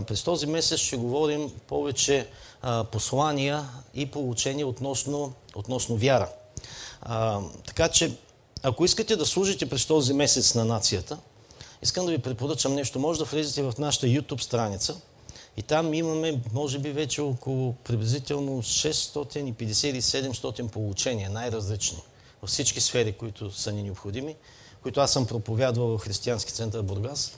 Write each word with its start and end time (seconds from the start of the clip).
През 0.00 0.22
този 0.22 0.46
месец 0.46 0.80
ще 0.80 0.96
говорим 0.96 1.50
повече 1.66 2.28
а, 2.62 2.84
послания 2.84 3.68
и 3.94 4.06
получения 4.06 4.66
относно, 4.66 5.32
относно 5.54 5.96
вяра. 5.96 6.28
А, 7.02 7.40
така 7.66 7.88
че, 7.88 8.16
ако 8.62 8.84
искате 8.84 9.16
да 9.16 9.26
служите 9.26 9.68
през 9.68 9.86
този 9.86 10.12
месец 10.12 10.54
на 10.54 10.64
нацията, 10.64 11.18
искам 11.82 12.06
да 12.06 12.12
ви 12.12 12.18
препоръчам 12.18 12.74
нещо. 12.74 12.98
Може 12.98 13.18
да 13.18 13.24
влезете 13.24 13.62
в 13.62 13.74
нашата 13.78 14.06
YouTube 14.06 14.42
страница 14.42 14.96
и 15.56 15.62
там 15.62 15.94
имаме, 15.94 16.40
може 16.52 16.78
би, 16.78 16.90
вече 16.90 17.20
около 17.20 17.74
приблизително 17.84 18.62
650 18.62 19.86
или 19.86 20.02
700 20.02 20.68
получения, 20.68 21.30
най-различни, 21.30 21.98
във 22.42 22.50
всички 22.50 22.80
сфери, 22.80 23.12
които 23.12 23.50
са 23.50 23.72
ни 23.72 23.82
необходими, 23.82 24.36
които 24.82 25.00
аз 25.00 25.12
съм 25.12 25.26
проповядвал 25.26 25.98
в 25.98 26.00
Християнски 26.00 26.52
център 26.52 26.82
Бургас. 26.82 27.32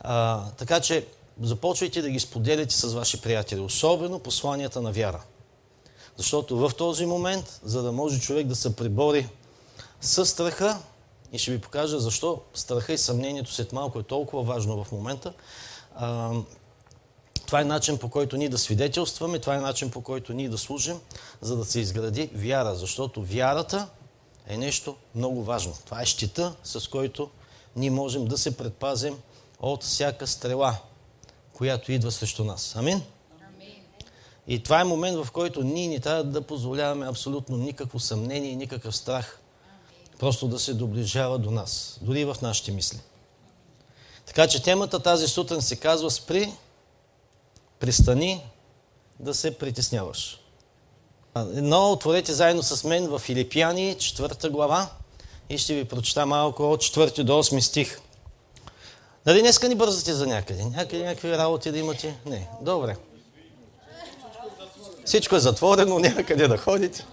А, 0.00 0.44
така 0.50 0.80
че 0.80 1.06
започвайте 1.42 2.02
да 2.02 2.10
ги 2.10 2.20
споделяте 2.20 2.74
с 2.74 2.92
ваши 2.92 3.20
приятели, 3.20 3.60
особено 3.60 4.18
посланията 4.18 4.82
на 4.82 4.92
вяра. 4.92 5.22
Защото 6.16 6.56
в 6.56 6.72
този 6.78 7.06
момент, 7.06 7.60
за 7.64 7.82
да 7.82 7.92
може 7.92 8.20
човек 8.20 8.46
да 8.46 8.56
се 8.56 8.76
прибори 8.76 9.28
с 10.00 10.26
страха, 10.26 10.78
и 11.32 11.38
ще 11.38 11.50
ви 11.50 11.60
покажа 11.60 12.00
защо 12.00 12.40
страха 12.54 12.92
и 12.92 12.98
съмнението 12.98 13.52
след 13.52 13.72
малко 13.72 13.98
е 14.00 14.02
толкова 14.02 14.42
важно 14.42 14.84
в 14.84 14.92
момента, 14.92 15.32
а, 15.96 16.32
това 17.46 17.60
е 17.60 17.64
начин 17.64 17.98
по 17.98 18.08
който 18.08 18.36
ние 18.36 18.48
да 18.48 18.58
свидетелстваме, 18.58 19.38
това 19.38 19.56
е 19.56 19.60
начин 19.60 19.90
по 19.90 20.00
който 20.00 20.32
ние 20.32 20.48
да 20.48 20.58
служим, 20.58 21.00
за 21.40 21.56
да 21.56 21.64
се 21.64 21.80
изгради 21.80 22.30
вяра, 22.34 22.74
защото 22.74 23.22
вярата 23.22 23.88
е 24.46 24.58
нещо 24.58 24.96
много 25.14 25.44
важно. 25.44 25.74
Това 25.84 26.02
е 26.02 26.06
щита, 26.06 26.54
с 26.64 26.88
който 26.88 27.30
ние 27.76 27.90
можем 27.90 28.26
да 28.26 28.38
се 28.38 28.56
предпазим 28.56 29.18
от 29.60 29.84
всяка 29.84 30.26
стрела, 30.26 30.76
която 31.60 31.92
идва 31.92 32.12
срещу 32.12 32.44
нас. 32.44 32.76
Амин? 32.76 33.02
И 34.46 34.62
това 34.62 34.80
е 34.80 34.84
момент, 34.84 35.24
в 35.24 35.30
който 35.30 35.62
ние 35.62 35.88
не 35.88 36.00
трябва 36.00 36.24
да 36.24 36.42
позволяваме 36.42 37.08
абсолютно 37.08 37.56
никакво 37.56 37.98
съмнение 37.98 38.50
и 38.50 38.56
никакъв 38.56 38.96
страх. 38.96 39.40
Просто 40.18 40.48
да 40.48 40.58
се 40.58 40.74
доближава 40.74 41.38
до 41.38 41.50
нас, 41.50 41.98
дори 42.02 42.24
в 42.24 42.36
нашите 42.42 42.72
мисли. 42.72 42.98
Така 44.26 44.46
че 44.46 44.62
темата 44.62 45.00
тази 45.00 45.28
сутрин 45.28 45.62
се 45.62 45.76
казва 45.76 46.10
Спри, 46.10 46.52
пристани 47.78 48.44
да 49.18 49.34
се 49.34 49.58
притесняваш. 49.58 50.40
Но 51.54 51.92
отворете 51.92 52.32
заедно 52.32 52.62
с 52.62 52.84
мен 52.84 53.08
в 53.08 53.18
Филипяни, 53.18 53.96
4 53.96 54.50
глава 54.50 54.90
и 55.48 55.58
ще 55.58 55.74
ви 55.74 55.84
прочета 55.84 56.26
малко 56.26 56.72
от 56.72 56.80
4 56.80 57.22
до 57.22 57.32
8 57.42 57.60
стих. 57.60 58.00
Дали 59.24 59.40
днеска 59.40 59.68
ни 59.68 59.74
бързате 59.74 60.12
за 60.12 60.26
някъде? 60.26 60.64
Някъде 60.64 61.04
някакви 61.04 61.30
работи 61.30 61.70
да 61.70 61.78
имате? 61.78 62.16
Не. 62.26 62.48
Добре. 62.62 62.96
Всичко 65.04 65.36
е 65.36 65.40
затворено, 65.40 65.98
няма 65.98 66.22
къде 66.22 66.48
да 66.48 66.56
ходите. 66.56 67.06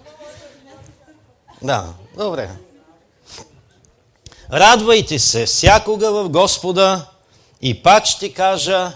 Да, 1.62 1.94
добре. 2.16 2.50
Радвайте 4.52 5.18
се 5.18 5.46
всякога 5.46 6.12
в 6.12 6.28
Господа 6.28 7.06
и 7.62 7.82
пак 7.82 8.06
ще 8.06 8.32
кажа, 8.32 8.92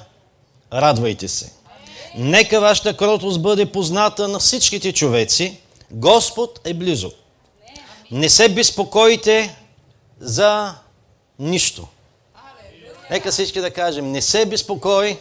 радвайте 0.72 1.28
се. 1.28 1.52
Нека 2.14 2.60
вашата 2.60 2.96
кротост 2.96 3.42
бъде 3.42 3.72
позната 3.72 4.28
на 4.28 4.38
всичките 4.38 4.92
човеци. 4.92 5.60
Господ 5.90 6.60
е 6.64 6.74
близо. 6.74 7.12
Не 8.10 8.28
се 8.28 8.48
безпокойте 8.48 9.56
за 10.20 10.74
нищо. 11.38 11.88
Нека 13.12 13.30
всички 13.30 13.60
да 13.60 13.70
кажем, 13.70 14.12
не 14.12 14.22
се 14.22 14.46
безпокой 14.46 15.18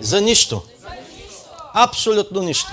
за 0.00 0.20
нищо. 0.20 0.62
Абсолютно 1.74 2.42
нищо. 2.42 2.72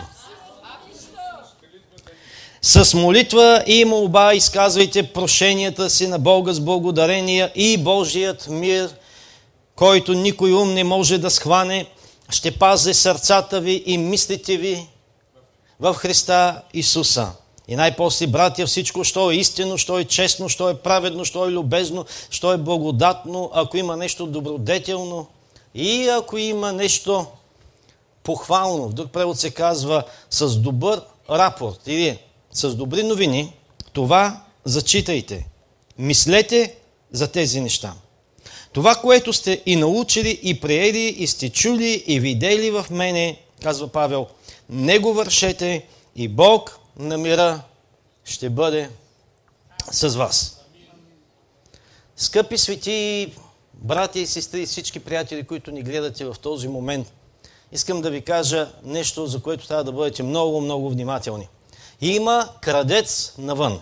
С 2.61 2.93
молитва 2.93 3.63
и 3.67 3.85
молба 3.85 4.33
изказвайте 4.33 5.13
прошенията 5.13 5.89
си 5.89 6.07
на 6.07 6.19
Бога 6.19 6.53
с 6.53 6.59
благодарения 6.59 7.51
и 7.55 7.77
Божият 7.77 8.47
мир, 8.49 8.89
който 9.75 10.13
никой 10.13 10.53
ум 10.53 10.73
не 10.73 10.83
може 10.83 11.17
да 11.17 11.31
схване, 11.31 11.85
ще 12.29 12.51
пази 12.51 12.93
сърцата 12.93 13.61
ви 13.61 13.83
и 13.85 13.97
мислите 13.97 14.57
ви 14.57 14.87
в 15.79 15.93
Христа 15.93 16.61
Исуса. 16.73 17.31
И 17.67 17.75
най-после, 17.75 18.27
братя, 18.27 18.65
всичко, 18.65 19.03
що 19.03 19.31
е 19.31 19.35
истинно, 19.35 19.77
що 19.77 19.99
е 19.99 20.05
честно, 20.05 20.49
що 20.49 20.69
е 20.69 20.75
праведно, 20.75 21.25
що 21.25 21.45
е 21.45 21.51
любезно, 21.51 22.05
що 22.29 22.53
е 22.53 22.57
благодатно, 22.57 23.49
ако 23.53 23.77
има 23.77 23.95
нещо 23.95 24.25
добродетелно 24.25 25.27
и 25.75 26.07
ако 26.07 26.37
има 26.37 26.71
нещо 26.71 27.27
похвално, 28.23 28.87
в 28.87 28.93
друг 28.93 29.09
превод 29.09 29.39
се 29.39 29.51
казва 29.51 30.03
с 30.29 30.55
добър 30.57 31.01
рапорт 31.29 31.79
или 31.87 32.19
с 32.51 32.75
добри 32.75 33.03
новини, 33.03 33.53
това 33.93 34.41
зачитайте. 34.65 35.45
Мислете 35.97 36.75
за 37.11 37.27
тези 37.27 37.61
неща. 37.61 37.93
Това, 38.73 38.95
което 38.95 39.33
сте 39.33 39.61
и 39.65 39.75
научили, 39.75 40.39
и 40.43 40.59
приели, 40.59 41.15
и 41.17 41.27
сте 41.27 41.49
чули, 41.49 42.03
и 42.07 42.19
видели 42.19 42.71
в 42.71 42.85
мене, 42.89 43.37
казва 43.63 43.87
Павел, 43.87 44.27
не 44.69 44.99
го 44.99 45.13
вършете 45.13 45.85
и 46.15 46.27
Бог 46.27 46.79
на 46.99 47.17
мира 47.17 47.61
ще 48.23 48.49
бъде 48.49 48.89
с 49.91 50.15
вас. 50.15 50.61
Скъпи 52.15 52.57
свети, 52.57 53.33
брати 53.73 54.19
и 54.19 54.27
сестри, 54.27 54.65
всички 54.65 54.99
приятели, 54.99 55.43
които 55.43 55.71
ни 55.71 55.83
гледате 55.83 56.25
в 56.25 56.35
този 56.41 56.67
момент, 56.67 57.13
искам 57.71 58.01
да 58.01 58.09
ви 58.09 58.21
кажа 58.21 58.71
нещо, 58.83 59.27
за 59.27 59.41
което 59.41 59.67
трябва 59.67 59.83
да 59.83 59.91
бъдете 59.91 60.23
много, 60.23 60.61
много 60.61 60.89
внимателни. 60.89 61.49
Има 62.01 62.49
крадец 62.61 63.33
навън, 63.37 63.81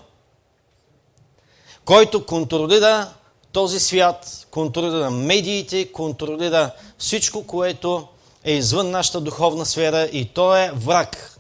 който 1.86 2.26
контролира 2.26 3.14
този 3.52 3.80
свят, 3.80 4.48
контролира 4.52 5.12
медиите, 5.12 5.92
контролира 5.92 6.72
всичко, 6.98 7.48
което 7.48 8.08
е 8.44 8.52
извън 8.52 8.92
нашата 8.92 9.22
духовна 9.22 9.66
сфера 9.66 10.04
и 10.04 10.26
той 10.26 10.62
е 10.62 10.72
враг. 10.72 11.33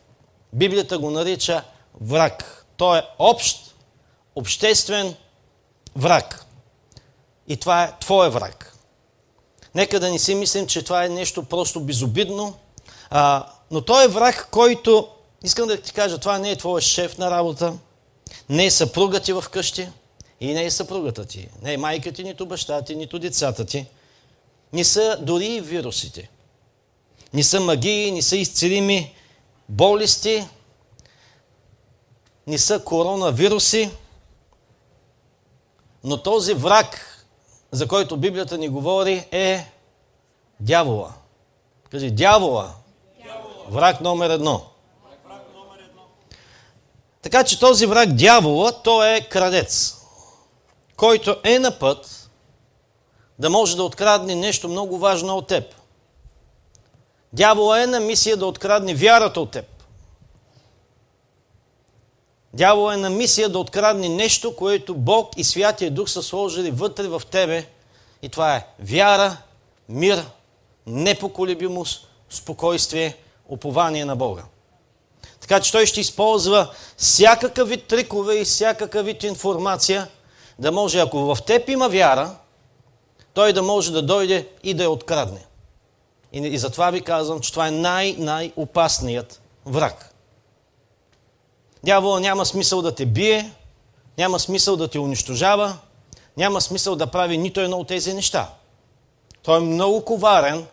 Библията 0.53 0.97
го 0.97 1.12
нарича 1.12 1.64
враг. 2.02 2.66
Той 2.78 3.00
е 3.00 3.03
общ, 3.19 3.75
обществен 4.36 5.16
враг. 5.96 6.46
И 7.47 7.58
това 7.58 7.84
е 7.84 7.94
твой 8.00 8.30
враг. 8.30 8.78
Нека 9.75 10.00
да 10.00 10.12
не 10.12 10.19
си 10.19 10.36
мислим, 10.36 10.68
че 10.68 10.84
това 10.84 11.06
е 11.06 11.09
нещо 11.09 11.44
просто 11.44 11.81
безобидно, 11.81 12.56
а, 13.09 13.47
но 13.72 13.81
той 13.81 14.06
е 14.06 14.08
враг, 14.08 14.47
който, 14.52 15.08
искам 15.44 15.68
да 15.68 15.81
ти 15.81 15.94
кажа, 15.94 16.18
това 16.18 16.40
не 16.40 16.52
е 16.52 16.56
твой 16.56 16.81
шеф 16.81 17.18
на 17.18 17.31
работа, 17.31 17.74
не 18.50 18.66
е 18.66 18.72
съпруга 18.72 19.20
ти 19.20 19.34
в 19.34 19.44
къщи, 19.52 19.90
и 20.40 20.53
не 20.53 20.64
е 20.64 20.72
съпругата 20.72 21.25
ти, 21.25 21.47
не 21.62 21.74
е 21.74 21.78
майка 21.78 22.12
ти, 22.12 22.24
нито 22.24 22.46
баща 22.46 22.81
ти, 22.81 22.96
нито 22.96 23.20
децата 23.20 23.66
ти. 23.66 23.85
Не 24.74 24.84
са 24.84 25.18
дори 25.22 25.46
и 25.46 25.62
вирусите. 25.62 26.30
Не 27.34 27.44
са 27.44 27.59
магии, 27.59 28.12
не 28.12 28.22
са 28.22 28.38
изцелими 28.38 29.16
болести, 29.75 30.47
не 32.47 32.57
са 32.57 32.84
коронавируси, 32.84 33.91
но 36.03 36.23
този 36.23 36.53
враг, 36.53 37.19
за 37.72 37.88
който 37.88 38.17
Библията 38.17 38.57
ни 38.57 38.69
говори, 38.69 39.28
е 39.31 39.72
дявола. 40.59 41.13
Кажи, 41.91 42.11
дявола. 42.11 42.73
дявола. 43.23 43.66
Враг 43.69 44.01
номер 44.01 44.29
едно. 44.29 44.61
Така 47.22 47.44
че 47.44 47.59
този 47.59 47.85
враг 47.85 48.13
дявола, 48.13 48.72
той 48.84 49.16
е 49.16 49.29
крадец 49.29 50.03
който 50.95 51.38
е 51.44 51.59
на 51.59 51.79
път 51.79 52.29
да 53.40 53.50
може 53.50 53.75
да 53.75 53.84
открадне 53.84 54.35
нещо 54.35 54.69
много 54.69 54.97
важно 54.97 55.38
от 55.38 55.47
теб. 55.47 55.75
Дявола 57.34 57.84
е 57.84 57.88
на 57.88 58.00
мисия 58.00 58.38
да 58.38 58.46
открадне 58.46 58.96
вярата 58.96 59.40
от 59.40 59.52
теб. 59.52 59.66
Дявола 62.53 62.94
е 62.94 62.97
на 62.97 63.09
мисия 63.09 63.50
да 63.50 63.59
открадне 63.59 64.09
нещо, 64.09 64.56
което 64.56 64.96
Бог 64.96 65.30
и 65.38 65.44
Святия 65.44 65.91
Дух 65.91 66.09
са 66.09 66.24
сложили 66.24 66.72
вътре 66.72 67.08
в 67.08 67.22
тебе. 67.32 67.66
И 68.22 68.30
това 68.30 68.56
е 68.56 68.68
вяра, 68.80 69.38
мир, 69.90 70.26
непоколебимост, 70.88 72.08
спокойствие, 72.30 73.18
упование 73.50 74.06
на 74.06 74.16
Бога. 74.16 74.44
Така 75.40 75.59
че 75.59 75.72
той 75.72 75.85
ще 75.85 76.02
използва 76.02 76.74
всякакъв 76.97 77.70
вид 77.70 77.88
трикове 77.88 78.35
и 78.35 78.46
всякакъв 78.46 79.06
вид 79.06 79.24
информация– 79.24 80.08
да 80.59 80.72
може, 80.72 81.00
ако 81.00 81.35
в 81.35 81.38
теб 81.46 81.70
има 81.70 81.90
вяра, 81.90 82.35
той 83.34 83.53
да 83.53 83.64
може 83.64 83.91
да 83.91 84.02
дойде 84.02 84.47
и 84.64 84.74
да 84.74 84.84
я 84.84 84.90
открадне. 84.90 85.46
И, 86.34 86.38
и 86.38 86.58
затова 86.58 86.91
ви 86.91 87.02
казвам, 87.02 87.40
че 87.40 87.52
това 87.52 87.68
е 87.68 87.72
най-най-опасният 87.72 89.41
враг. 89.66 90.16
Дявола 91.84 92.20
няма 92.20 92.46
смисъл 92.46 92.82
да 92.82 92.96
те 92.96 93.06
бие, 93.06 93.52
няма 94.18 94.40
смисъл 94.40 94.76
да 94.76 94.88
те 94.88 95.00
унищожава, 95.00 95.78
няма 96.38 96.62
смисъл 96.62 96.96
да 96.96 97.08
прави 97.08 97.38
нито 97.38 97.59
едно 97.62 97.78
от 97.78 97.88
тези 97.88 98.14
неща. 98.14 98.50
Той 99.44 99.58
е 99.58 99.62
много 99.62 100.06
коварен 100.06 100.66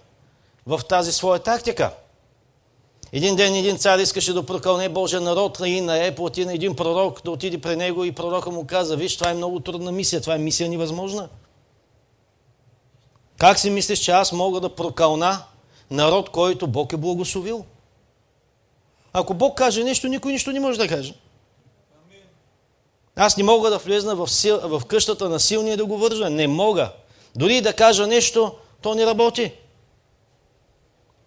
в 0.67 0.81
тази 0.89 1.13
своя 1.13 1.39
тактика. 1.41 1.93
Един 3.13 3.37
ден 3.37 3.55
един 3.55 3.79
цар 3.79 3.99
искаше 3.99 4.33
да 4.33 4.47
прокълне 4.47 4.89
Божия 4.89 5.21
народ 5.21 5.61
и 5.65 5.81
на 5.81 6.07
е 6.07 6.15
плати 6.15 6.45
на 6.45 6.53
един 6.53 6.77
пророк 6.77 7.23
да 7.25 7.31
отиде 7.31 7.61
при 7.61 7.77
него 7.77 8.05
и 8.05 8.13
пророка 8.13 8.51
му 8.51 8.67
каза, 8.67 8.97
виж, 8.97 9.17
това 9.17 9.31
е 9.31 9.35
много 9.35 9.61
трудна 9.61 9.93
мисия, 9.93 10.21
това 10.21 10.35
е 10.35 10.39
мисия 10.39 10.69
невъзможна. 10.69 11.29
Как 13.39 13.59
си 13.59 13.71
мислиш, 13.71 13.99
че 13.99 14.11
аз 14.11 14.33
мога 14.33 14.61
да 14.61 14.75
прокълна 14.75 15.43
народ, 15.91 16.31
който 16.31 16.67
Бог 16.67 16.93
е 16.93 16.97
благословил? 16.97 17.65
Ако 19.13 19.35
Бог 19.35 19.59
каже 19.59 19.85
нещо, 19.85 20.09
никой 20.09 20.33
нищо 20.33 20.53
не 20.53 20.61
може 20.61 20.79
да 20.79 20.89
каже. 20.89 21.15
Аз 23.17 23.37
не 23.37 23.43
мога 23.43 23.71
да 23.71 23.79
влезна 23.79 24.17
в, 24.17 24.29
сил, 24.29 24.61
в 24.63 24.83
къщата 24.87 25.29
на 25.29 25.41
силния 25.41 25.77
да 25.77 25.87
го 25.87 25.99
вържа. 25.99 26.31
Не 26.31 26.49
мога. 26.49 26.93
Дори 27.37 27.61
да 27.61 27.73
кажа 27.73 28.07
нещо, 28.07 28.55
то 28.83 28.95
не 28.95 29.07
работи. 29.07 29.53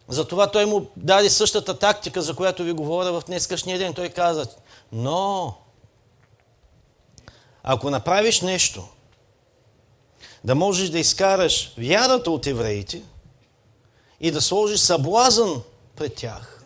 Затова 0.08 0.52
той 0.52 0.66
му 0.66 0.88
даде 0.98 1.30
същата 1.30 1.80
тактика, 1.80 2.22
за 2.22 2.36
която 2.36 2.64
ви 2.64 2.72
говоря 2.72 3.12
в 3.12 3.24
днескашния 3.26 3.80
ден. 3.80 3.94
Той 3.94 4.10
каза, 4.10 4.46
но 4.92 5.54
ако 7.64 7.90
направиш 7.90 8.42
нещо, 8.42 8.88
да 10.44 10.56
можеш 10.56 10.90
да 10.90 11.00
изкараш 11.00 11.74
вярата 11.78 12.32
от 12.32 12.48
евреите 12.48 13.02
и 14.24 14.32
да 14.32 14.42
сложиш 14.42 14.80
съблазън 14.80 15.62
пред 15.96 16.16
тях 16.16 16.64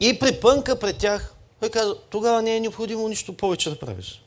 и 0.00 0.18
припънка 0.18 0.78
пред 0.78 0.98
тях, 0.98 1.34
той 1.60 1.68
каза, 1.68 1.96
тогава 2.10 2.42
не 2.42 2.56
е 2.56 2.60
необходимо 2.60 3.08
нищо 3.08 3.36
повече 3.36 3.70
да 3.70 3.78
правиш. 3.78 4.22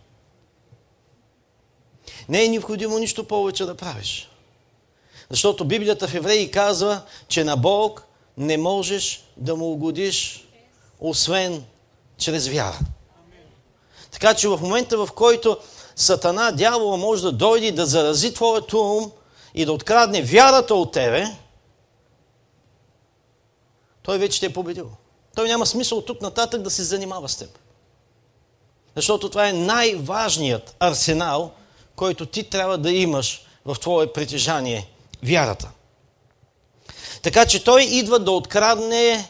Не 2.29 2.45
е 2.45 2.49
необходимо 2.49 2.97
нищо 2.99 3.23
повече 3.23 3.65
да 3.65 3.77
правиш. 3.77 4.29
Защото 5.29 5.65
Библията 5.65 6.07
в 6.07 6.15
Евреи 6.15 6.51
казва, 6.51 7.01
че 7.27 7.43
на 7.43 7.57
Бог 7.57 8.03
не 8.37 8.57
можеш 8.57 9.23
да 9.37 9.55
му 9.55 9.71
угодиш, 9.71 10.47
освен 10.99 11.63
чрез 12.17 12.47
вяра. 12.47 12.79
Така 14.11 14.33
че 14.33 14.47
в 14.47 14.59
момента, 14.61 14.97
в 14.97 15.09
който 15.15 15.57
Сатана, 15.95 16.51
дявола 16.51 16.97
може 16.97 17.21
да 17.21 17.31
дойде 17.31 17.71
да 17.71 17.85
зарази 17.85 18.33
твоето 18.33 18.79
ум 18.79 19.11
и 19.55 19.65
да 19.65 19.73
открадне 19.73 20.21
вярата 20.21 20.75
от 20.75 20.91
тебе, 20.91 21.25
той 24.03 24.17
вече 24.17 24.39
те 24.39 24.45
е 24.45 24.53
победил. 24.53 24.91
Той 25.35 25.47
няма 25.47 25.65
смисъл 25.65 25.97
от 25.97 26.05
тук 26.05 26.21
нататък 26.21 26.61
да 26.61 26.69
се 26.69 26.83
занимава 26.83 27.29
с 27.29 27.35
теб. 27.35 27.57
Защото 28.95 29.29
това 29.29 29.49
е 29.49 29.53
най-важният 29.53 30.75
арсенал, 30.79 31.51
който 31.95 32.25
ти 32.25 32.43
трябва 32.43 32.77
да 32.77 32.91
имаш 32.91 33.45
в 33.65 33.75
твое 33.79 34.13
притежание– 34.13 34.87
вярата. 35.23 35.71
Така 37.21 37.45
че 37.45 37.63
той 37.63 37.83
идва 37.83 38.19
да 38.19 38.31
открадне 38.31 39.29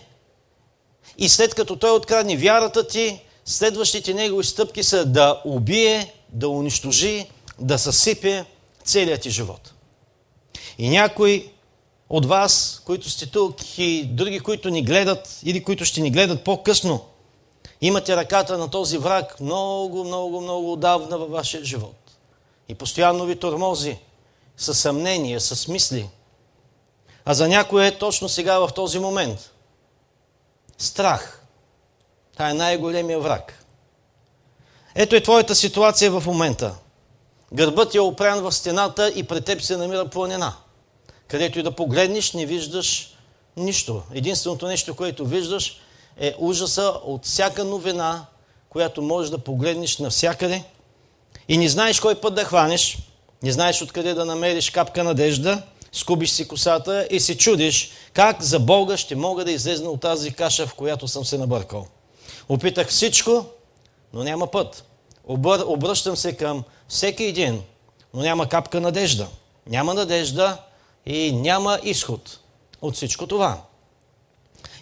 и 1.17 1.29
след 1.29 1.55
като 1.55 1.75
той 1.75 1.91
открадне 1.91 2.37
вярата 2.37 2.87
ти, 2.87 3.21
следващите 3.45 4.13
негови 4.13 4.43
стъпки 4.43 4.83
са 4.83 5.05
да 5.05 5.41
убие, 5.45 6.13
да 6.29 6.49
унищожи, 6.49 7.27
да 7.59 7.79
съсипе 7.79 8.45
целият 8.83 9.21
ти 9.21 9.29
живот. 9.29 9.73
И 10.77 10.89
някой 10.89 11.50
от 12.11 12.25
вас, 12.25 12.81
които 12.85 13.09
сте 13.09 13.25
тук 13.25 13.77
и 13.77 14.05
други, 14.05 14.39
които 14.39 14.69
ни 14.69 14.83
гледат 14.83 15.39
или 15.43 15.63
които 15.63 15.85
ще 15.85 16.01
ни 16.01 16.11
гледат 16.11 16.43
по-късно, 16.43 17.05
имате 17.81 18.15
ръката 18.15 18.57
на 18.57 18.69
този 18.69 18.97
враг 18.97 19.39
много, 19.39 20.03
много, 20.03 20.41
много 20.41 20.73
отдавна 20.73 21.17
във 21.17 21.29
вашия 21.29 21.63
живот. 21.63 21.95
И 22.69 22.75
постоянно 22.75 23.25
ви 23.25 23.35
тормози 23.35 23.97
със 24.57 24.79
съмнения, 24.79 25.41
с 25.41 25.67
мисли. 25.67 26.09
А 27.25 27.33
за 27.33 27.47
някой 27.47 27.85
е 27.85 27.97
точно 27.97 28.29
сега 28.29 28.59
в 28.59 28.69
този 28.75 28.99
момент. 28.99 29.51
Страх. 30.77 31.43
Това 32.33 32.49
е 32.49 32.53
най-големия 32.53 33.19
враг. 33.19 33.65
Ето 34.95 35.15
е 35.15 35.23
твоята 35.23 35.55
ситуация 35.55 36.11
в 36.11 36.23
момента. 36.25 36.75
Гърбът 37.53 37.95
е 37.95 37.99
опрян 37.99 38.41
в 38.41 38.51
стената 38.51 39.09
и 39.15 39.23
пред 39.23 39.45
теб 39.45 39.61
се 39.61 39.77
намира 39.77 40.09
планина. 40.09 40.53
Където 41.31 41.59
и 41.59 41.63
да 41.63 41.71
погледнеш, 41.71 42.33
не 42.33 42.45
виждаш 42.45 43.13
нищо. 43.57 44.01
Единственото 44.13 44.67
нещо, 44.67 44.95
което 44.95 45.25
виждаш, 45.25 45.77
е 46.19 46.35
ужаса 46.39 46.93
от 47.03 47.25
всяка 47.25 47.63
новина, 47.63 48.25
която 48.69 49.01
можеш 49.01 49.31
да 49.31 49.37
погледнеш 49.37 49.97
навсякъде 49.97 50.63
и 51.47 51.57
не 51.57 51.69
знаеш 51.69 51.99
кой 51.99 52.15
път 52.15 52.35
да 52.35 52.45
хванеш, 52.45 52.97
не 53.43 53.51
знаеш 53.51 53.81
откъде 53.81 54.13
да 54.13 54.25
намериш 54.25 54.69
капка 54.69 55.03
надежда, 55.03 55.61
скубиш 55.91 56.29
си 56.29 56.47
косата 56.47 57.07
и 57.11 57.19
се 57.19 57.37
чудиш 57.37 57.91
как 58.13 58.41
за 58.41 58.59
Бога 58.59 58.97
ще 58.97 59.15
мога 59.15 59.45
да 59.45 59.51
излезна 59.51 59.89
от 59.89 60.01
тази 60.01 60.31
каша, 60.31 60.67
в 60.67 60.73
която 60.73 61.07
съм 61.07 61.25
се 61.25 61.37
набъркал. 61.37 61.87
Опитах 62.49 62.87
всичко, 62.87 63.45
но 64.13 64.23
няма 64.23 64.47
път. 64.47 64.85
Обръщам 65.67 66.17
се 66.17 66.37
към 66.37 66.63
всеки 66.87 67.23
един, 67.23 67.61
но 68.13 68.21
няма 68.21 68.49
капка 68.49 68.81
надежда. 68.81 69.27
Няма 69.67 69.93
надежда 69.93 70.57
и 71.05 71.31
няма 71.31 71.79
изход 71.83 72.39
от 72.81 72.95
всичко 72.95 73.27
това. 73.27 73.61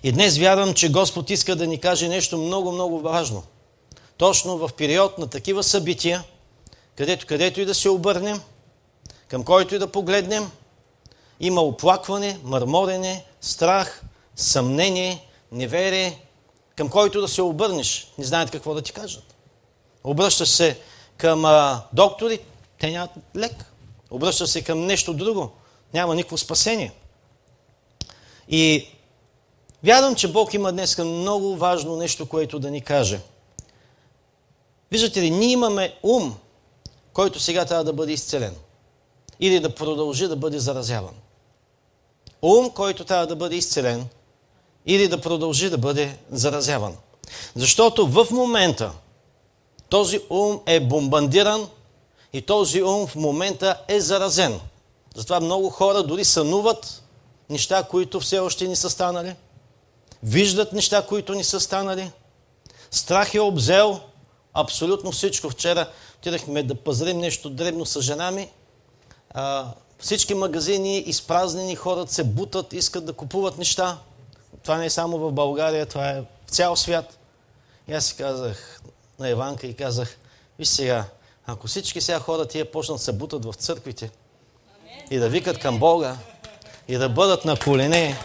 И 0.04 0.12
днес 0.12 0.38
вярвам, 0.38 0.74
че 0.74 0.92
Господ 0.92 1.30
иска 1.30 1.56
да 1.56 1.68
ни 1.68 1.80
каже 1.80 2.08
нещо 2.08 2.38
много, 2.38 2.72
много 2.72 3.00
важно. 3.00 3.44
Точно 4.18 4.58
в 4.58 4.70
период 4.78 5.18
на 5.18 5.28
такива 5.28 5.64
събития, 5.64 6.24
където, 6.98 7.26
където 7.26 7.62
и 7.62 7.66
да 7.66 7.76
се 7.76 7.90
обърнем, 7.90 8.42
към 9.28 9.44
който 9.44 9.76
и 9.76 9.80
да 9.80 9.92
погледнем, 9.92 10.52
има 11.40 11.62
оплакване, 11.62 12.40
мърморене, 12.44 13.26
страх, 13.42 14.04
съмнение, 14.36 15.26
неверие, 15.52 16.22
към 16.76 16.90
който 16.90 17.22
да 17.22 17.28
се 17.28 17.42
обърнеш. 17.42 18.08
Не 18.18 18.26
знаят 18.26 18.52
какво 18.52 18.74
да 18.74 18.82
ти 18.82 18.92
кажат. 18.92 19.36
Обръщаш 20.04 20.50
се 20.50 20.80
към 21.18 21.46
а, 21.46 21.84
доктори, 21.94 22.40
те 22.80 22.92
нямат 22.92 23.12
лек. 23.36 23.74
Обръщаш 24.12 24.50
се 24.50 24.64
към 24.64 24.86
нещо 24.86 25.14
друго. 25.14 25.52
Няма 25.94 26.16
никакво 26.16 26.38
спасение. 26.38 26.92
И 28.50 28.88
вярвам, 29.84 30.16
че 30.16 30.32
Бог 30.32 30.54
има 30.54 30.72
днес 30.72 30.98
много 30.98 31.56
важно 31.58 31.96
нещо, 31.96 32.30
което 32.30 32.60
да 32.60 32.72
ни 32.72 32.82
каже. 32.82 33.22
Виждате 34.92 35.22
ли, 35.22 35.32
ние 35.32 35.52
имаме 35.52 35.96
ум, 36.04 36.38
който 37.14 37.40
сега 37.40 37.66
трябва 37.66 37.84
да 37.84 37.94
бъде 37.94 38.14
изцелен. 38.14 38.56
Или 39.40 39.60
да 39.60 39.76
продължи 39.76 40.28
да 40.28 40.36
бъде 40.36 40.60
заразяван. 40.60 41.14
Ум, 42.42 42.70
който 42.70 43.06
трябва 43.06 43.28
да 43.28 43.36
бъде 43.36 43.56
изцелен, 43.56 44.08
или 44.86 45.08
да 45.08 45.22
продължи 45.22 45.70
да 45.70 45.78
бъде 45.78 46.18
заразяван. 46.32 46.98
Защото 47.56 48.08
в 48.08 48.28
момента 48.32 48.92
този 49.90 50.22
ум 50.30 50.62
е 50.66 50.80
бомбандиран 50.80 51.70
и 52.34 52.42
този 52.42 52.84
ум 52.84 53.08
в 53.08 53.16
момента 53.16 53.82
е 53.88 54.00
заразен. 54.00 54.60
Затова 55.20 55.40
много 55.40 55.70
хора 55.70 56.04
дори 56.04 56.26
сънуват 56.26 57.04
неща, 57.50 57.84
които 57.84 58.20
все 58.20 58.40
още 58.40 58.68
ни 58.68 58.76
са 58.76 58.90
станали. 58.90 59.36
Виждат 60.24 60.74
неща, 60.74 61.06
които 61.08 61.34
ни 61.34 61.44
са 61.44 61.60
станали. 61.60 62.12
Страх 62.92 63.34
е 63.34 63.40
обзел 63.40 64.00
абсолютно 64.54 65.12
всичко. 65.12 65.50
Вчера 65.50 65.90
отидахме 66.18 66.64
да 66.64 66.76
пазарим 66.76 67.18
нещо 67.18 67.50
дребно 67.50 67.86
с 67.86 68.02
жена 68.02 68.32
ми. 68.32 68.50
А, 69.30 69.66
всички 69.98 70.34
магазини 70.34 70.98
изпразнени, 70.98 71.76
хората 71.76 72.14
се 72.14 72.24
бутат, 72.24 72.74
искат 72.74 73.06
да 73.06 73.14
купуват 73.14 73.58
неща. 73.58 73.98
Това 74.64 74.78
не 74.78 74.86
е 74.86 74.90
само 74.90 75.18
в 75.18 75.32
България, 75.32 75.86
това 75.86 76.10
е 76.10 76.22
в 76.22 76.50
цял 76.50 76.76
свят. 76.76 77.18
И 77.88 77.94
аз 77.94 78.06
си 78.06 78.16
казах 78.16 78.82
на 79.20 79.30
Иванка 79.30 79.68
и 79.68 79.74
казах, 79.74 80.18
виж 80.60 80.68
сега, 80.68 81.06
ако 81.46 81.68
всички 81.68 82.02
сега 82.02 82.20
хора 82.20 82.46
тия 82.46 82.72
почнат 82.72 83.02
се 83.02 83.12
бутат 83.14 83.46
в 83.46 83.54
църквите 83.54 84.12
и 85.12 85.18
да 85.18 85.30
викат 85.30 85.60
към 85.60 85.80
Бога 85.80 86.18
и 86.88 86.98
да 86.98 87.10
бъдат 87.10 87.46
на 87.46 87.60
колене, 87.60 88.18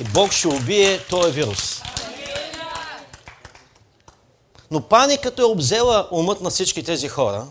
и 0.00 0.04
Бог 0.04 0.32
ще 0.32 0.48
убие 0.48 0.98
този 0.98 1.32
вирус. 1.32 1.82
Но 4.70 4.80
паниката 4.80 5.42
е 5.42 5.44
обзела 5.44 6.08
умът 6.10 6.40
на 6.40 6.50
всички 6.50 6.82
тези 6.82 7.08
хора 7.08 7.46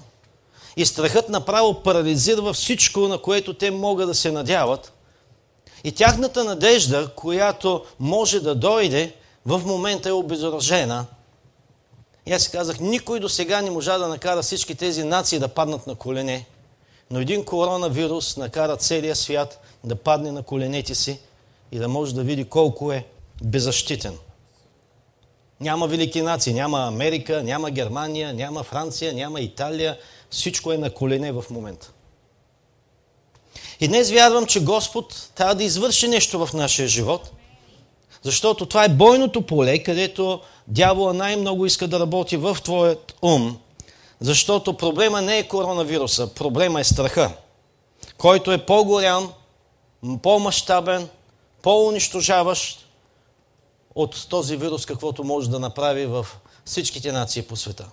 и 0.77 0.85
страхът 0.85 1.29
направо 1.29 1.83
парализира 1.83 2.53
всичко, 2.53 2.99
на 2.99 3.17
което 3.17 3.53
те 3.53 3.71
могат 3.71 4.07
да 4.07 4.15
се 4.15 4.31
надяват. 4.31 4.93
И 5.83 5.91
тяхната 5.91 6.43
надежда, 6.43 7.09
която 7.15 7.85
може 7.99 8.39
да 8.39 8.55
дойде, 8.55 9.15
в 9.45 9.61
момента 9.65 10.09
е 10.09 10.11
обезоръжена. 10.11 11.05
И 12.25 12.33
аз 12.33 12.43
си 12.43 12.51
казах, 12.51 12.79
никой 12.79 13.19
до 13.19 13.29
сега 13.29 13.61
не 13.61 13.71
можа 13.71 13.97
да 13.97 14.07
накара 14.07 14.41
всички 14.41 14.75
тези 14.75 15.03
нации 15.03 15.39
да 15.39 15.47
паднат 15.47 15.87
на 15.87 15.95
колене. 15.95 16.45
Но 17.11 17.19
един 17.19 17.45
коронавирус 17.45 18.37
накара 18.37 18.77
целия 18.77 19.15
свят 19.15 19.61
да 19.83 19.95
падне 19.95 20.31
на 20.31 20.43
коленете 20.43 20.95
си 20.95 21.19
и 21.71 21.77
да 21.77 21.87
може 21.87 22.15
да 22.15 22.23
види 22.23 22.45
колко 22.45 22.91
е 22.91 23.05
беззащитен. 23.43 24.17
Няма 25.59 25.87
велики 25.87 26.21
нации, 26.21 26.53
няма 26.53 26.79
Америка, 26.79 27.43
няма 27.43 27.71
Германия, 27.71 28.33
няма 28.33 28.63
Франция, 28.63 29.13
няма 29.13 29.41
Италия. 29.41 29.97
Всичко 30.29 30.71
е 30.71 30.77
на 30.77 30.89
колене 30.89 31.31
в 31.31 31.45
момента. 31.49 31.91
И 33.79 33.87
днес 33.87 34.11
вярвам, 34.11 34.45
че 34.45 34.63
Господ 34.63 35.29
трябва 35.35 35.55
да 35.55 35.63
извърши 35.63 36.07
нещо 36.07 36.45
в 36.45 36.53
нашия 36.53 36.87
живот, 36.87 37.31
защото 38.23 38.65
това 38.65 38.83
е 38.83 38.89
бойното 38.89 39.41
поле, 39.41 39.83
където 39.83 40.41
дявола 40.67 41.13
най-много 41.13 41.65
иска 41.65 41.87
да 41.87 41.99
работи 41.99 42.37
в 42.37 42.57
твоят 42.63 43.15
ум, 43.21 43.59
защото 44.19 44.77
проблема 44.77 45.21
не 45.21 45.37
е 45.37 45.47
коронавируса, 45.47 46.33
проблема 46.33 46.79
е 46.79 46.83
страха, 46.83 47.31
който 48.17 48.51
е 48.51 48.65
по-голям, 48.65 49.33
по-масштабен, 50.21 51.09
по-унищожаващ 51.61 52.85
от 53.95 54.27
този 54.29 54.57
вирус, 54.57 54.85
каквото 54.85 55.23
може 55.23 55.49
да 55.49 55.59
направи 55.59 56.05
в 56.05 56.27
всичките 56.65 57.11
нации 57.11 57.41
по 57.41 57.55
света. 57.55 57.89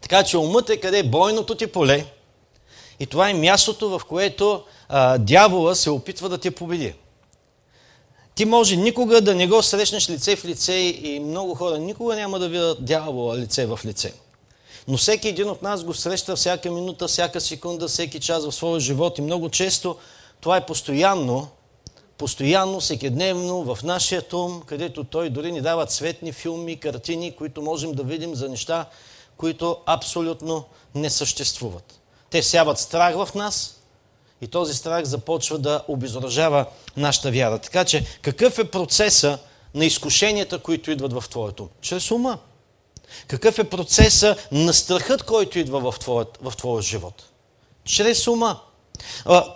Така 0.00 0.24
че 0.24 0.38
умът 0.38 0.70
е 0.70 0.80
къде 0.80 0.98
е 0.98 1.10
бойното 1.10 1.54
ти 1.54 1.66
поле 1.66 2.06
и 3.00 3.06
това 3.06 3.30
е 3.30 3.34
мястото, 3.34 3.98
в 3.98 4.04
което 4.04 4.64
а, 4.88 5.18
дявола 5.18 5.74
се 5.74 5.90
опитва 5.90 6.28
да 6.28 6.38
те 6.38 6.50
победи. 6.50 6.94
Ти 8.38 8.44
може 8.44 8.76
никога 8.76 9.20
да 9.20 9.34
не 9.34 9.46
го 9.48 9.62
срещнеш 9.62 10.10
лице 10.10 10.36
в 10.36 10.44
лице 10.44 10.74
и 10.74 11.20
много 11.20 11.54
хора 11.54 11.78
никога 11.78 12.16
няма 12.16 12.38
да 12.38 12.48
видят 12.48 12.84
дявола 12.84 13.36
лице 13.36 13.66
в 13.66 13.80
лице. 13.84 14.12
Но 14.88 14.96
всеки 14.96 15.28
един 15.28 15.50
от 15.50 15.62
нас 15.62 15.84
го 15.84 15.94
среща 15.94 16.36
всяка 16.36 16.70
минута, 16.70 17.08
всяка 17.08 17.40
секунда, 17.40 17.88
всеки 17.88 18.20
час 18.20 18.46
в 18.46 18.52
своя 18.52 18.80
живот 18.80 19.18
и 19.18 19.22
много 19.22 19.50
често 19.50 19.96
това 20.40 20.56
е 20.56 20.66
постоянно, 20.66 21.48
постоянно, 22.18 22.80
всекидневно 22.80 23.74
в 23.74 23.82
нашия 23.82 24.22
ум, 24.32 24.62
където 24.66 25.04
той 25.04 25.30
дори 25.30 25.52
ни 25.52 25.60
дава 25.60 25.86
цветни 25.86 26.32
филми, 26.32 26.76
картини, 26.76 27.36
които 27.36 27.62
можем 27.62 27.92
да 27.92 28.02
видим 28.02 28.34
за 28.34 28.48
неща, 28.48 28.86
които 29.36 29.76
абсолютно 29.86 30.64
не 30.94 31.10
съществуват. 31.10 32.00
Те 32.30 32.42
сяват 32.42 32.78
страх 32.78 33.14
в 33.14 33.28
нас 33.34 33.77
и 34.40 34.46
този 34.46 34.74
страх 34.74 35.04
започва 35.04 35.58
да 35.58 35.82
обезоръжава 35.88 36.66
нашата 36.96 37.30
вяра. 37.30 37.58
Така 37.58 37.84
че, 37.84 38.04
какъв 38.22 38.58
е 38.58 38.64
процеса 38.64 39.38
на 39.74 39.84
изкушенията, 39.84 40.58
които 40.58 40.90
идват 40.90 41.12
в 41.12 41.24
твоето? 41.30 41.68
Чрез 41.80 42.10
ума. 42.10 42.38
Какъв 43.28 43.58
е 43.58 43.64
процеса 43.64 44.36
на 44.52 44.74
страхът, 44.74 45.22
който 45.22 45.58
идва 45.58 45.92
в 45.92 45.98
твоят, 45.98 46.38
в 46.42 46.56
твоят 46.56 46.84
живот? 46.84 47.24
Чрез 47.84 48.26
ума. 48.26 48.60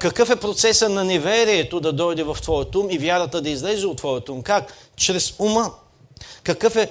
Какъв 0.00 0.30
е 0.30 0.36
процеса 0.36 0.88
на 0.88 1.04
неверието 1.04 1.80
да 1.80 1.92
дойде 1.92 2.22
в 2.22 2.36
твоят 2.42 2.74
ум 2.74 2.90
и 2.90 2.98
вярата 2.98 3.40
да 3.40 3.48
излезе 3.50 3.86
от 3.86 3.96
твоят 3.96 4.28
ум? 4.28 4.42
Как? 4.42 4.74
Чрез 4.96 5.34
ума. 5.38 5.72
Какъв 6.42 6.76
е 6.76 6.90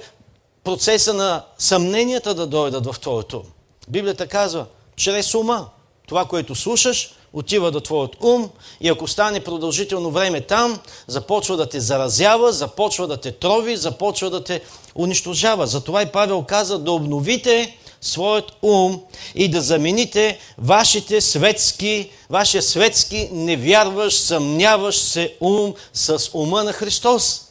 процеса 0.64 1.14
на 1.14 1.44
съмненията 1.58 2.34
да 2.34 2.46
дойдат 2.46 2.86
в 2.86 3.00
твоят 3.00 3.32
ум? 3.32 3.42
Библията 3.88 4.26
казва, 4.26 4.66
чрез 4.96 5.34
ума. 5.34 5.68
Това, 6.08 6.24
което 6.24 6.54
слушаш, 6.54 7.14
отива 7.32 7.70
до 7.70 7.80
твоят 7.80 8.16
ум 8.22 8.50
и 8.80 8.88
ако 8.88 9.08
стане 9.08 9.40
продължително 9.40 10.10
време 10.10 10.40
там, 10.40 10.80
започва 11.06 11.56
да 11.56 11.68
те 11.68 11.80
заразява, 11.80 12.52
започва 12.52 13.06
да 13.06 13.16
те 13.16 13.32
трови, 13.32 13.76
започва 13.76 14.30
да 14.30 14.44
те 14.44 14.60
унищожава. 14.94 15.66
Затова 15.66 16.02
и 16.02 16.06
Павел 16.06 16.42
каза 16.42 16.78
да 16.78 16.92
обновите 16.92 17.76
своят 18.00 18.52
ум 18.62 19.00
и 19.34 19.48
да 19.50 19.60
замените 19.60 20.38
вашите 20.58 21.20
светски, 21.20 22.10
вашия 22.30 22.62
светски 22.62 23.28
невярващ, 23.32 24.22
съмняващ 24.22 25.02
се 25.02 25.34
ум 25.40 25.74
с 25.92 26.30
ума 26.34 26.64
на 26.64 26.72
Христос. 26.72 27.48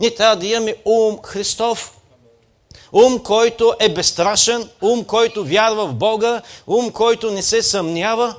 Ние 0.00 0.14
трябва 0.14 0.36
да 0.36 0.46
имаме 0.46 0.74
ум 0.84 1.18
Христов. 1.24 1.96
Ум, 2.92 3.18
който 3.18 3.74
е 3.80 3.88
безстрашен, 3.88 4.68
ум, 4.80 5.04
който 5.04 5.44
вярва 5.44 5.86
в 5.86 5.94
Бога, 5.94 6.42
ум, 6.66 6.90
който 6.90 7.30
не 7.30 7.42
се 7.42 7.62
съмнява. 7.62 8.34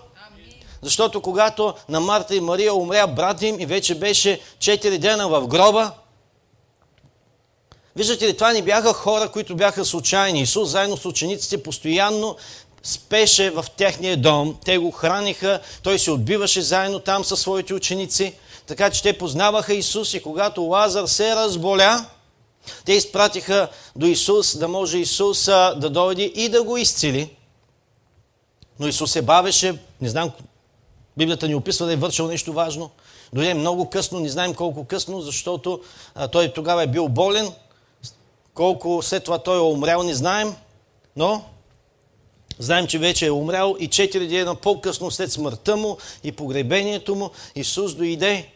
Защото 0.81 1.21
когато 1.21 1.73
на 1.89 1.99
Марта 1.99 2.35
и 2.35 2.41
Мария 2.41 2.73
умря 2.73 3.07
брат 3.07 3.41
им 3.41 3.59
и 3.59 3.65
вече 3.65 3.95
беше 3.95 4.39
4 4.59 4.97
дена 4.97 5.27
в 5.27 5.47
гроба, 5.47 5.91
Виждате 7.95 8.27
ли, 8.27 8.33
това 8.33 8.53
не 8.53 8.61
бяха 8.61 8.93
хора, 8.93 9.29
които 9.29 9.55
бяха 9.55 9.85
случайни. 9.85 10.41
Исус 10.41 10.69
заедно 10.69 10.97
с 10.97 11.05
учениците 11.05 11.63
постоянно 11.63 12.35
спеше 12.83 13.49
в 13.49 13.65
техния 13.77 14.17
дом. 14.17 14.57
Те 14.65 14.77
го 14.77 14.91
храниха, 14.91 15.59
той 15.83 15.99
се 15.99 16.11
отбиваше 16.11 16.61
заедно 16.61 16.99
там 16.99 17.25
със 17.25 17.41
своите 17.41 17.73
ученици. 17.73 18.33
Така 18.67 18.89
че 18.89 19.03
те 19.03 19.17
познаваха 19.17 19.73
Исус 19.73 20.13
и 20.13 20.21
когато 20.21 20.61
Лазар 20.61 21.05
се 21.05 21.35
разболя, 21.35 22.05
те 22.85 22.93
изпратиха 22.93 23.67
до 23.95 24.05
Исус, 24.05 24.57
да 24.57 24.67
може 24.67 24.97
Исус 24.97 25.45
да 25.45 25.89
дойде 25.89 26.23
и 26.23 26.49
да 26.49 26.63
го 26.63 26.77
изцели. 26.77 27.35
Но 28.79 28.87
Исус 28.87 29.11
се 29.11 29.21
бавеше, 29.21 29.77
не 30.01 30.09
знам, 30.09 30.31
Библията 31.17 31.47
ни 31.47 31.55
описва 31.55 31.85
да 31.85 31.93
е 31.93 31.95
вършил 31.95 32.27
нещо 32.27 32.53
важно. 32.53 32.89
Дойде 33.33 33.53
много 33.53 33.89
късно, 33.89 34.19
не 34.19 34.29
знаем 34.29 34.53
колко 34.53 34.85
късно, 34.85 35.21
защото 35.21 35.81
а, 36.15 36.27
той 36.27 36.53
тогава 36.53 36.83
е 36.83 36.87
бил 36.87 37.07
болен, 37.07 37.51
колко 38.53 39.01
след 39.01 39.23
това 39.23 39.37
той 39.37 39.57
е 39.57 39.61
умрял, 39.61 40.03
не 40.03 40.13
знаем, 40.13 40.55
но 41.15 41.43
знаем, 42.59 42.87
че 42.87 42.99
вече 42.99 43.25
е 43.25 43.31
умрял 43.31 43.75
и 43.79 43.87
четири 43.87 44.27
дена 44.27 44.55
по-късно 44.55 45.11
след 45.11 45.31
смъртта 45.31 45.77
му 45.77 45.97
и 46.23 46.31
погребението 46.31 47.15
му 47.15 47.29
Исус 47.55 47.95
дойде. 47.95 48.49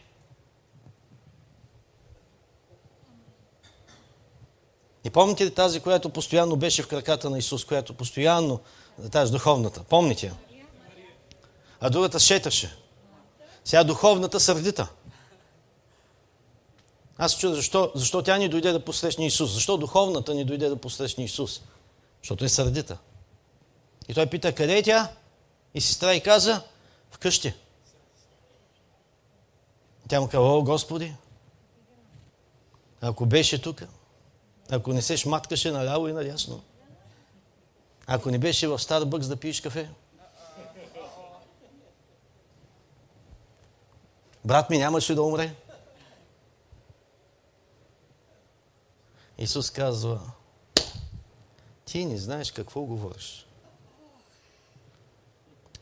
И 5.04 5.10
помните 5.10 5.44
ли 5.44 5.50
тази, 5.50 5.80
която 5.80 6.08
постоянно 6.08 6.56
беше 6.56 6.82
в 6.82 6.88
краката 6.88 7.30
на 7.30 7.38
Исус, 7.38 7.64
която 7.64 7.94
постоянно, 7.94 8.60
тази 9.12 9.32
духовната, 9.32 9.82
помните 9.82 10.26
я? 10.26 10.45
А 11.80 11.90
другата 11.90 12.20
шеташе. 12.20 12.76
Сега 13.64 13.84
духовната 13.84 14.40
сърдита. 14.40 14.88
Аз 17.18 17.32
се 17.32 17.38
чудя 17.38 17.54
защо, 17.54 17.92
защо 17.94 18.22
тя 18.22 18.38
ни 18.38 18.48
дойде 18.48 18.72
да 18.72 18.84
посрещне 18.84 19.26
Исус. 19.26 19.52
Защо 19.52 19.76
духовната 19.76 20.34
ни 20.34 20.44
дойде 20.44 20.68
да 20.68 20.76
посрещне 20.76 21.24
Исус? 21.24 21.60
Защото 22.22 22.44
е 22.44 22.48
сърдита. 22.48 22.98
И 24.08 24.14
той 24.14 24.26
пита, 24.26 24.54
къде 24.54 24.78
е 24.78 24.82
тя? 24.82 25.12
И 25.74 25.80
сестра 25.80 26.14
и 26.14 26.20
каза, 26.20 26.62
вкъщи. 27.10 27.54
Тя 30.08 30.20
му 30.20 30.28
казва, 30.28 30.56
о, 30.56 30.62
Господи, 30.62 31.14
ако 33.00 33.26
беше 33.26 33.62
тук, 33.62 33.82
ако 34.70 34.92
не 34.92 35.02
се 35.02 35.16
шматкаше 35.16 35.70
наляво 35.70 36.08
и 36.08 36.12
надясно, 36.12 36.62
ако 38.06 38.30
не 38.30 38.38
беше 38.38 38.68
в 38.68 38.78
Старбъкс 38.78 39.28
да 39.28 39.36
пиеш 39.36 39.60
кафе, 39.60 39.90
брат 44.46 44.70
ми 44.70 44.78
нямаше 44.78 45.14
да 45.14 45.22
умре. 45.22 45.54
Исус 49.38 49.70
казва, 49.70 50.20
ти 51.84 52.04
не 52.04 52.18
знаеш 52.18 52.50
какво 52.50 52.80
говориш. 52.80 53.46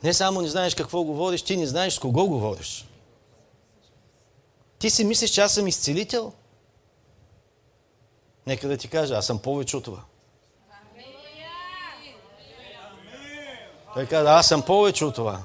Не 0.03 0.15
само 0.15 0.41
не 0.41 0.49
знаеш 0.49 0.75
какво 0.75 1.03
говориш, 1.03 1.43
ти 1.43 1.57
не 1.57 1.67
знаеш 1.67 1.95
с 1.95 1.99
кого 1.99 2.27
говориш. 2.27 2.89
Ти 4.79 4.91
си 4.91 5.05
мислиш, 5.05 5.31
че 5.31 5.41
аз 5.41 5.55
съм 5.55 5.67
изцелител? 5.67 6.33
Нека 8.47 8.69
да 8.69 8.77
ти 8.77 8.89
кажа, 8.89 9.15
аз 9.15 9.27
съм 9.27 9.39
повече 9.39 9.77
от 9.77 9.85
това. 9.85 10.05
Той 13.95 14.07
каза, 14.07 14.31
аз 14.31 14.49
съм 14.49 14.63
повече 14.63 15.05
от 15.05 15.15
това. 15.15 15.43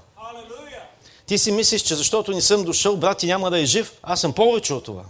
Ти 1.29 1.37
си 1.37 1.51
мислиш, 1.51 1.81
че 1.81 1.95
защото 1.95 2.31
не 2.31 2.41
съм 2.41 2.63
дошъл, 2.63 2.97
брат 2.97 3.17
ти 3.17 3.27
няма 3.27 3.49
да 3.49 3.59
е 3.59 3.65
жив, 3.65 3.93
аз 4.03 4.21
съм 4.21 4.33
повече 4.33 4.73
от 4.73 4.83
това. 4.83 5.03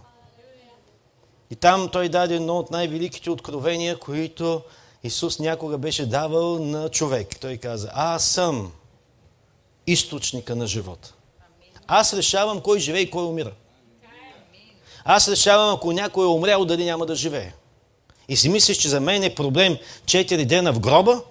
И 1.52 1.56
там 1.56 1.90
той 1.90 2.10
даде 2.10 2.36
едно 2.36 2.58
от 2.58 2.72
най-великите 2.72 3.30
откровения, 3.30 4.00
които 4.00 4.62
Исус 5.04 5.40
някога 5.40 5.78
беше 5.78 6.06
давал 6.06 6.60
на 6.60 6.90
човек. 6.90 7.40
Той 7.40 7.58
каза, 7.58 7.90
аз 7.94 8.26
съм 8.26 8.72
източника 9.88 10.56
на 10.56 10.68
живота. 10.68 11.14
Аз 11.88 12.14
решавам 12.14 12.62
кой 12.62 12.80
живее 12.80 13.02
и 13.02 13.12
кой 13.12 13.24
умира. 13.24 13.52
Аз 15.06 15.28
решавам, 15.28 15.76
ако 15.76 15.92
някой 15.92 16.26
е 16.26 16.30
умрял, 16.30 16.66
дали 16.66 16.86
няма 16.86 17.06
да 17.06 17.16
живее. 17.16 17.54
И 18.30 18.38
си 18.38 18.50
мислиш, 18.50 18.78
че 18.78 18.90
за 18.90 19.02
мен 19.02 19.24
е 19.24 19.36
проблем 19.36 19.78
4 20.06 20.46
дена 20.46 20.74
в 20.74 20.80
гроба, 20.80 21.22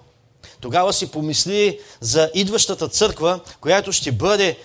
тогава 0.61 0.93
си 0.93 1.11
помисли 1.11 1.79
за 2.01 2.31
идващата 2.33 2.87
църква, 2.87 3.39
която 3.61 3.91
ще 3.91 4.11
бъде 4.11 4.57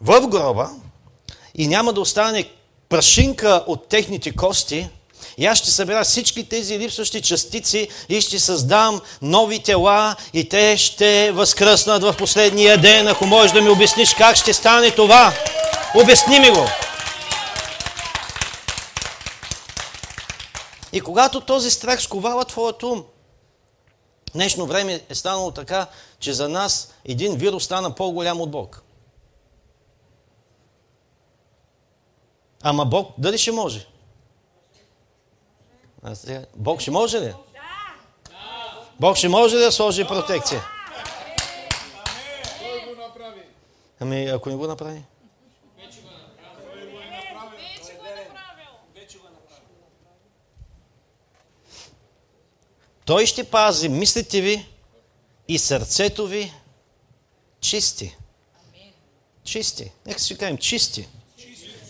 в 0.00 0.28
гроба 0.28 0.70
и 1.54 1.66
няма 1.66 1.92
да 1.92 2.00
остане 2.00 2.50
прашинка 2.88 3.64
от 3.66 3.88
техните 3.88 4.36
кости 4.36 4.88
и 5.38 5.46
аз 5.46 5.58
ще 5.58 5.70
събера 5.70 6.04
всички 6.04 6.48
тези 6.48 6.78
липсващи 6.78 7.22
частици 7.22 7.88
и 8.08 8.20
ще 8.20 8.38
създам 8.38 9.00
нови 9.22 9.62
тела 9.62 10.16
и 10.32 10.48
те 10.48 10.76
ще 10.76 11.32
възкръснат 11.32 12.02
в 12.02 12.14
последния 12.18 12.78
ден. 12.78 13.08
Ако 13.08 13.26
можеш 13.26 13.52
да 13.52 13.62
ми 13.62 13.68
обясниш 13.68 14.14
как 14.14 14.36
ще 14.36 14.52
стане 14.52 14.90
това, 14.90 15.32
обясни 16.02 16.40
ми 16.40 16.50
го. 16.50 16.66
И 20.92 21.00
когато 21.00 21.40
този 21.40 21.70
страх 21.70 22.02
сковава 22.02 22.44
твоят 22.44 22.82
ум, 22.82 23.04
днешно 24.34 24.66
време 24.66 25.00
е 25.08 25.14
станало 25.14 25.50
така, 25.50 25.86
че 26.20 26.32
за 26.32 26.48
нас 26.48 26.88
един 27.04 27.36
вирус 27.36 27.64
стана 27.64 27.94
по-голям 27.94 28.40
от 28.40 28.50
Бог. 28.50 28.82
Ама 32.62 32.84
Бог 32.84 33.12
дали 33.18 33.38
ще 33.38 33.52
може? 33.52 33.86
Бог 36.56 36.80
ще 36.80 36.90
може 36.90 37.20
ли? 37.20 37.34
Бог 39.00 39.16
ще 39.16 39.28
може 39.28 39.56
ли 39.56 39.60
да 39.60 39.72
сложи 39.72 40.04
протекция? 40.04 40.64
Ами, 44.00 44.26
ако 44.26 44.48
не 44.48 44.56
го 44.56 44.66
направи? 44.66 45.02
Той 53.04 53.26
ще 53.26 53.44
пази 53.44 53.88
мислите 53.88 54.40
ви 54.40 54.66
и 55.48 55.58
сърцето 55.58 56.26
ви 56.26 56.52
чисти. 57.60 58.16
Чисти. 59.44 59.92
Нека 60.06 60.20
си 60.20 60.38
кажем 60.38 60.58
чисти. 60.58 61.08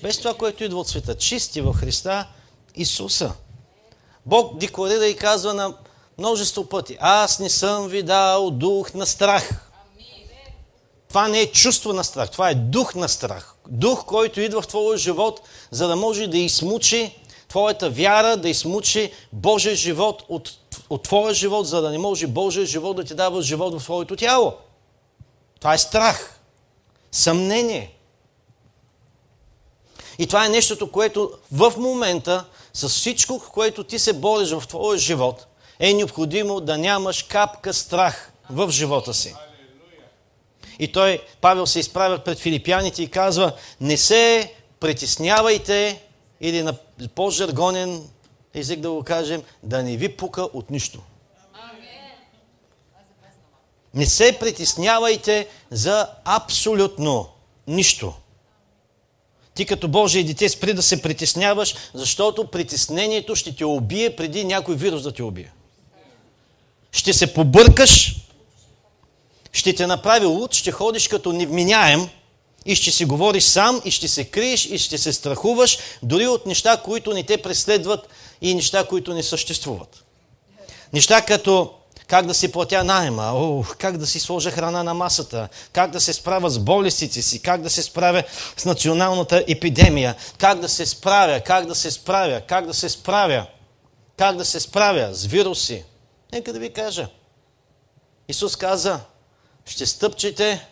Без 0.02 0.18
това, 0.18 0.34
което 0.34 0.64
идва 0.64 0.80
от 0.80 0.88
света. 0.88 1.14
Чисти 1.14 1.60
в 1.60 1.72
Христа 1.72 2.26
Исуса. 2.74 3.32
Бог 4.26 4.58
декларира 4.58 5.06
и 5.06 5.16
казва 5.16 5.54
на 5.54 5.74
множество 6.18 6.64
пъти. 6.64 6.96
Аз 7.00 7.38
не 7.38 7.50
съм 7.50 7.88
ви 7.88 8.02
дал 8.02 8.50
дух 8.50 8.94
на 8.94 9.06
страх. 9.06 9.66
Това 11.08 11.28
не 11.28 11.40
е 11.40 11.52
чувство 11.52 11.92
на 11.92 12.04
страх, 12.04 12.30
това 12.30 12.50
е 12.50 12.54
дух 12.54 12.94
на 12.94 13.08
страх. 13.08 13.54
Дух, 13.68 14.04
който 14.04 14.40
идва 14.40 14.62
в 14.62 14.66
твоя 14.66 14.98
живот, 14.98 15.40
за 15.70 15.88
да 15.88 15.96
може 15.96 16.26
да 16.26 16.38
измучи 16.38 17.16
твоята 17.48 17.90
вяра, 17.90 18.36
да 18.36 18.48
измучи 18.48 19.12
Божия 19.32 19.74
живот 19.74 20.22
от, 20.28 20.58
от 20.90 21.02
твоя 21.02 21.34
живот, 21.34 21.66
за 21.66 21.80
да 21.80 21.90
не 21.90 21.98
може 21.98 22.26
Божия 22.26 22.66
живот 22.66 22.96
да 22.96 23.04
ти 23.04 23.14
дава 23.14 23.42
живот 23.42 23.80
в 23.80 23.84
твоето 23.84 24.16
тяло. 24.16 24.54
Това 25.58 25.74
е 25.74 25.78
страх, 25.78 26.40
съмнение. 27.12 27.99
И 30.20 30.26
това 30.26 30.46
е 30.46 30.48
нещото, 30.48 30.90
което 30.90 31.30
в 31.52 31.72
момента, 31.78 32.44
с 32.72 32.88
всичко, 32.88 33.42
което 33.52 33.84
ти 33.84 33.98
се 33.98 34.12
бориш 34.12 34.50
в 34.50 34.62
твоя 34.68 34.98
живот, 34.98 35.46
е 35.78 35.94
необходимо 35.94 36.60
да 36.60 36.78
нямаш 36.78 37.22
капка 37.22 37.74
страх 37.74 38.32
в 38.50 38.70
живота 38.70 39.14
си. 39.14 39.34
И 40.78 40.92
той, 40.92 41.22
Павел 41.40 41.66
се 41.66 41.80
изправя 41.80 42.18
пред 42.18 42.38
филипяните 42.38 43.02
и 43.02 43.10
казва, 43.10 43.52
не 43.80 43.96
се 43.96 44.54
притеснявайте, 44.80 46.02
или 46.40 46.62
на 46.62 46.74
по-жаргонен 47.14 48.08
език 48.54 48.80
да 48.80 48.90
го 48.90 49.02
кажем, 49.02 49.42
да 49.62 49.82
не 49.82 49.96
ви 49.96 50.16
пука 50.16 50.42
от 50.42 50.70
нищо. 50.70 51.00
Не 53.94 54.06
се 54.06 54.36
притеснявайте 54.40 55.48
за 55.70 56.08
абсолютно 56.24 57.28
нищо. 57.66 58.14
Ти 59.54 59.66
като 59.66 59.88
Божие 59.88 60.24
дете 60.24 60.48
спри 60.48 60.74
да 60.74 60.82
се 60.82 61.02
притесняваш, 61.02 61.74
защото 61.94 62.46
притеснението 62.46 63.36
ще 63.36 63.56
те 63.56 63.64
убие 63.64 64.16
преди 64.16 64.44
някой 64.44 64.76
вирус 64.76 65.02
да 65.02 65.12
те 65.12 65.22
убие. 65.22 65.52
Ще 66.92 67.12
се 67.12 67.34
побъркаш, 67.34 68.16
ще 69.52 69.74
те 69.74 69.86
направи 69.86 70.26
луд, 70.26 70.54
ще 70.54 70.72
ходиш 70.72 71.08
като 71.08 71.32
невменяем 71.32 72.08
и 72.66 72.74
ще 72.74 72.90
си 72.90 73.04
говориш 73.04 73.44
сам 73.44 73.82
и 73.84 73.90
ще 73.90 74.08
се 74.08 74.24
криеш 74.24 74.66
и 74.66 74.78
ще 74.78 74.98
се 74.98 75.12
страхуваш 75.12 75.78
дори 76.02 76.26
от 76.26 76.46
неща, 76.46 76.82
които 76.84 77.14
не 77.14 77.22
те 77.22 77.42
преследват 77.42 78.08
и 78.40 78.54
неща, 78.54 78.86
които 78.86 79.14
не 79.14 79.22
съществуват. 79.22 80.04
Неща 80.92 81.22
като 81.22 81.72
как 82.10 82.26
да 82.26 82.34
си 82.34 82.52
платя 82.52 82.84
найема, 82.84 83.32
о, 83.34 83.64
как 83.78 83.96
да 83.96 84.06
си 84.06 84.20
сложа 84.20 84.50
храна 84.50 84.82
на 84.82 84.94
масата, 84.94 85.48
как 85.72 85.90
да 85.90 86.00
се 86.00 86.12
справя 86.12 86.50
с 86.50 86.58
болестите 86.58 87.22
си, 87.22 87.42
как 87.42 87.62
да 87.62 87.70
се 87.70 87.82
справя 87.82 88.22
с 88.56 88.64
националната 88.64 89.44
епидемия, 89.48 90.16
как 90.38 90.60
да 90.60 90.68
се 90.68 90.86
справя, 90.86 91.40
как 91.40 91.66
да 91.66 91.74
се 91.74 91.90
справя, 91.90 92.40
как 92.40 92.66
да 92.66 92.74
се 92.74 92.88
справя, 92.88 93.46
как 94.16 94.36
да 94.36 94.44
се 94.44 94.60
справя 94.60 95.14
с 95.14 95.26
вируси. 95.26 95.84
Нека 96.32 96.52
да 96.52 96.58
ви 96.58 96.72
кажа. 96.72 97.08
Исус 98.28 98.56
каза, 98.56 99.00
ще 99.66 99.86
стъпчете 99.86 100.66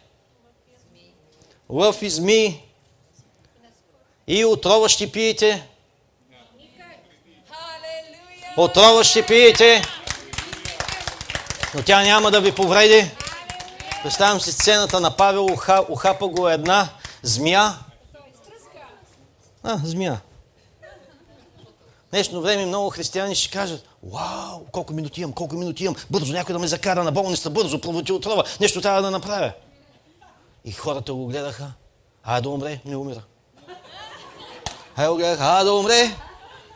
лъв 1.70 2.02
и 2.02 2.10
зми 2.10 2.64
и 4.26 4.44
отрова 4.44 4.88
ще 4.88 5.12
пиете. 5.12 5.68
Отрова 8.56 9.04
ще 9.04 9.26
пиете, 9.26 9.82
но 11.74 11.82
тя 11.82 12.02
няма 12.02 12.30
да 12.30 12.40
ви 12.40 12.52
повреди. 12.52 13.10
Представям 14.02 14.40
си 14.40 14.52
сцената 14.52 15.00
на 15.00 15.16
Павел, 15.16 15.44
уха, 15.44 15.84
ухапа 15.88 16.28
го 16.28 16.48
една 16.48 16.88
змия. 17.22 17.74
А, 19.62 19.80
змия. 19.84 20.20
Днешно 22.10 22.40
време 22.40 22.66
много 22.66 22.90
християни 22.90 23.34
ще 23.34 23.50
кажат, 23.50 23.88
вау, 24.02 24.64
колко 24.72 24.92
минути 24.92 25.20
имам, 25.20 25.32
колко 25.32 25.54
минути 25.54 25.84
имам, 25.84 25.96
бързо 26.10 26.32
някой 26.32 26.52
да 26.52 26.58
ме 26.58 26.66
закара 26.66 27.04
на 27.04 27.12
болница, 27.12 27.50
бързо, 27.50 27.80
проводи 27.80 28.12
отрова, 28.12 28.44
нещо 28.60 28.80
трябва 28.80 29.02
да 29.02 29.10
направя. 29.10 29.52
И 30.64 30.72
хората 30.72 31.14
го 31.14 31.26
гледаха. 31.26 31.72
А 32.24 32.40
да 32.40 32.48
умре, 32.48 32.80
не 32.84 32.96
умира. 32.96 33.22
А 34.96 35.08
го 35.08 35.16
гледаха, 35.16 35.44
а 35.44 35.64
да 35.64 35.72
умре, 35.72 36.10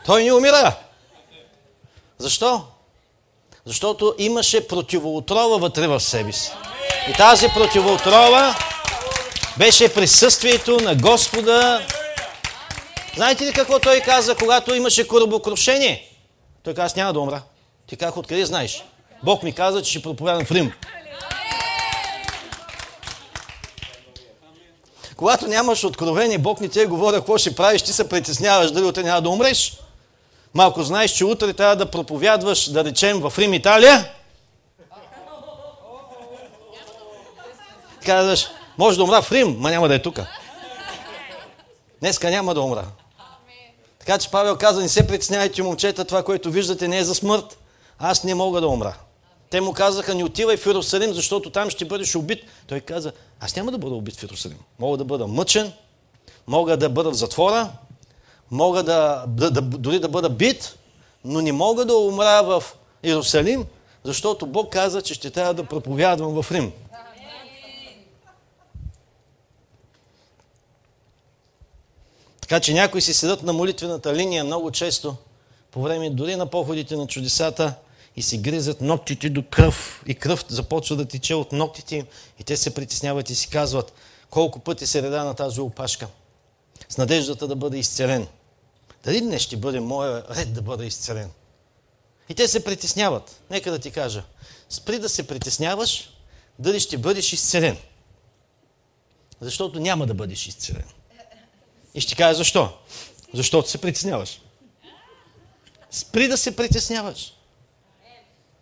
той 0.05 0.23
не 0.23 0.33
умира. 0.33 0.75
Защо? 2.17 2.72
Защото 3.65 4.15
имаше 4.17 4.67
противоотрова 4.67 5.57
вътре 5.57 5.87
в 5.87 5.99
себе 5.99 6.31
си. 6.31 6.51
И 7.09 7.13
тази 7.13 7.47
противоотрова 7.47 8.55
беше 9.57 9.93
присъствието 9.93 10.77
на 10.77 10.95
Господа. 10.95 11.87
Знаете 13.15 13.45
ли 13.45 13.53
какво 13.53 13.79
той 13.79 13.99
каза, 13.99 14.35
когато 14.35 14.75
имаше 14.75 15.07
корабокрушение? 15.07 16.09
Той 16.63 16.73
каза, 16.73 16.85
аз 16.85 16.95
няма 16.95 17.13
да 17.13 17.19
умра. 17.19 17.41
Ти 17.87 17.95
как 17.95 18.17
откъде 18.17 18.45
знаеш? 18.45 18.83
Бог 19.23 19.43
ми 19.43 19.53
каза, 19.53 19.83
че 19.83 19.91
ще 19.91 20.01
проповядам 20.01 20.45
в 20.45 20.51
Рим. 20.51 20.71
Когато 25.15 25.47
нямаш 25.47 25.83
откровение, 25.83 26.37
Бог 26.37 26.61
не 26.61 26.69
ти 26.69 26.81
е 26.81 26.85
говоря 26.85 27.15
какво 27.15 27.37
ще 27.37 27.55
правиш, 27.55 27.81
ти 27.81 27.93
се 27.93 28.09
притесняваш 28.09 28.71
дали 28.71 28.85
утре 28.85 29.03
няма 29.03 29.21
да 29.21 29.29
умреш. 29.29 29.73
Малко 30.53 30.83
знаеш, 30.83 31.11
че 31.11 31.25
утре 31.25 31.53
трябва 31.53 31.75
да 31.75 31.91
проповядваш, 31.91 32.69
да 32.69 32.83
речем, 32.83 33.19
в 33.19 33.33
Рим, 33.37 33.53
Италия. 33.53 34.11
Казваш, 38.05 38.47
може 38.77 38.97
да 38.97 39.03
умра 39.03 39.21
в 39.21 39.31
Рим, 39.31 39.55
ма 39.59 39.69
няма 39.69 39.87
да 39.87 39.95
е 39.95 40.01
тук. 40.01 40.19
Днеска 41.99 42.29
няма 42.29 42.53
да 42.53 42.61
умра. 42.61 42.85
Така 43.99 44.17
че 44.17 44.31
Павел 44.31 44.57
каза, 44.57 44.81
не 44.81 44.89
се 44.89 45.07
притеснявайте, 45.07 45.63
момчета, 45.63 46.05
това, 46.05 46.23
което 46.23 46.51
виждате, 46.51 46.87
не 46.87 46.97
е 46.97 47.03
за 47.03 47.15
смърт. 47.15 47.57
Аз 47.99 48.23
не 48.23 48.35
мога 48.35 48.61
да 48.61 48.67
умра. 48.67 48.95
Те 49.49 49.61
му 49.61 49.73
казаха, 49.73 50.15
не 50.15 50.23
отивай 50.23 50.57
в 50.57 50.65
Иерусалим, 50.65 51.13
защото 51.13 51.49
там 51.49 51.69
ще 51.69 51.85
бъдеш 51.85 52.15
убит. 52.15 52.39
Той 52.67 52.79
каза, 52.79 53.11
аз 53.39 53.55
няма 53.55 53.71
да 53.71 53.77
бъда 53.77 53.95
убит 53.95 54.15
в 54.15 54.23
Иерусалим. 54.23 54.57
Мога 54.79 54.97
да 54.97 55.05
бъда 55.05 55.27
мъчен, 55.27 55.73
мога 56.47 56.77
да 56.77 56.89
бъда 56.89 57.11
в 57.11 57.13
затвора, 57.13 57.69
мога 58.53 58.83
да, 58.83 59.25
да, 59.27 59.51
да, 59.51 59.61
дори 59.61 59.99
да 59.99 60.09
бъда 60.09 60.29
бит, 60.29 60.77
но 61.25 61.41
не 61.41 61.51
мога 61.51 61.85
да 61.85 61.95
умра 61.95 62.43
в 62.43 62.63
Иерусалим, 63.03 63.65
защото 64.03 64.45
Бог 64.45 64.71
каза, 64.71 65.01
че 65.01 65.13
ще 65.13 65.29
трябва 65.29 65.53
да 65.53 65.63
проповядвам 65.63 66.41
в 66.41 66.51
Рим. 66.51 66.71
Така 72.41 72.59
че 72.59 72.73
някои 72.73 73.01
си 73.01 73.13
седат 73.13 73.43
на 73.43 73.53
молитвената 73.53 74.15
линия 74.15 74.43
много 74.43 74.71
често, 74.71 75.15
по 75.71 75.81
време 75.81 76.09
дори 76.09 76.35
на 76.35 76.45
походите 76.45 76.95
на 76.95 77.07
чудесата, 77.07 77.73
и 78.15 78.21
си 78.21 78.37
гризат 78.37 78.81
ногтите 78.81 79.29
до 79.29 79.43
кръв 79.49 80.03
и 80.07 80.15
кръв 80.15 80.45
започва 80.47 80.95
да 80.95 81.05
тече 81.05 81.35
от 81.35 81.51
ногтите 81.51 81.95
им 81.95 82.05
и 82.39 82.43
те 82.43 82.57
се 82.57 82.73
притесняват 82.73 83.29
и 83.29 83.35
си 83.35 83.49
казват 83.49 83.93
колко 84.29 84.59
пъти 84.59 84.87
се 84.87 85.01
реда 85.01 85.23
на 85.23 85.33
тази 85.33 85.61
опашка 85.61 86.07
с 86.89 86.97
надеждата 86.97 87.47
да 87.47 87.55
бъде 87.55 87.77
изцелен. 87.77 88.27
Дали 89.03 89.21
днес 89.21 89.41
ще 89.41 89.57
бъде 89.57 89.79
моя 89.79 90.23
ред 90.29 90.53
да 90.53 90.61
бъда 90.61 90.85
изцелен? 90.85 91.31
И 92.29 92.35
те 92.35 92.47
се 92.47 92.63
притесняват. 92.63 93.41
Нека 93.49 93.71
да 93.71 93.79
ти 93.79 93.91
кажа. 93.91 94.23
Спри 94.69 94.99
да 94.99 95.09
се 95.09 95.27
притесняваш, 95.27 96.09
дали 96.59 96.79
ще 96.79 96.97
бъдеш 96.97 97.33
изцелен. 97.33 97.77
Защото 99.41 99.79
няма 99.79 100.05
да 100.05 100.13
бъдеш 100.13 100.47
изцелен. 100.47 100.85
И 101.93 102.01
ще 102.01 102.15
кажа 102.15 102.37
защо. 102.37 102.77
Защото 103.33 103.69
се 103.69 103.77
притесняваш. 103.77 104.41
Спри 105.91 106.27
да 106.27 106.37
се 106.37 106.55
притесняваш. 106.55 107.33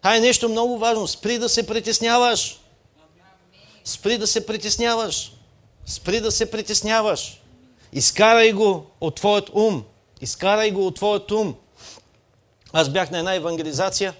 Е 0.06 0.20
нещо 0.20 0.50
много 0.50 0.78
важно. 0.78 1.08
Спри 1.08 1.38
да 1.38 1.50
се 1.50 1.68
притесняваш. 1.68 2.60
Спри 3.84 4.18
да 4.18 4.28
се 4.28 4.46
притесняваш. 4.46 5.34
Спри 5.86 6.22
да 6.22 6.32
се 6.32 6.52
притесняваш. 6.52 7.42
Изкарай 7.94 8.52
го 8.52 8.86
от 9.02 9.16
твоят 9.16 9.50
ум. 9.54 9.86
Изкарай 10.22 10.72
го 10.72 10.88
от 10.88 10.96
твоят 10.96 11.32
ум. 11.32 11.56
Аз 12.74 12.90
бях 12.90 13.12
на 13.12 13.20
една 13.20 13.36
евангелизация 13.36 14.14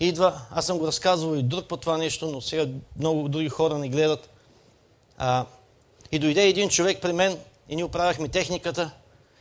идва, 0.00 0.40
аз 0.50 0.66
съм 0.66 0.78
го 0.78 0.86
разказвал 0.86 1.34
и 1.34 1.42
друг 1.42 1.66
по 1.66 1.76
това 1.76 1.98
нещо, 1.98 2.26
но 2.26 2.40
сега 2.40 2.66
много 2.98 3.28
други 3.28 3.48
хора 3.48 3.78
не 3.78 3.88
гледат. 3.88 4.30
А, 5.18 5.46
и 6.12 6.18
дойде 6.18 6.42
един 6.42 6.68
човек 6.68 7.02
при 7.02 7.12
мен 7.12 7.38
и 7.68 7.76
ние 7.76 7.84
оправяхме 7.84 8.28
техниката 8.28 8.90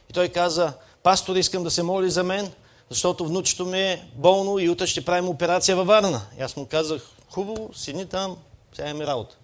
и 0.09 0.13
той 0.13 0.29
каза, 0.29 0.73
пастор, 1.03 1.35
искам 1.35 1.63
да 1.63 1.71
се 1.71 1.83
моли 1.83 2.09
за 2.09 2.23
мен, 2.23 2.51
защото 2.89 3.25
внучето 3.25 3.65
ми 3.65 3.81
е 3.81 4.05
болно 4.15 4.59
и 4.59 4.69
утре 4.69 4.87
ще 4.87 5.05
правим 5.05 5.29
операция 5.29 5.75
във 5.75 5.87
Варна. 5.87 6.21
И 6.39 6.41
аз 6.41 6.55
му 6.55 6.65
казах, 6.65 7.01
хубаво, 7.29 7.69
седни 7.73 8.05
там, 8.05 8.37
сега 8.73 8.89
е 8.89 8.93
ми 8.93 9.07
работа. 9.07 9.35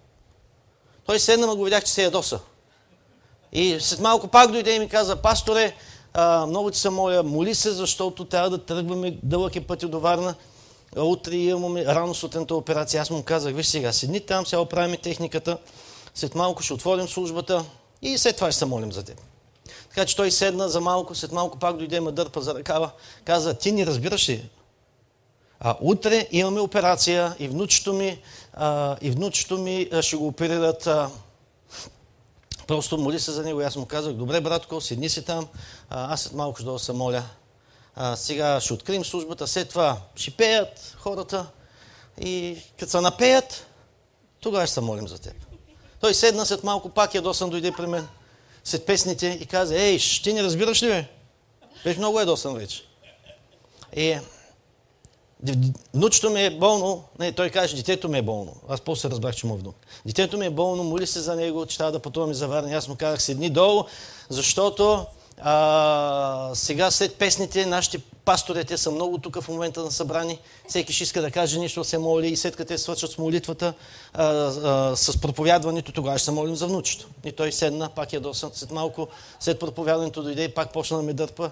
Той 1.06 1.18
седна, 1.18 1.46
ма 1.46 1.56
го 1.56 1.64
видях, 1.64 1.84
че 1.84 1.92
се 1.92 2.02
ядоса. 2.02 2.40
И 3.52 3.80
след 3.80 4.00
малко 4.00 4.28
пак 4.28 4.50
дойде 4.50 4.74
и 4.74 4.78
ми 4.78 4.88
каза, 4.88 5.16
пасторе, 5.16 5.74
а, 6.20 6.46
много 6.46 6.70
ти 6.70 6.78
се 6.78 6.90
моля, 6.90 7.22
моли 7.22 7.54
се, 7.54 7.70
защото 7.70 8.24
трябва 8.24 8.50
да 8.50 8.58
тръгваме 8.58 9.18
дълъг 9.22 9.56
е 9.56 9.60
пътя 9.60 9.88
до 9.88 10.00
Варна. 10.00 10.34
Утре 10.96 11.36
имаме 11.36 11.84
рано 11.84 12.14
сутринта 12.14 12.54
операция. 12.54 13.02
Аз 13.02 13.10
му 13.10 13.22
казах, 13.22 13.54
виж 13.54 13.66
сега, 13.66 13.92
седни 13.92 14.20
там, 14.20 14.46
сега 14.46 14.60
оправим 14.60 14.96
техниката, 15.02 15.58
след 16.14 16.34
малко 16.34 16.62
ще 16.62 16.74
отворим 16.74 17.08
службата 17.08 17.64
и 18.02 18.18
след 18.18 18.36
това 18.36 18.50
ще 18.50 18.58
се 18.58 18.64
молим 18.64 18.92
за 18.92 19.02
теб. 19.02 19.20
Така 19.88 20.06
че 20.06 20.16
той 20.16 20.30
седна 20.30 20.68
за 20.68 20.80
малко, 20.80 21.14
след 21.14 21.32
малко 21.32 21.58
пак 21.58 21.76
дойде 21.76 22.00
ме 22.00 22.12
дърпа 22.12 22.40
за 22.40 22.54
ръкава. 22.54 22.90
Каза, 23.24 23.54
ти 23.54 23.72
не 23.72 23.86
разбираш 23.86 24.28
ли? 24.28 24.50
А, 25.60 25.76
утре 25.80 26.28
имаме 26.30 26.60
операция 26.60 27.36
и 27.38 27.48
внучето 27.48 27.92
ми, 27.92 28.20
а, 28.52 28.96
и 29.00 29.10
внучето 29.10 29.58
ми 29.58 29.88
а, 29.92 30.02
ще 30.02 30.16
го 30.16 30.26
оперират. 30.26 30.86
А, 30.86 31.10
просто 32.68 32.98
моли 32.98 33.20
се 33.20 33.32
за 33.32 33.42
него. 33.42 33.60
И 33.60 33.64
аз 33.64 33.76
му 33.76 33.86
казах, 33.86 34.12
добре, 34.12 34.40
братко, 34.40 34.80
седни 34.80 35.08
си 35.08 35.24
там. 35.24 35.48
Аз 35.90 36.22
след 36.22 36.32
малко 36.32 36.60
ще 36.60 36.70
да 36.70 36.78
се 36.78 36.92
моля. 36.92 37.24
А, 37.94 38.16
сега 38.16 38.60
ще 38.60 38.72
открием 38.72 39.04
службата, 39.04 39.46
след 39.46 39.68
това 39.68 39.96
ще 40.16 40.30
пеят 40.30 40.96
хората. 40.98 41.46
И 42.20 42.56
като 42.78 42.90
се 42.90 43.00
напеят, 43.00 43.66
тогава 44.40 44.66
ще 44.66 44.74
се 44.74 44.80
молим 44.80 45.08
за 45.08 45.18
теб. 45.18 45.34
Той 46.00 46.14
седна 46.14 46.46
след 46.46 46.64
малко, 46.64 46.88
пак 46.88 47.14
ядосан 47.14 47.50
дойде 47.50 47.72
при 47.72 47.86
мен 47.86 48.08
след 48.64 48.86
песните 48.86 49.38
и 49.40 49.46
каза, 49.46 49.80
ей, 49.80 49.98
ти 49.98 50.32
не 50.32 50.42
разбираш 50.42 50.82
ли, 50.82 50.86
бе? 50.86 51.04
Беше 51.84 51.98
много 51.98 52.20
ядосан 52.20 52.54
вече. 52.54 52.82
И 53.96 54.18
внучето 55.94 56.30
ми 56.30 56.44
е 56.44 56.50
болно, 56.50 57.04
не, 57.18 57.32
той 57.32 57.50
каже, 57.50 57.76
детето 57.76 58.08
ми 58.08 58.18
е 58.18 58.22
болно. 58.22 58.52
Аз 58.68 58.80
после 58.80 59.10
разбрах, 59.10 59.34
че 59.34 59.46
му 59.46 59.54
е 59.54 59.58
внук. 59.58 59.76
Детето 60.06 60.38
ми 60.38 60.46
е 60.46 60.50
болно, 60.50 60.84
моли 60.84 61.06
се 61.06 61.20
за 61.20 61.36
него, 61.36 61.66
че 61.66 61.76
трябва 61.78 61.92
да 61.92 61.98
пътуваме 61.98 62.34
за 62.34 62.48
Варна. 62.48 62.76
Аз 62.76 62.88
му 62.88 62.96
казах, 62.96 63.22
седни 63.22 63.50
долу, 63.50 63.84
защото 64.28 65.06
а, 65.40 66.50
сега 66.54 66.90
след 66.90 67.14
песните 67.14 67.66
нашите 67.66 67.98
пастори, 68.24 68.64
те 68.64 68.76
са 68.76 68.90
много 68.90 69.18
тук 69.18 69.40
в 69.40 69.48
момента 69.48 69.82
на 69.82 69.90
събрани. 69.90 70.38
Всеки 70.68 70.92
ще 70.92 71.02
иска 71.02 71.22
да 71.22 71.30
каже 71.30 71.58
нещо, 71.58 71.84
се 71.84 71.98
моли 71.98 72.28
и 72.28 72.36
след 72.36 72.56
като 72.56 72.68
те 72.68 72.78
свършат 72.78 73.10
с 73.10 73.18
молитвата, 73.18 73.74
а, 74.12 74.24
а, 74.24 74.96
с 74.96 75.20
проповядването, 75.20 75.92
тогава 75.92 76.18
ще 76.18 76.24
се 76.24 76.30
молим 76.30 76.56
за 76.56 76.66
внучето. 76.66 77.08
И 77.24 77.32
той 77.32 77.52
седна, 77.52 77.88
пак 77.88 78.12
е 78.12 78.20
досан. 78.20 78.50
След 78.54 78.70
малко, 78.70 79.08
след 79.40 79.60
проповядването 79.60 80.22
дойде 80.22 80.44
и 80.44 80.54
пак 80.54 80.72
почна 80.72 80.96
да 80.96 81.02
ме 81.02 81.12
дърпа 81.12 81.50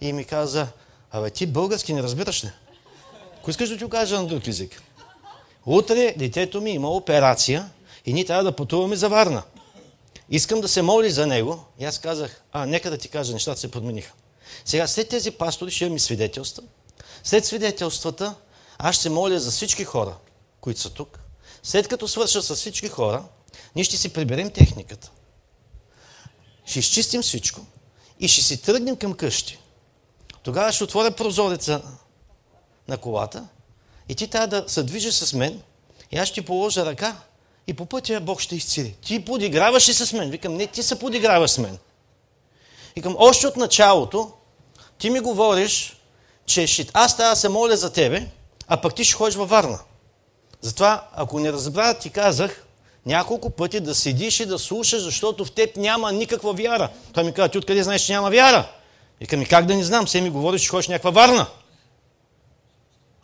и 0.00 0.12
ми 0.12 0.24
каза, 0.24 0.66
абе 1.10 1.30
ти 1.30 1.46
български 1.46 1.92
не 1.92 2.02
разбираш 2.02 2.44
ли? 2.44 2.50
Ако 3.38 3.50
искаш 3.50 3.68
да 3.68 3.78
ти 3.78 3.90
кажа 3.90 4.20
на 4.20 4.26
друг 4.26 4.46
език. 4.46 4.82
Утре 5.66 6.14
детето 6.18 6.60
ми 6.60 6.70
има 6.70 6.90
операция 6.90 7.70
и 8.06 8.12
ние 8.12 8.24
трябва 8.24 8.44
да 8.44 8.56
пътуваме 8.56 8.96
за 8.96 9.08
Варна. 9.08 9.42
Искам 10.30 10.60
да 10.60 10.68
се 10.68 10.82
моли 10.82 11.10
за 11.10 11.26
него. 11.26 11.64
И 11.78 11.84
аз 11.84 11.98
казах, 11.98 12.42
а, 12.52 12.66
нека 12.66 12.90
да 12.90 12.98
ти 12.98 13.08
кажа, 13.08 13.32
нещата 13.32 13.60
се 13.60 13.70
подмениха. 13.70 14.12
Сега, 14.64 14.86
след 14.86 15.08
тези 15.08 15.30
пастори 15.30 15.70
ще 15.70 15.84
имаме 15.84 15.98
свидетелства. 15.98 16.62
След 17.24 17.44
свидетелствата, 17.44 18.34
аз 18.78 18.94
ще 18.94 19.02
се 19.02 19.10
моля 19.10 19.40
за 19.40 19.50
всички 19.50 19.84
хора, 19.84 20.16
които 20.60 20.80
са 20.80 20.90
тук. 20.90 21.18
След 21.62 21.88
като 21.88 22.08
свърша 22.08 22.42
с 22.42 22.54
всички 22.54 22.88
хора, 22.88 23.24
ние 23.74 23.84
ще 23.84 23.96
си 23.96 24.12
приберем 24.12 24.50
техниката. 24.50 25.10
Ще 26.66 26.78
изчистим 26.78 27.22
всичко 27.22 27.60
и 28.20 28.28
ще 28.28 28.42
си 28.42 28.62
тръгнем 28.62 28.96
към 28.96 29.14
къщи. 29.14 29.58
Тогава 30.42 30.72
ще 30.72 30.84
отворя 30.84 31.10
прозореца 31.10 31.82
на 32.88 32.98
колата 32.98 33.44
и 34.08 34.14
ти 34.14 34.28
трябва 34.28 34.46
да 34.46 34.64
се 34.68 34.82
движиш 34.82 35.14
с 35.14 35.32
мен 35.32 35.60
и 36.12 36.18
аз 36.18 36.28
ще 36.28 36.42
положа 36.42 36.86
ръка 36.86 37.16
и 37.66 37.74
по 37.74 37.86
пътя 37.86 38.20
Бог 38.20 38.40
ще 38.40 38.56
изцели. 38.56 38.94
Ти 39.06 39.24
подиграваш 39.24 39.88
ли 39.88 39.94
с 39.94 40.12
мен? 40.12 40.30
Викам, 40.30 40.54
не, 40.54 40.66
ти 40.66 40.82
се 40.82 40.98
подиграваш 40.98 41.50
с 41.50 41.58
мен. 41.58 41.78
Викам, 42.96 43.16
още 43.18 43.46
от 43.46 43.56
началото 43.56 44.32
ти 44.98 45.10
ми 45.10 45.20
говориш, 45.20 45.96
че 46.46 46.66
ще, 46.66 46.86
аз 46.92 47.16
трябва 47.16 47.34
да 47.34 47.40
се 47.40 47.48
моля 47.48 47.76
за 47.76 47.92
тебе, 47.92 48.26
а 48.68 48.80
пък 48.80 48.94
ти 48.94 49.04
ще 49.04 49.14
ходиш 49.14 49.34
във 49.34 49.48
Варна. 49.48 49.78
Затова, 50.60 51.08
ако 51.12 51.40
не 51.40 51.52
разбра, 51.52 51.94
ти 51.94 52.10
казах 52.10 52.64
няколко 53.06 53.50
пъти 53.50 53.80
да 53.80 53.94
седиш 53.94 54.40
и 54.40 54.46
да 54.46 54.58
слушаш, 54.58 55.02
защото 55.02 55.44
в 55.44 55.52
теб 55.52 55.76
няма 55.76 56.12
никаква 56.12 56.52
вяра. 56.52 56.88
Той 57.12 57.24
ми 57.24 57.32
каза, 57.32 57.48
ти 57.48 57.58
откъде 57.58 57.82
знаеш, 57.82 58.02
че 58.02 58.12
няма 58.12 58.30
вяра? 58.30 58.68
Вика 59.20 59.36
ми, 59.36 59.46
как 59.46 59.66
да 59.66 59.76
не 59.76 59.84
знам, 59.84 60.08
се 60.08 60.20
ми 60.20 60.30
говориш, 60.30 60.62
че 60.62 60.68
ходиш 60.68 60.88
някаква 60.88 61.10
Варна. 61.10 61.46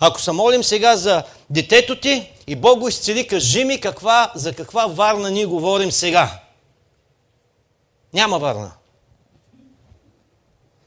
Ако 0.06 0.20
се 0.20 0.32
молим 0.32 0.64
сега 0.64 0.96
за 0.96 1.22
детето 1.50 1.96
ти 1.96 2.30
и 2.46 2.56
Бог 2.56 2.78
го 2.78 2.88
изцели, 2.88 3.26
кажи 3.26 3.64
ми 3.64 3.80
каква, 3.80 4.32
за 4.34 4.52
каква 4.52 4.86
варна 4.86 5.30
ние 5.30 5.46
говорим 5.46 5.92
сега. 5.92 6.40
Няма 8.14 8.38
варна. 8.38 8.72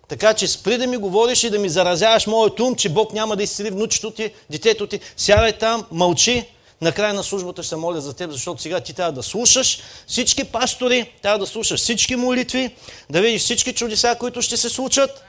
Така 0.08 0.34
че 0.34 0.48
спри 0.48 0.78
да 0.78 0.88
ми 0.88 0.98
говориш 0.98 1.44
и 1.44 1.50
да 1.50 1.60
ми 1.60 1.70
заразяваш 1.70 2.28
моят 2.28 2.60
ум, 2.60 2.76
че 2.76 2.90
Бог 2.90 3.14
няма 3.14 3.36
да 3.36 3.44
изцели 3.44 3.70
внучето 3.70 4.12
ти, 4.12 4.34
детето 4.50 4.88
ти. 4.88 5.00
Сядай 5.18 5.58
там, 5.58 5.86
мълчи. 5.92 6.46
Накрая 6.82 7.14
на 7.14 7.24
службата 7.24 7.64
ще 7.64 7.70
се 7.70 7.76
моля 7.76 8.02
за 8.02 8.14
теб, 8.14 8.32
защото 8.32 8.62
сега 8.62 8.80
ти 8.80 8.94
трябва 8.94 9.12
да 9.12 9.24
слушаш 9.24 9.80
всички 10.08 10.44
пастори, 10.44 11.12
трябва 11.22 11.40
да 11.40 11.48
слушаш 11.48 11.80
всички 11.80 12.16
молитви, 12.16 12.76
да 13.10 13.22
видиш 13.22 13.42
всички 13.42 13.74
чудеса, 13.74 14.16
които 14.20 14.42
ще 14.42 14.58
се 14.58 14.70
случат, 14.70 15.24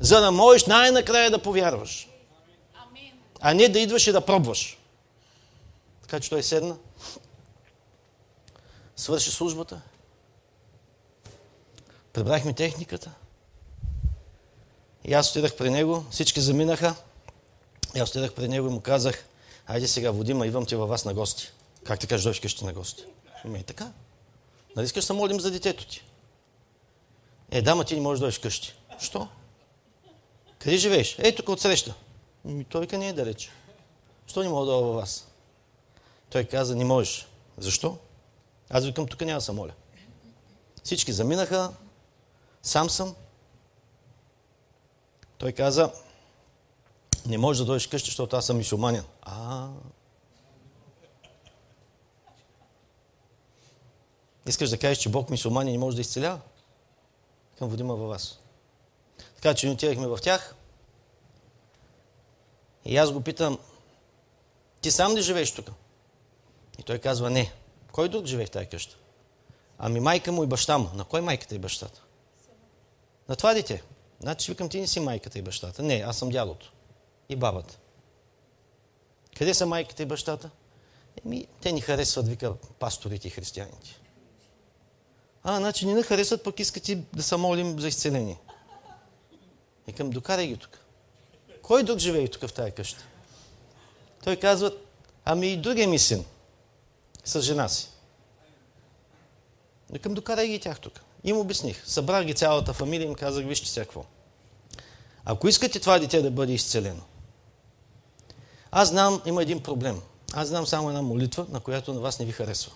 за 0.00 0.20
да 0.20 0.30
можеш 0.30 0.66
най-накрая 0.66 1.30
да 1.30 1.38
повярваш 1.38 2.09
а 3.40 3.54
не 3.54 3.68
да 3.68 3.80
идваш 3.80 4.06
и 4.06 4.12
да 4.12 4.26
пробваш. 4.26 4.78
Така 6.02 6.20
че 6.20 6.30
той 6.30 6.42
седна, 6.42 6.76
свърши 8.96 9.30
службата, 9.30 9.80
прибрахме 12.12 12.52
техниката 12.52 13.10
и 15.04 15.12
аз 15.12 15.30
отидах 15.30 15.56
при 15.56 15.70
него, 15.70 16.04
всички 16.10 16.40
заминаха, 16.40 16.94
и 17.96 17.98
аз 17.98 18.10
отидах 18.10 18.34
при 18.34 18.48
него 18.48 18.66
и 18.66 18.70
му 18.70 18.80
казах, 18.80 19.26
айде 19.66 19.88
сега, 19.88 20.10
Водима, 20.10 20.46
идвам 20.46 20.66
ти 20.66 20.76
във 20.76 20.88
вас 20.88 21.04
на 21.04 21.14
гости. 21.14 21.48
Как 21.84 21.98
ти 22.00 22.06
кажеш, 22.06 22.24
дойш 22.24 22.40
къщи 22.40 22.64
на 22.64 22.72
гости? 22.72 23.04
Ами 23.44 23.58
е 23.58 23.62
така. 23.62 23.92
Нали 24.76 24.84
искаш 24.84 25.06
да 25.06 25.14
молим 25.14 25.40
за 25.40 25.50
детето 25.50 25.86
ти? 25.86 26.04
Е, 27.50 27.62
дама, 27.62 27.84
ти 27.84 27.94
не 27.94 28.00
можеш 28.00 28.20
да 28.20 28.24
дойдеш 28.24 28.38
къщи. 28.38 28.74
Що? 29.00 29.28
Къде 30.58 30.76
живееш? 30.76 31.18
Ей, 31.18 31.34
тук 31.34 31.48
отсреща. 31.48 31.94
Ми, 32.44 32.64
той 32.64 32.88
не 32.92 33.08
е 33.08 33.12
далеч. 33.12 33.50
Що 34.26 34.42
не 34.42 34.48
мога 34.48 34.66
да 34.66 34.72
във 34.72 34.94
вас? 34.94 35.28
Той 36.30 36.44
каза, 36.44 36.76
не 36.76 36.84
можеш. 36.84 37.26
Защо? 37.58 37.98
Аз 38.70 38.84
викам, 38.84 39.06
тук 39.06 39.20
няма 39.20 39.38
да 39.38 39.40
се 39.40 39.52
моля. 39.52 39.72
Всички 40.84 41.12
заминаха, 41.12 41.72
сам 42.62 42.90
съм. 42.90 43.14
Той 45.38 45.52
каза, 45.52 45.92
не 47.26 47.38
можеш 47.38 47.58
да 47.58 47.64
дойдеш 47.64 47.86
къщи, 47.86 48.10
защото 48.10 48.36
аз 48.36 48.46
съм 48.46 48.56
мисюманин. 48.56 49.02
А, 49.22 49.68
Искаш 54.46 54.70
да 54.70 54.78
кажеш, 54.78 54.98
че 54.98 55.08
Бог 55.08 55.30
мисюманин 55.30 55.72
не 55.72 55.78
може 55.78 55.96
да 55.96 56.00
изцелява? 56.00 56.40
Към 57.58 57.68
водима 57.68 57.94
във 57.94 58.08
вас. 58.08 58.38
Така 59.34 59.54
че 59.54 59.66
ние 59.66 59.94
в 59.94 60.18
тях. 60.22 60.54
И 62.90 62.96
аз 62.96 63.12
го 63.12 63.20
питам, 63.20 63.58
ти 64.80 64.90
сам 64.90 65.16
ли 65.16 65.22
живееш 65.22 65.54
тук? 65.54 65.70
И 66.78 66.82
той 66.82 66.98
казва, 66.98 67.30
не. 67.30 67.52
Кой 67.92 68.08
друг 68.08 68.26
живее 68.26 68.46
в 68.46 68.50
тази 68.50 68.66
къща? 68.66 68.96
Ами 69.78 70.00
майка 70.00 70.32
му 70.32 70.44
и 70.44 70.46
баща 70.46 70.78
му. 70.78 70.90
На 70.94 71.04
кой 71.04 71.20
майката 71.20 71.54
и 71.54 71.58
бащата? 71.58 72.02
На 73.28 73.36
това 73.36 73.54
дете. 73.54 73.82
Значи 74.20 74.50
викам, 74.50 74.68
ти 74.68 74.80
не 74.80 74.86
си 74.86 75.00
майката 75.00 75.38
и 75.38 75.42
бащата. 75.42 75.82
Не, 75.82 75.94
аз 75.94 76.18
съм 76.18 76.28
дядото. 76.28 76.72
И 77.28 77.36
бабата. 77.36 77.78
Къде 79.38 79.54
са 79.54 79.66
майката 79.66 80.02
и 80.02 80.06
бащата? 80.06 80.50
Еми, 81.24 81.46
те 81.60 81.72
ни 81.72 81.80
харесват, 81.80 82.28
вика, 82.28 82.54
пасторите 82.78 83.28
и 83.28 83.30
християните. 83.30 84.00
А, 85.42 85.56
значи 85.56 85.86
не 85.86 86.02
харесват, 86.02 86.44
пък 86.44 86.60
искат 86.60 86.88
и 86.88 86.94
да 86.94 87.22
се 87.22 87.36
молим 87.36 87.80
за 87.80 87.88
изцеление. 87.88 88.38
Викам, 89.86 90.10
докарай 90.10 90.46
ги 90.46 90.56
тук. 90.56 90.79
Кой 91.70 91.82
друг 91.82 91.98
живее 91.98 92.28
тук 92.28 92.46
в 92.46 92.52
тази 92.52 92.70
къща? 92.70 93.04
Той 94.24 94.36
казва, 94.36 94.72
ами 95.24 95.46
и 95.46 95.56
другия 95.56 95.88
ми 95.88 95.98
син. 95.98 96.24
С 97.24 97.42
жена 97.42 97.68
си. 97.68 97.88
Викам, 99.90 100.14
докарай 100.14 100.48
ги 100.48 100.60
тях 100.60 100.80
тук. 100.80 101.00
Им 101.24 101.36
обясних. 101.36 101.82
Събрах 101.86 102.24
ги 102.24 102.34
цялата 102.34 102.72
фамилия 102.72 103.04
и 103.04 103.08
им 103.08 103.14
казах, 103.14 103.46
вижте 103.46 103.68
сега 103.68 103.84
какво. 103.84 104.04
Ако 105.24 105.48
искате 105.48 105.80
това 105.80 105.98
дете 105.98 106.22
да 106.22 106.30
бъде 106.30 106.52
изцелено, 106.52 107.02
Аз 108.70 108.88
знам, 108.88 109.22
има 109.26 109.42
един 109.42 109.62
проблем. 109.62 110.02
Аз 110.32 110.48
знам 110.48 110.66
само 110.66 110.88
една 110.88 111.02
молитва, 111.02 111.46
на 111.48 111.60
която 111.60 111.94
на 111.94 112.00
вас 112.00 112.18
не 112.18 112.24
ви 112.24 112.32
харесва. 112.32 112.72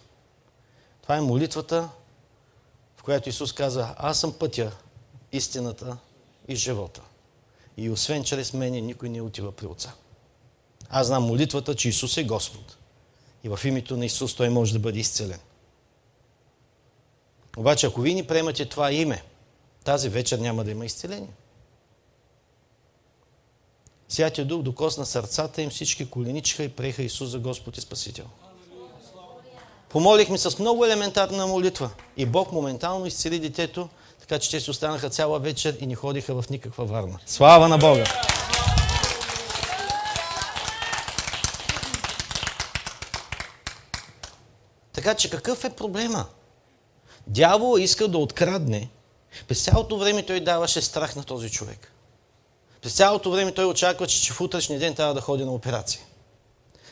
Това 1.03 1.17
е 1.17 1.21
молитвата, 1.21 1.89
в 2.97 3.03
която 3.03 3.29
Исус 3.29 3.53
казва, 3.53 3.95
аз 3.99 4.21
съм 4.21 4.33
пътя, 4.33 4.73
истината 5.33 5.97
и 6.49 6.57
живота. 6.57 7.01
И 7.77 7.91
освен 7.91 8.25
чрез 8.25 8.53
мене 8.53 8.81
никой 8.81 9.09
не 9.09 9.21
отива 9.21 9.53
при 9.53 9.67
Отца. 9.67 9.95
Аз 10.89 11.07
знам 11.07 11.23
молитвата, 11.23 11.75
че 11.75 11.89
Исус 11.89 12.17
е 12.17 12.25
Господ. 12.25 12.77
И 13.45 13.49
в 13.49 13.61
името 13.65 13.97
на 13.97 14.07
Исус 14.07 14.35
Той 14.35 14.49
може 14.49 14.73
да 14.73 14.79
бъде 14.79 14.99
изцелен. 14.99 15.41
Обаче, 17.57 17.87
ако 17.87 18.01
вие 18.01 18.15
ни 18.15 18.27
приемате 18.27 18.65
това 18.65 18.93
име, 18.93 19.23
тази 19.85 20.09
вечер 20.09 20.39
няма 20.39 20.65
да 20.65 20.71
има 20.71 20.87
изцеление. 20.87 21.33
Святия 24.09 24.45
Дух 24.45 24.63
докосна 24.63 25.07
сърцата 25.07 25.63
им, 25.63 25.71
всички 25.71 26.11
коленичиха 26.11 26.65
и 26.65 26.69
приеха 26.69 27.03
Исус 27.03 27.31
за 27.31 27.39
Господ 27.39 27.79
и 27.79 27.81
Спасител. 27.81 28.25
Помолихме 29.89 30.39
с 30.39 30.59
много 30.59 30.85
елементарна 30.85 31.47
молитва 31.47 31.91
и 32.17 32.27
Бог 32.27 32.53
моментално 32.53 33.07
изцели 33.07 33.39
детето, 33.39 33.89
така 34.29 34.39
че 34.39 34.51
те 34.51 34.61
си 34.61 34.71
останаха 34.71 35.11
цяла 35.11 35.39
вечер 35.39 35.77
и 35.81 35.87
не 35.87 35.95
ходиха 35.95 36.43
в 36.43 36.51
никаква 36.51 36.85
варна. 36.85 37.19
Слава 37.27 37.69
на 37.69 37.79
Бога! 37.79 38.05
Така 44.93 45.15
че 45.15 45.31
какъв 45.31 45.65
е 45.65 45.71
проблема? 45.71 46.27
Дявол 47.27 47.79
иска 47.79 48.09
да 48.09 48.19
открадне. 48.19 48.89
През 49.49 49.65
цялото 49.65 49.99
време 49.99 50.23
той 50.23 50.41
даваше 50.41 50.83
страх 50.83 51.17
на 51.17 51.25
този 51.25 51.51
човек. 51.51 51.93
През 52.83 52.93
цялото 52.93 53.31
време 53.31 53.53
той 53.53 53.65
очаква, 53.65 54.07
че 54.07 54.33
в 54.33 54.41
утрешния 54.41 54.81
ден 54.81 54.95
трябва 54.95 55.15
да 55.15 55.21
ходи 55.21 55.45
на 55.45 55.53
операция. 55.53 56.01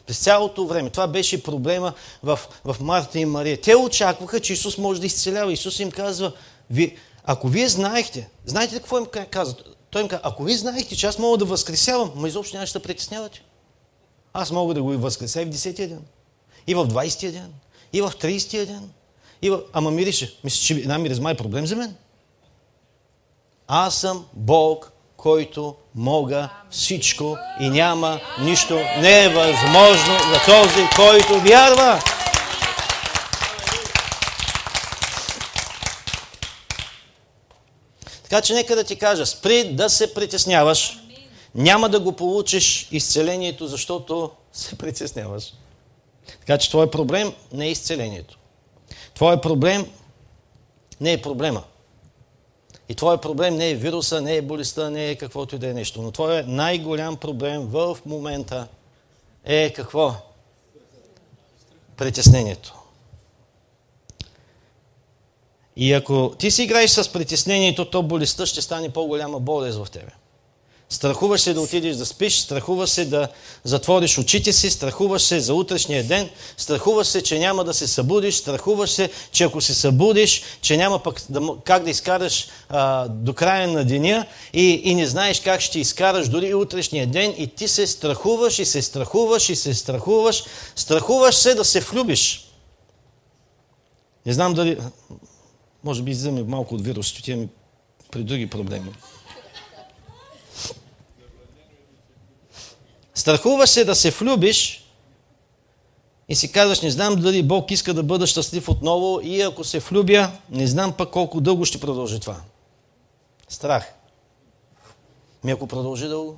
През 0.07 0.18
цялото 0.18 0.66
време. 0.66 0.90
Това 0.90 1.07
беше 1.07 1.42
проблема 1.42 1.92
в, 2.23 2.40
в 2.64 2.77
Марта 2.81 3.18
и 3.18 3.25
Мария. 3.25 3.61
Те 3.61 3.77
очакваха, 3.77 4.40
че 4.40 4.53
Исус 4.53 4.79
може 4.79 5.01
да 5.01 5.07
изцелява. 5.07 5.53
Исус 5.53 5.79
им 5.79 5.90
казва, 5.90 6.33
ви, 6.71 6.99
ако 7.24 7.48
вие 7.48 7.68
знаехте, 7.68 8.28
знаете 8.44 8.74
какво 8.74 8.98
им 8.98 9.06
казва? 9.30 9.54
Той 9.90 10.02
им 10.02 10.08
казва, 10.08 10.20
ако 10.24 10.44
вие 10.44 10.56
знаехте, 10.56 10.96
че 10.96 11.06
аз 11.06 11.18
мога 11.18 11.38
да 11.38 11.44
възкресявам, 11.44 12.12
ма 12.16 12.28
изобщо 12.28 12.56
нямаше 12.56 12.72
да 12.72 12.82
притеснявате. 12.82 13.42
Аз 14.32 14.50
мога 14.50 14.74
да 14.74 14.82
го 14.82 14.92
и 14.92 14.96
възкреся 14.96 15.42
и 15.42 15.44
в 15.44 15.48
10-я 15.48 15.88
ден, 15.88 16.02
и 16.66 16.74
в 16.74 16.87
20-я 16.87 17.32
ден, 17.32 17.52
и 17.92 18.02
в 18.02 18.12
30-я 18.20 18.66
ден. 18.66 18.90
И 19.42 19.50
в... 19.50 19.61
Ама 19.72 19.90
мирише, 19.90 20.38
мисля, 20.44 20.61
че 20.61 20.74
една 20.74 20.98
миризма 20.98 21.30
е 21.30 21.37
проблем 21.37 21.66
за 21.66 21.76
мен. 21.76 21.96
Аз 23.68 23.94
съм 23.94 24.26
Бог, 24.32 24.92
който 25.16 25.74
мога 25.94 26.48
всичко 26.70 27.37
и 27.61 27.68
няма 27.68 28.20
нищо 28.40 28.74
невъзможно 29.00 30.18
за 30.32 30.40
този, 30.46 30.87
който 30.96 31.40
вярва. 31.48 32.02
Така 38.33 38.42
че 38.42 38.55
нека 38.55 38.77
да 38.77 38.85
ти 38.85 38.97
кажа, 38.97 39.27
спри 39.27 39.75
да 39.75 39.90
се 39.90 40.14
притесняваш. 40.14 40.99
Няма 41.55 41.88
да 41.88 42.01
го 42.01 42.12
получиш 42.12 42.88
изцелението, 42.92 43.66
защото 43.66 44.31
се 44.53 44.75
притесняваш. 44.79 45.53
Така 46.40 46.59
че 46.59 46.71
твой 46.71 46.90
проблем 46.90 47.33
не 47.53 47.66
е 47.66 47.71
изцелението. 47.71 48.38
Твой 49.14 49.40
проблем 49.40 49.87
не 51.01 51.12
е 51.12 51.23
проблема. 51.23 51.62
И 52.88 52.95
твой 52.95 53.21
проблем 53.21 53.57
не 53.57 53.71
е 53.71 53.75
вируса, 53.75 54.21
не 54.21 54.37
е 54.37 54.42
болестта, 54.42 54.90
не 54.90 55.11
е 55.11 55.16
каквото 55.16 55.57
и 55.57 55.59
да 55.59 55.68
е 55.68 55.75
нещо. 55.75 56.03
Но 56.03 56.11
твой 56.11 56.42
най-голям 56.42 57.16
проблем 57.16 57.66
в 57.66 57.99
момента 58.07 58.68
е 59.45 59.73
какво? 59.73 60.14
Притеснението. 61.97 62.82
И 65.76 65.92
ако 65.92 66.32
ти 66.38 66.50
си 66.50 66.62
играеш 66.62 66.90
с 66.90 67.12
притеснението, 67.12 67.85
то 67.85 68.02
болестта 68.02 68.46
ще 68.46 68.62
стане 68.62 68.88
по-голяма 68.88 69.40
болест 69.40 69.78
в 69.78 69.90
тебе. 69.90 70.12
Страхуваш 70.92 71.40
се 71.40 71.54
да 71.54 71.61
отидеш 71.61 71.96
да 71.96 72.06
спиш, 72.06 72.38
страхуваш 72.38 72.90
се 72.90 73.04
да 73.04 73.28
затвориш 73.64 74.18
очите 74.18 74.52
си, 74.52 74.70
страхуваш 74.70 75.22
се 75.22 75.40
за 75.40 75.54
утрешния 75.54 76.04
ден, 76.04 76.30
страхуваш 76.56 77.06
се, 77.06 77.22
че 77.22 77.38
няма 77.38 77.64
да 77.64 77.74
се 77.74 77.87
събудиш, 77.87 78.35
страхуваш 78.35 78.90
се, 78.90 79.11
че 79.32 79.44
ако 79.44 79.61
се 79.61 79.74
събудиш, 79.74 80.42
че 80.61 80.76
няма 80.76 80.98
пък 80.98 81.22
да, 81.28 81.40
как 81.64 81.85
да 81.85 81.90
изкараш 81.90 82.48
а, 82.68 83.08
до 83.08 83.35
края 83.35 83.68
на 83.68 83.85
деня 83.85 84.26
и, 84.52 84.70
и 84.85 84.94
не 84.94 85.06
знаеш 85.06 85.40
как 85.40 85.61
ще 85.61 85.80
изкараш 85.80 86.28
дори 86.28 86.54
утрешния 86.54 87.06
ден 87.06 87.35
и 87.38 87.46
ти 87.46 87.68
се 87.68 87.87
страхуваш 87.87 88.58
и 88.58 88.64
се 88.64 88.82
страхуваш 88.82 89.48
и 89.48 89.56
се 89.56 89.74
страхуваш, 89.74 90.44
страхуваш 90.76 91.35
се 91.35 91.54
да 91.54 91.64
се 91.64 91.80
влюбиш. 91.80 92.48
Не 94.26 94.32
знам 94.32 94.54
дали, 94.54 94.78
може 95.85 96.03
би 96.03 96.11
излизаме 96.11 96.42
малко 96.42 96.75
от 96.75 96.85
вирус, 96.85 97.07
ще 97.07 97.18
отиваме 97.18 97.49
при 98.11 98.25
други 98.25 98.51
проблеми. 98.51 98.92
Страхуваш 103.14 103.71
се 103.71 103.85
да 103.85 103.95
се 103.95 104.11
влюбиш 104.11 104.88
и 106.29 106.35
си 106.35 106.53
казваш, 106.53 106.81
не 106.81 106.90
знам 106.90 107.16
дали 107.16 107.42
Бог 107.42 107.71
иска 107.71 107.95
да 107.95 108.03
бъда 108.03 108.27
щастлив 108.27 108.68
отново 108.68 109.21
и 109.23 109.40
ако 109.40 109.64
се 109.64 109.79
влюбя, 109.79 110.31
не 110.51 110.66
знам 110.66 110.92
пък 110.92 111.11
колко 111.11 111.40
дълго 111.40 111.64
ще 111.64 111.81
продължи 111.81 112.21
това. 112.21 112.40
Страх. 113.49 113.92
Ми 115.45 115.51
ако 115.51 115.66
продължи 115.66 116.09
дълго, 116.09 116.37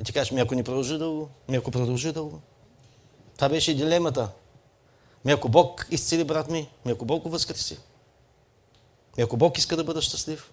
и 0.00 0.04
ти 0.04 0.12
кажеш, 0.12 0.30
ми 0.30 0.40
ако 0.40 0.54
не 0.54 0.62
продължи 0.62 0.98
дълго, 0.98 1.28
ми 1.48 1.56
ако 1.56 1.70
продължи 1.70 2.12
дълго. 2.12 2.40
Това 3.36 3.48
беше 3.48 3.74
дилемата. 3.74 4.28
Ми 5.24 5.32
ако 5.32 5.48
Бог 5.48 5.86
изцели 5.90 6.24
брат 6.24 6.50
ми, 6.50 6.68
ми 6.84 6.92
ако 6.92 7.04
Бог 7.04 7.22
го 7.22 7.30
възкреси. 7.30 7.78
Ми 9.16 9.22
ако 9.22 9.36
Бог 9.36 9.58
иска 9.58 9.76
да 9.76 9.84
бъда 9.84 10.02
щастлив. 10.02 10.52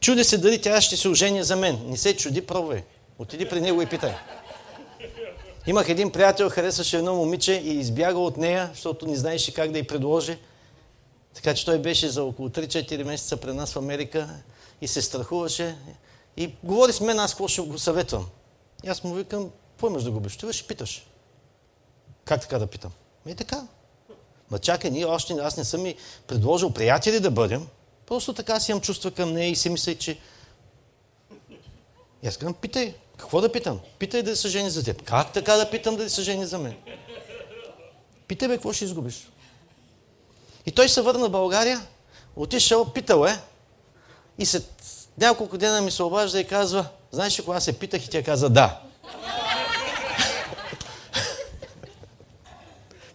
Чуди 0.00 0.24
се 0.24 0.38
дали 0.38 0.60
тя 0.60 0.80
ще 0.80 0.96
се 0.96 1.08
ожени 1.08 1.44
за 1.44 1.56
мен. 1.56 1.82
Не 1.86 1.96
се 1.96 2.16
чуди, 2.16 2.46
пробвай. 2.46 2.84
Отиди 3.18 3.48
при 3.48 3.60
него 3.60 3.82
и 3.82 3.86
питай. 3.86 4.14
Имах 5.66 5.88
един 5.88 6.12
приятел, 6.12 6.50
харесваше 6.50 6.98
едно 6.98 7.14
момиче 7.14 7.52
и 7.52 7.78
избяга 7.78 8.18
от 8.18 8.36
нея, 8.36 8.70
защото 8.72 9.06
не 9.06 9.16
знаеше 9.16 9.54
как 9.54 9.72
да 9.72 9.78
й 9.78 9.86
предложи. 9.86 10.38
Така 11.34 11.54
че 11.54 11.64
той 11.64 11.78
беше 11.78 12.08
за 12.08 12.24
около 12.24 12.48
3-4 12.48 13.04
месеца 13.04 13.36
при 13.36 13.52
нас 13.52 13.72
в 13.72 13.76
Америка 13.76 14.28
и 14.80 14.88
се 14.88 15.02
страхуваше. 15.02 15.76
И 16.36 16.54
говори 16.62 16.92
с 16.92 17.00
мен, 17.00 17.18
аз 17.18 17.32
какво 17.32 17.48
ще 17.48 17.62
го 17.62 17.78
съветвам. 17.78 18.26
И 18.84 18.88
аз 18.88 19.04
му 19.04 19.14
викам, 19.14 19.50
какво 19.70 19.86
имаш 19.86 20.02
да 20.02 20.10
губиш? 20.10 20.36
Ти 20.36 20.52
ще 20.52 20.66
питаш. 20.66 21.06
Как 22.24 22.40
така 22.40 22.58
да 22.58 22.66
питам? 22.66 22.92
Е 23.26 23.34
така. 23.34 23.66
Ма 24.50 24.58
чакай, 24.58 24.90
ние 24.90 25.04
още, 25.04 25.32
аз 25.32 25.56
не 25.56 25.64
съм 25.64 25.82
ми 25.82 25.94
предложил 26.26 26.70
приятели 26.70 27.20
да 27.20 27.30
бъдем. 27.30 27.66
Просто 28.06 28.32
така 28.32 28.60
си 28.60 28.70
имам 28.70 28.80
чувства 28.80 29.10
към 29.10 29.32
нея 29.32 29.50
и 29.50 29.56
си 29.56 29.70
мисля, 29.70 29.94
че... 29.94 30.18
И 32.22 32.28
аз 32.28 32.36
казвам, 32.36 32.54
питай, 32.54 32.94
какво 33.16 33.40
да 33.40 33.52
питам? 33.52 33.80
Питай 33.98 34.22
да 34.22 34.36
се 34.36 34.48
жени 34.48 34.70
за 34.70 34.84
теб. 34.84 35.02
Как 35.02 35.32
така 35.32 35.54
да 35.54 35.70
питам 35.70 35.96
да 35.96 36.10
се 36.10 36.22
жени 36.22 36.46
за 36.46 36.58
мен? 36.58 36.76
Питай 38.26 38.48
бе, 38.48 38.54
какво 38.54 38.72
ще 38.72 38.84
изгубиш? 38.84 39.28
И 40.66 40.72
той 40.72 40.88
се 40.88 41.02
върна 41.02 41.28
в 41.28 41.30
България, 41.30 41.86
отишъл, 42.36 42.92
питал 42.92 43.26
е, 43.26 43.38
и 44.38 44.46
след 44.46 44.82
няколко 45.18 45.58
дена 45.58 45.80
ми 45.80 45.90
се 45.90 46.02
обажда 46.02 46.40
и 46.40 46.46
казва, 46.46 46.86
знаеш 47.12 47.38
ли, 47.38 47.44
кога 47.44 47.60
се 47.60 47.78
питах 47.78 48.06
и 48.06 48.10
тя 48.10 48.22
каза 48.22 48.50
да. 48.50 48.80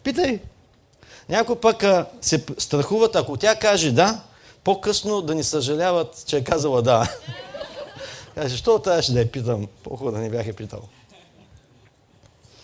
Питай. 0.04 0.39
Някой 1.30 1.56
пък 1.56 1.84
а, 1.84 2.06
се 2.22 2.46
страхуват, 2.58 3.16
ако 3.16 3.38
тя 3.38 3.56
каже 3.56 3.92
да, 3.92 4.22
по-късно 4.64 5.22
да 5.22 5.36
ни 5.36 5.44
съжаляват, 5.44 6.24
че 6.28 6.38
е 6.38 6.44
казала 6.44 6.82
да. 6.82 7.10
Каже, 8.36 8.50
защо 8.50 8.80
трябваше 8.80 9.14
да 9.14 9.20
я 9.20 9.32
питам? 9.32 9.68
По-хубаво 9.84 10.16
да 10.16 10.22
не 10.22 10.30
бях 10.30 10.48
я 10.48 10.54
питал. 10.54 10.82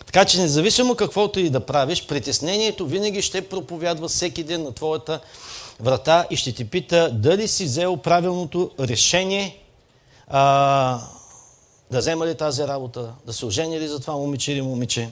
Така 0.06 0.26
че 0.26 0.42
независимо 0.42 0.96
каквото 0.96 1.40
и 1.40 1.50
да 1.50 1.60
правиш, 1.60 2.08
притеснението 2.08 2.86
винаги 2.86 3.22
ще 3.22 3.50
проповядва 3.50 4.08
всеки 4.08 4.44
ден 4.44 4.64
на 4.64 4.72
твоята 4.72 5.20
врата 5.80 6.28
и 6.30 6.36
ще 6.36 6.54
ти 6.54 6.70
пита 6.70 7.10
дали 7.14 7.48
си 7.48 7.66
взел 7.66 7.98
правилното 7.98 8.72
решение 8.80 9.58
а, 10.28 11.02
да 11.92 12.00
взема 12.00 12.28
ли 12.28 12.36
тази 12.36 12.64
работа, 12.64 13.14
да 13.26 13.34
се 13.34 13.46
ожени 13.46 13.80
ли 13.80 13.88
за 13.88 14.00
това 14.00 14.14
момиче 14.14 14.52
или 14.52 14.62
момиче, 14.62 15.10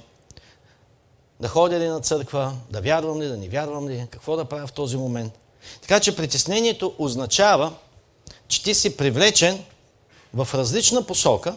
да 1.40 1.48
ходя 1.48 1.80
ли 1.80 1.88
на 1.88 2.02
църква, 2.02 2.54
да 2.70 2.82
вярвам 2.82 3.22
ли, 3.22 3.28
да 3.28 3.38
не 3.38 3.50
вярвам 3.50 3.90
ли, 3.90 4.08
какво 4.12 4.36
да 4.36 4.46
правя 4.46 4.68
в 4.68 4.72
този 4.72 4.98
момент. 4.98 5.34
Така 5.82 6.00
че 6.00 6.16
притеснението 6.16 6.96
означава, 6.98 7.74
че 8.48 8.64
ти 8.64 8.74
си 8.74 8.98
привлечен 8.98 9.64
в 10.34 10.48
различна 10.54 11.06
посока 11.06 11.56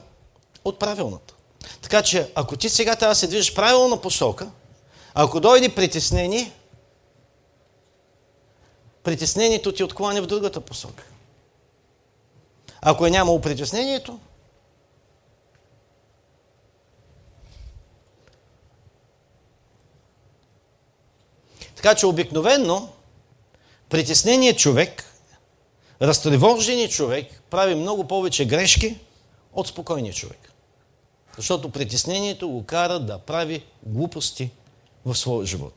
от 0.65 0.79
правилната. 0.79 1.35
Така 1.83 2.03
че, 2.03 2.31
ако 2.35 2.57
ти 2.57 2.69
сега 2.69 2.97
трябва 2.97 3.11
да 3.11 3.19
се 3.19 3.27
движиш 3.27 3.55
правилна 3.55 4.01
посока, 4.01 4.51
ако 5.15 5.41
дойде 5.41 5.69
притеснение, 5.69 6.53
притеснението 9.03 9.73
ти 9.73 9.85
откланя 9.85 10.23
в 10.23 10.27
другата 10.27 10.61
посока. 10.61 11.05
Ако 12.81 13.07
е 13.07 13.11
нямало 13.11 13.41
притеснението, 13.41 14.19
Така 21.83 21.95
че 21.95 22.07
обикновенно 22.07 22.89
притесненият 23.89 24.59
човек, 24.59 25.05
разтревоженият 26.03 26.91
човек 26.91 27.43
прави 27.51 27.75
много 27.75 28.09
повече 28.09 28.45
грешки 28.45 28.99
от 29.53 29.69
спокойния 29.69 30.15
човек. 30.15 30.53
Защото 31.37 31.71
притеснението 31.71 32.49
го 32.49 32.67
кара 32.67 33.01
да 33.01 33.19
прави 33.19 33.65
глупости 33.87 34.51
в 35.05 35.15
своя 35.15 35.47
живот. 35.47 35.75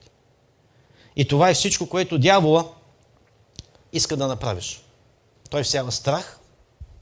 И 1.15 1.27
това 1.27 1.49
е 1.49 1.53
всичко, 1.53 1.89
което 1.89 2.17
дявола 2.17 2.69
иска 3.93 4.17
да 4.17 4.27
направиш. 4.27 4.83
Той 5.49 5.63
всява 5.63 5.91
страх, 5.91 6.39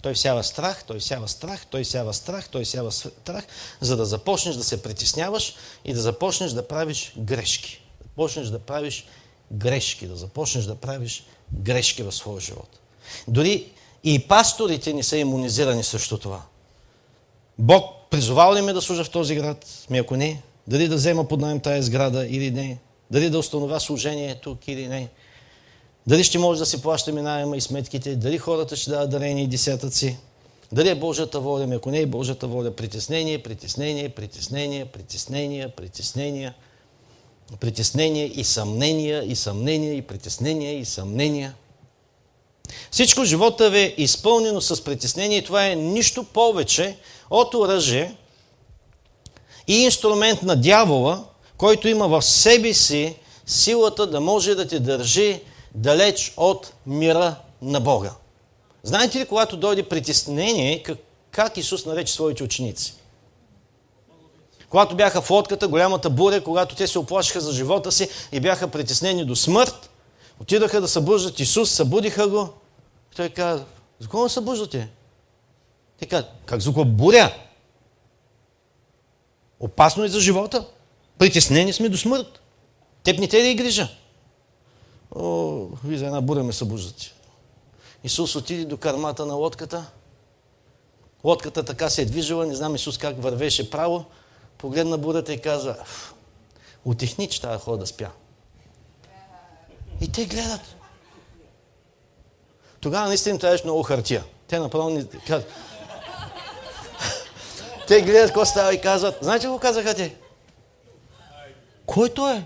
той 0.03 0.13
всява 0.13 0.43
страх, 0.43 0.83
той 0.87 0.99
всява 0.99 1.27
страх, 1.27 1.65
той 1.65 1.83
всява 1.83 2.13
страх, 2.13 2.49
той 2.49 2.63
всява 2.63 2.91
страх, 2.91 3.45
за 3.81 3.97
да 3.97 4.05
започнеш 4.05 4.55
да 4.55 4.63
се 4.63 4.83
притесняваш 4.83 5.55
и 5.85 5.93
да 5.93 6.01
започнеш 6.01 6.51
да 6.51 6.67
правиш 6.67 7.13
грешки. 7.17 7.82
Започнеш 8.13 8.47
да 8.47 8.59
правиш 8.59 9.05
грешки, 9.51 10.07
да 10.07 10.15
започнеш 10.15 10.65
да 10.65 10.75
правиш 10.75 11.23
грешки 11.53 12.03
в 12.03 12.11
своя 12.11 12.39
живот. 12.39 12.79
Дори 13.27 13.65
и 14.03 14.27
пасторите 14.27 14.93
не 14.93 15.03
са 15.03 15.17
иммунизирани 15.17 15.83
срещу 15.83 16.17
това. 16.17 16.41
Бог 17.59 17.85
призовал 18.09 18.55
ли 18.55 18.61
ме 18.61 18.73
да 18.73 18.81
служа 18.81 19.03
в 19.03 19.09
този 19.09 19.35
град? 19.35 19.85
Ми 19.89 19.97
ако 19.97 20.15
не, 20.15 20.41
дали 20.67 20.87
да 20.87 20.95
взема 20.95 21.27
под 21.27 21.39
найем 21.39 21.59
тая 21.59 21.83
сграда 21.83 22.27
или 22.27 22.51
не, 22.51 22.77
дали 23.11 23.29
да 23.29 23.39
установя 23.39 23.79
служение 23.79 24.35
тук 24.35 24.67
или 24.67 24.87
не, 24.87 25.09
дали 26.07 26.23
ще 26.23 26.39
може 26.39 26.59
да 26.59 26.65
си 26.65 26.81
плащаме 26.81 27.21
найема 27.21 27.57
и 27.57 27.61
сметките, 27.61 28.15
дали 28.15 28.37
хората 28.37 28.75
ще 28.75 28.89
дадат 28.89 29.09
дарени 29.09 29.43
и 29.43 29.47
десятъци, 29.47 30.17
дали 30.71 30.89
е 30.89 30.95
Божията 30.95 31.39
воля, 31.39 31.63
ами 31.63 31.75
ако 31.75 31.91
не 31.91 31.99
е 31.99 32.05
Божията 32.05 32.47
воля, 32.47 32.75
притеснение, 32.75 33.43
притеснение, 33.43 34.09
притеснение, 34.09 34.85
притеснение, 34.85 35.67
притеснение, 35.67 35.67
притеснение 35.67 36.53
и 37.61 38.43
съмнения, 38.43 39.23
и 39.31 39.35
съмнения, 39.35 39.93
и 39.93 40.01
притеснения, 40.01 40.79
и 40.79 40.85
съмнения. 40.85 41.53
Всичко 42.91 43.25
живота 43.25 43.69
ви 43.69 43.79
е 43.79 43.93
изпълнено 43.97 44.61
с 44.61 44.83
притеснение 44.83 45.37
и 45.37 45.43
това 45.43 45.67
е 45.67 45.75
нищо 45.75 46.23
повече 46.23 46.97
от 47.29 47.53
оръжие 47.53 48.15
и 49.67 49.83
инструмент 49.83 50.43
на 50.43 50.55
дявола, 50.55 51.25
който 51.57 51.87
има 51.87 52.07
в 52.07 52.21
себе 52.21 52.73
си 52.73 53.15
силата 53.45 54.07
да 54.07 54.21
може 54.21 54.55
да 54.55 54.67
те 54.67 54.79
държи 54.79 55.41
далеч 55.75 56.33
от 56.37 56.73
мира 56.85 57.35
на 57.61 57.79
Бога. 57.79 58.11
Знаете 58.83 59.19
ли, 59.19 59.25
когато 59.25 59.57
дойде 59.57 59.83
притеснение, 59.83 60.83
как 61.31 61.57
Исус 61.57 61.85
нарече 61.85 62.13
своите 62.13 62.43
ученици? 62.43 62.93
Когато 64.73 64.95
бяха 64.95 65.21
в 65.21 65.29
лодката, 65.29 65.67
голямата 65.67 66.09
буря, 66.09 66.43
когато 66.43 66.75
те 66.75 66.87
се 66.87 66.99
оплашиха 66.99 67.41
за 67.41 67.53
живота 67.53 67.91
си 67.91 68.09
и 68.31 68.39
бяха 68.39 68.67
притеснени 68.67 69.25
до 69.25 69.35
смърт, 69.35 69.89
отидаха 70.39 70.81
да 70.81 70.87
събуждат 70.87 71.39
Исус, 71.39 71.71
събудиха 71.71 72.27
го. 72.27 72.49
Той 73.15 73.29
каза, 73.29 73.65
за 73.99 74.07
кого 74.07 74.29
събуждате? 74.29 74.89
Те 75.99 76.05
каза, 76.05 76.27
как 76.45 76.61
за 76.61 76.73
кого 76.73 76.85
буря? 76.85 77.33
Опасно 79.59 80.03
е 80.03 80.07
за 80.07 80.19
живота. 80.19 80.65
Притеснени 81.17 81.73
сме 81.73 81.89
до 81.89 81.97
смърт. 81.97 82.41
Теб 83.03 83.19
не 83.19 83.27
те 83.27 83.41
да 83.41 83.47
и 83.47 83.55
грижа. 83.55 83.89
О, 85.15 85.67
ви 85.83 85.97
за 85.97 86.05
една 86.05 86.21
буря 86.21 86.43
ме 86.43 86.53
събуждате. 86.53 87.13
Исус 88.03 88.35
отиде 88.35 88.65
до 88.65 88.77
кармата 88.77 89.25
на 89.25 89.33
лодката. 89.33 89.85
Лодката 91.23 91.63
така 91.63 91.89
се 91.89 92.01
е 92.01 92.05
движила, 92.05 92.45
не 92.45 92.55
знам 92.55 92.75
Исус 92.75 92.97
как 92.97 93.21
вървеше 93.21 93.69
право. 93.69 94.05
Погледна 94.63 94.97
бурята 94.97 95.33
и 95.33 95.41
каза, 95.41 95.75
отихни, 96.85 97.29
че 97.29 97.41
тази 97.41 97.59
хора 97.59 97.77
да 97.77 97.87
спя. 97.87 98.09
И 100.01 100.11
те 100.11 100.25
гледат. 100.25 100.61
Тогава 102.79 103.07
наистина 103.07 103.39
трябваше 103.39 103.63
много 103.63 103.83
хартия. 103.83 104.23
Те 104.47 104.59
направо 104.59 104.89
ни 104.89 105.05
казват. 105.27 105.51
те 107.87 108.01
гледат 108.01 108.27
какво 108.27 108.45
става 108.45 108.73
и 108.73 108.81
казват. 108.81 109.17
Знаете 109.21 109.45
какво 109.45 109.59
казаха 109.59 109.93
те? 109.93 110.15
Кой 111.85 112.09
той 112.09 112.35
е? 112.35 112.45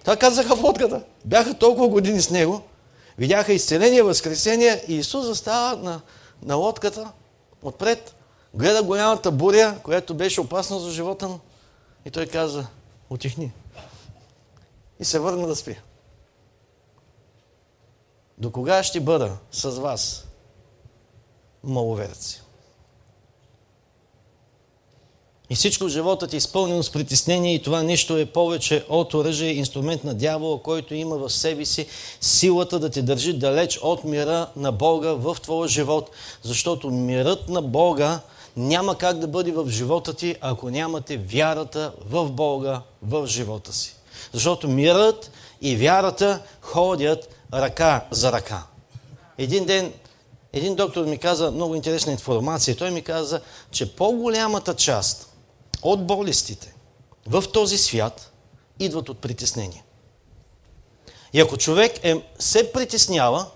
Това 0.00 0.16
казаха 0.16 0.56
в 0.56 0.62
лодката. 0.62 1.02
Бяха 1.24 1.54
толкова 1.54 1.88
години 1.88 2.20
с 2.20 2.30
него, 2.30 2.62
видяха 3.18 3.52
изцеление, 3.52 4.02
възкресение 4.02 4.84
и 4.88 4.94
Исус 4.94 5.26
застава 5.26 5.82
на, 5.82 6.00
на 6.42 6.54
лодката 6.54 7.12
отпред, 7.62 8.14
гледа 8.54 8.82
голямата 8.82 9.30
буря, 9.30 9.78
която 9.82 10.14
беше 10.14 10.40
опасна 10.40 10.80
за 10.80 10.90
живота 10.90 11.28
му 11.28 11.40
и 12.04 12.10
той 12.10 12.26
каза, 12.26 12.66
отихни. 13.10 13.52
И 15.00 15.04
се 15.04 15.18
върна 15.18 15.46
да 15.46 15.56
спи. 15.56 15.78
До 18.38 18.50
кога 18.50 18.82
ще 18.82 19.00
бъда 19.00 19.36
с 19.52 19.70
вас, 19.70 20.26
маловерци? 21.64 22.42
И 25.50 25.54
всичко 25.54 25.88
живота 25.88 26.26
ти 26.26 26.36
е 26.36 26.38
изпълнено 26.38 26.82
с 26.82 26.92
притеснение 26.92 27.54
и 27.54 27.62
това 27.62 27.82
нещо 27.82 28.16
е 28.16 28.26
повече 28.26 28.84
от 28.88 29.14
оръжие, 29.14 29.50
инструмент 29.50 30.04
на 30.04 30.14
дявола, 30.14 30.62
който 30.62 30.94
има 30.94 31.16
в 31.16 31.30
себе 31.30 31.64
си 31.64 31.86
силата 32.20 32.78
да 32.78 32.90
те 32.90 33.02
държи 33.02 33.32
далеч 33.32 33.78
от 33.82 34.04
мира 34.04 34.50
на 34.56 34.72
Бога 34.72 35.12
в 35.12 35.36
твоя 35.42 35.68
живот. 35.68 36.10
Защото 36.42 36.90
мирът 36.90 37.48
на 37.48 37.62
Бога 37.62 38.20
няма 38.56 38.98
как 38.98 39.18
да 39.18 39.28
бъде 39.28 39.52
в 39.52 39.68
живота 39.68 40.14
ти, 40.14 40.36
ако 40.40 40.70
нямате 40.70 41.16
вярата 41.16 41.92
в 42.04 42.30
Бога 42.30 42.82
в 43.02 43.26
живота 43.26 43.72
си. 43.72 43.94
Защото 44.32 44.68
мирът 44.68 45.30
и 45.60 45.76
вярата 45.76 46.42
ходят 46.60 47.28
ръка 47.54 48.04
за 48.10 48.32
ръка. 48.32 48.62
Един 49.38 49.66
ден 49.66 49.92
един 50.52 50.74
доктор 50.74 51.04
ми 51.04 51.18
каза 51.18 51.50
много 51.50 51.74
интересна 51.74 52.12
информация. 52.12 52.76
Той 52.76 52.90
ми 52.90 53.02
каза, 53.02 53.40
че 53.70 53.96
по-голямата 53.96 54.74
част 54.74 55.34
от 55.82 56.06
болестите 56.06 56.74
в 57.26 57.44
този 57.52 57.78
свят 57.78 58.32
идват 58.78 59.08
от 59.08 59.18
притеснение. 59.18 59.84
И 61.32 61.40
ако 61.40 61.56
човек 61.56 62.04
е, 62.04 62.22
се 62.38 62.72
притеснява, 62.72 63.46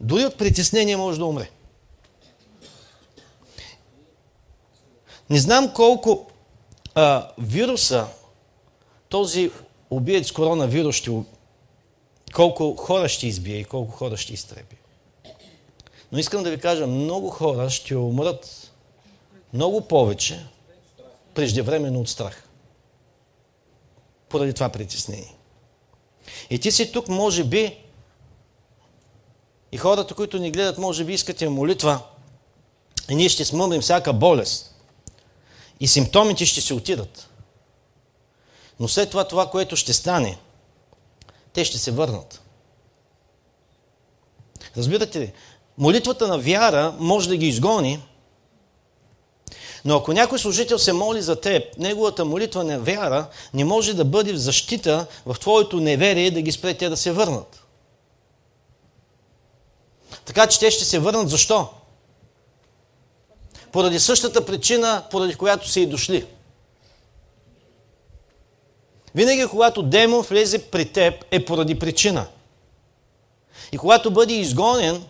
дори 0.00 0.24
от 0.24 0.38
притеснение 0.38 0.96
може 0.96 1.18
да 1.18 1.24
умре. 1.24 1.50
Не 5.30 5.38
знам 5.38 5.72
колко 5.74 6.26
а, 6.94 7.28
вируса, 7.38 8.06
този 9.08 9.50
убиец 9.90 10.32
коронавирус 10.32 10.96
ще, 10.96 11.10
колко 12.34 12.76
хора 12.76 13.08
ще 13.08 13.26
избие 13.26 13.56
и 13.56 13.64
колко 13.64 13.92
хора 13.92 14.16
ще 14.16 14.34
изтреби. 14.34 14.76
Но 16.12 16.18
искам 16.18 16.42
да 16.42 16.50
ви 16.50 16.60
кажа, 16.60 16.86
много 16.86 17.30
хора 17.30 17.70
ще 17.70 17.96
умрат 17.96 18.72
много 19.52 19.80
повече 19.80 20.46
преждевременно 21.34 22.00
от 22.00 22.08
страх. 22.08 22.44
Поради 24.28 24.52
това 24.52 24.68
притеснение. 24.68 25.34
И 26.50 26.58
ти 26.58 26.72
си 26.72 26.92
тук, 26.92 27.08
може 27.08 27.44
би, 27.44 27.76
и 29.72 29.76
хората, 29.76 30.14
които 30.14 30.38
ни 30.38 30.50
гледат, 30.50 30.78
може 30.78 31.04
би 31.04 31.12
искате 31.12 31.48
молитва, 31.48 32.00
и 33.10 33.14
ние 33.14 33.28
ще 33.28 33.44
смълнем 33.44 33.80
всяка 33.80 34.12
болест. 34.12 34.74
И 35.80 35.88
симптомите 35.88 36.46
ще 36.46 36.60
се 36.60 36.74
отидат. 36.74 37.28
Но 38.80 38.88
след 38.88 39.10
това, 39.10 39.24
това, 39.24 39.50
което 39.50 39.76
ще 39.76 39.92
стане, 39.92 40.38
те 41.52 41.64
ще 41.64 41.78
се 41.78 41.90
върнат. 41.90 42.42
Разбирате 44.76 45.20
ли? 45.20 45.32
Молитвата 45.78 46.28
на 46.28 46.38
вяра 46.38 46.94
може 46.98 47.28
да 47.28 47.36
ги 47.36 47.46
изгони, 47.46 48.02
но 49.84 49.96
ако 49.96 50.12
някой 50.12 50.38
служител 50.38 50.78
се 50.78 50.92
моли 50.92 51.22
за 51.22 51.40
теб, 51.40 51.78
неговата 51.78 52.24
молитва 52.24 52.64
на 52.64 52.78
вяра 52.78 53.26
не 53.54 53.64
може 53.64 53.94
да 53.94 54.04
бъде 54.04 54.32
в 54.32 54.36
защита 54.36 55.06
в 55.26 55.36
твоето 55.40 55.80
неверие 55.80 56.30
да 56.30 56.42
ги 56.42 56.52
спре 56.52 56.74
те 56.74 56.88
да 56.88 56.96
се 56.96 57.12
върнат. 57.12 57.64
Така 60.24 60.46
че 60.46 60.58
те 60.58 60.70
ще 60.70 60.84
се 60.84 60.98
върнат 60.98 61.30
защо? 61.30 61.68
Поради 63.72 64.00
същата 64.00 64.44
причина, 64.44 65.02
поради 65.10 65.34
която 65.34 65.68
са 65.68 65.80
и 65.80 65.86
дошли. 65.86 66.26
Винаги, 69.14 69.46
когато 69.46 69.82
демон 69.82 70.22
влезе 70.22 70.58
при 70.58 70.84
теб, 70.84 71.24
е 71.30 71.44
поради 71.44 71.78
причина. 71.78 72.26
И 73.72 73.78
когато 73.78 74.10
бъде 74.10 74.34
изгонен, 74.34 75.04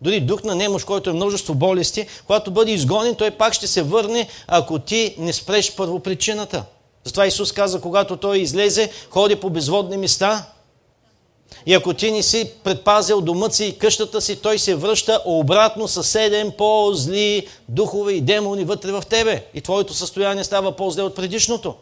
дори 0.00 0.20
дух 0.20 0.42
на 0.42 0.54
немощ, 0.54 0.86
който 0.86 1.10
е 1.10 1.12
множество 1.12 1.54
болести, 1.54 2.06
когато 2.26 2.50
бъде 2.50 2.72
изгонен, 2.72 3.14
той 3.14 3.30
пак 3.30 3.54
ще 3.54 3.66
се 3.66 3.82
върне, 3.82 4.28
ако 4.46 4.78
ти 4.78 5.14
не 5.18 5.32
спреш 5.32 5.74
първопричината. 5.76 6.64
Затова 7.04 7.26
Исус 7.26 7.52
каза, 7.52 7.80
когато 7.80 8.16
той 8.16 8.38
излезе, 8.38 8.90
ходи 9.10 9.36
по 9.36 9.50
безводни 9.50 9.96
места, 9.96 10.46
и 11.66 11.74
ако 11.74 11.94
ти 11.94 12.12
не 12.12 12.22
си 12.22 12.52
предпазил 12.64 13.20
домът 13.20 13.54
си 13.54 13.64
и 13.64 13.78
къщата 13.78 14.20
си, 14.20 14.36
той 14.36 14.58
се 14.58 14.74
връща 14.74 15.22
обратно 15.24 15.88
със 15.88 16.08
седем 16.08 16.52
по-зли 16.58 17.46
духове 17.68 18.12
и 18.12 18.20
демони 18.20 18.64
вътре 18.64 18.92
в 18.92 19.02
тебе. 19.08 19.44
И 19.54 19.60
твоето 19.60 19.94
състояние 19.94 20.44
става 20.44 20.76
по-зле 20.76 21.02
от 21.02 21.14
предишното. 21.14 21.74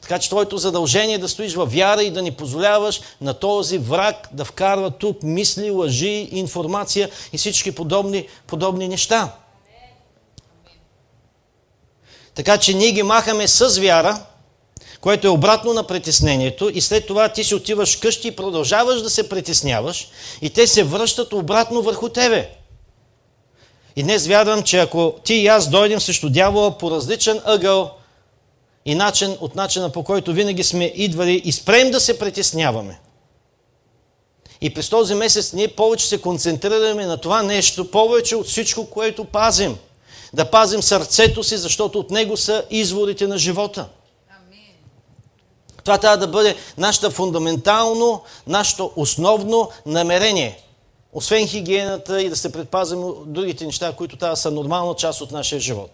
Така 0.00 0.18
че 0.18 0.28
твоето 0.28 0.58
задължение 0.58 1.14
е 1.14 1.18
да 1.18 1.28
стоиш 1.28 1.54
във 1.54 1.72
вяра 1.72 2.02
и 2.02 2.10
да 2.10 2.22
не 2.22 2.36
позволяваш 2.36 3.00
на 3.20 3.34
този 3.34 3.78
враг 3.78 4.28
да 4.32 4.44
вкарва 4.44 4.90
тук 4.90 5.22
мисли, 5.22 5.70
лъжи, 5.70 6.28
информация 6.32 7.10
и 7.32 7.38
всички 7.38 7.72
подобни, 7.72 8.26
подобни 8.46 8.88
неща. 8.88 9.32
Така 12.34 12.58
че 12.58 12.74
ние 12.74 12.92
ги 12.92 13.02
махаме 13.02 13.48
с 13.48 13.80
вяра, 13.80 14.26
което 15.06 15.26
е 15.26 15.30
обратно 15.30 15.72
на 15.72 15.84
притеснението 15.84 16.70
и 16.74 16.80
след 16.80 17.06
това 17.06 17.28
ти 17.28 17.44
си 17.44 17.54
отиваш 17.54 17.96
къщи 17.96 18.28
и 18.28 18.30
продължаваш 18.30 19.02
да 19.02 19.10
се 19.10 19.28
притесняваш 19.28 20.08
и 20.42 20.50
те 20.50 20.66
се 20.66 20.84
връщат 20.84 21.32
обратно 21.32 21.82
върху 21.82 22.08
тебе. 22.08 22.50
И 23.96 24.02
днес 24.02 24.26
вярвам, 24.26 24.62
че 24.62 24.78
ако 24.78 25.14
ти 25.24 25.34
и 25.34 25.46
аз 25.46 25.68
дойдем 25.68 26.00
срещу 26.00 26.30
дявола 26.30 26.78
по 26.78 26.90
различен 26.90 27.40
ъгъл 27.44 27.90
и 28.84 28.94
начин 28.94 29.36
от 29.40 29.54
начина 29.54 29.92
по 29.92 30.04
който 30.04 30.32
винаги 30.32 30.64
сме 30.64 30.92
идвали 30.94 31.42
и 31.44 31.52
спрем 31.52 31.90
да 31.90 32.00
се 32.00 32.18
притесняваме. 32.18 33.00
И 34.60 34.74
през 34.74 34.88
този 34.88 35.14
месец 35.14 35.52
ние 35.52 35.68
повече 35.68 36.08
се 36.08 36.20
концентрираме 36.20 37.06
на 37.06 37.16
това 37.16 37.42
нещо, 37.42 37.90
повече 37.90 38.36
от 38.36 38.46
всичко, 38.46 38.86
което 38.86 39.24
пазим. 39.24 39.76
Да 40.34 40.50
пазим 40.50 40.82
сърцето 40.82 41.44
си, 41.44 41.56
защото 41.56 41.98
от 41.98 42.10
него 42.10 42.36
са 42.36 42.64
изворите 42.70 43.26
на 43.26 43.38
живота. 43.38 43.88
Това 45.86 45.98
трябва 45.98 46.16
да 46.16 46.26
бъде 46.26 46.56
нашето 46.78 47.10
фундаментално, 47.10 48.22
нашето 48.46 48.92
основно 48.96 49.70
намерение. 49.86 50.62
Освен 51.12 51.46
хигиената 51.46 52.22
и 52.22 52.28
да 52.28 52.36
се 52.36 52.52
предпазим 52.52 53.04
от 53.04 53.32
другите 53.32 53.66
неща, 53.66 53.92
които 53.92 54.16
трябва 54.16 54.32
да 54.32 54.40
са 54.40 54.50
нормална 54.50 54.94
част 54.94 55.20
от 55.20 55.30
нашия 55.30 55.60
живот. 55.60 55.90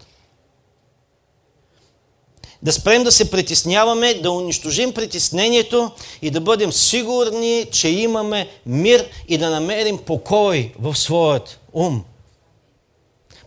Да 2.63 2.73
спрем 2.73 3.05
да 3.05 3.13
се 3.13 3.31
притесняваме, 3.31 4.15
да 4.15 4.31
унищожим 4.31 4.93
притеснението 4.93 5.91
и 6.23 6.31
да 6.31 6.41
бъдем 6.41 6.73
сигурни, 6.73 7.67
че 7.73 7.89
имаме 7.89 8.49
мир 8.67 9.09
и 9.29 9.39
да 9.39 9.51
намерим 9.51 9.99
покой 9.99 10.75
в 10.79 10.97
своят 10.97 11.61
ум. 11.73 12.05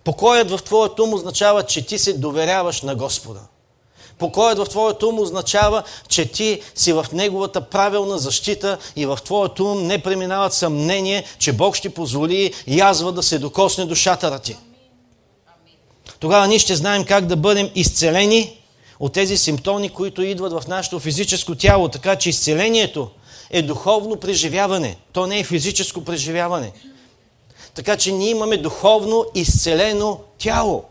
Покоят 0.04 0.52
в 0.52 0.64
твоят 0.64 1.00
ум 1.00 1.14
означава, 1.14 1.64
че 1.64 1.86
ти 1.86 2.00
се 2.00 2.14
доверяваш 2.14 2.82
на 2.82 2.96
Господа. 2.96 3.40
Покоят 4.18 4.58
в 4.58 4.66
твоето 4.66 5.10
ум 5.10 5.20
означава, 5.20 5.84
че 6.08 6.26
ти 6.26 6.62
си 6.76 6.94
в 6.94 7.06
неговата 7.14 7.62
правилна 7.62 8.18
защита 8.18 8.78
и 8.96 9.06
в 9.06 9.20
твоето 9.26 9.72
ум 9.72 9.88
не 9.88 10.02
преминават 10.02 10.54
съмнение, 10.54 11.24
че 11.40 11.54
Бог 11.54 11.76
ще 11.76 11.90
позволи 11.90 12.54
язва 12.68 13.12
да 13.12 13.24
се 13.24 13.40
докосне 13.40 13.86
до 13.86 13.96
шатъра 13.96 14.40
ти. 14.40 14.58
Тогава 16.20 16.48
ние 16.48 16.60
ще 16.60 16.76
знаем 16.76 17.06
как 17.06 17.26
да 17.26 17.36
бъдем 17.36 17.70
изцелени 17.76 18.60
от 19.00 19.14
тези 19.14 19.38
симптоми, 19.38 19.90
които 19.90 20.22
идват 20.22 20.54
в 20.54 20.68
нашето 20.68 21.00
физическо 21.00 21.56
тяло. 21.56 21.90
Така 21.90 22.16
че 22.16 22.30
изцелението 22.30 23.10
е 23.52 23.62
духовно 23.62 24.16
преживяване. 24.16 24.98
То 25.14 25.28
не 25.28 25.40
е 25.40 25.44
физическо 25.44 26.04
преживяване. 26.04 26.72
Така 27.74 27.98
че 27.98 28.12
ние 28.12 28.30
имаме 28.30 28.58
духовно 28.58 29.26
изцелено 29.36 30.20
тяло. 30.38 30.84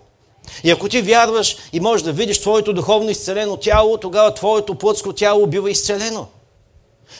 И 0.65 0.71
ако 0.71 0.89
ти 0.89 1.03
вярваш 1.03 1.57
и 1.73 1.81
можеш 1.81 2.05
да 2.05 2.13
видиш 2.13 2.41
твоето 2.41 2.73
духовно 2.73 3.11
изцелено 3.11 3.57
тяло, 3.57 3.97
тогава 3.97 4.35
твоето 4.35 4.75
плътско 4.75 5.13
тяло 5.13 5.47
бива 5.47 5.71
изцелено. 5.71 6.27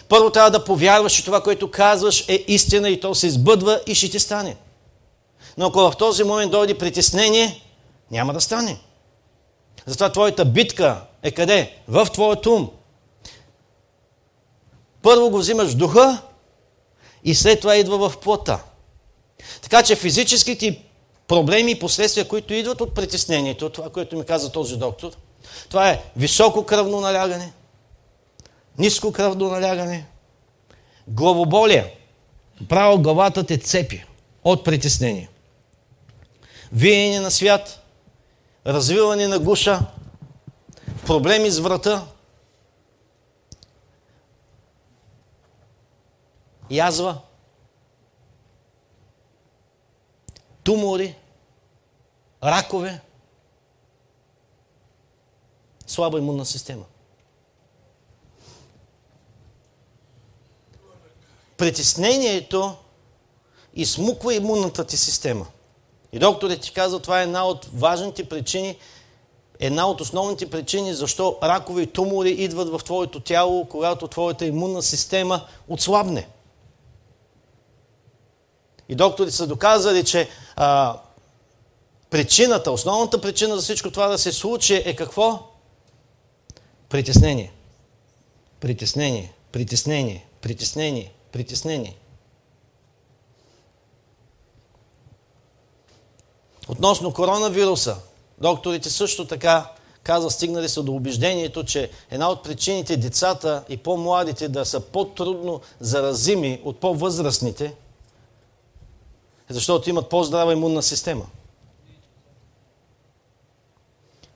Първо 0.09 0.31
трябва 0.31 0.51
да 0.51 0.65
повярваш, 0.65 1.13
че 1.13 1.25
това, 1.25 1.43
което 1.43 1.71
казваш 1.71 2.25
е 2.29 2.45
истина 2.49 2.91
и 2.91 3.01
то 3.01 3.15
се 3.15 3.31
сбъдва 3.31 3.81
и 3.87 3.95
ще 3.95 4.11
ти 4.11 4.21
стане. 4.21 4.57
Но 5.59 5.67
ако 5.67 5.79
в 5.79 5.97
този 5.99 6.25
момент 6.25 6.53
дойде 6.53 6.79
притеснение, 6.79 7.63
няма 8.11 8.33
да 8.33 8.41
стане. 8.41 8.79
Затова 9.87 10.13
твоята 10.13 10.45
битка 10.45 11.01
е 11.23 11.31
къде? 11.31 11.77
В 11.89 12.07
твоето 12.13 12.55
ум. 12.55 12.71
Първо 15.03 15.31
го 15.31 15.39
взимаш 15.39 15.71
в 15.71 15.77
духа 15.77 16.23
и 17.25 17.35
след 17.35 17.61
това 17.61 17.77
идва 17.77 18.09
в 18.09 18.19
плота. 18.19 18.63
Така 19.63 19.83
че 19.83 19.97
физическите 19.97 20.83
проблеми 21.29 21.71
и 21.71 21.79
последствия, 21.79 22.29
които 22.29 22.55
идват 22.55 22.81
от 22.81 22.95
притеснението, 22.95 23.71
това, 23.71 23.91
което 23.91 24.17
ми 24.17 24.25
каза 24.25 24.53
този 24.53 24.77
доктор, 24.77 25.13
това 25.69 25.91
е 25.91 26.03
високо 26.17 26.67
кръвно 26.67 27.01
налягане, 27.01 27.53
ниско 28.79 29.13
кръвно 29.13 29.49
налягане, 29.49 30.07
главоболие, 31.09 31.99
право 32.69 32.99
главата 32.99 33.47
те 33.47 33.59
цепи 33.59 34.05
от 34.45 34.65
притеснение, 34.65 35.29
виене 36.73 37.21
на 37.21 37.31
свят, 37.31 37.81
развиване 38.67 39.27
на 39.27 39.39
гуша, 39.39 39.81
проблеми 41.07 41.51
с 41.51 41.59
врата, 41.59 42.07
язва, 46.71 47.19
тумори, 50.65 51.15
ракове, 52.45 53.01
слаба 55.87 56.19
имунна 56.19 56.45
система. 56.45 56.85
Притеснението 61.57 62.75
измуква 63.75 64.35
имунната 64.35 64.85
ти 64.85 64.97
система. 64.97 65.47
И 66.13 66.19
докторът 66.19 66.61
ти 66.61 66.73
каза, 66.73 67.03
това 67.03 67.21
е 67.21 67.25
една 67.25 67.47
от 67.47 67.69
важните 67.75 68.29
причини, 68.29 68.79
една 69.59 69.89
от 69.89 70.01
основните 70.01 70.51
причини, 70.51 70.95
защо 70.95 71.39
ракови 71.43 71.87
тумори 71.87 72.31
идват 72.31 72.69
в 72.69 72.85
твоето 72.85 73.21
тяло, 73.21 73.69
когато 73.69 74.09
твоята 74.09 74.47
имунна 74.47 74.83
система 74.83 75.47
отслабне. 75.69 76.29
И 78.89 78.95
докторите 78.95 79.37
са 79.37 79.47
доказали, 79.47 80.05
че 80.05 80.29
а, 80.57 81.01
причината, 82.11 82.73
основната 82.73 83.21
причина 83.21 83.57
за 83.57 83.63
всичко 83.63 83.91
това 83.91 84.07
да 84.07 84.19
се 84.19 84.33
случи 84.33 84.83
е 84.85 84.97
какво? 84.97 85.43
Притеснение. 86.89 87.53
Притеснение. 88.61 89.33
Притеснение. 89.53 90.27
Притеснение. 90.41 91.13
Притеснение. 91.33 91.97
Относно 96.69 97.13
коронавируса, 97.13 97.97
докторите 98.39 98.91
също 98.91 99.27
така 99.27 99.71
каза, 100.03 100.31
стигнали 100.31 100.69
са 100.69 100.83
до 100.83 100.93
убеждението, 100.93 101.65
че 101.65 101.91
една 102.11 102.31
от 102.31 102.43
причините 102.43 102.97
децата 102.97 103.65
и 103.69 103.77
по-младите 103.77 104.49
да 104.49 104.65
са 104.65 104.81
по-трудно 104.81 105.61
заразими 105.81 106.61
от 106.65 106.81
по-възрастните– 106.81 107.75
защото 109.49 109.91
имат 109.91 110.09
по-здрава 110.09 110.53
имунна 110.53 110.83
система. 110.83 111.27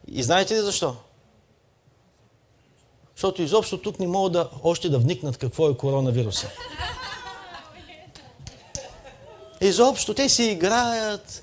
И 0.08 0.22
знаете 0.22 0.54
ли 0.54 0.58
защо? 0.58 0.96
Защото 3.14 3.42
изобщо 3.42 3.78
тук 3.78 3.98
не 3.98 4.06
могат 4.06 4.32
да, 4.32 4.50
още 4.62 4.88
да 4.88 4.98
вникнат 4.98 5.36
какво 5.36 5.70
е 5.70 5.76
коронавируса. 5.76 6.50
Изобщо 9.60 10.14
те 10.14 10.28
си 10.28 10.44
играят, 10.44 11.42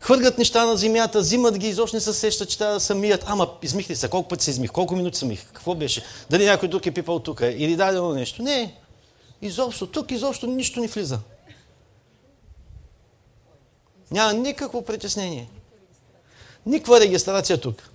хвъргат 0.00 0.38
неща 0.38 0.66
на 0.66 0.76
земята, 0.76 1.20
взимат 1.20 1.58
ги, 1.58 1.68
изобщо 1.68 1.96
не 1.96 2.00
се 2.00 2.12
сещат, 2.12 2.48
че 2.48 2.58
трябва 2.58 2.74
да 2.74 2.80
се 2.80 2.94
мият. 2.94 3.24
Ама, 3.26 3.50
измихли 3.62 3.96
се, 3.96 4.08
колко 4.08 4.28
пъти 4.28 4.44
се 4.44 4.50
измих, 4.50 4.72
колко 4.72 4.96
минути 4.96 5.18
се 5.18 5.26
мих, 5.26 5.52
какво 5.52 5.74
беше? 5.74 6.04
Дали 6.30 6.44
някой 6.44 6.68
друг 6.68 6.86
е 6.86 6.94
пипал 6.94 7.18
тук 7.18 7.40
или 7.40 7.76
дадено 7.76 8.12
нещо? 8.12 8.42
Не, 8.42 8.74
изобщо, 9.42 9.86
тук 9.86 10.10
изобщо 10.10 10.46
нищо 10.46 10.80
не 10.80 10.86
влиза. 10.86 11.18
Няма 14.14 14.32
никакво 14.32 14.82
притеснение. 14.82 15.48
Никаква 16.66 17.00
регистрация 17.00 17.60
тук. 17.60 17.90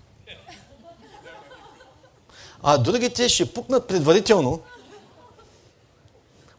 А 2.63 2.77
другите 2.77 3.29
ще 3.29 3.53
пукнат 3.53 3.87
предварително 3.87 4.59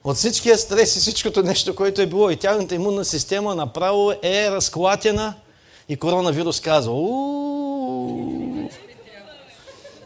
от 0.04 0.16
всичкия 0.16 0.58
стрес 0.58 0.96
и 0.96 0.98
всичкото 1.00 1.42
нещо, 1.42 1.76
което 1.76 2.02
е 2.02 2.06
било. 2.06 2.30
И 2.30 2.36
тяхната 2.36 2.74
имунна 2.74 3.04
система 3.04 3.54
направо 3.54 4.12
е 4.22 4.50
разклатена 4.50 5.34
и 5.88 5.96
коронавирус 5.96 6.60
казва 6.60 6.92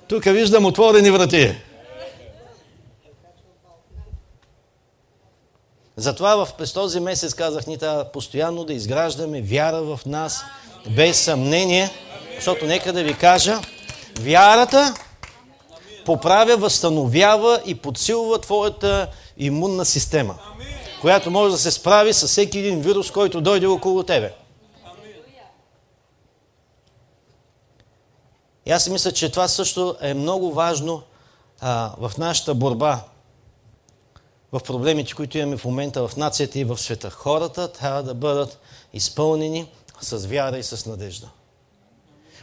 Тук 0.08 0.24
виждам 0.24 0.64
отворени 0.64 1.10
врати. 1.10 1.56
Затова 5.96 6.36
в, 6.36 6.48
през 6.58 6.72
този 6.72 7.00
месец 7.00 7.34
казах, 7.34 7.66
ни 7.66 7.78
трябва 7.78 8.04
постоянно 8.04 8.64
да 8.64 8.72
изграждаме 8.72 9.42
вяра 9.42 9.82
в 9.82 10.00
нас, 10.06 10.44
без 10.90 11.20
съмнение, 11.20 11.90
защото 12.34 12.66
нека 12.66 12.92
да 12.92 13.02
ви 13.02 13.14
кажа, 13.14 13.60
вярата 14.20 14.94
поправя, 16.04 16.56
възстановява 16.56 17.60
и 17.66 17.74
подсилва 17.74 18.40
твоята 18.40 19.08
имунна 19.36 19.84
система, 19.84 20.34
която 21.00 21.30
може 21.30 21.52
да 21.52 21.58
се 21.58 21.70
справи 21.70 22.12
с 22.12 22.26
всеки 22.26 22.58
един 22.58 22.80
вирус, 22.80 23.10
който 23.10 23.40
дойде 23.40 23.66
около 23.66 24.02
тебе. 24.02 24.32
И 28.66 28.70
аз 28.72 28.88
мисля, 28.88 29.12
че 29.12 29.30
това 29.30 29.48
също 29.48 29.96
е 30.00 30.14
много 30.14 30.52
важно 30.52 31.02
а, 31.60 31.92
в 31.98 32.12
нашата 32.18 32.54
борба, 32.54 33.00
в 34.54 34.60
проблемите, 34.60 35.14
които 35.14 35.38
имаме 35.38 35.56
в 35.56 35.64
момента 35.64 36.08
в 36.08 36.16
нацията 36.16 36.58
и 36.58 36.64
в 36.64 36.78
света. 36.78 37.10
Хората 37.10 37.72
трябва 37.72 38.02
да 38.02 38.14
бъдат 38.14 38.60
изпълнени 38.92 39.70
с 40.00 40.26
вяра 40.26 40.58
и 40.58 40.62
с 40.62 40.86
надежда. 40.86 41.30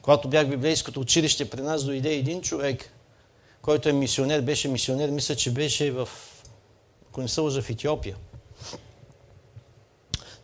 Когато 0.02 0.28
бях 0.28 0.48
в 0.48 0.50
библейското 0.50 1.00
училище, 1.00 1.50
при 1.50 1.62
нас 1.62 1.84
дойде 1.84 2.14
един 2.14 2.42
човек, 2.42 2.94
който 3.62 3.90
е 3.90 3.94
мисионер, 3.94 4.42
беше 4.42 4.68
мисионер, 4.68 5.10
мисля, 5.10 5.36
че 5.36 5.52
беше 5.54 5.92
в, 5.92 6.10
ако 7.10 7.22
не 7.22 7.28
се 7.28 7.42
лъжа, 7.42 7.62
в 7.62 7.70
Етиопия. 7.70 8.16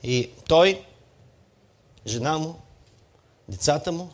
И 0.03 0.29
той, 0.47 0.85
жена 2.07 2.37
му, 2.37 2.59
децата 3.49 3.91
му, 3.91 4.09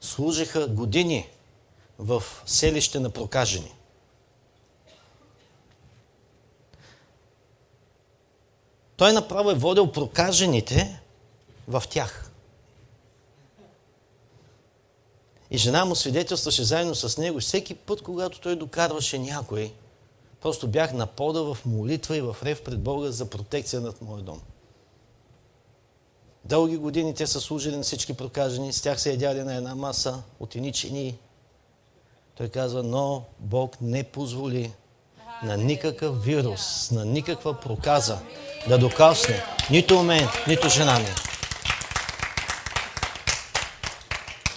служиха 0.00 0.66
години 0.66 1.28
в 1.98 2.22
селище 2.46 3.00
на 3.00 3.10
прокажени. 3.10 3.75
Той 8.96 9.12
направо 9.12 9.50
е 9.50 9.54
водил 9.54 9.92
прокажените 9.92 11.00
в 11.68 11.82
тях. 11.90 12.30
И 15.50 15.58
жена 15.58 15.84
му 15.84 15.94
свидетелстваше 15.94 16.64
заедно 16.64 16.94
с 16.94 17.18
него. 17.18 17.40
Всеки 17.40 17.74
път, 17.74 18.02
когато 18.02 18.40
той 18.40 18.56
докарваше 18.56 19.18
някой, 19.18 19.72
просто 20.40 20.68
бях 20.68 20.92
на 20.92 21.06
пода 21.06 21.54
в 21.54 21.58
молитва 21.66 22.16
и 22.16 22.20
в 22.20 22.36
рев 22.42 22.64
пред 22.64 22.80
Бога 22.80 23.10
за 23.10 23.30
протекция 23.30 23.80
над 23.80 24.02
моя 24.02 24.22
дом. 24.22 24.40
Дълги 26.44 26.76
години 26.76 27.14
те 27.14 27.26
са 27.26 27.40
служили 27.40 27.76
на 27.76 27.82
всички 27.82 28.14
прокажени, 28.14 28.72
с 28.72 28.82
тях 28.82 29.00
се 29.00 29.10
ядяли 29.10 29.42
на 29.42 29.54
една 29.54 29.74
маса 29.74 30.22
от 30.40 30.56
чини. 30.72 31.18
Той 32.34 32.48
казва, 32.48 32.82
но 32.82 33.24
Бог 33.38 33.80
не 33.80 34.04
позволи 34.04 34.72
на 35.42 35.56
никакъв 35.56 36.24
вирус, 36.24 36.90
на 36.90 37.04
никаква 37.04 37.60
проказа 37.60 38.18
да 38.68 38.78
докосне 38.78 39.42
нито 39.70 40.02
мен, 40.02 40.28
нито 40.48 40.68
жена 40.68 40.98
ми. 40.98 41.06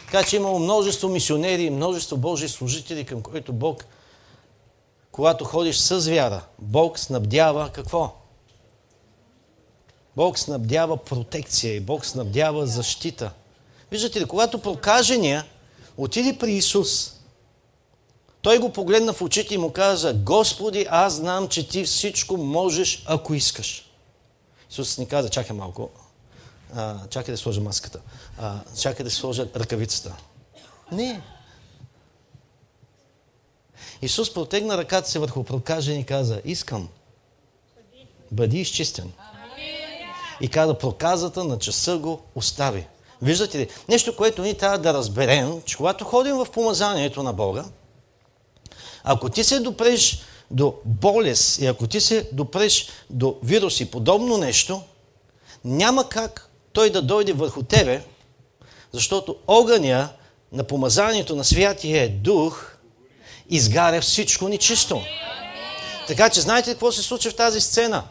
Така 0.06 0.24
че 0.24 0.36
имало 0.36 0.60
множество 0.60 1.10
мисионери 1.10 1.70
множество 1.70 2.18
Божии 2.18 2.50
служители, 2.50 3.06
към 3.06 3.22
които 3.22 3.54
Бог, 3.54 3.86
когато 5.12 5.46
ходиш 5.46 5.78
с 5.78 6.10
вяра, 6.10 6.42
Бог 6.60 7.00
снабдява 7.00 7.70
какво? 7.74 8.16
Бог 10.16 10.40
снабдява 10.40 10.98
протекция 10.98 11.76
и 11.76 11.80
Бог 11.80 12.06
снабдява 12.06 12.68
защита. 12.68 13.32
Виждате 13.92 14.22
ли, 14.22 14.26
когато 14.26 14.60
прокажения 14.60 15.46
отиде 15.98 16.38
при 16.38 16.52
Исус, 16.52 17.19
той 18.42 18.60
го 18.60 18.74
погледна 18.74 19.14
в 19.14 19.22
очите 19.22 19.54
и 19.54 19.58
му 19.58 19.72
каза, 19.72 20.14
Господи, 20.14 20.86
аз 20.90 21.14
знам, 21.14 21.48
че 21.48 21.68
ти 21.68 21.84
всичко 21.84 22.38
можеш, 22.38 23.04
ако 23.06 23.34
искаш. 23.34 23.92
Исус 24.72 24.98
ни 24.98 25.08
каза, 25.08 25.30
чакай 25.30 25.56
малко, 25.56 25.90
а, 26.76 27.08
чакай 27.10 27.32
да 27.34 27.38
сложа 27.38 27.62
маската, 27.62 28.00
а, 28.38 28.60
чакай 28.80 29.04
да 29.04 29.12
сложа 29.12 29.48
ръкавицата. 29.56 30.16
Не. 30.92 31.22
Исус 34.02 34.34
протегна 34.34 34.78
ръката 34.78 35.10
си 35.10 35.20
върху 35.20 35.44
прокажен 35.44 36.00
и 36.00 36.06
каза, 36.06 36.42
искам, 36.46 36.90
бъди 38.32 38.60
изчистен. 38.60 39.12
И 40.42 40.48
каза, 40.50 40.78
проказата 40.78 41.44
на 41.44 41.60
часа 41.60 41.98
го 41.98 42.22
остави. 42.36 42.88
Виждате 43.22 43.60
ли? 43.60 43.70
Нещо, 43.90 44.16
което 44.16 44.42
ние 44.42 44.54
трябва 44.54 44.78
да 44.78 44.94
разберем, 44.94 45.62
че 45.66 45.78
когато 45.78 46.06
ходим 46.06 46.36
в 46.36 46.48
помазанието 46.54 47.24
на 47.24 47.34
Бога, 47.34 47.66
ако 49.04 49.30
ти 49.30 49.44
се 49.44 49.60
допреш 49.60 50.20
до 50.52 50.74
болест 50.86 51.60
и 51.60 51.66
ако 51.66 51.88
ти 51.88 52.02
се 52.02 52.30
допреш 52.32 52.88
до 53.10 53.36
вирус 53.44 53.80
и 53.80 53.92
подобно 53.92 54.38
нещо, 54.38 54.82
няма 55.66 56.10
как 56.10 56.50
той 56.74 56.90
да 56.90 57.02
дойде 57.02 57.34
върху 57.34 57.64
тебе, 57.64 58.02
защото 58.92 59.36
огъня 59.48 60.10
на 60.52 60.64
помазанието 60.64 61.36
на 61.36 61.44
Святия 61.44 62.10
Дух 62.10 62.76
изгаря 63.50 64.02
всичко 64.02 64.50
нечисто. 64.50 65.02
Така 66.08 66.30
че 66.30 66.42
знаете 66.42 66.72
какво 66.72 66.92
се 66.92 67.02
случи 67.02 67.30
в 67.30 67.36
тази 67.36 67.62
сцена? 67.62 68.04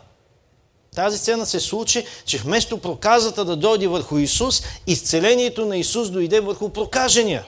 Тази 0.94 1.18
сцена 1.18 1.46
се 1.46 1.60
случи, 1.60 2.06
че 2.24 2.38
вместо 2.38 2.78
проказата 2.78 3.44
да 3.44 3.56
дойде 3.56 3.86
върху 3.86 4.18
Исус, 4.18 4.62
изцелението 4.86 5.66
на 5.66 5.76
Исус 5.76 6.10
дойде 6.10 6.40
върху 6.40 6.68
прокажения. 6.68 7.44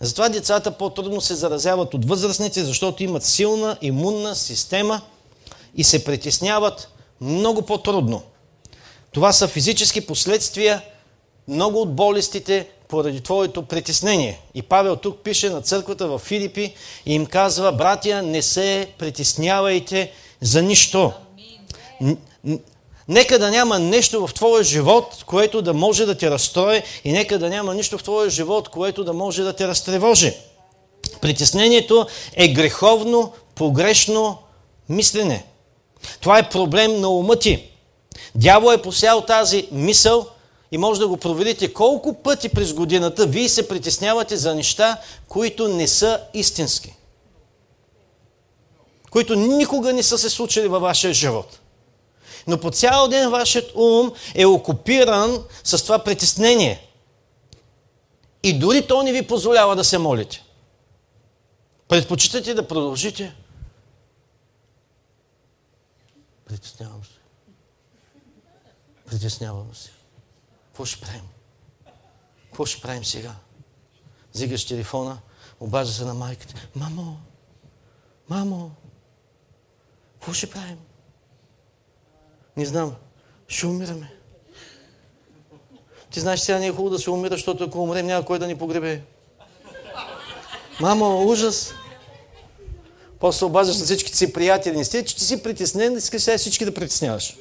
Затова 0.00 0.28
децата 0.28 0.70
по-трудно 0.70 1.20
се 1.20 1.34
заразяват 1.34 1.94
от 1.94 2.04
възрастните, 2.04 2.64
защото 2.64 3.02
имат 3.02 3.24
силна 3.24 3.76
имунна 3.82 4.36
система 4.36 5.00
и 5.76 5.84
се 5.84 6.04
притесняват 6.04 6.88
много 7.20 7.62
по-трудно. 7.62 8.22
Това 9.12 9.32
са 9.32 9.48
физически 9.48 10.06
последствия 10.06 10.82
много 11.48 11.80
от 11.80 11.94
болестите 11.94 12.68
поради 12.88 13.20
твоето 13.20 13.62
притеснение. 13.62 14.40
И 14.54 14.62
Павел 14.62 14.96
тук 14.96 15.18
пише 15.22 15.50
на 15.50 15.62
църквата 15.62 16.08
в 16.08 16.18
Филипи 16.18 16.74
и 17.06 17.14
им 17.14 17.26
казва, 17.26 17.72
братя, 17.72 18.22
не 18.22 18.42
се 18.42 18.88
притеснявайте 18.98 20.12
за 20.40 20.62
нищо. 20.62 21.12
Нека 23.08 23.38
да 23.38 23.50
няма 23.50 23.78
нещо 23.78 24.26
в 24.26 24.34
твоя 24.34 24.64
живот, 24.64 25.24
което 25.26 25.62
да 25.62 25.74
може 25.74 26.06
да 26.06 26.18
те 26.18 26.30
разстрои 26.30 26.82
и 27.04 27.12
нека 27.12 27.38
да 27.38 27.48
няма 27.48 27.74
нищо 27.74 27.98
в 27.98 28.02
твоя 28.02 28.30
живот, 28.30 28.68
което 28.68 29.04
да 29.04 29.12
може 29.12 29.42
да 29.42 29.52
те 29.52 29.68
разтревожи. 29.68 30.34
Притеснението 31.20 32.06
е 32.36 32.48
греховно, 32.48 33.32
погрешно 33.54 34.38
мислене. 34.88 35.44
Това 36.20 36.38
е 36.38 36.48
проблем 36.48 37.00
на 37.00 37.08
ума 37.08 37.36
ти. 37.36 37.70
Дявол 38.34 38.72
е 38.72 38.82
посял 38.82 39.20
тази 39.20 39.68
мисъл 39.72 40.26
и 40.72 40.78
може 40.78 41.00
да 41.00 41.08
го 41.08 41.16
проверите 41.16 41.72
колко 41.72 42.14
пъти 42.14 42.48
през 42.48 42.72
годината 42.72 43.26
вие 43.26 43.48
се 43.48 43.68
притеснявате 43.68 44.36
за 44.36 44.54
неща, 44.54 44.96
които 45.28 45.68
не 45.68 45.88
са 45.88 46.20
истински. 46.34 46.94
Които 49.10 49.34
никога 49.34 49.92
не 49.92 50.02
са 50.02 50.18
се 50.18 50.30
случили 50.30 50.68
във 50.68 50.82
вашия 50.82 51.14
живот 51.14 51.60
но 52.46 52.60
по 52.60 52.70
цял 52.70 53.08
ден 53.08 53.30
вашият 53.30 53.72
ум 53.74 54.12
е 54.34 54.46
окупиран 54.46 55.44
с 55.64 55.82
това 55.82 55.98
притеснение. 55.98 56.88
И 58.42 58.58
дори 58.58 58.86
то 58.86 59.02
не 59.02 59.12
ви 59.12 59.26
позволява 59.26 59.76
да 59.76 59.84
се 59.84 59.98
молите. 59.98 60.44
Предпочитате 61.88 62.54
да 62.54 62.68
продължите. 62.68 63.36
Притеснявам 66.44 67.04
се. 67.04 67.18
Притеснявам 69.06 69.74
се. 69.74 69.90
Какво 70.66 70.84
ще 70.84 71.00
правим? 71.00 71.28
Какво 72.44 72.66
ще 72.66 72.82
правим 72.82 73.04
сега? 73.04 73.34
Зигаш 74.32 74.66
телефона, 74.66 75.18
обажда 75.60 75.92
се 75.92 76.04
на 76.04 76.14
майката. 76.14 76.54
Мамо, 76.74 77.16
мамо, 78.28 78.70
какво 80.12 80.32
ще 80.32 80.50
правим? 80.50 80.78
Не 82.56 82.64
знам. 82.66 82.94
Ще 83.48 83.66
умираме. 83.66 84.12
Ти 86.10 86.20
знаеш, 86.20 86.40
сега 86.40 86.58
не 86.58 86.66
е 86.66 86.70
хубаво 86.70 86.90
да 86.90 86.98
се 86.98 87.10
умира, 87.10 87.34
защото 87.34 87.64
ако 87.64 87.82
умрем, 87.82 88.06
няма 88.06 88.24
кой 88.24 88.38
да 88.38 88.46
ни 88.46 88.58
погребе. 88.58 89.02
Мамо, 90.80 91.28
ужас. 91.28 91.74
После 93.20 93.46
обаждаш 93.46 93.78
на 93.78 93.84
всичките 93.84 94.16
си 94.16 94.32
приятели. 94.32 94.76
Не 94.76 94.84
сте, 94.84 95.04
че 95.04 95.16
ти 95.16 95.24
си 95.24 95.42
притеснен, 95.42 95.96
искаш 95.96 96.22
сега 96.22 96.38
всички 96.38 96.64
да 96.64 96.74
притесняваш. 96.74 97.36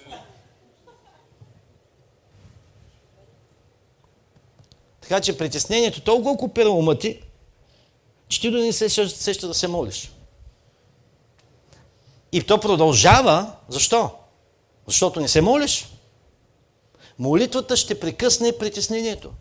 Така 5.02 5.22
че 5.22 5.38
притеснението 5.38 6.02
толкова 6.02 6.32
окупира 6.32 6.70
ума 6.70 7.00
ти, 7.00 7.22
че 8.28 8.42
ти 8.42 8.52
да 8.52 8.58
не 8.58 8.74
се 8.74 8.90
сеща 8.90 9.48
да 9.48 9.54
се 9.54 9.68
молиш. 9.68 10.12
И 12.32 12.44
то 12.44 12.60
продължава. 12.60 13.52
Защо? 13.70 14.12
Защото 14.88 15.20
не 15.20 15.28
се 15.28 15.42
молиш. 15.42 15.88
Молитвата 17.20 17.78
ще 17.78 18.00
прекъсне 18.00 18.58
притеснението. 18.58 19.32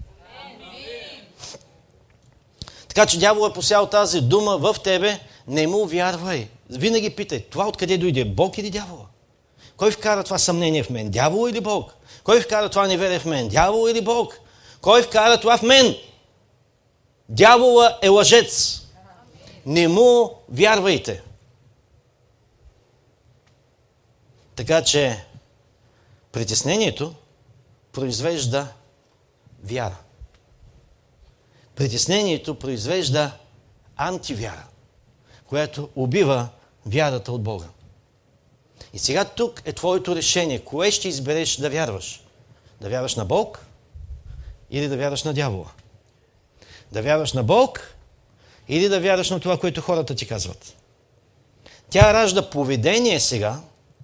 Така 2.88 3.07
че 3.07 3.18
дявол 3.18 3.49
е 3.51 3.53
посял 3.53 3.86
тази 3.86 4.20
дума 4.20 4.59
в 4.59 4.76
тебе, 4.84 5.20
не 5.47 5.66
му 5.66 5.86
вярвай. 5.86 6.49
Винаги 6.70 7.11
питай, 7.11 7.40
това 7.40 7.68
откъде 7.68 7.99
дойде, 7.99 8.24
Бог 8.24 8.59
или 8.59 8.70
дявола? 8.70 9.07
Кой 9.76 9.90
вкара 9.90 10.24
това 10.24 10.38
съмнение 10.38 10.82
в 10.82 10.90
мен, 10.90 11.11
дявол 11.11 11.49
или 11.49 11.61
Бог? 11.61 11.95
Кой 12.24 12.40
вкара 12.40 12.68
това 12.68 12.86
неверие 12.86 13.18
в 13.18 13.24
мен, 13.24 13.49
дявол 13.49 13.88
или 13.88 14.01
Бог? 14.01 14.40
Кой 14.80 15.03
вкара 15.03 15.40
това 15.40 15.59
в 15.59 15.62
мен? 15.62 15.97
Дявола 17.28 17.99
е 18.03 18.09
лъжец. 18.09 18.80
Не 19.66 19.88
му 19.88 20.30
вярвайте. 20.49 21.22
Така 24.57 24.84
че 24.84 25.24
Притеснението 26.35 27.14
произвежда 27.93 28.68
вяра. 29.64 29.97
Притеснението 31.74 32.55
произвежда 32.59 33.30
антивяра, 33.97 34.64
която 35.47 35.89
убива 35.97 36.49
вярата 36.87 37.32
от 37.32 37.43
Бога. 37.43 37.66
И 38.93 38.99
сега 38.99 39.24
тук 39.24 39.62
е 39.64 39.72
твоето 39.72 40.16
решение. 40.16 40.59
Кое 40.59 40.91
ще 40.91 41.09
избереш 41.09 41.57
да 41.57 41.70
вярваш? 41.70 42.22
Да 42.80 42.89
вярваш 42.89 43.14
на 43.14 43.24
Бог 43.24 43.66
или 44.70 44.89
да 44.89 44.97
вярваш 44.97 45.22
на 45.22 45.32
дявола? 45.32 45.70
Да 46.93 47.03
вярваш 47.03 47.32
на 47.32 47.43
Бог 47.43 47.95
или 48.68 48.89
да 48.89 49.01
вярваш 49.01 49.30
на 49.30 49.41
това, 49.41 49.59
което 49.59 49.80
хората 49.80 50.14
ти 50.14 50.26
казват? 50.26 50.76
Тя 51.91 52.14
ражда 52.14 52.51
поведение 52.51 53.20
сега, 53.20 53.61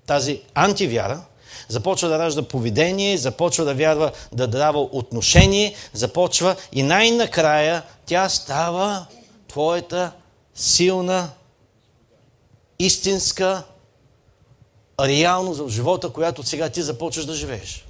тази 0.07 0.43
антивяра, 0.55 1.25
започва 1.71 2.09
да 2.09 2.19
ражда 2.19 2.43
поведение, 2.43 3.17
започва 3.17 3.65
да 3.65 3.75
вярва, 3.75 4.13
да 4.33 4.47
дава 4.47 4.81
отношение, 4.81 5.75
започва 5.93 6.57
и 6.73 6.83
най-накрая 6.83 7.83
тя 8.07 8.29
става 8.29 9.07
твоята 9.49 10.13
силна, 10.55 11.31
истинска 12.79 13.63
реалност 15.01 15.61
в 15.61 15.69
живота, 15.69 16.11
която 16.11 16.43
сега 16.43 16.69
ти 16.69 16.83
започваш 16.83 17.27
да 17.27 17.35
живееш. 17.35 17.87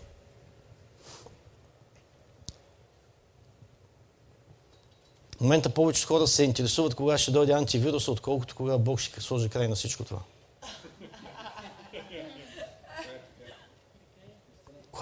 В 5.36 5.40
момента 5.40 5.68
повечето 5.70 6.08
хора 6.08 6.26
се 6.26 6.44
интересуват 6.44 6.94
кога 6.94 7.18
ще 7.18 7.30
дойде 7.30 7.52
антивируса, 7.52 8.12
отколкото 8.12 8.54
кога 8.54 8.78
Бог 8.78 9.00
ще 9.00 9.20
сложи 9.20 9.48
край 9.48 9.68
на 9.68 9.74
всичко 9.74 10.04
това. 10.04 10.20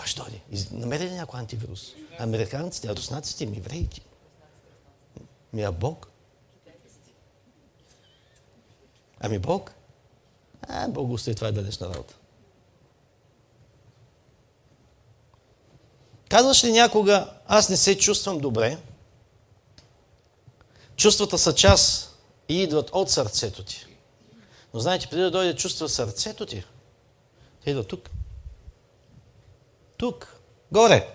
Ще 0.09 0.21
дойде? 0.21 0.41
Намери 0.73 1.05
ли 1.05 1.11
някой 1.11 1.41
антивирус? 1.41 1.93
Американците, 2.19 2.97
руснаците, 2.97 3.47
ми 3.47 3.57
евреите. 3.57 4.01
Ми 5.53 5.63
а 5.63 5.73
Бог? 5.73 6.09
Ами 9.21 9.39
Бог? 9.39 9.75
А, 10.63 10.89
Бог 10.89 11.13
остави 11.13 11.35
това 11.35 11.49
е 11.49 11.53
далечна 11.53 11.89
работа. 11.89 12.15
Казваш 16.29 16.65
ли 16.65 16.73
някога, 16.73 17.35
аз 17.47 17.69
не 17.69 17.77
се 17.77 17.99
чувствам 17.99 18.39
добре, 18.39 18.79
Чувствата 20.97 21.39
са 21.39 21.55
част 21.55 22.19
и 22.49 22.63
идват 22.63 22.91
от 22.93 23.11
сърцето 23.11 23.65
ти. 23.65 23.87
Но 24.75 24.81
знаете, 24.81 25.07
преди 25.07 25.23
да 25.23 25.31
дойде 25.31 25.57
чувства 25.57 25.89
сърцето 25.89 26.47
ти, 26.47 26.65
те 27.65 27.71
идват 27.71 27.89
тук. 27.89 28.11
Тук. 29.99 30.41
Горе. 30.73 31.09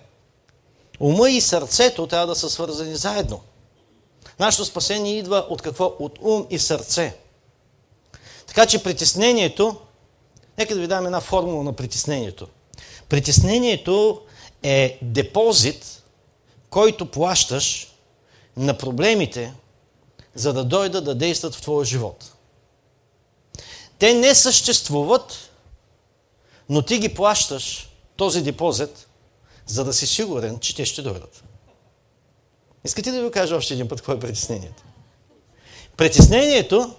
Ума 0.99 1.29
и 1.29 1.41
сърцето 1.41 2.07
трябва 2.07 2.27
да 2.27 2.35
са 2.35 2.49
свързани 2.49 2.95
заедно. 2.95 3.41
Нашето 4.39 4.65
спасение 4.65 5.17
идва 5.17 5.45
от 5.49 5.61
какво? 5.61 5.95
От 5.99 6.19
ум 6.21 6.47
и 6.49 6.59
сърце. 6.59 7.17
Така 8.47 8.65
че 8.65 8.83
притеснението, 8.83 9.77
нека 10.57 10.75
да 10.75 10.81
ви 10.81 10.87
дам 10.87 11.05
една 11.05 11.21
формула 11.21 11.63
на 11.63 11.73
притеснението. 11.73 12.47
Притеснението 13.09 14.21
е 14.63 14.99
депозит, 15.01 16.03
който 16.69 17.11
плащаш 17.11 17.93
на 18.57 18.77
проблемите, 18.77 19.53
за 20.35 20.53
да 20.53 20.63
дойдат 20.63 21.05
да 21.05 21.15
действат 21.15 21.55
в 21.55 21.61
твоя 21.61 21.85
живот. 21.85 22.33
Те 23.99 24.13
не 24.13 24.35
съществуват, 24.35 25.49
но 26.69 26.81
ти 26.81 26.97
ги 26.97 27.13
плащаш 27.13 27.92
този 28.15 28.41
депозит, 28.41 29.07
за 29.65 29.83
да 29.83 29.93
си 29.93 30.07
сигурен, 30.07 30.59
че 30.59 30.75
те 30.75 30.85
ще 30.85 31.01
дойдат. 31.01 31.43
Искате 32.85 33.11
да 33.11 33.23
ви 33.23 33.31
кажа 33.31 33.55
още 33.55 33.73
един 33.73 33.87
път 33.87 33.99
какво 33.99 34.13
е 34.13 34.19
притеснението? 34.19 34.83
Притеснението 35.97 36.95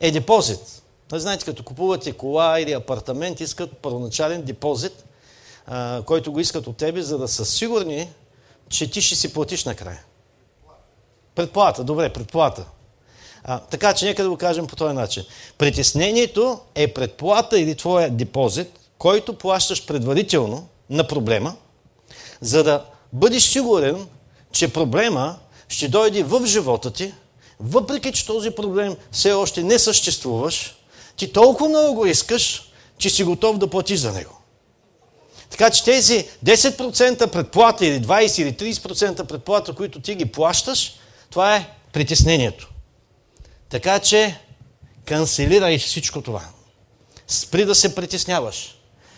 е 0.00 0.10
депозит. 0.10 0.82
Знаете, 1.12 1.44
като 1.44 1.62
купувате 1.62 2.12
кола 2.12 2.60
или 2.60 2.72
апартамент, 2.72 3.40
искат 3.40 3.78
първоначален 3.78 4.42
депозит, 4.42 5.04
който 6.04 6.32
го 6.32 6.40
искат 6.40 6.66
от 6.66 6.76
тебе, 6.76 7.02
за 7.02 7.18
да 7.18 7.28
са 7.28 7.44
сигурни, 7.44 8.10
че 8.68 8.90
ти 8.90 9.02
ще 9.02 9.16
си 9.16 9.32
платиш 9.32 9.64
накрая. 9.64 10.02
Предплата, 11.34 11.84
добре, 11.84 12.12
предплата. 12.12 12.64
А, 13.44 13.58
така 13.58 13.94
че 13.94 14.06
нека 14.06 14.22
да 14.22 14.30
го 14.30 14.36
кажем 14.36 14.66
по 14.66 14.76
този 14.76 14.94
начин. 14.94 15.24
Притеснението 15.58 16.60
е 16.74 16.94
предплата 16.94 17.60
или 17.60 17.74
твоя 17.74 18.10
депозит, 18.10 18.78
който 18.98 19.38
плащаш 19.38 19.86
предварително 19.86 20.68
на 20.90 21.06
проблема, 21.06 21.56
за 22.40 22.64
да 22.64 22.84
бъдеш 23.12 23.42
сигурен, 23.42 24.06
че 24.52 24.72
проблема 24.72 25.38
ще 25.68 25.88
дойде 25.88 26.22
в 26.22 26.46
живота 26.46 26.90
ти, 26.90 27.14
въпреки 27.60 28.12
че 28.12 28.26
този 28.26 28.50
проблем 28.50 28.96
все 29.12 29.32
още 29.32 29.62
не 29.62 29.78
съществуваш, 29.78 30.76
ти 31.16 31.32
толкова 31.32 31.68
много 31.68 31.94
го 31.94 32.06
искаш, 32.06 32.70
че 32.98 33.10
си 33.10 33.24
готов 33.24 33.58
да 33.58 33.70
платиш 33.70 34.00
за 34.00 34.12
него. 34.12 34.38
Така 35.50 35.70
че 35.70 35.84
тези 35.84 36.28
10% 36.44 37.26
предплата 37.30 37.86
или 37.86 38.02
20 38.02 38.42
или 38.42 38.74
30% 38.74 39.24
предплата, 39.24 39.74
които 39.74 40.00
ти 40.00 40.14
ги 40.14 40.26
плащаш, 40.26 40.94
това 41.30 41.56
е 41.56 41.74
притеснението. 41.92 42.70
Така 43.68 43.98
че 43.98 44.40
канцелирай 45.04 45.78
всичко 45.78 46.22
това. 46.22 46.42
Спри 47.28 47.64
да 47.64 47.74
се 47.74 47.94
притесняваш. 47.94 48.75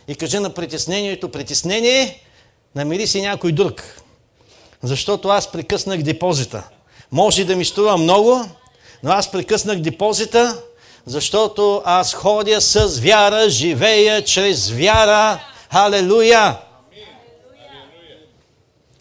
И 0.08 0.14
кажи 0.14 0.38
на 0.38 0.50
притеснението, 0.50 1.28
притеснение, 1.28 2.22
намери 2.74 3.06
си 3.06 3.20
някой 3.20 3.52
друг. 3.52 3.82
Защото 4.82 5.28
аз 5.28 5.52
прекъснах 5.52 6.02
депозита. 6.02 6.68
Може 7.12 7.44
да 7.44 7.56
ми 7.56 7.64
струва 7.64 7.96
много, 7.96 8.44
но 9.02 9.10
аз 9.10 9.30
прекъснах 9.30 9.78
депозита, 9.78 10.62
защото 11.06 11.82
аз 11.84 12.14
ходя 12.14 12.60
с 12.60 12.98
вяра, 12.98 13.50
живея 13.50 14.24
чрез 14.24 14.70
вяра. 14.70 15.40
Халелуя! 15.72 16.58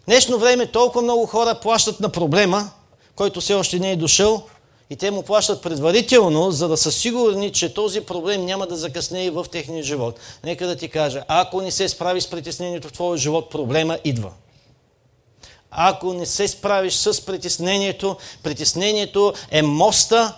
Днешно 0.07 0.37
време 0.37 0.65
толкова 0.65 1.01
много 1.01 1.25
хора 1.25 1.59
плащат 1.61 1.99
на 1.99 2.09
проблема, 2.09 2.69
който 3.15 3.41
все 3.41 3.53
още 3.53 3.79
не 3.79 3.91
е 3.91 3.95
дошъл 3.95 4.43
и 4.89 4.95
те 4.95 5.11
му 5.11 5.23
плащат 5.23 5.61
предварително, 5.61 6.51
за 6.51 6.67
да 6.67 6.77
са 6.77 6.91
сигурни, 6.91 7.51
че 7.51 7.73
този 7.73 8.01
проблем 8.01 8.45
няма 8.45 8.67
да 8.67 8.75
закъсне 8.75 9.25
и 9.25 9.29
в 9.29 9.45
техния 9.51 9.83
живот. 9.83 10.19
Нека 10.43 10.67
да 10.67 10.75
ти 10.75 10.89
кажа, 10.89 11.23
ако 11.27 11.61
не 11.61 11.71
се 11.71 11.89
справиш 11.89 12.23
с 12.23 12.29
притеснението 12.29 12.87
в 12.87 12.93
твоя 12.93 13.17
живот, 13.17 13.49
проблема 13.49 13.97
идва. 14.03 14.31
Ако 15.71 16.13
не 16.13 16.25
се 16.25 16.47
справиш 16.47 16.93
с 16.93 17.25
притеснението, 17.25 18.17
притеснението 18.43 19.33
е 19.51 19.61
моста, 19.61 20.33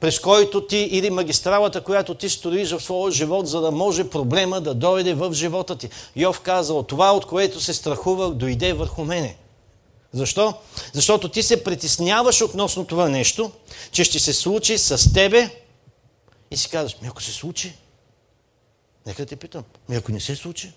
през 0.00 0.20
който 0.20 0.66
ти 0.66 0.76
или 0.76 1.10
магистралата, 1.10 1.80
която 1.80 2.14
ти 2.14 2.28
строиш 2.28 2.72
в 2.72 2.80
своя 2.82 3.12
живот, 3.12 3.48
за 3.48 3.60
да 3.60 3.70
може 3.70 4.10
проблема 4.10 4.60
да 4.60 4.74
дойде 4.74 5.14
в 5.14 5.32
живота 5.32 5.76
ти. 5.76 5.88
Йов 6.16 6.40
казал, 6.40 6.82
това 6.82 7.12
от 7.12 7.26
което 7.26 7.60
се 7.60 7.74
страхувах, 7.74 8.30
дойде 8.30 8.72
върху 8.72 9.04
мене. 9.04 9.36
Защо? 10.16 10.54
Защото 10.92 11.28
ти 11.28 11.42
се 11.42 11.64
притесняваш 11.64 12.42
относно 12.42 12.86
това 12.86 13.08
нещо, 13.08 13.52
че 13.90 14.04
ще 14.04 14.18
се 14.18 14.32
случи 14.32 14.78
с 14.78 15.12
тебе. 15.12 15.50
И 16.50 16.56
си 16.56 16.70
казваш, 16.70 17.00
ми 17.02 17.08
ако 17.08 17.22
се 17.22 17.32
случи, 17.32 17.74
нека 19.06 19.22
да 19.22 19.28
те 19.28 19.36
питам, 19.36 19.64
ми 19.88 19.96
ако 19.96 20.12
не 20.12 20.20
се 20.20 20.36
случи, 20.36 20.72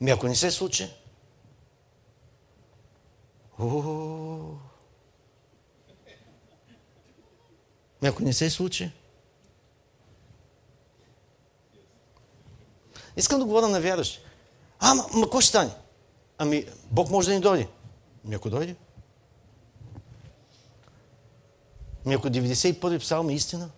Ми 0.00 0.10
ако 0.10 0.28
не 0.28 0.34
се 0.34 0.50
случи, 0.50 0.88
Ми 8.02 8.08
ако 8.08 8.22
не 8.22 8.32
се 8.32 8.50
случи, 8.50 8.90
Искам 13.16 13.38
да 13.38 13.44
говоря 13.44 13.68
на 13.68 13.80
вярващи. 13.80 14.20
А, 14.80 14.94
ма, 14.94 15.04
какво 15.22 15.40
ще 15.40 15.48
стане? 15.48 15.70
Ами, 16.38 16.64
Бог 16.90 17.10
може 17.10 17.28
да 17.28 17.34
ни 17.34 17.40
дойде. 17.40 17.68
Ами 18.24 18.34
ако 18.34 18.50
дойде. 18.50 18.76
Ами 22.06 22.14
ако 22.14 22.28
91 22.28 22.98
псалм 22.98 23.28
е 23.28 23.34
истина. 23.34 23.70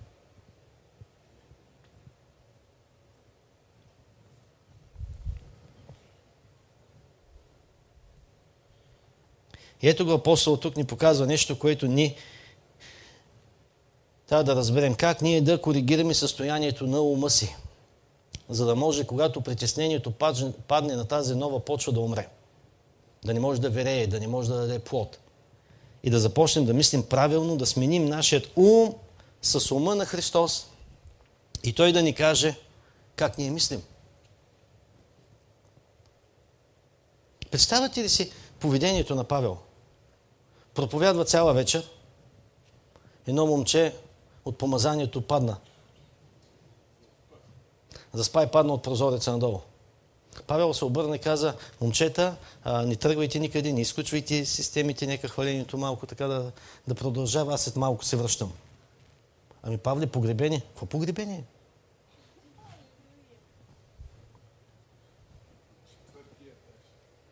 И 9.83 9.89
ето 9.89 10.05
го 10.05 10.13
апостол 10.13 10.57
тук 10.57 10.77
ни 10.77 10.85
показва 10.85 11.27
нещо, 11.27 11.59
което 11.59 11.87
ни 11.87 12.17
трябва 14.27 14.45
да 14.45 14.57
разберем 14.57 14.95
как 14.95 15.23
ние 15.23 15.41
да 15.41 15.61
коригираме 15.61 16.15
състоянието 16.15 16.87
на 16.87 17.01
ума 17.01 17.31
си 17.31 17.57
за 18.49 18.67
да 18.67 18.77
може, 18.77 19.07
когато 19.07 19.41
притеснението 19.41 20.13
падне 20.69 20.97
на 20.97 21.05
тази 21.05 21.35
нова 21.35 21.61
почва 21.61 21.93
да 21.93 22.01
умре. 22.01 22.29
Да 23.25 23.35
не 23.35 23.41
може 23.41 23.61
да 23.61 23.71
верее, 23.71 24.07
да 24.07 24.21
не 24.21 24.29
може 24.29 24.49
да 24.49 24.57
даде 24.57 24.79
плод. 24.79 25.19
И 26.03 26.11
да 26.11 26.19
започнем 26.19 26.65
да 26.65 26.75
мислим 26.75 27.03
правилно, 27.03 27.57
да 27.57 27.67
сменим 27.67 28.05
нашият 28.05 28.51
ум 28.57 28.95
с 29.43 29.75
ума 29.75 29.95
на 29.95 30.07
Христос 30.07 30.67
и 31.65 31.73
Той 31.73 31.93
да 31.93 32.03
ни 32.03 32.15
каже 32.15 32.57
как 33.17 33.39
ние 33.39 33.51
мислим. 33.51 33.83
Представяте 37.51 38.03
ли 38.03 38.09
си 38.09 38.33
поведението 38.61 39.15
на 39.15 39.25
Павел? 39.25 39.59
Проповядва 40.75 41.25
цяла 41.25 41.53
вечер. 41.55 41.91
Едно 43.27 43.47
момче 43.47 43.95
от 44.45 44.59
помазанието 44.59 45.21
падна. 45.21 45.57
Заспа 48.15 48.43
и 48.43 48.47
падна 48.47 48.75
от 48.75 48.83
прозореца 48.83 49.33
надолу. 49.33 49.61
Павел 50.47 50.75
се 50.75 50.85
обърна 50.85 51.17
и 51.17 51.19
каза, 51.19 51.55
момчета, 51.81 52.37
а, 52.65 52.83
не 52.83 52.97
тръгвайте 52.97 53.39
никъде, 53.39 53.73
не 53.73 53.81
изключвайте 53.81 54.45
системите, 54.45 55.07
нека 55.07 55.29
хвалението 55.29 55.79
малко 55.79 56.07
така 56.07 56.27
да, 56.27 56.53
да 56.89 56.95
продължава, 56.95 57.55
аз 57.55 57.63
след 57.63 57.77
малко 57.77 58.05
се 58.05 58.17
връщам. 58.17 58.53
Ами 59.63 59.79
Павле, 59.79 60.07
погребение? 60.07 60.61
Какво 60.61 60.87
погребение? 60.87 61.45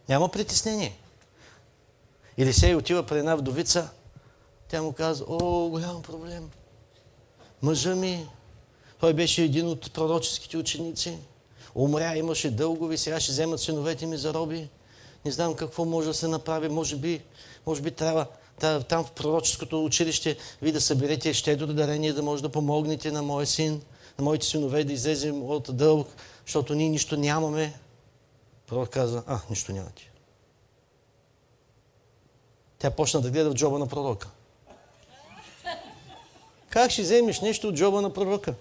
Няма 0.08 0.28
притеснение. 0.28 0.98
Или 2.36 2.52
се 2.52 2.74
отива 2.74 3.06
при 3.06 3.18
една 3.18 3.34
вдовица, 3.34 3.90
тя 4.68 4.82
му 4.82 4.92
казва, 4.92 5.26
о, 5.28 5.68
голям 5.68 6.02
проблем. 6.02 6.50
Мъжа 7.62 7.94
ми, 7.94 8.28
той 9.00 9.12
беше 9.12 9.42
един 9.42 9.68
от 9.68 9.92
пророческите 9.92 10.56
ученици, 10.56 11.18
умря, 11.74 12.16
имаше 12.16 12.50
дългови, 12.50 12.98
сега 12.98 13.20
ще 13.20 13.32
вземат 13.32 13.60
синовете 13.60 14.06
ми 14.06 14.16
за 14.16 14.34
роби. 14.34 14.68
Не 15.24 15.30
знам 15.30 15.54
какво 15.54 15.84
може 15.84 16.08
да 16.08 16.14
се 16.14 16.28
направи, 16.28 16.68
може 16.68 16.96
би, 16.96 17.22
може 17.66 17.82
би 17.82 17.90
трябва 17.90 18.26
там 18.88 19.04
в 19.04 19.10
пророческото 19.10 19.84
училище 19.84 20.36
ви 20.62 20.72
да 20.72 20.80
съберете 20.80 21.34
щедро 21.34 21.66
дарение, 21.66 22.12
да 22.12 22.22
може 22.22 22.42
да 22.42 22.48
помогнете 22.48 23.12
на 23.12 23.22
моя 23.22 23.46
син, 23.46 23.82
на 24.18 24.24
моите 24.24 24.46
синове 24.46 24.84
да 24.84 24.92
излезем 24.92 25.42
от 25.42 25.76
дълг, 25.76 26.08
защото 26.46 26.74
ние 26.74 26.88
нищо 26.88 27.16
нямаме. 27.16 27.74
Пророк 28.66 28.88
каза, 28.88 29.22
а, 29.26 29.40
нищо 29.50 29.72
нямате. 29.72 30.10
Тя 32.78 32.90
почна 32.90 33.20
да 33.20 33.30
гледа 33.30 33.50
в 33.50 33.54
джоба 33.54 33.78
на 33.78 33.86
пророка. 33.86 34.28
Как 36.68 36.90
ще 36.90 37.02
вземеш 37.02 37.40
нещо 37.40 37.68
от 37.68 37.74
джоба 37.74 38.02
на 38.02 38.12
пророка? 38.12 38.54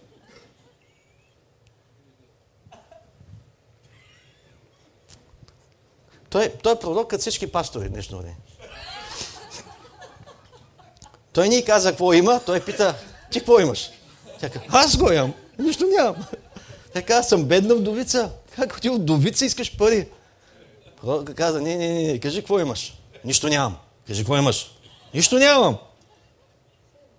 Той, 6.36 6.50
той 6.64 6.74
е 6.74 6.80
пророк 6.80 7.10
като 7.10 7.22
всички 7.22 7.52
пастори 7.52 7.90
днешно 7.90 8.18
време. 8.18 8.36
Той 11.34 11.50
ни 11.50 11.66
каза 11.66 11.90
какво 11.90 12.14
има, 12.14 12.42
той 12.46 12.60
пита, 12.60 12.96
ти 13.32 13.40
какво 13.40 13.60
имаш? 13.60 13.90
Тя 14.40 14.50
каза, 14.50 14.66
аз 14.70 14.98
го 14.98 15.12
имам, 15.12 15.34
нищо 15.60 15.86
нямам. 15.86 16.16
Тя 16.94 17.02
каза, 17.02 17.30
съм 17.30 17.46
бедна 17.46 17.76
вдовица. 17.76 18.32
Как 18.56 18.82
ти 18.82 18.90
вдовица 18.90 19.46
искаш 19.46 19.78
пари? 19.78 20.08
Пророк 21.02 21.34
каза, 21.34 21.62
не, 21.62 21.76
не, 21.76 21.94
не, 21.94 22.20
кажи 22.20 22.40
какво 22.40 22.60
имаш. 22.60 22.98
Нищо 23.26 23.48
нямам. 23.48 23.78
Кажи 24.08 24.22
какво 24.22 24.38
имаш. 24.38 24.72
Нищо 25.14 25.36
нямам. 25.36 25.78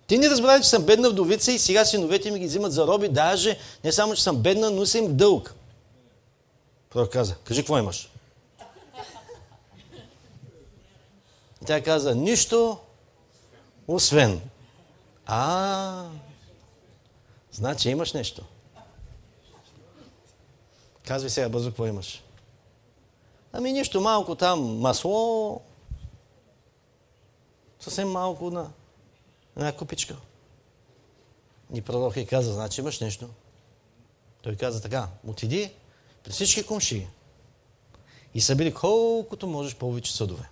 Ти 0.07 0.17
не 0.17 0.29
разбрали, 0.29 0.63
че 0.63 0.69
съм 0.69 0.83
бедна 0.83 1.09
вдовица 1.09 1.51
и 1.51 1.59
сега 1.59 1.85
синовете 1.85 2.31
ми 2.31 2.39
ги 2.39 2.47
взимат 2.47 2.73
за 2.73 2.87
роби, 2.87 3.07
даже 3.07 3.57
не 3.83 3.91
само, 3.91 4.15
че 4.15 4.23
съм 4.23 4.37
бедна, 4.37 4.69
но 4.69 4.85
съм 4.85 5.05
в 5.05 5.13
дълг. 5.13 5.53
Пророк 6.89 7.11
каза, 7.11 7.35
кажи 7.43 7.61
какво 7.61 7.77
имаш. 7.77 8.09
Тя 11.67 11.83
каза, 11.83 12.15
нищо, 12.15 12.77
освен. 13.87 14.41
А, 15.25 16.09
значи 17.51 17.89
имаш 17.89 18.13
нещо. 18.13 18.45
Казвай 21.05 21.29
сега 21.29 21.49
бързо 21.49 21.69
какво 21.69 21.85
имаш. 21.85 22.23
Ами 23.51 23.71
нищо 23.71 24.01
малко 24.01 24.35
там, 24.35 24.79
масло, 24.79 25.61
съвсем 27.79 28.11
малко 28.11 28.51
на 28.51 28.71
една 29.57 29.71
купичка. 29.71 30.15
И 31.73 31.81
пророк 31.81 32.17
и 32.17 32.25
каза, 32.25 32.53
значи 32.53 32.81
имаш 32.81 32.99
нещо. 32.99 33.29
Той 34.41 34.55
каза 34.55 34.81
така, 34.81 35.07
отиди 35.27 35.71
при 36.23 36.31
всички 36.31 36.65
комши 36.65 37.07
и 38.33 38.41
събери 38.41 38.73
колкото 38.73 39.47
можеш 39.47 39.75
повече 39.75 40.15
съдове. 40.15 40.49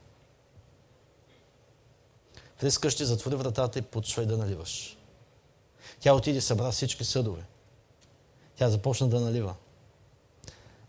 Влез 2.61 2.77
къщи, 2.77 3.05
затвори 3.05 3.35
вратата 3.35 3.79
и 3.79 3.81
почвай 3.81 4.25
да 4.25 4.37
наливаш. 4.37 4.97
Тя 5.99 6.13
отиде, 6.13 6.41
събра 6.41 6.71
всички 6.71 7.05
съдове. 7.05 7.41
Тя 8.55 8.69
започна 8.69 9.07
да 9.07 9.19
налива. 9.19 9.55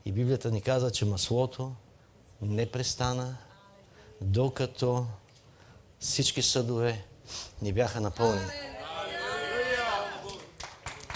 И 0.04 0.12
Библията 0.12 0.50
ни 0.50 0.60
каза, 0.60 0.90
че 0.90 1.04
маслото 1.04 1.72
не 2.42 2.70
престана, 2.70 3.36
докато 4.20 5.06
всички 6.00 6.42
съдове 6.42 7.04
ни 7.62 7.72
бяха 7.72 8.00
напълнени. 8.00 8.50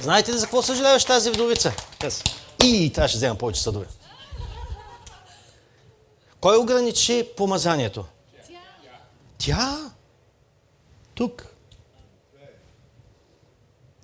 Знаете 0.01 0.32
ли 0.32 0.38
за 0.38 0.46
какво 0.46 0.62
съжаляваш 0.62 1.05
тази 1.05 1.30
вдовица? 1.30 1.72
И 2.64 2.92
трябва 2.94 3.09
ще 3.09 3.16
взема 3.16 3.38
повече 3.38 3.62
съдове. 3.62 3.86
Кой 6.40 6.57
ограничи 6.57 7.28
помазанието? 7.36 8.05
Тя. 8.48 8.61
Тя? 9.38 9.90
Тук. 11.21 11.47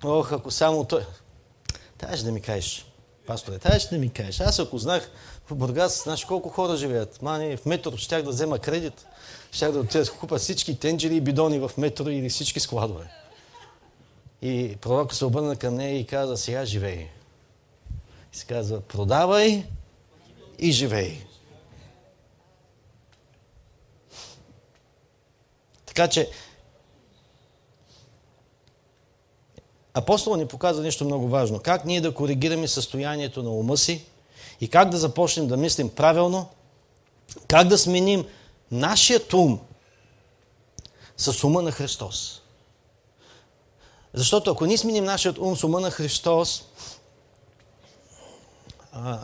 Ох, 0.03 0.31
ако 0.31 0.51
само 0.51 0.85
той... 0.85 1.05
Трябваше 1.97 2.23
да 2.23 2.31
ми 2.31 2.41
кажеш. 2.41 2.85
Пасторе, 3.27 3.59
трябваше 3.59 3.89
да 3.89 3.97
ми 3.97 4.09
кажеш. 4.09 4.39
Аз 4.39 4.59
ако 4.59 4.77
знах 4.77 5.09
в 5.49 5.55
Бургас, 5.55 6.03
знаеш 6.03 6.25
колко 6.25 6.49
хора 6.49 6.77
живеят. 6.77 7.21
Мани, 7.21 7.57
в 7.57 7.65
метро 7.65 7.97
щях 7.97 8.23
да 8.23 8.29
взема 8.29 8.59
кредит. 8.59 9.05
Щях 9.51 9.71
да 9.71 9.79
отида 9.79 10.03
да 10.03 10.11
купа 10.11 10.37
всички 10.37 10.79
тенджери 10.79 11.15
и 11.15 11.21
бидони 11.21 11.59
в 11.59 11.71
метро 11.77 12.09
или 12.09 12.29
всички 12.29 12.59
складове. 12.59 13.11
И 14.41 14.77
пророк 14.81 15.13
се 15.13 15.25
обърна 15.25 15.55
към 15.55 15.75
нея 15.75 15.99
и 15.99 16.05
каза, 16.05 16.37
сега 16.37 16.65
живей. 16.65 17.09
И 18.33 18.37
се 18.37 18.45
казва, 18.45 18.81
продавай 18.81 19.65
и 20.59 20.71
живей. 20.71 21.25
Така 25.85 26.07
че 26.07 26.31
апостола 29.97 30.37
ни 30.37 30.47
показва 30.47 30.83
нещо 30.83 31.05
много 31.05 31.27
важно. 31.27 31.59
Как 31.59 31.85
ние 31.85 32.01
да 32.01 32.13
коригираме 32.13 32.67
състоянието 32.67 33.43
на 33.43 33.49
ума 33.49 33.77
си 33.77 34.05
и 34.61 34.69
как 34.69 34.89
да 34.89 34.97
започнем 34.97 35.47
да 35.47 35.57
мислим 35.57 35.89
правилно, 35.89 36.49
как 37.47 37.67
да 37.67 37.77
сменим 37.77 38.25
нашият 38.71 39.33
ум 39.33 39.59
с 41.17 41.43
ума 41.43 41.61
на 41.61 41.71
Христос. 41.71 42.41
Защото 44.13 44.51
ако 44.51 44.65
ние 44.65 44.77
сменим 44.77 45.03
нашият 45.03 45.37
ум 45.37 45.57
с 45.57 45.63
ума 45.63 45.79
на 45.79 45.91
Христос, 45.91 46.63
а, 48.91 49.19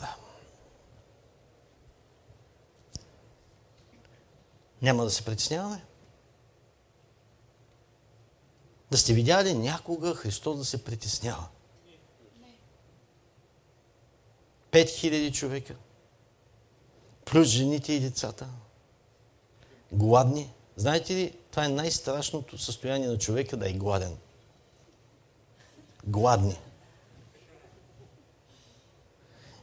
няма 4.81 5.03
да 5.03 5.09
се 5.09 5.25
притесняваме. 5.25 5.83
Да 8.93 8.97
сте 8.97 9.13
видяли 9.13 9.53
някога 9.53 10.15
Христос 10.15 10.57
да 10.57 10.65
се 10.65 10.83
притеснява. 10.83 11.45
Пет 14.71 14.89
хиляди 14.89 15.31
човека. 15.31 15.75
Плюс 17.25 17.47
жените 17.47 17.93
и 17.93 17.99
децата. 17.99 18.47
Гладни. 19.91 20.53
Знаете 20.75 21.13
ли, 21.13 21.37
това 21.51 21.65
е 21.65 21.69
най-страшното 21.69 22.57
състояние 22.57 23.07
на 23.07 23.17
човека 23.17 23.57
да 23.57 23.69
е 23.69 23.73
гладен. 23.73 24.17
Гладни. 26.05 26.59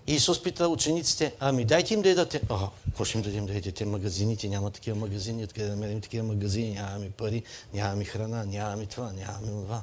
Исус 0.07 0.43
пита 0.43 0.69
учениците, 0.69 1.35
ами 1.41 1.65
дайте 1.65 1.95
им 1.95 2.03
да 2.03 2.09
едате. 2.09 2.41
А, 2.49 2.69
какво 2.85 3.05
ще 3.05 3.19
им 3.19 3.25
дадем 3.25 3.47
да 3.47 3.57
едете? 3.57 3.85
Магазините, 3.85 4.49
няма 4.49 4.71
такива 4.71 4.97
магазини, 4.97 5.45
откъде 5.45 5.67
да 5.67 5.75
намерим 5.75 6.01
такива 6.01 6.27
магазини, 6.27 6.75
нямаме 6.75 7.11
пари, 7.11 7.43
нямаме 7.75 8.05
храна, 8.05 8.45
нямаме 8.45 8.87
това, 8.87 9.13
нямаме 9.13 9.47
това. 9.47 9.83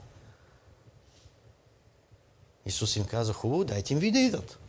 Исус 2.65 2.95
им 2.95 3.05
каза, 3.05 3.33
хубаво, 3.33 3.63
дайте 3.63 3.93
им 3.93 3.99
ви 3.99 4.11
да 4.11 4.19
идат. 4.19 4.59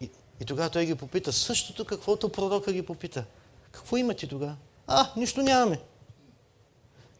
И, 0.00 0.10
и 0.40 0.44
тогава 0.44 0.70
той 0.70 0.86
ги 0.86 0.94
попита, 0.94 1.32
същото 1.32 1.84
каквото 1.84 2.28
пророка 2.28 2.72
ги 2.72 2.82
попита. 2.82 3.24
Какво 3.70 3.96
имате 3.96 4.26
тогава? 4.26 4.56
А, 4.86 5.12
нищо 5.16 5.42
нямаме. 5.42 5.80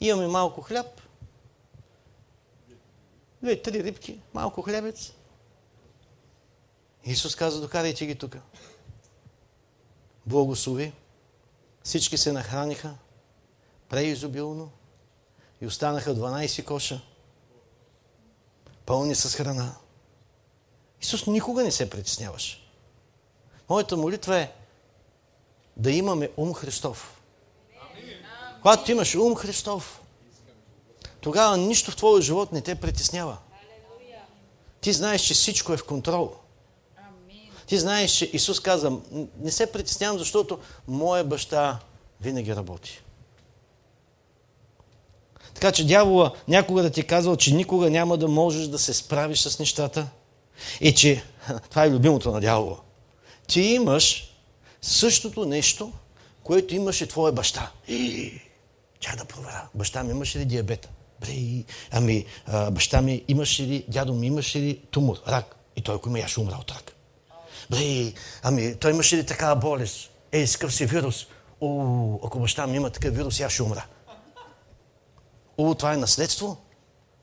Имаме 0.01 0.29
малко 0.29 0.61
хляб, 0.61 0.87
две-три 3.43 3.85
рибки, 3.85 4.21
малко 4.35 4.63
хлебец, 4.63 5.13
Исус 7.05 7.37
каза, 7.37 7.61
докарайте 7.61 8.07
ги 8.07 8.15
тук. 8.15 8.37
Благослови. 10.27 10.93
Всички 11.83 12.19
се 12.19 12.33
нахраниха 12.33 12.95
преизобилно 13.89 14.71
и 15.61 15.67
останаха 15.67 16.15
12 16.15 16.65
коша, 16.65 17.01
пълни 18.87 19.15
с 19.15 19.37
храна. 19.37 19.75
Исус 21.03 21.27
никога 21.27 21.65
не 21.65 21.73
се 21.73 21.91
притесняваше. 21.91 22.63
Моята 23.69 23.97
молитва 23.97 24.39
е 24.39 24.53
да 25.77 25.91
имаме 25.91 26.31
ум 26.37 26.55
Христов. 26.55 27.23
Когато 28.63 28.91
имаш 28.91 29.15
ум 29.15 29.37
Христов, 29.37 30.03
тогава 31.21 31.57
нищо 31.57 31.91
в 31.91 31.97
твоя 31.97 32.23
живот 32.23 32.53
не 32.53 32.63
те 32.63 32.75
притеснява. 32.75 33.39
Ти 34.81 34.93
знаеш, 34.93 35.23
че 35.23 35.35
всичко 35.35 35.73
е 35.73 35.77
в 35.77 35.87
контрол. 35.87 36.37
Ти 37.67 37.79
знаеш, 37.79 38.11
че 38.11 38.31
Исус 38.33 38.61
каза, 38.61 38.93
не 39.41 39.51
се 39.51 39.73
притеснявам, 39.73 40.19
защото 40.19 40.59
моя 40.89 41.25
баща 41.25 41.79
винаги 42.21 42.57
работи. 42.57 43.03
Така 45.55 45.73
че 45.73 45.87
дявола 45.87 46.33
някога 46.49 46.83
да 46.83 46.91
ти 46.91 47.01
е 47.01 47.07
казал, 47.07 47.37
че 47.37 47.55
никога 47.55 47.91
няма 47.91 48.17
да 48.17 48.29
можеш 48.29 48.67
да 48.67 48.79
се 48.79 48.95
справиш 48.95 49.41
с 49.41 49.59
нещата. 49.59 50.09
И 50.81 50.95
че, 50.95 51.25
това 51.71 51.85
е 51.85 51.91
любимото 51.91 52.31
на 52.31 52.41
дявола, 52.41 52.77
ти 53.47 53.61
имаш 53.61 54.35
същото 54.83 55.45
нещо, 55.45 55.93
което 56.43 56.75
имаше 56.75 57.07
твоя 57.07 57.33
баща. 57.33 57.71
И, 57.89 58.33
чай 59.01 59.17
да 59.17 59.25
проверя. 59.25 59.69
Баща 59.75 60.05
ми 60.05 60.11
имаше 60.11 60.39
ли 60.39 60.45
диабета? 60.45 60.89
Бре, 61.21 61.65
ами, 61.91 62.25
а, 62.47 62.71
баща 62.71 63.03
ми 63.03 63.25
имаше 63.29 63.63
ли, 63.63 63.85
дядо 63.89 64.15
ми 64.15 64.27
имаше 64.27 64.61
ли 64.61 64.81
тумор, 64.91 65.17
рак? 65.29 65.57
И 65.77 65.83
той, 65.83 65.95
ако 65.95 66.09
има, 66.09 66.19
я 66.19 66.29
ще 66.29 66.41
умра 66.41 66.57
от 66.61 66.71
рак. 66.71 66.93
Бре, 67.73 68.13
ами, 68.43 68.75
той 68.75 68.91
имаше 68.91 69.17
ли 69.17 69.27
такава 69.27 69.57
болест? 69.57 70.11
Ей, 70.33 70.47
скъв 70.47 70.75
си 70.75 70.87
вирус. 70.87 71.27
О, 71.61 72.19
ако 72.25 72.41
баща 72.41 72.67
ми 72.67 72.77
има 72.77 72.91
такъв 72.91 73.17
вирус, 73.17 73.41
я 73.41 73.51
ще 73.51 73.63
умра. 73.63 73.87
О, 75.59 75.75
това 75.75 75.93
е 75.93 75.97
наследство. 75.97 76.57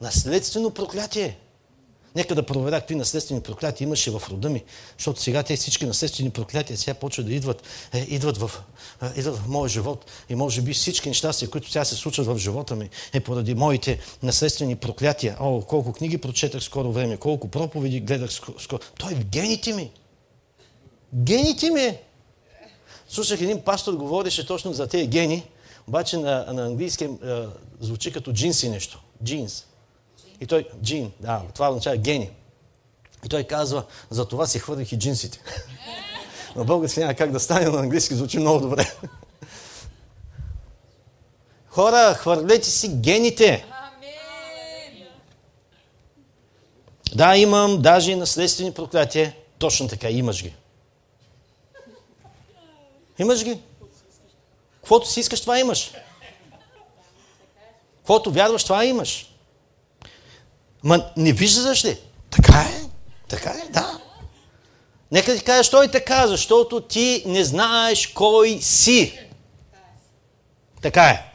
Наследствено 0.01 0.71
проклятие. 0.71 1.37
Нека 2.15 2.35
да 2.35 2.45
проверя 2.45 2.79
какви 2.79 2.95
наследствени 2.95 3.41
проклятия 3.41 3.85
имаше 3.85 4.11
в 4.11 4.21
рода 4.31 4.49
ми, 4.49 4.63
защото 4.97 5.21
сега 5.21 5.43
те 5.43 5.55
всички 5.55 5.85
наследствени 5.85 6.29
проклятия 6.29 6.77
сега 6.77 6.93
почват 6.93 7.25
да 7.25 7.33
идват, 7.33 7.63
е, 7.93 7.99
идват, 7.99 8.37
в, 8.37 8.51
е, 9.03 9.19
идват 9.19 9.37
в 9.37 9.47
моя 9.47 9.69
живот. 9.69 10.05
И 10.29 10.35
може 10.35 10.61
би 10.61 10.73
всички 10.73 11.09
нещастия, 11.09 11.49
които 11.49 11.71
сега 11.71 11.85
се 11.85 11.95
случват 11.95 12.27
в 12.27 12.37
живота 12.37 12.75
ми, 12.75 12.89
е 13.13 13.19
поради 13.19 13.53
моите 13.53 13.99
наследствени 14.23 14.75
проклятия. 14.75 15.37
О, 15.39 15.61
колко 15.61 15.93
книги 15.93 16.17
прочетах 16.17 16.63
скоро 16.63 16.91
време, 16.91 17.17
колко 17.17 17.47
проповеди 17.47 17.99
гледах 17.99 18.31
скоро. 18.59 18.79
Той 18.97 19.11
е 19.11 19.15
в 19.15 19.25
гените 19.25 19.73
ми. 19.73 19.91
Гените 21.13 21.69
ми. 21.69 21.97
Слушах 23.09 23.41
един 23.41 23.61
пастор, 23.61 23.93
говореше 23.93 24.47
точно 24.47 24.73
за 24.73 24.87
тези 24.87 25.07
гени, 25.07 25.43
обаче 25.87 26.17
на, 26.17 26.45
на 26.53 26.65
английски 26.65 27.03
е, 27.03 27.09
звучи 27.79 28.13
като 28.13 28.33
джинси 28.33 28.69
нещо. 28.69 29.01
Джинс. 29.23 29.65
И 30.41 30.47
той, 30.47 30.67
джин, 30.83 31.11
да, 31.19 31.41
това 31.55 31.69
означава 31.69 31.97
гени. 31.97 32.29
И 33.25 33.29
той 33.29 33.43
казва, 33.43 33.83
за 34.09 34.25
това 34.25 34.47
си 34.47 34.59
хвърлих 34.59 34.91
и 34.91 34.97
джинсите. 34.97 35.39
На 36.55 36.63
български 36.63 36.99
няма 36.99 37.13
как 37.13 37.31
да 37.31 37.39
стане, 37.39 37.65
на 37.65 37.79
английски 37.79 38.15
звучи 38.15 38.39
много 38.39 38.59
добре. 38.59 38.93
Хора, 41.67 42.13
хвърлете 42.13 42.69
си 42.69 42.87
гените. 42.87 43.65
Да, 47.15 47.37
имам 47.37 47.81
даже 47.81 48.11
и 48.11 48.15
наследствени 48.15 48.73
проклятия. 48.73 49.35
Точно 49.59 49.87
така, 49.87 50.09
имаш 50.09 50.43
ги. 50.43 50.53
Имаш 53.19 53.43
ги. 53.43 53.59
Каквото 54.75 55.09
си 55.09 55.19
искаш, 55.19 55.41
това 55.41 55.59
имаш. 55.59 55.91
Каквото 57.97 58.31
вярваш, 58.31 58.63
това 58.63 58.85
имаш. 58.85 59.29
Ма 60.83 61.11
не 61.17 61.33
виждаш 61.33 61.85
ли? 61.85 61.97
Така 62.29 62.59
е. 62.59 62.81
Така 63.27 63.49
е, 63.49 63.69
да. 63.69 63.99
Нека 65.11 65.35
ти 65.35 65.43
кажа, 65.43 65.63
що 65.63 65.83
е 65.83 65.91
така, 65.91 66.27
защото 66.27 66.81
ти 66.81 67.23
не 67.25 67.43
знаеш 67.43 68.07
кой 68.07 68.59
си. 68.61 69.19
Така 70.81 71.03
е. 71.03 71.31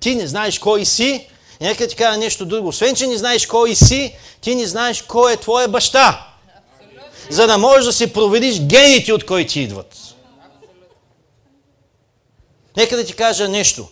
Ти 0.00 0.14
не 0.14 0.26
знаеш 0.26 0.58
кой 0.58 0.84
си. 0.84 1.28
Нека 1.60 1.88
ти 1.88 1.96
кажа 1.96 2.18
нещо 2.18 2.46
друго. 2.46 2.68
Освен, 2.68 2.94
че 2.94 3.06
не 3.06 3.16
знаеш 3.16 3.46
кой 3.46 3.74
си, 3.74 4.16
ти 4.40 4.54
не 4.54 4.66
знаеш 4.66 5.02
кой 5.02 5.32
е 5.32 5.36
твоя 5.36 5.68
баща. 5.68 6.28
За 7.30 7.46
да 7.46 7.58
можеш 7.58 7.84
да 7.84 7.92
си 7.92 8.12
провериш 8.12 8.60
гените, 8.60 9.12
от 9.12 9.26
кой 9.26 9.46
ти 9.46 9.60
идват. 9.60 10.03
Нека 12.76 12.96
да 12.96 13.04
ти 13.04 13.12
кажа 13.12 13.48
нещо. 13.48 13.88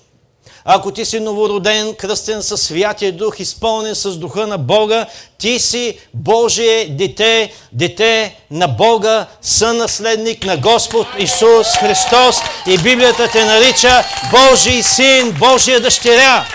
Ако 0.64 0.92
ти 0.92 1.04
си 1.04 1.20
новороден, 1.20 1.94
кръстен 1.94 2.42
със 2.42 2.62
Святия 2.62 3.12
Дух, 3.12 3.40
изпълнен 3.40 3.94
с 3.94 4.16
Духа 4.16 4.46
на 4.46 4.58
Бога, 4.58 5.06
ти 5.38 5.58
си 5.58 5.98
Божие 6.14 6.86
дете, 6.88 7.52
дете 7.72 8.36
на 8.50 8.68
Бога, 8.68 9.26
сънаследник 9.42 10.44
на 10.44 10.56
Господ 10.56 11.06
Исус 11.18 11.66
Христос 11.80 12.36
и 12.66 12.78
Библията 12.78 13.28
те 13.32 13.44
нарича 13.44 14.04
Божий 14.30 14.82
син, 14.82 15.32
Божия 15.32 15.80
дъщеря. 15.80 16.46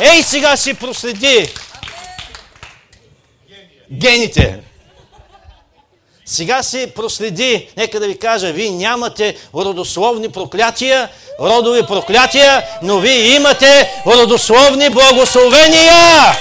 Ей, 0.00 0.22
сега 0.22 0.56
си 0.56 0.74
проследи 0.74 1.54
гените. 3.92 4.71
Сега 6.32 6.62
си 6.62 6.86
проследи, 6.86 7.68
нека 7.76 8.00
да 8.00 8.06
ви 8.06 8.18
кажа, 8.18 8.52
вие 8.52 8.70
нямате 8.70 9.36
родословни 9.54 10.28
проклятия, 10.28 11.08
родови 11.40 11.86
проклятия, 11.86 12.62
но 12.82 12.98
вие 12.98 13.34
имате 13.34 14.02
родословни 14.06 14.90
благословения. 14.90 16.38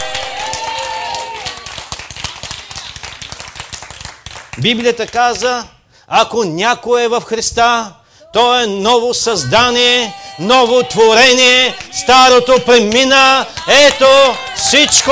Библията 4.57 5.07
каза, 5.07 5.63
ако 6.07 6.43
някой 6.43 7.03
е 7.03 7.07
в 7.07 7.21
Христа, 7.21 7.93
то 8.33 8.59
е 8.59 8.67
ново 8.67 9.13
създание, 9.13 10.13
ново 10.39 10.83
творение, 10.83 11.75
старото 11.91 12.59
премина, 12.65 13.45
ето 13.67 14.35
всичко 14.55 15.11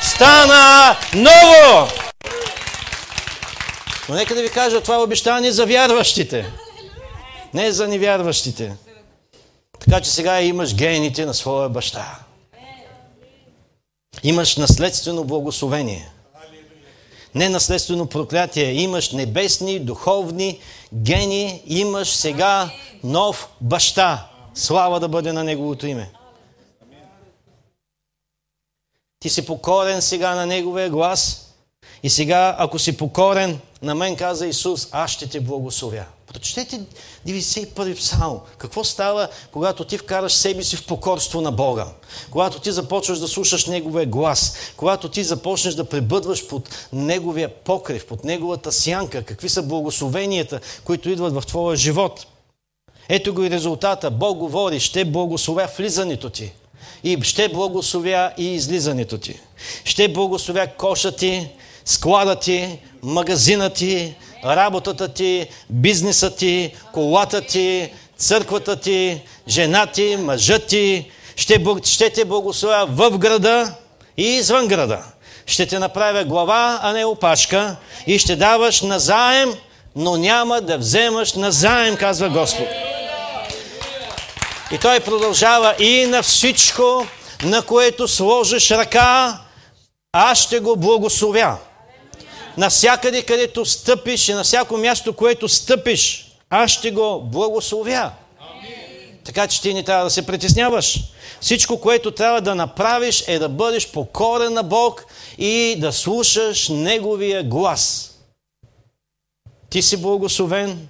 стана 0.00 0.96
ново. 1.14 1.88
Но 4.10 4.16
нека 4.16 4.34
да 4.34 4.42
ви 4.42 4.50
кажа, 4.50 4.80
това 4.80 4.94
е 4.94 4.98
обещание 4.98 5.52
за 5.52 5.66
вярващите. 5.66 6.52
Не 7.54 7.72
за 7.72 7.88
невярващите. 7.88 8.76
Така 9.80 10.00
че 10.00 10.10
сега 10.10 10.40
имаш 10.40 10.74
гените 10.74 11.26
на 11.26 11.34
своя 11.34 11.68
баща. 11.68 12.18
Имаш 14.22 14.56
наследствено 14.56 15.24
благословение. 15.24 16.10
Не 17.34 17.48
наследствено 17.48 18.06
проклятие. 18.06 18.72
Имаш 18.72 19.10
небесни, 19.10 19.78
духовни 19.78 20.60
гени. 20.94 21.62
Имаш 21.66 22.08
сега 22.08 22.70
нов 23.04 23.48
баща. 23.60 24.26
Слава 24.54 25.00
да 25.00 25.08
бъде 25.08 25.32
на 25.32 25.44
Неговото 25.44 25.86
име. 25.86 26.10
Ти 29.20 29.28
си 29.28 29.46
покорен 29.46 30.02
сега 30.02 30.34
на 30.34 30.46
Неговия 30.46 30.90
глас. 30.90 31.46
И 32.02 32.10
сега, 32.10 32.56
ако 32.58 32.78
си 32.78 32.96
покорен, 32.96 33.60
на 33.82 33.94
мен 33.94 34.16
каза 34.16 34.46
Исус, 34.46 34.88
аз 34.92 35.10
ще 35.10 35.26
те 35.26 35.40
благословя. 35.40 36.04
Прочетете 36.26 36.80
91 37.26 37.96
псалм. 37.96 38.40
Какво 38.58 38.84
става, 38.84 39.28
когато 39.52 39.84
ти 39.84 39.98
вкараш 39.98 40.32
себе 40.32 40.62
си 40.62 40.76
в 40.76 40.86
покорство 40.86 41.40
на 41.40 41.52
Бога? 41.52 41.86
Когато 42.30 42.60
ти 42.60 42.72
започваш 42.72 43.18
да 43.18 43.28
слушаш 43.28 43.66
Неговия 43.66 44.06
глас? 44.06 44.56
Когато 44.76 45.08
ти 45.08 45.24
започнеш 45.24 45.74
да 45.74 45.84
пребъдваш 45.84 46.46
под 46.46 46.68
Неговия 46.92 47.54
покрив, 47.54 48.06
под 48.06 48.24
Неговата 48.24 48.72
сянка? 48.72 49.22
Какви 49.22 49.48
са 49.48 49.62
благословенията, 49.62 50.60
които 50.84 51.10
идват 51.10 51.34
в 51.34 51.46
твоя 51.46 51.76
живот? 51.76 52.26
Ето 53.08 53.34
го 53.34 53.44
и 53.44 53.50
резултата. 53.50 54.10
Бог 54.10 54.38
говори, 54.38 54.80
ще 54.80 55.04
благословя 55.04 55.68
влизането 55.76 56.30
ти. 56.30 56.52
И 57.04 57.18
ще 57.22 57.48
благословя 57.48 58.32
и 58.38 58.54
излизането 58.54 59.18
ти. 59.18 59.40
Ще 59.84 60.08
благословя 60.08 60.66
коша 60.66 61.16
ти, 61.16 61.48
склада 61.84 62.36
ти, 62.36 62.78
магазина 63.02 63.70
ти, 63.70 64.14
работата 64.44 65.08
ти, 65.08 65.48
бизнеса 65.70 66.36
ти, 66.36 66.74
колата 66.92 67.40
ти, 67.40 67.92
църквата 68.16 68.76
ти, 68.76 69.22
жена 69.48 69.86
ти, 69.86 70.16
мъжът 70.16 70.66
ти. 70.66 71.10
Ще, 71.36 71.64
ще 71.84 72.10
те 72.10 72.24
благословя 72.24 72.86
в 72.88 73.18
града 73.18 73.74
и 74.16 74.22
извън 74.22 74.68
града. 74.68 75.04
Ще 75.46 75.66
те 75.66 75.78
направя 75.78 76.24
глава, 76.24 76.80
а 76.82 76.92
не 76.92 77.04
опашка 77.04 77.76
и 78.06 78.18
ще 78.18 78.36
даваш 78.36 78.82
назаем, 78.82 79.54
но 79.96 80.16
няма 80.16 80.60
да 80.60 80.78
вземаш 80.78 81.32
назаем, 81.32 81.96
казва 81.96 82.28
Господ. 82.28 82.68
И 84.72 84.78
той 84.78 85.00
продължава 85.00 85.74
и 85.78 86.06
на 86.06 86.22
всичко, 86.22 87.06
на 87.42 87.62
което 87.62 88.08
сложиш 88.08 88.70
ръка, 88.70 89.38
аз 90.12 90.38
ще 90.38 90.60
го 90.60 90.76
благословя 90.76 91.56
навсякъде, 92.60 93.22
където 93.22 93.64
стъпиш 93.64 94.28
и 94.28 94.32
на 94.32 94.44
всяко 94.44 94.76
място, 94.76 95.12
което 95.12 95.48
стъпиш, 95.48 96.26
аз 96.50 96.70
ще 96.70 96.90
го 96.90 97.20
благословя. 97.20 98.12
Така 99.24 99.46
че 99.46 99.62
ти 99.62 99.74
не 99.74 99.82
трябва 99.82 100.04
да 100.04 100.10
се 100.10 100.26
притесняваш. 100.26 101.00
Всичко, 101.40 101.80
което 101.80 102.10
трябва 102.10 102.40
да 102.40 102.54
направиш 102.54 103.24
е 103.26 103.38
да 103.38 103.48
бъдеш 103.48 103.90
покорен 103.90 104.52
на 104.52 104.62
Бог 104.62 105.04
и 105.38 105.76
да 105.78 105.92
слушаш 105.92 106.68
Неговия 106.68 107.42
глас. 107.42 108.14
Ти 109.70 109.82
си 109.82 109.96
благословен, 109.96 110.88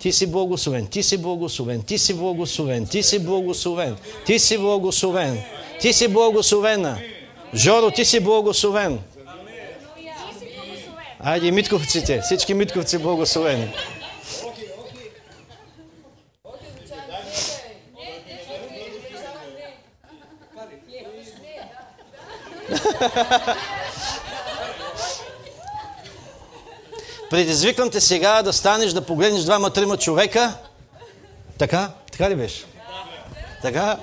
ти 0.00 0.12
си 0.12 0.26
благословен, 0.26 0.86
ти 0.86 1.02
си 1.02 1.16
благословен, 1.18 1.82
ти 1.82 1.98
си 1.98 2.14
благословен, 2.14 2.86
ти 2.86 3.02
си 3.02 3.18
благословен, 3.18 3.96
ти 4.26 4.38
си 4.38 4.58
благословен, 4.58 5.42
ти 5.80 5.92
си 5.92 6.08
благословена. 6.08 6.98
Жоро, 7.54 7.90
ти 7.90 8.04
си 8.04 8.20
благословен. 8.20 8.98
Айде, 11.26 11.50
митковците, 11.50 12.20
всички 12.20 12.54
митковци 12.54 12.98
благословени. 12.98 13.74
Предизвиквам 27.30 27.90
те 27.90 28.00
сега 28.00 28.42
да 28.42 28.52
станеш, 28.52 28.92
да 28.92 29.06
погледнеш 29.06 29.42
двама-трима 29.42 29.96
човека. 29.96 30.54
Така? 31.58 31.90
Така 32.12 32.30
ли 32.30 32.34
беше? 32.34 32.64
Така? 33.62 33.98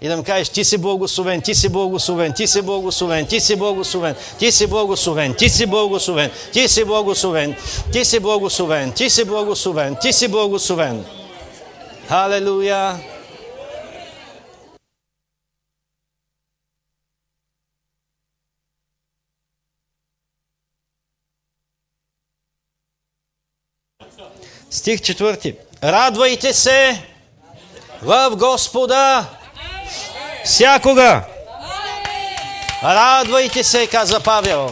И 0.00 0.08
да 0.08 0.16
му 0.16 0.24
кажеш, 0.24 0.48
ти 0.48 0.64
си 0.64 0.78
благословен, 0.78 1.42
ти 1.42 1.54
си 1.54 1.68
благословен, 1.68 2.32
ти 2.32 2.46
си 2.46 2.62
благословен, 2.62 3.26
ти 3.26 3.40
си 3.40 3.56
благословен, 3.56 4.14
ти 4.38 4.52
си 4.52 4.66
благословен, 4.66 5.34
ти 5.34 5.50
си 5.50 5.66
благословен, 5.66 6.30
ти 6.52 6.68
си 6.68 6.84
благословен, 6.84 7.56
ти 7.92 8.04
си 8.04 8.20
благословен, 8.20 8.92
ти 8.92 9.10
си 9.10 9.24
благословен, 9.24 9.96
ти 10.00 10.12
си 10.12 10.28
благословен. 10.28 11.04
Халелуя! 12.08 13.00
Стих 24.70 25.00
четвърти. 25.02 25.56
Радвайте 25.82 26.52
се 26.52 27.02
в 28.02 28.36
Господа 28.36 29.26
всякога. 30.44 31.24
Радвайте 32.82 33.64
се, 33.64 33.86
каза 33.86 34.20
Павел. 34.20 34.70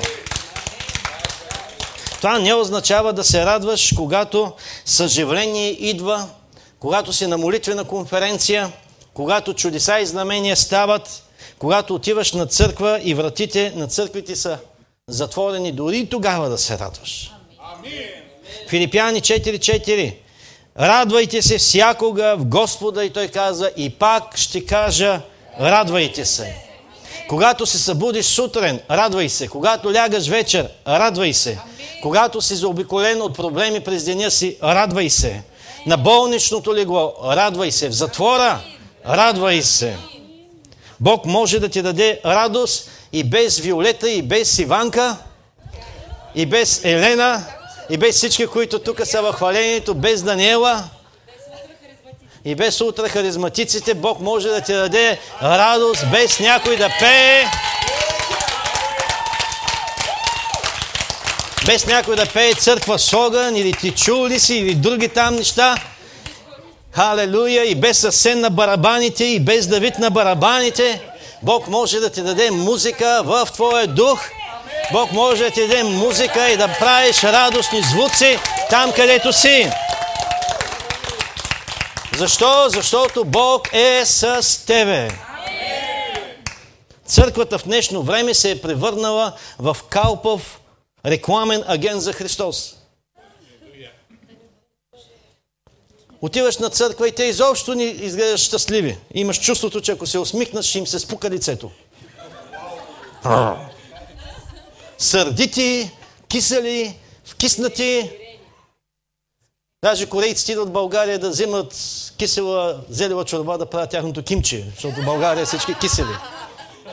Това 2.16 2.38
не 2.38 2.54
означава 2.54 3.12
да 3.12 3.24
се 3.24 3.46
радваш, 3.46 3.92
когато 3.96 4.52
съживление 4.84 5.70
идва, 5.70 6.28
когато 6.80 7.12
си 7.12 7.26
на 7.26 7.38
молитвена 7.38 7.84
конференция, 7.84 8.72
когато 9.14 9.54
чудеса 9.54 9.98
и 10.00 10.06
знамения 10.06 10.56
стават, 10.56 11.22
когато 11.58 11.94
отиваш 11.94 12.32
на 12.32 12.46
църква 12.46 13.00
и 13.02 13.14
вратите 13.14 13.72
на 13.76 13.86
църквите 13.86 14.36
са 14.36 14.58
затворени, 15.08 15.72
дори 15.72 16.08
тогава 16.08 16.48
да 16.48 16.58
се 16.58 16.78
радваш. 16.78 17.32
Филипяни 18.68 19.20
4.4 19.20 20.14
Радвайте 20.80 21.42
се 21.42 21.58
всякога 21.58 22.36
в 22.38 22.44
Господа 22.44 23.04
и 23.04 23.10
той 23.10 23.28
каза 23.28 23.70
и 23.76 23.90
пак 23.90 24.36
ще 24.36 24.66
кажа 24.66 25.20
радвайте 25.61 26.24
се. 26.24 26.55
Когато 27.28 27.66
се 27.66 27.78
събудиш 27.78 28.26
сутрин, 28.26 28.80
радвай 28.90 29.28
се. 29.28 29.48
Когато 29.48 29.94
лягаш 29.94 30.28
вечер, 30.28 30.68
радвай 30.88 31.32
се. 31.32 31.59
Когато 32.03 32.40
си 32.40 32.55
заобиколен 32.55 33.22
от 33.22 33.36
проблеми 33.36 33.80
през 33.80 34.05
деня 34.05 34.30
си, 34.30 34.57
радвай 34.62 35.11
се. 35.11 35.42
На 35.86 35.96
болничното 35.96 36.74
легло, 36.74 37.14
радвай 37.24 37.72
се. 37.72 37.88
В 37.88 37.92
затвора, 37.92 38.61
радвай 39.07 39.62
се. 39.62 39.96
Бог 41.00 41.26
може 41.26 41.61
да 41.61 41.68
ти 41.68 41.82
даде 41.82 42.20
радост 42.24 42.90
и 43.12 43.24
без 43.24 43.59
Виолета, 43.59 44.11
и 44.11 44.22
без 44.22 44.59
Иванка, 44.59 45.16
и 46.34 46.46
без 46.46 46.84
Елена, 46.84 47.44
и 47.90 47.96
без 47.96 48.16
всички, 48.16 48.46
които 48.46 48.78
тук 48.78 49.07
са 49.07 49.22
в 49.22 49.32
хвалението, 49.32 49.94
без 49.94 50.22
Даниела 50.22 50.84
и 52.45 52.55
без 52.55 52.80
утре 52.80 53.09
харизматиците, 53.09 53.95
Бог 53.95 54.20
може 54.20 54.49
да 54.49 54.61
ти 54.61 54.72
даде 54.72 55.18
радост, 55.43 56.07
без 56.11 56.40
някой 56.40 56.76
да 56.76 56.88
пее. 57.01 57.45
Без 61.66 61.86
някой 61.86 62.16
да 62.16 62.26
пее 62.26 62.55
църква 62.55 62.99
с 62.99 63.12
огън, 63.12 63.57
или 63.57 63.72
ти 63.72 63.90
чули 63.90 64.40
си, 64.40 64.55
или 64.55 64.74
други 64.74 65.09
там 65.09 65.34
неща. 65.34 65.76
Халелуя! 66.93 67.64
И 67.64 67.74
без 67.74 67.99
съсен 67.99 68.40
на 68.40 68.51
барабаните, 68.51 69.24
и 69.24 69.40
без 69.40 69.66
Давид 69.66 69.99
на 69.99 70.11
барабаните. 70.11 71.01
Бог 71.43 71.68
може 71.68 72.01
да 72.01 72.11
ти 72.11 72.22
даде 72.22 72.51
музика 72.51 73.22
в 73.24 73.49
твоя 73.53 73.86
дух– 73.86 74.20
Бог 74.93 75.12
може 75.12 75.45
да 75.45 75.51
ти 75.51 75.61
даде 75.68 75.84
музика 75.84 76.51
и 76.51 76.57
да 76.57 76.68
правиш 76.68 77.24
радостни 77.24 77.82
звуци 77.82 78.38
там, 78.70 78.93
където 78.93 79.32
си. 79.32 79.70
Защо? 82.18 82.68
Защото 82.68 83.24
Бог 83.24 83.72
е 83.72 84.02
с 84.06 84.66
тебе. 84.66 85.08
Църквата 87.06 87.58
в 87.58 87.64
днешно 87.64 88.02
време 88.02 88.34
се 88.34 88.50
е 88.50 88.60
превърнала 88.60 89.32
в 89.58 89.76
калпов 89.88 90.60
рекламен 91.06 91.64
агент 91.66 92.02
за 92.02 92.12
Христос. 92.12 92.74
Отиваш 96.20 96.58
на 96.58 96.70
църква 96.70 97.08
и 97.08 97.12
те 97.12 97.24
изобщо 97.24 97.74
не 97.74 97.84
изглеждаш 97.84 98.40
щастливи. 98.40 98.98
Имаш 99.14 99.40
чувството, 99.40 99.80
че 99.80 99.92
ако 99.92 100.06
се 100.06 100.18
усмихнаш, 100.18 100.66
ще 100.66 100.78
им 100.78 100.86
се 100.86 100.98
спука 100.98 101.30
лицето 101.30 101.70
сърдити, 105.02 105.90
кисели, 106.28 106.94
вкиснати. 107.24 108.10
Даже 109.84 110.06
корейците 110.06 110.52
идват 110.52 110.68
в 110.68 110.72
България 110.72 111.18
да 111.18 111.30
взимат 111.30 111.74
кисела 112.18 112.80
зелева 112.88 113.24
чорба 113.24 113.58
да 113.58 113.66
правят 113.66 113.90
тяхното 113.90 114.22
кимче, 114.22 114.64
защото 114.74 115.00
в 115.00 115.04
България 115.04 115.46
всички 115.46 115.74
кисели. 115.74 116.16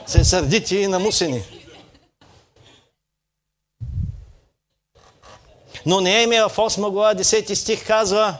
Се 0.07 0.23
сърдити 0.23 0.77
и 0.77 0.87
намусени. 0.87 1.43
Но 5.85 6.01
Неемия 6.01 6.49
в 6.49 6.57
8 6.57 6.89
глава 6.89 7.15
10 7.15 7.53
стих 7.53 7.87
казва 7.87 8.35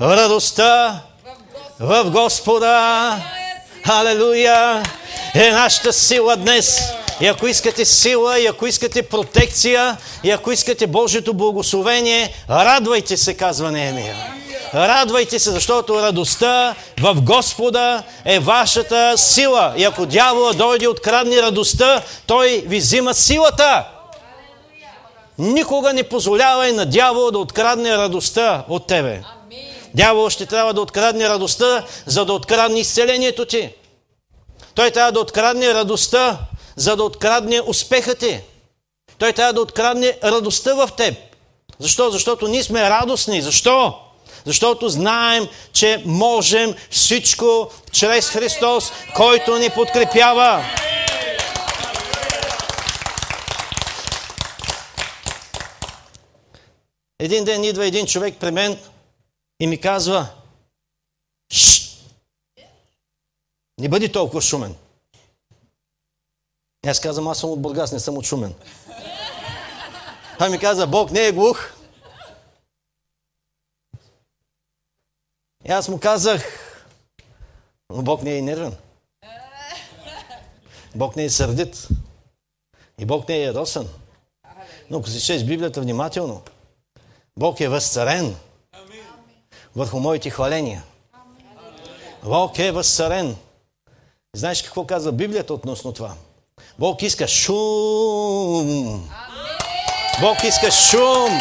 Радостта 0.00 1.02
в 1.80 2.10
Господа, 2.10 3.16
Халелуя, 3.86 4.82
е 5.34 5.50
нашата 5.50 5.92
сила 5.92 6.36
днес. 6.36 6.80
И 7.20 7.26
ако 7.26 7.46
искате 7.46 7.84
сила, 7.84 8.40
и 8.40 8.46
ако 8.46 8.66
искате 8.66 9.02
протекция, 9.02 9.96
и 10.24 10.30
ако 10.30 10.52
искате 10.52 10.86
Божието 10.86 11.34
благословение, 11.34 12.34
радвайте 12.50 13.16
се, 13.16 13.34
казва 13.34 13.72
Неемия. 13.72 14.16
Радвайте 14.74 15.38
се, 15.38 15.50
защото 15.50 16.02
радостта 16.02 16.74
в 17.00 17.14
Господа 17.20 18.02
е 18.24 18.38
вашата 18.38 19.18
сила. 19.18 19.74
И 19.76 19.84
ако 19.84 20.06
дявола 20.06 20.52
дойде 20.52 20.88
открадни 20.88 21.42
радостта, 21.42 22.02
той 22.26 22.64
ви 22.66 22.78
взима 22.78 23.14
силата. 23.14 23.84
Никога 25.38 25.92
не 25.92 26.02
позволявай 26.02 26.72
на 26.72 26.86
дявола 26.86 27.30
да 27.30 27.38
открадне 27.38 27.96
радостта 27.96 28.64
от 28.68 28.86
тебе. 28.86 29.22
Дявол 29.94 30.30
ще 30.30 30.46
трябва 30.46 30.74
да 30.74 30.80
открадне 30.80 31.28
радостта, 31.28 31.84
за 32.06 32.24
да 32.24 32.32
открадне 32.32 32.80
изцелението 32.80 33.44
ти. 33.44 33.70
Той 34.74 34.90
трябва 34.90 35.12
да 35.12 35.20
открадне 35.20 35.74
радостта, 35.74 36.38
за 36.76 36.96
да 36.96 37.04
открадне 37.04 37.60
успеха 37.60 38.14
ти. 38.14 38.40
Той 39.18 39.32
трябва 39.32 39.52
да 39.52 39.60
открадне 39.60 40.18
радостта 40.24 40.74
в 40.74 40.90
теб. 40.96 41.14
Защо? 41.78 42.10
Защото 42.10 42.48
ние 42.48 42.62
сме 42.62 42.90
радостни. 42.90 43.42
Защо? 43.42 43.94
Защото 44.44 44.88
знаем, 44.88 45.48
че 45.72 46.02
можем 46.06 46.74
всичко 46.90 47.70
чрез 47.92 48.28
Христос, 48.28 48.92
който 49.16 49.58
ни 49.58 49.70
подкрепява. 49.70 50.64
Един 57.18 57.44
ден 57.44 57.64
идва 57.64 57.86
един 57.86 58.06
човек 58.06 58.34
при 58.40 58.50
мен 58.50 58.78
и 59.60 59.66
ми 59.66 59.80
казва, 59.80 60.26
не 63.80 63.88
бъди 63.88 64.12
толкова 64.12 64.42
шумен. 64.42 64.74
И 66.84 66.88
аз 66.88 67.00
казвам, 67.00 67.28
аз 67.28 67.38
съм 67.38 67.50
от 67.50 67.62
Бургас, 67.62 67.92
не 67.92 68.00
съм 68.00 68.16
от 68.16 68.24
Шумен. 68.24 68.54
Той 70.38 70.50
ми 70.50 70.58
каза, 70.58 70.86
Бог 70.86 71.10
не 71.10 71.26
е 71.26 71.32
глух. 71.32 71.72
И 75.64 75.72
аз 75.72 75.88
му 75.88 76.00
казах, 76.00 76.44
но 77.90 78.02
Бог 78.02 78.22
не 78.22 78.38
е 78.38 78.42
нервен. 78.42 78.76
Бог 80.94 81.16
не 81.16 81.24
е 81.24 81.30
сърдит. 81.30 81.88
И 82.98 83.04
Бог 83.04 83.28
не 83.28 83.36
е 83.36 83.42
ядосен. 83.42 83.88
Но 84.90 84.98
ако 84.98 85.08
си 85.08 85.20
чеш 85.20 85.44
Библията 85.44 85.80
внимателно, 85.80 86.42
Бог 87.36 87.60
е 87.60 87.68
възцарен 87.68 88.36
върху 89.76 90.00
моите 90.00 90.30
хваления. 90.30 90.84
Бог 92.24 92.58
е 92.58 92.72
възцарен. 92.72 93.36
Знаеш 94.36 94.62
какво 94.62 94.86
казва 94.86 95.12
Библията 95.12 95.54
относно 95.54 95.92
това? 95.92 96.16
Бог 96.78 97.02
иска 97.02 97.28
шум. 97.28 99.08
Бог 100.20 100.44
иска 100.44 100.70
шум. 100.70 101.40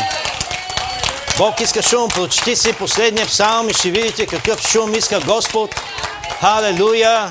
Бог 1.38 1.62
иска 1.62 1.82
шум. 1.82 2.10
Прочети 2.10 2.56
си 2.56 2.74
последния 2.74 3.26
псалм 3.26 3.70
и 3.70 3.74
ще 3.74 3.92
видите 3.92 4.26
какъв 4.26 4.68
шум 4.68 4.96
иска 4.96 5.20
Господ. 5.20 5.76
Халелуя! 6.42 7.30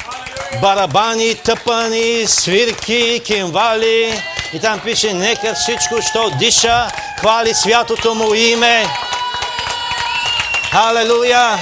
Барабани, 0.60 1.34
тъпани, 1.34 2.26
свирки, 2.26 3.20
кимвали. 3.24 4.22
И 4.52 4.60
там 4.60 4.80
пише, 4.80 5.12
нека 5.12 5.54
всичко, 5.54 6.02
що 6.02 6.30
диша, 6.38 6.88
хвали 7.20 7.54
святото 7.54 8.14
му 8.14 8.34
име. 8.34 8.86
Халелуя! 10.70 11.58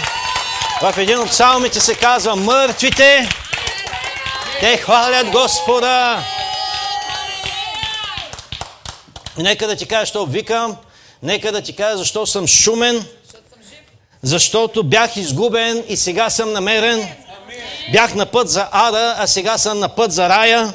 В 0.82 0.98
един 0.98 1.18
от 1.18 1.30
псалмите 1.30 1.80
се 1.80 1.94
казва, 1.94 2.36
мъртвите, 2.36 3.28
те 4.60 4.76
хвалят 4.76 5.30
Господа. 5.30 6.24
Нека 9.38 9.66
да 9.66 9.76
ти 9.76 9.86
кажа, 9.86 10.06
що 10.06 10.26
викам, 10.26 10.76
нека 11.22 11.52
да 11.52 11.60
ти 11.60 11.76
кажа, 11.76 11.96
защо 11.96 12.26
съм 12.26 12.46
шумен, 12.46 13.06
защото 14.22 14.84
бях 14.84 15.16
изгубен 15.16 15.84
и 15.88 15.96
сега 15.96 16.30
съм 16.30 16.52
намерен. 16.52 17.08
Бях 17.92 18.14
на 18.14 18.26
път 18.26 18.48
за 18.48 18.68
ада, 18.72 19.14
а 19.18 19.26
сега 19.26 19.58
съм 19.58 19.78
на 19.78 19.88
път 19.88 20.12
за 20.12 20.28
рая. 20.28 20.72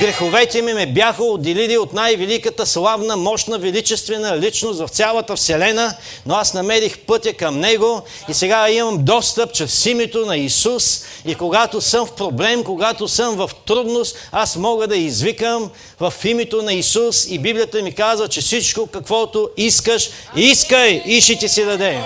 Греховете 0.00 0.62
ми 0.62 0.72
ме 0.72 0.86
бяха 0.86 1.24
отделили 1.24 1.78
от 1.78 1.92
най-великата, 1.92 2.66
славна, 2.66 3.16
мощна, 3.16 3.58
величествена 3.58 4.38
личност 4.38 4.80
в 4.80 4.88
цялата 4.88 5.36
Вселена, 5.36 5.94
но 6.26 6.34
аз 6.34 6.54
намерих 6.54 6.98
пътя 6.98 7.32
към 7.32 7.60
Него 7.60 8.02
и 8.28 8.34
сега 8.34 8.70
имам 8.70 9.04
достъп 9.04 9.52
чрез 9.52 9.86
името 9.86 10.26
на 10.26 10.36
Исус 10.36 11.04
и 11.26 11.34
когато 11.34 11.80
съм 11.80 12.06
в 12.06 12.12
проблем, 12.12 12.64
когато 12.64 13.08
съм 13.08 13.36
в 13.36 13.50
трудност, 13.66 14.16
аз 14.32 14.56
мога 14.56 14.86
да 14.86 14.96
извикам 14.96 15.70
в 16.00 16.14
името 16.24 16.62
на 16.62 16.72
Исус 16.72 17.26
и 17.30 17.38
Библията 17.38 17.82
ми 17.82 17.94
казва, 17.94 18.28
че 18.28 18.40
всичко 18.40 18.86
каквото 18.86 19.50
искаш, 19.56 20.10
искай 20.36 21.02
и 21.06 21.20
ще 21.20 21.38
ти 21.38 21.48
си 21.48 21.64
даде. 21.64 22.00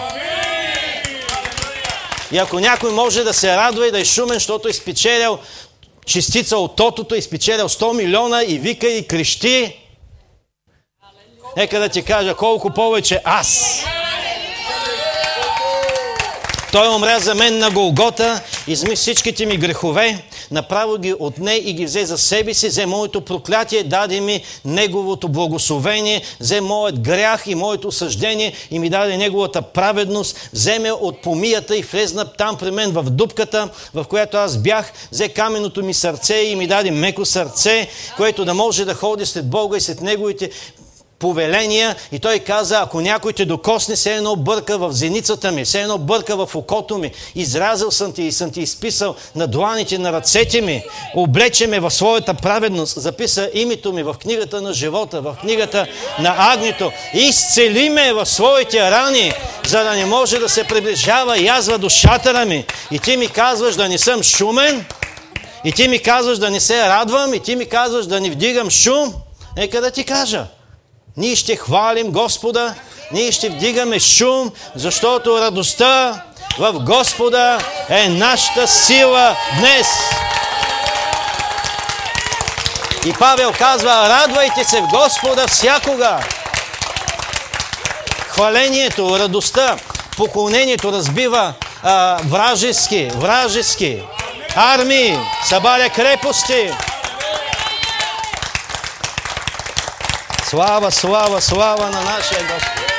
И 2.33 2.39
ако 2.39 2.61
някой 2.61 2.93
може 2.93 3.25
да 3.25 3.35
се 3.35 3.57
радва 3.57 3.89
и 3.89 3.91
да 3.91 4.01
е 4.01 4.05
шумен, 4.05 4.35
защото 4.35 4.69
е 4.69 4.73
спечелил 4.73 5.39
частица 6.07 6.57
от 6.59 6.77
тотото, 6.77 7.15
е 7.15 7.23
спечелил 7.23 7.69
100 7.69 7.97
милиона 7.97 8.43
и 8.43 8.59
вика 8.59 8.89
и 8.89 9.07
крещи, 9.07 9.77
нека 11.57 11.81
да 11.81 11.89
ти 11.89 12.03
кажа 12.03 12.35
колко 12.35 12.71
повече 12.71 13.21
аз. 13.25 13.81
Той 16.73 16.95
умря 16.95 17.19
за 17.19 17.35
мен 17.35 17.59
на 17.59 17.71
Голгота, 17.71 18.41
изми 18.67 18.97
всичките 18.97 19.47
ми 19.47 19.57
грехове, 19.57 20.25
направо 20.53 20.99
ги 20.99 21.15
отне 21.19 21.55
и 21.55 21.73
ги 21.73 21.85
взе 21.85 22.05
за 22.07 22.19
себе 22.19 22.55
си, 22.55 22.69
взе 22.69 22.87
моето 22.87 23.21
проклятие, 23.21 23.83
даде 23.83 24.21
ми 24.21 24.43
Неговото 24.65 25.29
благословение, 25.29 26.23
взе 26.41 26.61
моят 26.61 27.01
грях 27.01 27.47
и 27.47 27.55
моето 27.55 27.93
съждение 27.93 28.53
и 28.71 28.79
ми 28.79 28.91
даде 28.91 29.17
Неговата 29.17 29.63
праведност, 29.63 30.49
вземе 30.53 30.93
от 30.93 31.23
помията 31.23 31.77
и 31.77 31.83
влезна 31.83 32.25
там 32.25 32.57
при 32.57 32.71
мен 32.71 32.91
в 32.91 33.03
дупката, 33.03 33.69
в 33.95 34.05
която 34.05 34.37
аз 34.37 34.57
бях, 34.57 34.93
взе 35.13 35.29
каменото 35.29 35.85
ми 35.85 35.95
сърце 35.95 36.35
и 36.35 36.57
ми 36.57 36.67
даде 36.67 36.91
меко 36.91 37.25
сърце, 37.25 37.89
което 38.17 38.45
да 38.45 38.55
може 38.55 38.85
да 38.85 38.95
ходи 38.95 39.27
след 39.27 39.51
Бога 39.51 39.77
и 39.77 39.81
след 39.81 40.01
Неговите 40.01 40.51
повеления 41.23 41.97
и 42.13 42.19
той 42.19 42.39
каза, 42.39 42.81
ако 42.83 43.01
някой 43.01 43.33
те 43.33 43.45
докосне, 43.45 43.97
се 43.97 44.15
едно 44.15 44.37
бърка 44.37 44.79
в 44.79 44.93
зеницата 44.93 45.53
ми, 45.53 45.67
се 45.67 45.81
едно 45.81 45.99
бърка 45.99 46.47
в 46.47 46.55
окото 46.55 46.99
ми, 46.99 47.11
изразил 47.35 47.91
съм 47.91 48.13
ти 48.13 48.23
и 48.23 48.33
съм 48.33 48.51
ти 48.51 48.61
изписал 48.61 49.15
на 49.37 49.47
дланите, 49.47 49.99
на 49.99 50.13
ръцете 50.13 50.61
ми, 50.61 50.85
облече 51.15 51.67
ме 51.67 51.81
в 51.81 51.91
своята 51.91 52.35
праведност, 52.35 53.01
записа 53.01 53.51
името 53.55 53.93
ми 53.93 54.03
в 54.03 54.15
книгата 54.23 54.63
на 54.63 54.73
живота, 54.73 55.21
в 55.21 55.37
книгата 55.41 55.87
на 56.19 56.35
агнето, 56.39 56.93
изцели 57.15 57.91
ме 57.91 58.13
в 58.13 58.27
своите 58.27 58.91
рани, 58.91 59.33
за 59.67 59.85
да 59.85 59.93
не 59.95 60.07
може 60.07 60.39
да 60.39 60.49
се 60.49 60.65
приближава 60.65 61.39
язва 61.39 61.79
до 61.79 61.89
шатъра 61.89 62.45
ми. 62.45 62.65
И 62.91 62.99
ти 62.99 63.17
ми 63.17 63.29
казваш 63.29 63.75
да 63.75 63.89
не 63.89 63.99
съм 63.99 64.23
шумен, 64.23 64.85
и 65.65 65.73
ти 65.73 65.89
ми 65.89 65.99
казваш 65.99 66.39
да 66.39 66.51
не 66.51 66.61
се 66.61 66.89
радвам, 66.89 67.35
и 67.35 67.41
ти 67.41 67.57
ми 67.57 67.67
казваш 67.67 68.07
да 68.07 68.21
не 68.21 68.31
вдигам 68.31 68.71
шум. 68.71 69.15
Нека 69.57 69.81
да 69.81 69.91
ти 69.91 70.05
кажа. 70.05 70.47
Ние 71.17 71.37
ще 71.37 71.57
хвалим 71.57 72.11
Господа, 72.11 72.75
ние 73.13 73.33
ще 73.33 73.49
вдигаме 73.49 74.01
шум, 74.01 74.51
защото 74.75 75.41
радостта 75.41 76.23
в 76.59 76.73
Господа 76.73 77.59
е 77.89 78.09
нашата 78.09 78.69
сила 78.69 79.37
днес. 79.59 79.87
И 83.07 83.13
Павел 83.13 83.53
казва, 83.59 84.09
радвайте 84.09 84.65
се 84.65 84.81
в 84.81 84.87
Господа 84.87 85.47
всякога. 85.47 86.21
Хвалението, 88.29 89.19
радостта, 89.19 89.77
поклонението 90.17 90.93
разбива 90.93 91.55
а, 91.83 92.19
вражески, 92.25 93.11
вражески 93.15 94.03
армии, 94.57 95.19
събаря 95.45 95.91
крепости. 95.91 96.71
Слава, 100.53 100.91
слава, 100.91 101.41
слава 101.41 101.91
на 101.91 102.03
нашия 102.03 102.41
Господ. 102.43 102.93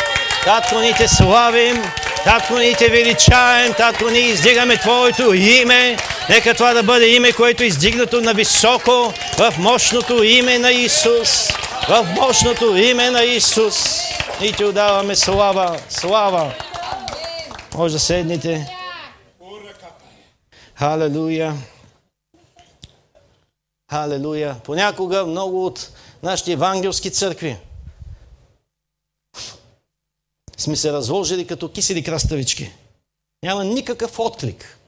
Татко, 0.43 0.79
ни 0.79 0.93
те 0.93 1.07
славим, 1.07 1.83
Татко, 2.23 2.57
ни 2.57 2.75
те 2.75 2.89
величаем, 2.89 3.73
Татко, 3.73 4.09
ни 4.09 4.19
издигаме 4.19 4.77
Твоето 4.77 5.33
име. 5.33 5.97
Нека 6.29 6.53
това 6.53 6.73
да 6.73 6.83
бъде 6.83 7.07
име, 7.07 7.31
което 7.31 7.63
е 7.63 7.65
издигнато 7.65 8.21
на 8.21 8.33
високо 8.33 9.13
в 9.37 9.53
мощното 9.57 10.23
име 10.23 10.59
на 10.59 10.71
Исус. 10.71 11.49
В 11.89 12.07
мощното 12.15 12.75
име 12.75 13.09
на 13.09 13.23
Исус. 13.23 13.99
И 14.41 14.53
ти 14.53 14.65
отдаваме 14.65 15.15
слава, 15.15 15.79
слава. 15.89 16.53
Може 17.75 17.93
да 17.93 17.99
седнете. 17.99 18.67
Халелуя. 20.75 21.53
Халелуя. 23.91 24.55
Понякога 24.63 25.25
много 25.25 25.65
от 25.65 25.89
нашите 26.23 26.51
евангелски 26.51 27.11
църкви. 27.11 27.57
Сме 30.57 30.75
се 30.75 30.93
разложили 30.93 31.47
като 31.47 31.71
кисели 31.71 32.03
краставички. 32.03 32.71
Няма 33.43 33.63
никакъв 33.63 34.19
отклик. 34.19 34.79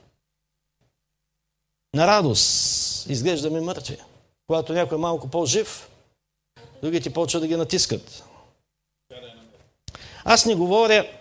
На 1.94 2.08
радост 2.08 3.10
изглеждаме 3.10 3.62
мъртви. 3.62 3.98
Когато 4.48 4.74
някой 4.74 4.98
е 4.98 5.02
малко 5.02 5.28
по-жив, 5.28 5.90
другите 6.82 7.14
почват 7.14 7.42
да 7.44 7.48
ги 7.48 7.56
натискат. 7.56 8.24
Аз 10.24 10.46
не 10.46 10.56
говоря 10.56 11.12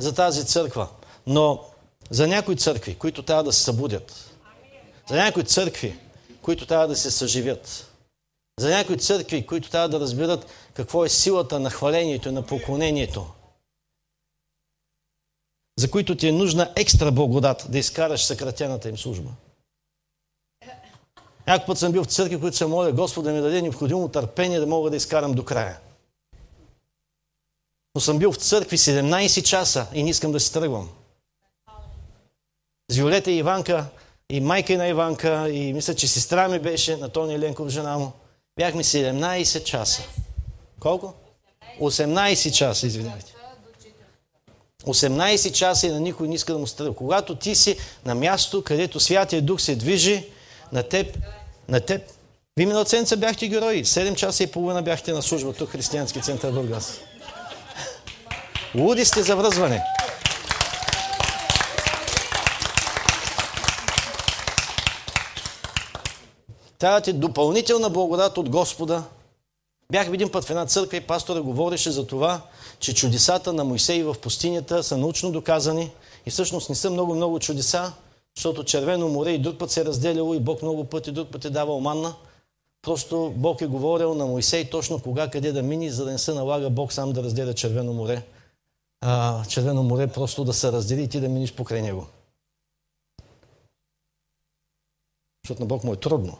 за 0.00 0.14
тази 0.14 0.46
църква, 0.46 0.88
но 1.26 1.64
за 2.10 2.26
някои 2.26 2.56
църкви, 2.56 2.98
които 2.98 3.22
трябва 3.22 3.44
да 3.44 3.52
се 3.52 3.62
събудят. 3.62 4.30
За 5.08 5.16
някои 5.16 5.44
църкви, 5.44 5.98
които 6.42 6.66
трябва 6.66 6.88
да 6.88 6.96
се 6.96 7.10
съживят. 7.10 7.87
За 8.58 8.70
някои 8.70 8.98
църкви, 8.98 9.46
които 9.46 9.70
трябва 9.70 9.88
да 9.88 10.00
разберат 10.00 10.46
какво 10.74 11.04
е 11.04 11.08
силата 11.08 11.60
на 11.60 11.70
хвалението 11.70 12.32
на 12.32 12.42
поклонението. 12.42 13.26
За 15.78 15.90
които 15.90 16.16
ти 16.16 16.28
е 16.28 16.32
нужна 16.32 16.72
екстра 16.76 17.10
благодат 17.10 17.66
да 17.68 17.78
изкараш 17.78 18.24
съкратената 18.24 18.88
им 18.88 18.98
служба. 18.98 19.30
Някой 21.46 21.66
път 21.66 21.78
съм 21.78 21.92
бил 21.92 22.04
в 22.04 22.06
църкви, 22.06 22.40
които 22.40 22.56
се 22.56 22.66
моля 22.66 22.92
Господ 22.92 23.24
да 23.24 23.32
ми 23.32 23.40
даде 23.40 23.62
необходимо 23.62 24.08
търпение 24.08 24.60
да 24.60 24.66
мога 24.66 24.90
да 24.90 24.96
изкарам 24.96 25.32
до 25.32 25.44
края. 25.44 25.78
Но 27.94 28.00
съм 28.00 28.18
бил 28.18 28.32
в 28.32 28.36
църкви 28.36 28.78
17 28.78 29.42
часа 29.42 29.86
и 29.92 30.02
не 30.02 30.10
искам 30.10 30.32
да 30.32 30.40
си 30.40 30.52
тръгвам. 30.52 30.88
С 32.90 32.96
Виолета 32.96 33.30
и 33.30 33.36
Иванка, 33.36 33.86
и 34.30 34.40
майка 34.40 34.76
на 34.76 34.88
Иванка, 34.88 35.48
и 35.50 35.72
мисля, 35.72 35.94
че 35.94 36.08
сестра 36.08 36.48
ми 36.48 36.58
беше, 36.58 36.96
на 36.96 37.08
Тони 37.08 37.38
Ленков, 37.38 37.68
жена 37.68 37.98
му. 37.98 38.12
Бяхме 38.58 38.84
17 38.84 39.64
часа. 39.64 40.02
Колко? 40.80 41.14
18 41.80 42.52
часа, 42.52 42.86
извинявайте. 42.86 43.34
18 44.86 45.52
часа 45.52 45.86
и 45.86 45.90
на 45.90 46.00
никой 46.00 46.28
не 46.28 46.34
иска 46.34 46.52
да 46.52 46.58
му 46.58 46.66
стръгва. 46.66 46.94
Когато 46.94 47.34
ти 47.34 47.54
си 47.54 47.76
на 48.04 48.14
място, 48.14 48.62
където 48.62 49.00
Святия 49.00 49.42
Дух 49.42 49.60
се 49.60 49.76
движи, 49.76 50.26
на 50.72 50.82
теб, 50.82 51.18
на 51.68 51.80
теб. 51.80 52.02
Вие 52.56 52.66
миналата 52.66 52.90
седмица 52.90 53.16
бяхте 53.16 53.48
герои. 53.48 53.84
7 53.84 54.14
часа 54.14 54.42
и 54.42 54.46
половина 54.46 54.82
бяхте 54.82 55.12
на 55.12 55.22
служба 55.22 55.52
тук, 55.52 55.70
Християнски 55.70 56.20
център 56.20 56.52
Бургас. 56.52 57.00
Луди 58.74 59.04
сте 59.04 59.22
за 59.22 59.36
връзване. 59.36 59.84
Трябва 66.78 67.00
ти 67.00 67.12
допълнителна 67.12 67.90
благодат 67.90 68.38
от 68.38 68.50
Господа. 68.50 69.04
Бях 69.92 70.06
един 70.06 70.30
път 70.30 70.44
в 70.44 70.50
една 70.50 70.66
църква 70.66 70.96
и 70.96 71.00
пастора 71.00 71.40
говореше 71.40 71.90
за 71.90 72.06
това, 72.06 72.40
че 72.78 72.94
чудесата 72.94 73.52
на 73.52 73.64
Моисей 73.64 74.02
в 74.02 74.16
пустинята 74.22 74.82
са 74.82 74.96
научно 74.96 75.32
доказани 75.32 75.90
и 76.26 76.30
всъщност 76.30 76.68
не 76.68 76.74
са 76.74 76.90
много-много 76.90 77.40
чудеса, 77.40 77.92
защото 78.36 78.64
Червено 78.64 79.08
море 79.08 79.30
и 79.30 79.38
друг 79.38 79.58
път 79.58 79.70
се 79.70 79.80
е 79.80 79.84
разделяло 79.84 80.34
и 80.34 80.40
Бог 80.40 80.62
много 80.62 80.84
пъти, 80.84 81.12
друг 81.12 81.28
път 81.28 81.44
е 81.44 81.50
давал 81.50 81.80
манна. 81.80 82.14
Просто 82.82 83.32
Бог 83.36 83.60
е 83.60 83.66
говорил 83.66 84.14
на 84.14 84.26
Моисей 84.26 84.70
точно 84.70 85.02
кога, 85.02 85.30
къде 85.30 85.52
да 85.52 85.62
мини, 85.62 85.90
за 85.90 86.04
да 86.04 86.10
не 86.10 86.18
се 86.18 86.34
налага 86.34 86.70
Бог 86.70 86.92
сам 86.92 87.12
да 87.12 87.22
разделя 87.22 87.54
Червено 87.54 87.92
море. 87.92 88.22
А, 89.00 89.44
червено 89.44 89.82
море 89.82 90.06
просто 90.06 90.44
да 90.44 90.52
се 90.52 90.72
раздели 90.72 91.02
и 91.02 91.08
ти 91.08 91.20
да 91.20 91.28
миниш 91.28 91.54
покрай 91.54 91.82
него. 91.82 92.06
Защото 95.44 95.62
на 95.62 95.66
Бог 95.66 95.84
му 95.84 95.92
е 95.92 95.96
трудно. 95.96 96.38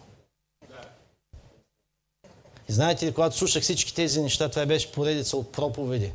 И 2.68 2.72
знаете 2.72 3.06
ли, 3.06 3.12
когато 3.12 3.36
слушах 3.36 3.62
всички 3.62 3.94
тези 3.94 4.22
неща, 4.22 4.48
това 4.48 4.66
беше 4.66 4.92
поредица 4.92 5.36
от 5.36 5.52
проповеди. 5.52 6.12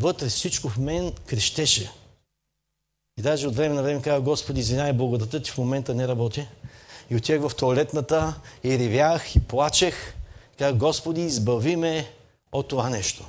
Вътре 0.00 0.28
всичко 0.28 0.68
в 0.68 0.78
мен 0.78 1.12
крещеше. 1.26 1.92
И 3.18 3.22
даже 3.22 3.48
от 3.48 3.56
време 3.56 3.74
на 3.74 3.82
време 3.82 4.02
казах, 4.02 4.22
Господи, 4.22 4.60
извинявай, 4.60 4.92
благодата 4.92 5.42
ти 5.42 5.50
в 5.50 5.58
момента 5.58 5.94
не 5.94 6.08
работи. 6.08 6.48
И 7.10 7.16
отивах 7.16 7.50
в 7.50 7.56
туалетната 7.56 8.40
и 8.64 8.78
ревях 8.78 9.36
и 9.36 9.40
плачех. 9.40 10.14
Казах, 10.58 10.76
Господи, 10.78 11.20
избави 11.20 11.76
ме 11.76 12.12
от 12.52 12.68
това 12.68 12.90
нещо. 12.90 13.24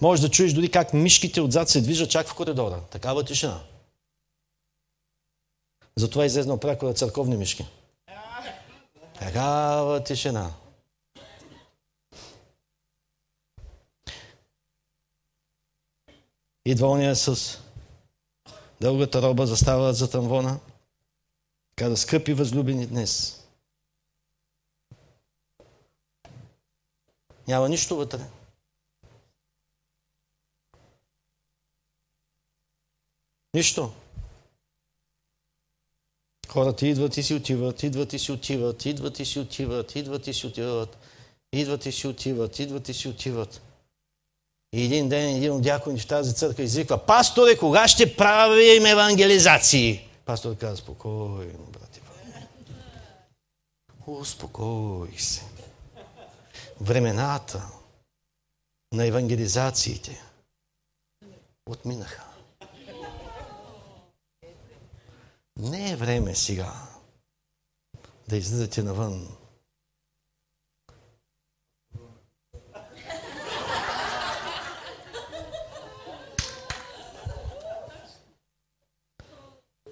Може 0.00 0.22
да 0.22 0.30
чуеш 0.30 0.52
дори 0.52 0.70
как 0.70 0.94
мишките 0.94 1.40
отзад 1.40 1.68
се 1.68 1.80
движат 1.80 2.10
чак 2.10 2.28
в 2.28 2.34
коридора. 2.34 2.80
Такава 2.90 3.24
тишина. 3.24 3.60
Затова 5.96 6.26
излезнал 6.26 6.60
пряко 6.60 6.86
на 6.86 6.94
църковни 6.94 7.36
мишки. 7.36 7.66
Такава 9.18 10.04
тишина. 10.04 10.52
Идва 16.64 16.88
ония 16.88 17.16
с 17.16 17.58
дългата 18.80 19.22
роба, 19.22 19.46
застава 19.46 19.92
за 19.94 20.10
тамвона. 20.10 20.60
Каза, 21.76 21.96
скъпи 21.96 22.34
възлюбени 22.34 22.86
днес. 22.86 23.44
Няма 27.48 27.68
нищо 27.68 27.96
вътре. 27.96 28.20
Нищо. 33.54 33.92
Хората 36.48 36.86
идват 36.86 37.16
и 37.16 37.22
си 37.22 37.34
отиват, 37.34 37.82
идват 37.82 38.12
и 38.12 38.18
си 38.18 38.32
отиват, 38.32 38.84
идват 38.84 39.20
и 39.20 39.24
си 39.24 39.38
отиват, 39.38 39.96
идват 39.96 40.26
и 40.26 40.34
си 40.34 40.46
отиват, 40.46 40.98
идват 41.52 41.86
и 41.86 41.92
си 41.92 42.06
отиват, 42.06 42.58
идват 42.58 42.88
и 42.88 42.94
си 42.94 43.08
отиват. 43.08 43.62
И 44.72 44.84
един 44.84 45.08
ден 45.08 45.36
един 45.36 45.52
от 45.52 45.62
дякони 45.62 46.00
в 46.00 46.06
тази 46.06 46.34
църква 46.34 46.62
извиква, 46.62 47.06
пасторе, 47.06 47.58
кога 47.58 47.88
ще 47.88 48.16
правим 48.16 48.86
евангелизации? 48.86 50.08
Пастор 50.24 50.56
каза, 50.56 50.76
спокойно, 50.76 51.66
брати. 51.72 52.00
Успокой 54.06 55.12
се. 55.18 55.44
Времената 56.80 57.62
на 58.92 59.06
евангелизациите 59.06 60.22
отминаха. 61.66 62.27
Не 65.58 65.92
е 65.92 65.96
време 65.96 66.34
сега 66.34 66.72
да 68.28 68.36
излизате 68.36 68.82
навън. 68.82 69.28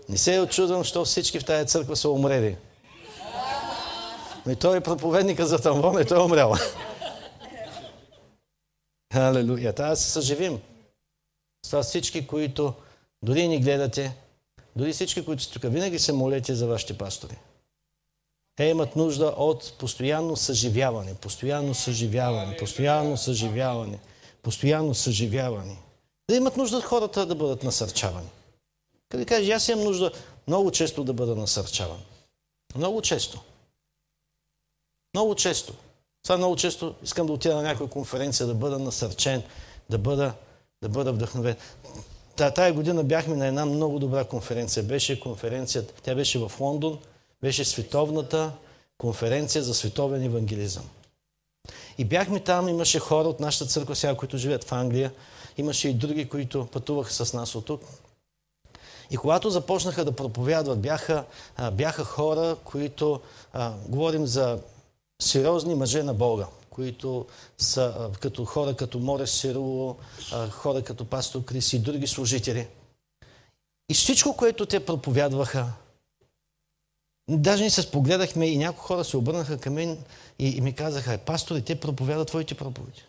Не 0.09 0.19
се 0.19 0.35
е 0.35 0.41
очудвам, 0.41 0.85
що 0.85 1.05
всички 1.05 1.41
в 1.41 1.45
тази 1.45 1.69
църква 1.69 1.97
са 1.97 2.09
умрели. 2.11 2.57
Но 4.47 4.53
и 4.53 4.57
той 4.57 4.77
е 4.77 4.81
проповедника 4.81 5.47
за 5.47 5.59
тамвон 5.59 6.03
и 6.03 6.07
той 6.07 6.19
е 6.19 6.23
умрял. 6.23 6.55
Алелуя. 9.15 9.73
Трябва 9.73 9.93
да 9.93 9.97
се 9.97 10.11
съживим. 10.11 10.61
С 11.67 11.71
това 11.71 11.83
всички, 11.83 12.27
които 12.27 12.75
дори 13.23 13.49
ни 13.49 13.61
гледате, 13.61 14.17
дори 14.77 14.93
всички, 14.93 15.25
които 15.25 15.43
сте 15.43 15.53
тук, 15.53 15.73
винаги 15.73 15.99
се 15.99 16.13
молете 16.13 16.55
за 16.55 16.67
вашите 16.67 16.99
пастори. 16.99 17.37
Те 18.57 18.65
имат 18.65 18.97
нужда 18.97 19.35
от 19.37 19.73
постоянно 19.79 20.37
съживяване, 20.37 21.15
постоянно 21.15 21.75
съживяване, 21.75 22.57
постоянно 22.57 23.17
съживяване, 23.17 23.99
постоянно 24.43 24.95
съживяване. 24.95 25.77
Да 26.31 26.37
имат 26.37 26.57
нужда 26.57 26.77
от 26.77 26.85
хората 26.85 27.27
да 27.27 27.35
бъдат 27.35 27.63
насърчавани. 27.63 28.29
Къде 29.09 29.25
кажеш, 29.25 29.51
аз 29.51 29.69
имам 29.69 29.85
нужда 29.85 30.13
много 30.47 30.71
често 30.71 31.05
да 31.05 31.13
бъда 31.13 31.37
насърчаван. 31.37 31.99
Много 32.75 33.03
често. 33.03 33.41
Много 35.15 35.35
често. 35.35 35.75
Това 36.23 36.37
много 36.37 36.57
често 36.57 36.95
искам 37.03 37.27
да 37.27 37.33
отида 37.33 37.55
на 37.55 37.63
някоя 37.63 37.91
конференция, 37.91 38.47
да 38.47 38.55
бъда 38.55 38.79
насърчен, 38.79 39.43
да 39.91 39.99
бъда, 39.99 40.35
да 40.83 40.89
бъда 40.89 41.13
вдъхновен. 41.13 41.57
Та, 42.37 42.51
тая 42.51 42.73
година 42.73 43.05
бяхме 43.05 43.37
на 43.37 43.47
една 43.47 43.67
много 43.67 43.99
добра 43.99 44.25
конференция. 44.25 44.83
Беше 44.83 45.21
конференцията, 45.21 45.95
тя 46.03 46.15
беше 46.15 46.39
в 46.39 46.53
Лондон, 46.61 46.99
беше 47.43 47.65
световната 47.65 48.53
конференция 48.99 49.63
за 49.63 49.75
световен 49.75 50.23
евангелизъм. 50.23 50.85
И 51.99 52.05
бяхме 52.05 52.41
там, 52.41 52.69
имаше 52.69 52.99
хора 52.99 53.29
от 53.29 53.41
нашата 53.41 53.67
църква 53.67 53.97
сега, 53.97 54.17
които 54.17 54.39
живеят 54.39 54.65
в 54.65 54.73
Англия. 54.73 55.13
Имаше 55.57 55.89
и 55.89 55.95
други, 55.95 56.29
които 56.29 56.67
пътуваха 56.67 57.13
с 57.13 57.33
нас 57.33 57.55
от 57.55 57.65
тук. 57.65 57.83
И 59.11 59.17
когато 59.17 59.51
започнаха 59.51 60.05
да 60.05 60.13
проповядват, 60.13 60.81
бяха, 60.81 61.25
бяха 61.73 62.05
хора, 62.05 62.57
които, 62.65 63.21
а, 63.53 63.73
говорим 63.89 64.27
за 64.27 64.59
сериозни 65.23 65.75
мъже 65.75 66.03
на 66.03 66.15
Бога, 66.15 66.47
които 66.77 67.27
са 67.59 68.11
като 68.21 68.45
хора 68.45 68.77
като 68.77 68.99
Море 68.99 69.27
Сируло, 69.27 69.97
хора 70.51 70.83
като 70.83 71.05
пастор 71.05 71.45
Крис 71.45 71.73
и 71.73 71.79
други 71.79 72.07
служители. 72.07 72.69
И 73.89 73.95
всичко, 73.95 74.37
което 74.37 74.67
те 74.67 74.85
проповядваха, 74.85 75.67
даже 77.31 77.65
ни 77.65 77.71
се 77.71 77.83
спогледахме 77.83 78.47
и 78.47 78.59
някои 78.59 78.87
хора 78.87 79.05
се 79.05 79.17
обърнаха 79.17 79.59
към 79.59 79.75
мен 79.75 79.99
и, 80.39 80.49
и 80.49 80.61
ми 80.61 80.73
казаха, 80.73 81.19
пастори, 81.19 81.63
те 81.63 81.81
проповядат 81.81 82.29
твоите 82.29 82.55
проповеди. 82.55 83.05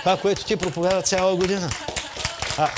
Това, 0.00 0.16
което 0.16 0.44
ти 0.44 0.56
проповяда 0.56 1.02
цяла 1.02 1.36
година. 1.36 1.70
А, 2.58 2.70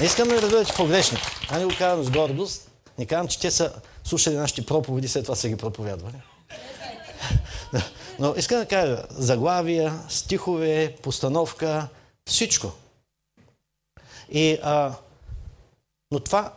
не 0.00 0.06
искам 0.06 0.28
да 0.28 0.40
бъдете 0.40 0.72
погрешни. 0.76 1.18
А 1.50 1.58
не 1.58 1.64
го 1.64 1.72
казвам 1.78 2.04
с 2.04 2.10
гордост. 2.10 2.70
Не 2.98 3.06
казвам, 3.06 3.28
че 3.28 3.40
те 3.40 3.50
са 3.50 3.72
слушали 4.04 4.34
нашите 4.34 4.66
проповеди, 4.66 5.08
след 5.08 5.24
това 5.24 5.36
са 5.36 5.48
ги 5.48 5.56
проповядвали. 5.56 6.16
Но 8.18 8.34
искам 8.36 8.58
да 8.58 8.66
кажа, 8.66 9.02
заглавия, 9.10 10.00
стихове, 10.08 10.96
постановка, 11.02 11.88
всичко. 12.28 12.72
И, 14.32 14.58
а, 14.62 14.92
но 16.10 16.20
това, 16.20 16.52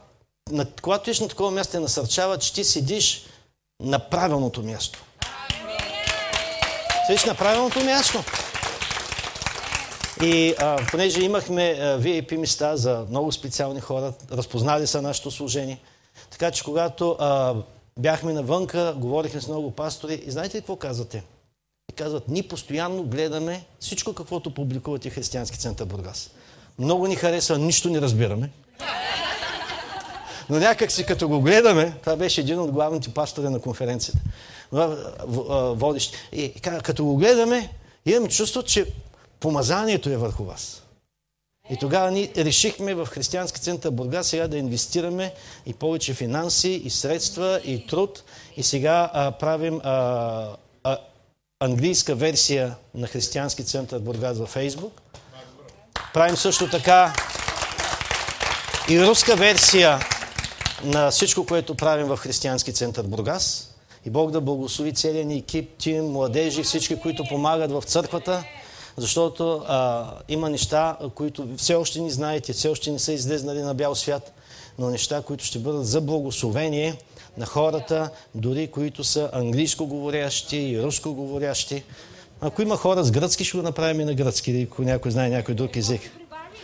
на, 0.51 0.65
когато 0.81 1.11
ти 1.11 1.23
на 1.23 1.29
такова 1.29 1.51
място, 1.51 1.71
те 1.71 1.79
насърчава, 1.79 2.37
че 2.37 2.53
ти 2.53 2.63
седиш 2.63 3.25
на 3.81 3.99
правилното 3.99 4.63
място. 4.63 4.99
Седиш 7.07 7.25
на 7.25 7.35
правилното 7.35 7.79
място. 7.85 8.23
И 10.23 10.55
а, 10.59 10.85
понеже 10.91 11.21
имахме 11.21 11.71
а, 11.71 11.99
VIP 11.99 12.37
места 12.37 12.77
за 12.77 13.05
много 13.09 13.31
специални 13.31 13.81
хора, 13.81 14.13
разпознали 14.31 14.87
са 14.87 15.01
нашето 15.01 15.31
служение. 15.31 15.79
Така 16.29 16.51
че 16.51 16.63
когато 16.63 17.11
а, 17.19 17.55
бяхме 17.99 18.33
навънка, 18.33 18.93
говорихме 18.97 19.41
с 19.41 19.47
много 19.47 19.71
пастори 19.71 20.13
и 20.25 20.31
знаете 20.31 20.57
ли 20.57 20.61
какво 20.61 20.75
казвате? 20.75 21.23
И 21.89 21.91
казват, 21.91 22.27
ние 22.27 22.43
постоянно 22.43 23.03
гледаме 23.03 23.65
всичко, 23.79 24.13
каквото 24.13 24.53
публикуват 24.53 25.05
и 25.05 25.09
Християнски 25.09 25.57
център 25.57 25.85
Бургас. 25.85 26.29
Много 26.79 27.07
ни 27.07 27.15
харесва, 27.15 27.57
нищо 27.57 27.89
не 27.89 28.01
разбираме. 28.01 28.49
Но 30.49 30.59
някак 30.59 30.91
си 30.91 31.05
като 31.05 31.27
го 31.27 31.41
гледаме, 31.41 31.93
това 32.01 32.15
беше 32.15 32.41
един 32.41 32.59
от 32.59 32.71
главните 32.71 33.09
пастори 33.09 33.49
на 33.49 33.59
конференцията, 33.59 34.19
водещ. 35.75 36.13
И 36.31 36.53
като 36.59 37.05
го 37.05 37.15
гледаме, 37.15 37.69
имам 38.05 38.29
чувство, 38.29 38.63
че 38.63 38.85
помазанието 39.39 40.09
е 40.09 40.17
върху 40.17 40.43
вас. 40.43 40.83
И 41.69 41.77
тогава 41.79 42.11
ние 42.11 42.31
решихме 42.37 42.93
в 42.93 43.05
Християнски 43.05 43.61
център 43.61 43.91
Бургас 43.91 44.27
сега 44.27 44.47
да 44.47 44.57
инвестираме 44.57 45.33
и 45.65 45.73
повече 45.73 46.13
финанси, 46.13 46.69
и 46.69 46.89
средства, 46.89 47.61
и 47.65 47.87
труд. 47.87 48.23
И 48.57 48.63
сега 48.63 49.09
а, 49.13 49.31
правим 49.31 49.81
а, 49.83 50.55
а, 50.83 50.97
английска 51.61 52.15
версия 52.15 52.75
на 52.95 53.07
Християнски 53.07 53.63
център 53.63 53.99
Бургас 53.99 54.37
във 54.37 54.49
Фейсбук. 54.49 55.01
Правим 56.13 56.37
също 56.37 56.69
така 56.69 57.13
и 58.89 59.05
руска 59.05 59.35
версия 59.35 59.99
на 60.83 61.11
всичко, 61.11 61.45
което 61.45 61.75
правим 61.75 62.07
в 62.07 62.17
Християнски 62.17 62.73
център 62.73 63.03
Бургас. 63.03 63.75
И 64.05 64.09
Бог 64.09 64.31
да 64.31 64.41
благослови 64.41 64.93
целият 64.93 65.27
ни 65.27 65.37
екип, 65.37 65.69
тим, 65.77 66.05
младежи, 66.05 66.63
всички, 66.63 66.99
които 66.99 67.23
помагат 67.23 67.71
в 67.71 67.83
църквата 67.85 68.43
защото 68.99 69.63
а, 69.67 70.11
има 70.29 70.49
неща, 70.49 70.97
които 71.15 71.47
все 71.57 71.75
още 71.75 72.01
не 72.01 72.09
знаете, 72.09 72.53
все 72.53 72.69
още 72.69 72.91
не 72.91 72.99
са 72.99 73.13
излезнали 73.13 73.61
на 73.61 73.73
бял 73.73 73.95
свят, 73.95 74.33
но 74.79 74.89
неща, 74.89 75.21
които 75.21 75.45
ще 75.45 75.59
бъдат 75.59 75.87
за 75.87 76.01
благословение 76.01 76.97
на 77.37 77.45
хората, 77.45 78.09
дори 78.35 78.67
които 78.67 79.03
са 79.03 79.29
английско 79.33 79.85
говорящи 79.85 80.57
и 80.57 80.81
руско 80.81 81.13
говорящи. 81.13 81.83
Ако 82.41 82.61
има 82.61 82.77
хора 82.77 83.03
с 83.03 83.11
гръцки, 83.11 83.43
ще 83.43 83.57
го 83.57 83.63
направим 83.63 84.01
и 84.01 84.05
на 84.05 84.13
гръцки, 84.13 84.67
ако 84.71 84.81
някой 84.81 85.11
знае 85.11 85.29
някой 85.29 85.55
друг 85.55 85.75
език. 85.75 86.01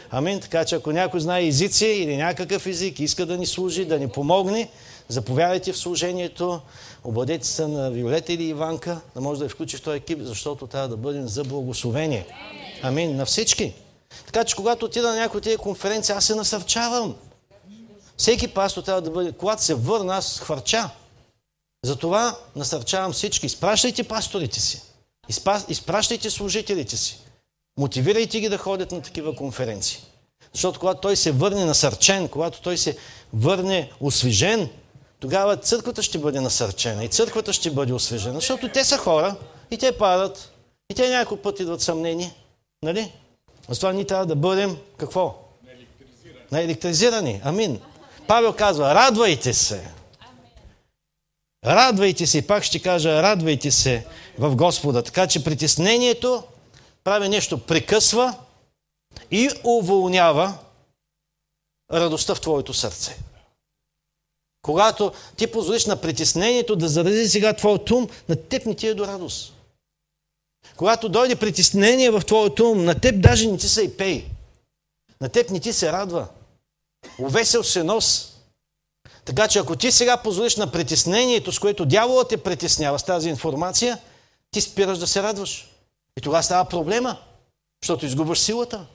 Амин. 0.09 0.39
Така 0.39 0.65
че 0.65 0.75
ако 0.75 0.91
някой 0.91 1.19
знае 1.19 1.47
езици 1.47 1.85
или 1.85 2.17
някакъв 2.17 2.65
език, 2.65 2.99
иска 2.99 3.25
да 3.25 3.37
ни 3.37 3.45
служи, 3.45 3.85
да 3.85 3.99
ни 3.99 4.07
помогне, 4.07 4.69
заповядайте 5.07 5.73
в 5.73 5.77
служението, 5.77 6.61
обладете 7.03 7.47
се 7.47 7.67
на 7.67 7.91
Виолета 7.91 8.33
или 8.33 8.43
Иванка, 8.43 9.01
да 9.15 9.21
може 9.21 9.39
да 9.39 9.45
я 9.45 9.49
включи 9.49 9.77
в 9.77 9.81
този 9.81 9.97
екип, 9.97 10.19
защото 10.21 10.67
трябва 10.67 10.87
да 10.87 10.97
бъдем 10.97 11.27
за 11.27 11.43
благословение. 11.43 12.25
Амин. 12.81 13.15
На 13.15 13.25
всички. 13.25 13.73
Така 14.25 14.43
че 14.43 14.55
когато 14.55 14.85
отида 14.85 15.09
на 15.09 15.15
някои 15.15 15.37
от 15.37 15.43
тези 15.43 15.57
конференции, 15.57 16.15
аз 16.15 16.25
се 16.25 16.35
насърчавам. 16.35 17.15
Всеки 18.17 18.47
пастор 18.47 18.81
трябва 18.81 19.01
да 19.01 19.11
бъде, 19.11 19.31
когато 19.31 19.63
се 19.63 19.73
върна, 19.73 20.15
аз 20.15 20.39
хвърча. 20.39 20.89
Затова 21.85 22.37
насърчавам 22.55 23.13
всички. 23.13 23.45
Изпращайте 23.45 24.03
пасторите 24.03 24.59
си. 24.59 24.81
Изпращайте 25.69 26.29
служителите 26.29 26.97
си. 26.97 27.19
Мотивирайте 27.77 28.39
ги 28.39 28.49
да 28.49 28.57
ходят 28.57 28.91
на 28.91 29.01
такива 29.01 29.35
конференции. 29.35 29.99
Защото 30.53 30.79
когато 30.79 31.01
той 31.01 31.15
се 31.15 31.31
върне 31.31 31.65
насърчен, 31.65 32.27
когато 32.27 32.61
той 32.61 32.77
се 32.77 32.97
върне 33.33 33.91
освежен, 33.99 34.69
тогава 35.19 35.57
църквата 35.57 36.03
ще 36.03 36.17
бъде 36.17 36.41
насърчена 36.41 37.03
и 37.03 37.07
църквата 37.07 37.53
ще 37.53 37.71
бъде 37.71 37.93
освежена. 37.93 38.35
Защото 38.35 38.69
те 38.69 38.85
са 38.85 38.97
хора 38.97 39.35
и 39.71 39.77
те 39.77 39.97
падат 39.97 40.51
и 40.89 40.95
те 40.95 41.09
някой 41.09 41.41
път 41.41 41.59
идват 41.59 41.81
съмнение. 41.81 42.33
Нали? 42.83 43.11
Затова 43.69 43.93
ние 43.93 44.05
трябва 44.05 44.25
да 44.25 44.35
бъдем 44.35 44.77
какво? 44.97 45.35
Наелектризирани. 45.63 46.45
Наелектризирани. 46.51 47.41
Амин. 47.43 47.79
Павел 48.27 48.53
казва, 48.53 48.95
радвайте 48.95 49.53
се. 49.53 49.91
Радвайте 51.65 52.27
се, 52.27 52.37
и 52.37 52.47
пак 52.47 52.63
ще 52.63 52.81
кажа, 52.81 53.21
радвайте 53.23 53.71
се 53.71 54.05
в 54.37 54.55
Господа. 54.55 55.03
Така 55.03 55.27
че 55.27 55.43
притеснението 55.43 56.43
прави 57.03 57.29
нещо, 57.29 57.61
прекъсва 57.61 58.35
и 59.31 59.49
уволнява 59.63 60.57
радостта 61.91 62.35
в 62.35 62.41
твоето 62.41 62.73
сърце. 62.73 63.17
Когато 64.61 65.11
ти 65.37 65.51
позволиш 65.51 65.85
на 65.85 66.01
притеснението 66.01 66.75
да 66.75 66.87
зарази 66.87 67.29
сега 67.29 67.53
твоето 67.53 67.97
ум, 67.97 68.09
на 68.29 68.35
теб 68.35 68.65
не 68.65 68.75
ти 68.75 68.87
е 68.87 68.93
до 68.93 69.07
радост. 69.07 69.53
Когато 70.75 71.09
дойде 71.09 71.35
притеснение 71.35 72.11
в 72.11 72.21
твоето 72.21 72.71
ум, 72.71 72.85
на 72.85 72.99
теб 72.99 73.21
даже 73.21 73.47
не 73.47 73.57
ти 73.57 73.69
се 73.69 73.81
и 73.81 73.97
пей. 73.97 74.25
На 75.21 75.29
теб 75.29 75.49
не 75.49 75.59
ти 75.59 75.73
се 75.73 75.91
радва. 75.91 76.27
Увесел 77.19 77.63
се 77.63 77.83
нос. 77.83 78.31
Така 79.25 79.47
че 79.47 79.59
ако 79.59 79.75
ти 79.75 79.91
сега 79.91 80.17
позволиш 80.17 80.55
на 80.55 80.71
притеснението, 80.71 81.51
с 81.51 81.59
което 81.59 81.85
дяволът 81.85 82.29
те 82.29 82.37
притеснява 82.37 82.99
с 82.99 83.03
тази 83.03 83.29
информация, 83.29 83.97
ти 84.51 84.61
спираш 84.61 84.97
да 84.97 85.07
се 85.07 85.23
радваш. 85.23 85.67
И 86.17 86.21
тогава 86.21 86.43
става 86.43 86.65
проблема, 86.65 87.17
защото 87.83 88.05
изгубваш 88.05 88.39
силата. 88.39 88.85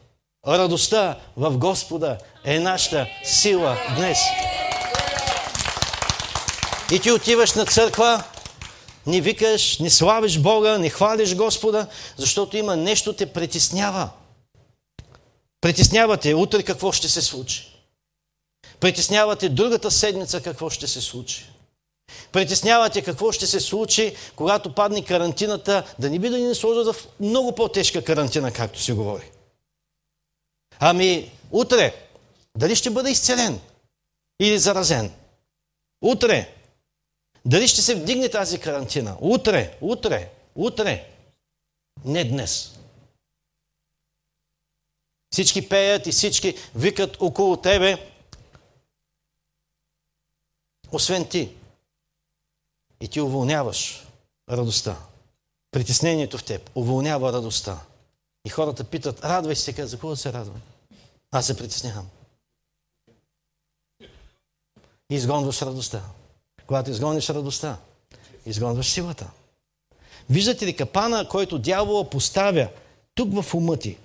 Радостта 0.46 1.18
в 1.36 1.58
Господа 1.58 2.18
е 2.44 2.60
нашата 2.60 3.06
сила 3.24 3.78
днес. 3.96 4.18
И 6.92 7.00
ти 7.00 7.12
отиваш 7.12 7.52
на 7.52 7.66
църква, 7.66 8.24
не 9.06 9.20
викаш, 9.20 9.78
не 9.78 9.90
славиш 9.90 10.38
Бога, 10.38 10.78
не 10.78 10.90
хвалиш 10.90 11.34
Господа, 11.34 11.86
защото 12.16 12.56
има 12.56 12.76
нещо 12.76 13.12
те 13.12 13.32
притеснява. 13.32 14.08
Притеснявате 15.60 16.34
утре 16.34 16.62
какво 16.62 16.92
ще 16.92 17.08
се 17.08 17.22
случи. 17.22 17.69
Притеснявате 18.80 19.48
другата 19.48 19.90
седмица 19.90 20.42
какво 20.42 20.70
ще 20.70 20.86
се 20.86 21.00
случи. 21.00 21.46
Притеснявате 22.32 23.02
какво 23.02 23.32
ще 23.32 23.46
се 23.46 23.60
случи, 23.60 24.16
когато 24.36 24.74
падне 24.74 25.04
карантината, 25.04 25.94
да 25.98 26.10
не 26.10 26.18
би 26.18 26.28
да 26.28 26.38
ни 26.38 26.54
сложат 26.54 26.96
в 26.96 27.08
много 27.20 27.54
по-тежка 27.54 28.04
карантина, 28.04 28.52
както 28.52 28.80
се 28.80 28.92
говори. 28.92 29.30
Ами, 30.78 31.30
утре, 31.50 31.94
дали 32.56 32.76
ще 32.76 32.90
бъде 32.90 33.10
изцелен 33.10 33.60
или 34.40 34.58
заразен? 34.58 35.12
Утре, 36.02 36.54
дали 37.44 37.68
ще 37.68 37.82
се 37.82 37.94
вдигне 37.94 38.28
тази 38.28 38.58
карантина? 38.58 39.16
Утре, 39.20 39.76
утре, 39.80 40.30
утре. 40.54 41.06
Не 42.04 42.24
днес. 42.24 42.72
Всички 45.32 45.68
пеят 45.68 46.06
и 46.06 46.12
всички 46.12 46.54
викат 46.74 47.16
около 47.20 47.56
тебе, 47.56 48.09
освен 50.92 51.28
ти. 51.28 51.54
И 53.00 53.08
ти 53.08 53.20
уволняваш 53.20 54.06
радостта. 54.50 54.96
Притеснението 55.70 56.38
в 56.38 56.44
теб 56.44 56.70
уволнява 56.74 57.32
радостта. 57.32 57.80
И 58.44 58.48
хората 58.48 58.84
питат, 58.84 59.24
радвай 59.24 59.56
се, 59.56 59.86
за 59.86 59.96
да 59.96 60.16
се 60.16 60.32
радвам? 60.32 60.62
Аз 61.30 61.46
се 61.46 61.56
притеснявам. 61.56 62.08
И 65.10 65.14
изгонваш 65.14 65.62
радостта. 65.62 66.02
Когато 66.66 66.90
изгониш 66.90 67.30
радостта, 67.30 67.78
изгонваш 68.46 68.90
силата. 68.90 69.30
Виждате 70.30 70.66
ли 70.66 70.76
капана, 70.76 71.28
който 71.28 71.58
дявола 71.58 72.10
поставя 72.10 72.68
тук 73.14 73.42
в 73.42 73.54
ума 73.54 73.76
ти? 73.76 73.98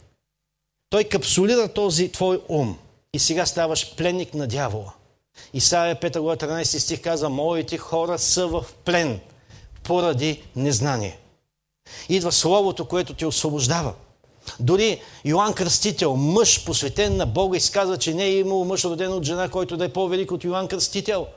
Той 0.89 1.03
капсулира 1.03 1.73
този 1.73 2.11
твой 2.11 2.41
ум. 2.49 2.79
И 3.13 3.19
сега 3.19 3.45
ставаш 3.45 3.95
пленник 3.95 4.33
на 4.33 4.47
дявола. 4.47 4.94
Исаия 5.53 5.99
5 5.99 6.19
глава 6.19 6.35
13 6.35 6.77
стих 6.77 7.01
казва, 7.01 7.29
моите 7.29 7.77
хора 7.77 8.19
са 8.19 8.47
в 8.47 8.65
плен 8.85 9.19
поради 9.83 10.43
незнание. 10.55 11.19
Идва 12.09 12.31
Словото, 12.31 12.85
което 12.85 13.13
те 13.13 13.25
освобождава. 13.25 13.93
Дори 14.59 15.01
Йоанн 15.25 15.53
Кръстител, 15.53 16.15
мъж 16.15 16.65
посветен 16.65 17.17
на 17.17 17.25
Бога, 17.25 17.57
изказва, 17.57 17.97
че 17.97 18.13
не 18.13 18.23
е 18.23 18.37
имал 18.37 18.65
мъж 18.65 18.85
роден 18.85 19.13
от 19.13 19.23
жена, 19.23 19.49
който 19.49 19.77
да 19.77 19.85
е 19.85 19.93
по-велик 19.93 20.31
от 20.31 20.43
Йоанн 20.43 20.67
Кръстител. 20.67 21.27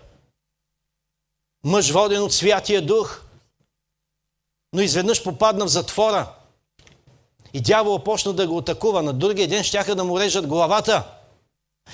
Мъж 1.65 1.91
воден 1.91 2.23
от 2.23 2.33
Святия 2.33 2.87
Дух. 2.87 3.23
Но 4.73 4.83
изведнъж 4.83 5.25
попадна 5.25 5.65
в 5.67 5.69
затвора. 5.69 6.33
И 7.53 7.61
дявол 7.61 7.99
почна 7.99 8.33
да 8.33 8.47
го 8.47 8.59
атакува. 8.59 9.03
На 9.03 9.13
другия 9.13 9.49
ден 9.49 9.63
щяха 9.63 9.95
да 9.95 10.05
му 10.05 10.21
режат 10.21 10.47
главата. 10.47 11.05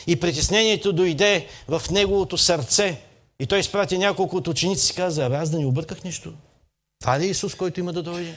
И 0.07 0.21
притеснението 0.21 0.93
дойде 0.93 1.47
в 1.69 1.83
неговото 1.91 2.39
сърце. 2.39 2.97
И 3.41 3.47
той 3.47 3.59
изпрати 3.59 3.99
няколко 3.99 4.37
от 4.37 4.49
ученици 4.49 4.93
и 4.93 4.97
каза, 4.97 5.27
аз 5.27 5.51
да 5.51 5.59
не 5.59 5.67
обърках 5.67 6.05
нищо. 6.05 6.33
Това 7.01 7.21
ли 7.21 7.25
е 7.25 7.31
Исус, 7.31 7.55
който 7.55 7.81
има 7.81 7.93
да 7.93 8.03
дойде? 8.03 8.35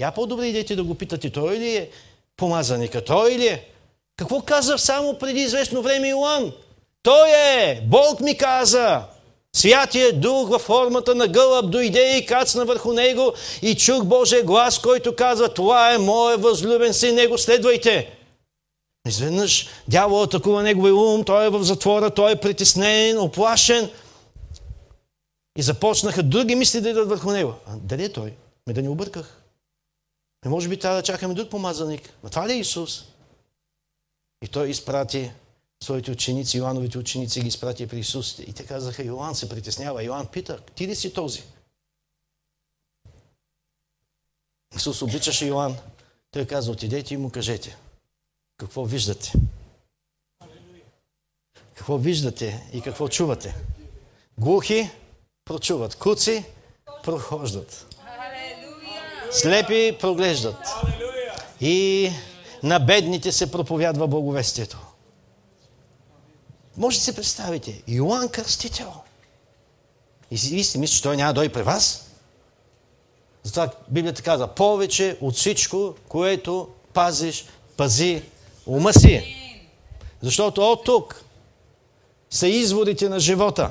Я 0.00 0.10
по-добре 0.10 0.46
идете 0.46 0.76
да 0.76 0.84
го 0.84 0.94
питате, 0.94 1.30
той 1.30 1.58
ли 1.58 1.76
е 1.76 1.88
помазаника, 2.36 3.04
той 3.04 3.30
ли 3.38 3.46
е? 3.46 3.64
Какво 4.16 4.40
каза 4.40 4.78
само 4.78 5.18
преди 5.18 5.40
известно 5.40 5.82
време 5.82 6.08
Иоанн? 6.08 6.52
Той 7.02 7.30
е! 7.30 7.80
Бог 7.86 8.20
ми 8.20 8.36
каза! 8.36 9.02
Святия 9.56 10.12
Дух 10.12 10.48
във 10.48 10.62
формата 10.62 11.14
на 11.14 11.28
гълъб 11.28 11.70
дойде 11.70 12.16
и 12.16 12.26
кацна 12.26 12.64
върху 12.64 12.92
него 12.92 13.32
и 13.62 13.74
чух 13.74 14.04
Божия 14.04 14.42
глас, 14.42 14.78
който 14.78 15.16
казва, 15.16 15.48
това 15.48 15.94
е 15.94 15.98
моят 15.98 16.42
възлюбен 16.42 16.94
син, 16.94 17.14
него 17.14 17.38
следвайте. 17.38 18.15
Изведнъж 19.06 19.68
дявол 19.88 20.22
атакува 20.22 20.62
неговия 20.62 20.94
ум, 20.94 21.24
той 21.24 21.46
е 21.46 21.50
в 21.50 21.64
затвора, 21.64 22.14
той 22.14 22.32
е 22.32 22.40
притеснен, 22.40 23.18
оплашен. 23.18 23.90
И 25.58 25.62
започнаха 25.62 26.22
други 26.22 26.54
мисли 26.54 26.80
да 26.80 26.90
идват 26.90 27.08
върху 27.08 27.30
него. 27.30 27.54
А 27.66 27.76
дали 27.76 28.04
е 28.04 28.12
той? 28.12 28.34
Ме 28.66 28.72
да 28.72 28.82
не 28.82 28.88
обърках. 28.88 29.42
Не 30.44 30.50
може 30.50 30.68
би 30.68 30.78
трябва 30.78 30.96
да 30.96 31.02
чакаме 31.02 31.34
друг 31.34 31.50
помазаник. 31.50 32.12
Но 32.22 32.30
това 32.30 32.48
ли 32.48 32.52
е 32.52 32.58
Исус? 32.58 33.04
И 34.44 34.48
той 34.48 34.68
изпрати 34.68 35.32
своите 35.82 36.10
ученици, 36.10 36.58
Йоановите 36.58 36.98
ученици 36.98 37.40
ги 37.40 37.48
изпрати 37.48 37.86
при 37.86 37.98
Исус. 37.98 38.38
И 38.38 38.52
те 38.52 38.66
казаха, 38.66 39.04
Йоан 39.04 39.34
се 39.34 39.48
притеснява. 39.48 40.04
Йоан 40.04 40.26
пита, 40.26 40.60
ти 40.74 40.88
ли 40.88 40.96
си 40.96 41.12
този? 41.12 41.42
Исус 44.76 45.02
обичаше 45.02 45.46
Йоан. 45.46 45.76
Той 46.30 46.46
каза, 46.46 46.72
отидете 46.72 47.14
и 47.14 47.16
му 47.16 47.30
кажете. 47.30 47.76
Какво 48.58 48.84
виждате? 48.84 49.32
Какво 51.74 51.98
виждате 51.98 52.68
и 52.72 52.80
какво 52.80 53.08
чувате? 53.08 53.54
Глухи 54.38 54.90
прочуват, 55.44 55.94
куци 55.94 56.44
прохождат. 57.04 57.96
Слепи 59.30 59.96
проглеждат. 60.00 60.58
И 61.60 62.10
на 62.62 62.78
бедните 62.78 63.32
се 63.32 63.50
проповядва 63.50 64.06
благовестието. 64.06 64.78
Може 66.76 66.98
да 66.98 67.04
се 67.04 67.14
представите, 67.14 67.82
Йоанн 67.88 68.28
Кръстител. 68.28 68.92
И 70.30 70.38
си, 70.38 70.64
си 70.64 70.78
мислите, 70.78 70.96
че 70.96 71.02
той 71.02 71.16
няма 71.16 71.32
да 71.32 71.34
дойде 71.34 71.52
при 71.52 71.62
вас? 71.62 72.10
Затова 73.42 73.70
Библията 73.88 74.22
казва, 74.22 74.48
повече 74.48 75.18
от 75.20 75.34
всичко, 75.34 75.94
което 76.08 76.68
пазиш, 76.92 77.44
пази 77.76 78.22
ума 78.66 78.92
си. 78.92 79.36
Защото 80.22 80.62
от 80.62 80.84
тук 80.84 81.24
са 82.30 82.48
изворите 82.48 83.08
на 83.08 83.20
живота. 83.20 83.70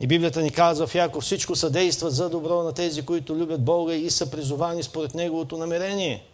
И 0.00 0.06
Библията 0.06 0.42
ни 0.42 0.50
казва 0.50 0.86
в 0.86 0.94
Яков, 0.94 1.24
всичко 1.24 1.56
съдейства 1.56 2.10
за 2.10 2.30
добро 2.30 2.62
на 2.62 2.72
тези, 2.72 3.02
които 3.02 3.34
любят 3.34 3.64
Бога 3.64 3.94
и 3.94 4.10
са 4.10 4.30
призовани 4.30 4.82
според 4.82 5.14
Неговото 5.14 5.56
намерение. 5.56 6.24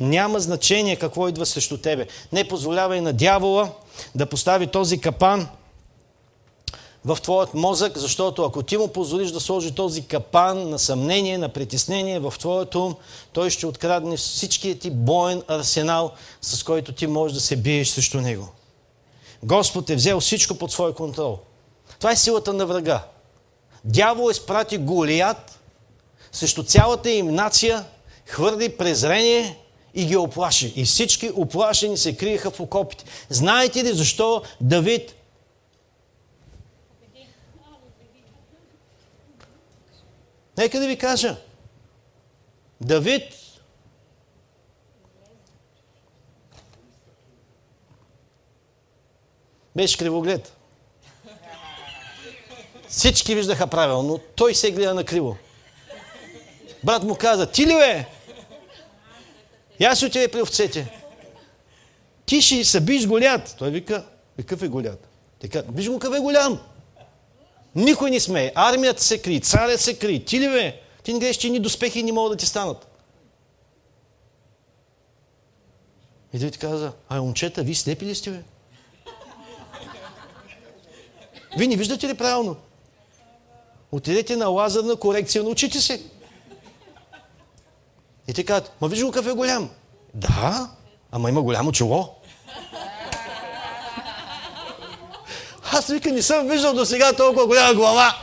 Няма 0.00 0.40
значение 0.40 0.96
какво 0.96 1.28
идва 1.28 1.46
срещу 1.46 1.78
тебе. 1.78 2.06
Не 2.32 2.48
позволявай 2.48 3.00
на 3.00 3.12
дявола 3.12 3.72
да 4.14 4.26
постави 4.26 4.66
този 4.66 5.00
капан 5.00 5.48
в 7.04 7.18
твоят 7.22 7.54
мозък, 7.54 7.98
защото 7.98 8.44
ако 8.44 8.62
ти 8.62 8.76
му 8.76 8.88
позволиш 8.88 9.30
да 9.30 9.40
сложи 9.40 9.72
този 9.72 10.02
капан 10.02 10.70
на 10.70 10.78
съмнение, 10.78 11.38
на 11.38 11.48
притеснение 11.48 12.20
в 12.20 12.34
твоят 12.38 12.74
ум, 12.74 12.94
той 13.32 13.50
ще 13.50 13.66
открадне 13.66 14.16
всичкият 14.16 14.80
ти 14.80 14.90
боен 14.90 15.42
арсенал, 15.48 16.12
с 16.42 16.62
който 16.62 16.92
ти 16.92 17.06
можеш 17.06 17.34
да 17.34 17.40
се 17.40 17.56
биеш 17.56 17.88
срещу 17.88 18.20
него. 18.20 18.48
Господ 19.42 19.90
е 19.90 19.94
взел 19.94 20.20
всичко 20.20 20.54
под 20.54 20.72
свой 20.72 20.94
контрол. 20.94 21.38
Това 21.98 22.12
е 22.12 22.16
силата 22.16 22.52
на 22.52 22.66
врага. 22.66 23.04
Дявол 23.84 24.30
изпрати 24.30 24.78
Голият 24.78 25.58
срещу 26.32 26.62
цялата 26.62 27.10
им 27.10 27.34
нация, 27.34 27.84
хвърли 28.26 28.68
презрение 28.68 29.58
и 29.94 30.04
ги 30.04 30.16
оплаши. 30.16 30.72
И 30.76 30.84
всички 30.84 31.30
оплашени 31.34 31.96
се 31.96 32.16
криеха 32.16 32.50
в 32.50 32.60
окопите. 32.60 33.04
Знаете 33.28 33.84
ли 33.84 33.92
защо 33.92 34.42
Давид 34.60 35.14
Нека 40.58 40.80
да 40.80 40.88
ви 40.88 40.98
кажа. 40.98 41.36
Давид 42.80 43.22
беше 49.76 49.98
кривоглед. 49.98 50.56
Всички 52.88 53.34
виждаха 53.34 53.66
правилно, 53.66 54.20
той 54.36 54.54
се 54.54 54.70
гледа 54.70 54.94
на 54.94 55.04
криво. 55.04 55.36
Брат 56.84 57.02
му 57.02 57.14
каза, 57.14 57.50
ти 57.50 57.66
ли 57.66 57.72
е? 57.72 58.08
Я 59.80 59.94
си 59.94 60.06
отиде 60.06 60.28
при 60.28 60.42
овцете. 60.42 61.00
Ти 62.26 62.42
ще 62.42 62.64
се 62.64 62.80
биш 62.80 63.06
голят. 63.06 63.54
Той 63.58 63.70
вика, 63.70 64.06
какъв 64.36 64.62
е 64.62 64.68
голят? 64.68 65.08
Така, 65.40 65.62
виж 65.68 65.88
го 65.88 65.98
какъв 65.98 66.16
е 66.16 66.20
голям. 66.20 66.60
Никой 67.74 68.10
не 68.10 68.20
смее. 68.20 68.52
Армията 68.54 69.02
се 69.02 69.22
кри, 69.22 69.40
царят 69.40 69.80
се 69.80 69.98
кри. 69.98 70.24
Ти 70.24 70.40
ли 70.40 70.48
бе? 70.48 70.80
Ти 71.02 71.12
не 71.12 71.18
гледаш, 71.18 71.36
че 71.36 71.50
ни 71.50 71.58
доспехи 71.58 72.02
не 72.02 72.12
могат 72.12 72.32
да 72.32 72.36
ти 72.36 72.46
станат. 72.46 72.86
И 76.32 76.40
той 76.40 76.50
ти 76.50 76.58
каза, 76.58 76.92
ай, 77.08 77.20
момчета, 77.20 77.62
вие 77.62 77.74
слепи 77.74 78.06
ли 78.06 78.14
сте, 78.14 78.30
бе? 78.30 78.42
Вие 81.56 81.66
не 81.66 81.76
виждате 81.76 82.08
ли 82.08 82.14
правилно? 82.14 82.56
Отидете 83.92 84.36
на 84.36 84.48
лазерна 84.48 84.96
корекция, 84.96 85.42
научите 85.42 85.80
се. 85.80 86.02
И 88.28 88.34
те 88.34 88.44
казват, 88.44 88.72
ма 88.80 88.88
виж 88.88 89.02
го 89.02 89.10
какъв 89.10 89.32
е 89.32 89.34
голям. 89.34 89.70
Да, 90.14 90.70
ама 91.10 91.28
има 91.28 91.42
голямо 91.42 91.72
чело. 91.72 92.19
Аз 95.72 95.86
вика 95.86 96.12
не 96.12 96.22
съм 96.22 96.48
виждал 96.48 96.74
до 96.74 96.86
сега 96.86 97.12
толкова 97.12 97.46
голяма 97.46 97.74
глава. 97.74 98.16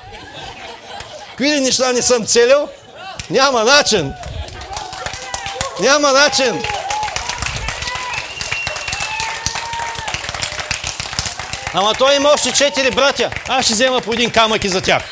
Какви 1.30 1.60
неща 1.60 1.92
не 1.92 2.02
съм 2.02 2.26
целил? 2.26 2.70
Няма 3.30 3.64
начин. 3.64 4.14
Няма 5.80 6.12
начин. 6.12 6.62
Ама 11.74 11.94
той 11.98 12.16
има 12.16 12.30
още 12.30 12.52
четири 12.52 12.92
братя. 12.92 13.32
Аз 13.48 13.66
ще 13.66 13.74
взема 13.74 14.02
по 14.02 14.14
един 14.14 14.32
камък 14.32 14.64
и 14.64 14.70
за 14.70 14.82
тях. 14.82 15.04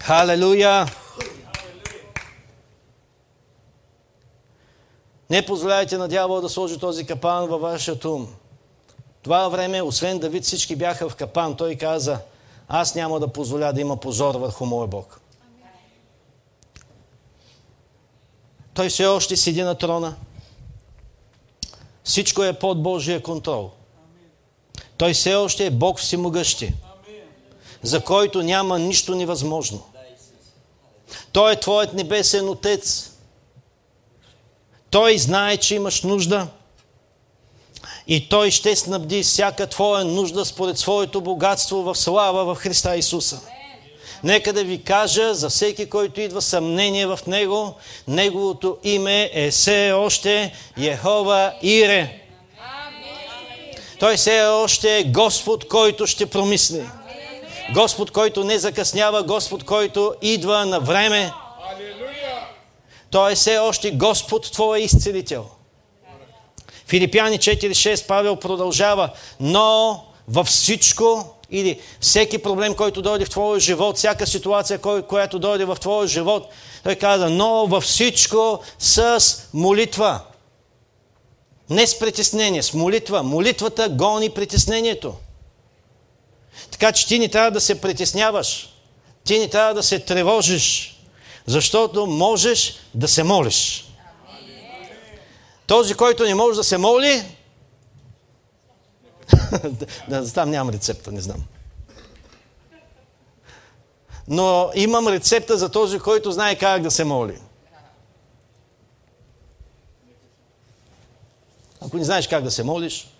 Халелуя! 0.00 0.86
Не 5.30 5.46
позволяйте 5.46 5.98
на 5.98 6.08
дявола 6.08 6.40
да 6.40 6.48
сложи 6.48 6.78
този 6.78 7.06
капан 7.06 7.46
във 7.46 7.60
вашия 7.60 7.96
ум. 8.04 8.28
Това 9.22 9.48
време, 9.48 9.82
освен 9.82 10.18
Давид, 10.18 10.44
всички 10.44 10.76
бяха 10.76 11.08
в 11.08 11.16
капан. 11.16 11.56
Той 11.56 11.76
каза, 11.76 12.18
аз 12.68 12.94
няма 12.94 13.20
да 13.20 13.28
позволя 13.28 13.72
да 13.72 13.80
има 13.80 13.96
позор 13.96 14.34
върху 14.34 14.66
моя 14.66 14.86
Бог. 14.86 15.20
Той 18.74 18.88
все 18.88 19.06
още 19.06 19.36
седи 19.36 19.62
на 19.62 19.74
трона. 19.74 20.16
Всичко 22.04 22.42
е 22.42 22.58
под 22.58 22.82
Божия 22.82 23.22
контрол. 23.22 23.70
Той 24.96 25.12
все 25.12 25.34
още 25.34 25.66
е 25.66 25.70
Бог 25.70 25.98
всемогъщи, 25.98 26.74
за 27.82 28.04
който 28.04 28.42
няма 28.42 28.78
нищо 28.78 29.14
невъзможно. 29.14 29.86
Той 31.32 31.52
е 31.52 31.60
Твоят 31.60 31.94
небесен 31.94 32.48
Отец. 32.48 33.12
Той 34.90 35.18
знае, 35.18 35.56
че 35.56 35.74
имаш 35.74 36.02
нужда 36.02 36.48
и 38.08 38.28
Той 38.28 38.50
ще 38.50 38.76
снабди 38.76 39.22
всяка 39.22 39.66
Твоя 39.66 40.04
нужда 40.04 40.44
според 40.44 40.78
своето 40.78 41.20
богатство 41.20 41.82
в 41.82 41.94
слава 41.94 42.54
в 42.54 42.58
Христа 42.58 42.96
Исуса. 42.96 43.40
Нека 44.24 44.52
да 44.52 44.64
ви 44.64 44.82
кажа 44.82 45.34
за 45.34 45.48
всеки, 45.48 45.90
който 45.90 46.20
идва 46.20 46.42
съмнение 46.42 47.06
в 47.06 47.18
Него, 47.26 47.74
Неговото 48.08 48.76
име 48.84 49.30
е 49.32 49.50
все 49.50 49.92
още 49.92 50.52
Йехова 50.78 51.52
Ире. 51.62 52.18
Той 53.98 54.16
все 54.16 54.42
още 54.42 54.98
е 54.98 55.04
Господ, 55.04 55.68
който 55.68 56.06
ще 56.06 56.26
промисли. 56.26 56.84
Господ, 57.74 58.10
който 58.10 58.44
не 58.44 58.58
закъснява, 58.58 59.22
Господ, 59.22 59.64
който 59.64 60.14
идва 60.22 60.66
на 60.66 60.80
време. 60.80 61.32
Той 63.10 63.32
е 63.32 63.34
все 63.34 63.58
още 63.58 63.90
Господ, 63.90 64.52
Твоя 64.52 64.82
изцелител. 64.82 65.46
Филипяни 66.92 67.38
4.6 67.38 68.06
Павел 68.06 68.36
продължава, 68.36 69.10
но 69.40 70.04
във 70.28 70.46
всичко 70.46 71.34
или 71.50 71.80
всеки 72.00 72.38
проблем, 72.38 72.74
който 72.74 73.02
дойде 73.02 73.24
в 73.24 73.30
твоя 73.30 73.60
живот, 73.60 73.96
всяка 73.96 74.26
ситуация, 74.26 74.78
която 75.08 75.38
дойде 75.38 75.64
в 75.64 75.76
твоя 75.80 76.08
живот, 76.08 76.48
той 76.84 76.94
каза, 76.94 77.30
но 77.30 77.66
във 77.66 77.84
всичко 77.84 78.60
с 78.78 79.22
молитва. 79.54 80.20
Не 81.70 81.86
с 81.86 81.98
притеснение, 81.98 82.62
с 82.62 82.74
молитва. 82.74 83.22
Молитвата 83.22 83.88
гони 83.88 84.30
притеснението. 84.30 85.14
Така 86.70 86.92
че 86.92 87.06
ти 87.06 87.18
не 87.18 87.28
трябва 87.28 87.50
да 87.50 87.60
се 87.60 87.80
притесняваш. 87.80 88.74
Ти 89.24 89.38
не 89.38 89.48
трябва 89.48 89.74
да 89.74 89.82
се 89.82 89.98
тревожиш, 89.98 90.96
защото 91.46 92.06
можеш 92.06 92.74
да 92.94 93.08
се 93.08 93.22
молиш. 93.22 93.84
Този, 95.66 95.94
който 95.94 96.24
не 96.24 96.34
може 96.34 96.56
да 96.56 96.64
се 96.64 96.78
моли, 96.78 97.36
да, 100.08 100.32
там 100.32 100.50
нямам 100.50 100.74
рецепта, 100.74 101.12
не 101.12 101.20
знам. 101.20 101.44
Но 104.28 104.70
имам 104.74 105.08
рецепта 105.08 105.58
за 105.58 105.68
този, 105.68 105.98
който 105.98 106.32
знае 106.32 106.58
как 106.58 106.82
да 106.82 106.90
се 106.90 107.04
моли. 107.04 107.38
Ако 111.80 111.96
не 111.96 112.04
знаеш 112.04 112.28
как 112.28 112.44
да 112.44 112.50
се 112.50 112.62
молиш, 112.62 113.10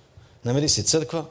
намери 0.44 0.68
си 0.68 0.84
църква, 0.84 1.24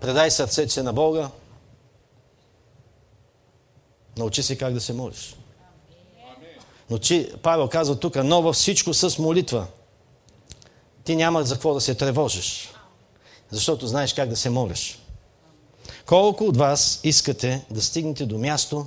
предай 0.00 0.30
сърцето 0.30 0.72
си 0.72 0.82
на 0.82 0.92
Бога, 0.92 1.30
научи 4.16 4.42
си 4.42 4.58
как 4.58 4.74
да 4.74 4.80
се 4.80 4.92
молиш. 4.92 5.36
Но 6.90 6.98
че, 6.98 7.32
Павел 7.42 7.68
казва 7.68 7.96
тук, 7.96 8.16
но 8.16 8.42
във 8.42 8.56
всичко 8.56 8.94
с 8.94 9.18
молитва. 9.18 9.66
Ти 11.04 11.16
няма 11.16 11.44
за 11.44 11.54
какво 11.54 11.74
да 11.74 11.80
се 11.80 11.94
тревожиш, 11.94 12.72
защото 13.50 13.86
знаеш 13.86 14.14
как 14.14 14.28
да 14.28 14.36
се 14.36 14.50
молиш. 14.50 14.98
Колко 16.06 16.44
от 16.44 16.56
вас 16.56 17.00
искате 17.04 17.64
да 17.70 17.82
стигнете 17.82 18.26
до 18.26 18.38
място, 18.38 18.86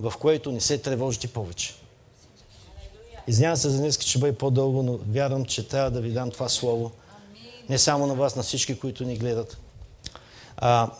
в 0.00 0.12
което 0.20 0.52
не 0.52 0.60
се 0.60 0.78
тревожите 0.78 1.28
повече? 1.28 1.74
Извинявам 3.26 3.56
се 3.56 3.70
за 3.70 3.78
днес, 3.78 3.96
че 3.96 4.08
ще 4.08 4.18
бъде 4.18 4.38
по-дълго, 4.38 4.82
но 4.82 4.98
вярвам, 5.08 5.44
че 5.44 5.68
трябва 5.68 5.90
да 5.90 6.00
ви 6.00 6.10
дам 6.10 6.30
това 6.30 6.48
слово. 6.48 6.90
Не 7.68 7.78
само 7.78 8.06
на 8.06 8.14
вас, 8.14 8.36
на 8.36 8.42
всички, 8.42 8.78
които 8.78 9.04
ни 9.04 9.16
гледат. 9.16 9.56
А, 10.56 10.90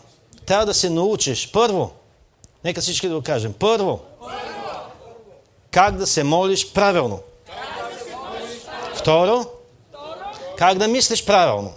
трябва 0.45 0.65
да 0.65 0.73
се 0.73 0.89
научиш. 0.89 1.51
Първо, 1.51 1.91
нека 2.63 2.81
всички 2.81 3.07
да 3.07 3.15
го 3.15 3.21
кажем. 3.21 3.53
Първо, 3.53 3.99
как 5.75 5.95
да 5.95 6.07
се 6.07 6.23
молиш 6.23 6.73
правилно. 6.73 7.19
Второ, 8.95 9.45
как 10.57 10.77
да 10.77 10.87
мислиш 10.87 11.25
правилно. 11.25 11.73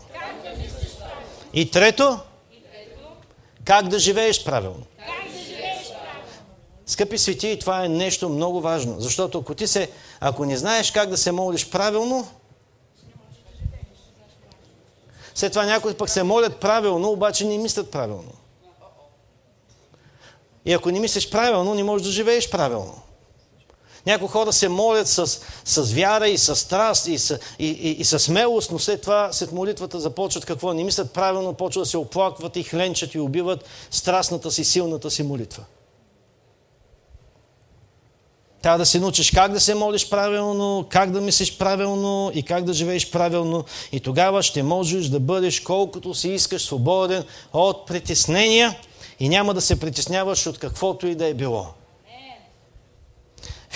И 1.52 1.70
трето, 1.70 2.18
Как 3.64 3.88
да 3.88 3.98
живееш 3.98 4.44
правилно. 4.44 4.82
Скъпи 6.86 7.18
свети, 7.18 7.58
това 7.58 7.84
е 7.84 7.88
нещо 7.88 8.28
много 8.28 8.60
важно, 8.60 9.00
защото 9.00 9.38
ако 9.38 9.54
ти 9.54 9.66
се, 9.66 9.90
ако 10.20 10.44
не 10.44 10.56
знаеш 10.56 10.90
как 10.90 11.08
да 11.08 11.16
се 11.16 11.32
молиш 11.32 11.70
правилно, 11.70 12.28
след 15.34 15.52
това 15.52 15.64
някои 15.64 15.94
пък 15.94 16.08
се 16.08 16.22
молят 16.22 16.60
правилно, 16.60 17.10
обаче 17.10 17.46
не 17.46 17.58
мислят 17.58 17.90
правилно. 17.90 18.32
И 20.64 20.72
ако 20.72 20.90
не 20.90 21.00
мислиш 21.00 21.30
правилно, 21.30 21.74
не 21.74 21.82
можеш 21.82 22.06
да 22.06 22.12
живееш 22.12 22.50
правилно. 22.50 23.02
Някои 24.08 24.28
хора 24.28 24.52
се 24.52 24.68
молят 24.68 25.08
с, 25.08 25.40
с 25.64 25.92
вяра 25.92 26.28
и 26.28 26.38
с 26.38 26.56
страст 26.56 27.06
и 27.06 27.18
с, 27.18 27.38
и, 27.58 27.66
и, 27.66 27.90
и 27.90 28.04
с 28.04 28.18
смелост, 28.18 28.72
но 28.72 28.78
след 28.78 29.00
това, 29.02 29.32
след 29.32 29.52
молитвата 29.52 30.00
започват 30.00 30.44
какво? 30.44 30.72
Не 30.72 30.84
мислят 30.84 31.12
правилно, 31.12 31.54
почват 31.54 31.84
да 31.84 31.90
се 31.90 31.96
оплакват 31.96 32.56
и 32.56 32.62
хленчат 32.62 33.14
и 33.14 33.20
убиват 33.20 33.64
страстната 33.90 34.50
си, 34.50 34.64
силната 34.64 35.10
си 35.10 35.22
молитва. 35.22 35.64
Трябва 38.62 38.78
да 38.78 38.86
се 38.86 39.00
научиш 39.00 39.30
как 39.30 39.52
да 39.52 39.60
се 39.60 39.74
молиш 39.74 40.08
правилно, 40.08 40.86
как 40.88 41.10
да 41.10 41.20
мислиш 41.20 41.58
правилно 41.58 42.30
и 42.34 42.42
как 42.42 42.64
да 42.64 42.72
живееш 42.72 43.10
правилно. 43.10 43.64
И 43.92 44.00
тогава 44.00 44.42
ще 44.42 44.62
можеш 44.62 45.06
да 45.06 45.20
бъдеш 45.20 45.60
колкото 45.60 46.14
си 46.14 46.28
искаш 46.28 46.64
свободен 46.64 47.24
от 47.52 47.86
притеснения 47.86 48.78
и 49.20 49.28
няма 49.28 49.54
да 49.54 49.60
се 49.60 49.80
притесняваш 49.80 50.46
от 50.46 50.58
каквото 50.58 51.06
и 51.06 51.14
да 51.14 51.26
е 51.26 51.34
било. 51.34 51.77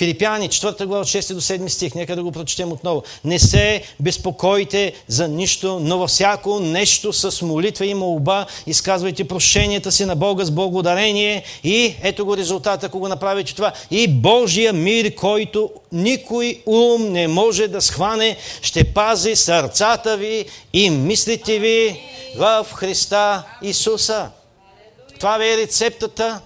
Филипяни, 0.03 0.49
4 0.49 0.87
глава, 0.87 1.05
6 1.05 1.35
до 1.35 1.41
7 1.41 1.69
стих, 1.69 1.95
нека 1.95 2.17
да 2.17 2.23
го 2.23 2.33
прочетем 2.33 2.73
отново. 2.73 3.03
Не 3.25 3.39
се 3.39 3.83
безпокойте 4.01 4.93
за 5.09 5.29
нищо, 5.29 5.81
но 5.83 5.99
във 5.99 6.11
всяко 6.11 6.61
нещо 6.61 7.13
с 7.13 7.43
молитва 7.43 7.87
и 7.87 7.95
молба 7.95 8.47
изказвайте 8.67 9.29
прошенията 9.29 9.93
си 9.93 10.05
на 10.05 10.17
Бога 10.17 10.45
с 10.45 10.51
благодарение 10.51 11.43
и 11.65 11.95
ето 12.03 12.27
го 12.27 12.37
резултата, 12.37 12.87
ако 12.87 12.99
го 12.99 13.09
направите 13.09 13.55
това. 13.55 13.73
И 13.91 14.09
Божия 14.09 14.73
мир, 14.73 15.15
който 15.15 15.71
никой 15.93 16.63
ум 16.67 17.13
не 17.13 17.29
може 17.29 17.69
да 17.69 17.81
схване, 17.81 18.37
ще 18.63 18.85
пази 18.85 19.37
сърцата 19.37 20.17
ви 20.17 20.45
и 20.73 20.91
мислите 20.91 21.59
ви 21.59 22.01
в 22.39 22.67
Христа 22.75 23.43
Исуса. 23.63 24.31
Това 25.19 25.39
ви 25.39 25.49
е 25.49 25.57
рецептата 25.57 26.41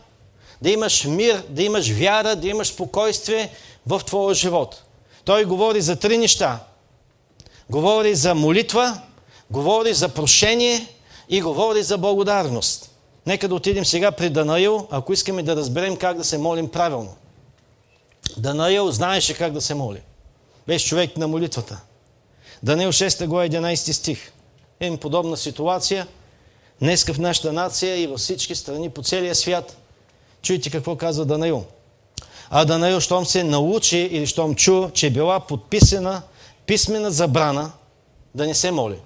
да 0.63 0.71
имаш 0.71 1.05
мир, 1.05 1.43
да 1.49 1.63
имаш 1.63 1.91
вяра, 1.91 2.37
да 2.37 2.49
имаш 2.49 2.69
спокойствие 2.69 3.51
в 3.87 4.01
твоя 4.07 4.35
живот. 4.35 4.83
Той 5.25 5.45
говори 5.45 5.81
за 5.81 5.97
три 5.97 6.19
неща. 6.19 6.61
Говори 7.71 8.15
за 8.15 8.35
молитва, 8.35 9.01
говори 9.51 9.95
за 9.95 10.09
прошение 10.09 10.87
и 11.29 11.41
говори 11.41 11.83
за 11.83 11.99
благодарност. 11.99 12.91
Нека 13.27 13.49
да 13.49 13.55
отидем 13.55 13.85
сега 13.85 14.13
при 14.13 14.31
Данаил, 14.31 14.87
ако 14.91 15.13
искаме 15.13 15.43
да 15.43 15.57
разберем 15.57 15.97
как 15.97 16.17
да 16.17 16.25
се 16.25 16.39
молим 16.39 16.69
правилно. 16.69 17.15
Данаил 18.37 18.91
знаеше 18.91 19.35
как 19.35 19.53
да 19.53 19.61
се 19.61 19.75
моли. 19.75 20.03
Беше 20.67 20.87
човек 20.87 21.17
на 21.17 21.29
молитвата. 21.29 21.81
Данаил 22.63 22.93
6 22.93 23.27
глава 23.27 23.49
11 23.49 23.93
стих. 23.93 24.33
Има 24.81 24.97
подобна 24.97 25.37
ситуация 25.37 26.07
днеска 26.81 27.15
в 27.15 27.19
нашата 27.19 27.53
нация 27.53 27.97
и 27.97 28.07
във 28.07 28.21
всички 28.21 28.55
страни 28.55 28.91
по 28.91 29.03
целия 29.03 29.35
свят– 29.35 29.77
Чуйте 30.47 30.71
какво 30.71 30.97
казва 30.97 31.25
Данаил. 31.25 31.65
А 32.51 32.65
Данаил, 32.65 33.01
щом 33.01 33.27
се 33.27 33.45
научи 33.45 33.99
или 33.99 34.27
щом 34.27 34.55
чу, 34.55 34.91
че 34.91 35.07
е 35.07 35.11
била 35.11 35.41
подписана 35.41 36.23
писмена 36.67 37.11
забрана 37.11 37.73
да 38.35 38.47
не 38.47 38.55
се 38.55 38.71
моли. 38.71 38.99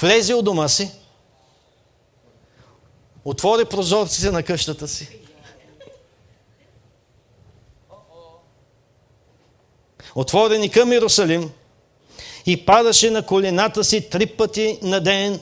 Влезе 0.00 0.34
от 0.34 0.44
дома 0.44 0.68
си, 0.68 0.90
отвори 3.24 3.64
прозорците 3.64 4.30
на 4.30 4.42
къщата 4.42 4.88
си, 4.88 5.18
отворени 10.14 10.70
към 10.70 10.92
Иерусалим 10.92 11.50
и 12.46 12.66
падаше 12.66 13.10
на 13.10 13.26
колената 13.26 13.84
си 13.84 14.10
три 14.10 14.26
пъти 14.26 14.78
на 14.82 15.00
ден 15.00 15.40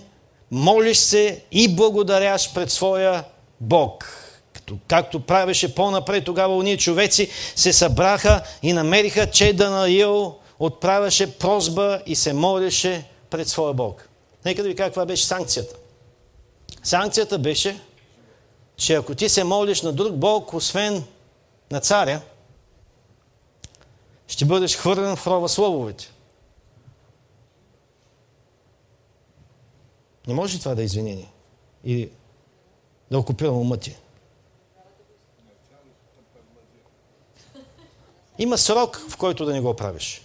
молиш 0.51 0.99
се 0.99 1.43
и 1.53 1.77
благодаряш 1.77 2.55
пред 2.55 2.70
своя 2.70 3.25
Бог. 3.61 4.15
Като, 4.53 4.79
както 4.89 5.20
правеше 5.20 5.75
по-напред, 5.75 6.25
тогава 6.25 6.57
уния 6.57 6.77
човеци 6.77 7.31
се 7.57 7.73
събраха 7.73 8.43
и 8.62 8.73
намериха, 8.73 9.31
че 9.31 9.53
Данаил 9.53 10.35
отправяше 10.59 11.39
прозба 11.39 12.01
и 12.07 12.16
се 12.16 12.33
молеше 12.33 13.05
пред 13.31 13.49
своя 13.49 13.75
Бог. 13.75 14.09
Нека 14.45 14.62
да 14.62 14.69
ви 14.69 14.75
каква 14.75 15.07
беше 15.07 15.27
санкцията. 15.27 15.77
Санкцията 16.83 17.39
беше, 17.39 17.81
че 18.77 18.95
ако 18.95 19.15
ти 19.15 19.29
се 19.29 19.45
молиш 19.45 19.83
на 19.83 19.93
друг 19.93 20.16
Бог, 20.16 20.55
освен 20.55 21.05
на 21.70 21.81
царя, 21.81 22.20
ще 24.29 24.45
бъдеш 24.45 24.77
хвърлен 24.77 25.16
в 25.16 25.27
рова 25.27 25.49
слововете. 25.49 26.11
Не 30.29 30.35
може 30.35 30.59
това 30.59 30.75
да 30.75 30.83
е 30.83 30.85
извинение. 30.85 31.33
И 31.85 32.11
да 33.11 33.19
окупирам 33.19 33.57
ума 33.57 33.77
ти. 33.77 33.97
Има 38.39 38.59
срок, 38.59 38.97
в 39.09 39.17
който 39.17 39.45
да 39.45 39.53
не 39.53 39.61
го 39.61 39.77
правиш. 39.77 40.23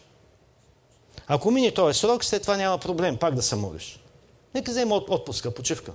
Ако 1.28 1.52
мине 1.52 1.74
този 1.74 2.00
срок, 2.00 2.24
след 2.24 2.42
това 2.42 2.58
няма 2.58 2.78
проблем 2.78 3.18
пак 3.18 3.36
да 3.36 3.42
се 3.42 3.56
молиш. 3.56 4.00
Нека 4.54 4.72
взема 4.72 4.96
отпуска, 4.96 5.54
почивка. 5.54 5.94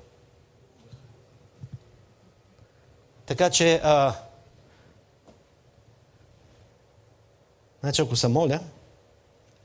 Така 3.26 3.50
че, 3.50 3.80
а, 3.84 4.14
значи 7.80 8.02
ако 8.02 8.16
се 8.16 8.28
моля 8.28 8.60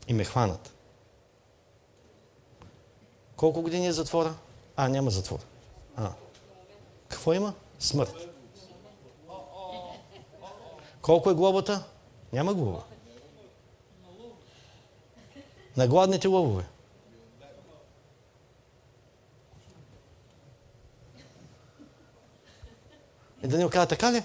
и 0.08 0.14
ме 0.14 0.24
хванат, 0.24 0.73
колко 3.36 3.62
години 3.62 3.88
е 3.88 3.92
затвора? 3.92 4.36
А, 4.76 4.90
няма 4.90 5.12
затвор. 5.12 5.40
А. 5.96 6.12
Какво 7.08 7.34
има? 7.34 7.54
Смърт. 7.80 8.16
Колко 11.02 11.30
е 11.30 11.34
глобата? 11.34 11.84
Няма 12.34 12.54
глоба. 12.54 12.84
На 15.78 15.88
гладните 15.88 16.28
лъвове. 16.28 16.66
И 23.44 23.48
да 23.48 23.58
ни 23.58 23.66
окажа 23.66 23.88
така 23.88 24.14
ли? 24.14 24.24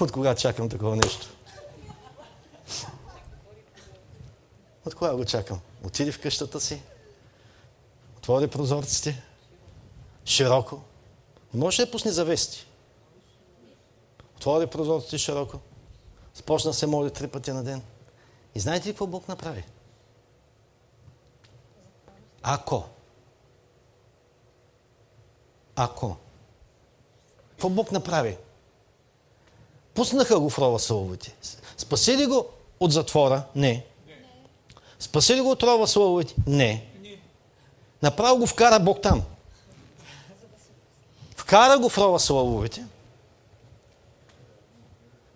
От 0.00 0.12
кога 0.12 0.34
чакам 0.34 0.68
такова 0.68 0.96
нещо? 0.96 1.26
От 4.86 4.94
кога 4.94 5.14
го 5.14 5.24
чакам? 5.24 5.60
Отиди 5.84 6.12
в 6.12 6.20
къщата 6.20 6.60
си, 6.60 6.82
отвори 8.26 8.48
прозорците 8.48 9.22
широко. 10.24 10.80
Може 11.54 11.84
да 11.84 11.90
пусне 11.90 12.10
завести. 12.10 12.66
Отвори 14.36 14.66
прозорците 14.66 15.18
широко. 15.18 15.58
Започна 16.34 16.70
да 16.70 16.74
се 16.74 16.86
моли 16.86 17.10
три 17.10 17.28
пъти 17.28 17.52
на 17.52 17.64
ден. 17.64 17.82
И 18.54 18.60
знаете 18.60 18.88
ли 18.88 18.92
какво 18.92 19.06
Бог 19.06 19.28
направи? 19.28 19.64
Ако. 22.42 22.84
Ако. 25.76 26.16
Какво 27.50 27.68
Бог 27.68 27.92
направи? 27.92 28.36
Пуснаха 29.94 30.40
го 30.40 30.50
в 30.50 30.58
рова 30.58 30.78
слововете. 30.78 31.36
Спаси 31.76 32.16
ли 32.16 32.26
го 32.26 32.46
от 32.80 32.92
затвора? 32.92 33.42
Не. 33.54 33.86
Спаси 34.98 35.36
ли 35.36 35.40
го 35.40 35.50
от 35.50 35.62
рова 35.62 35.86
слововете? 35.86 36.34
Не. 36.46 36.95
Направо 38.06 38.38
го 38.38 38.46
вкара 38.46 38.80
Бог 38.80 39.00
там. 39.02 39.22
Вкара 41.36 41.78
го 41.78 41.88
в 41.88 41.98
рова 41.98 42.20
славовете. 42.20 42.84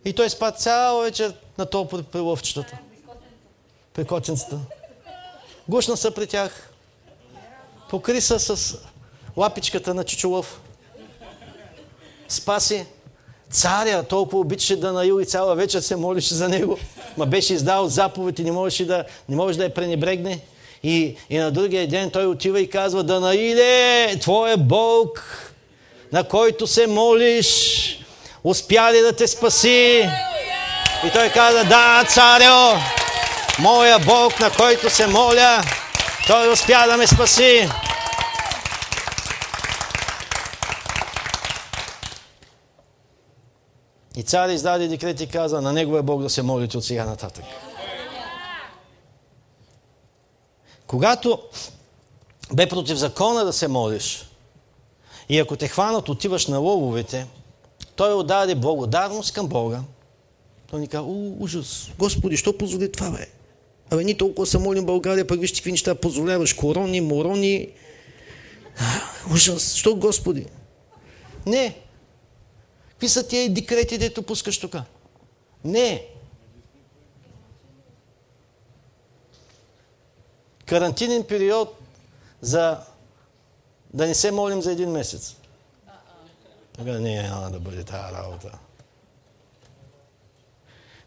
И 0.04 0.12
той 0.12 0.30
спа 0.30 0.50
цяла 0.50 1.02
вечер 1.02 1.34
на 1.58 1.66
топо 1.66 2.02
при 2.02 2.18
лъвчетата. 2.18 2.78
При 3.94 4.04
котенцата. 4.04 4.58
Гушна 5.68 5.96
се 5.96 6.14
при 6.14 6.26
тях. 6.26 6.70
Покри 7.88 8.20
се 8.20 8.38
с 8.38 8.78
лапичката 9.36 9.94
на 9.94 10.04
чичулъв. 10.04 10.60
Спаси. 12.28 12.86
Царя 13.50 14.02
толкова 14.02 14.38
обичаше 14.38 14.80
да 14.80 14.92
наил 14.92 15.20
и 15.20 15.26
цяла 15.26 15.54
вечер 15.54 15.80
се 15.80 15.96
молише 15.96 16.34
за 16.34 16.48
него. 16.48 16.78
Ма 17.16 17.26
беше 17.26 17.54
издал 17.54 17.88
заповед 17.88 18.38
и 18.38 18.44
не 18.44 18.52
можеше 18.52 18.86
да, 18.86 19.04
не 19.28 19.36
може 19.36 19.58
да 19.58 19.64
я 19.64 19.74
пренебрегне. 19.74 20.40
И, 20.82 21.16
и 21.30 21.38
на 21.38 21.50
другия 21.50 21.88
ден 21.88 22.10
той 22.10 22.26
отива 22.26 22.60
и 22.60 22.70
казва, 22.70 23.02
Данаиле, 23.02 24.16
твой 24.20 24.52
е 24.52 24.56
Бог, 24.56 25.24
на 26.12 26.24
който 26.24 26.66
се 26.66 26.86
молиш, 26.86 27.98
успя 28.44 28.92
ли 28.92 29.00
да 29.00 29.12
те 29.12 29.26
спаси? 29.26 30.08
И 31.06 31.10
той 31.12 31.28
каза, 31.28 31.64
да, 31.64 32.04
царю, 32.08 32.80
моя 33.58 33.98
Бог, 33.98 34.40
на 34.40 34.50
който 34.50 34.90
се 34.90 35.06
моля, 35.06 35.62
той 36.26 36.52
успя 36.52 36.86
да 36.86 36.96
ме 36.96 37.06
спаси. 37.06 37.68
И 44.16 44.22
царя 44.22 44.52
издаде 44.52 44.88
декрет 44.88 45.20
и 45.20 45.26
каза, 45.26 45.60
на 45.60 45.72
неговия 45.72 46.00
е 46.00 46.02
Бог 46.02 46.22
да 46.22 46.30
се 46.30 46.42
молите 46.42 46.78
от 46.78 46.84
сега 46.84 47.04
нататък. 47.04 47.44
Когато 50.90 51.38
бе 52.52 52.68
против 52.68 52.98
закона 52.98 53.44
да 53.44 53.52
се 53.52 53.68
молиш, 53.68 54.26
и 55.28 55.38
ако 55.38 55.56
те 55.56 55.68
хванат, 55.68 56.08
отиваш 56.08 56.46
на 56.46 56.58
лововете, 56.58 57.26
той 57.96 58.14
отдаде 58.14 58.54
благодарност 58.54 59.32
към 59.32 59.48
Бога. 59.48 59.82
Той 60.70 60.80
ни 60.80 60.88
каза, 60.88 61.08
ужас, 61.38 61.90
Господи, 61.98 62.36
що 62.36 62.58
позволи 62.58 62.92
това, 62.92 63.10
бе? 63.10 63.26
Абе, 63.90 64.04
ни 64.04 64.16
толкова 64.16 64.46
се 64.46 64.58
молим 64.58 64.86
България, 64.86 65.26
пък 65.26 65.40
вижте 65.40 65.58
какви 65.58 65.70
неща 65.70 65.94
позволяваш, 65.94 66.52
корони, 66.52 67.00
морони. 67.00 67.68
Ужас, 69.32 69.74
що 69.74 69.94
Господи? 69.94 70.46
Не. 71.46 71.76
Какви 72.88 73.08
са 73.08 73.28
тия 73.28 73.50
декрети, 73.50 73.98
дето 73.98 74.22
пускаш 74.22 74.58
тук? 74.58 74.76
Не. 75.64 76.09
Карантинен 80.70 81.24
период 81.24 81.78
за 82.40 82.78
да 83.94 84.06
не 84.06 84.14
се 84.14 84.30
молим 84.30 84.62
за 84.62 84.72
един 84.72 84.90
месец. 84.90 85.36
Тогава 86.78 87.00
не, 87.00 87.22
няма 87.22 87.50
да 87.50 87.60
бъде 87.60 87.84
тази 87.84 88.14
работа. 88.14 88.50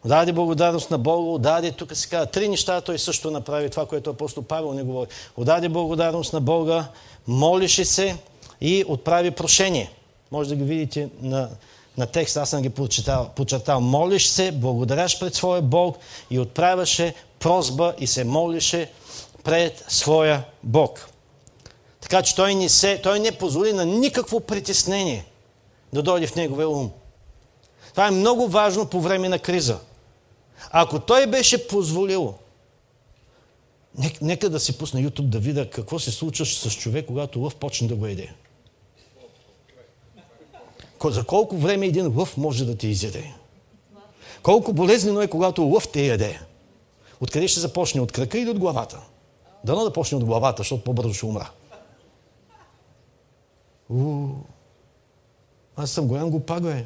Даде 0.05 0.33
благодарност 0.33 0.91
на 0.91 0.97
Бога, 0.97 1.39
даде, 1.39 1.71
тук 1.71 1.95
се 1.95 2.09
казва, 2.09 2.25
три 2.25 2.49
неща 2.49 2.81
той 2.81 2.99
също 2.99 3.31
направи, 3.31 3.69
това, 3.69 3.85
което 3.85 4.09
апостол 4.09 4.43
Павел 4.43 4.73
не 4.73 4.83
говори. 4.83 5.09
Отдаде 5.37 5.69
благодарност 5.69 6.33
на 6.33 6.41
Бога, 6.41 6.87
молише 7.27 7.85
се 7.85 8.17
и 8.61 8.85
отправи 8.87 9.31
прошение. 9.31 9.91
Може 10.31 10.49
да 10.49 10.55
ги 10.55 10.63
видите 10.63 11.09
на, 11.21 11.49
на 11.97 12.05
текст, 12.05 12.37
аз 12.37 12.49
съм 12.49 12.61
ги 12.61 12.69
почитал, 12.69 13.29
почертал. 13.35 13.81
Молиш 13.81 14.27
се, 14.27 14.51
благодаряш 14.51 15.19
пред 15.19 15.35
своя 15.35 15.61
Бог 15.61 15.97
и 16.29 16.39
отправяше 16.39 17.15
прозба 17.39 17.93
и 17.99 18.07
се 18.07 18.23
молише 18.23 18.91
пред 19.43 19.85
своя 19.87 20.43
Бог. 20.63 21.09
Така 22.01 22.21
че 22.21 22.35
той 22.35 22.55
не, 22.55 22.69
се, 22.69 23.01
той 23.03 23.19
не 23.19 23.31
позволи 23.31 23.73
на 23.73 23.85
никакво 23.85 24.39
притеснение 24.39 25.25
да 25.93 26.03
дойде 26.03 26.27
в 26.27 26.35
неговия 26.35 26.69
ум. 26.69 26.91
Това 27.91 28.07
е 28.07 28.11
много 28.11 28.47
важно 28.47 28.85
по 28.85 29.01
време 29.01 29.29
на 29.29 29.39
криза. 29.39 29.79
Ако 30.71 30.99
той 30.99 31.27
беше 31.27 31.67
позволил, 31.67 32.33
нека, 34.21 34.49
да 34.49 34.59
си 34.59 34.77
пусна 34.77 34.99
YouTube 34.99 35.29
да 35.29 35.39
видя 35.39 35.69
какво 35.69 35.99
се 35.99 36.11
случва 36.11 36.45
с 36.45 36.71
човек, 36.71 37.05
когато 37.05 37.39
лъв 37.39 37.55
почне 37.55 37.87
да 37.87 37.95
го 37.95 38.05
еде. 38.05 38.33
За 41.05 41.23
колко 41.23 41.57
време 41.57 41.85
един 41.85 42.17
лъв 42.17 42.37
може 42.37 42.65
да 42.65 42.77
те 42.77 42.87
изяде? 42.87 43.33
Колко 44.43 44.73
болезнено 44.73 45.21
е, 45.21 45.27
когато 45.27 45.63
лъв 45.63 45.87
те 45.87 46.05
яде? 46.05 46.39
Откъде 47.21 47.47
ще 47.47 47.59
започне? 47.59 48.01
От 48.01 48.11
крака 48.11 48.39
или 48.39 48.49
от 48.49 48.59
главата? 48.59 48.99
Дано 49.63 49.83
да 49.83 49.93
почне 49.93 50.17
от 50.17 50.25
главата, 50.25 50.59
защото 50.59 50.83
по-бързо 50.83 51.13
ще 51.13 51.25
умра. 51.25 51.51
У, 53.89 54.27
аз 55.75 55.91
съм 55.91 56.07
голям 56.07 56.29
глупак, 56.29 56.63
бе. 56.63 56.85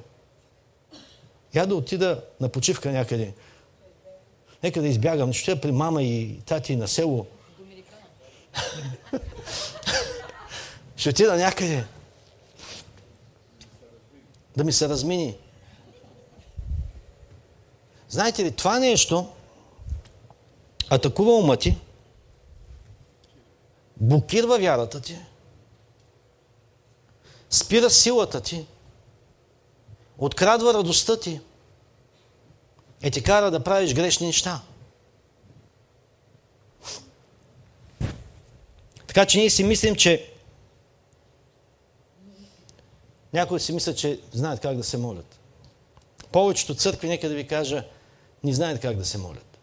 Я 1.56 1.66
да 1.66 1.76
отида 1.76 2.24
на 2.40 2.49
почивка 2.49 2.91
някъде. 2.91 3.34
Нека 4.64 4.82
да 4.82 4.88
избягам. 4.88 5.34
Ще 5.34 5.62
при 5.62 5.72
мама 5.72 6.04
и 6.04 6.40
тати 6.45 6.76
на 6.76 6.88
село. 6.88 7.26
Ще 10.95 11.10
отида 11.10 11.36
някъде. 11.36 11.86
Да 14.58 14.64
ми 14.64 14.72
се 14.72 14.90
размини. 14.90 15.36
Знаете 18.10 18.44
ли, 18.44 18.52
това 18.52 18.80
нещо 18.80 19.30
атакува 20.90 21.34
ума 21.38 21.58
ти, 21.58 21.78
блокирва 23.99 24.60
вярата 24.60 25.02
ти, 25.02 25.19
спира 27.49 27.90
силата 27.90 28.41
ти, 28.41 28.68
открадва 30.18 30.74
радостта 30.74 31.19
ти, 31.19 31.41
е 33.02 33.11
ти 33.11 33.24
кара 33.24 33.52
да 33.52 33.64
правиш 33.64 33.94
грешни 33.94 34.28
неща. 34.28 34.61
Така 39.07 39.26
че 39.26 39.38
ние 39.38 39.49
си 39.49 39.64
мислим, 39.64 39.95
че 39.95 40.34
някои 43.34 43.60
си 43.60 43.74
мислят, 43.74 43.98
че 43.98 44.19
знаят 44.32 44.60
как 44.60 44.78
да 44.78 44.84
се 44.84 44.98
молят. 44.98 45.40
Повечето 46.32 46.76
църкви, 46.76 47.07
нека 47.07 47.30
да 47.30 47.36
ви 47.36 47.48
кажа, 47.48 47.84
не 48.44 48.53
знаят 48.53 48.82
как 48.82 48.98
да 48.98 49.06
се 49.06 49.18
молят. 49.18 49.57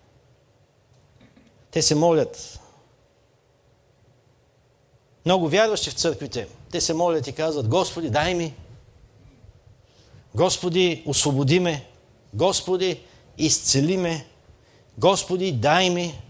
Те 1.70 1.82
се 1.82 1.94
молят. 1.94 2.60
Много 5.24 5.48
вярващи 5.48 5.90
в 5.90 5.94
църквите, 5.94 6.48
те 6.70 6.80
се 6.80 6.94
молят 6.94 7.26
и 7.26 7.32
казват, 7.32 7.68
Господи, 7.68 8.10
дай 8.10 8.34
ми. 8.34 8.54
Господи, 10.34 11.02
освободи 11.06 11.60
ме. 11.60 11.86
Господи, 12.34 13.00
изцели 13.38 13.96
ме. 13.96 14.26
Господи, 14.98 15.52
дай 15.52 15.90
ми. 15.90 16.20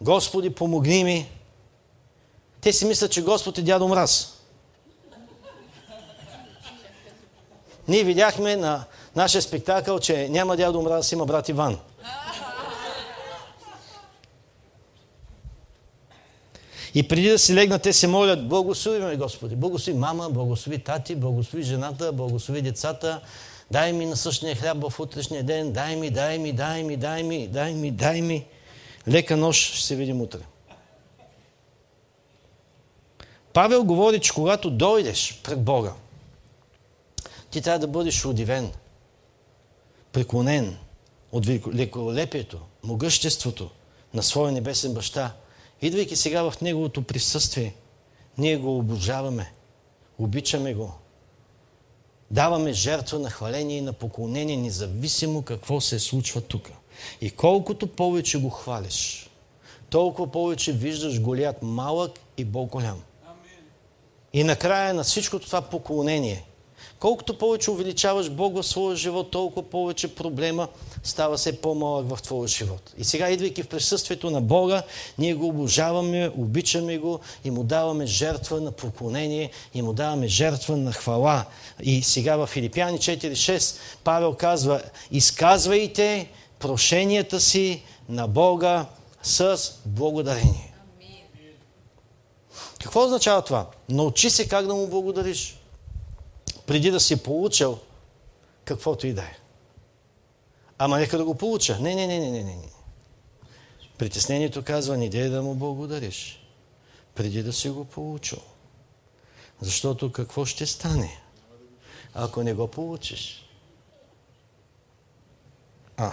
Господи, 0.00 0.54
помогни 0.54 1.04
ми. 1.04 1.28
Те 2.60 2.72
си 2.72 2.84
мислят, 2.84 3.12
че 3.12 3.22
Господ 3.22 3.58
е 3.58 3.62
дядо 3.62 3.88
мраз. 3.88 4.38
Ние 7.88 8.04
видяхме 8.04 8.56
на 8.56 8.84
нашия 9.16 9.42
спектакъл, 9.42 9.98
че 9.98 10.28
няма 10.28 10.56
дядо 10.56 10.82
мраз, 10.82 11.12
има 11.12 11.26
брат 11.26 11.48
Иван. 11.48 11.78
И 16.94 17.08
преди 17.08 17.28
да 17.28 17.38
си 17.38 17.54
легнат, 17.54 17.82
те 17.82 17.92
се 17.92 18.06
молят, 18.06 18.48
благослови 18.48 18.98
ме, 18.98 19.16
Господи, 19.16 19.56
благослови 19.56 19.98
мама, 19.98 20.30
благослови 20.30 20.78
тати, 20.78 21.14
благослови 21.14 21.62
жената, 21.64 22.12
благослови 22.12 22.62
децата, 22.62 23.20
дай 23.70 23.92
ми 23.92 24.06
насъщния 24.06 24.56
хляб 24.56 24.88
в 24.88 25.00
утрешния 25.00 25.44
ден, 25.44 25.72
дай 25.72 25.96
ми, 25.96 26.10
дай 26.10 26.38
ми, 26.38 26.52
дай 26.52 26.82
ми, 26.82 26.96
дай 26.96 27.22
ми, 27.22 27.48
дай 27.48 27.74
ми, 27.74 27.90
дай 27.90 28.22
ми. 28.22 28.46
Лека 29.08 29.36
нощ, 29.36 29.74
ще 29.74 29.86
се 29.86 29.96
видим 29.96 30.20
утре. 30.20 30.38
Павел 33.52 33.84
говори, 33.84 34.20
че 34.20 34.32
когато 34.32 34.70
дойдеш 34.70 35.40
пред 35.44 35.62
Бога, 35.62 35.92
ти 37.50 37.62
трябва 37.62 37.78
да 37.78 37.86
бъдеш 37.86 38.24
удивен, 38.24 38.72
преклонен 40.12 40.76
от 41.32 41.46
великолепието, 41.46 42.60
могъществото 42.82 43.70
на 44.14 44.22
своя 44.22 44.52
небесен 44.52 44.94
баща. 44.94 45.32
Идвайки 45.82 46.16
сега 46.16 46.50
в 46.50 46.60
Неговото 46.60 47.02
присъствие, 47.02 47.74
ние 48.38 48.56
го 48.56 48.78
обожаваме, 48.78 49.52
обичаме 50.18 50.74
го, 50.74 50.92
даваме 52.30 52.72
жертва 52.72 53.18
на 53.18 53.30
хваление 53.30 53.78
и 53.78 53.80
на 53.80 53.92
поклонение, 53.92 54.56
независимо 54.56 55.42
какво 55.42 55.80
се 55.80 55.98
случва 55.98 56.40
тук. 56.40 56.70
И 57.20 57.30
колкото 57.30 57.86
повече 57.86 58.38
го 58.38 58.50
хвалиш, 58.50 59.30
толкова 59.90 60.32
повече 60.32 60.72
виждаш 60.72 61.20
Голият 61.20 61.62
малък 61.62 62.12
и 62.36 62.44
Бог 62.44 62.70
голям. 62.70 63.02
И 64.32 64.44
накрая 64.44 64.94
на 64.94 65.04
всичко 65.04 65.38
това 65.38 65.62
поклонение, 65.62 66.44
колкото 66.98 67.38
повече 67.38 67.70
увеличаваш 67.70 68.30
Бог 68.30 68.54
в 68.54 68.62
своя 68.62 68.96
живот, 68.96 69.30
толкова 69.30 69.70
повече 69.70 70.14
проблема 70.14 70.68
става 71.02 71.36
все 71.36 71.60
по-малък 71.60 72.16
в 72.16 72.22
твоя 72.22 72.48
живот. 72.48 72.94
И 72.98 73.04
сега, 73.04 73.30
идвайки 73.30 73.62
в 73.62 73.68
присъствието 73.68 74.30
на 74.30 74.40
Бога, 74.40 74.82
ние 75.18 75.34
го 75.34 75.46
обожаваме, 75.46 76.30
обичаме 76.36 76.98
го 76.98 77.20
и 77.44 77.50
му 77.50 77.64
даваме 77.64 78.06
жертва 78.06 78.60
на 78.60 78.72
поклонение 78.72 79.50
и 79.74 79.82
му 79.82 79.92
даваме 79.92 80.28
жертва 80.28 80.76
на 80.76 80.92
хвала. 80.92 81.44
И 81.82 82.02
сега 82.02 82.36
в 82.36 82.46
Филипяни 82.46 82.98
4.6 82.98 83.76
Павел 84.04 84.34
казва, 84.34 84.82
изказвайте 85.10 86.28
прошенията 86.58 87.40
си 87.40 87.82
на 88.08 88.28
Бога 88.28 88.86
с 89.22 89.60
благодарение. 89.86 90.74
Какво 92.82 93.04
означава 93.04 93.42
това? 93.42 93.66
Научи 93.88 94.30
се 94.30 94.48
как 94.48 94.66
да 94.66 94.74
му 94.74 94.86
благодариш. 94.86 95.58
Преди 96.66 96.90
да 96.90 97.00
си 97.00 97.22
получил 97.22 97.78
каквото 98.64 99.06
и 99.06 99.12
да 99.12 99.22
е. 99.22 99.41
Ама 100.84 100.98
нека 100.98 101.18
да 101.18 101.24
го 101.24 101.34
получа. 101.34 101.78
Не, 101.80 101.94
не, 101.94 102.06
не, 102.06 102.18
не, 102.18 102.30
не, 102.30 102.44
не. 102.44 102.68
Притеснението 103.98 104.64
казва, 104.64 104.96
не 104.96 105.08
дей 105.08 105.28
да 105.28 105.42
му 105.42 105.54
благодариш. 105.54 106.46
Преди 107.14 107.42
да 107.42 107.52
си 107.52 107.68
го 107.68 107.84
получил. 107.84 108.38
Защото 109.60 110.12
какво 110.12 110.44
ще 110.44 110.66
стане, 110.66 111.20
ако 112.14 112.42
не 112.42 112.54
го 112.54 112.68
получиш? 112.68 113.48
А. 115.96 116.12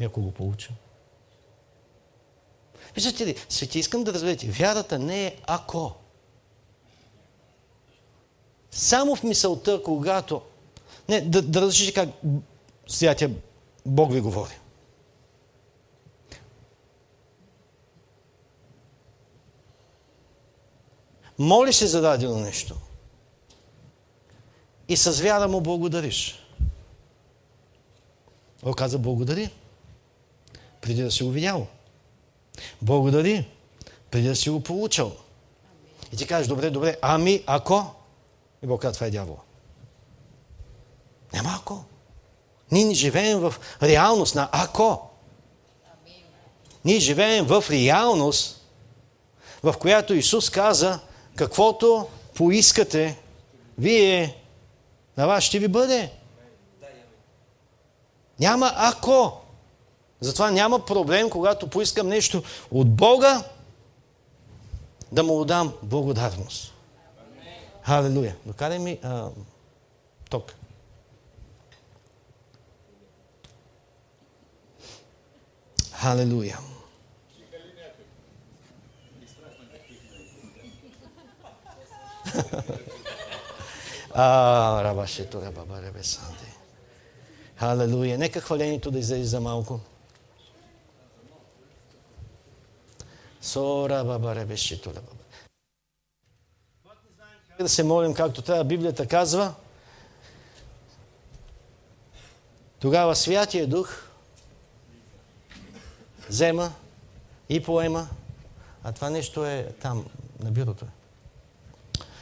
Ако 0.00 0.20
го 0.20 0.32
получа. 0.32 0.72
Виждате 2.94 3.26
ли, 3.26 3.36
свети, 3.48 3.78
искам 3.78 4.04
да 4.04 4.12
разберете, 4.12 4.50
вярата 4.50 4.98
не 4.98 5.26
е 5.26 5.36
ако. 5.46 5.94
Само 8.70 9.16
в 9.16 9.22
мисълта, 9.22 9.82
когато... 9.82 10.42
Не, 11.08 11.20
да, 11.20 11.42
да 11.42 11.60
разрешите 11.60 11.92
как 11.92 12.08
святия 12.86 13.30
Бог 13.86 14.12
ви 14.12 14.20
говори. 14.20 14.58
Молиш 21.38 21.76
се 21.76 21.86
за 21.86 22.00
дадено 22.00 22.38
нещо. 22.38 22.76
И 24.88 24.96
с 24.96 25.20
вяра 25.20 25.48
му 25.48 25.60
благодариш. 25.60 26.38
Бог 28.62 28.76
каза 28.76 28.98
благодари. 28.98 29.50
Преди 30.80 31.02
да 31.02 31.10
си 31.10 31.24
го. 31.24 31.66
Благодари. 32.82 33.48
Преди 34.10 34.28
да 34.28 34.36
си 34.36 34.50
го 34.50 34.60
получил. 34.60 35.12
И 36.12 36.16
ти 36.16 36.26
кажеш, 36.26 36.48
добре, 36.48 36.70
добре, 36.70 36.96
ами 37.02 37.42
ако? 37.46 37.86
И 38.62 38.66
Бог 38.66 38.82
казва, 38.82 38.94
това 38.94 39.06
е 39.06 39.10
дявола. 39.10 39.38
Няма 41.32 41.54
ако. 41.56 41.84
Ние 42.70 42.84
не 42.84 42.94
живеем 42.94 43.38
в 43.38 43.54
реалност 43.82 44.34
на 44.34 44.48
ако. 44.52 45.10
Ние 46.84 46.98
живеем 47.00 47.44
в 47.44 47.64
реалност, 47.70 48.68
в 49.62 49.74
която 49.80 50.14
Исус 50.14 50.50
каза, 50.50 51.00
каквото 51.36 52.08
поискате, 52.34 53.18
вие, 53.78 54.36
на 55.16 55.26
вас 55.26 55.44
ще 55.44 55.58
ви 55.58 55.68
бъде. 55.68 56.12
Няма 58.40 58.72
ако. 58.76 59.43
Затова 60.20 60.50
няма 60.50 60.84
проблем, 60.84 61.30
когато 61.30 61.70
поискам 61.70 62.08
нещо 62.08 62.42
от 62.70 62.90
Бога, 62.90 63.44
да 65.12 65.22
му 65.22 65.40
отдам 65.40 65.72
благодарност. 65.82 66.72
Халелуя. 67.82 68.36
Докадай 68.46 68.78
ми 68.78 68.98
а, 69.02 69.28
ток. 70.30 70.54
Халелуя. 75.92 76.58
А, 84.16 84.84
рабашето, 84.84 85.42
рабаба, 85.42 85.82
ребесанте. 85.82 86.56
Халелуя. 87.56 88.18
Нека 88.18 88.40
хвалението 88.40 88.90
да 88.90 88.98
излезе 88.98 89.24
за 89.24 89.40
малко. 89.40 89.80
Сора, 93.44 94.04
баба, 94.04 94.34
ребешето, 94.34 94.90
рабаба. 94.90 95.24
Как 97.48 97.58
да 97.58 97.68
се 97.68 97.82
молим 97.82 98.14
както 98.14 98.42
трябва, 98.42 98.64
Библията 98.64 99.08
казва, 99.08 99.54
тогава 102.78 103.16
Святия 103.16 103.66
Дух 103.66 104.08
взема 106.28 106.72
и 107.48 107.62
поема, 107.62 108.08
а 108.84 108.92
това 108.92 109.10
нещо 109.10 109.44
е 109.44 109.72
там, 109.80 110.06
на 110.40 110.50
бюрото. 110.50 110.86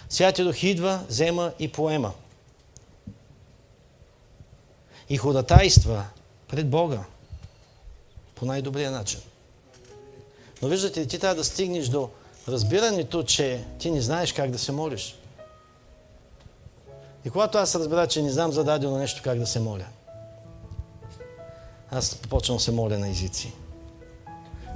Святия 0.09 0.45
Дух 0.45 0.63
идва, 0.63 1.05
взема 1.09 1.53
и 1.59 1.73
поема. 1.73 2.13
И 5.09 5.17
ходатайства 5.17 6.07
пред 6.49 6.71
Бога 6.71 7.05
по 8.35 8.45
най-добрия 8.45 8.91
начин. 8.91 9.21
Но 10.63 10.69
виждате 10.69 11.07
ти 11.07 11.19
трябва 11.19 11.35
да 11.35 11.45
стигнеш 11.45 11.89
до 11.89 12.09
разбирането, 12.49 13.23
че 13.23 13.65
ти 13.79 13.91
не 13.91 14.01
знаеш 14.01 14.33
как 14.33 14.51
да 14.51 14.59
се 14.59 14.73
молиш. 14.73 15.17
И 17.25 17.31
когато 17.31 17.59
аз 17.59 17.75
разбира, 17.75 18.07
че 18.07 18.23
не 18.23 18.31
знам 18.31 18.53
за 18.53 18.65
дадено 18.65 18.99
нещо 18.99 19.21
как 19.25 19.39
да 19.39 19.47
се 19.47 19.61
моля, 19.61 19.87
аз 21.91 22.15
почвам 22.15 22.61
се 22.61 22.73
моля 22.73 22.99
на 22.99 23.09
езици. 23.09 23.53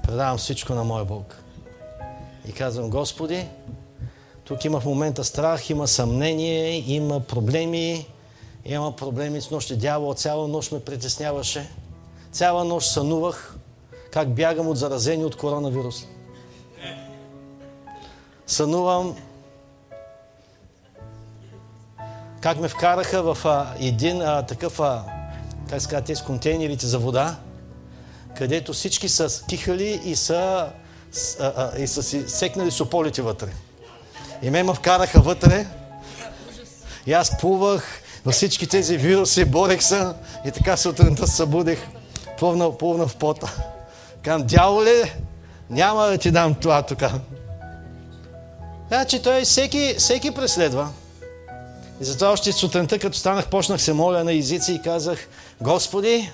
Предавам 0.02 0.38
всичко 0.38 0.74
на 0.74 0.84
моя 0.84 1.04
Бог. 1.04 1.36
И 2.48 2.52
казвам, 2.52 2.90
Господи, 2.90 3.46
тук 4.44 4.64
има 4.64 4.80
в 4.80 4.84
момента 4.84 5.24
страх, 5.24 5.70
има 5.70 5.88
съмнение, 5.88 6.84
има 6.94 7.20
проблеми, 7.20 8.06
има 8.64 8.96
проблеми 8.96 9.40
с 9.40 9.50
нощи. 9.50 9.76
Дявол 9.76 10.14
цяла 10.14 10.48
нощ 10.48 10.72
ме 10.72 10.80
притесняваше. 10.80 11.70
Цяла 12.32 12.64
нощ 12.64 12.90
сънувах 12.90 13.56
как 14.16 14.34
бягам 14.34 14.68
от 14.68 14.78
заразени 14.78 15.24
от 15.24 15.36
коронавирус. 15.36 16.06
Сънувам 18.46 19.16
как 22.40 22.60
ме 22.60 22.68
вкараха 22.68 23.34
в 23.34 23.46
а, 23.46 23.74
един 23.80 24.22
а, 24.22 24.42
такъв, 24.42 24.80
а, 24.80 25.04
как 25.70 25.82
се 25.82 26.00
тези 26.00 26.22
контейнерите 26.22 26.86
за 26.86 26.98
вода, 26.98 27.36
където 28.36 28.72
всички 28.72 29.08
са 29.08 29.44
кихали 29.48 30.00
и 30.04 30.16
са, 30.16 30.68
а, 31.40 31.52
а, 31.56 31.78
и 31.78 31.86
са 31.86 32.02
си 32.02 32.24
секнали 32.28 32.70
сополите 32.70 33.22
вътре. 33.22 33.48
И 34.42 34.50
ме 34.50 34.62
ме 34.62 34.74
вкараха 34.74 35.20
вътре. 35.20 35.66
И 37.06 37.12
аз 37.12 37.38
плувах 37.38 38.02
във 38.24 38.34
всички 38.34 38.66
тези 38.66 38.96
вируси, 38.96 39.44
борех 39.44 39.82
се 39.82 40.06
и 40.46 40.50
така 40.50 40.76
сутринта 40.76 41.26
се 41.26 41.36
събудих, 41.36 41.88
плувна, 42.38 42.78
плувна 42.78 43.06
в 43.06 43.16
пота. 43.16 43.75
Кам, 44.26 44.42
дяволе, 44.46 45.14
няма 45.70 46.06
да 46.06 46.18
ти 46.18 46.30
дам 46.30 46.54
това 46.54 46.82
тук. 46.82 47.02
Значи 48.88 49.22
той 49.22 49.44
всеки, 49.44 49.94
всеки 49.98 50.30
преследва. 50.30 50.88
И 52.00 52.04
затова 52.04 52.30
още 52.30 52.52
сутринта, 52.52 52.98
като 52.98 53.18
станах, 53.18 53.48
почнах 53.48 53.82
се 53.82 53.92
моля 53.92 54.24
на 54.24 54.32
езици 54.32 54.72
и 54.72 54.82
казах, 54.82 55.28
Господи, 55.60 56.30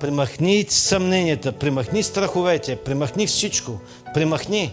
примахни 0.00 0.66
съмненията, 0.68 1.52
примахни 1.52 2.02
страховете, 2.02 2.76
примахни 2.76 3.26
всичко, 3.26 3.80
примахни. 4.14 4.72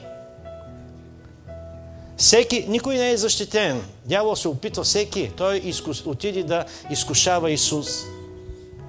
Всеки, 2.18 2.66
никой 2.68 2.98
не 2.98 3.12
е 3.12 3.18
защитен. 3.18 3.82
Дявол 4.06 4.36
се 4.36 4.48
опитва 4.48 4.84
всеки. 4.84 5.32
Той 5.38 5.58
изкус, 5.58 6.06
отиде 6.06 6.44
да 6.44 6.66
изкушава 6.90 7.52
Исус. 7.52 7.88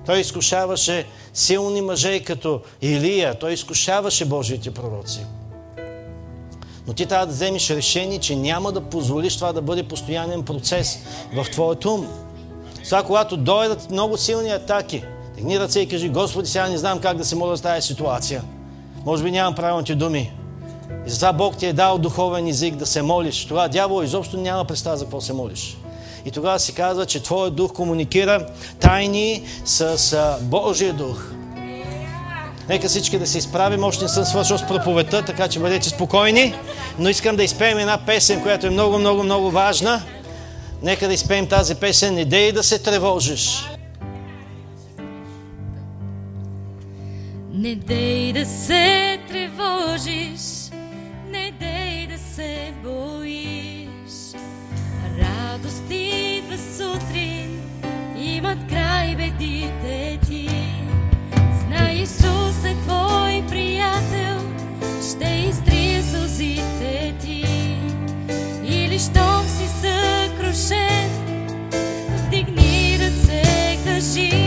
Той 0.07 0.21
изкушаваше 0.21 1.07
силни 1.35 1.81
мъже 1.81 2.21
като 2.21 2.61
Илия. 2.83 3.39
Той 3.39 3.53
изкушаваше 3.53 4.25
Божиите 4.25 4.71
пророци. 4.71 5.27
Но 6.87 6.93
ти 6.93 7.07
трябва 7.07 7.27
да 7.27 7.33
вземеш 7.33 7.71
решение, 7.71 8.19
че 8.19 8.37
няма 8.37 8.73
да 8.73 8.81
позволиш 8.81 9.35
това 9.35 9.53
да 9.53 9.63
бъде 9.63 9.83
постоянен 9.83 10.43
процес 10.43 10.99
в 11.35 11.51
твоето 11.51 11.95
ум. 11.95 12.09
Сега, 12.85 13.03
когато 13.03 13.37
дойдат 13.37 13.91
много 13.91 14.17
силни 14.17 14.51
атаки, 14.51 15.05
тегни 15.37 15.61
ръце 15.61 15.81
и 15.81 15.89
кажи, 15.89 16.09
Господи, 16.09 16.49
сега 16.49 16.69
не 16.69 16.79
знам 16.79 17.01
как 17.01 17.17
да 17.17 17.25
се 17.25 17.37
моля 17.37 17.57
с 17.57 17.61
тази 17.61 17.87
ситуация. 17.87 18.43
Може 19.05 19.25
би 19.25 19.31
нямам 19.31 19.55
правилните 19.55 19.95
думи. 19.95 20.33
И 21.07 21.11
затова 21.11 21.33
Бог 21.33 21.57
ти 21.57 21.67
е 21.67 21.73
дал 21.73 21.99
духовен 21.99 22.49
език 22.49 22.77
да 22.77 22.87
се 22.87 23.03
молиш. 23.03 23.45
Това 23.45 23.69
дявол 23.69 24.03
изобщо 24.03 24.37
няма 24.37 24.65
представа 24.65 24.97
за 24.97 25.05
какво 25.05 25.21
се 25.21 25.33
молиш. 25.33 25.77
И 26.27 26.31
тогава 26.31 26.59
си 26.59 26.75
казва, 26.75 27.07
че 27.07 27.23
Твоят 27.23 27.57
дух 27.57 27.73
комуникира 27.73 28.47
тайни 28.81 29.43
с 29.65 30.39
Божия 30.43 30.93
дух. 30.93 31.25
Нека 32.69 32.89
всички 32.89 33.19
да 33.19 33.27
се 33.27 33.39
изправим. 33.39 33.85
Още 33.85 34.05
не 34.05 34.09
съм 34.09 34.25
свършил 34.25 34.59
с 34.59 34.67
проповедта, 34.67 35.23
така 35.23 35.49
че 35.49 35.59
бъдете 35.59 35.89
спокойни. 35.89 36.55
Но 36.99 37.09
искам 37.09 37.37
да 37.37 37.45
изпеем 37.45 37.79
една 37.79 37.99
песен, 37.99 38.43
която 38.43 38.67
е 38.67 38.71
много, 38.71 38.99
много, 38.99 39.23
много 39.23 39.51
важна. 39.51 40.03
Нека 40.83 41.07
да 41.09 41.15
изпеем 41.15 41.47
тази 41.47 41.75
песен. 41.75 42.15
Не 42.15 42.25
дей 42.25 42.53
да 42.53 42.63
се 42.63 42.79
тревожиш. 42.79 43.71
Не 47.53 47.75
дей 47.75 48.33
да 48.33 48.47
се 48.47 49.19
тревожиш, 49.29 50.41
сутрин, 56.77 57.61
имат 58.19 58.59
край 58.69 59.17
бедите 59.17 60.19
ти. 60.29 60.49
Знай 61.61 61.95
Исус 61.95 62.65
е 62.65 62.75
твой 62.87 63.45
приятел, 63.49 64.39
ще 65.11 65.49
изтрие 65.49 66.03
сълзите 66.03 67.15
ти. 67.21 67.45
Или 68.65 68.99
щом 68.99 69.49
си 69.49 69.69
съкрушен, 69.69 71.11
вдигни 72.27 72.99
ръце, 73.01 73.79
кажи. 73.85 74.46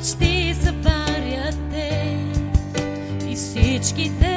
Почти 0.00 0.54
събарят 0.62 1.58
те 1.70 2.16
и 3.26 3.36
всичките 3.36 4.29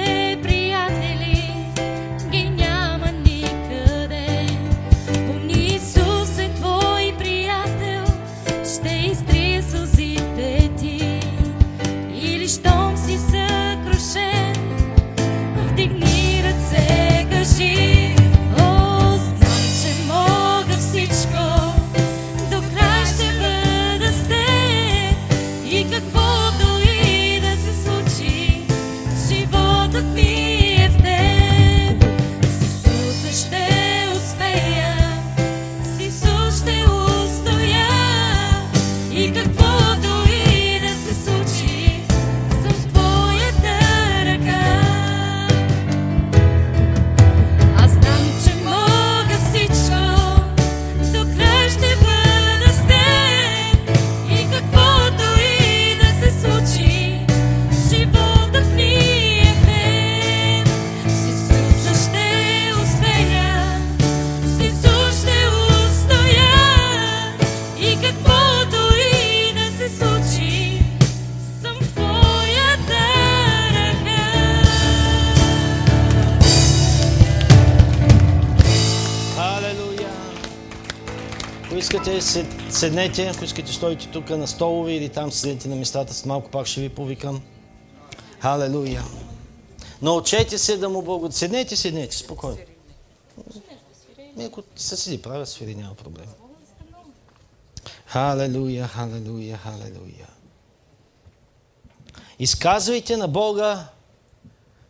искате, 81.93 82.21
сед- 82.21 82.73
седнете, 82.73 83.27
ако 83.27 83.43
искате, 83.43 83.73
стойте 83.73 84.07
тук 84.07 84.29
на 84.29 84.47
столове 84.47 84.93
или 84.93 85.09
там 85.09 85.31
седете 85.31 85.67
на 85.67 85.75
местата, 85.75 86.13
с 86.13 86.25
малко 86.25 86.51
пак 86.51 86.67
ще 86.67 86.81
ви 86.81 86.89
повикам. 86.89 87.41
Халелуя! 88.39 89.03
Научете 90.01 90.57
се 90.57 90.77
да 90.77 90.89
му 90.89 91.01
благодарите. 91.01 91.37
Седнете, 91.37 91.75
седнете, 91.75 92.17
спокойно. 92.17 92.57
Ми, 94.37 94.43
Ако 94.43 94.63
се 94.75 94.97
седи, 94.97 95.21
правя 95.21 95.45
свири, 95.45 95.75
няма 95.75 95.95
проблем. 95.95 96.25
Халелуя, 98.05 98.87
халелуя, 98.87 99.57
халелуя. 99.57 100.27
Изказвайте 102.39 103.17
на 103.17 103.27
Бога 103.27 103.87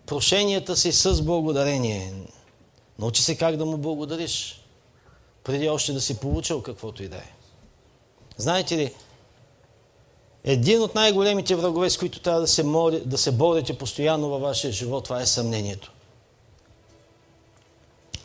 прошенията 0.06 0.76
си 0.78 0.92
с 0.92 1.22
благодарение. 1.22 2.14
Научи 3.00 3.24
се 3.24 3.38
как 3.38 3.58
да 3.58 3.66
му 3.66 3.78
благодариш, 3.78 4.63
преди 5.44 5.70
още 5.70 5.94
да 5.94 6.02
си 6.02 6.18
получил 6.18 6.62
каквото 6.62 7.04
и 7.04 7.08
да 7.08 7.18
е. 7.18 7.32
Знаете 8.38 8.78
ли, 8.78 8.94
един 10.44 10.82
от 10.82 10.96
най-големите 10.96 11.56
врагове, 11.56 11.90
с 11.90 11.98
които 11.98 12.20
трябва 12.20 12.42
да 12.42 12.48
се, 12.48 12.64
моли, 12.64 13.02
да 13.06 13.18
се 13.18 13.32
борите 13.32 13.78
постоянно 13.78 14.30
във 14.30 14.42
вашия 14.42 14.72
живот, 14.72 15.04
това 15.04 15.22
е 15.22 15.26
съмнението. 15.26 15.92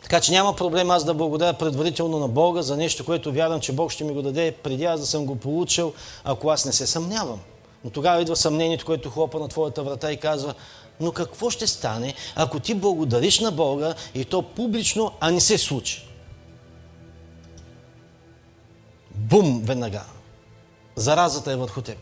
Така 0.01 0.21
че 0.21 0.31
няма 0.31 0.55
проблем 0.55 0.91
аз 0.91 1.05
да 1.05 1.13
благодаря 1.13 1.53
предварително 1.53 2.19
на 2.19 2.27
Бога 2.27 2.61
за 2.61 2.77
нещо, 2.77 3.05
което 3.05 3.31
вярвам, 3.31 3.59
че 3.59 3.71
Бог 3.71 3.91
ще 3.91 4.03
ми 4.03 4.13
го 4.13 4.21
даде 4.21 4.51
преди 4.51 4.85
аз 4.85 4.99
да 4.99 5.05
съм 5.05 5.25
го 5.25 5.35
получил, 5.35 5.93
ако 6.23 6.49
аз 6.49 6.65
не 6.65 6.73
се 6.73 6.87
съмнявам. 6.87 7.39
Но 7.83 7.89
тогава 7.89 8.21
идва 8.21 8.35
съмнението, 8.35 8.85
което 8.85 9.09
хлопа 9.09 9.39
на 9.39 9.47
твоята 9.47 9.83
врата 9.83 10.11
и 10.11 10.17
казва, 10.17 10.53
но 10.99 11.11
какво 11.11 11.49
ще 11.49 11.67
стане, 11.67 12.13
ако 12.35 12.59
ти 12.59 12.73
благодариш 12.73 13.39
на 13.39 13.51
Бога 13.51 13.95
и 14.15 14.25
то 14.25 14.41
публично, 14.41 15.11
а 15.19 15.31
не 15.31 15.41
се 15.41 15.57
случи? 15.57 16.08
Бум, 19.29 19.61
веднага. 19.65 20.01
Заразата 20.95 21.51
е 21.51 21.55
върху 21.55 21.81
теб. 21.81 21.97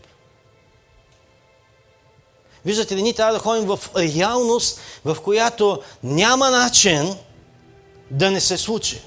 Виждате 2.64 2.96
ли, 2.96 3.02
ние 3.02 3.12
трябва 3.12 3.32
да 3.32 3.38
ходим 3.38 3.66
в 3.66 3.80
реалност, 3.96 4.80
в 5.04 5.16
която 5.24 5.82
няма 6.02 6.50
начин 6.50 7.16
да 8.10 8.30
не 8.30 8.40
се 8.40 8.56
случи. 8.56 9.00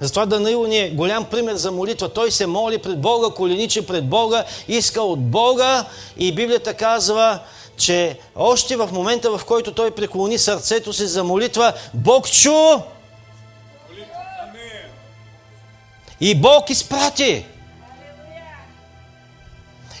Затова 0.00 0.26
Данаил 0.26 0.66
ни 0.66 0.78
е 0.78 0.90
голям 0.90 1.24
пример 1.24 1.54
за 1.54 1.72
молитва. 1.72 2.08
Той 2.08 2.30
се 2.30 2.46
моли 2.46 2.78
пред 2.78 3.00
Бога, 3.00 3.34
коленичи 3.34 3.86
пред 3.86 4.08
Бога, 4.08 4.44
иска 4.68 5.02
от 5.02 5.30
Бога 5.30 5.86
и 6.16 6.34
Библията 6.34 6.74
казва, 6.74 7.40
че 7.76 8.18
още 8.36 8.76
в 8.76 8.88
момента, 8.92 9.38
в 9.38 9.44
който 9.44 9.74
той 9.74 9.90
преклони 9.90 10.38
сърцето 10.38 10.92
си 10.92 11.06
за 11.06 11.24
молитва, 11.24 11.72
Бог 11.94 12.30
чу 12.30 12.78
и 16.22 16.34
Бог 16.34 16.70
изпрати. 16.70 17.44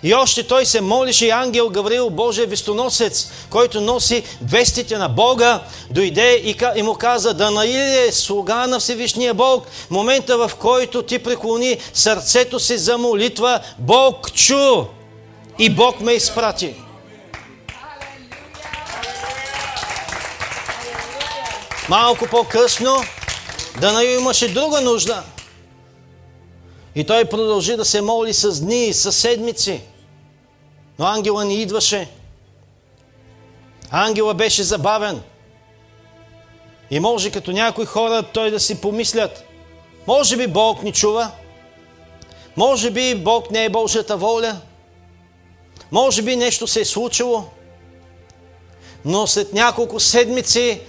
И 0.02 0.14
още 0.14 0.46
той 0.46 0.66
се 0.66 0.80
молише 0.80 1.26
и 1.26 1.30
ангел 1.30 1.68
Гавриил, 1.68 2.10
Божия 2.10 2.46
вестоносец, 2.46 3.30
който 3.50 3.80
носи 3.80 4.22
вестите 4.42 4.98
на 4.98 5.08
Бога, 5.08 5.60
дойде 5.90 6.56
и, 6.76 6.82
му 6.82 6.94
каза, 6.94 7.34
да 7.34 7.50
наиде 7.50 8.12
слуга 8.12 8.66
на 8.66 8.78
Всевишния 8.78 9.34
Бог, 9.34 9.66
момента 9.90 10.38
в 10.38 10.50
който 10.58 11.02
ти 11.02 11.18
преклони 11.18 11.78
сърцето 11.94 12.60
си 12.60 12.78
за 12.78 12.98
молитва, 12.98 13.60
Бог 13.78 14.32
чу 14.32 14.84
и 15.58 15.70
Бог 15.70 16.00
ме 16.00 16.12
изпрати. 16.12 16.74
Малко 21.88 22.26
по-късно 22.26 23.04
Данаил 23.80 24.18
имаше 24.18 24.48
друга 24.48 24.80
нужда. 24.80 25.22
И 26.94 27.04
той 27.04 27.24
продължи 27.24 27.76
да 27.76 27.84
се 27.84 28.00
моли 28.00 28.32
с 28.34 28.60
дни, 28.60 28.92
с 28.92 29.12
седмици. 29.12 29.80
Но 30.98 31.06
ангела 31.06 31.44
не 31.44 31.54
идваше. 31.54 32.08
Ангела 33.90 34.34
беше 34.34 34.62
забавен. 34.62 35.22
И 36.90 37.00
може 37.00 37.30
като 37.30 37.52
някои 37.52 37.84
хора 37.84 38.22
той 38.22 38.50
да 38.50 38.60
си 38.60 38.80
помислят, 38.80 39.44
може 40.06 40.36
би 40.36 40.46
Бог 40.46 40.82
ни 40.82 40.92
чува, 40.92 41.30
може 42.56 42.90
би 42.90 43.14
Бог 43.14 43.50
не 43.50 43.64
е 43.64 43.70
Божията 43.70 44.16
воля, 44.16 44.56
може 45.90 46.22
би 46.22 46.36
нещо 46.36 46.66
се 46.66 46.80
е 46.80 46.84
случило, 46.84 47.44
но 49.04 49.26
след 49.26 49.52
няколко 49.52 50.00
седмици 50.00 50.80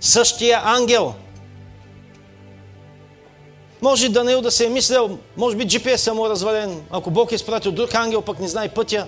същия 0.00 0.60
ангел 0.64 1.14
може 3.82 4.08
Данаил 4.08 4.40
да 4.40 4.50
се 4.50 4.66
е 4.66 4.68
мислял, 4.68 5.18
може 5.36 5.56
би 5.56 5.66
GPS 5.66 6.12
му 6.12 6.26
е 6.26 6.30
развален, 6.30 6.82
ако 6.90 7.10
Бог 7.10 7.32
е 7.32 7.34
изпратил 7.34 7.72
друг 7.72 7.94
ангел, 7.94 8.22
пък 8.22 8.40
не 8.40 8.48
знае 8.48 8.68
пътя. 8.68 9.06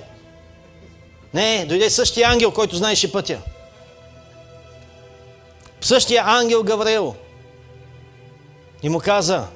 Не, 1.35 1.67
дойде 1.69 1.91
същия 1.91 2.29
ангел, 2.29 2.51
който 2.51 2.77
знаеше 2.77 3.13
пътя. 3.13 3.39
Същия 5.81 6.23
ангел 6.27 6.63
Гавриел. 6.63 7.15
И 8.83 8.89
му 8.89 9.01
каза, 9.01 9.47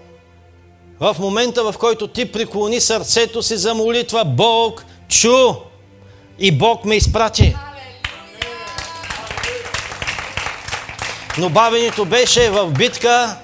в 1.00 1.16
момента, 1.18 1.72
в 1.72 1.78
който 1.78 2.08
ти 2.08 2.32
преклони 2.32 2.80
сърцето 2.80 3.42
си 3.42 3.56
за 3.56 3.74
молитва, 3.74 4.24
Бог 4.24 4.84
чу 5.08 5.54
и 6.38 6.52
Бог 6.52 6.84
ме 6.84 6.96
изпрати. 6.96 7.56
Но 11.38 11.48
бавенето 11.48 12.04
беше 12.04 12.50
в 12.50 12.70
битка 12.70 13.36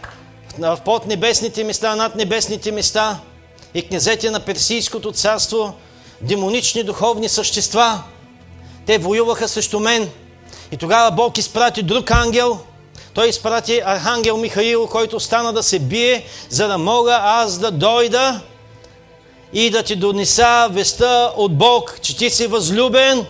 в 0.59 0.79
под 0.85 1.07
небесните 1.07 1.65
места, 1.65 1.97
над 1.97 2.17
небесните 2.17 2.73
места 2.73 3.19
и 3.75 3.83
князете 3.83 4.31
на 4.31 4.41
Персийското 4.41 5.13
царство, 5.13 5.75
демонични 6.21 6.83
духовни 6.83 7.29
същества. 7.29 8.03
Те 8.87 8.99
воюваха 8.99 9.49
срещу 9.49 9.81
мен. 9.81 10.11
И 10.73 10.77
тогава 10.77 11.11
Бог 11.11 11.39
изпрати 11.39 11.83
друг 11.83 12.11
ангел. 12.11 12.59
Той 13.15 13.29
изпрати 13.29 13.83
архангел 13.85 14.37
Михаил, 14.37 14.87
който 14.87 15.21
стана 15.21 15.53
да 15.53 15.63
се 15.63 15.79
бие, 15.79 16.25
за 16.49 16.69
да 16.69 16.79
мога 16.79 17.19
аз 17.23 17.59
да 17.59 17.71
дойда 17.71 18.41
и 19.53 19.71
да 19.71 19.83
ти 19.83 19.97
донеса 19.97 20.69
веста 20.71 21.33
от 21.37 21.57
Бог, 21.59 21.99
че 22.03 22.17
ти 22.17 22.31
си 22.31 22.47
възлюбен 22.47 23.27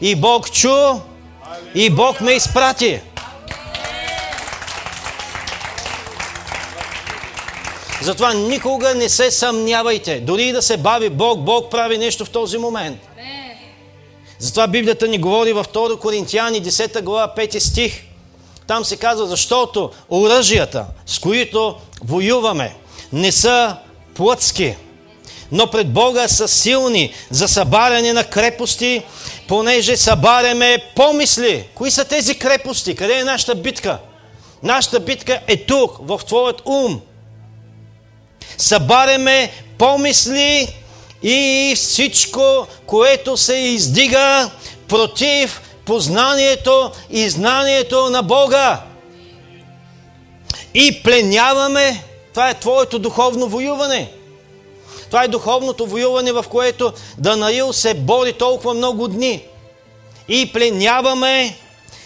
и 0.00 0.14
Бог 0.14 0.50
чу 0.50 1.00
и 1.74 1.90
Бог 1.90 2.20
ме 2.20 2.32
изпрати. 2.32 3.00
Затова 8.02 8.34
никога 8.34 8.94
не 8.94 9.08
се 9.08 9.30
съмнявайте. 9.30 10.20
Дори 10.20 10.42
и 10.42 10.52
да 10.52 10.62
се 10.62 10.76
бави 10.76 11.10
Бог, 11.10 11.40
Бог 11.40 11.70
прави 11.70 11.98
нещо 11.98 12.24
в 12.24 12.30
този 12.30 12.58
момент. 12.58 12.98
Затова 14.38 14.66
Библията 14.66 15.08
ни 15.08 15.18
говори 15.18 15.52
във 15.52 15.68
2 15.68 15.98
Коринтияни 15.98 16.62
10 16.62 17.02
глава 17.02 17.34
5 17.36 17.58
стих. 17.58 18.02
Там 18.66 18.84
се 18.84 18.96
казва, 18.96 19.26
защото 19.26 19.90
оръжията, 20.10 20.86
с 21.06 21.18
които 21.18 21.76
воюваме, 22.04 22.74
не 23.12 23.32
са 23.32 23.76
плътски, 24.14 24.74
но 25.52 25.70
пред 25.70 25.92
Бога 25.92 26.28
са 26.28 26.48
силни 26.48 27.14
за 27.30 27.48
събаряне 27.48 28.12
на 28.12 28.24
крепости, 28.24 29.02
понеже 29.48 29.96
събаряме 29.96 30.78
помисли. 30.96 31.64
Кои 31.74 31.90
са 31.90 32.04
тези 32.04 32.38
крепости? 32.38 32.94
Къде 32.94 33.18
е 33.18 33.24
нашата 33.24 33.54
битка? 33.54 33.98
Нашата 34.62 35.00
битка 35.00 35.40
е 35.46 35.56
тук, 35.56 35.96
в 36.00 36.20
твоят 36.26 36.62
ум. 36.64 37.00
Събаряме 38.58 39.52
помисли 39.78 40.76
и 41.22 41.72
всичко, 41.76 42.66
което 42.86 43.36
се 43.36 43.54
издига 43.54 44.50
против 44.88 45.60
познанието 45.84 46.90
и 47.10 47.30
знанието 47.30 48.10
на 48.10 48.22
Бога. 48.22 48.80
И 50.74 51.02
пленяваме, 51.02 52.04
това 52.34 52.50
е 52.50 52.60
твоето 52.60 52.98
духовно 52.98 53.48
воюване. 53.48 54.12
Това 55.06 55.24
е 55.24 55.28
духовното 55.28 55.86
воюване, 55.86 56.32
в 56.32 56.44
което 56.50 56.92
Данаил 57.18 57.72
се 57.72 57.94
бори 57.94 58.32
толкова 58.32 58.74
много 58.74 59.08
дни. 59.08 59.44
И 60.28 60.52
пленяваме 60.52 61.56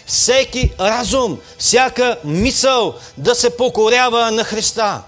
всеки 0.05 0.71
разум, 0.79 1.39
всяка 1.57 2.17
мисъл 2.23 2.95
да 3.17 3.35
се 3.35 3.57
покорява 3.57 4.31
на 4.31 4.43
Христа. 4.43 5.01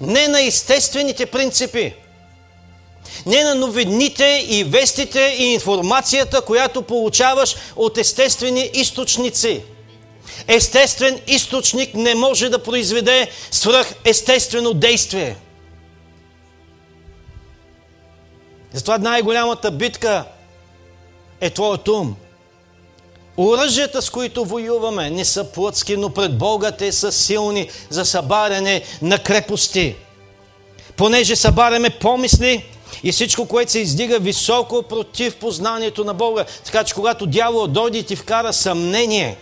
Не 0.00 0.28
на 0.28 0.42
естествените 0.42 1.26
принципи, 1.26 1.94
не 3.26 3.44
на 3.44 3.54
новините 3.54 4.46
и 4.48 4.64
вестите 4.64 5.36
и 5.38 5.44
информацията, 5.44 6.40
която 6.40 6.82
получаваш 6.82 7.56
от 7.76 7.98
естествени 7.98 8.70
източници. 8.74 9.62
Естествен 10.48 11.20
източник 11.26 11.94
не 11.94 12.14
може 12.14 12.48
да 12.48 12.62
произведе 12.62 13.30
свръх 13.50 13.94
естествено 14.04 14.74
действие. 14.74 15.36
Затова 18.72 18.98
най-голямата 18.98 19.70
битка 19.70 20.24
е 21.40 21.50
твоят 21.50 21.88
ум. 21.88 22.16
Оръжията, 23.36 24.02
с 24.02 24.10
които 24.10 24.44
воюваме, 24.44 25.10
не 25.10 25.24
са 25.24 25.44
плътски, 25.44 25.96
но 25.96 26.10
пред 26.10 26.38
Бога 26.38 26.70
те 26.70 26.92
са 26.92 27.12
силни 27.12 27.70
за 27.90 28.04
събаряне 28.04 28.82
на 29.02 29.18
крепости. 29.18 29.94
Понеже 30.96 31.36
събаряме 31.36 31.90
помисли 31.90 32.64
и 33.02 33.12
всичко, 33.12 33.46
което 33.46 33.72
се 33.72 33.78
издига 33.78 34.18
високо 34.18 34.82
против 34.82 35.36
познанието 35.36 36.04
на 36.04 36.14
Бога. 36.14 36.44
Така 36.64 36.84
че 36.84 36.94
когато 36.94 37.26
дявол 37.26 37.66
дойде 37.66 37.98
и 37.98 38.02
ти 38.02 38.16
вкара 38.16 38.52
съмнение, 38.52 39.36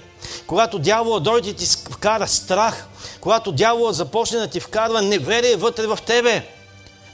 когато 0.46 0.78
дявол 0.78 1.20
дойде 1.20 1.50
и 1.50 1.54
ти 1.54 1.66
вкара 1.90 2.28
страх, 2.28 2.86
когато 3.20 3.52
дявол 3.52 3.92
започне 3.92 4.38
да 4.38 4.46
ти 4.46 4.60
вкарва 4.60 5.02
неверие 5.02 5.56
вътре 5.56 5.86
в 5.86 5.98
тебе, 6.06 6.42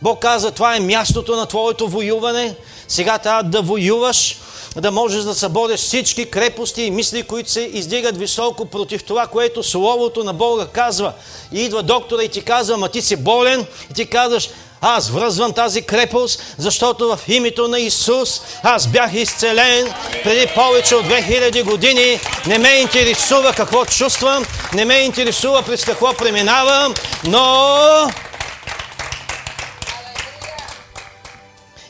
Бог 0.03 0.21
каза, 0.21 0.51
това 0.51 0.77
е 0.77 0.81
мястото 0.81 1.37
на 1.37 1.47
твоето 1.47 1.89
воюване. 1.89 2.55
Сега 2.89 3.19
трябва 3.19 3.43
да 3.43 3.63
воюваш, 3.63 4.37
да 4.77 4.91
можеш 4.91 5.25
да 5.25 5.35
събориш 5.35 5.81
всички 5.81 6.31
крепости 6.31 6.83
и 6.83 6.91
мисли, 6.91 7.23
които 7.23 7.51
се 7.51 7.61
издигат 7.61 8.17
високо 8.17 8.67
против 8.67 9.05
това, 9.05 9.27
което 9.27 9.63
Словото 9.63 10.25
на 10.25 10.33
Бога 10.33 10.67
казва. 10.67 11.13
И 11.53 11.61
идва 11.61 11.83
доктора 11.83 12.23
и 12.23 12.29
ти 12.29 12.41
казва, 12.41 12.77
ма 12.77 12.89
ти 12.89 13.03
си 13.03 13.17
болен, 13.17 13.67
и 13.91 13.95
ти 13.95 14.07
казваш, 14.07 14.49
аз 14.81 15.11
връзвам 15.11 15.53
тази 15.53 15.83
крепост, 15.83 16.43
защото 16.59 17.09
в 17.09 17.21
името 17.29 17.69
на 17.69 17.81
Исус 17.81 18.41
аз 18.63 18.87
бях 18.87 19.15
изцелен 19.15 19.93
преди 20.25 20.47
повече 20.55 20.95
от 20.95 21.07
2000 21.07 21.65
години. 21.65 22.21
Не 22.47 22.59
ме 22.59 22.69
интересува 22.69 23.53
какво 23.53 23.85
чувствам, 23.85 24.45
не 24.75 24.85
ме 24.85 24.95
интересува 24.95 25.63
през 25.63 25.85
какво 25.85 26.15
преминавам, 26.15 26.95
но 27.25 28.11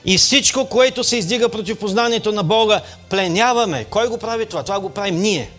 И 0.08 0.18
всичко, 0.18 0.64
което 0.64 1.04
се 1.04 1.16
издига 1.16 1.48
против 1.48 1.78
познанието 1.78 2.32
на 2.32 2.42
Бога, 2.42 2.80
пленяваме. 3.08 3.84
Кой 3.84 4.08
го 4.08 4.18
прави 4.18 4.46
това? 4.46 4.62
Това 4.62 4.80
го 4.80 4.90
правим 4.90 5.20
ние. 5.20 5.50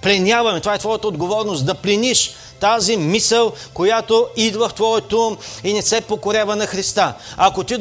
Пленяваме. 0.00 0.60
Това 0.60 0.74
е 0.74 0.78
твоята 0.78 1.08
отговорност. 1.08 1.66
Да 1.66 1.74
плениш 1.74 2.34
тази 2.60 2.96
мисъл, 2.96 3.52
която 3.74 4.26
идва 4.36 4.68
в 4.68 4.74
твоето 4.74 5.26
ум 5.26 5.36
и 5.64 5.72
не 5.72 5.82
се 5.82 6.00
покорява 6.00 6.56
на 6.56 6.66
Христа. 6.66 7.14
Ако 7.36 7.64
ти 7.64 7.76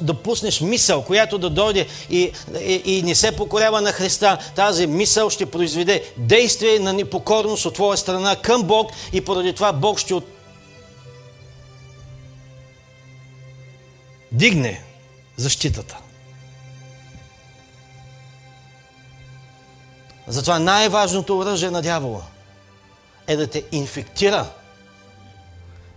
допуснеш 0.00 0.60
мисъл, 0.60 1.02
която 1.02 1.38
да 1.38 1.50
дойде 1.50 1.86
и, 2.10 2.32
и, 2.60 2.82
и 2.84 3.02
не 3.02 3.14
се 3.14 3.32
покорява 3.32 3.80
на 3.80 3.92
Христа, 3.92 4.38
тази 4.56 4.86
мисъл 4.86 5.30
ще 5.30 5.46
произведе 5.46 6.04
действие 6.16 6.78
на 6.78 6.92
непокорност 6.92 7.66
от 7.66 7.74
твоя 7.74 7.96
страна 7.96 8.36
към 8.36 8.62
Бог 8.62 8.90
и 9.12 9.20
поради 9.20 9.52
това 9.52 9.72
Бог 9.72 9.98
ще 9.98 10.14
от... 10.14 10.24
дигне 14.32 14.93
защитата. 15.36 15.96
Затова 20.26 20.58
най-важното 20.58 21.38
оръжие 21.38 21.70
на 21.70 21.82
дявола 21.82 22.22
е 23.26 23.36
да 23.36 23.46
те 23.46 23.64
инфектира 23.72 24.46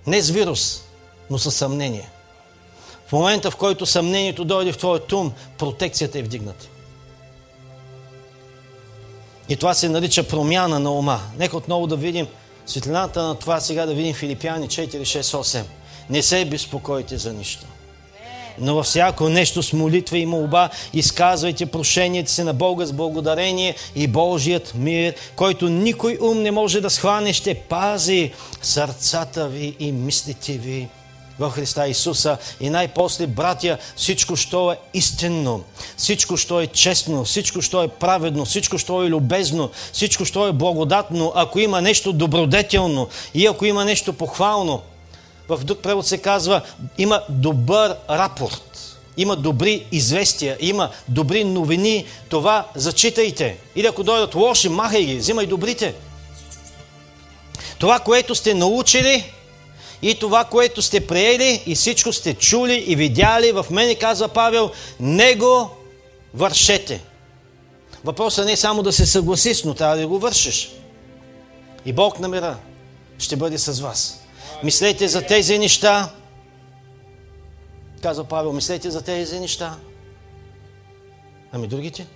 не 0.07 0.21
с 0.21 0.29
вирус, 0.29 0.81
но 1.29 1.37
с 1.37 1.51
съмнение. 1.51 2.09
В 3.07 3.11
момента, 3.11 3.51
в 3.51 3.55
който 3.55 3.85
съмнението 3.85 4.45
дойде 4.45 4.71
в 4.71 4.77
твоя 4.77 5.01
ум, 5.13 5.33
протекцията 5.57 6.19
е 6.19 6.21
вдигната. 6.21 6.67
И 9.49 9.55
това 9.55 9.73
се 9.73 9.89
нарича 9.89 10.27
промяна 10.27 10.79
на 10.79 10.91
ума. 10.91 11.21
Нека 11.37 11.57
отново 11.57 11.87
да 11.87 11.95
видим 11.95 12.27
светлината 12.65 13.23
на 13.23 13.35
това, 13.35 13.59
сега 13.59 13.85
да 13.85 13.93
видим 13.93 14.13
Филипяни 14.13 14.67
4, 14.67 15.01
6, 15.01 15.21
8. 15.21 15.63
Не 16.09 16.21
се 16.21 16.45
безпокойте 16.45 17.17
за 17.17 17.33
нищо 17.33 17.65
но 18.59 18.75
във 18.75 18.85
всяко 18.85 19.29
нещо 19.29 19.63
с 19.63 19.73
молитва 19.73 20.17
и 20.17 20.25
молба 20.25 20.69
изказвайте 20.93 21.65
прошението 21.65 22.31
си 22.31 22.43
на 22.43 22.53
Бога 22.53 22.85
с 22.85 22.93
благодарение 22.93 23.75
и 23.95 24.07
Божият 24.07 24.73
мир, 24.75 25.13
който 25.35 25.69
никой 25.69 26.17
ум 26.21 26.41
не 26.41 26.51
може 26.51 26.81
да 26.81 26.89
схване, 26.89 27.33
ще 27.33 27.55
пази 27.55 28.31
сърцата 28.61 29.47
ви 29.47 29.75
и 29.79 29.91
мислите 29.91 30.53
ви 30.53 30.87
в 31.39 31.49
Христа 31.49 31.87
Исуса. 31.87 32.37
И 32.59 32.69
най-после, 32.69 33.27
братя, 33.27 33.77
всичко, 33.95 34.35
що 34.35 34.71
е 34.71 34.77
истинно, 34.93 35.63
всичко, 35.97 36.37
що 36.37 36.61
е 36.61 36.67
честно, 36.67 37.23
всичко, 37.23 37.61
що 37.61 37.83
е 37.83 37.87
праведно, 37.87 38.45
всичко, 38.45 38.77
що 38.77 39.03
е 39.03 39.09
любезно, 39.09 39.69
всичко, 39.91 40.25
що 40.25 40.47
е 40.47 40.51
благодатно, 40.51 41.31
ако 41.35 41.59
има 41.59 41.81
нещо 41.81 42.13
добродетелно 42.13 43.07
и 43.33 43.47
ако 43.47 43.65
има 43.65 43.85
нещо 43.85 44.13
похвално, 44.13 44.81
в 45.49 45.63
друг 45.63 45.79
превод 45.79 46.07
се 46.07 46.17
казва, 46.17 46.61
има 46.97 47.21
добър 47.29 47.95
рапорт, 48.09 48.97
има 49.17 49.35
добри 49.35 49.85
известия, 49.91 50.57
има 50.59 50.89
добри 51.07 51.43
новини, 51.43 52.05
това 52.29 52.67
зачитайте. 52.75 53.57
Или 53.75 53.87
ако 53.87 54.03
дойдат 54.03 54.35
лоши, 54.35 54.69
махай 54.69 55.05
ги, 55.05 55.15
взимай 55.15 55.45
добрите. 55.45 55.95
Това, 57.79 57.99
което 57.99 58.35
сте 58.35 58.53
научили 58.53 59.33
и 60.01 60.19
това, 60.19 60.43
което 60.43 60.81
сте 60.81 61.07
приели 61.07 61.63
и 61.65 61.75
всичко 61.75 62.13
сте 62.13 62.33
чули 62.33 62.83
и 62.87 62.95
видяли 62.95 63.51
в 63.51 63.65
мене, 63.71 63.95
казва 63.95 64.27
Павел, 64.27 64.71
него 64.99 65.69
вършете. 66.33 67.01
Въпросът 68.03 68.45
не 68.45 68.51
е 68.51 68.57
само 68.57 68.83
да 68.83 68.93
се 68.93 69.05
съгласиш, 69.05 69.63
но 69.63 69.73
трябва 69.73 69.97
да 69.97 70.07
го 70.07 70.19
вършиш. 70.19 70.71
И 71.85 71.93
Бог 71.93 72.19
на 72.19 72.27
мира 72.27 72.57
ще 73.19 73.35
бъде 73.35 73.57
с 73.57 73.79
вас. 73.79 74.26
Мислете 74.63 75.07
за 75.07 75.21
тези 75.21 75.59
неща. 75.59 76.13
Казва 78.01 78.23
Павел, 78.23 78.53
мислете 78.53 78.91
за 78.91 79.01
тези 79.01 79.39
неща. 79.39 79.77
Ами 81.51 81.67
другите? 81.67 82.07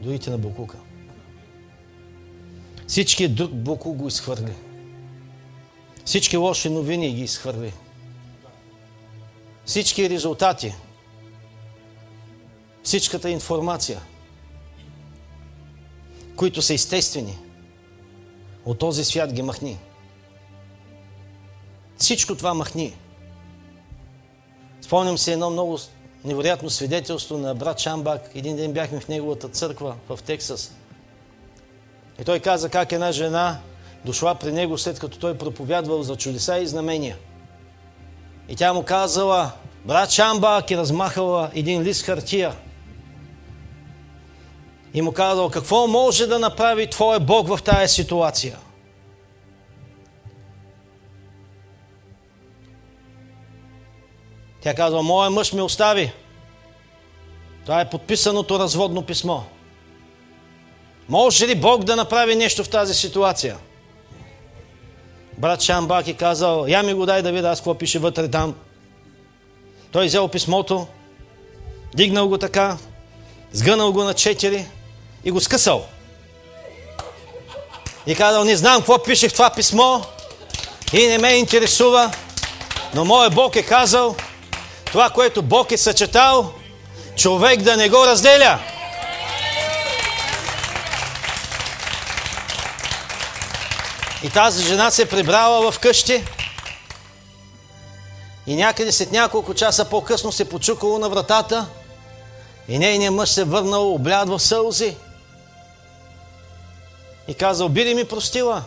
Другите 0.00 0.30
на 0.30 0.38
Букука. 0.38 0.78
Всички 2.86 3.28
друг 3.28 3.50
Букук 3.50 3.96
го 3.96 4.08
изхвърли. 4.08 4.54
Всички 6.04 6.36
лоши 6.36 6.68
новини 6.68 7.14
ги 7.14 7.22
изхвърли. 7.22 7.72
Всички 9.64 10.10
резултати. 10.10 10.74
Всичката 12.82 13.30
информация, 13.30 14.00
които 16.36 16.62
са 16.62 16.74
естествени, 16.74 17.38
от 18.64 18.78
този 18.78 19.04
свят 19.04 19.32
ги 19.32 19.42
махни. 19.42 19.78
Всичко 21.96 22.34
това 22.34 22.54
махни. 22.54 22.96
Спомням 24.80 25.18
се 25.18 25.32
едно 25.32 25.50
много 25.50 25.78
невероятно 26.24 26.70
свидетелство 26.70 27.38
на 27.38 27.54
брат 27.54 27.80
Шамбак. 27.80 28.30
Един 28.34 28.56
ден 28.56 28.72
бяхме 28.72 29.00
в 29.00 29.08
неговата 29.08 29.48
църква 29.48 29.94
в 30.08 30.18
Тексас. 30.22 30.74
И 32.20 32.24
той 32.24 32.40
каза 32.40 32.68
как 32.68 32.92
една 32.92 33.12
жена 33.12 33.58
дошла 34.04 34.34
при 34.34 34.52
него 34.52 34.78
след 34.78 34.98
като 34.98 35.18
той 35.18 35.38
проповядвал 35.38 36.02
за 36.02 36.16
чудеса 36.16 36.58
и 36.58 36.66
знамения. 36.66 37.16
И 38.48 38.56
тя 38.56 38.72
му 38.72 38.82
казала, 38.82 39.50
брат 39.84 40.10
Шамбак 40.10 40.70
и 40.70 40.76
размахала 40.76 41.50
един 41.54 41.82
лист 41.82 42.02
хартия. 42.02 42.52
И 44.94 45.02
му 45.02 45.12
казала, 45.12 45.50
какво 45.50 45.86
може 45.86 46.26
да 46.26 46.38
направи 46.38 46.90
Твоя 46.90 47.20
Бог 47.20 47.48
в 47.48 47.62
тази 47.62 47.94
ситуация? 47.94 48.58
Тя 54.66 54.74
казва, 54.74 55.02
моя 55.02 55.30
мъж 55.30 55.52
ме 55.52 55.62
остави. 55.62 56.12
Това 57.64 57.80
е 57.80 57.90
подписаното 57.90 58.58
разводно 58.58 59.02
писмо. 59.02 59.40
Може 61.08 61.46
ли 61.46 61.54
Бог 61.54 61.84
да 61.84 61.96
направи 61.96 62.36
нещо 62.36 62.64
в 62.64 62.68
тази 62.68 62.94
ситуация? 62.94 63.56
Брат 65.38 65.62
Шамбак 65.62 66.08
е 66.08 66.12
казал, 66.12 66.66
я 66.68 66.82
ми 66.82 66.94
го 66.94 67.06
дай 67.06 67.22
да 67.22 67.32
видя 67.32 67.48
аз 67.48 67.58
какво 67.58 67.74
пише 67.74 67.98
вътре 67.98 68.30
там. 68.30 68.54
Той 69.92 70.06
взел 70.06 70.28
писмото, 70.28 70.86
дигнал 71.94 72.28
го 72.28 72.38
така, 72.38 72.76
сгънал 73.52 73.92
го 73.92 74.04
на 74.04 74.14
четири 74.14 74.66
и 75.24 75.30
го 75.30 75.40
скъсал. 75.40 75.86
И 78.06 78.14
казал, 78.14 78.44
не 78.44 78.56
знам 78.56 78.76
какво 78.76 79.02
пише 79.02 79.28
в 79.28 79.32
това 79.32 79.50
писмо 79.50 80.00
и 80.92 81.06
не 81.06 81.18
ме 81.18 81.32
интересува, 81.32 82.12
но 82.94 83.04
моят 83.04 83.34
Бог 83.34 83.56
е 83.56 83.62
казал, 83.62 84.16
това, 84.96 85.10
което 85.10 85.42
Бог 85.42 85.72
е 85.72 85.76
съчетал, 85.76 86.52
човек 87.16 87.62
да 87.62 87.76
не 87.76 87.88
го 87.88 88.06
разделя. 88.06 88.58
И 94.22 94.30
тази 94.30 94.64
жена 94.64 94.90
се 94.90 95.08
прибрала 95.08 95.72
в 95.72 95.78
къщи 95.78 96.24
и 98.46 98.56
някъде 98.56 98.92
след 98.92 99.12
няколко 99.12 99.54
часа 99.54 99.84
по-късно 99.84 100.32
се 100.32 100.48
почукало 100.48 100.98
на 100.98 101.08
вратата 101.08 101.66
и 102.68 102.78
нейният 102.78 103.14
мъж 103.14 103.28
се 103.30 103.44
върнал 103.44 103.94
обляд 103.94 104.28
в 104.28 104.38
сълзи 104.38 104.96
и 107.28 107.34
казал, 107.34 107.68
би 107.68 107.84
ли 107.84 107.94
ми 107.94 108.04
простила? 108.04 108.62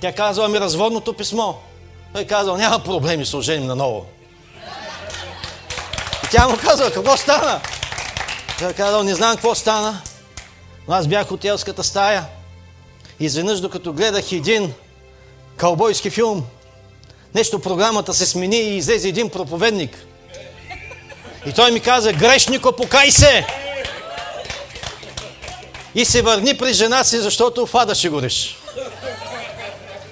Тя 0.00 0.12
казала 0.12 0.48
ми 0.48 0.60
разводното 0.60 1.12
писмо. 1.12 1.54
Той 2.12 2.24
казал, 2.24 2.56
няма 2.56 2.78
проблеми, 2.78 3.26
се 3.26 3.36
оженим 3.36 3.66
наново. 3.66 4.15
Тя 6.30 6.48
му 6.48 6.56
казала, 6.56 6.90
какво 6.90 7.16
стана? 7.16 7.60
Той 8.58 8.72
казал, 8.72 9.02
не 9.02 9.14
знам 9.14 9.34
какво 9.34 9.54
стана, 9.54 10.00
но 10.88 10.94
аз 10.94 11.06
бях 11.06 11.26
в 11.26 11.28
хотелската 11.28 11.84
стая. 11.84 12.24
Изведнъж, 13.20 13.60
докато 13.60 13.92
гледах 13.92 14.32
един 14.32 14.74
кълбойски 15.56 16.10
филм, 16.10 16.46
нещо 17.34 17.58
програмата 17.58 18.14
се 18.14 18.26
смени 18.26 18.56
и 18.56 18.76
излезе 18.76 19.08
един 19.08 19.30
проповедник. 19.30 19.96
И 21.46 21.52
той 21.52 21.70
ми 21.70 21.80
каза, 21.80 22.12
грешнико, 22.12 22.72
покай 22.72 23.10
се! 23.10 23.46
И 25.94 26.04
се 26.04 26.22
върни 26.22 26.58
при 26.58 26.72
жена 26.72 27.04
си, 27.04 27.18
защото 27.18 27.66
в 27.66 27.74
ада 27.74 27.94
ще 27.94 28.08
гориш. 28.08 28.58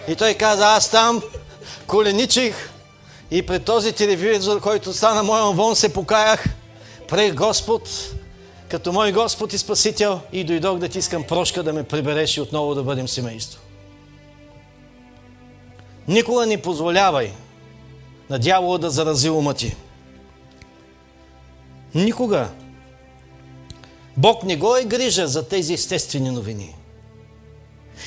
И 0.08 0.16
той 0.16 0.34
каза, 0.34 0.66
аз 0.66 0.90
там 0.90 1.22
коленичих 1.86 2.70
и 3.30 3.42
пред 3.42 3.64
този 3.64 3.92
телевизор, 3.92 4.60
който 4.60 4.92
стана 4.92 5.22
моя 5.22 5.44
вон, 5.44 5.76
се 5.76 5.92
покаях 5.92 6.44
пред 7.08 7.34
Господ, 7.34 7.88
като 8.68 8.92
мой 8.92 9.12
Господ 9.12 9.52
и 9.52 9.58
Спасител 9.58 10.20
и 10.32 10.44
дойдох 10.44 10.78
да 10.78 10.88
ти 10.88 10.98
искам 10.98 11.22
прошка 11.22 11.62
да 11.62 11.72
ме 11.72 11.82
прибереш 11.82 12.36
и 12.36 12.40
отново 12.40 12.74
да 12.74 12.82
бъдем 12.82 13.08
семейство. 13.08 13.60
Никога 16.08 16.46
не 16.46 16.62
позволявай 16.62 17.32
на 18.30 18.38
дявола 18.38 18.78
да 18.78 18.90
зарази 18.90 19.30
ума 19.30 19.54
ти. 19.54 19.76
Никога. 21.94 22.48
Бог 24.16 24.44
не 24.44 24.56
го 24.56 24.76
е 24.76 24.84
грижа 24.84 25.26
за 25.26 25.48
тези 25.48 25.74
естествени 25.74 26.30
новини. 26.30 26.76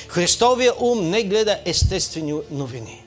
Христовия 0.08 0.72
ум 0.80 1.10
не 1.10 1.22
гледа 1.22 1.60
естествени 1.64 2.34
новини. 2.50 3.04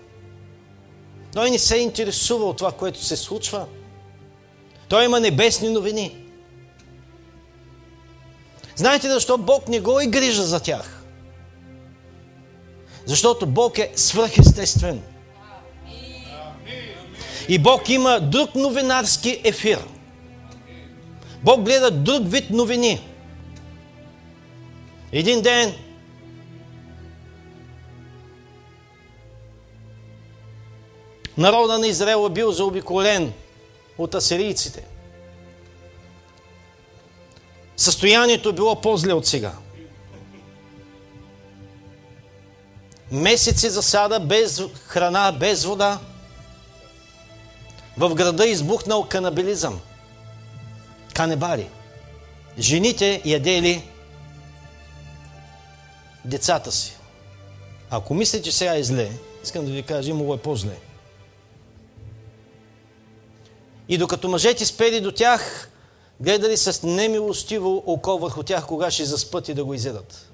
Той 1.33 1.49
не 1.49 1.59
се 1.59 1.77
интересува 1.77 2.45
от 2.45 2.57
това, 2.57 2.71
което 2.71 3.03
се 3.03 3.17
случва. 3.17 3.65
Той 4.87 5.05
има 5.05 5.19
небесни 5.19 5.69
новини. 5.69 6.17
Знаете 8.75 9.09
защо 9.09 9.37
Бог 9.37 9.67
не 9.67 9.79
го 9.79 10.01
и 10.01 10.07
грижа 10.07 10.43
за 10.43 10.59
тях? 10.59 11.03
Защото 13.05 13.45
Бог 13.45 13.77
е 13.77 13.91
свръхестествен. 13.95 15.01
И 17.47 17.59
Бог 17.59 17.89
има 17.89 18.19
друг 18.19 18.55
новинарски 18.55 19.41
ефир. 19.43 19.79
Бог 21.43 21.61
гледа 21.61 21.91
друг 21.91 22.21
вид 22.25 22.49
новини. 22.49 23.01
Един 25.11 25.41
ден 25.41 25.73
народа 31.41 31.79
на 31.79 31.87
Израел 31.87 32.27
е 32.29 32.33
бил 32.33 32.51
заобиколен 32.51 33.33
от 33.97 34.15
асирийците. 34.15 34.83
Състоянието 37.77 38.49
е 38.49 38.53
било 38.53 38.81
по-зле 38.81 39.13
от 39.13 39.27
сега. 39.27 39.53
Месеци 43.11 43.69
засада 43.69 44.19
без 44.19 44.63
храна, 44.87 45.31
без 45.31 45.65
вода. 45.65 45.99
В 47.97 48.15
града 48.15 48.45
избухнал 48.45 49.03
канабилизъм. 49.03 49.79
Канебали. 51.13 51.69
Жените 52.59 53.21
ядели 53.25 53.83
децата 56.25 56.71
си. 56.71 56.97
Ако 57.89 58.13
мислите, 58.13 58.43
че 58.43 58.51
сега 58.51 58.75
е 58.75 58.83
зле, 58.83 59.11
искам 59.43 59.65
да 59.65 59.71
ви 59.71 59.83
кажа, 59.83 60.09
имало 60.09 60.33
е 60.33 60.37
по-зле. 60.37 60.90
И 63.91 63.97
докато 63.97 64.29
мъжете 64.29 64.65
спели 64.65 65.01
до 65.01 65.11
тях, 65.11 65.69
гледали 66.19 66.57
с 66.57 66.83
немилостиво 66.83 67.83
око 67.85 68.17
върху 68.17 68.43
тях, 68.43 68.65
кога 68.67 68.91
ще 68.91 69.05
заспът 69.05 69.49
и 69.49 69.53
да 69.53 69.65
го 69.65 69.73
изедат. 69.73 70.31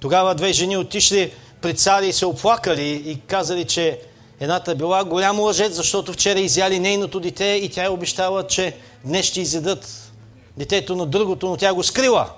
Тогава 0.00 0.34
две 0.34 0.52
жени 0.52 0.76
отишли 0.76 1.32
при 1.60 1.74
цари 1.74 2.08
и 2.08 2.12
се 2.12 2.26
оплакали 2.26 3.02
и 3.06 3.20
казали, 3.26 3.64
че 3.64 4.00
едната 4.40 4.74
била 4.74 5.04
голям 5.04 5.40
лъжец, 5.40 5.74
защото 5.74 6.12
вчера 6.12 6.40
изяли 6.40 6.78
нейното 6.78 7.20
дете 7.20 7.44
и 7.44 7.68
тя 7.68 7.84
е 7.84 7.88
обещала, 7.88 8.46
че 8.46 8.76
днес 9.04 9.26
ще 9.26 9.40
изедат 9.40 10.12
детето 10.56 10.96
на 10.96 11.06
другото, 11.06 11.48
но 11.48 11.56
тя 11.56 11.74
го 11.74 11.82
скрила. 11.82 12.30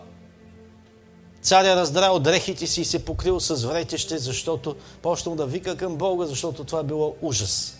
Царя 1.42 1.76
раздрал 1.76 2.18
дрехите 2.18 2.66
си 2.66 2.80
и 2.80 2.84
се 2.84 3.04
покрил 3.04 3.40
с 3.40 3.64
вретеще, 3.66 4.18
защото 4.18 4.76
почнал 5.02 5.34
да 5.34 5.46
вика 5.46 5.76
към 5.76 5.96
Бога, 5.96 6.26
защото 6.26 6.64
това 6.64 6.82
било 6.82 7.16
ужас. 7.22 7.76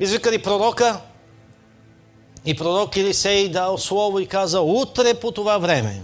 Извикали 0.00 0.42
пророка 0.42 1.00
и 2.44 2.56
пророк 2.56 2.96
Елисей 2.96 3.48
дал 3.48 3.78
слово 3.78 4.18
и 4.18 4.26
каза, 4.26 4.60
утре 4.60 5.14
по 5.14 5.32
това 5.32 5.58
време 5.58 6.02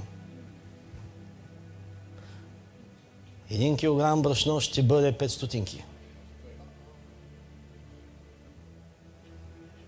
един 3.54 3.76
килограм 3.76 4.22
брашно 4.22 4.60
ще 4.60 4.82
бъде 4.82 5.12
5 5.12 5.26
стотинки. 5.26 5.84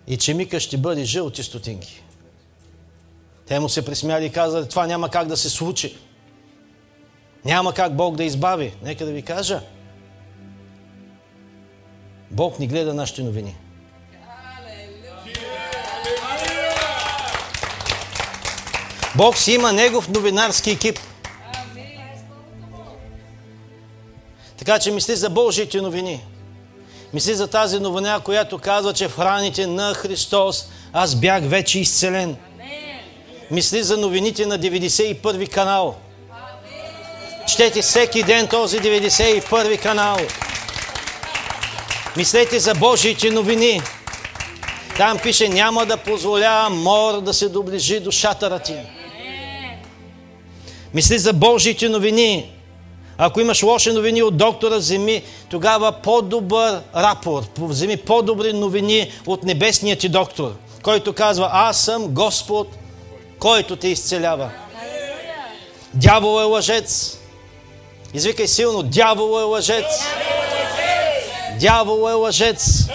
И 0.07 0.17
чемика 0.17 0.61
ще 0.61 0.77
бъде 0.77 1.05
жълти 1.05 1.43
стотинки. 1.43 2.03
Те 3.49 3.61
му 3.61 3.69
се 3.69 3.85
присмяли 3.85 4.25
и 4.25 4.33
казали, 4.33 4.69
това 4.69 4.87
няма 4.87 5.09
как 5.09 5.27
да 5.27 5.37
се 5.37 5.51
случи. 5.51 5.97
Няма 7.45 7.75
как 7.75 7.97
Бог 7.97 8.17
да 8.17 8.25
избави. 8.25 8.75
Нека 8.83 9.07
да 9.07 9.13
ви 9.13 9.23
кажа. 9.23 9.61
Бог 12.31 12.59
ни 12.59 12.67
гледа 12.67 12.95
нашите 12.95 13.23
новини. 13.23 13.57
Бог 19.17 19.37
си 19.37 19.53
има 19.53 19.73
негов 19.73 20.09
новинарски 20.09 20.71
екип. 20.71 20.99
Така 24.57 24.79
че 24.79 24.91
мисли 24.91 25.17
за 25.17 25.31
Божиите 25.31 25.81
новини. 25.81 26.25
Мисли 27.13 27.35
за 27.35 27.47
тази 27.47 27.81
новина, 27.81 28.21
която 28.21 28.59
казва, 28.59 28.93
че 28.93 29.09
в 29.09 29.17
храните 29.17 29.67
на 29.67 29.95
Христос 29.95 30.69
аз 30.93 31.15
бях 31.15 31.43
вече 31.45 31.81
изцелен. 31.81 32.37
Мисли 33.51 33.83
за 33.83 33.97
новините 33.97 34.47
на 34.47 34.59
91 34.59 35.49
канал. 35.49 35.97
Четете 37.49 37.83
всеки 37.83 38.23
ден 38.23 38.49
този 38.49 38.81
91 38.81 39.83
канал. 39.83 40.17
Мислете 42.17 42.59
за 42.59 42.75
Божиите 42.75 43.31
новини. 43.31 43.83
Там 44.97 45.19
пише, 45.19 45.49
няма 45.49 45.87
да 45.87 45.97
позволя 45.97 46.69
мор 46.71 47.21
да 47.21 47.35
се 47.35 47.49
доближи 47.49 48.01
до 48.01 48.11
шатъра 48.11 48.59
ти. 48.59 48.75
Мисли 50.95 51.19
за 51.19 51.33
Божиите 51.33 51.89
новини. 51.89 52.53
Ако 53.19 53.41
имаш 53.41 53.63
лоши 53.63 53.93
новини 53.93 54.23
от 54.23 54.37
доктора, 54.37 54.77
вземи 54.77 55.23
тогава 55.49 55.93
по-добър 55.93 56.81
рапорт, 56.97 57.51
вземи 57.59 57.97
по-добри 57.97 58.53
новини 58.53 59.11
от 59.27 59.43
небесния 59.45 59.97
ти 59.97 60.09
доктор, 60.09 60.53
който 60.83 61.13
казва, 61.13 61.51
аз 61.53 61.81
съм 61.81 62.09
Господ, 62.09 62.69
който 63.39 63.77
те 63.77 63.89
изцелява. 63.89 64.51
Дявол 65.95 66.41
е 66.41 66.45
лъжец. 66.45 67.19
Извикай 68.15 68.49
силно, 68.49 68.83
дявол 68.83 69.41
е 69.41 69.43
лъжец. 69.43 69.85
Дявол 71.61 72.11
е 72.11 72.13
лъжец. 72.13 72.89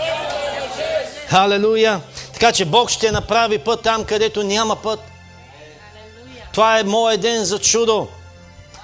Халелуя. 1.28 2.02
Така 2.34 2.52
че 2.52 2.66
Бог 2.66 2.90
ще 2.90 3.12
направи 3.12 3.58
път 3.58 3.84
там, 3.84 4.04
където 4.04 4.44
няма 4.44 4.76
път. 4.76 5.00
Това 6.54 6.80
е 6.80 6.84
моят 6.84 7.22
ден 7.22 7.46
за 7.46 7.60
чудо. 7.60 8.08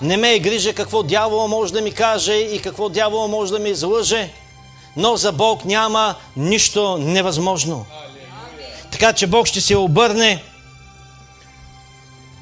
Не 0.01 0.17
ме 0.17 0.33
е 0.33 0.39
грижа 0.39 0.73
какво 0.73 1.03
дявола 1.03 1.47
може 1.47 1.73
да 1.73 1.81
ми 1.81 1.91
каже 1.91 2.33
и 2.33 2.61
какво 2.61 2.89
дявола 2.89 3.27
може 3.27 3.51
да 3.51 3.59
ми 3.59 3.69
излъже, 3.69 4.29
но 4.97 5.17
за 5.17 5.31
Бог 5.31 5.65
няма 5.65 6.15
нищо 6.35 6.97
невъзможно. 6.97 7.85
Така 8.91 9.13
че 9.13 9.27
Бог 9.27 9.47
ще 9.47 9.61
се 9.61 9.77
обърне. 9.77 10.43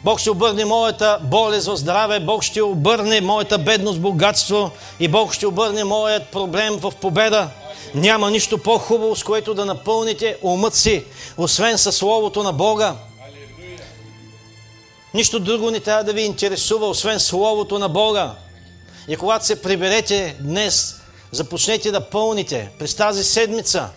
Бог 0.05 0.19
ще 0.19 0.31
обърне 0.31 0.65
моята 0.65 1.19
болест 1.23 1.67
в 1.67 1.77
здраве, 1.77 2.19
Бог 2.19 2.43
ще 2.43 2.61
обърне 2.61 3.21
моята 3.21 3.57
бедност 3.57 3.97
в 3.97 4.01
богатство 4.01 4.71
и 4.99 5.07
Бог 5.07 5.33
ще 5.33 5.47
обърне 5.47 5.83
моят 5.83 6.27
проблем 6.31 6.77
в 6.77 6.93
победа. 7.01 7.49
Няма 7.95 8.31
нищо 8.31 8.57
по-хубаво, 8.57 9.15
с 9.15 9.23
което 9.23 9.53
да 9.53 9.65
напълните 9.65 10.37
умът 10.41 10.73
си, 10.73 11.03
освен 11.37 11.77
със 11.77 11.95
Словото 11.95 12.43
на 12.43 12.53
Бога. 12.53 12.95
Нищо 15.13 15.39
друго 15.39 15.71
не 15.71 15.79
трябва 15.79 16.03
да 16.03 16.13
ви 16.13 16.21
интересува, 16.21 16.87
освен 16.87 17.19
Словото 17.19 17.79
на 17.79 17.89
Бога. 17.89 18.31
И 19.07 19.15
когато 19.15 19.45
се 19.45 19.61
приберете 19.61 20.35
днес, 20.39 20.95
започнете 21.31 21.91
да 21.91 22.09
пълните 22.09 22.69
през 22.79 22.95
тази 22.95 23.23
седмица. 23.23 23.89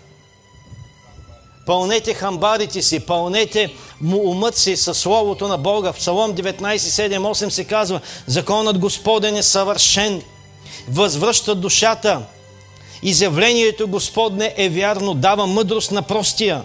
Пълнете 1.68 2.14
хамбарите 2.14 2.82
си, 2.82 3.00
пълнете 3.00 3.74
умът 4.12 4.56
си 4.56 4.76
със 4.76 4.98
Словото 4.98 5.48
на 5.48 5.58
Бога. 5.58 5.92
В 5.92 5.96
Псалом 5.96 6.34
19.7.8 6.34 7.48
се 7.48 7.64
казва 7.64 8.00
Законът 8.26 8.78
Господен 8.78 9.36
е 9.36 9.42
съвършен, 9.42 10.22
възвръща 10.88 11.54
душата. 11.54 12.22
Изявлението 13.02 13.88
Господне 13.88 14.54
е 14.56 14.68
вярно, 14.68 15.14
дава 15.14 15.46
мъдрост 15.46 15.90
на 15.90 16.02
простия. 16.02 16.62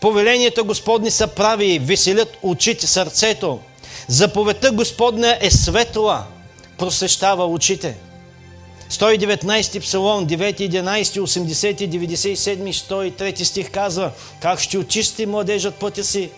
Повеленията 0.00 0.62
Господни 0.62 1.10
са 1.10 1.26
прави, 1.26 1.78
веселят 1.78 2.36
очите, 2.42 2.86
сърцето. 2.86 3.58
Заповедта 4.08 4.70
Господня 4.70 5.38
е 5.40 5.50
светла, 5.50 6.24
просвещава 6.78 7.46
очите. 7.46 7.96
119 8.90 9.80
псалом, 9.80 10.26
9, 10.26 10.70
11, 10.70 11.20
80, 11.20 11.88
97, 11.88 12.72
103 12.72 13.44
стих 13.44 13.70
казва 13.70 14.10
как 14.40 14.60
ще 14.60 14.78
очисти 14.78 15.26
младежът 15.26 15.74
пътя 15.74 16.04
си, 16.04 16.30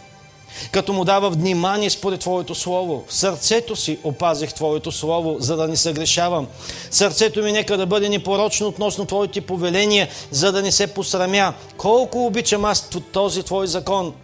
като 0.73 0.93
му 0.93 1.05
дава 1.05 1.31
внимание 1.31 1.91
според 1.91 2.21
Твоето 2.21 2.55
Слово. 2.55 3.05
В 3.09 3.15
сърцето 3.15 3.77
си 3.77 3.99
опазих 4.05 4.53
Твоето 4.53 4.93
Слово, 4.93 5.37
за 5.39 5.57
да 5.57 5.69
не 5.69 5.77
съгрешавам. 5.77 6.47
Сърцето 6.91 7.43
ми 7.43 7.53
нека 7.53 7.77
да 7.77 7.87
бъде 7.87 8.09
непорочно 8.09 8.67
относно 8.69 9.05
Твоите 9.05 9.41
повеления, 9.41 10.09
за 10.31 10.53
да 10.53 10.63
не 10.63 10.73
се 10.73 10.87
посрамя. 10.87 11.55
Колко 11.77 12.27
обичам 12.27 12.65
аз 12.65 12.91
този 13.13 13.43
Твой 13.43 13.67
закон! 13.67 14.15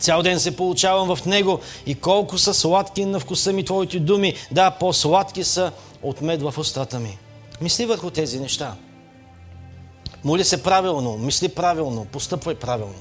Цял 0.00 0.22
ден 0.22 0.40
се 0.40 0.56
получавам 0.56 1.16
в 1.16 1.26
него 1.26 1.60
и 1.86 1.94
колко 1.94 2.38
са 2.38 2.54
сладки 2.54 3.04
на 3.04 3.20
вкуса 3.20 3.52
ми 3.52 3.64
Твоите 3.64 3.98
думи. 3.98 4.34
Да, 4.50 4.70
по-сладки 4.70 5.44
са 5.44 5.72
от 6.02 6.20
мед 6.20 6.42
в 6.42 6.54
устата 6.58 6.98
ми. 6.98 7.18
Мисли 7.60 7.86
върху 7.86 8.10
тези 8.10 8.40
неща. 8.40 8.76
Моли 10.24 10.44
се 10.44 10.62
правилно, 10.62 11.18
мисли 11.18 11.48
правилно, 11.48 12.04
постъпвай 12.04 12.54
правилно. 12.54 12.94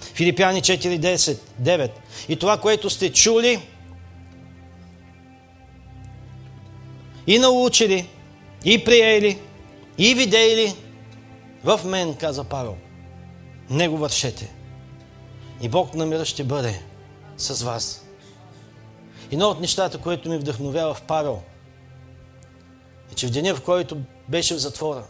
Филипяни 0.00 0.62
4.10, 0.62 1.38
9. 1.62 1.90
И 2.28 2.36
това, 2.36 2.58
което 2.60 2.90
сте 2.90 3.12
чули 3.12 3.68
и 7.26 7.38
научили, 7.38 8.08
и 8.64 8.84
приели, 8.84 9.38
и 9.98 10.14
видели 10.14 10.74
в 11.64 11.80
мен, 11.84 12.14
каза 12.14 12.44
Павел. 12.44 12.76
Него 13.70 13.96
вършете. 13.96 14.54
И 15.60 15.68
Бог 15.68 15.94
на 15.94 16.06
мира 16.06 16.24
ще 16.24 16.44
бъде 16.44 16.82
с 17.36 17.62
вас. 17.62 18.04
Едно 19.30 19.48
от 19.48 19.60
нещата, 19.60 19.98
което 19.98 20.30
ми 20.30 20.38
вдъхновява 20.38 20.94
в 20.94 21.02
Павел, 21.02 21.42
е, 23.14 23.16
че 23.16 23.26
в 23.26 23.30
деня, 23.30 23.54
в 23.54 23.62
който 23.62 23.98
беше 24.28 24.54
в 24.54 24.58
затвора, 24.58 25.04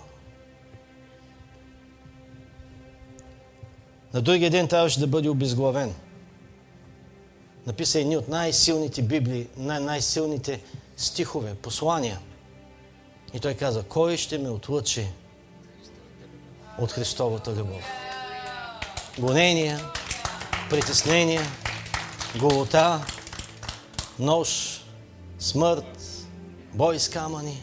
на 4.15 4.23
другия 4.23 4.51
ден 4.51 4.69
трябваше 4.69 5.01
да 5.01 5.07
бъде 5.07 5.29
обезглавен. 5.29 5.95
Написа 7.67 8.01
едни 8.01 8.17
от 8.17 8.29
най-силните 8.29 9.03
Библии, 9.03 9.47
най- 9.57 9.81
най-силните 9.81 10.61
стихове, 10.97 11.55
послания. 11.55 12.19
И 13.35 13.41
той 13.41 13.55
каза, 13.55 13.83
кой 13.83 14.17
ще 14.17 14.39
ме 14.39 14.49
отлъчи 14.49 15.07
от 16.79 16.93
Христовата 16.93 17.53
любов? 17.53 17.83
Гонения, 19.19 19.81
притеснения, 20.71 21.43
голота, 22.39 23.07
нож, 24.19 24.81
смърт, 25.39 25.99
бой 26.75 26.99
с 26.99 27.09
камъни, 27.09 27.63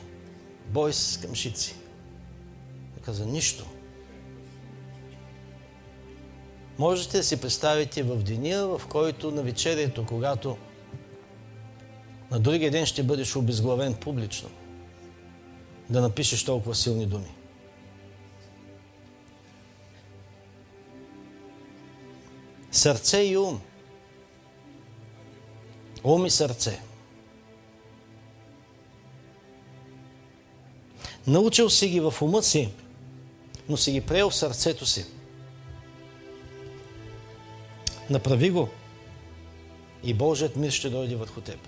бой 0.74 0.94
с 0.94 1.18
къмшици. 1.18 1.76
Той 2.94 3.04
каза, 3.04 3.26
нищо. 3.26 3.66
Можете 6.80 7.18
да 7.18 7.24
си 7.24 7.42
представите 7.42 8.04
в 8.04 8.24
деня, 8.24 8.78
в 8.78 8.88
който 8.88 9.32
на 9.32 9.44
вечерието, 9.44 10.06
когато 10.06 10.58
на 12.32 12.40
другия 12.40 12.72
ден 12.72 12.86
ще 12.86 13.04
бъдеш 13.04 13.36
обезглавен 13.36 13.94
публично, 13.94 14.50
да 15.90 16.02
напишеш 16.02 16.44
толкова 16.44 16.76
силни 16.76 17.06
думи. 17.06 17.32
Сърце 22.72 23.18
и 23.18 23.38
ум. 23.38 23.62
Ум 26.04 26.26
и 26.26 26.30
сърце. 26.30 26.91
Научил 31.28 31.70
си 31.70 31.88
ги 31.88 32.00
в 32.00 32.14
ума 32.22 32.44
си, 32.44 32.70
но 33.70 33.78
си 33.78 33.92
ги 33.92 34.02
приел 34.02 34.30
в 34.30 34.36
сърцето 34.36 34.86
си. 34.86 35.06
Направи 38.10 38.50
го 38.50 38.70
и 40.04 40.14
Божият 40.14 40.56
мир 40.56 40.72
ще 40.72 40.90
дойде 40.90 41.16
върху 41.16 41.42
теб. 41.42 41.68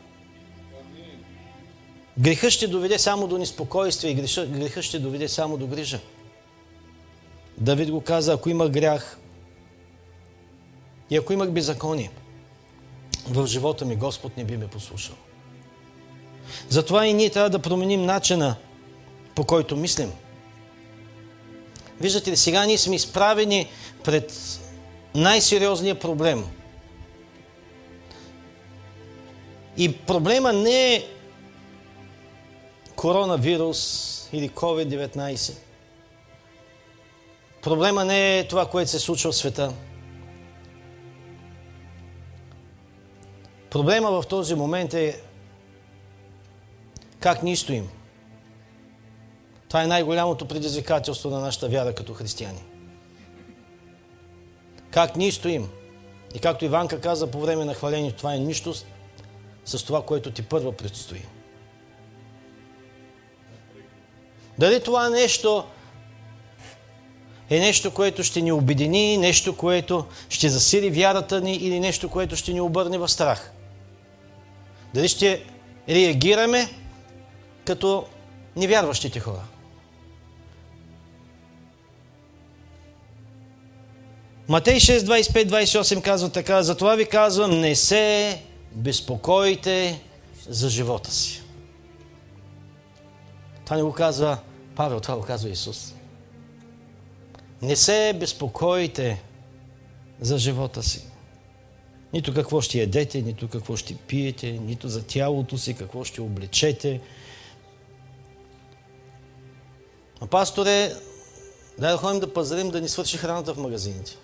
Греха 2.17 2.51
ще 2.51 2.67
доведе 2.67 2.99
само 2.99 3.27
до 3.27 3.37
неспокойствие 3.37 4.11
и 4.11 4.15
греха 4.47 4.81
ще 4.81 4.99
доведе 4.99 5.27
само 5.27 5.57
до 5.57 5.67
грижа. 5.67 5.99
Давид 7.57 7.91
го 7.91 8.01
каза, 8.01 8.33
ако 8.33 8.49
има 8.49 8.69
грях 8.69 9.19
и 11.09 11.17
ако 11.17 11.33
имах 11.33 11.51
беззаконие 11.51 12.11
в 13.29 13.47
живота 13.47 13.85
ми, 13.85 13.95
Господ 13.95 14.37
не 14.37 14.43
би 14.43 14.57
ме 14.57 14.67
послушал. 14.67 15.15
Затова 16.69 17.07
и 17.07 17.13
ние 17.13 17.29
трябва 17.29 17.49
да 17.49 17.59
променим 17.59 18.05
начина, 18.05 18.55
по 19.35 19.43
който 19.43 19.75
мислим. 19.75 20.11
Виждате 22.01 22.31
ли, 22.31 22.37
сега 22.37 22.65
ние 22.65 22.77
сме 22.77 22.95
изправени 22.95 23.69
пред 24.03 24.33
най-сериозния 25.15 25.99
проблем. 25.99 26.45
И 29.77 29.97
проблема 29.97 30.53
не 30.53 30.93
е 30.93 31.07
коронавирус 32.95 34.29
или 34.33 34.49
COVID-19. 34.49 35.57
Проблема 37.61 38.05
не 38.05 38.39
е 38.39 38.47
това, 38.47 38.65
което 38.65 38.91
се 38.91 38.99
случва 38.99 39.31
в 39.31 39.35
света. 39.35 39.73
Проблема 43.69 44.11
в 44.11 44.27
този 44.27 44.55
момент 44.55 44.93
е 44.93 45.21
как 47.19 47.43
ние 47.43 47.55
стоим. 47.55 47.89
Това 49.73 49.83
е 49.83 49.87
най-голямото 49.87 50.47
предизвикателство 50.47 51.29
на 51.29 51.39
нашата 51.39 51.69
вяра 51.69 51.93
като 51.93 52.13
християни. 52.13 52.63
Как 54.91 55.15
ние 55.15 55.31
стоим. 55.31 55.69
И 56.35 56.39
както 56.39 56.65
Иванка 56.65 57.01
каза 57.01 57.31
по 57.31 57.39
време 57.39 57.65
на 57.65 57.73
хвалението, 57.73 58.17
това 58.17 58.33
е 58.33 58.39
нищо 58.39 58.73
с 59.65 59.83
това, 59.83 60.05
което 60.05 60.31
ти 60.31 60.41
първа 60.41 60.71
предстои. 60.71 61.21
Дали 64.57 64.83
това 64.83 65.09
нещо 65.09 65.65
е 67.49 67.59
нещо, 67.59 67.93
което 67.93 68.23
ще 68.23 68.41
ни 68.41 68.51
обедини, 68.51 69.17
нещо, 69.17 69.57
което 69.57 70.05
ще 70.29 70.49
засили 70.49 70.89
вярата 70.89 71.41
ни 71.41 71.55
или 71.55 71.79
нещо, 71.79 72.09
което 72.09 72.35
ще 72.35 72.53
ни 72.53 72.61
обърне 72.61 72.97
в 72.97 73.07
страх. 73.07 73.51
Дали 74.93 75.07
ще 75.07 75.43
реагираме 75.89 76.69
като 77.65 78.05
невярващите 78.55 79.19
хора. 79.19 79.43
Матей 84.53 84.75
6, 84.75 84.99
25, 84.99 85.45
28 85.45 86.01
казва 86.01 86.29
така, 86.29 86.63
затова 86.63 86.95
ви 86.95 87.05
казвам, 87.05 87.59
не 87.59 87.75
се 87.75 88.41
безпокойте 88.71 90.01
за 90.49 90.69
живота 90.69 91.11
си. 91.11 91.41
Това 93.65 93.77
не 93.77 93.83
го 93.83 93.93
казва 93.93 94.37
Павел, 94.75 94.99
това 94.99 95.15
го 95.15 95.21
казва 95.21 95.49
Исус. 95.49 95.93
Не 97.61 97.75
се 97.75 98.13
безпокойте 98.19 99.23
за 100.21 100.37
живота 100.37 100.83
си. 100.83 101.03
Нито 102.13 102.33
какво 102.33 102.61
ще 102.61 102.79
ядете, 102.79 103.21
нито 103.21 103.47
какво 103.47 103.75
ще 103.75 103.95
пиете, 103.95 104.51
нито 104.51 104.89
за 104.89 105.03
тялото 105.03 105.57
си, 105.57 105.73
какво 105.73 106.03
ще 106.03 106.21
облечете. 106.21 107.01
А 110.21 110.27
пасторе, 110.27 110.91
дай 111.79 111.91
да 111.91 111.97
ходим 111.97 112.19
да 112.19 112.33
пазарим 112.33 112.69
да 112.69 112.81
ни 112.81 112.89
свърши 112.89 113.17
храната 113.17 113.53
в 113.53 113.57
магазините. 113.57 114.17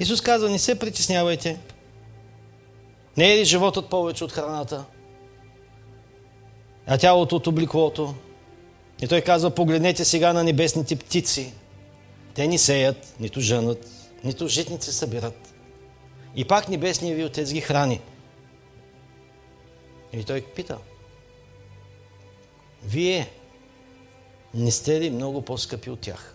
Исус 0.00 0.20
казва, 0.20 0.50
не 0.50 0.58
се 0.58 0.78
притеснявайте. 0.78 1.58
Не 3.16 3.32
е 3.32 3.38
ли 3.38 3.44
животът 3.44 3.90
повече 3.90 4.24
от 4.24 4.32
храната? 4.32 4.84
А 6.86 6.98
тялото 6.98 7.36
от 7.36 7.46
облеклото? 7.46 8.14
И 9.02 9.08
той 9.08 9.20
казва, 9.20 9.50
погледнете 9.50 10.04
сега 10.04 10.32
на 10.32 10.44
небесните 10.44 10.96
птици. 10.96 11.52
Те 12.34 12.46
ни 12.46 12.58
сеят, 12.58 13.14
нито 13.20 13.40
женат, 13.40 13.90
нито 14.24 14.48
житници 14.48 14.92
събират. 14.92 15.54
И 16.36 16.44
пак 16.44 16.68
небесният 16.68 17.16
ви 17.16 17.24
отец 17.24 17.52
ги 17.52 17.60
храни. 17.60 18.00
И 20.12 20.24
той 20.24 20.40
пита, 20.40 20.78
вие 22.84 23.30
не 24.54 24.70
сте 24.70 25.00
ли 25.00 25.10
много 25.10 25.42
по-скъпи 25.42 25.90
от 25.90 26.00
тях? 26.00 26.33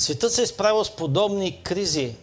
Светът 0.00 0.32
се 0.32 0.42
е 0.42 0.46
справил 0.46 0.84
с 0.84 0.96
подобни 0.96 1.62
кризи. 1.62 2.16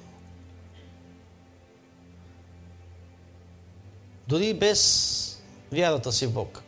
Дори 4.27 4.53
без 4.53 5.41
вярата 5.71 6.11
си 6.11 6.27
в 6.27 6.33
Бог. 6.33 6.63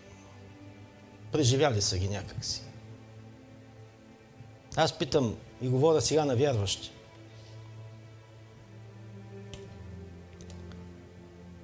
Преживяли 1.31 1.81
са 1.81 1.97
ги 1.97 2.07
някакси. 2.09 2.61
Аз 4.75 4.97
питам 4.97 5.37
и 5.61 5.67
говоря 5.69 6.01
сега 6.01 6.25
на 6.25 6.35
вярващи. 6.35 6.91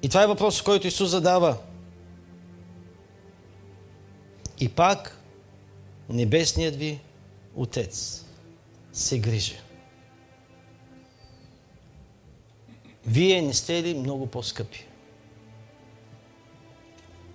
И 0.01 0.09
това 0.09 0.23
е 0.23 0.27
въпрос, 0.27 0.61
който 0.61 0.87
Исус 0.87 1.09
задава. 1.09 1.57
И 4.59 4.69
пак 4.69 5.21
небесният 6.09 6.75
ви 6.75 6.99
Отец 7.55 8.24
се 8.95 9.19
грижи. 9.19 9.59
Вие 13.05 13.41
не 13.41 13.53
сте 13.53 13.83
ли 13.83 13.93
много 13.93 14.27
по-скъпи 14.27 14.87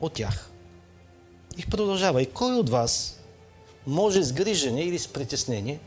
от 0.01 0.13
тях? 0.13 0.51
И 1.59 1.67
продължава. 1.67 2.23
И 2.23 2.27
кой 2.27 2.57
от 2.57 2.69
вас 2.69 3.21
може 3.87 4.23
с 4.23 4.33
грижене 4.33 4.83
или 4.83 4.99
с 4.99 5.09
притеснение 5.09 5.81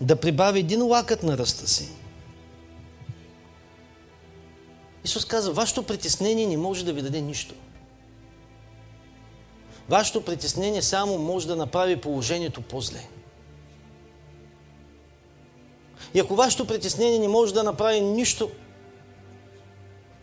да 0.00 0.20
прибави 0.20 0.60
един 0.60 0.82
лакът 0.82 1.22
на 1.22 1.38
ръста 1.38 1.68
си? 1.68 1.88
Исус 5.04 5.24
казва, 5.24 5.52
вашето 5.52 5.82
притеснение 5.82 6.46
не 6.46 6.56
може 6.56 6.84
да 6.84 6.92
ви 6.92 7.02
даде 7.02 7.20
нищо. 7.20 7.54
Вашето 9.88 10.24
притеснение 10.24 10.82
само 10.82 11.18
може 11.18 11.46
да 11.46 11.56
направи 11.56 12.00
положението 12.00 12.62
по-зле. 12.62 13.08
И 16.14 16.20
ако 16.20 16.36
вашето 16.36 16.66
притеснение 16.66 17.18
не 17.18 17.28
може 17.28 17.54
да 17.54 17.62
направи 17.62 18.00
нищо, 18.00 18.50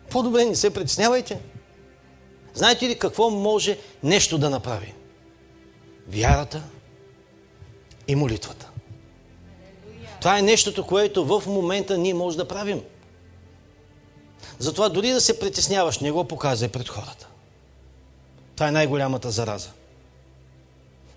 по-добре 0.10 0.46
не 0.46 0.56
се 0.56 0.74
притеснявайте. 0.74 1.40
Знаете 2.54 2.90
ли 2.90 3.00
какво 3.00 3.30
може 3.30 3.78
нещо 4.04 4.38
да 4.38 4.50
направи? 4.50 4.94
Вярата 6.08 6.64
и 8.08 8.16
молитвата. 8.16 8.70
Това 10.20 10.40
е 10.40 10.42
нещото, 10.42 10.88
което 10.88 11.26
в 11.26 11.44
момента 11.48 11.98
ние 11.98 12.14
може 12.14 12.38
да 12.38 12.48
правим. 12.48 12.82
Затова 14.60 14.90
дори 14.90 15.10
да 15.10 15.22
се 15.22 15.40
притесняваш, 15.40 16.00
не 16.00 16.12
го 16.12 16.24
показвай 16.24 16.70
пред 16.70 16.90
хората. 16.90 17.28
Това 18.56 18.68
е 18.68 18.72
най-голямата 18.72 19.32
зараза. 19.32 19.70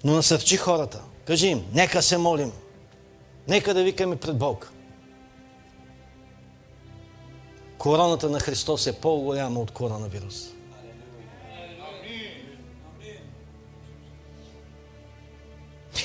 Но 0.05 0.13
насърчи 0.13 0.57
хората. 0.57 1.03
Кажи 1.25 1.47
им, 1.47 1.65
нека 1.73 2.03
се 2.03 2.19
молим. 2.19 2.53
Нека 3.49 3.75
да 3.75 3.85
викаме 3.85 4.17
пред 4.17 4.39
Бог. 4.39 4.73
Короната 7.79 8.31
на 8.31 8.41
Христос 8.41 8.87
е 8.87 9.01
по-голяма 9.01 9.61
от 9.61 9.71
коронавирус. 9.71 10.56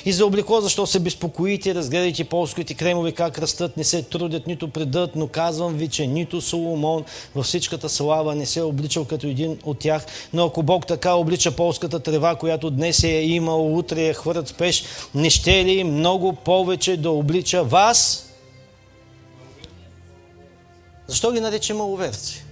И 0.05 0.13
за 0.13 0.25
облекло, 0.25 0.61
защо 0.61 0.87
се 0.87 0.99
безпокоите, 0.99 1.75
разгледайте 1.75 2.23
полските 2.23 2.73
кремове 2.73 3.11
как 3.11 3.39
растат, 3.39 3.77
не 3.77 3.83
се 3.83 4.03
трудят, 4.03 4.47
нито 4.47 4.67
предат, 4.67 5.15
но 5.15 5.27
казвам 5.27 5.73
ви, 5.73 5.87
че 5.87 6.07
нито 6.07 6.41
Соломон 6.41 7.05
във 7.35 7.45
всичката 7.45 7.89
слава 7.89 8.35
не 8.35 8.45
се 8.45 8.59
е 8.59 8.63
обличал 8.63 9.05
като 9.05 9.27
един 9.27 9.59
от 9.63 9.79
тях. 9.79 10.05
Но 10.33 10.45
ако 10.45 10.63
Бог 10.63 10.87
така 10.87 11.13
облича 11.13 11.51
полската 11.51 11.99
трева, 11.99 12.35
която 12.35 12.69
днес 12.69 13.03
е 13.03 13.07
имал, 13.07 13.77
утре 13.77 14.07
е 14.07 14.13
хвърт 14.13 14.47
спеш, 14.47 14.83
не 15.15 15.29
ще 15.29 15.65
ли 15.65 15.83
много 15.83 16.33
повече 16.33 16.97
да 16.97 17.11
облича 17.11 17.63
вас? 17.63 18.27
Защо 21.07 21.31
ги 21.31 21.39
нарече 21.39 21.73
маловерци? 21.73 22.45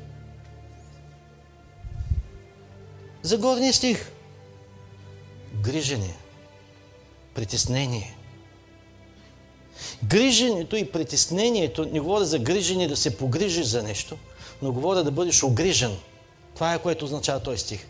За 3.21 3.37
горния 3.37 3.73
стих. 3.73 4.11
Грижение 5.63 6.18
притеснение. 7.39 8.15
Гриженето 10.03 10.75
и 10.75 10.91
притеснението, 10.91 11.85
не 11.85 11.99
говоря 11.99 12.25
за 12.25 12.39
грижение 12.39 12.87
да 12.87 12.97
се 12.97 13.17
погрижиш 13.17 13.65
за 13.65 13.83
нещо, 13.83 14.17
но 14.61 14.71
говоря 14.71 15.03
да 15.03 15.11
бъдеш 15.11 15.43
огрижен. 15.43 15.95
Това 16.55 16.73
е 16.73 16.81
което 16.81 17.05
означава 17.05 17.39
този 17.39 17.57
стих. 17.57 17.87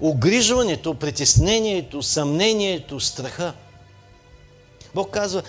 Огрижването, 0.00 0.94
притеснението, 0.94 2.02
съмнението, 2.02 3.00
страха. 3.00 3.54
Бог 4.94 5.10
казва, 5.10 5.42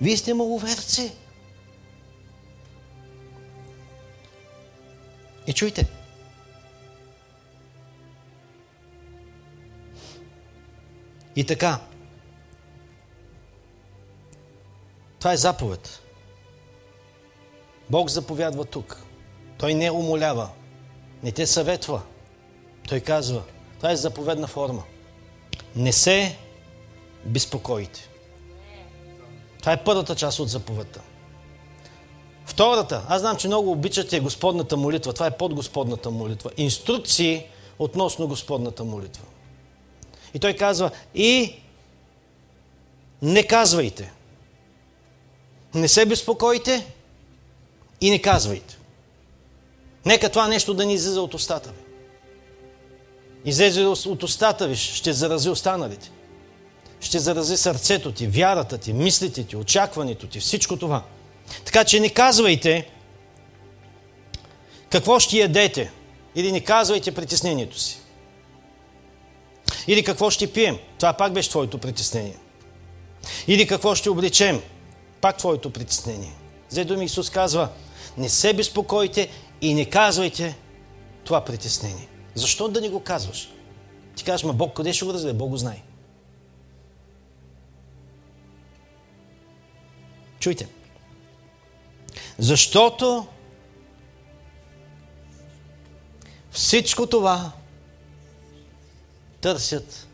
вие 0.00 0.16
сте 0.16 0.34
маловерци. 0.34 1.12
И 5.46 5.52
чуйте, 5.52 5.86
И 11.36 11.44
така, 11.44 11.80
Това 15.26 15.34
е 15.34 15.36
заповед. 15.36 16.02
Бог 17.90 18.08
заповядва 18.08 18.64
тук. 18.64 19.02
Той 19.58 19.74
не 19.74 19.90
умолява, 19.90 20.48
не 21.22 21.32
те 21.32 21.46
съветва. 21.46 22.02
Той 22.88 23.00
казва, 23.00 23.42
това 23.76 23.90
е 23.90 23.96
заповедна 23.96 24.46
форма. 24.46 24.82
Не 25.76 25.92
се 25.92 26.38
безпокойте. 27.24 28.08
Това 29.60 29.72
е 29.72 29.84
първата 29.84 30.14
част 30.14 30.38
от 30.38 30.48
заповедта. 30.48 31.00
Втората, 32.44 33.06
аз 33.08 33.20
знам, 33.20 33.36
че 33.36 33.46
много 33.46 33.70
обичате 33.70 34.20
Господната 34.20 34.76
молитва. 34.76 35.12
Това 35.12 35.26
е 35.26 35.36
под 35.36 35.54
Господната 35.54 36.10
молитва. 36.10 36.50
Инструкции 36.56 37.46
относно 37.78 38.28
Господната 38.28 38.84
молитва. 38.84 39.24
И 40.34 40.38
той 40.38 40.52
казва, 40.52 40.90
и 41.14 41.56
не 43.22 43.46
казвайте. 43.46 44.15
Не 45.76 45.88
се 45.88 46.06
безпокойте 46.06 46.86
и 48.00 48.10
не 48.10 48.22
казвайте. 48.22 48.78
Нека 50.06 50.28
това 50.28 50.48
нещо 50.48 50.74
да 50.74 50.86
ни 50.86 50.94
излиза 50.94 51.22
от 51.22 51.34
устата 51.34 51.70
ви. 51.70 51.86
Излезе 53.44 53.84
от 53.84 54.22
устата 54.22 54.68
ви, 54.68 54.76
ще 54.76 55.12
зарази 55.12 55.50
останалите. 55.50 56.10
Ще 57.00 57.18
зарази 57.18 57.56
сърцето 57.56 58.12
ти, 58.12 58.26
вярата 58.26 58.78
ти, 58.78 58.92
мислите 58.92 59.44
ти, 59.44 59.56
очакването 59.56 60.26
ти, 60.26 60.40
всичко 60.40 60.76
това. 60.76 61.02
Така 61.64 61.84
че 61.84 62.00
не 62.00 62.10
казвайте 62.10 62.90
какво 64.90 65.20
ще 65.20 65.36
ядете 65.36 65.90
или 66.34 66.52
не 66.52 66.60
казвайте 66.60 67.14
притеснението 67.14 67.80
си. 67.80 67.98
Или 69.86 70.04
какво 70.04 70.30
ще 70.30 70.52
пием. 70.52 70.78
Това 70.98 71.12
пак 71.12 71.32
беше 71.32 71.50
твоето 71.50 71.78
притеснение. 71.78 72.36
Или 73.48 73.66
какво 73.66 73.94
ще 73.94 74.10
облечем 74.10 74.62
пак 75.26 75.38
твоето 75.38 75.70
притеснение. 75.70 76.32
За 76.68 76.84
думи 76.84 77.04
Исус 77.04 77.30
казва, 77.30 77.68
не 78.18 78.28
се 78.28 78.52
безпокойте 78.52 79.30
и 79.60 79.74
не 79.74 79.90
казвайте 79.90 80.56
това 81.24 81.44
притеснение. 81.44 82.08
Защо 82.34 82.68
да 82.68 82.80
не 82.80 82.88
го 82.88 83.00
казваш? 83.00 83.50
Ти 84.16 84.24
кажеш, 84.24 84.44
ма 84.44 84.52
Бог 84.52 84.76
къде 84.76 84.92
ще 84.92 85.04
го 85.04 85.12
развие? 85.12 85.32
Бог 85.32 85.50
го 85.50 85.56
знае. 85.56 85.82
Чуйте. 90.38 90.68
Защото 92.38 93.26
всичко 96.50 97.06
това 97.06 97.52
търсят 99.40 100.05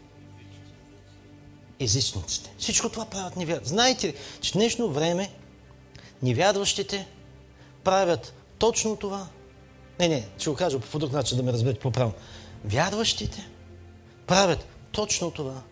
езичниците. 1.83 2.51
Всичко 2.59 2.89
това 2.89 3.05
правят 3.05 3.37
невярващите. 3.37 3.75
Знаете 3.75 4.09
ли, 4.09 4.15
че 4.41 4.51
в 4.51 4.53
днешно 4.53 4.89
време 4.91 5.33
невярващите 6.23 7.07
правят 7.85 8.35
точно 8.59 8.97
това? 8.97 9.27
Не, 10.01 10.09
не, 10.09 10.29
ще 10.39 10.51
го 10.51 10.57
кажа 10.57 10.81
по 10.81 10.99
друг 10.99 11.13
начин 11.13 11.37
да 11.37 11.43
ме 11.43 11.53
разберете 11.53 11.81
по-правилно. 11.81 12.15
Вярващите 12.65 13.49
правят 14.27 14.67
точно 14.93 15.31
това, 15.31 15.63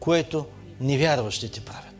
което 0.00 0.46
невярващите 0.80 1.60
правят. 1.60 1.94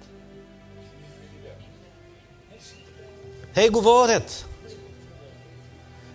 Те 3.54 3.68
говорят. 3.68 4.46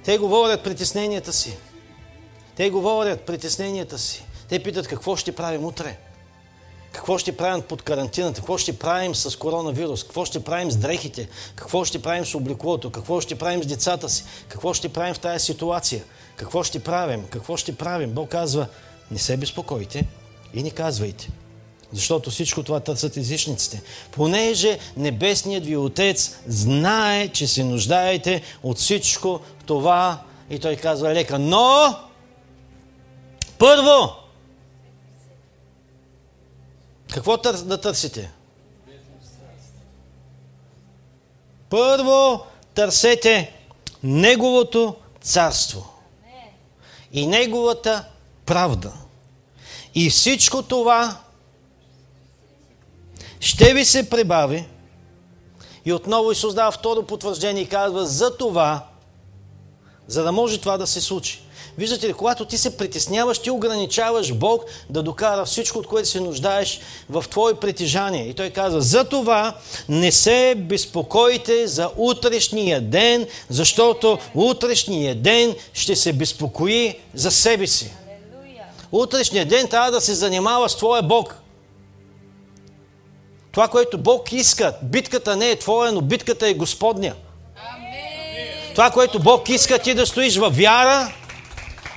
Те 0.03 0.17
говорят 0.17 0.63
притесненията 0.63 1.33
си. 1.33 1.57
Те 2.55 2.69
говорят 2.69 3.21
притесненията 3.21 3.99
си. 3.99 4.25
Те 4.49 4.63
питат 4.63 4.87
какво 4.87 5.15
ще 5.15 5.35
правим 5.35 5.65
утре. 5.65 5.97
Какво 6.91 7.17
ще 7.17 7.37
правим 7.37 7.61
под 7.61 7.81
карантината? 7.81 8.39
Какво 8.41 8.57
ще 8.57 8.79
правим 8.79 9.15
с 9.15 9.37
коронавирус? 9.39 10.03
Какво 10.03 10.25
ще 10.25 10.43
правим 10.43 10.71
с 10.71 10.75
дрехите? 10.75 11.29
Какво 11.55 11.85
ще 11.85 12.01
правим 12.01 12.25
с 12.25 12.35
облеклото? 12.35 12.89
Какво 12.89 13.21
ще 13.21 13.37
правим 13.37 13.63
с 13.63 13.65
децата 13.65 14.09
си? 14.09 14.23
Какво 14.47 14.73
ще 14.73 14.89
правим 14.89 15.13
в 15.13 15.19
тази 15.19 15.45
ситуация? 15.45 16.03
Какво 16.35 16.63
ще 16.63 16.79
правим? 16.79 17.25
Какво 17.29 17.57
ще 17.57 17.75
правим? 17.75 18.09
Бог 18.09 18.29
казва, 18.29 18.67
не 19.11 19.17
се 19.17 19.37
безпокойте 19.37 20.07
и 20.53 20.63
не 20.63 20.71
казвайте. 20.71 21.29
Защото 21.93 22.29
всичко 22.31 22.63
това 22.63 22.79
търсят 22.79 23.17
езичниците. 23.17 23.81
Понеже 24.11 24.79
Небесният 24.97 25.65
ви 25.65 25.77
Отец 25.77 26.35
знае, 26.47 27.27
че 27.27 27.47
се 27.47 27.63
нуждаете 27.63 28.41
от 28.63 28.77
всичко 28.77 29.39
това. 29.65 30.21
И 30.49 30.59
той 30.59 30.75
казва 30.75 31.13
лека. 31.13 31.39
Но, 31.39 31.95
първо, 33.57 34.20
какво 37.11 37.37
тър... 37.37 37.57
да 37.57 37.81
търсите? 37.81 38.31
Първо 41.69 42.45
търсете 42.73 43.55
Неговото 44.03 44.95
царство 45.21 45.93
и 47.11 47.27
Неговата 47.27 48.05
правда. 48.45 48.93
И 49.95 50.09
всичко 50.09 50.63
това 50.63 51.17
ще 53.39 53.73
ви 53.73 53.85
се 53.85 54.09
прибави. 54.09 54.67
И 55.85 55.93
отново 55.93 56.31
Исус 56.31 56.53
дава 56.53 56.71
второ 56.71 57.05
потвърждение 57.05 57.63
и 57.63 57.69
казва 57.69 58.05
за 58.05 58.37
това, 58.37 58.87
за 60.07 60.23
да 60.23 60.31
може 60.31 60.61
това 60.61 60.77
да 60.77 60.87
се 60.87 61.01
случи. 61.01 61.41
Виждате 61.77 62.07
ли, 62.07 62.13
когато 62.13 62.45
ти 62.45 62.57
се 62.57 62.77
притесняваш, 62.77 63.39
ти 63.39 63.51
ограничаваш 63.51 64.33
Бог 64.33 64.65
да 64.89 65.03
докара 65.03 65.45
всичко, 65.45 65.79
от 65.79 65.87
което 65.87 66.09
се 66.09 66.19
нуждаеш 66.19 66.79
в 67.09 67.25
твое 67.29 67.53
притежание. 67.53 68.27
И 68.27 68.33
той 68.33 68.49
казва, 68.49 68.81
за 68.81 69.03
това 69.03 69.55
не 69.89 70.11
се 70.11 70.55
безпокойте 70.57 71.67
за 71.67 71.89
утрешния 71.97 72.81
ден, 72.81 73.27
защото 73.49 74.17
утрешния 74.35 75.15
ден 75.15 75.55
ще 75.73 75.95
се 75.95 76.13
безпокои 76.13 76.95
за 77.13 77.31
себе 77.31 77.67
си. 77.67 77.91
Утрешния 78.91 79.45
ден 79.45 79.67
трябва 79.67 79.91
да 79.91 80.01
се 80.01 80.13
занимава 80.13 80.69
с 80.69 80.77
твоя 80.77 81.01
Бог. 81.01 81.35
Това, 83.51 83.67
което 83.67 83.97
Бог 83.97 84.31
иска, 84.31 84.73
битката 84.83 85.35
не 85.35 85.49
е 85.49 85.59
твоя, 85.59 85.91
но 85.91 86.01
битката 86.01 86.47
е 86.47 86.53
Господня. 86.53 87.13
Това, 88.71 88.91
което 88.91 89.19
Бог 89.19 89.49
иска 89.49 89.79
ти 89.79 89.93
да 89.93 90.05
стоиш 90.05 90.37
в 90.37 90.49
вяра, 90.49 91.11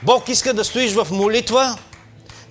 Бог 0.04 0.28
иска 0.28 0.54
да 0.54 0.64
стоиш 0.64 0.92
в 0.92 1.08
молитва, 1.10 1.78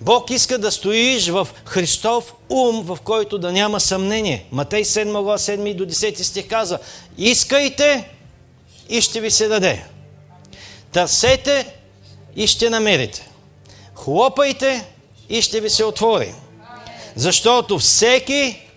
Бог 0.00 0.30
иска 0.30 0.58
да 0.58 0.72
стоиш 0.72 1.28
в 1.28 1.48
Христов 1.64 2.34
ум, 2.48 2.82
в 2.82 2.98
който 3.04 3.38
да 3.38 3.52
няма 3.52 3.80
съмнение. 3.80 4.46
Матей 4.52 4.84
7 4.84 5.10
глава 5.10 5.38
7 5.38 5.74
до 5.74 5.86
10 5.86 6.22
стих 6.22 6.48
казва 6.48 6.78
Искайте 7.18 8.10
и 8.88 9.00
ще 9.00 9.20
ви 9.20 9.30
се 9.30 9.48
даде. 9.48 9.84
Търсете 10.92 11.74
и 12.36 12.46
ще 12.46 12.70
намерите. 12.70 13.28
Хлопайте 13.94 14.86
и 15.28 15.42
ще 15.42 15.60
ви 15.60 15.70
се 15.70 15.84
отвори. 15.84 16.34
Защото 17.16 17.78
всеки, 17.78 18.68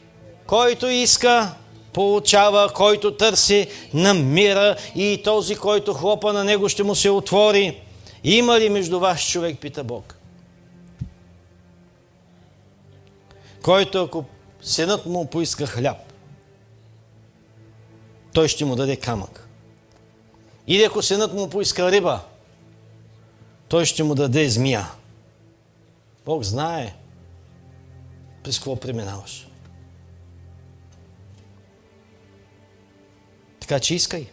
който 0.47 0.87
иска, 0.87 1.51
получава, 1.93 2.69
който 2.73 3.13
търси, 3.13 3.67
намира 3.93 4.75
и 4.95 5.21
този, 5.23 5.55
който 5.55 5.93
хлопа 5.93 6.33
на 6.33 6.43
него, 6.43 6.69
ще 6.69 6.83
му 6.83 6.95
се 6.95 7.09
отвори. 7.09 7.81
Има 8.29 8.59
ли 8.59 8.69
между 8.69 8.99
вас 8.99 9.29
човек, 9.29 9.59
пита 9.59 9.83
Бог? 9.83 10.15
Който 13.61 14.03
ако 14.03 14.25
синът 14.61 15.05
му 15.05 15.29
поиска 15.29 15.65
хляб, 15.67 15.97
той 18.33 18.47
ще 18.47 18.65
му 18.65 18.75
даде 18.75 18.95
камък. 18.95 19.49
Или 20.67 20.83
ако 20.83 21.01
синът 21.01 21.33
му 21.33 21.49
поиска 21.49 21.91
риба, 21.91 22.21
той 23.67 23.85
ще 23.85 24.03
му 24.03 24.15
даде 24.15 24.49
змия. 24.49 24.91
Бог 26.25 26.43
знае 26.43 26.95
през 28.43 28.57
какво 28.57 28.75
преминаваш. 28.75 29.47
Така 33.59 33.79
че 33.79 33.95
искай. 33.95 34.27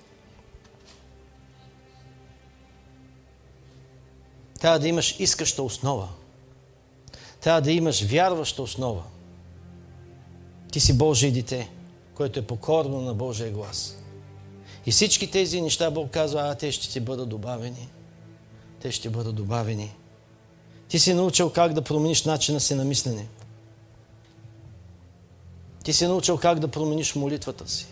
Трябва 4.65 4.79
да 4.79 4.89
имаш 4.89 5.17
искаща 5.19 5.63
основа. 5.63 6.09
Трябва 7.41 7.61
да 7.61 7.73
имаш 7.73 8.03
вярваща 8.03 8.63
основа. 8.63 9.03
Ти 10.73 10.81
си 10.81 10.99
Божие 10.99 11.31
дете, 11.31 11.71
което 12.15 12.39
е 12.39 12.47
покорно 12.47 13.01
на 13.01 13.15
Божия 13.15 13.51
глас. 13.51 13.97
И 14.87 14.91
всички 14.91 15.31
тези 15.31 15.61
неща 15.61 15.91
Бог 15.91 16.11
казва, 16.11 16.41
а 16.41 16.55
те 16.55 16.73
ще 16.73 16.91
ти 16.91 17.01
бъдат 17.01 17.29
добавени. 17.29 17.89
Те 18.81 18.93
ще 18.93 19.11
бъдат 19.11 19.35
добавени. 19.35 19.95
Ти 20.89 20.99
си 20.99 21.15
научил 21.15 21.51
как 21.51 21.73
да 21.73 21.83
промениш 21.83 22.25
начина 22.25 22.61
си 22.61 22.75
на 22.75 22.85
мислене. 22.85 23.27
Ти 25.83 25.93
си 25.93 26.07
научил 26.07 26.39
как 26.39 26.59
да 26.59 26.69
промениш 26.69 27.15
молитвата 27.15 27.69
си. 27.69 27.87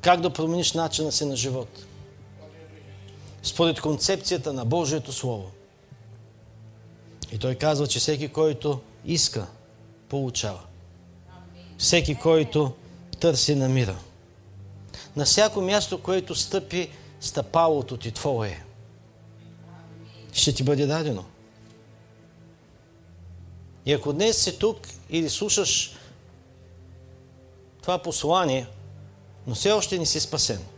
Как 0.00 0.20
да 0.20 0.32
промениш 0.32 0.72
начина 0.72 1.12
си 1.12 1.24
на 1.24 1.36
живот. 1.36 1.85
Според 3.46 3.80
концепцията 3.80 4.52
на 4.52 4.64
Божието 4.64 5.12
Слово. 5.12 5.50
И 7.32 7.38
той 7.38 7.54
казва, 7.54 7.86
че 7.86 7.98
всеки, 7.98 8.28
който 8.28 8.80
иска, 9.04 9.46
получава. 10.08 10.60
Всеки, 11.78 12.14
който 12.14 12.72
търси, 13.20 13.54
намира. 13.54 13.98
На 15.16 15.24
всяко 15.24 15.60
място, 15.60 16.02
което 16.02 16.34
стъпи 16.34 16.90
стъпалото 17.20 17.96
ти 17.96 18.12
Твое, 18.12 18.64
ще 20.32 20.52
ти 20.52 20.62
бъде 20.62 20.86
дадено. 20.86 21.24
И 23.86 23.92
ако 23.92 24.12
днес 24.12 24.42
си 24.42 24.58
тук 24.58 24.88
или 25.10 25.30
слушаш 25.30 25.96
това 27.82 27.98
послание, 27.98 28.66
но 29.46 29.54
все 29.54 29.72
още 29.72 29.98
не 29.98 30.06
си 30.06 30.20
спасен. 30.20 30.75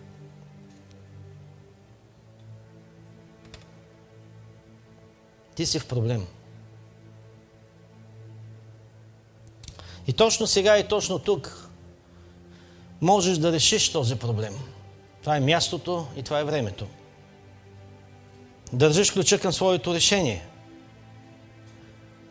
Ти 5.59 5.66
си 5.66 5.78
в 5.78 5.86
проблем. 5.86 6.26
И 10.06 10.12
точно 10.12 10.47
сега 10.47 10.78
и 10.78 10.89
точно 10.89 11.18
тук 11.18 11.70
можеш 13.01 13.39
да 13.39 13.52
решиш 13.52 13.93
този 13.93 14.16
проблем. 14.16 14.55
Това 15.20 15.36
е 15.36 15.40
мястото 15.40 16.06
и 16.16 16.22
това 16.22 16.39
е 16.39 16.44
времето. 16.44 16.86
Държиш 18.72 19.10
ключа 19.10 19.40
към 19.40 19.52
своето 19.52 19.94
решение. 19.94 20.47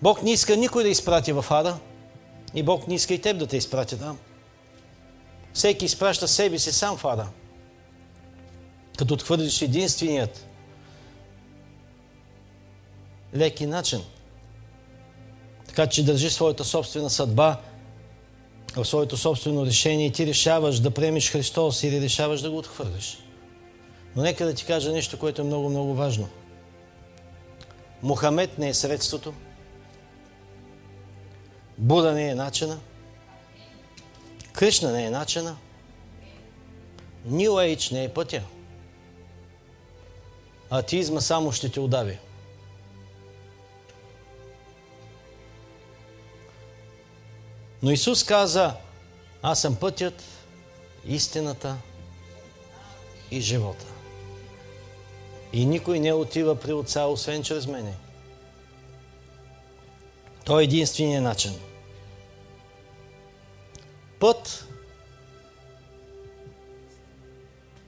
Бог 0.01 0.23
не 0.23 0.31
иска 0.31 0.57
никой 0.57 0.83
да 0.83 0.89
изпрати 0.89 1.31
в 1.31 1.45
ада 1.49 1.77
и 2.53 2.63
Бог 2.63 2.87
не 2.87 2.95
иска 2.95 3.13
и 3.13 3.21
теб 3.21 3.37
да 3.37 3.47
те 3.47 3.57
изпрати 3.57 3.99
там. 3.99 4.17
Всеки 5.53 5.85
изпраща 5.85 6.27
себе 6.27 6.59
си 6.59 6.71
сам 6.71 6.97
в 6.97 7.05
ада. 7.05 7.27
Като 8.97 9.13
отхвърлиш 9.13 9.61
единственият 9.61 10.46
леки 13.37 13.65
начин. 13.65 14.01
Така 15.67 15.87
че 15.87 16.05
държи 16.05 16.29
своята 16.29 16.63
собствена 16.63 17.09
съдба 17.09 17.57
в 18.75 18.85
своето 18.85 19.17
собствено 19.17 19.65
решение 19.65 20.05
и 20.07 20.11
ти 20.11 20.25
решаваш 20.25 20.79
да 20.79 20.91
приемеш 20.91 21.31
Христос 21.31 21.83
или 21.83 22.01
решаваш 22.01 22.41
да 22.41 22.51
го 22.51 22.57
отхвърлиш. 22.57 23.17
Но 24.15 24.23
нека 24.23 24.45
да 24.45 24.53
ти 24.53 24.65
кажа 24.65 24.91
нещо, 24.91 25.19
което 25.19 25.41
е 25.41 25.45
много, 25.45 25.69
много 25.69 25.93
важно. 25.93 26.29
Мохамед 28.03 28.57
не 28.57 28.69
е 28.69 28.73
средството. 28.73 29.33
Буда 31.77 32.11
не 32.11 32.29
е 32.29 32.35
начина. 32.35 32.79
Кришна 34.53 34.91
не 34.91 35.05
е 35.05 35.09
начина. 35.09 35.57
New 37.27 37.49
Age 37.49 37.91
не 37.91 38.03
е 38.03 38.09
пътя. 38.09 38.41
Атеизма 40.69 41.21
само 41.21 41.51
ще 41.51 41.69
те 41.69 41.79
удави. 41.79 42.17
Но 47.83 47.91
Исус 47.91 48.23
каза, 48.23 48.73
аз 49.41 49.61
съм 49.61 49.75
пътят, 49.75 50.23
истината 51.05 51.77
и 53.31 53.41
живота. 53.41 53.85
И 55.53 55.65
никой 55.65 55.99
не 55.99 56.13
отива 56.13 56.59
при 56.59 56.73
Отца, 56.73 57.05
освен 57.05 57.43
чрез 57.43 57.67
мене. 57.67 57.93
Той 60.45 60.61
е 60.61 60.63
единственият 60.63 61.23
начин. 61.23 61.53
Път 64.19 64.67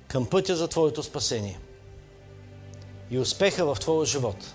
към 0.07 0.29
пътя 0.29 0.55
за 0.55 0.67
Твоето 0.67 1.03
спасение 1.03 1.59
и 3.11 3.19
успеха 3.19 3.75
в 3.75 3.79
Твоя 3.79 4.05
живот. 4.05 4.53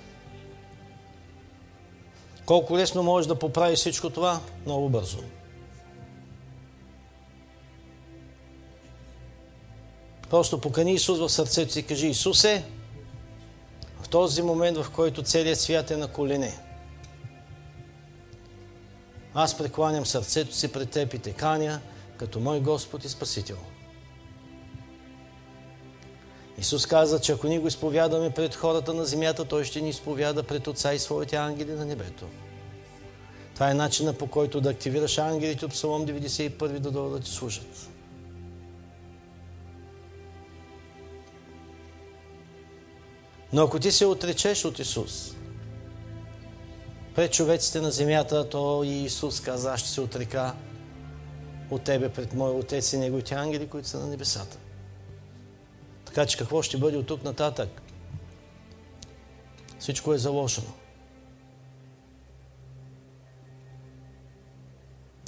Колко 2.47 2.77
лесно 2.77 3.03
можеш 3.03 3.29
да 3.29 3.39
поправиш 3.39 3.79
всичко 3.79 4.11
това? 4.11 4.41
Много 4.67 4.89
бързо. 4.89 5.19
Просто 10.31 10.61
покани 10.61 10.93
Исус 10.93 11.19
в 11.19 11.29
сърцето 11.29 11.73
си 11.73 11.81
и 11.81 11.83
кажи 11.83 12.07
Исусе, 12.07 12.65
в 14.03 14.09
този 14.09 14.43
момент, 14.43 14.79
в 14.79 14.91
който 14.91 15.23
целият 15.23 15.61
свят 15.61 15.91
е 15.91 15.97
на 15.97 16.09
колене, 16.09 16.59
аз 19.35 19.59
прекланям 19.59 20.07
сърцето 20.07 20.55
си 20.55 20.73
пред 20.73 20.91
Теб 20.91 21.15
и 21.15 21.19
те 21.19 21.33
каня 21.33 21.81
като 22.17 22.41
мой 22.41 22.61
Господ 22.61 23.05
и 23.05 23.09
Спасител. 23.09 23.57
Исус 26.59 26.87
каза, 26.87 27.21
че 27.21 27.33
ако 27.33 27.47
ние 27.47 27.59
го 27.59 27.69
изповядаме 27.69 28.31
пред 28.31 28.55
хората 28.55 28.95
на 28.95 29.05
земята, 29.05 29.45
Той 29.45 29.65
ще 29.65 29.81
ни 29.81 29.89
изповяда 29.89 30.43
пред 30.43 30.67
Отца 30.67 30.95
и 30.95 30.99
своите 30.99 31.37
ангели 31.37 31.73
на 31.73 31.85
небето. 31.85 32.27
Това 33.55 33.71
е 33.71 33.75
начина 33.75 34.13
по 34.13 34.27
който 34.27 34.61
да 34.61 34.71
активираш 34.71 35.19
ангелите 35.19 35.65
от 35.65 35.71
Псалом 35.71 36.07
91 36.07 36.79
да 36.79 36.91
дойдат 36.91 37.13
да 37.13 37.21
ти 37.21 37.31
служат. 37.31 37.89
Но 43.53 43.63
ако 43.63 43.79
ти 43.79 43.93
се 43.93 44.07
отречеш 44.07 44.65
от 44.65 44.79
Исус, 44.79 45.35
пред 47.15 47.33
човеците 47.33 47.81
на 47.81 47.91
земята, 47.91 48.49
то 48.49 48.83
и 48.85 49.05
Исус 49.05 49.41
каза, 49.41 49.73
аз 49.73 49.81
ще 49.81 49.89
се 49.89 50.01
отрека 50.01 50.55
от 51.71 51.83
Тебе 51.83 52.09
пред 52.09 52.35
Моя 52.35 52.55
Отец 52.55 52.93
и 52.93 52.99
Неговите 52.99 53.35
ангели, 53.35 53.69
които 53.69 53.89
са 53.89 53.99
на 53.99 54.07
небесата. 54.07 54.59
Така 56.15 56.27
че 56.27 56.39
какво 56.39 56.63
ще 56.63 56.77
бъде 56.77 56.97
от 56.97 57.07
тук 57.07 57.25
нататък? 57.25 57.83
Всичко 59.79 60.15
е 60.15 60.19
заложено. 60.19 60.73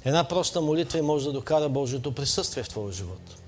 Една 0.05 0.29
проста 0.29 0.61
молитва 0.61 0.99
и 0.99 1.03
може 1.03 1.25
да 1.25 1.33
докара 1.33 1.69
Божието 1.69 2.15
присъствие 2.15 2.63
в 2.63 2.69
твоя 2.69 2.93
живот. 2.93 3.43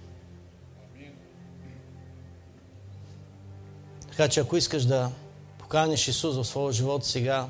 Така 4.10 4.28
че 4.28 4.40
ако 4.40 4.56
искаш 4.56 4.84
да 4.84 5.10
поканиш 5.58 6.08
Исус 6.08 6.36
в 6.36 6.44
своя 6.44 6.72
живот 6.72 7.04
сега, 7.04 7.48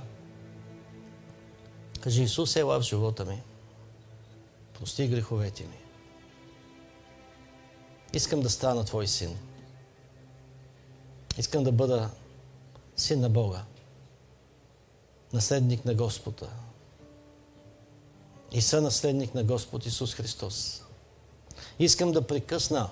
кажи 2.01 2.23
Исус, 2.23 2.57
ела 2.57 2.81
в 2.81 2.83
живота 2.83 3.25
ми. 3.25 3.43
Прости 4.79 5.09
греховете 5.09 5.63
ми. 5.63 5.79
Искам 8.13 8.41
да 8.41 8.51
стана 8.51 8.85
Твой 8.85 9.07
син. 9.07 9.48
Искам 11.39 11.65
да 11.65 11.73
бъда 11.73 12.11
син 12.97 13.21
на 13.21 13.31
Бога, 13.31 13.65
наследник 15.33 15.85
на 15.85 15.95
Господа 15.95 16.51
и 18.53 18.63
сънаследник 18.63 19.35
на 19.35 19.45
Господ 19.45 19.87
Исус 19.87 20.15
Христос. 20.15 20.83
Искам 21.79 22.13
да 22.13 22.27
прекъсна 22.27 22.91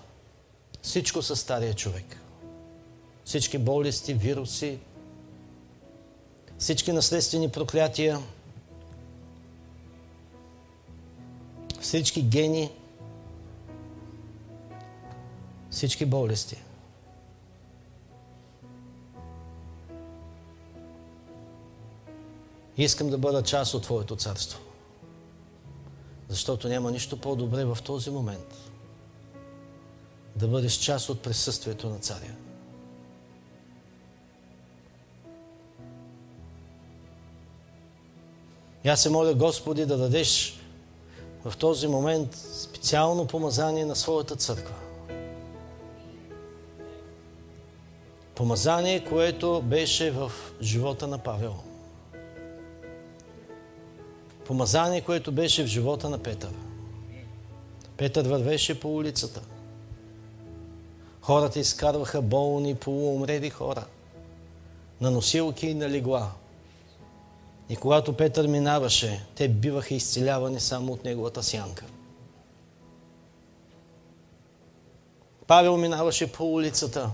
всичко 0.82 1.22
със 1.22 1.40
стария 1.40 1.74
човек. 1.74 2.20
Всички 3.24 3.58
болести, 3.58 4.14
вируси, 4.14 4.78
всички 6.58 6.92
наследствени 6.92 7.50
проклятия, 7.50 8.22
всички 11.80 12.22
гени, 12.22 12.70
всички 15.70 16.04
болести. 16.04 16.65
Искам 22.78 23.10
да 23.10 23.18
бъда 23.18 23.42
част 23.42 23.74
от 23.74 23.82
Твоето 23.82 24.16
царство. 24.16 24.60
Защото 26.28 26.68
няма 26.68 26.90
нищо 26.90 27.20
по-добре 27.20 27.64
в 27.64 27.78
този 27.84 28.10
момент 28.10 28.70
да 30.36 30.48
бъдеш 30.48 30.72
част 30.72 31.08
от 31.08 31.20
присъствието 31.22 31.88
на 31.88 31.98
царя. 31.98 32.34
И 38.84 38.88
аз 38.88 39.02
се 39.02 39.10
моля, 39.10 39.34
Господи, 39.34 39.86
да 39.86 39.96
дадеш 39.96 40.60
в 41.44 41.56
този 41.56 41.88
момент 41.88 42.34
специално 42.34 43.26
помазание 43.26 43.84
на 43.84 43.96
своята 43.96 44.36
църква. 44.36 44.74
Помазание, 48.34 49.04
което 49.04 49.62
беше 49.62 50.10
в 50.10 50.32
живота 50.62 51.06
на 51.06 51.18
Павел. 51.18 51.65
Помазание, 54.46 55.00
което 55.00 55.32
беше 55.32 55.64
в 55.64 55.66
живота 55.66 56.10
на 56.10 56.18
Петър. 56.18 56.50
Петър 57.96 58.28
вървеше 58.28 58.80
по 58.80 58.96
улицата. 58.96 59.42
Хората 61.20 61.58
изкарваха 61.58 62.22
болни, 62.22 62.74
полуумрели 62.74 63.50
хора. 63.50 63.84
На 65.00 65.10
носилки 65.10 65.66
и 65.66 65.74
на 65.74 65.90
легла. 65.90 66.30
И 67.68 67.76
когато 67.76 68.16
Петър 68.16 68.46
минаваше, 68.46 69.26
те 69.34 69.48
биваха 69.48 69.94
изцелявани 69.94 70.60
само 70.60 70.92
от 70.92 71.04
неговата 71.04 71.42
сянка. 71.42 71.84
Павел 75.46 75.76
минаваше 75.76 76.32
по 76.32 76.52
улицата. 76.52 77.10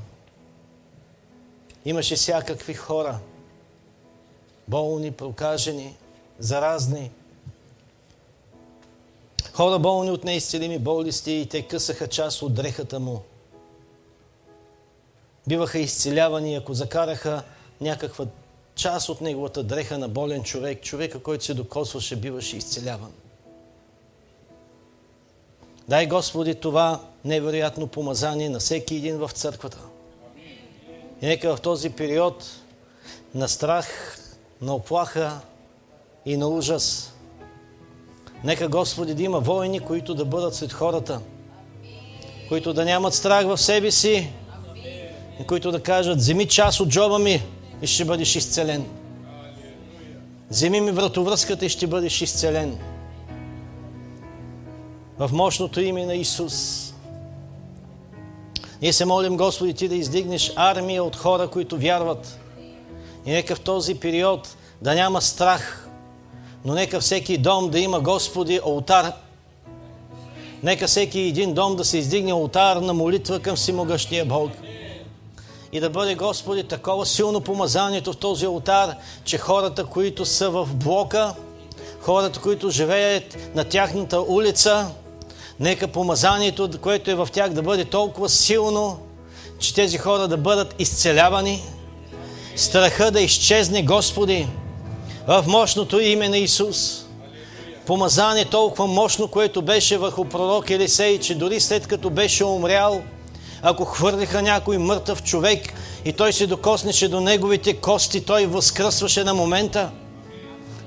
Имаше 1.85 2.17
всякакви 2.17 2.75
хора. 2.75 3.19
Болни, 4.69 5.11
прокажени, 5.11 5.97
заразни. 6.39 7.11
Хора 9.53 9.79
болни 9.79 10.11
от 10.11 10.25
неизцелими 10.25 10.79
болести 10.79 11.33
и 11.33 11.47
те 11.47 11.63
късаха 11.63 12.09
част 12.09 12.43
от 12.43 12.55
дрехата 12.55 13.01
му. 13.01 13.23
Биваха 15.49 15.79
изцелявани, 15.79 16.55
ако 16.55 16.75
закараха 16.75 17.43
някаква 17.81 18.27
част 18.75 19.09
от 19.09 19.21
неговата 19.21 19.63
дреха 19.63 19.99
на 19.99 20.09
болен 20.09 20.43
човек, 20.43 20.83
човека, 20.83 21.23
който 21.23 21.45
се 21.45 21.55
докосваше, 21.55 22.17
биваше 22.17 22.57
изцеляван. 22.57 23.13
Дай 25.89 26.07
Господи 26.07 26.55
това 26.55 27.01
невероятно 27.25 27.87
помазание 27.87 28.49
на 28.49 28.59
всеки 28.59 28.97
един 28.97 29.19
в 29.19 29.31
църквата. 29.35 29.79
И 31.23 31.27
нека 31.27 31.57
в 31.57 31.61
този 31.61 31.91
период 31.91 32.45
на 33.35 33.49
страх, 33.49 34.19
на 34.61 34.75
оплаха 34.75 35.41
и 36.27 36.37
на 36.37 36.49
ужас, 36.49 37.13
нека 38.45 38.69
Господи 38.69 39.15
да 39.15 39.23
има 39.23 39.41
воини, 39.41 39.81
които 39.81 40.15
да 40.15 40.25
бъдат 40.25 40.55
сред 40.55 40.73
хората, 40.73 41.21
които 42.49 42.73
да 42.73 42.85
нямат 42.85 43.15
страх 43.15 43.47
в 43.47 43.59
себе 43.59 43.91
си, 43.91 44.31
и 45.41 45.47
които 45.47 45.73
да 45.73 45.83
кажат, 45.83 46.19
вземи 46.19 46.49
част 46.49 46.81
от 46.81 46.89
джоба 46.89 47.19
ми, 47.19 47.43
и 47.83 47.87
ще 47.87 48.05
бъдеш 48.05 48.37
изцелен. 48.37 48.85
Вземи 50.51 50.81
ми 50.81 50.91
вратовръзката 50.91 51.67
и 51.67 51.69
ще 51.69 51.87
бъдеш 51.87 52.23
изцелен. 52.23 52.79
В 55.19 55.31
мощното 55.33 55.81
име 55.81 56.07
на 56.07 56.15
Исус. 56.15 56.89
Ние 58.83 58.93
се 58.93 59.05
молим, 59.05 59.37
Господи, 59.37 59.75
Ти 59.75 59.89
да 59.89 59.95
издигнеш 59.95 60.53
армия 60.57 61.05
от 61.05 61.17
хора, 61.17 61.49
които 61.49 61.79
вярват. 61.79 62.39
И 63.27 63.31
нека 63.31 63.57
в 63.57 63.61
този 63.61 63.95
период 63.95 64.57
да 64.83 64.95
няма 64.95 65.21
страх, 65.21 65.82
но 66.65 66.75
нека 66.75 67.01
всеки 67.01 67.39
дом 67.39 67.71
да 67.71 67.79
има, 67.79 68.01
Господи, 68.01 68.61
алтар, 68.67 69.13
Нека 70.63 70.87
всеки 70.87 71.21
един 71.21 71.55
дом 71.55 71.77
да 71.77 71.85
се 71.85 71.99
издигне 71.99 72.33
алтар 72.33 72.77
на 72.77 72.95
молитва 72.95 73.41
към 73.41 73.57
всемогъщия 73.57 74.25
Бог. 74.25 74.51
И 75.73 75.81
да 75.81 75.91
бъде, 75.91 76.15
Господи, 76.15 76.65
такова 76.65 77.07
силно 77.07 77.41
помазанието 77.41 78.13
в 78.13 78.17
този 78.17 78.47
алтар, 78.47 78.95
че 79.25 79.39
хората, 79.39 79.85
които 79.85 80.25
са 80.25 80.51
в 80.51 80.69
блока, 80.75 81.35
хората, 82.01 82.41
които 82.41 82.71
живеят 82.71 83.37
на 83.55 83.65
тяхната 83.65 84.21
улица, 84.21 84.91
нека 85.61 85.89
помазанието, 85.89 86.71
което 86.81 87.11
е 87.11 87.15
в 87.15 87.29
тях, 87.33 87.51
да 87.51 87.63
бъде 87.63 87.85
толкова 87.85 88.29
силно, 88.29 88.99
че 89.59 89.75
тези 89.75 89.99
хора 89.99 90.29
да 90.29 90.37
бъдат 90.37 90.75
изцелявани, 90.79 91.63
страха 92.57 93.11
да 93.11 93.21
изчезне, 93.21 93.83
Господи, 93.83 94.49
в 95.27 95.45
мощното 95.47 96.01
име 96.01 96.29
на 96.29 96.39
Исус. 96.39 97.05
Помазание 97.87 98.45
толкова 98.45 98.87
мощно, 98.87 99.29
което 99.29 99.63
беше 99.63 99.99
върху 99.99 100.25
пророк 100.25 100.71
Елисей, 100.71 101.19
че 101.19 101.35
дори 101.35 101.61
след 101.61 101.87
като 101.87 102.11
беше 102.11 102.45
умрял, 102.45 103.03
ако 103.63 103.85
хвърлиха 103.85 104.43
някой 104.43 104.79
мъртъв 104.79 105.23
човек 105.23 105.73
и 106.05 106.13
той 106.13 106.33
се 106.33 106.47
докоснеше 106.47 107.09
до 107.09 107.21
неговите 107.21 107.75
кости, 107.75 108.25
той 108.25 108.47
възкръсваше 108.47 109.25
на 109.25 109.35
момента. 109.35 109.91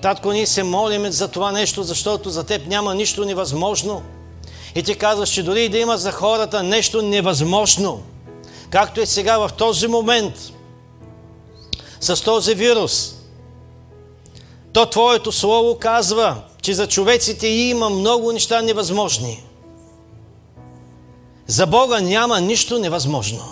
Татко, 0.01 0.31
ние 0.31 0.45
се 0.45 0.63
молиме 0.63 1.11
за 1.11 1.27
това 1.27 1.51
нещо, 1.51 1.83
защото 1.83 2.29
за 2.29 2.43
теб 2.43 2.67
няма 2.67 2.95
нищо 2.95 3.25
невъзможно. 3.25 4.01
И 4.75 4.83
ти 4.83 4.95
казваш, 4.95 5.29
че 5.29 5.43
дори 5.43 5.69
да 5.69 5.77
има 5.77 5.97
за 5.97 6.11
хората 6.11 6.63
нещо 6.63 7.01
невъзможно, 7.01 8.03
както 8.69 9.01
е 9.01 9.05
сега 9.05 9.37
в 9.37 9.53
този 9.57 9.87
момент, 9.87 10.33
с 11.99 12.23
този 12.23 12.55
вирус, 12.55 13.14
то 14.75 14.85
Твоето 14.85 15.31
Слово 15.31 15.77
казва, 15.79 16.35
че 16.61 16.73
за 16.73 16.87
човеците 16.87 17.47
има 17.47 17.89
много 17.89 18.31
неща 18.31 18.61
невъзможни. 18.61 19.43
За 21.47 21.65
Бога 21.67 21.99
няма 21.99 22.41
нищо 22.41 22.79
невъзможно. 22.79 23.43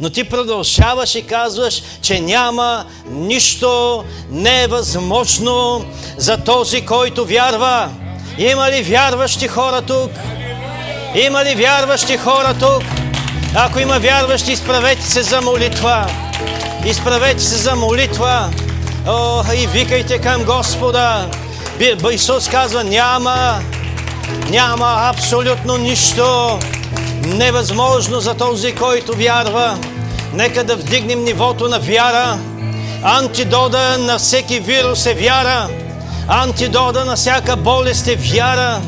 Но 0.00 0.10
ти 0.10 0.24
продължаваш 0.24 1.14
и 1.14 1.26
казваш, 1.26 1.82
че 2.02 2.20
няма 2.20 2.84
нищо 3.06 4.04
невъзможно 4.30 5.84
за 6.16 6.44
този, 6.44 6.86
който 6.86 7.26
вярва. 7.26 7.90
Има 8.38 8.70
ли 8.70 8.82
вярващи 8.82 9.48
хора 9.48 9.82
тук? 9.82 10.10
Има 11.26 11.44
ли 11.44 11.54
вярващи 11.54 12.16
хора 12.16 12.54
тук? 12.60 12.82
Ако 13.54 13.78
има 13.78 13.98
вярващи, 13.98 14.52
изправете 14.52 15.02
се 15.02 15.22
за 15.22 15.40
молитва. 15.40 16.06
Изправете 16.86 17.42
се 17.42 17.56
за 17.56 17.76
молитва. 17.76 18.50
О, 19.06 19.42
и 19.54 19.66
викайте 19.66 20.18
към 20.18 20.44
Господа. 20.44 21.30
Исус 22.12 22.48
казва, 22.48 22.84
няма, 22.84 23.60
няма 24.50 24.96
абсолютно 24.98 25.76
нищо 25.76 26.58
невъзможно 27.26 28.20
за 28.20 28.34
този, 28.34 28.74
който 28.74 29.12
вярва. 29.12 29.78
Нека 30.32 30.64
да 30.64 30.76
вдигнем 30.76 31.24
нивото 31.24 31.68
на 31.68 31.78
вяра. 31.78 32.38
Антидода 33.02 33.98
на 33.98 34.18
всеки 34.18 34.60
вирус 34.60 35.06
е 35.06 35.14
вяра. 35.14 35.68
Антидода 36.28 37.04
на 37.04 37.16
всяка 37.16 37.56
болест 37.56 38.08
е 38.08 38.16
вяра. 38.16 38.80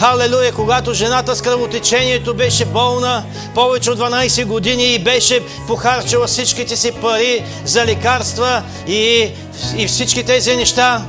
Халелуя, 0.00 0.52
когато 0.52 0.94
жената 0.94 1.36
с 1.36 1.42
кръвотечението 1.42 2.34
беше 2.34 2.64
болна 2.64 3.24
повече 3.54 3.90
от 3.90 3.98
12 3.98 4.44
години 4.44 4.94
и 4.94 4.98
беше 4.98 5.40
похарчила 5.66 6.26
всичките 6.26 6.76
си 6.76 6.92
пари 6.92 7.44
за 7.64 7.84
лекарства 7.84 8.62
и, 8.86 9.30
и 9.76 9.86
всички 9.86 10.24
тези 10.24 10.56
неща, 10.56 11.02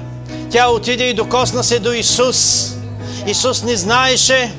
тя 0.52 0.70
отиде 0.70 1.04
и 1.04 1.14
докосна 1.14 1.64
се 1.64 1.80
до 1.80 1.94
Исус. 1.94 2.70
Исус 3.28 3.64
не 3.64 3.76
знаеше, 3.76 4.52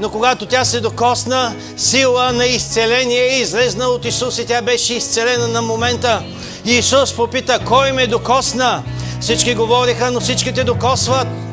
но 0.00 0.10
когато 0.10 0.46
тя 0.46 0.64
се 0.64 0.80
докосна, 0.80 1.54
сила 1.76 2.32
на 2.32 2.46
изцеление 2.46 3.40
излезна 3.40 3.86
от 3.86 4.04
Исус 4.04 4.38
и 4.38 4.46
тя 4.46 4.62
беше 4.62 4.94
изцелена 4.94 5.48
на 5.48 5.62
момента. 5.62 6.22
Исус 6.64 7.12
попита, 7.12 7.58
кой 7.66 7.92
ме 7.92 8.06
докосна? 8.06 8.82
Всички 9.20 9.54
говориха, 9.54 10.10
но 10.10 10.20
всички 10.20 10.54
те 10.54 10.64
докосват. 10.64 11.47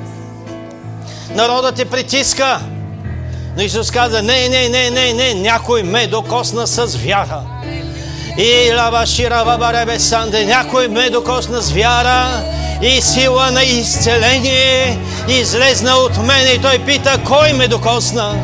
Народът 1.35 1.75
те 1.75 1.85
притиска. 1.85 2.59
Но 3.57 3.63
Исус 3.63 3.91
каза, 3.91 4.21
не, 4.21 4.49
не, 4.49 4.69
не, 4.69 4.89
не, 4.89 5.13
не, 5.13 5.33
някой 5.33 5.83
ме 5.83 6.07
докосна 6.07 6.67
с 6.67 6.95
вяра. 6.95 7.41
И 8.37 8.73
лавашира 8.77 9.45
бабаребе 9.45 9.99
санде, 9.99 10.45
някой 10.45 10.87
ме 10.87 11.09
докосна 11.09 11.61
с 11.61 11.71
вяра 11.71 12.43
и 12.81 13.01
сила 13.01 13.51
на 13.51 13.63
изцеление 13.63 14.97
излезна 15.27 15.95
от 15.95 16.17
мене. 16.17 16.49
И 16.49 16.61
той 16.61 16.79
пита, 16.79 17.19
кой 17.25 17.53
ме 17.53 17.67
докосна? 17.67 18.35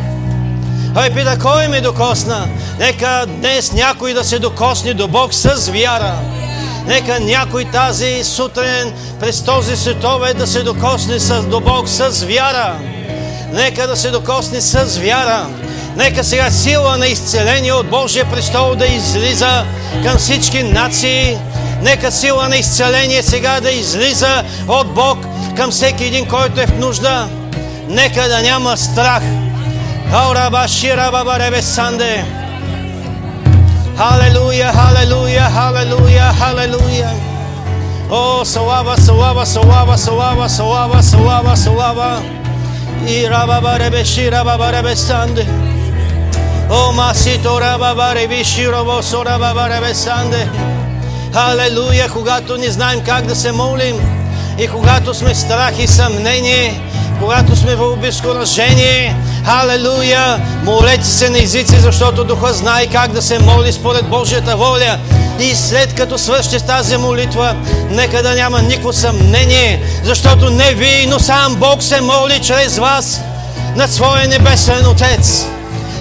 Той 0.95 1.10
пита, 1.10 1.38
кой 1.42 1.68
ме 1.68 1.82
докосна? 1.82 2.48
Нека 2.80 3.26
днес 3.28 3.72
някой 3.72 4.14
да 4.14 4.24
се 4.24 4.40
докосне 4.40 4.94
до 4.94 5.08
Бог 5.08 5.34
с 5.34 5.70
вяра. 5.72 6.14
Нека 6.85 7.19
някой 7.19 7.66
тази 7.66 8.24
сутрин 8.24 8.93
през 9.19 9.42
този 9.42 9.77
светове 9.77 10.34
да 10.34 10.48
се 10.48 10.64
докосне 10.64 11.19
с, 11.19 11.43
до 11.43 11.60
Бог 11.60 11.90
с 11.90 12.24
вяра. 12.24 12.76
Нека 13.53 13.88
да 13.88 13.98
се 13.98 14.10
докосне 14.10 14.61
с 14.61 14.98
вяра. 14.98 15.48
Нека 15.95 16.24
сега 16.24 16.51
сила 16.51 16.98
на 16.98 17.08
изцеление 17.08 17.74
от 17.74 17.90
Божия 17.90 18.32
престол 18.32 18.76
да 18.76 18.85
излиза 18.85 19.66
към 20.03 20.18
всички 20.18 20.64
нации. 20.64 21.38
Нека 21.82 22.11
сила 22.11 22.50
на 22.50 22.58
изцеление 22.58 23.24
сега 23.24 23.60
да 23.61 23.72
излиза 23.72 24.43
от 24.68 24.93
Бог 24.93 25.18
към 25.58 25.72
всеки 25.72 26.03
един, 26.03 26.27
който 26.27 26.61
е 26.61 26.66
в 26.66 26.80
нужда. 26.80 27.27
Нека 27.88 28.27
да 28.27 28.42
няма 28.42 28.77
страх. 28.77 29.24
Аураба 30.14 30.68
шираба 30.68 31.24
баребе 31.26 31.61
санде. 31.61 32.41
Слава, 38.44 39.46
слава, 39.46 40.48
слава, 40.48 41.04
слава, 41.04 41.58
слава. 41.58 42.22
И 43.08 43.30
раба 43.30 43.62
баребе 43.62 44.06
шираба 44.06 44.58
баребе 44.58 44.96
санде. 44.96 45.48
О, 46.70 46.92
масито 46.92 47.62
раба 47.62 47.96
баребе 47.96 48.44
широво 48.44 49.04
сораба 49.04 49.54
баребе 49.54 49.94
санде. 49.94 50.50
Халелуя, 51.34 52.10
когато 52.10 52.58
не 52.58 52.72
знаем 52.72 53.02
как 53.06 53.26
да 53.26 53.36
се 53.36 53.52
молим 53.52 53.96
и 54.60 54.68
когато 54.68 55.14
сме 55.14 55.34
в 55.34 55.38
страх 55.38 55.80
и 55.80 55.88
съмнение, 55.88 56.82
когато 57.20 57.56
сме 57.56 57.76
в 57.76 57.94
обезкуражение, 57.94 59.16
Халелуя! 59.45 60.40
Молете 60.64 61.06
се 61.06 61.30
на 61.30 61.40
езици, 61.40 61.80
защото 61.80 62.24
Духа 62.24 62.53
знае 62.53 62.88
как 62.88 63.11
да 63.11 63.22
се 63.22 63.40
моли 63.40 63.72
според 63.72 64.06
Божията 64.06 64.56
воля. 64.56 64.98
И 65.40 65.56
след 65.56 65.94
като 65.94 66.18
свършите 66.18 66.60
тази 66.60 66.98
молитва, 66.98 67.56
нека 67.90 68.24
да 68.24 68.36
няма 68.36 68.61
никакво 68.61 68.94
съмнение, 68.94 69.84
защото 70.03 70.50
не 70.50 70.74
вие, 70.74 71.06
но 71.10 71.20
сам 71.20 71.56
Бог 71.56 71.84
се 71.84 72.02
моли 72.02 72.40
чрез 72.42 72.78
вас 72.78 73.22
над 73.76 73.92
своя 73.92 74.28
небесен 74.28 74.88
Отец. 74.88 75.45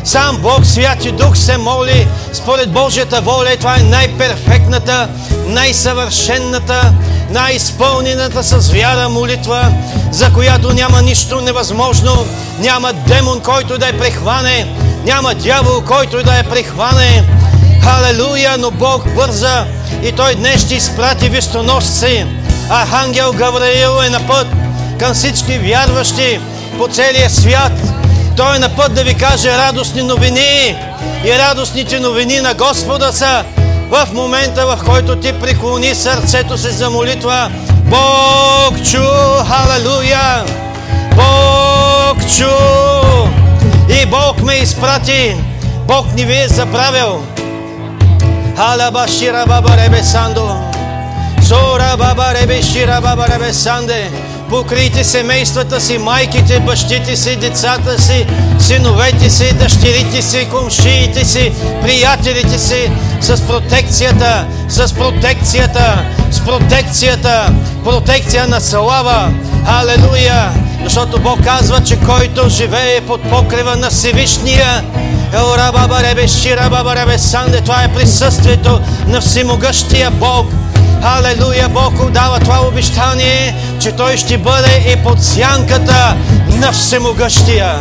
Сам 0.05 0.37
Бог, 0.37 0.67
Святи 0.67 1.13
Дух 1.13 1.37
се 1.37 1.57
моли 1.57 2.09
според 2.33 2.71
Божията 2.71 3.21
воля. 3.21 3.53
И 3.53 3.57
това 3.57 3.77
е 3.77 3.83
най-перфектната, 3.83 5.09
най-съвършенната, 5.47 6.93
най-изпълнената 7.31 8.43
с 8.43 8.73
вяра 8.73 9.09
молитва, 9.09 9.73
за 10.11 10.33
която 10.33 10.73
няма 10.73 11.03
нищо 11.03 11.41
невъзможно. 11.41 12.27
Няма 12.59 12.93
демон, 12.93 13.41
който 13.41 13.79
да 13.79 13.87
я 13.87 13.99
прехване. 13.99 14.67
Няма 15.05 15.35
дявол, 15.35 15.81
който 15.81 16.23
да 16.23 16.37
я 16.37 16.45
прехване. 16.45 17.25
Халелуя, 17.83 18.57
но 18.59 18.71
Бог 18.71 19.15
бърза 19.15 19.67
и 20.03 20.13
Той 20.13 20.35
днес 20.35 20.61
ще 20.61 20.75
изпрати 20.75 21.29
вестоносци. 21.29 22.27
Архангел 22.71 23.33
Гавраил 23.33 24.03
е 24.07 24.11
на 24.11 24.27
път 24.27 24.47
към 24.99 25.15
всички 25.15 25.59
вярващи 25.59 26.41
по 26.79 26.89
целия 26.89 27.31
свят. 27.31 27.73
Той 28.41 28.57
е 28.57 28.59
на 28.59 28.69
път 28.77 28.95
да 28.95 29.05
ви 29.05 29.15
каже 29.15 29.59
радостни 29.59 30.03
новини. 30.03 30.77
И 31.25 31.39
радостните 31.39 32.01
новини 32.01 32.41
на 32.41 32.55
Господа 32.55 33.13
са 33.13 33.45
в 33.91 34.09
момента, 34.13 34.67
в 34.67 34.79
който 34.87 35.17
ти 35.17 35.33
преклони 35.33 35.95
сърцето 35.95 36.59
си 36.59 36.71
за 36.71 36.91
молитва. 36.91 37.51
Бог 37.85 38.85
чу, 38.91 39.03
халелуя! 39.49 40.45
Бог 41.15 42.19
чу! 42.37 42.51
И 44.03 44.07
Бог 44.07 44.43
ме 44.43 44.55
изпрати. 44.55 45.37
Бог 45.87 46.15
ни 46.15 46.25
ви 46.25 46.37
е 46.37 46.49
забравил. 46.49 47.23
Халаба 48.57 49.09
шира 49.09 49.45
баба 49.49 49.77
ребе 49.77 50.03
сандо. 50.03 50.57
Сора 51.43 51.97
баба 51.99 52.35
ребе 52.35 52.63
шира 52.63 53.01
баба 53.01 53.27
ребе 53.29 53.53
санде. 53.53 54.11
Покрийте 54.51 55.05
семействата 55.05 55.81
си, 55.81 55.99
майките, 55.99 56.61
бащите 56.61 57.17
си, 57.17 57.37
децата 57.37 58.03
си, 58.03 58.27
синовете 58.59 59.31
си, 59.31 59.55
дъщерите 59.55 60.23
си, 60.23 60.49
комшиите 60.51 61.25
си, 61.25 61.53
приятелите 61.83 62.59
си, 62.59 62.91
с 63.21 63.41
протекцията, 63.47 64.47
с 64.69 64.95
протекцията, 64.95 66.05
с 66.31 66.41
протекцията, 66.41 67.53
протекция 67.85 68.47
на 68.47 68.61
слава. 68.61 69.33
Халелуя! 69.67 70.51
Защото 70.85 71.21
Бог 71.21 71.45
казва, 71.45 71.81
че 71.85 72.01
който 72.01 72.49
живее 72.49 73.01
под 73.01 73.23
покрива 73.23 73.77
на 73.77 73.91
Всевишния, 73.91 74.85
Еора 75.35 75.71
баба 75.73 76.03
ребе, 76.03 76.29
шира 76.29 76.71
баба 76.71 76.97
ребе, 76.97 77.19
санде, 77.19 77.61
това 77.61 77.83
е 77.83 77.93
присъствието 77.95 78.81
на 79.07 79.21
всемогъщия 79.21 80.11
Бог. 80.11 80.47
Халелуя, 81.03 81.69
Бог 81.69 82.11
дава 82.11 82.41
това 82.41 82.61
обещание, 82.69 83.55
че 83.81 83.93
Той 83.93 84.17
ще 84.17 84.39
бъде 84.39 84.93
и 84.93 84.97
под 84.97 85.23
сянката 85.23 86.17
на 86.49 86.73
всемогъщия. 86.73 87.75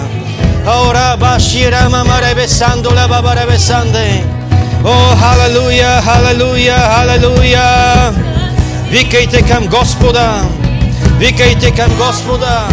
Ора 0.68 1.18
башира 1.18 1.90
мама 1.90 2.22
ребе, 2.22 2.48
сандола 2.48 3.08
баба 3.10 3.36
ребе, 3.36 3.60
санде. 3.60 4.24
О, 4.86 5.16
халелуя, 5.16 6.02
халелуя, 6.02 6.76
халелуя! 6.76 8.14
Викайте 8.90 9.42
към 9.42 9.68
Господа! 9.68 10.42
Викайте 11.18 11.72
към 11.72 11.92
Господа! 11.98 12.68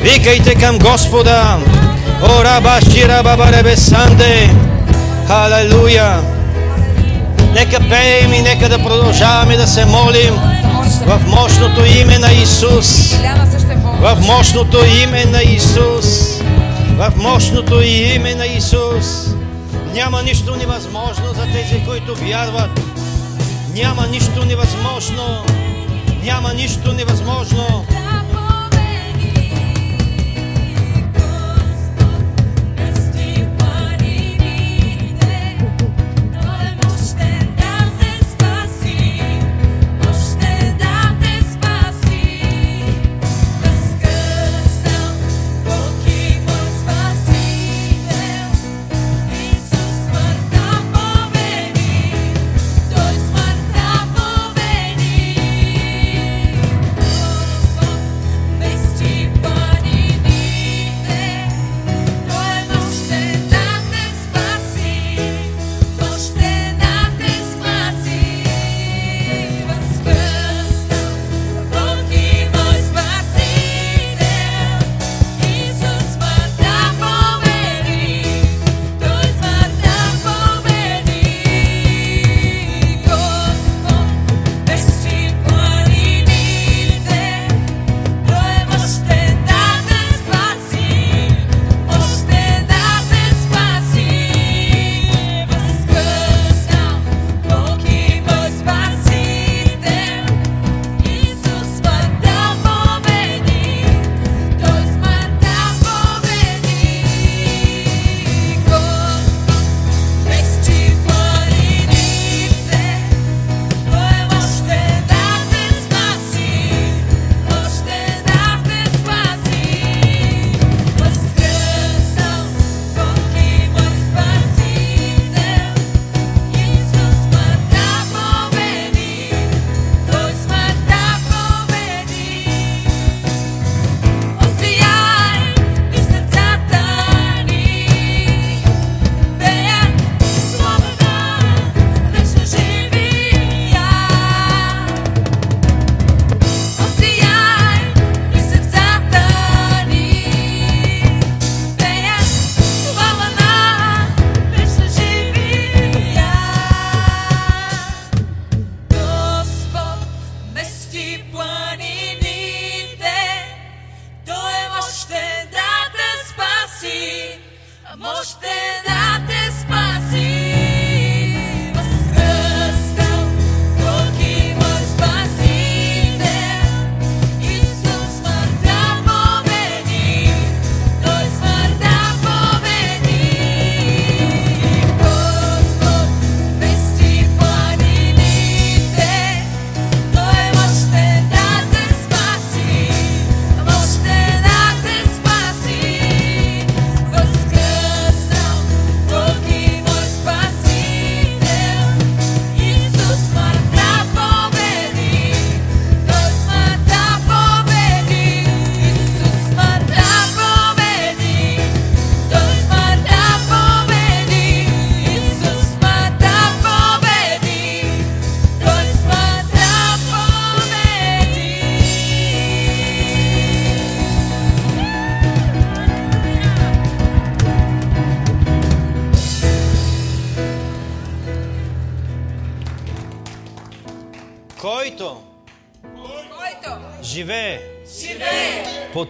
Викайте 0.00 0.54
към 0.54 0.78
Господа! 0.78 1.58
О, 2.22 2.44
раба, 2.44 2.78
шира, 2.80 3.22
баба, 3.22 3.52
ребе, 3.52 3.76
санде! 3.76 4.50
Халелуя! 5.28 6.35
Нека 7.56 7.88
пеем 7.88 8.32
и 8.32 8.42
нека 8.42 8.68
да 8.68 8.78
продължаваме 8.78 9.56
да 9.56 9.66
се 9.66 9.84
молим 9.84 10.34
в 11.06 11.20
мощното 11.26 11.84
име 11.84 12.18
на 12.18 12.32
Исус. 12.32 13.14
В 14.00 14.18
мощното 14.20 14.78
име 15.02 15.24
на 15.24 15.42
Исус. 15.42 16.40
В 16.96 17.12
мощното 17.16 17.80
име 17.82 18.34
на 18.34 18.46
Исус. 18.46 19.34
Няма 19.94 20.22
нищо 20.22 20.56
невъзможно 20.56 21.26
за 21.34 21.42
тези, 21.52 21.84
които 21.84 22.14
вярват. 22.14 22.80
Няма 23.74 24.06
нищо 24.06 24.44
невъзможно. 24.44 25.44
Няма 26.24 26.54
нищо 26.54 26.92
невъзможно. 26.92 27.84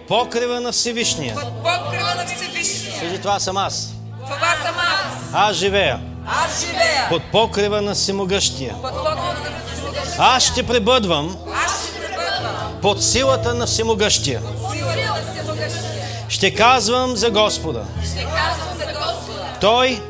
Покрива 0.09 0.61
на 0.61 0.73
Всевишния. 0.73 1.35
под 1.35 1.45
покрива 1.55 2.15
на 2.17 2.27
Всевишния. 2.27 3.01
Кажи, 3.01 3.19
това 3.19 3.41
съм 3.41 3.57
аз. 3.57 3.93
Това 4.25 4.55
съм 4.65 4.75
аз. 4.79 5.31
Аз 5.33 5.57
живея 5.57 6.01
Аз 6.27 6.61
живея 6.61 7.07
под 7.09 7.23
покрива 7.33 7.83
на 7.83 7.95
Всемогъщия. 7.95 8.73
под 8.73 8.83
покрива 8.83 9.15
на 9.15 9.51
Всевишния. 9.67 10.17
Аз 10.19 10.43
ще 10.45 10.67
пребъдвам 10.67 11.37
Аз 11.67 11.89
ще 11.89 11.99
пребъдвам 11.99 12.79
под 12.83 13.05
силата 13.05 13.55
на 13.55 13.67
Всемогъщия. 13.67 14.41
силата 14.41 14.97
на 15.27 15.33
Всемогъщия. 15.35 16.07
Ще 16.29 16.55
казвам 16.55 17.17
за 17.17 17.31
Господа. 17.31 17.85
Ще 18.05 18.25
казвам 18.25 18.79
за 18.79 18.87
Господа. 18.87 19.47
Той 19.61 20.01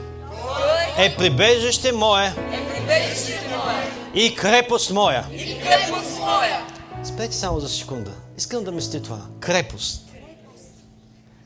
Той 0.97 1.05
е 1.05 1.17
прибежище 1.17 1.93
мое 1.93 2.27
е 2.27 2.75
прибежище 2.75 3.41
мое 3.51 3.91
и 4.15 4.35
крепост 4.35 4.91
моя. 4.91 5.25
и 5.33 5.59
крепост 5.61 6.19
моя. 6.21 6.61
Спрете 7.05 7.37
само 7.37 7.61
за 7.61 7.69
секунда. 7.69 8.11
Искам 8.39 8.65
да 8.65 8.73
мисли 8.73 9.03
това. 9.03 9.27
Крепост. 9.41 10.13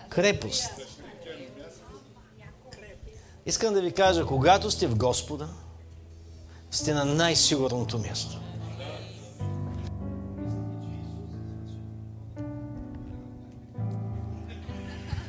Крепост. 0.09 0.70
Искам 3.47 3.75
да 3.75 3.83
ви 3.83 3.93
кажа, 3.93 4.27
когато 4.27 4.70
сте 4.70 4.86
в 4.86 4.97
Господа, 4.97 5.49
сте 6.70 6.94
на 6.94 7.05
най-сигурното 7.05 7.99
място. 7.99 8.41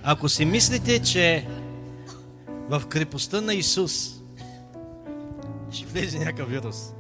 Ако 0.04 0.30
си 0.30 0.46
мислите, 0.46 1.04
че 1.04 1.48
в 2.70 2.84
крепостта 2.88 3.42
на 3.42 3.54
Исус 3.54 4.10
ще 5.72 5.86
влезе 5.86 6.20
някакъв 6.20 6.50
вирус, 6.50 6.94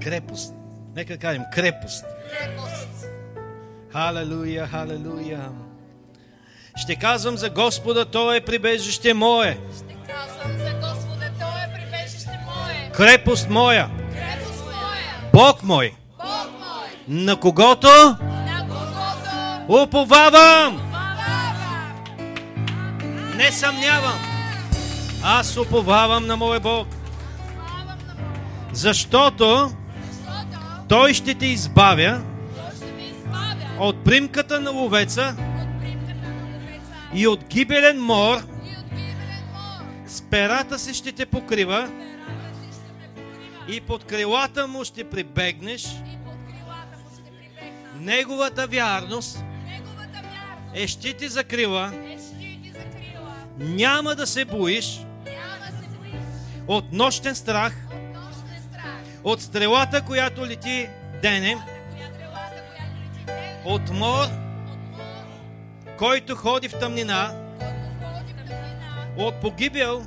крепост, 0.00 0.54
нека 0.94 1.18
кажем 1.18 1.42
крепост. 1.52 2.04
Халелуя, 3.94 4.66
халелуя. 4.66 5.48
Ще 6.76 6.96
казвам 6.96 7.36
за 7.36 7.50
Господа, 7.50 8.04
Той 8.04 8.36
е 8.36 8.40
прибежище 8.40 9.14
мое, 9.14 9.58
Ще 9.76 10.12
казвам 10.12 10.58
за 10.58 10.72
Господа, 10.74 11.30
Той 11.40 11.62
е 11.64 11.72
прибежище 11.74 12.40
мое, 12.44 12.90
крепост 12.92 13.48
моя, 13.48 13.90
крепост 14.12 14.64
моя, 14.64 15.30
Бог 15.32 15.62
мой, 15.62 15.94
Бог 16.18 16.50
мой, 16.58 16.88
на 17.08 17.36
когото 17.40 17.88
на 17.88 18.66
когото 18.68 19.82
уповавам. 19.82 20.74
уповавам. 20.74 21.76
Не 23.36 23.52
съмнявам. 23.52 24.18
Аз 25.22 25.56
уповавам 25.56 26.26
на 26.26 26.36
моя 26.36 26.60
Бог, 26.60 26.88
защото 28.72 29.70
Той 30.88 31.14
ще 31.14 31.34
те 31.34 31.46
избавя 31.46 32.22
от 33.80 34.04
примката 34.04 34.60
на 34.60 34.70
ловеца 34.70 35.36
и 37.14 37.26
от 37.26 37.44
гибелен 37.44 38.00
мор. 38.00 38.36
С 40.06 40.22
перата 40.22 40.78
си 40.78 40.94
ще 40.94 41.12
те 41.12 41.26
покрива 41.26 41.90
и 43.68 43.80
под 43.80 44.04
крилата 44.04 44.66
му 44.66 44.84
ще 44.84 45.10
прибегнеш. 45.10 45.86
Неговата 48.00 48.66
вярност 48.66 49.44
е 50.74 50.86
ще 50.86 51.12
ти 51.12 51.28
закрила. 51.28 51.92
е. 51.94 52.18
Няма 53.58 54.14
да 54.14 54.26
се 54.26 54.44
боиш 54.44 55.00
от 56.66 56.92
нощен 56.92 57.34
страх, 57.34 57.83
от 59.24 59.42
стрелата, 59.42 60.02
която 60.02 60.46
лети 60.46 60.88
денем, 61.22 61.58
от 63.64 63.90
мор, 63.90 64.26
който 65.98 66.36
ходи 66.36 66.68
в 66.68 66.78
тъмнина, 66.78 67.32
от 69.16 69.40
погибел, 69.40 70.06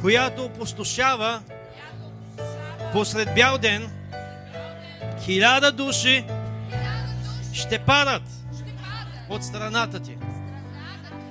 която 0.00 0.44
опустошава. 0.44 1.42
Посред 2.92 3.34
бял 3.34 3.58
ден, 3.58 3.90
хиляда 5.20 5.72
души 5.72 6.24
ще 7.52 7.78
падат 7.78 8.22
от 9.28 9.44
страната 9.44 10.00
ти. 10.00 10.16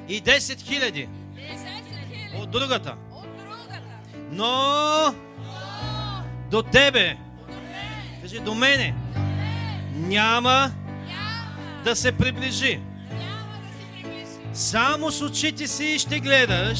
И 0.08 0.24
10 0.24 0.62
хиляди 0.62 1.10
10 1.36 1.38
хиляди 1.38 2.30
от 2.42 2.52
другата. 2.52 2.96
Но 4.32 5.16
до 6.50 6.64
тебе, 6.64 7.18
кажи 8.22 8.40
до 8.40 8.56
мене, 8.56 8.96
няма 9.96 10.72
да 11.84 11.96
се 11.96 12.12
приближи. 12.12 12.80
Само 14.54 15.12
с 15.12 15.22
очите 15.22 15.68
си 15.68 16.00
ще 16.00 16.20
гледаш 16.20 16.80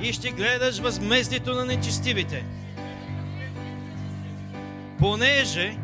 и 0.00 0.12
ще 0.12 0.30
гледаш 0.30 0.78
възмездието 0.78 1.54
на 1.54 1.64
нечестивите. 1.64 2.44
Понеже 4.98 5.76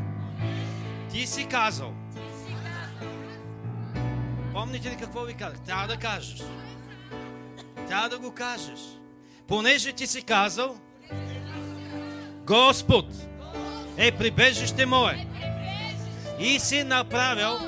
Ти 1.12 1.26
си 1.26 1.44
казал, 1.44 1.92
помните 4.52 4.91
ли 4.91 4.97
какво 4.97 5.20
ви 5.20 5.34
казах? 5.34 5.60
Трябва 5.60 5.86
да 5.86 5.97
кажеш. 5.97 6.42
Трябва 7.89 8.08
да 8.08 8.18
го 8.18 8.34
кажеш. 8.34 8.81
Понеже 9.49 9.92
ти 9.92 10.07
си 10.07 10.23
казал, 10.23 10.76
Господ 12.47 13.07
е 13.97 14.12
прибежище 14.12 14.86
мое. 14.86 15.26
И 16.41 16.58
си 16.60 16.84
направил, 16.84 17.58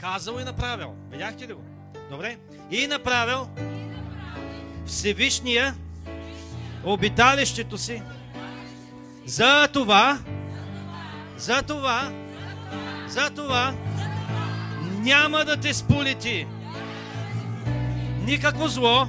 казал 0.00 0.38
и 0.40 0.44
направил. 0.44 0.94
Видяхте 1.10 1.48
ли 1.48 1.52
го? 1.52 1.60
Добре. 2.10 2.36
И 2.70 2.86
направил 2.86 3.48
Всевишния 4.86 5.74
обиталището 6.84 7.78
си. 7.78 8.02
За 9.26 9.68
това, 9.72 10.18
за 11.36 11.62
това, 11.62 12.12
за 13.08 13.30
това 13.30 13.74
няма 14.82 15.44
да 15.44 15.56
те 15.56 15.74
сполети. 15.74 16.46
Никакво 18.24 18.68
зло, 18.68 19.06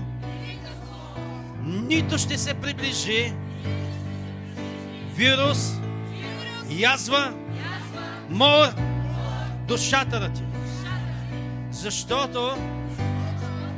нито 1.68 2.18
ще 2.18 2.38
се 2.38 2.54
приближи 2.54 3.34
вирус, 5.16 5.74
язва, 6.70 7.34
мор 8.30 8.68
до 9.68 9.78
шатъра 9.78 10.30
ти. 10.30 10.44
Защото 11.72 12.58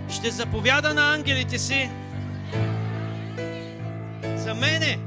ще 0.09 0.32
заповяда 0.32 0.93
на 0.93 1.14
ангелите 1.14 1.59
си 1.59 1.90
за 4.35 4.53
мене. 4.53 5.00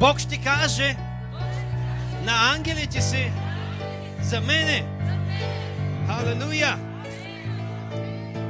Бог 0.00 0.18
ще 0.18 0.36
каже 0.36 0.96
на 2.24 2.52
ангелите 2.54 3.00
си 3.00 3.32
за 4.22 4.40
мене. 4.40 4.86
Халелуя! 6.06 6.78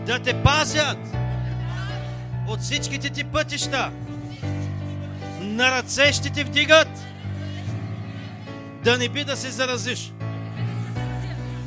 Да 0.07 0.19
те 0.19 0.43
пазят 0.43 0.99
от 2.49 2.61
всичките 2.61 3.11
ти 3.11 3.25
пътища. 3.25 3.91
На 5.41 5.71
ръце 5.71 6.13
ще 6.13 6.31
те 6.31 6.45
вдигат. 6.45 6.89
Да 8.85 8.99
не 8.99 9.09
би 9.09 9.25
да 9.25 9.37
се 9.37 9.51
заразиш. 9.51 10.13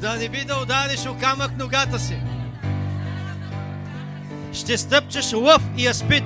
Да 0.02 0.16
не 0.16 0.30
би 0.30 0.46
да 0.46 0.62
удариш 0.62 1.06
о 1.06 1.18
камък 1.18 1.58
ногата 1.58 2.00
си. 2.00 2.18
Ще 4.54 4.78
стъпчеш 4.78 5.34
лъв 5.34 5.62
и 5.78 5.88
аспит. 5.88 6.24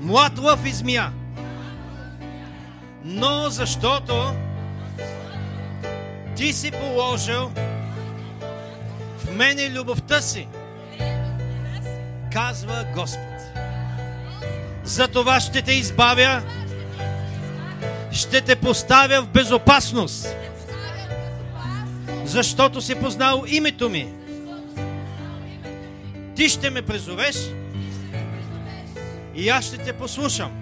Млад 0.00 0.38
лъв 0.38 0.66
и 0.66 0.72
змия. 0.72 1.12
Но 3.04 3.50
защото 3.50 4.34
ти 6.36 6.52
си 6.52 6.70
положил 6.70 7.50
в 9.18 9.36
мене 9.36 9.70
любовта 9.70 10.20
си, 10.20 10.48
казва 12.38 12.84
Господ. 12.94 13.40
За 14.84 15.08
това 15.08 15.40
ще 15.40 15.62
те 15.62 15.72
избавя, 15.72 16.42
ще 18.12 18.40
те 18.40 18.56
поставя 18.56 19.22
в 19.22 19.28
безопасност, 19.28 20.36
защото 22.24 22.80
си 22.80 22.94
познал 22.94 23.44
името 23.46 23.88
ми. 23.88 24.12
Ти 26.36 26.48
ще 26.48 26.70
ме 26.70 26.82
призовеш 26.82 27.36
и 29.34 29.48
аз 29.48 29.64
ще 29.64 29.78
те 29.78 29.92
послушам. 29.92 30.52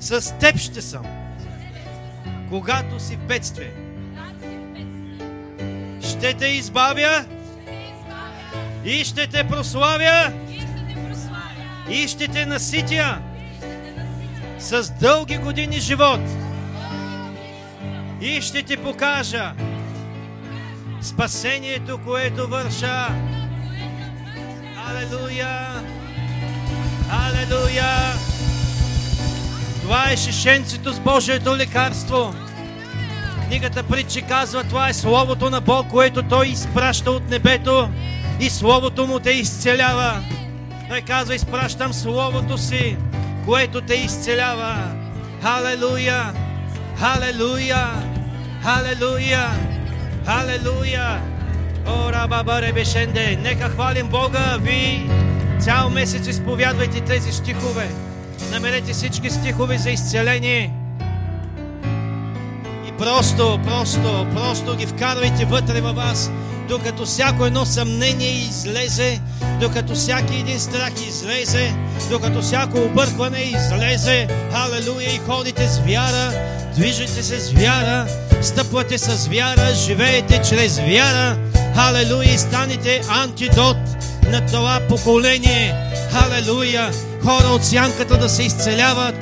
С 0.00 0.38
теб 0.38 0.58
ще 0.58 0.82
съм, 0.82 1.06
когато 2.50 3.00
си 3.00 3.16
в 3.16 3.26
бедствие. 3.26 3.72
Ще 6.00 6.34
те 6.34 6.46
избавя 6.46 7.24
и 8.84 9.04
ще 9.04 9.26
те 9.26 9.44
прославя 9.44 10.32
и 11.90 12.08
ще 12.08 12.28
те 12.28 12.46
наситя 12.46 13.18
с 14.58 14.90
дълги 15.00 15.36
години 15.36 15.80
живот. 15.80 16.20
И 18.20 18.42
ще 18.42 18.62
ти 18.62 18.76
покажа 18.76 19.52
спасението, 21.00 21.98
което 22.04 22.48
върша. 22.48 23.08
Алелуя! 24.86 25.82
Алелуя! 27.10 28.12
Това 29.82 30.10
е 30.10 30.16
шишенцето 30.16 30.92
с 30.92 31.00
Божието 31.00 31.56
лекарство. 31.56 32.34
Книгата 33.46 33.82
Притчи 33.82 34.22
казва, 34.22 34.64
това 34.64 34.88
е 34.88 34.94
Словото 34.94 35.50
на 35.50 35.60
Бог, 35.60 35.90
което 35.90 36.22
Той 36.22 36.46
изпраща 36.46 37.10
от 37.10 37.30
небето 37.30 37.88
и 38.40 38.50
Словото 38.50 39.06
Му 39.06 39.20
те 39.20 39.30
изцелява. 39.30 40.22
Той 40.88 41.00
казва, 41.00 41.34
изпращам 41.34 41.92
Словото 41.92 42.58
си, 42.58 42.96
което 43.46 43.80
те 43.80 43.94
изцелява. 43.94 44.76
Халелуя! 45.42 46.32
Халелуя! 46.98 47.88
Халелуя! 48.62 49.50
Халелуя! 50.26 51.20
Ора 51.86 52.26
баба 52.28 52.62
ребешенде! 52.62 53.38
Нека 53.42 53.68
хвалим 53.68 54.08
Бога! 54.08 54.58
Ви 54.60 55.10
цял 55.60 55.90
месец 55.90 56.26
изповядвайте 56.26 57.00
тези 57.00 57.32
стихове. 57.32 57.88
Намерете 58.50 58.92
всички 58.92 59.30
стихове 59.30 59.78
за 59.78 59.90
изцеление. 59.90 60.72
И 62.88 62.92
просто, 62.98 63.60
просто, 63.64 64.26
просто 64.34 64.76
ги 64.76 64.86
вкарвайте 64.86 65.44
вътре 65.44 65.80
във 65.80 65.96
вас, 65.96 66.30
докато 66.68 67.06
всяко 67.06 67.46
едно 67.46 67.66
съмнение 67.66 68.30
излезе, 68.30 69.20
докато 69.60 69.94
всяки 69.94 70.36
един 70.36 70.60
страх 70.60 70.92
излезе, 71.08 71.74
докато 72.10 72.42
всяко 72.42 72.78
объркване 72.78 73.38
излезе. 73.38 74.28
Халелуя! 74.52 75.08
И 75.14 75.20
ходите 75.26 75.68
с 75.68 75.78
вяра, 75.78 76.32
движите 76.76 77.22
се 77.22 77.40
с 77.40 77.52
вяра, 77.52 78.06
стъпвате 78.42 78.98
с 78.98 79.28
вяра, 79.28 79.74
живеете 79.74 80.42
чрез 80.48 80.78
вяра. 80.78 81.38
Халелуя! 81.76 82.34
И 82.34 82.38
станете 82.38 83.00
антидот 83.08 83.76
на 84.30 84.46
това 84.46 84.80
поколение. 84.88 85.74
Халелуя! 86.10 86.90
Хора 87.24 87.46
от 87.46 87.64
сянката 87.64 88.18
да 88.18 88.28
се 88.28 88.42
изцеляват. 88.42 89.14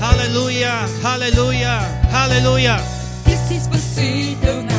Халелуя! 0.00 0.88
Халелуя! 1.02 1.80
Халелуя! 2.12 2.80
Ти 3.24 3.30
си 3.30 3.60
спасител 3.64 4.77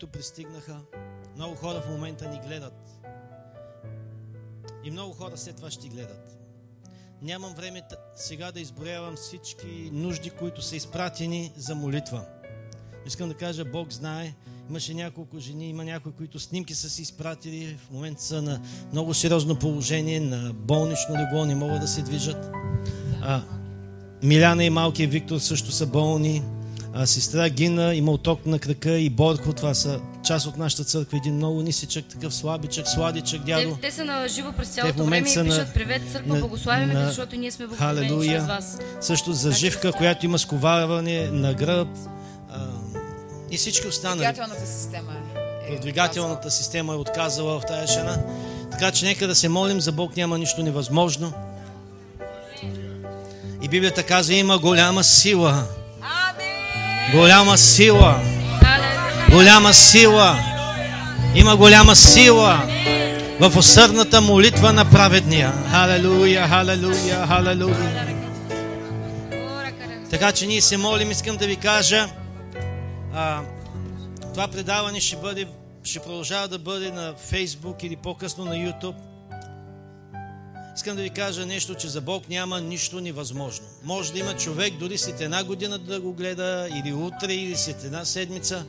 които 0.00 0.12
пристигнаха. 0.12 0.76
Много 1.36 1.54
хора 1.54 1.80
в 1.80 1.88
момента 1.88 2.28
ни 2.28 2.40
гледат. 2.46 2.90
И 4.84 4.90
много 4.90 5.12
хора 5.12 5.36
след 5.36 5.56
това 5.56 5.70
ще 5.70 5.88
гледат. 5.88 6.38
Нямам 7.22 7.54
време 7.54 7.82
сега 8.16 8.52
да 8.52 8.60
изброявам 8.60 9.16
всички 9.16 9.90
нужди, 9.92 10.30
които 10.30 10.62
са 10.62 10.76
изпратени 10.76 11.52
за 11.56 11.74
молитва. 11.74 12.24
Искам 13.06 13.28
да 13.28 13.34
кажа, 13.34 13.64
Бог 13.64 13.92
знае. 13.92 14.34
Имаше 14.68 14.94
няколко 14.94 15.38
жени, 15.38 15.68
има 15.68 15.84
някои, 15.84 16.12
които 16.12 16.38
снимки 16.38 16.74
са 16.74 16.90
си 16.90 17.02
изпратили. 17.02 17.78
В 17.86 17.90
момента 17.90 18.22
са 18.22 18.42
на 18.42 18.60
много 18.92 19.14
сериозно 19.14 19.58
положение, 19.58 20.20
на 20.20 20.52
болнично 20.52 21.14
легло, 21.14 21.44
не 21.44 21.54
могат 21.54 21.80
да 21.80 21.88
се 21.88 22.02
движат. 22.02 22.50
А, 23.22 23.42
Миляна 24.22 24.64
и 24.64 24.70
малкия 24.70 25.08
Виктор 25.08 25.38
също 25.38 25.72
са 25.72 25.86
болни. 25.86 26.42
А, 26.94 27.06
сестра 27.06 27.48
Гина 27.48 27.94
има 27.94 28.12
оток 28.12 28.46
на 28.46 28.58
крака 28.58 28.90
и 28.90 29.10
Борко, 29.10 29.52
това 29.52 29.74
са 29.74 30.00
част 30.24 30.46
от 30.46 30.56
нашата 30.56 30.84
църква. 30.84 31.16
Един 31.16 31.34
много 31.34 31.62
нисичък, 31.62 32.04
такъв 32.04 32.34
слабичък, 32.34 32.88
сладичък 32.88 33.42
дядо. 33.42 33.74
Те, 33.74 33.80
те 33.80 33.90
са 33.90 34.04
на 34.04 34.28
живо 34.28 34.52
през 34.52 34.68
Те 34.68 34.72
в 34.72 34.74
цялото 34.74 35.04
време 35.04 35.28
и 35.28 35.32
са 35.32 35.44
на- 35.44 35.50
пишат 35.50 35.74
привет, 35.74 36.02
църква, 36.12 36.34
на- 36.34 36.40
благославяме 36.40 36.94
на- 36.94 37.06
защото 37.06 37.36
ние 37.36 37.50
сме 37.50 37.66
благословени 37.66 38.28
чрез 38.28 38.46
вас. 38.46 38.78
Също 39.00 39.32
за 39.32 39.52
Живка, 39.52 39.92
която 39.92 40.26
има 40.26 40.38
сковарване 40.38 41.26
на 41.26 41.54
гръб 41.54 41.88
а, 42.50 42.66
и 43.50 43.56
всички 43.56 43.86
останали. 43.86 44.18
Двигателната 44.18 44.66
система 44.66 45.12
е. 45.68 45.74
е 45.74 45.78
Двигателната 45.78 46.50
система 46.50 46.92
е 46.92 46.96
отказала 46.96 47.60
в 47.60 47.66
тази 47.66 47.92
жена. 47.92 48.18
Така 48.70 48.90
че 48.92 49.04
нека 49.04 49.26
да 49.26 49.34
се 49.34 49.48
молим, 49.48 49.80
за 49.80 49.92
Бог 49.92 50.16
няма 50.16 50.38
нищо 50.38 50.62
невъзможно. 50.62 51.32
И 53.62 53.68
Библията 53.68 54.02
казва, 54.02 54.34
има 54.34 54.58
голяма 54.58 55.04
сила. 55.04 55.64
Голяма 57.12 57.58
сила. 57.58 58.20
Голяма 59.30 59.72
сила. 59.72 60.38
Има 61.34 61.56
голяма 61.56 61.96
сила 61.96 62.62
в 63.40 63.56
усърдната 63.56 64.20
молитва 64.20 64.72
на 64.72 64.90
праведния. 64.90 65.52
Халелуя, 65.70 66.48
халелуя, 66.48 67.26
халелуя. 67.26 68.06
Така 70.10 70.32
че 70.32 70.46
ние 70.46 70.60
се 70.60 70.76
молим, 70.76 71.10
искам 71.10 71.36
да 71.36 71.46
ви 71.46 71.56
кажа, 71.56 72.08
а, 73.14 73.40
това 74.34 74.48
предаване 74.48 75.00
ще 75.00 75.16
бъде, 75.16 75.46
ще 75.84 75.98
продължава 75.98 76.48
да 76.48 76.58
бъде 76.58 76.90
на 76.90 77.14
Фейсбук 77.30 77.82
или 77.82 77.96
по-късно 77.96 78.44
на 78.44 78.54
YouTube. 78.54 79.09
Искам 80.76 80.96
да 80.96 81.02
ви 81.02 81.10
кажа 81.10 81.46
нещо, 81.46 81.74
че 81.74 81.88
за 81.88 82.00
Бог 82.00 82.28
няма 82.28 82.60
нищо 82.60 83.00
невъзможно. 83.00 83.66
Може 83.84 84.12
да 84.12 84.18
има 84.18 84.36
човек 84.36 84.74
дори 84.74 84.98
след 84.98 85.20
една 85.20 85.44
година 85.44 85.78
да 85.78 86.00
го 86.00 86.12
гледа, 86.12 86.68
или 86.76 86.92
утре, 86.92 87.34
или 87.34 87.56
след 87.56 87.84
една 87.84 88.04
седмица, 88.04 88.64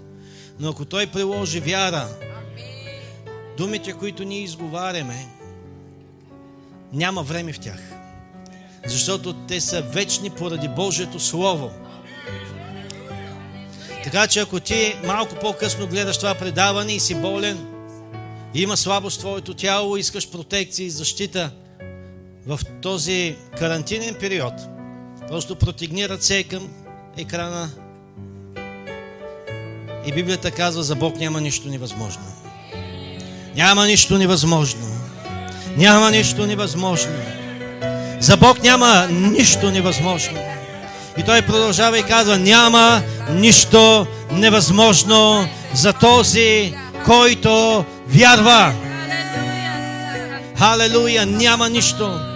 но 0.60 0.70
ако 0.70 0.86
той 0.86 1.08
приложи 1.08 1.60
вяра, 1.60 2.08
думите, 3.58 3.94
които 3.94 4.24
ние 4.24 4.42
изговаряме, 4.42 5.28
няма 6.94 7.24
време 7.24 7.54
в 7.54 7.60
тях. 7.60 7.82
Защото 8.86 9.34
те 9.34 9.62
са 9.62 9.82
вечни 9.82 10.30
поради 10.30 10.68
Божието 10.68 11.20
Слово. 11.20 11.72
Така 14.04 14.28
че 14.28 14.40
ако 14.40 14.60
ти 14.60 14.96
малко 15.04 15.36
по-късно 15.36 15.88
гледаш 15.88 16.18
това 16.18 16.36
предаване 16.36 16.94
и 16.94 17.00
си 17.00 17.16
болен, 17.16 17.68
има 18.54 18.78
слабост 18.78 19.18
в 19.18 19.20
твоето 19.20 19.54
тяло, 19.54 19.98
искаш 19.98 20.30
протекция 20.32 20.86
и 20.86 20.90
защита 20.90 21.52
в 22.48 22.60
този 22.82 23.36
карантинен 23.60 24.16
период, 24.20 24.54
просто 25.28 25.56
протегни 25.56 26.10
ръце 26.10 26.44
към 26.44 26.70
екрана 27.18 27.70
и 30.06 30.12
Библията 30.12 30.52
казва, 30.52 30.84
за 30.84 30.96
Бог 30.96 31.20
няма 31.20 31.42
нищо 31.42 31.70
невъзможно. 31.70 32.24
Няма 33.56 33.86
нищо 33.86 34.18
невъзможно. 34.18 34.88
Няма 35.78 36.12
нищо 36.12 36.48
невъзможно. 36.48 37.12
За 38.20 38.38
Бог 38.38 38.64
няма 38.64 39.08
нищо 39.12 39.72
невъзможно. 39.72 40.40
И 41.18 41.24
той 41.24 41.42
продължава 41.42 42.00
и 42.00 42.04
казва, 42.04 42.38
няма 42.38 43.02
нищо 43.30 44.08
невъзможно 44.32 45.48
за 45.74 45.94
този, 45.94 46.74
който 47.06 47.86
вярва. 48.08 48.74
Халелуя, 50.58 51.26
няма 51.26 51.70
нищо. 51.70 52.31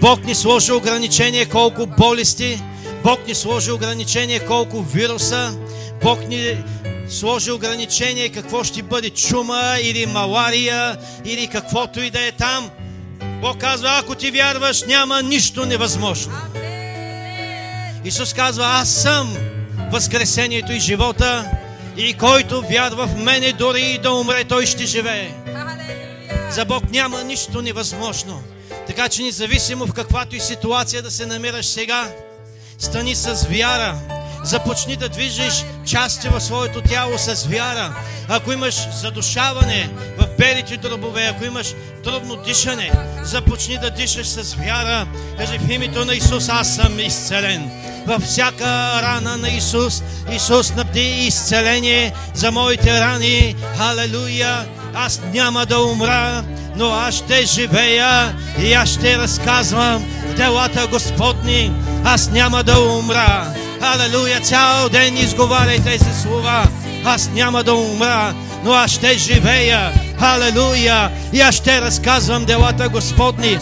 Бог 0.00 0.24
ни 0.24 0.34
сложи 0.34 0.72
ограничение 0.72 1.46
колко 1.46 1.86
болести, 1.86 2.62
Бог 3.04 3.26
ни 3.26 3.34
сложи 3.34 3.70
ограничение 3.70 4.40
колко 4.40 4.82
вируса, 4.82 5.58
Бог 6.02 6.28
ни 6.28 6.64
сложи 7.08 7.50
ограничение 7.50 8.28
какво 8.28 8.64
ще 8.64 8.82
бъде 8.82 9.10
чума 9.10 9.76
или 9.82 10.06
малария 10.06 10.96
или 11.24 11.46
каквото 11.46 12.00
и 12.00 12.10
да 12.10 12.26
е 12.26 12.32
там. 12.32 12.70
Бог 13.40 13.58
казва, 13.58 13.98
ако 13.98 14.14
ти 14.14 14.30
вярваш, 14.30 14.82
няма 14.82 15.22
нищо 15.22 15.66
невъзможно. 15.66 16.32
Исус 18.04 18.34
казва, 18.34 18.64
аз 18.64 18.88
съм 18.88 19.36
възкресението 19.92 20.72
и 20.72 20.80
живота 20.80 21.50
и 21.96 22.14
който 22.14 22.62
вярва 22.70 23.06
в 23.06 23.16
мене, 23.16 23.52
дори 23.52 23.82
и 23.82 23.98
да 23.98 24.12
умре, 24.12 24.44
той 24.44 24.66
ще 24.66 24.86
живее. 24.86 25.30
За 26.50 26.64
Бог 26.64 26.90
няма 26.90 27.24
нищо 27.24 27.62
невъзможно. 27.62 28.42
Така 28.90 29.08
че 29.08 29.22
независимо 29.22 29.86
в 29.86 29.92
каквато 29.92 30.36
и 30.36 30.40
ситуация 30.40 31.02
да 31.02 31.10
се 31.10 31.26
намираш 31.26 31.66
сега, 31.66 32.12
стани 32.78 33.14
с 33.14 33.46
вяра. 33.50 33.98
Започни 34.44 34.96
да 34.96 35.08
движиш 35.08 35.64
части 35.86 36.28
в 36.28 36.40
своето 36.40 36.80
тяло 36.80 37.18
с 37.18 37.46
вяра. 37.46 37.94
Ако 38.28 38.52
имаш 38.52 38.88
задушаване 38.92 39.90
в 40.18 40.28
белите 40.38 40.76
дробове, 40.76 41.26
ако 41.26 41.44
имаш 41.44 41.74
трудно 42.04 42.36
дишане, 42.36 42.92
започни 43.22 43.78
да 43.78 43.90
дишаш 43.90 44.26
с 44.26 44.54
вяра. 44.54 45.06
Кажи 45.38 45.58
в 45.58 45.70
името 45.70 46.04
на 46.04 46.14
Исус, 46.14 46.48
аз 46.48 46.74
съм 46.74 47.00
изцелен. 47.00 47.70
Във 48.06 48.22
всяка 48.22 49.02
рана 49.02 49.36
на 49.36 49.48
Исус, 49.50 50.02
Исус 50.32 50.74
набди 50.74 51.26
изцеление 51.26 52.12
за 52.34 52.50
моите 52.50 53.00
рани. 53.00 53.56
Халелуя! 53.76 54.79
Аз 54.94 55.20
няма 55.32 55.66
да 55.66 55.80
умра, 55.80 56.44
но 56.76 56.90
аз 56.90 57.14
ще 57.14 57.46
живея 57.46 58.34
и 58.62 58.72
аз 58.72 58.88
ще 58.88 59.18
разказвам 59.18 60.04
делата 60.36 60.86
Господни. 60.86 61.72
Аз 62.04 62.30
няма 62.30 62.62
да 62.62 62.80
умра. 62.80 63.46
Алелуя, 63.80 64.40
цял 64.40 64.88
ден 64.88 65.16
изговаряй 65.16 65.78
тези 65.78 66.22
слова. 66.22 66.66
Аз 67.04 67.30
няма 67.34 67.64
да 67.64 67.74
умра, 67.74 68.34
но 68.64 68.72
аз 68.72 68.90
ще 68.90 69.18
живея. 69.18 69.92
Алелуя! 70.20 71.10
И 71.32 71.40
аз 71.40 71.54
ще 71.54 71.80
разказвам 71.80 72.44
делата 72.44 72.88
Господни. 72.88 73.58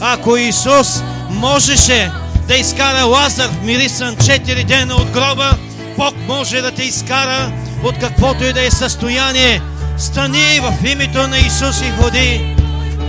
Ако 0.00 0.36
Исус 0.36 1.02
можеше 1.30 2.10
да 2.48 2.54
изкара 2.56 3.04
Лазар 3.04 3.48
в 3.48 3.62
мирисан 3.62 4.16
4 4.16 4.64
дена 4.64 4.94
от 4.94 5.10
гроба, 5.10 5.50
Бог 5.96 6.14
може 6.28 6.60
да 6.60 6.70
те 6.70 6.82
изкара 6.82 7.52
от 7.84 7.98
каквото 7.98 8.44
и 8.44 8.52
да 8.52 8.66
е 8.66 8.70
състояние. 8.70 9.60
Стани 9.98 10.60
в 10.60 10.90
името 10.90 11.26
на 11.28 11.38
Исус 11.38 11.80
и 11.80 11.90
ходи. 11.90 12.56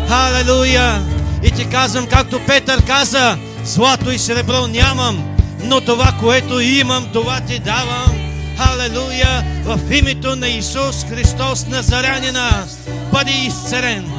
Халелуя! 0.07 1.01
И 1.43 1.51
ти 1.51 1.65
казвам, 1.65 2.07
както 2.07 2.39
Петър 2.47 2.85
каза, 2.85 3.37
злато 3.63 4.11
и 4.11 4.19
сребро 4.19 4.67
нямам, 4.67 5.35
но 5.63 5.81
това, 5.81 6.13
което 6.19 6.59
имам, 6.59 7.07
това 7.13 7.39
ти 7.39 7.59
давам. 7.59 8.33
Халелуя! 8.57 9.43
В 9.65 9.79
името 9.91 10.35
на 10.35 10.47
Исус 10.47 11.05
Христос 11.09 11.67
Назарянина 11.67 12.65
бъди 13.13 13.31
изцелен. 13.31 14.11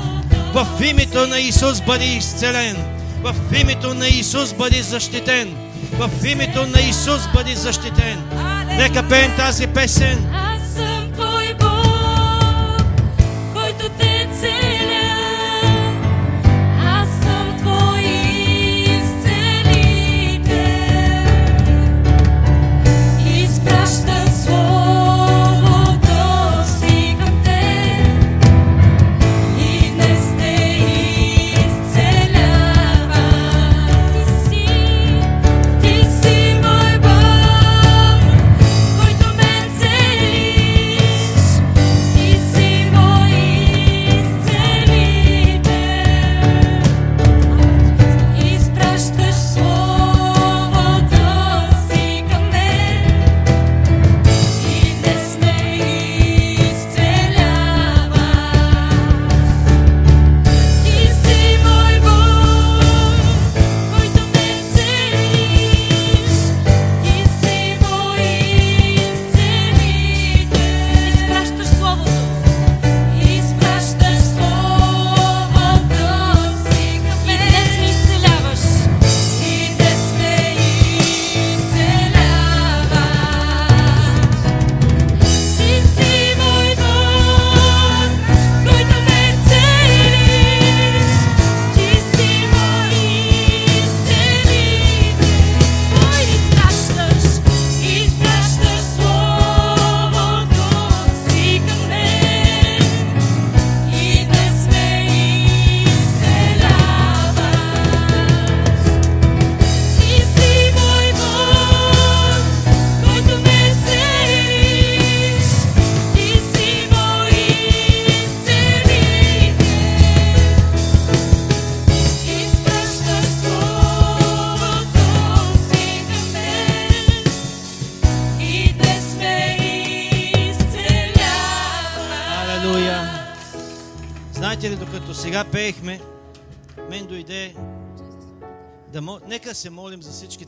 В 0.54 0.66
името 0.84 1.26
на 1.26 1.38
Исус 1.38 1.80
бъди 1.80 2.04
изцелен. 2.04 2.76
В 3.22 3.34
името 3.60 3.94
на 3.94 4.08
Исус 4.08 4.52
бъди 4.52 4.82
защитен. 4.82 5.56
В 5.92 6.10
името 6.26 6.66
на 6.66 6.80
Исус 6.80 7.22
бъди 7.34 7.54
защитен. 7.54 8.22
Нека 8.66 9.08
пеем 9.08 9.36
тази 9.36 9.66
песен. 9.66 10.43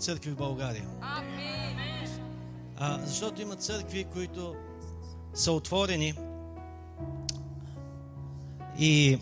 Църкви 0.06 0.30
в 0.30 0.36
България. 0.36 0.84
А, 2.76 2.98
защото 3.04 3.42
има 3.42 3.56
църкви, 3.56 4.04
които 4.04 4.56
са 5.34 5.52
отворени 5.52 6.14
и 8.78 9.18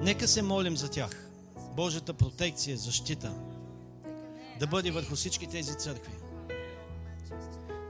нека 0.00 0.28
се 0.28 0.42
молим 0.42 0.76
за 0.76 0.90
тях. 0.90 1.30
Божията 1.76 2.14
протекция, 2.14 2.76
защита 2.76 3.34
да 4.60 4.66
бъде 4.66 4.90
върху 4.90 5.16
всички 5.16 5.46
тези 5.46 5.78
църкви. 5.78 6.12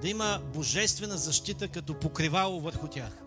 Да 0.03 0.09
има 0.09 0.41
божествена 0.55 1.17
защита 1.17 1.69
като 1.69 1.95
покривало 1.95 2.61
върху 2.61 2.89
тях. 2.89 3.23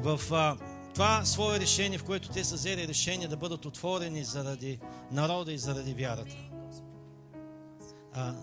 В 0.00 0.20
а, 0.32 0.56
това 0.94 1.24
свое 1.24 1.60
решение, 1.60 1.98
в 1.98 2.04
което 2.04 2.28
те 2.28 2.44
са 2.44 2.54
взели 2.54 2.88
решение 2.88 3.28
да 3.28 3.36
бъдат 3.36 3.64
отворени 3.64 4.24
заради 4.24 4.78
народа 5.10 5.52
и 5.52 5.58
заради 5.58 5.94
вярата. 5.94 6.36
А, 8.14 8.34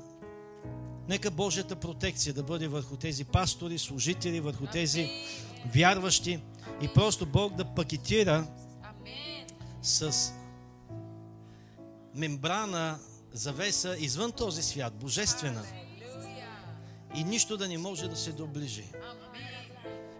нека 1.08 1.32
Божията 1.32 1.76
протекция 1.76 2.34
да 2.34 2.44
бъде 2.44 2.68
върху 2.68 2.98
тези 2.98 3.26
пастори, 3.26 3.78
служители, 3.78 4.40
върху 4.40 4.66
тези 4.66 5.10
вярващи 5.76 6.40
и 6.82 6.88
просто 6.88 7.26
Бог 7.26 7.56
да 7.56 7.66
пакетира 7.66 8.48
с 9.82 10.32
мембрана 12.16 13.00
завеса 13.34 13.96
извън 14.00 14.32
този 14.32 14.64
свят, 14.64 14.94
божествена. 14.94 15.66
И 17.16 17.24
нищо 17.24 17.58
да 17.58 17.68
не 17.68 17.78
може 17.78 18.08
да 18.08 18.16
се 18.16 18.32
доближи. 18.32 18.84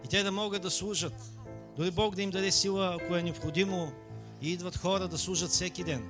И 0.04 0.08
те 0.08 0.22
да 0.22 0.32
могат 0.32 0.62
да 0.62 0.70
служат. 0.70 1.35
Дори 1.78 1.90
Бог 1.90 2.14
да 2.14 2.22
им 2.22 2.30
даде 2.30 2.52
сила, 2.52 2.98
ако 3.00 3.16
е 3.16 3.22
необходимо, 3.22 3.92
и 4.42 4.52
идват 4.52 4.76
хора 4.76 5.08
да 5.08 5.18
служат 5.18 5.50
всеки 5.50 5.84
ден. 5.84 6.08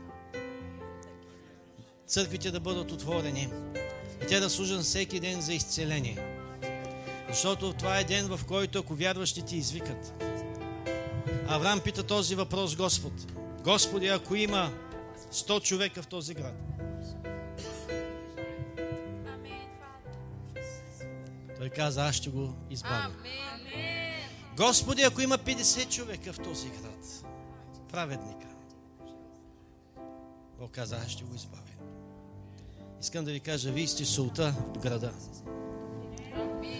Църквите 2.06 2.50
да 2.50 2.60
бъдат 2.60 2.92
отворени. 2.92 3.48
И 4.22 4.26
те 4.26 4.40
да 4.40 4.50
служат 4.50 4.82
всеки 4.82 5.20
ден 5.20 5.40
за 5.40 5.52
изцеление. 5.52 6.18
Защото 7.28 7.72
това 7.72 7.98
е 7.98 8.04
ден, 8.04 8.26
в 8.36 8.40
който 8.48 8.78
ако 8.78 8.94
вярващите 8.94 9.56
извикат. 9.56 10.24
Авраам 11.48 11.80
пита 11.80 12.02
този 12.02 12.34
въпрос 12.34 12.76
Господ. 12.76 13.12
Господи, 13.64 14.06
ако 14.06 14.34
има 14.34 14.72
100 15.32 15.62
човека 15.62 16.02
в 16.02 16.06
този 16.06 16.34
град, 16.34 16.54
той 21.58 21.68
каза, 21.68 22.04
аз 22.06 22.14
ще 22.14 22.30
го 22.30 22.54
избавя. 22.70 23.10
Господи, 24.56 25.02
ако 25.02 25.20
има 25.20 25.38
50 25.38 25.88
човека 25.88 26.32
в 26.32 26.38
този 26.38 26.68
град, 26.68 27.24
праведника, 27.92 28.46
Бог 30.60 30.70
каза, 30.70 30.96
аз 31.06 31.10
ще 31.10 31.24
го 31.24 31.34
избавя. 31.34 31.62
Искам 33.00 33.24
да 33.24 33.32
ви 33.32 33.40
кажа, 33.40 33.72
вие 33.72 33.86
сте 33.86 34.04
солта 34.04 34.54
в 34.74 34.78
града. 34.78 35.12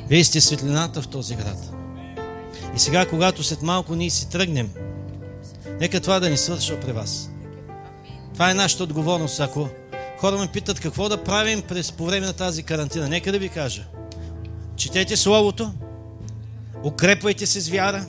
Вие 0.08 0.24
сте 0.24 0.40
светлината 0.40 1.02
в 1.02 1.08
този 1.08 1.36
град. 1.36 1.72
И 2.76 2.78
сега, 2.78 3.08
когато 3.08 3.42
след 3.42 3.62
малко 3.62 3.94
ние 3.94 4.10
си 4.10 4.30
тръгнем, 4.30 4.70
нека 5.80 6.00
това 6.00 6.20
да 6.20 6.30
ни 6.30 6.36
свършва 6.36 6.80
при 6.80 6.92
вас. 6.92 7.30
Това 8.32 8.50
е 8.50 8.54
нашата 8.54 8.82
отговорност. 8.82 9.40
Ако 9.40 9.68
хора 10.18 10.38
ме 10.38 10.48
питат 10.52 10.80
какво 10.80 11.08
да 11.08 11.24
правим 11.24 11.62
през, 11.62 11.92
по 11.92 12.06
време 12.06 12.26
на 12.26 12.32
тази 12.32 12.62
карантина, 12.62 13.08
нека 13.08 13.32
да 13.32 13.38
ви 13.38 13.48
кажа. 13.48 13.84
Четете 14.76 15.16
Словото, 15.16 15.72
укрепвайте 16.84 17.46
се 17.46 17.60
с 17.60 17.68
вяра, 17.68 18.06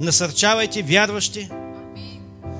насърчавайте 0.00 0.82
вярващи, 0.82 1.48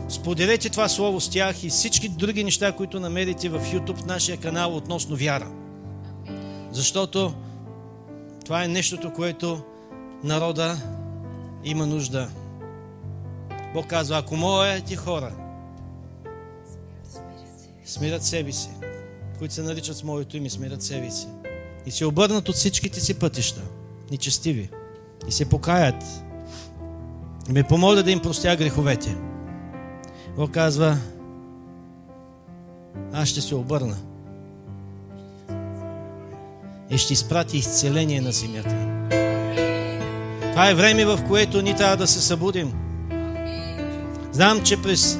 споделете 0.08 0.68
това 0.68 0.88
Слово 0.88 1.20
с 1.20 1.30
тях 1.30 1.64
и 1.64 1.68
всички 1.68 2.08
други 2.08 2.44
неща, 2.44 2.72
които 2.72 3.00
намерите 3.00 3.48
в 3.48 3.60
YouTube, 3.60 3.96
в 3.96 4.06
нашия 4.06 4.36
канал 4.36 4.76
относно 4.76 5.16
вяра. 5.16 5.50
Защото 6.72 7.34
това 8.44 8.64
е 8.64 8.68
нещото, 8.68 9.12
което 9.12 9.62
народа 10.24 10.78
има 11.64 11.86
нужда. 11.86 12.28
Бог 13.74 13.86
казва, 13.86 14.18
ако 14.18 14.36
моите 14.36 14.96
хора 14.96 15.32
смирят 17.84 18.24
себе 18.24 18.52
си, 18.52 18.68
които 19.38 19.54
се 19.54 19.62
наричат 19.62 19.96
с 19.96 20.02
моето 20.02 20.36
име, 20.36 20.50
смирят 20.50 20.82
себе 20.82 21.10
си 21.10 21.26
и 21.86 21.90
се 21.90 22.06
обърнат 22.06 22.48
от 22.48 22.54
всичките 22.54 23.00
си 23.00 23.18
пътища, 23.18 23.62
нечестиви, 24.10 24.70
и 25.28 25.32
се 25.32 25.48
покаят, 25.48 26.04
и 27.48 27.52
ме 27.52 27.62
помоля 27.62 28.02
да 28.02 28.10
им 28.10 28.20
простя 28.20 28.56
греховете. 28.56 29.16
Бог 30.36 30.50
казва, 30.50 30.98
аз 33.12 33.28
ще 33.28 33.40
се 33.40 33.54
обърна 33.54 33.96
и 36.90 36.98
ще 36.98 37.12
изпрати 37.12 37.56
изцеление 37.56 38.20
на 38.20 38.32
земята. 38.32 38.76
Това 40.50 40.70
е 40.70 40.74
време, 40.74 41.04
в 41.04 41.24
което 41.28 41.62
ни 41.62 41.76
трябва 41.76 41.96
да 41.96 42.06
се 42.06 42.20
събудим. 42.20 42.72
Знам, 44.32 44.62
че 44.62 44.82
през 44.82 45.18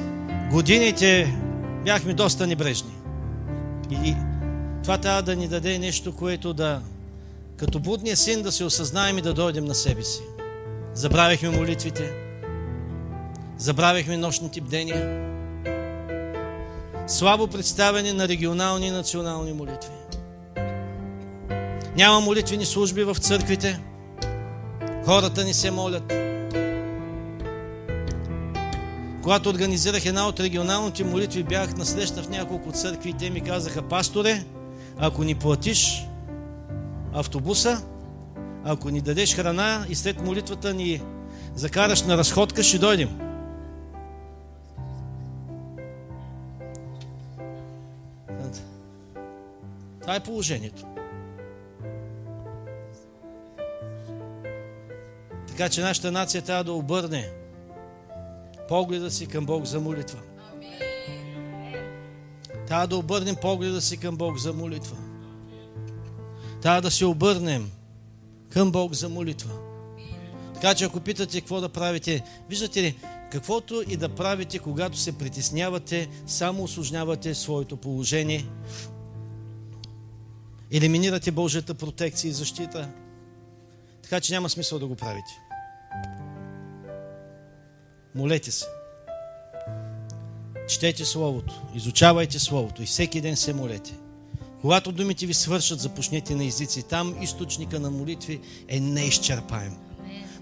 годините 0.50 1.36
бяхме 1.84 2.14
доста 2.14 2.46
небрежни. 2.46 2.90
И 3.90 4.14
това 4.82 4.98
трябва 4.98 5.22
да 5.22 5.36
ни 5.36 5.48
даде 5.48 5.78
нещо, 5.78 6.16
което 6.16 6.54
да, 6.54 6.80
като 7.60 7.78
будния 7.78 8.16
син, 8.16 8.42
да 8.42 8.52
се 8.52 8.64
осъзнаем 8.64 9.18
и 9.18 9.22
да 9.22 9.34
дойдем 9.34 9.64
на 9.64 9.74
себе 9.74 10.02
си. 10.02 10.22
Забравяхме 10.94 11.50
молитвите, 11.50 12.12
забравяхме 13.58 14.16
нощните 14.16 14.60
бдения, 14.60 15.30
слабо 17.06 17.46
представяне 17.46 18.12
на 18.12 18.28
регионални 18.28 18.86
и 18.86 18.90
национални 18.90 19.52
молитви. 19.52 19.90
Няма 21.96 22.20
молитвени 22.20 22.64
служби 22.66 23.04
в 23.04 23.16
църквите. 23.20 23.80
Хората 25.04 25.44
ни 25.44 25.54
се 25.54 25.70
молят. 25.70 26.12
Когато 29.22 29.50
организирах 29.50 30.06
една 30.06 30.28
от 30.28 30.40
регионалните 30.40 31.04
молитви, 31.04 31.42
бях 31.42 31.76
на 31.76 31.86
среща 31.86 32.22
в 32.22 32.28
няколко 32.28 32.72
църкви 32.72 33.10
и 33.10 33.14
те 33.14 33.30
ми 33.30 33.40
казаха, 33.40 33.82
пасторе, 33.82 34.44
ако 34.98 35.24
ни 35.24 35.34
платиш 35.34 36.09
автобуса, 37.12 37.82
ако 38.64 38.90
ни 38.90 39.00
дадеш 39.00 39.36
храна 39.36 39.86
и 39.88 39.94
след 39.94 40.24
молитвата 40.24 40.74
ни 40.74 41.02
закараш 41.54 42.02
на 42.02 42.16
разходка, 42.16 42.62
ще 42.62 42.78
дойдем. 42.78 43.30
Това 50.00 50.14
е 50.14 50.20
положението. 50.20 50.86
Така 55.48 55.68
че 55.68 55.80
нашата 55.80 56.12
нация 56.12 56.42
трябва 56.42 56.64
да 56.64 56.72
обърне 56.72 57.30
погледа 58.68 59.10
си 59.10 59.26
към 59.26 59.46
Бог 59.46 59.64
за 59.64 59.80
молитва. 59.80 60.18
Трябва 62.66 62.86
да 62.86 62.96
обърнем 62.96 63.36
погледа 63.36 63.80
си 63.80 63.96
към 63.96 64.16
Бог 64.16 64.38
за 64.38 64.52
молитва. 64.52 64.96
Трябва 66.62 66.82
да 66.82 66.90
се 66.90 67.04
обърнем 67.04 67.70
към 68.48 68.72
Бог 68.72 68.92
за 68.92 69.08
молитва. 69.08 69.50
Така 70.54 70.74
че 70.74 70.84
ако 70.84 71.00
питате 71.00 71.40
какво 71.40 71.60
да 71.60 71.68
правите, 71.68 72.24
виждате 72.48 72.82
ли, 72.82 72.96
каквото 73.30 73.84
и 73.88 73.96
да 73.96 74.08
правите, 74.08 74.58
когато 74.58 74.98
се 74.98 75.18
притеснявате, 75.18 76.08
само 76.26 76.62
осложнявате 76.62 77.34
своето 77.34 77.76
положение, 77.76 78.46
елиминирате 80.72 81.30
Божията 81.30 81.74
протекция 81.74 82.28
и 82.28 82.32
защита, 82.32 82.88
така 84.02 84.20
че 84.20 84.32
няма 84.32 84.48
смисъл 84.48 84.78
да 84.78 84.86
го 84.86 84.96
правите. 84.96 85.40
Молете 88.14 88.50
се. 88.50 88.66
Четете 90.68 91.04
Словото, 91.04 91.62
изучавайте 91.74 92.38
Словото 92.38 92.82
и 92.82 92.86
всеки 92.86 93.20
ден 93.20 93.36
се 93.36 93.52
молете. 93.52 93.94
Когато 94.60 94.92
думите 94.92 95.26
ви 95.26 95.34
свършат, 95.34 95.80
започнете 95.80 96.34
на 96.34 96.44
езици. 96.44 96.82
Там 96.82 97.14
източника 97.22 97.80
на 97.80 97.90
молитви 97.90 98.40
е 98.68 98.80
неизчерпаем. 98.80 99.76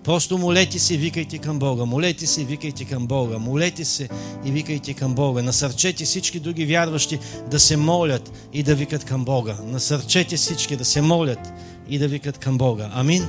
Просто 0.05 0.39
молете 0.39 0.79
се 0.79 0.95
и 0.95 0.97
викайте 0.97 1.39
към 1.39 1.59
Бога. 1.59 1.85
Молете 1.85 2.27
се 2.27 2.43
и 2.43 2.45
викайте 2.45 2.85
към 2.85 3.07
Бога. 3.07 3.39
Молете 3.39 3.85
се 3.85 4.09
и 4.45 4.51
викайте 4.51 4.95
към 4.95 5.15
Бога. 5.15 5.43
Насърчете 5.43 6.05
всички 6.05 6.41
други 6.41 6.67
вярващи 6.67 7.19
да 7.51 7.61
се 7.61 7.77
молят 7.77 8.33
и 8.53 8.63
да 8.63 8.75
викат 8.75 9.05
към 9.05 9.25
Бога. 9.25 9.57
Насърчете 9.65 10.37
всички 10.37 10.77
да 10.77 10.85
се 10.85 11.01
молят 11.01 11.53
и 11.89 11.99
да 11.99 12.09
викат 12.09 12.39
към 12.39 12.59
Бога. 12.59 12.91
Амин. 12.93 13.29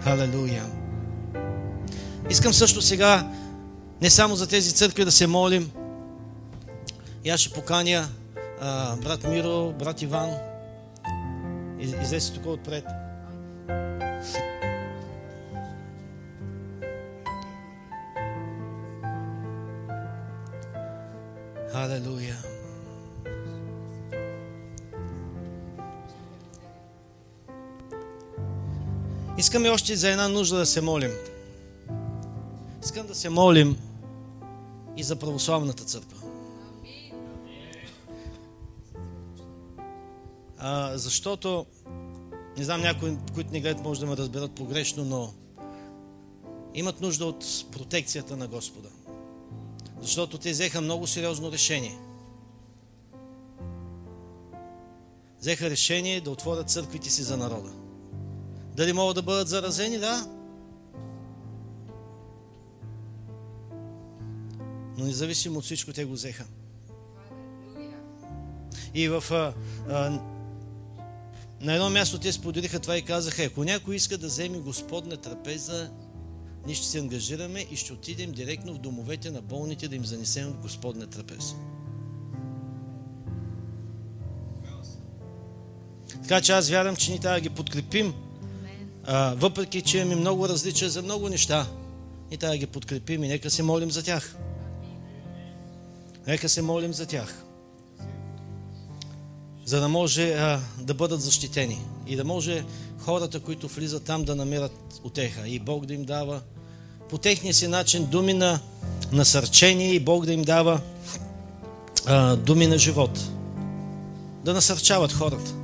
Халелуя. 0.00 0.64
Искам 2.30 2.52
също 2.52 2.82
сега 2.82 3.30
не 4.02 4.10
само 4.10 4.36
за 4.36 4.46
тези 4.46 4.72
църкви 4.72 5.04
да 5.04 5.12
се 5.12 5.26
молим. 5.26 5.70
И 7.24 7.30
аз 7.30 7.40
ще 7.40 7.50
поканя 7.50 8.08
а, 8.60 8.96
брат 8.96 9.24
Миро, 9.24 9.72
брат 9.72 10.02
Иван. 10.02 10.30
Из- 11.78 12.02
Излезте 12.02 12.34
тук 12.34 12.46
отпред. 12.46 12.84
Халелуя. 21.68 22.36
Искаме 29.38 29.68
още 29.68 29.96
за 29.96 30.10
една 30.10 30.28
нужда 30.28 30.56
да 30.56 30.66
се 30.66 30.80
молим. 30.80 31.10
Искам 32.84 33.06
да 33.06 33.14
се 33.14 33.28
молим 33.28 33.76
и 34.96 35.02
за 35.02 35.16
православната 35.16 35.84
църква. 35.84 36.25
А, 40.58 40.98
защото, 40.98 41.66
не 42.58 42.64
знам, 42.64 42.80
някои, 42.80 43.16
които 43.34 43.52
ни 43.52 43.60
гледат, 43.60 43.84
може 43.84 44.00
да 44.00 44.06
ме 44.06 44.16
разберат 44.16 44.54
погрешно, 44.54 45.04
но 45.04 45.32
имат 46.74 47.00
нужда 47.00 47.26
от 47.26 47.44
протекцията 47.72 48.36
на 48.36 48.48
Господа. 48.48 48.88
Защото 50.00 50.38
те 50.38 50.50
взеха 50.50 50.80
много 50.80 51.06
сериозно 51.06 51.52
решение. 51.52 51.98
Взеха 55.40 55.70
решение 55.70 56.20
да 56.20 56.30
отворят 56.30 56.70
църквите 56.70 57.10
си 57.10 57.22
за 57.22 57.36
народа. 57.36 57.72
Дали 58.76 58.92
могат 58.92 59.14
да 59.14 59.22
бъдат 59.22 59.48
заразени? 59.48 59.98
Да. 59.98 60.26
Но 64.98 65.04
независимо 65.04 65.58
от 65.58 65.64
всичко, 65.64 65.92
те 65.92 66.04
го 66.04 66.12
взеха. 66.12 66.44
И 68.94 69.08
в, 69.08 69.24
а, 69.30 69.54
а, 69.88 70.20
на 71.60 71.74
едно 71.74 71.90
място 71.90 72.18
те 72.18 72.32
споделиха 72.32 72.80
това 72.80 72.96
и 72.96 73.02
казаха, 73.02 73.42
ако 73.42 73.64
някой 73.64 73.96
иска 73.96 74.18
да 74.18 74.26
вземе 74.26 74.58
Господна 74.58 75.16
трапеза, 75.16 75.90
ние 76.66 76.74
ще 76.74 76.86
се 76.86 76.98
ангажираме 76.98 77.66
и 77.70 77.76
ще 77.76 77.92
отидем 77.92 78.32
директно 78.32 78.74
в 78.74 78.78
домовете 78.78 79.30
на 79.30 79.42
болните 79.42 79.88
да 79.88 79.96
им 79.96 80.04
занесем 80.04 80.52
Господна 80.62 81.06
трапеза. 81.06 81.54
Така 86.22 86.40
че 86.40 86.52
аз 86.52 86.70
вярвам, 86.70 86.96
че 86.96 87.10
ние 87.10 87.20
трябва 87.20 87.36
да 87.36 87.40
ги 87.40 87.50
подкрепим, 87.50 88.14
а, 89.04 89.34
въпреки 89.34 89.82
че 89.82 89.98
имаме 89.98 90.16
много 90.16 90.48
различия 90.48 90.90
за 90.90 91.02
много 91.02 91.28
неща. 91.28 91.66
Ние 92.30 92.38
трябва 92.38 92.54
да 92.54 92.58
ги 92.58 92.66
подкрепим 92.66 93.24
и 93.24 93.28
нека 93.28 93.50
се 93.50 93.62
молим 93.62 93.90
за 93.90 94.02
тях. 94.02 94.36
Нека 96.26 96.48
се 96.48 96.62
молим 96.62 96.92
за 96.92 97.06
тях. 97.06 97.45
За 99.66 99.80
да 99.80 99.88
може 99.88 100.32
а, 100.32 100.60
да 100.80 100.94
бъдат 100.94 101.20
защитени 101.20 101.80
и 102.06 102.16
да 102.16 102.24
може 102.24 102.64
хората, 102.98 103.40
които 103.40 103.68
влизат 103.68 104.04
там, 104.04 104.24
да 104.24 104.36
намерят 104.36 105.00
утеха 105.04 105.48
и 105.48 105.58
Бог 105.58 105.86
да 105.86 105.94
им 105.94 106.04
дава 106.04 106.40
по 107.10 107.18
техния 107.18 107.54
си 107.54 107.66
начин 107.66 108.06
думи 108.06 108.34
на 108.34 108.60
насърчение 109.12 109.92
и 109.92 110.00
Бог 110.00 110.26
да 110.26 110.32
им 110.32 110.42
дава 110.42 110.80
а, 112.06 112.36
думи 112.36 112.66
на 112.66 112.78
живот. 112.78 113.30
Да 114.44 114.54
насърчават 114.54 115.12
хората. 115.12 115.54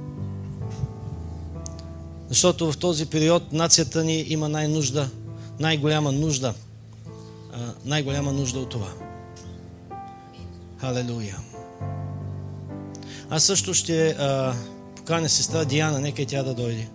Защото 2.28 2.72
в 2.72 2.78
този 2.78 3.06
период 3.06 3.52
нацията 3.52 4.04
ни 4.04 4.24
има 4.28 4.48
най-нужда, 4.48 5.10
най-голяма 5.60 6.12
нужда, 6.12 6.54
най-голяма 7.84 8.32
нужда 8.32 8.60
от 8.60 8.68
това. 8.68 8.88
Халелуя. 10.76 11.51
Аз 13.34 13.44
също 13.44 13.74
ще 13.74 14.08
а, 14.08 14.54
поканя 14.96 15.28
сестра 15.28 15.64
Диана, 15.64 16.00
нека 16.00 16.22
и 16.22 16.26
тя 16.26 16.42
да 16.42 16.54
дойде. 16.54 16.88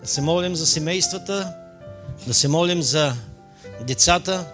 Да 0.00 0.06
се 0.06 0.20
молим 0.20 0.56
за 0.56 0.66
семействата, 0.66 1.54
да 2.26 2.34
се 2.34 2.48
молим 2.48 2.82
за 2.82 3.12
децата, 3.86 4.46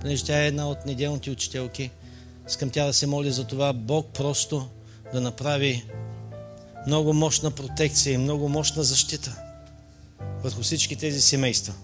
понеже 0.00 0.24
тя 0.24 0.42
е 0.42 0.46
една 0.46 0.68
от 0.68 0.86
неделните 0.86 1.30
учителки. 1.30 1.90
Искам 2.52 2.70
тя 2.70 2.86
да 2.86 2.92
се 2.92 3.06
моли 3.06 3.32
за 3.32 3.44
това 3.44 3.72
Бог 3.72 4.06
просто 4.14 4.68
да 5.12 5.20
направи 5.20 5.84
много 6.86 7.12
мощна 7.12 7.50
протекция 7.50 8.12
и 8.12 8.18
много 8.18 8.48
мощна 8.48 8.82
защита 8.82 9.36
върху 10.42 10.62
всички 10.62 10.96
тези 10.96 11.20
семейства. 11.20 11.74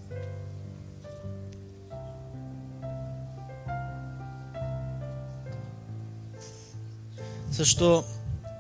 Също 7.53 8.05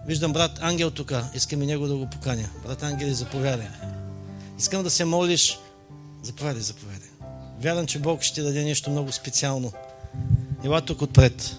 виждам 0.06 0.32
брат 0.32 0.58
Ангел 0.60 0.90
тук. 0.90 1.12
Искам 1.34 1.62
и 1.62 1.66
него 1.66 1.86
да 1.86 1.96
го 1.96 2.10
поканя. 2.10 2.48
Брат 2.66 2.82
Ангел, 2.82 3.14
заповядай. 3.14 3.68
Искам 4.58 4.82
да 4.82 4.90
се 4.90 5.04
молиш. 5.04 5.58
Заповядай, 6.22 6.62
заповядай. 6.62 7.08
Вярвам, 7.60 7.86
че 7.86 7.98
Бог 7.98 8.22
ще 8.22 8.42
даде 8.42 8.64
нещо 8.64 8.90
много 8.90 9.12
специално. 9.12 9.72
Ела 10.64 10.80
тук 10.80 11.02
отпред. 11.02 11.58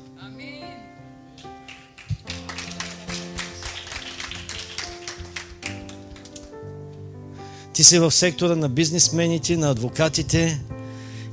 Ти 7.80 7.84
си 7.84 8.00
в 8.00 8.12
сектора 8.12 8.56
на 8.56 8.70
бизнесмените, 8.70 9.58
на 9.58 9.70
адвокатите 9.70 10.62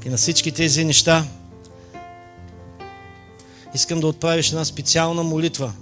и 0.06 0.08
на 0.08 0.16
всички 0.16 0.52
тези 0.52 0.84
неща. 0.84 1.26
Искам 3.74 4.00
да 4.00 4.06
отправиш 4.06 4.48
една 4.48 4.64
специална 4.64 5.22
молитва 5.22 5.72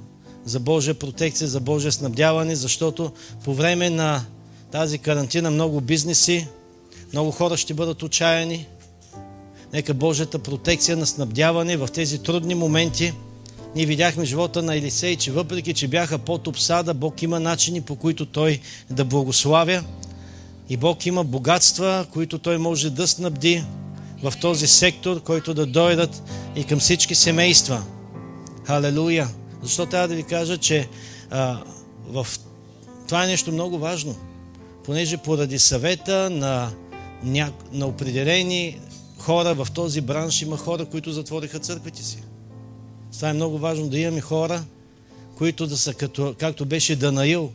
за 0.44 0.60
Божия 0.60 0.94
протекция, 0.94 1.48
за 1.48 1.60
Божие 1.60 1.92
снабдяване, 1.92 2.56
защото 2.56 3.12
по 3.44 3.54
време 3.54 3.90
на 3.90 4.24
тази 4.72 4.98
карантина 4.98 5.50
много 5.50 5.80
бизнеси, 5.80 6.48
много 7.12 7.30
хора 7.30 7.56
ще 7.56 7.74
бъдат 7.74 8.02
отчаяни. 8.02 8.66
Нека 9.72 9.94
Божията 9.94 10.38
протекция 10.38 10.96
на 10.96 11.06
снабдяване 11.06 11.76
в 11.76 11.88
тези 11.92 12.18
трудни 12.18 12.54
моменти. 12.54 13.12
Ние 13.74 13.86
видяхме 13.86 14.24
живота 14.24 14.62
на 14.62 14.76
Елисей, 14.76 15.16
че 15.16 15.32
въпреки, 15.32 15.74
че 15.74 15.88
бяха 15.88 16.18
под 16.18 16.46
обсада, 16.46 16.94
Бог 16.94 17.22
има 17.22 17.40
начини 17.40 17.80
по 17.80 17.96
които 17.96 18.26
Той 18.26 18.60
да 18.90 19.04
благославя. 19.04 19.84
И 20.68 20.76
Бог 20.76 21.06
има 21.06 21.24
богатства, 21.24 22.06
които 22.12 22.38
Той 22.38 22.58
може 22.58 22.90
да 22.90 23.08
снабди 23.08 23.64
в 24.22 24.32
този 24.40 24.66
сектор, 24.66 25.22
който 25.22 25.54
да 25.54 25.66
дойдат 25.66 26.22
и 26.56 26.64
към 26.64 26.78
всички 26.78 27.14
семейства. 27.14 27.84
Халелуя! 28.64 29.28
Защо 29.62 29.86
трябва 29.86 30.08
да 30.08 30.14
ви 30.14 30.22
кажа, 30.22 30.58
че 30.58 30.88
а, 31.30 31.62
в... 32.08 32.26
това 33.08 33.24
е 33.24 33.26
нещо 33.26 33.52
много 33.52 33.78
важно, 33.78 34.16
понеже 34.84 35.16
поради 35.16 35.58
съвета 35.58 36.30
на, 36.30 36.72
ня... 37.22 37.52
на 37.72 37.86
определени 37.86 38.80
хора 39.18 39.54
в 39.54 39.68
този 39.74 40.00
бранш 40.00 40.42
има 40.42 40.56
хора, 40.56 40.84
които 40.84 41.12
затвориха 41.12 41.58
църквите 41.58 42.02
си. 42.02 42.18
Това 43.12 43.28
е 43.28 43.32
много 43.32 43.58
важно 43.58 43.88
да 43.88 43.98
имаме 43.98 44.20
хора, 44.20 44.64
които 45.38 45.66
да 45.66 45.78
са 45.78 45.94
като, 45.94 46.34
както 46.38 46.64
беше 46.66 46.96
Данаил, 46.96 47.52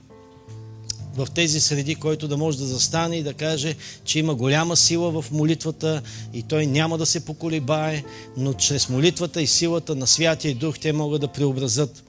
в 1.20 1.32
тези 1.32 1.62
среди, 1.62 1.96
който 1.96 2.28
да 2.28 2.38
може 2.38 2.58
да 2.58 2.66
застане 2.66 3.16
и 3.16 3.24
да 3.24 3.34
каже, 3.34 3.76
че 4.04 4.20
има 4.20 4.36
голяма 4.36 4.78
сила 4.78 5.22
в 5.22 5.32
молитвата 5.32 6.02
и 6.34 6.44
той 6.44 6.66
няма 6.66 6.98
да 6.98 7.06
се 7.06 7.26
поколебае, 7.26 8.04
но 8.38 8.54
чрез 8.54 8.90
молитвата 8.90 9.42
и 9.42 9.48
силата 9.48 9.96
на 9.96 10.08
Святия 10.08 10.56
Дух 10.56 10.80
те 10.80 10.94
могат 10.94 11.22
да 11.22 11.28
преобразят 11.28 12.04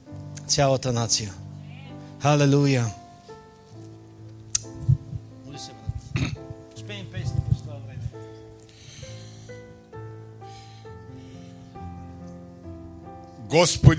цялата 0.47 0.91
нация. 0.93 1.33
Халелуя! 2.19 2.85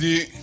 Моли 0.03 0.42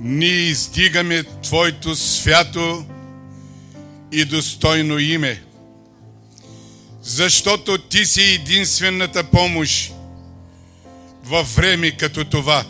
ние 0.00 0.28
издигаме 0.28 1.22
Твоето 1.42 1.96
свято 1.96 2.84
и 4.12 4.24
достойно 4.24 4.98
име, 4.98 5.42
защото 7.02 7.78
Ти 7.78 8.06
си 8.06 8.22
единствената 8.22 9.24
помощ 9.24 9.92
във 11.24 11.54
време 11.54 11.90
като 11.90 12.24
това. 12.24 12.64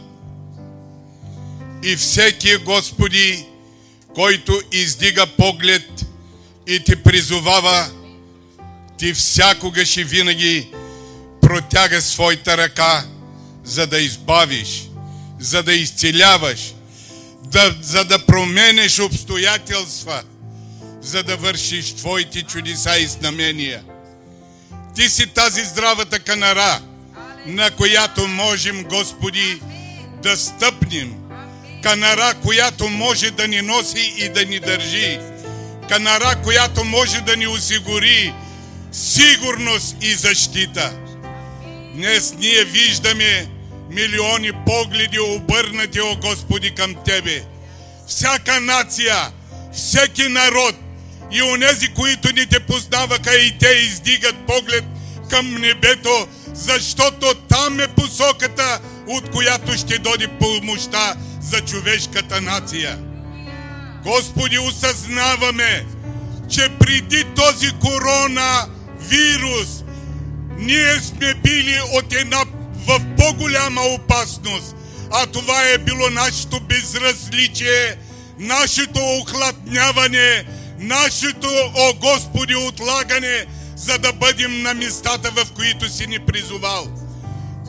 И 1.83 1.97
всеки, 1.97 2.57
Господи, 2.57 3.47
който 4.15 4.61
издига 4.73 5.27
поглед 5.27 6.07
и 6.67 6.81
Ти 6.85 6.97
призовава, 6.97 7.87
Ти 8.99 9.15
всякогаш 9.15 9.97
и 9.97 10.05
винаги 10.05 10.69
протяга 11.43 12.03
своята 12.03 12.57
ръка, 12.57 13.05
за 13.65 13.87
да 13.87 13.99
избавиш, 13.99 14.89
за 15.39 15.63
да 15.63 15.73
изцеляваш, 15.73 16.75
да, 17.53 17.75
за 17.81 18.05
да 18.05 18.27
променеш 18.27 18.99
обстоятелства, 18.99 20.23
за 21.01 21.23
да 21.23 21.37
вършиш 21.37 21.93
Твоите 21.93 22.43
чудеса 22.43 22.99
и 22.99 23.07
знамения. 23.07 23.83
Ти 24.95 25.09
си 25.09 25.27
тази 25.27 25.65
здравата 25.65 26.19
канара, 26.19 26.81
на 27.47 27.71
която 27.71 28.29
можем, 28.29 28.85
Господи, 28.85 29.61
да 30.23 30.37
стъпнем. 30.37 31.15
Канара, 31.83 32.35
която 32.43 32.89
може 32.89 33.31
да 33.31 33.49
ни 33.49 33.63
носи 33.63 34.15
и 34.17 34.29
да 34.29 34.45
ни 34.45 34.61
държи. 34.61 35.19
Канара, 35.89 36.43
която 36.43 36.85
може 36.85 37.21
да 37.21 37.37
ни 37.37 37.47
осигури 37.47 38.35
сигурност 38.93 39.97
и 40.03 40.15
защита. 40.15 40.93
Днес 41.95 42.35
ние 42.39 42.65
виждаме 42.65 43.58
милиони 43.91 44.53
погледи 44.67 45.19
обърнати, 45.19 46.01
о 46.01 46.17
Господи, 46.17 46.75
към 46.75 46.95
Тебе. 47.05 47.43
Всяка 48.07 48.61
нация, 48.61 49.17
всеки 49.73 50.29
народ 50.29 50.75
и 51.31 51.43
онези, 51.43 51.89
които 51.89 52.35
ни 52.35 52.47
Те 52.47 52.61
познаваха 52.61 53.35
и 53.35 53.59
те 53.59 53.69
издигат 53.69 54.37
поглед 54.47 54.85
към 55.31 55.55
небето, 55.55 56.29
защото 56.53 57.35
там 57.35 57.81
е 57.81 57.89
посоката, 57.89 58.81
от 59.07 59.31
която 59.31 59.79
ще 59.79 59.99
доди 59.99 60.27
помощта 60.27 61.15
за 61.41 61.61
човешката 61.61 62.41
нация. 62.41 62.99
Господи, 64.05 64.59
осъзнаваме, 64.59 65.87
че 66.51 66.69
преди 66.81 67.25
този 67.25 67.73
коронавирус 67.73 69.79
ние 70.59 70.95
сме 70.95 71.35
били 71.35 71.81
от 71.95 72.13
една 72.13 72.45
в 72.89 73.01
по-голяма 73.17 73.81
опасност, 73.81 74.77
а 75.11 75.27
това 75.27 75.63
е 75.63 75.79
било 75.79 76.11
нашето 76.11 76.61
безразличие, 76.61 77.97
нашето 78.39 79.01
охладняване, 79.21 80.45
нашето, 80.79 81.49
о 81.75 81.95
Господи, 81.95 82.55
отлагане, 82.55 83.47
за 83.77 83.99
да 83.99 84.13
бъдем 84.13 84.63
на 84.63 84.75
местата, 84.75 85.31
в 85.31 85.53
които 85.53 85.89
си 85.89 86.07
ни 86.07 86.19
призовал. 86.19 86.87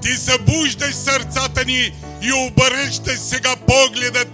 Ти 0.01 0.15
събуждаш 0.17 0.95
сърцата 0.95 1.65
ни 1.65 1.91
и 2.21 2.33
обръщаш 2.33 3.19
сега 3.19 3.55
погледът 3.55 4.27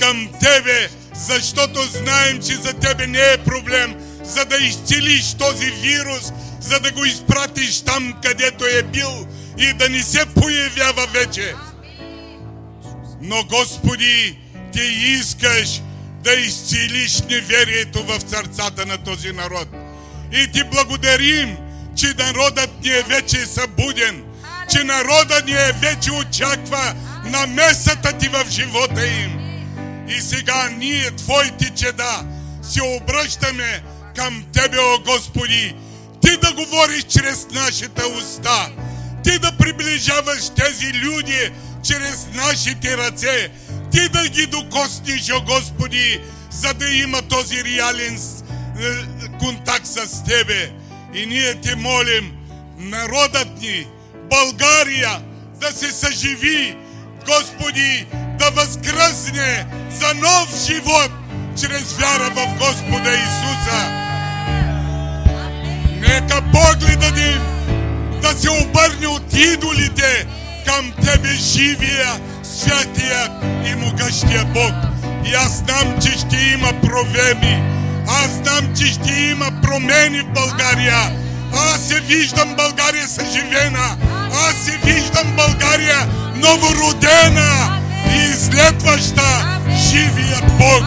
към 0.00 0.28
Тебе, 0.40 0.88
защото 1.26 1.82
знаем, 1.82 2.42
че 2.42 2.54
за 2.56 2.72
Тебе 2.72 3.06
не 3.06 3.32
е 3.32 3.44
проблем, 3.44 3.96
за 4.24 4.44
да 4.44 4.56
изцелиш 4.56 5.34
този 5.34 5.70
вирус, 5.70 6.32
за 6.60 6.80
да 6.80 6.92
го 6.92 7.04
изпратиш 7.04 7.80
там, 7.80 8.14
където 8.22 8.64
е 8.64 8.82
бил 8.82 9.26
и 9.58 9.72
да 9.72 9.88
не 9.88 10.02
се 10.02 10.26
появява 10.26 11.06
вече. 11.06 11.54
Но 13.20 13.44
Господи, 13.44 14.38
Ти 14.72 14.80
искаш 15.20 15.80
да 16.24 16.32
изцелиш 16.32 17.22
неверието 17.22 18.04
в 18.04 18.20
сърцата 18.28 18.86
на 18.86 18.98
този 18.98 19.32
народ. 19.32 19.68
И 20.32 20.52
Ти 20.52 20.64
благодарим, 20.64 21.56
че 21.96 22.14
народът 22.18 22.70
ни 22.84 22.90
е 22.90 23.02
вече 23.02 23.46
събуден, 23.46 24.24
че 24.72 24.84
народът 24.84 25.46
ни 25.46 25.52
е 25.52 25.72
вече 25.80 26.12
очаква 26.12 26.94
намесата 27.24 28.12
Ти 28.12 28.28
в 28.28 28.44
живота 28.50 29.06
им. 29.06 29.38
И 30.08 30.20
сега 30.20 30.68
ние, 30.76 31.10
Твоите 31.10 31.70
чеда, 31.70 32.24
се 32.62 32.82
обръщаме 32.82 33.82
към 34.16 34.44
Тебе, 34.52 34.78
о 34.78 34.98
Господи, 35.04 35.74
Ти 36.22 36.36
да 36.36 36.52
говориш 36.52 37.02
чрез 37.02 37.46
нашата 37.50 38.06
уста, 38.08 38.70
Ти 39.28 39.38
да 39.38 39.52
приближаваш 39.52 40.48
тези 40.56 40.92
люди 40.94 41.50
чрез 41.82 42.26
нашите 42.34 42.96
ръце, 42.96 43.50
Ти 43.92 44.08
да 44.08 44.28
ги 44.28 44.46
докоснеш, 44.46 45.30
о 45.30 45.42
Господи, 45.42 46.20
за 46.50 46.74
да 46.74 46.90
има 46.90 47.22
този 47.22 47.64
реален 47.64 48.14
е, 48.14 49.38
контакт 49.38 49.86
с 49.86 50.24
Тебе. 50.24 50.70
И 51.14 51.26
ние 51.26 51.54
Те 51.54 51.76
молим, 51.76 52.32
народът 52.78 53.60
ни, 53.60 53.86
България, 54.30 55.20
да 55.60 55.72
се 55.72 55.90
съживи, 55.90 56.76
Господи, 57.26 58.06
да 58.38 58.50
възкръсне 58.50 59.66
за 59.90 60.14
нов 60.14 60.64
живот 60.66 61.10
чрез 61.60 61.92
вяра 61.92 62.30
в 62.30 62.54
Господа 62.58 63.10
Исуса. 63.10 64.08
Нека 66.00 66.42
погледът 66.52 67.18
им 67.18 67.57
да 68.22 68.40
се 68.40 68.50
обърне 68.50 69.06
от 69.06 69.34
идолите 69.34 70.26
към 70.66 70.92
Тебе 71.04 71.34
живия, 71.34 72.20
святия 72.42 73.30
и 73.66 73.74
могъщия 73.74 74.44
Бог. 74.44 74.72
И 75.24 75.34
аз 75.34 75.52
знам, 75.52 76.00
че 76.02 76.12
ще 76.12 76.36
има 76.36 76.72
провеми. 76.82 77.62
Аз 78.08 78.30
знам, 78.30 78.74
че 78.76 78.86
ще 78.86 79.12
има 79.12 79.50
промени 79.62 80.20
в 80.20 80.32
България. 80.34 80.96
Аз 81.52 81.88
се 81.88 82.00
виждам 82.00 82.54
България 82.56 83.08
съживена. 83.08 83.96
Аз 84.32 84.54
се 84.64 84.78
виждам 84.84 85.36
България 85.36 86.08
новородена 86.36 87.80
и 88.10 88.30
изследваща 88.30 89.58
живия 89.90 90.40
Бог. 90.58 90.84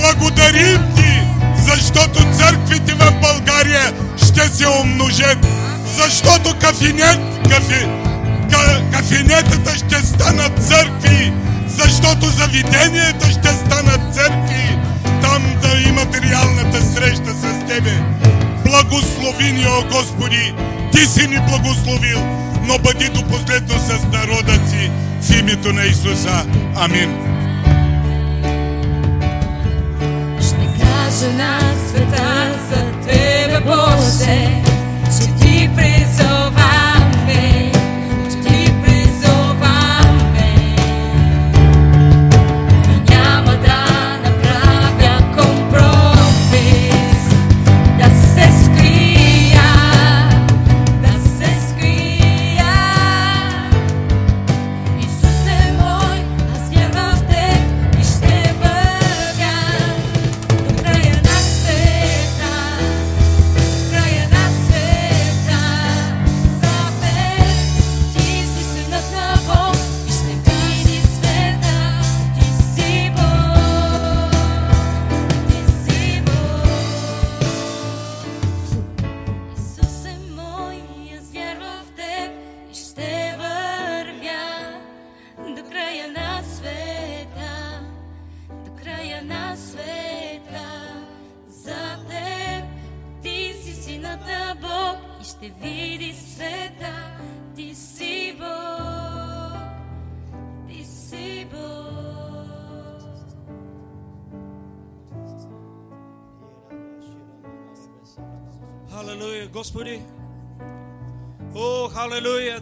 Благодарим 0.00 0.80
Ти, 0.96 1.22
защото 1.56 2.18
църквите 2.38 2.94
в 2.94 3.12
България 3.20 3.92
ще 4.16 4.48
се 4.48 4.68
умножат. 4.68 5.69
Защото 5.86 6.58
кафинет, 6.58 7.20
кафи, 7.48 7.86
ка, 8.50 8.82
кафинетата 8.92 9.78
ще 9.78 10.06
станат 10.06 10.66
църкви. 10.68 11.32
Защото 11.66 12.26
заведенията 12.26 13.26
ще 13.30 13.48
станат 13.48 14.14
църкви. 14.14 14.78
Там 15.22 15.42
да 15.62 15.88
имат 15.88 16.20
реалната 16.22 16.82
среща 16.82 17.30
с 17.30 17.66
Тебе. 17.68 18.02
Благослови 18.64 19.52
ни, 19.52 19.66
о 19.66 19.84
Господи! 19.92 20.54
Ти 20.92 21.06
си 21.06 21.28
ни 21.28 21.38
благословил, 21.48 22.20
но 22.62 22.78
бъди 22.78 23.08
до 23.08 23.22
последно 23.22 23.74
с 23.78 24.04
народа 24.12 24.52
си 24.70 24.90
в 25.22 25.38
името 25.38 25.72
на 25.72 25.84
Исуса. 25.84 26.44
Амин. 26.76 27.16
Ще 30.40 30.82
кажа 30.82 31.32
на 31.32 31.60
света 31.88 32.58
за 32.70 33.08
Тебе, 33.08 33.60
Боже, 33.66 34.69
че 35.18 35.26
Ти 35.40 35.68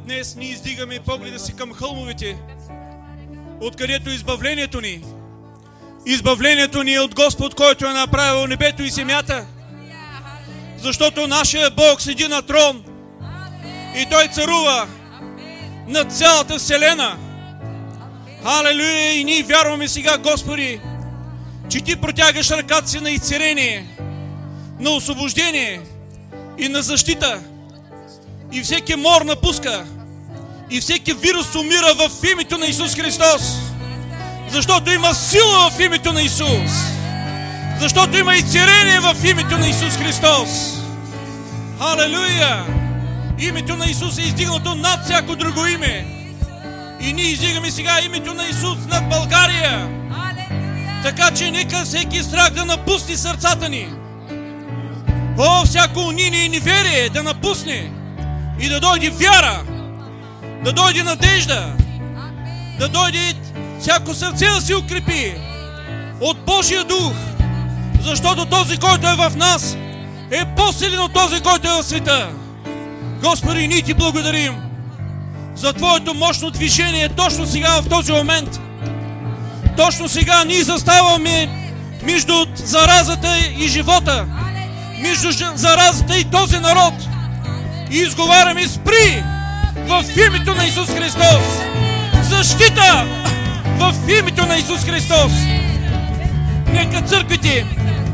Днес 0.05 0.37
ние 0.37 0.51
издигаме 0.51 1.01
погледа 1.01 1.39
си 1.39 1.57
към 1.57 1.73
хълмовете, 1.73 2.39
откъдето 3.61 4.11
избавлението 4.11 4.81
ни. 4.81 5.05
Избавлението 6.07 6.83
ни 6.83 6.95
е 6.95 7.01
от 7.01 7.15
Господ, 7.15 7.55
който 7.55 7.87
е 7.87 7.93
направил 7.93 8.47
небето 8.47 8.83
и 8.83 8.91
земята. 8.91 9.47
Защото 10.79 11.27
нашия 11.27 11.71
Бог 11.71 12.01
седи 12.03 12.29
на 12.29 12.43
трон 12.43 12.85
и 13.97 14.07
Той 14.11 14.29
царува 14.29 14.89
над 15.87 16.13
цялата 16.13 16.59
вселена. 16.59 17.19
Халелуя! 18.43 19.13
И 19.13 19.25
ние 19.25 19.43
вярваме 19.43 19.89
сега, 19.89 20.19
Господи, 20.19 20.81
че 21.69 21.81
Ти 21.81 22.01
протягаш 22.01 22.51
ръката 22.51 22.89
си 22.89 23.01
на 23.01 23.11
изцерение, 23.11 23.87
на 24.81 24.91
освобождение 24.91 25.81
и 26.59 26.69
на 26.69 26.83
защита. 26.83 27.41
И 28.53 28.63
всеки 28.63 28.97
мор 28.97 29.23
напуска. 29.23 29.85
И 30.71 30.81
всеки 30.81 31.13
вирус 31.13 31.55
умира 31.55 31.95
в 31.95 32.11
името 32.33 32.59
на 32.59 32.67
Исус 32.67 32.95
Христос. 32.95 33.59
Защото 34.51 34.91
има 34.91 35.15
сила 35.15 35.71
в 35.71 35.81
името 35.81 36.13
на 36.13 36.23
Исус. 36.23 36.71
Защото 37.81 38.19
има 38.19 38.35
изцеление 38.35 39.01
в 39.01 39.17
името 39.25 39.59
на 39.59 39.69
Исус 39.69 39.97
Христос. 39.97 40.49
Халелуя! 41.79 42.67
Името 43.39 43.77
на 43.77 43.87
Исус 43.87 44.19
е 44.19 44.23
издигнато 44.23 44.75
над 44.75 45.05
всяко 45.05 45.37
друго 45.37 45.67
име. 45.67 46.07
И 47.01 47.13
ние 47.13 47.25
издигаме 47.25 47.71
сега 47.71 48.01
името 48.01 48.35
на 48.35 48.49
Исус 48.49 48.79
над 48.89 49.09
България. 49.09 49.89
Така 51.03 51.31
че 51.31 51.51
нека 51.51 51.85
всеки 51.85 52.23
страх 52.23 52.51
да 52.51 52.65
напусне 52.65 53.17
сърцата 53.17 53.69
ни. 53.69 53.89
О, 55.39 55.65
всяко 55.65 56.01
униние 56.01 56.45
и 56.45 56.49
неверие 56.49 57.09
да 57.09 57.23
напусне 57.23 57.91
и 58.61 58.69
да 58.69 58.81
дойде 58.81 59.11
вяра, 59.11 59.63
да 60.65 60.73
дойде 60.73 61.03
надежда, 61.03 61.73
да 62.79 62.89
дойде 62.89 63.35
всяко 63.81 64.15
сърце 64.15 64.47
да 64.47 64.61
се 64.61 64.77
укрепи 64.77 65.35
от 66.21 66.39
Божия 66.45 66.85
дух, 66.85 67.13
защото 68.03 68.47
този, 68.47 68.77
който 68.77 69.09
е 69.09 69.17
в 69.17 69.37
нас, 69.37 69.77
е 70.31 70.45
по-силен 70.57 71.01
от 71.01 71.13
този, 71.13 71.41
който 71.41 71.69
е 71.69 71.83
в 71.83 71.83
света. 71.83 72.29
Господи, 73.23 73.69
ние 73.69 73.83
ти 73.83 73.95
благодарим, 73.95 74.57
за 75.55 75.73
Твоето 75.73 76.15
мощно 76.15 76.51
движение 76.51 77.09
точно 77.09 77.47
сега 77.47 77.81
в 77.81 77.89
този 77.89 78.13
момент. 78.13 78.61
Точно 79.77 80.09
сега 80.09 80.45
ние 80.45 80.63
заставаме 80.63 81.49
между 82.03 82.47
заразата 82.55 83.39
и 83.59 83.69
живота, 83.69 84.27
между 85.03 85.33
заразата 85.55 86.19
и 86.19 86.25
този 86.25 86.59
народ. 86.59 86.95
И 87.91 87.99
изговаряме 87.99 88.69
спри 88.69 89.25
в 89.87 90.05
името 90.27 90.55
на 90.55 90.67
Исус 90.67 90.89
Христос. 90.89 91.45
Защита 92.23 93.07
в 93.79 93.95
името 94.19 94.47
на 94.47 94.57
Исус 94.57 94.85
Христос. 94.85 95.33
Нека 96.73 97.03
църквите 97.03 97.67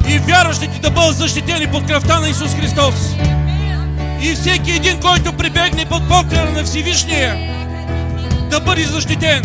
и 0.09 0.19
вярващите 0.19 0.79
да 0.79 0.91
бъдат 0.91 1.17
защитени 1.17 1.67
под 1.67 1.87
кръвта 1.87 2.21
на 2.21 2.29
Исус 2.29 2.55
Христос. 2.55 2.95
И 4.21 4.35
всеки 4.35 4.71
един, 4.71 5.01
който 5.01 5.33
прибегне 5.33 5.85
под 5.85 6.09
покрива 6.09 6.51
на 6.51 6.65
Всевишния, 6.65 7.37
да 8.51 8.61
бъде 8.61 8.85
защитен. 8.85 9.43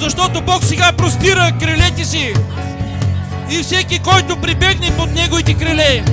Защото 0.00 0.40
Бог 0.40 0.64
сега 0.64 0.92
простира 0.92 1.52
крилете 1.60 2.04
си. 2.04 2.34
И 3.50 3.62
всеки, 3.62 3.98
който 3.98 4.36
прибегне 4.36 4.96
под 4.96 5.14
Неговите 5.14 5.54
криле, 5.54 6.04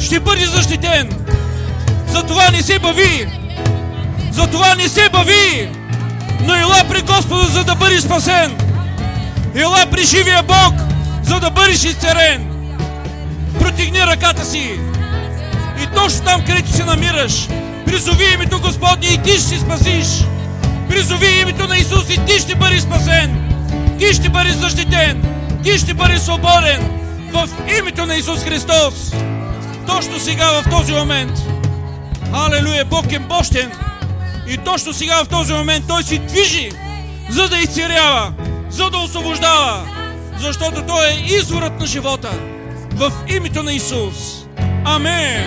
ще 0.00 0.20
бъде 0.20 0.46
защитен. 0.46 1.29
Затова 2.10 2.50
не 2.50 2.62
се 2.62 2.78
бави. 2.78 3.26
Затова 4.30 4.74
не 4.74 4.88
се 4.88 5.08
бави. 5.08 5.68
Но 6.40 6.54
ела 6.54 6.84
при 6.88 7.02
Господа, 7.02 7.44
за 7.44 7.64
да 7.64 7.74
бъдеш 7.74 8.00
спасен. 8.00 8.56
Ела 9.54 9.86
при 9.90 10.04
живия 10.04 10.42
Бог, 10.42 10.74
за 11.22 11.40
да 11.40 11.50
бъдеш 11.50 11.84
изцерен. 11.84 12.50
Протигни 13.58 14.00
ръката 14.00 14.44
си. 14.44 14.80
И 15.82 15.86
точно 15.94 16.24
там, 16.24 16.44
където 16.44 16.72
се 16.72 16.84
намираш, 16.84 17.48
призови 17.86 18.24
името 18.34 18.60
Господне 18.60 19.06
и 19.06 19.18
ти 19.18 19.30
ще 19.30 19.58
спасиш. 19.58 20.24
Призови 20.88 21.40
името 21.40 21.68
на 21.68 21.76
Исус 21.78 22.10
и 22.10 22.24
ти 22.26 22.40
ще 22.40 22.54
бъдеш 22.54 22.80
спасен. 22.80 23.52
Ти 23.98 24.14
ще 24.14 24.28
бъдеш 24.28 24.52
защитен. 24.52 25.24
Ти 25.62 25.78
ще 25.78 25.94
бъдеш 25.94 26.20
свободен. 26.20 27.00
В 27.32 27.48
името 27.78 28.06
на 28.06 28.16
Исус 28.16 28.44
Христос. 28.44 29.12
Точно 29.86 30.20
сега, 30.20 30.46
в 30.46 30.70
този 30.70 30.92
момент. 30.92 31.32
Алелуя, 32.32 32.84
Бог 32.84 33.12
е 33.12 33.18
мощен. 33.18 33.72
И 34.48 34.58
точно 34.58 34.92
сега, 34.92 35.24
в 35.24 35.28
този 35.28 35.52
момент, 35.52 35.84
Той 35.88 36.02
се 36.02 36.18
движи, 36.18 36.70
за 37.30 37.48
да 37.48 37.58
изцерява, 37.58 38.32
за 38.70 38.90
да 38.90 38.98
освобождава. 38.98 39.86
Защото 40.38 40.82
Той 40.86 41.06
е 41.06 41.34
изворът 41.34 41.80
на 41.80 41.86
живота. 41.86 42.30
В 42.94 43.12
името 43.28 43.62
на 43.62 43.72
Исус. 43.72 44.44
Амен. 44.84 45.44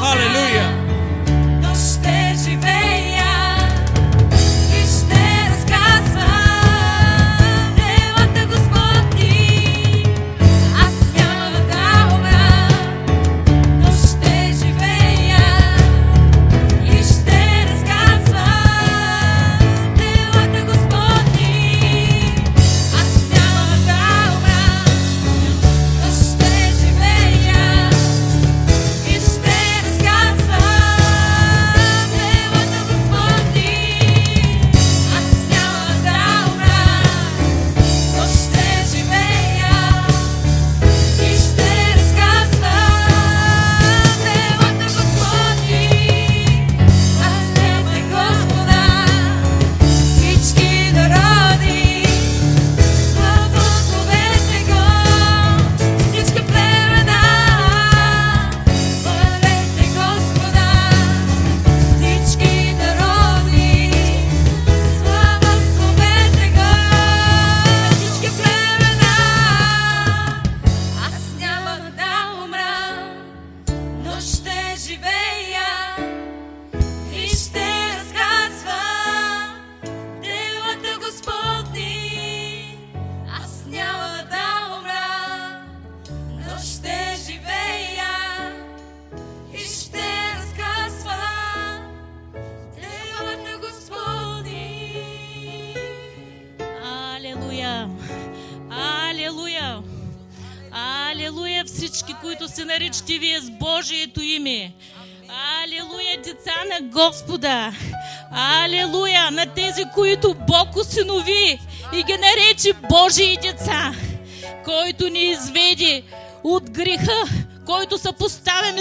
Халелуя. 0.00 0.86
Но 1.62 1.74
ще 1.74 2.34
живея 2.44 2.99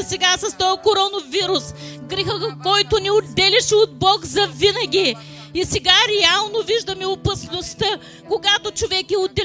сега 0.10 0.38
с 0.38 0.58
този 0.58 0.80
коронавирус. 0.84 1.74
Греха, 2.02 2.32
който 2.64 3.00
ни 3.00 3.12
отделяше 3.12 3.76
от 3.76 4.00
Бог 4.00 4.26
за 4.26 4.48
винаги. 4.48 5.16
И 5.54 5.66
сега 5.66 5.94
реално 6.10 6.64
виждаме 6.64 7.06
опасността, 7.06 7.86
когато 8.28 8.72
човек 8.72 9.12
е 9.12 9.18
отделен 9.18 9.28
от 9.28 9.39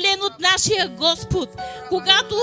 нашия 0.54 0.88
Господ, 0.88 1.48
когато 1.88 2.34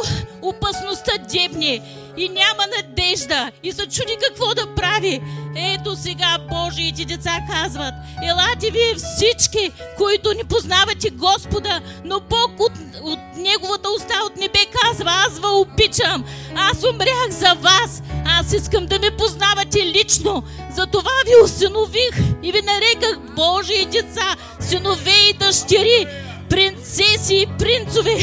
опасността 0.41 1.11
дебне 1.17 1.81
и 2.17 2.29
няма 2.29 2.63
надежда 2.77 3.51
и 3.63 3.71
се 3.71 3.87
чуди 3.87 4.17
какво 4.27 4.53
да 4.53 4.75
прави. 4.75 5.21
Ето 5.55 5.95
сега 5.95 6.37
Божиите 6.49 7.05
деца 7.05 7.37
казват, 7.51 7.93
елате 8.23 8.71
вие 8.71 8.95
всички, 8.95 9.71
които 9.97 10.33
не 10.33 10.43
познавате 10.43 11.09
Господа, 11.09 11.81
но 12.05 12.19
Бог 12.19 12.59
от, 12.59 12.71
от 13.01 13.19
Неговата 13.35 13.89
уста 13.95 14.13
от 14.25 14.35
небе 14.37 14.59
казва, 14.81 15.11
аз 15.27 15.39
ви 15.39 15.45
обичам, 15.45 16.25
аз 16.55 16.83
умрях 16.83 17.29
за 17.29 17.53
вас, 17.53 18.03
аз 18.39 18.53
искам 18.53 18.85
да 18.85 18.99
ме 18.99 19.17
познавате 19.17 19.85
лично, 19.85 20.43
затова 20.75 21.11
ви 21.25 21.43
усинових 21.43 22.17
и 22.43 22.51
ви 22.51 22.61
нареках 22.61 23.19
Божии 23.35 23.85
деца, 23.85 24.35
синове 24.59 25.29
и 25.29 25.33
дъщери, 25.33 26.07
принцеси 26.51 27.43
и 27.43 27.45
принцове. 27.57 28.17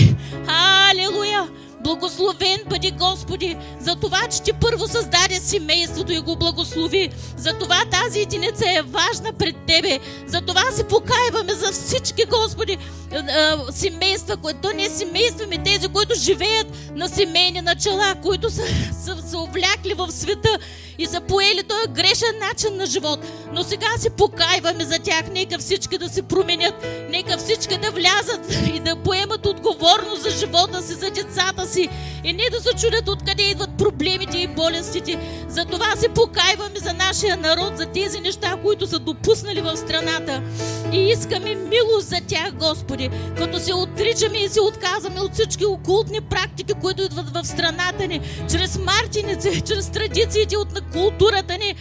Алелуя! 0.47 1.47
Благословен 1.81 2.60
бъди 2.66 2.90
Господи 2.90 3.57
за 3.81 3.97
това, 3.97 4.28
че 4.31 4.42
ти 4.42 4.52
първо 4.52 4.86
създаде 4.86 5.34
семейството 5.34 6.12
и 6.12 6.20
го 6.20 6.36
благослови. 6.36 7.10
За 7.36 7.52
това 7.58 7.84
тази 7.90 8.20
единица 8.20 8.65
е 8.66 8.82
важна 8.82 9.32
пред 9.32 9.57
Тебе. 9.66 9.98
За 10.26 10.40
това 10.40 10.65
се 10.70 10.84
покайваме 10.84 11.52
за 11.52 11.73
всички, 11.73 12.24
Господи, 12.24 12.78
а, 13.12 13.16
а, 13.16 13.73
семейства, 13.73 14.36
които 14.36 14.73
не 14.74 14.89
семействаме, 14.89 15.62
тези, 15.65 15.89
които 15.89 16.15
живеят 16.15 16.66
на 16.94 17.08
семейни 17.08 17.60
начала, 17.60 18.15
които 18.23 18.50
са, 18.50 18.62
са, 19.05 19.28
са 19.28 19.39
увлякли 19.39 19.94
в 19.94 20.12
света 20.12 20.58
и 20.98 21.07
са 21.07 21.20
поели 21.20 21.62
този 21.62 21.89
грешен 21.89 22.39
начин 22.40 22.76
на 22.76 22.86
живот. 22.86 23.20
Но 23.52 23.62
сега 23.62 23.89
се 23.98 24.10
покайваме 24.10 24.84
за 24.84 24.98
тях. 24.98 25.23
Нека 25.32 25.58
всички 25.58 25.98
да 25.98 26.08
се 26.08 26.23
променят. 26.23 26.74
Нека 27.10 27.39
всички 27.39 27.78
да 27.78 27.90
влязат 27.90 28.40
и 28.74 28.81
да 28.81 28.97
поемат 28.97 29.47
отговорност 29.47 30.23
за 30.23 30.31
живота 30.31 30.82
си, 30.82 30.94
за 30.94 31.10
децата 31.10 31.66
си. 31.69 31.89
И 32.25 32.33
не 32.33 32.43
да 32.51 32.61
се 32.61 32.87
чудят 32.87 33.09
откъде 33.09 33.43
идват 33.43 33.71
проблемите 33.79 34.39
и 34.39 34.47
болестите. 34.47 35.19
За 35.49 35.65
това 35.65 35.97
се 35.97 36.09
покайваме 36.09 36.79
за 36.79 36.93
нашия 36.93 37.37
народ, 37.37 37.77
за 37.77 37.87
тези 37.87 38.21
неща, 38.21 38.57
които 38.63 38.87
са 38.87 38.99
допуснали 38.99 39.61
в 39.61 39.77
страната. 39.77 40.43
И 40.93 41.09
искаме 41.09 41.55
милост 41.55 42.09
за 42.09 42.21
тях, 42.27 42.53
Господи, 42.53 43.11
като 43.39 43.59
се 43.59 43.75
отричаме 43.75 44.39
и 44.39 44.49
се 44.49 44.61
отказваме 44.61 45.21
от 45.21 45.35
всички 45.35 45.67
окултни 45.67 46.21
практики, 46.21 46.73
които 46.83 47.03
идват 47.03 47.31
в 47.31 47.45
страната 47.45 48.07
ни, 48.07 48.21
чрез 48.51 48.79
мартиници, 48.79 49.61
чрез 49.61 49.91
традициите 49.91 50.57
от 50.57 50.81
културата 50.93 51.59
ни, 51.59 51.75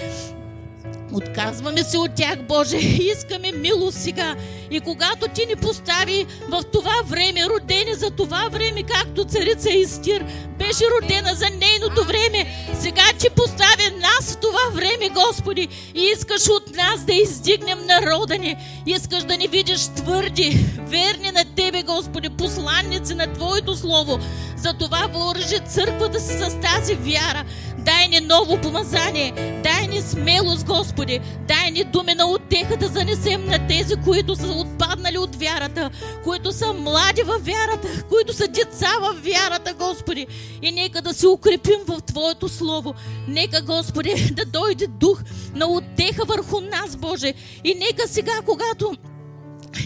Отказваме 1.18 1.84
се 1.84 1.98
от 1.98 2.16
тях, 2.16 2.42
Боже. 2.42 2.78
Искаме 3.18 3.52
милост 3.52 3.98
сега. 3.98 4.36
И 4.72 4.80
когато 4.80 5.28
Ти 5.28 5.46
ни 5.46 5.56
постави 5.56 6.26
в 6.50 6.64
това 6.74 7.02
време, 7.06 7.46
родени 7.50 7.94
за 7.94 8.12
това 8.12 8.50
време, 8.52 8.84
както 8.84 9.26
царица 9.26 9.70
Истир 9.70 10.26
беше 10.60 10.84
родена 11.02 11.36
за 11.36 11.46
нейното 11.50 12.04
време, 12.04 12.68
сега 12.80 13.04
Ти 13.20 13.30
поставя 13.30 13.98
нас 14.00 14.34
в 14.34 14.38
това 14.38 14.70
време, 14.74 15.10
Господи. 15.10 15.68
И 15.96 16.02
искаш 16.02 16.48
от 16.50 16.76
нас 16.76 17.04
да 17.06 17.14
издигнем 17.14 17.80
народа 17.86 18.38
ни. 18.38 18.56
Искаш 18.86 19.24
да 19.24 19.38
ни 19.38 19.48
видиш 19.48 19.88
твърди, 19.96 20.66
верни 20.78 21.32
на 21.32 21.46
Тебе, 21.56 21.84
Господи, 21.84 22.30
посланници 22.30 23.14
на 23.14 23.34
Твоето 23.34 23.76
Слово. 23.76 24.20
Затова 24.58 25.08
въоръжи 25.14 25.60
църквата 25.70 26.20
си 26.20 26.34
с 26.34 26.58
тази 26.62 26.96
вяра. 26.96 27.44
Дай 27.78 28.08
ни 28.08 28.20
ново 28.20 28.62
помазание, 28.62 29.60
дай 29.64 29.88
ни 29.88 30.02
смелост, 30.02 30.66
Господи, 30.66 31.07
дай 31.48 31.72
ни 31.72 31.84
думи 31.84 32.14
на 32.14 32.26
отеха 32.26 32.78
да 32.78 32.88
занесем 32.88 33.46
на 33.46 33.68
тези, 33.68 33.96
които 33.96 34.36
са 34.36 34.48
отпаднали 34.48 35.18
от 35.18 35.36
вярата, 35.36 35.90
които 36.24 36.52
са 36.52 36.74
млади 36.74 37.24
във 37.24 37.46
вярата, 37.46 38.04
които 38.10 38.34
са 38.34 38.48
деца 38.48 38.92
във 39.02 39.24
вярата, 39.24 39.74
Господи. 39.74 40.28
И 40.62 40.72
нека 40.72 41.02
да 41.02 41.14
се 41.14 41.28
укрепим 41.28 41.80
в 41.88 42.02
Твоето 42.02 42.50
Слово. 42.50 42.94
Нека, 43.28 43.62
Господи, 43.62 44.32
да 44.36 44.46
дойде 44.46 44.88
дух 44.88 45.22
на 45.54 45.68
отеха 45.68 46.26
върху 46.26 46.62
нас, 46.62 46.96
Боже. 46.96 47.34
И 47.64 47.74
нека 47.74 48.08
сега, 48.08 48.42
когато 48.46 48.96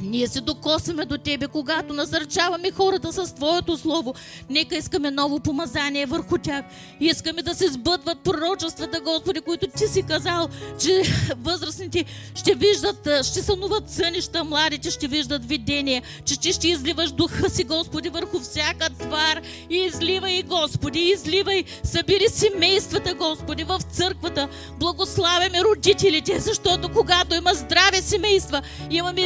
ние 0.03 0.28
се 0.28 0.42
докосваме 0.42 1.06
до 1.06 1.18
Тебе, 1.18 1.48
когато 1.48 1.94
насърчаваме 1.94 2.72
хората 2.72 3.14
с 3.14 3.36
Твоето 3.36 3.78
Слово. 3.78 4.14
Нека 4.50 4.76
искаме 4.76 5.11
ново 5.11 5.40
помазание 5.40 6.06
върху 6.06 6.38
тях. 6.38 6.66
Искаме 7.00 7.42
да 7.42 7.56
се 7.56 7.68
сбъдват 7.68 8.20
пророчествата, 8.20 9.02
Господи, 9.02 9.42
които 9.42 9.68
Ти 9.78 9.88
си 9.88 10.03
казал, 10.03 10.48
че 10.80 11.02
възрастните 11.38 12.06
ще 12.36 12.56
виждат, 12.56 13.26
ще 13.26 13.44
сънуват 13.44 13.90
сънища, 13.90 14.44
младите 14.44 14.92
ще 14.92 15.08
виждат 15.08 15.45
видение, 15.45 16.02
че 16.26 16.40
Ти 16.40 16.53
ще 16.53 16.68
изливаш 16.68 17.11
духа 17.11 17.50
си, 17.50 17.64
Господи, 17.64 18.10
върху 18.10 18.40
всяка 18.40 18.90
твар. 18.90 19.42
И 19.70 19.76
изливай, 19.76 20.44
Господи, 20.44 21.00
изливай. 21.00 21.64
Събери 21.84 22.28
семействата, 22.30 23.14
Господи, 23.14 23.64
в 23.64 23.80
църквата. 23.92 24.48
Благославяме 24.80 25.64
родителите, 25.64 26.40
защото 26.40 26.90
когато 26.94 27.36
има 27.36 27.53
здрави 27.53 28.02
семейства, 28.02 28.61
имаме 28.90 29.22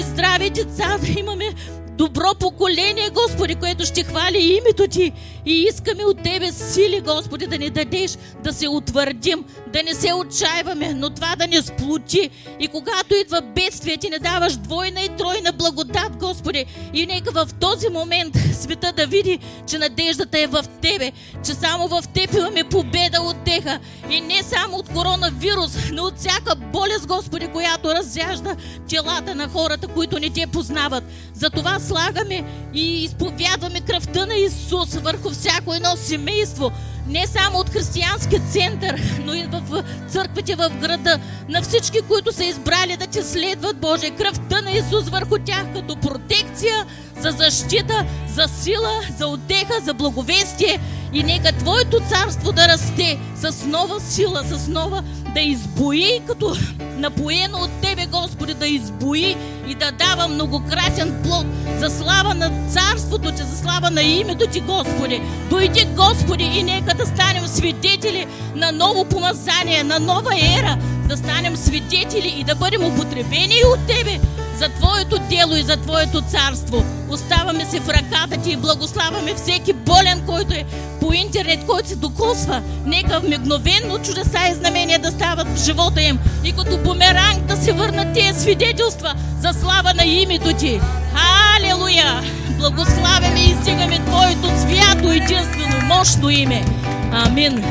здрави 0.55 1.07
деца, 1.07 1.19
имаме 1.19 1.53
добро 1.97 2.35
поколение, 2.39 3.09
Господи, 3.13 3.55
което 3.55 3.85
ще 3.85 4.03
хвали 4.03 4.37
името 4.37 4.87
Ти. 4.87 5.11
И 5.45 5.61
искаме 5.61 6.03
от 6.03 6.23
Тебе 6.23 6.51
сили, 6.51 7.01
Господи, 7.01 7.47
да 7.47 7.57
ни 7.57 7.69
дадеш, 7.69 8.17
да 8.43 8.53
се 8.53 8.67
утвърдим, 8.67 9.43
да 9.73 9.83
не 9.83 9.93
се 9.93 10.13
отчаиваме, 10.13 10.93
но 10.93 11.09
това 11.09 11.35
да 11.35 11.47
ни 11.47 11.61
сплоти. 11.61 12.29
И 12.59 12.67
когато 12.67 13.15
идва 13.15 13.41
бедствие, 13.41 13.97
Ти 13.97 14.09
не 14.09 14.19
даваш 14.19 14.57
двойна 14.57 15.01
и 15.01 15.09
тройна 15.09 15.51
благодат, 15.51 16.17
Господи. 16.19 16.65
И 16.93 17.05
нека 17.05 17.31
в 17.31 17.53
този 17.59 17.89
момент 17.89 18.35
света 18.53 18.93
да 18.97 19.07
види, 19.07 19.39
че 19.67 19.77
надеждата 19.77 20.39
е 20.39 20.47
в 20.47 20.65
Тебе, 20.81 21.11
че 21.45 21.53
само 21.53 21.87
в 21.87 22.03
Теб 22.13 22.33
имаме 22.33 22.63
победа 22.63 23.21
от 23.21 23.43
теха. 23.45 23.79
И 24.09 24.21
не 24.21 24.43
само 24.43 24.77
от 24.77 24.89
коронавирус, 24.89 25.77
но 25.91 26.03
от 26.03 26.17
всяка 26.17 26.55
болест, 26.55 27.07
Господи, 27.07 27.47
която 27.47 27.93
разяжда 27.93 28.55
телата 28.89 29.35
на 29.35 29.47
хората, 29.47 29.87
които 29.87 30.19
не 30.19 30.29
Те 30.29 30.47
познават. 30.47 31.03
Затова 31.33 31.79
слагаме 31.87 32.43
и 32.73 33.03
изповядваме 33.03 33.81
кръвта 33.81 34.25
на 34.25 34.35
Исус 34.35 34.95
върху 34.95 35.29
всяко 35.29 35.73
едно 35.73 35.95
семейство, 35.95 36.71
не 37.07 37.27
само 37.27 37.59
от 37.59 37.69
християнския 37.69 38.41
център, 38.51 39.01
но 39.25 39.33
и 39.33 39.43
в 39.43 39.83
църквите 40.09 40.55
в 40.55 40.69
града, 40.81 41.19
на 41.49 41.61
всички, 41.61 42.01
които 42.01 42.31
са 42.31 42.43
избрали 42.43 42.97
да 42.97 43.07
те 43.07 43.23
следват, 43.23 43.77
Боже, 43.77 44.09
кръвта 44.09 44.61
на 44.61 44.71
Исус 44.71 45.09
върху 45.09 45.37
тях 45.45 45.65
като 45.73 45.95
протекция, 45.95 46.85
за 47.19 47.31
защита, 47.31 48.05
за 48.27 48.47
сила, 48.47 49.01
за 49.17 49.27
отеха, 49.27 49.73
за 49.83 49.93
благовестие 49.93 50.79
и 51.13 51.23
нека 51.23 51.51
Твоето 51.51 51.99
царство 51.99 52.51
да 52.51 52.67
расте 52.67 53.19
с 53.35 53.65
нова 53.65 53.99
сила, 53.99 54.43
с 54.43 54.67
нова 54.67 55.03
да 55.33 55.41
избои, 55.41 56.19
като 56.27 56.55
напоено 56.97 57.57
от 57.57 57.69
Тебе, 57.81 58.05
Господи, 58.05 58.53
да 58.53 58.67
избои 58.67 59.35
и 59.67 59.75
да 59.75 59.91
дава 59.91 60.27
многократен 60.27 61.21
плод 61.23 61.45
за 61.79 61.89
слава 61.89 62.33
на 62.33 62.51
Царството 62.69 63.31
Ти, 63.31 63.43
за 63.43 63.57
слава 63.57 63.91
на 63.91 64.01
името 64.01 64.47
Ти, 64.47 64.59
Господи. 64.59 65.21
Дойди, 65.49 65.87
Господи, 65.95 66.43
и 66.43 66.63
нека 66.63 66.94
да 66.97 67.05
станем 67.05 67.47
свидетели 67.47 68.27
на 68.55 68.71
ново 68.71 69.05
помазание, 69.05 69.83
на 69.83 69.99
нова 69.99 70.31
ера, 70.59 70.77
да 71.07 71.17
станем 71.17 71.55
свидетели 71.55 72.27
и 72.39 72.43
да 72.43 72.55
бъдем 72.55 72.85
употребени 72.85 73.61
от 73.73 73.87
Тебе 73.87 74.19
за 74.57 74.69
Твоето 74.69 75.17
дело 75.29 75.55
и 75.55 75.63
за 75.63 75.77
Твоето 75.77 76.21
царство. 76.21 76.85
Оставаме 77.09 77.65
се 77.65 77.79
в 77.79 77.89
ръката 77.89 78.37
Ти 78.43 78.51
и 78.51 78.57
благославяме 78.57 79.35
всеки 79.35 79.73
болен, 79.73 80.23
който 80.25 80.53
е 80.53 80.65
по 81.01 81.13
интернет, 81.13 81.65
който 81.65 81.89
се 81.89 81.95
докосва. 81.95 82.61
Нека 82.85 83.19
мигновенно 83.19 84.01
чудеса 84.03 84.39
и 84.51 84.53
знамения 84.53 84.99
да 84.99 85.11
стават 85.11 85.47
в 85.47 85.65
живота 85.65 86.01
им 86.01 86.19
и 86.43 86.51
като 86.51 86.77
бумеранг 86.77 87.45
да 87.47 87.57
се 87.57 87.73
върнат 87.73 88.13
тези 88.13 88.39
свидетелства 88.39 89.13
за 89.39 89.53
слава 89.59 89.93
на 89.93 90.05
името 90.05 90.53
Ти. 90.53 90.79
Халелуя! 91.13 92.21
Благославяме 92.59 93.39
и 93.39 93.49
издигаме 93.49 93.99
Твоето 94.05 94.47
свято, 94.59 95.11
единствено, 95.11 95.85
мощно 95.85 96.29
име. 96.29 96.65
Амин. 97.11 97.63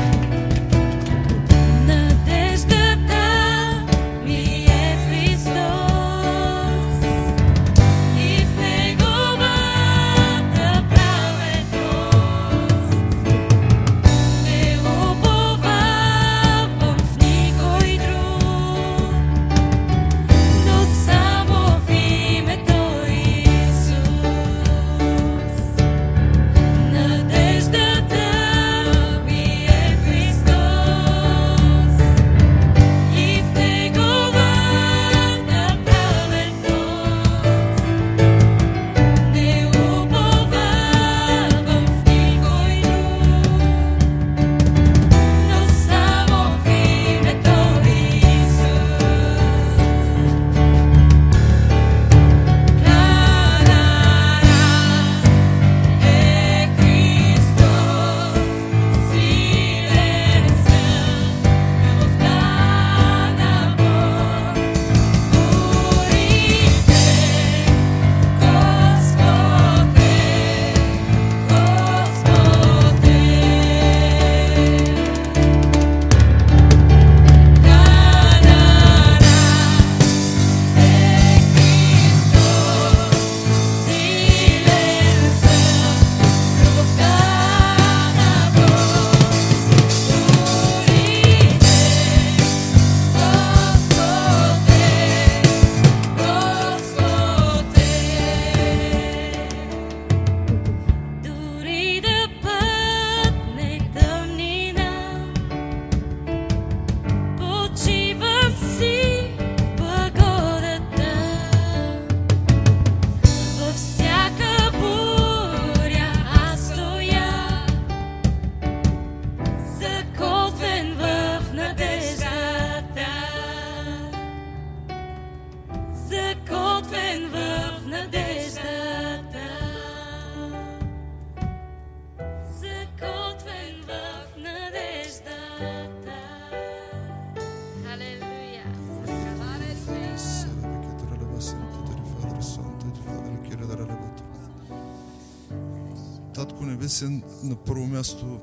Място 148.05 148.39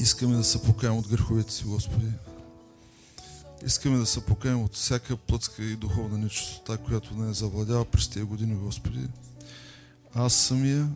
искаме 0.00 0.36
да 0.36 0.44
се 0.44 0.62
покаем 0.62 0.96
от 0.96 1.08
греховете 1.08 1.52
си, 1.52 1.64
Господи. 1.64 2.06
Искаме 3.66 3.98
да 3.98 4.06
се 4.06 4.26
покаем 4.26 4.62
от 4.62 4.74
всяка 4.74 5.16
плътска 5.16 5.64
и 5.64 5.76
духовна 5.76 6.18
нечистота, 6.18 6.76
която 6.76 7.14
не 7.14 7.30
е 7.30 7.34
завладява 7.34 7.84
през 7.84 8.08
тези 8.08 8.24
години, 8.24 8.54
Господи. 8.54 9.08
Аз 10.14 10.34
самия, 10.34 10.88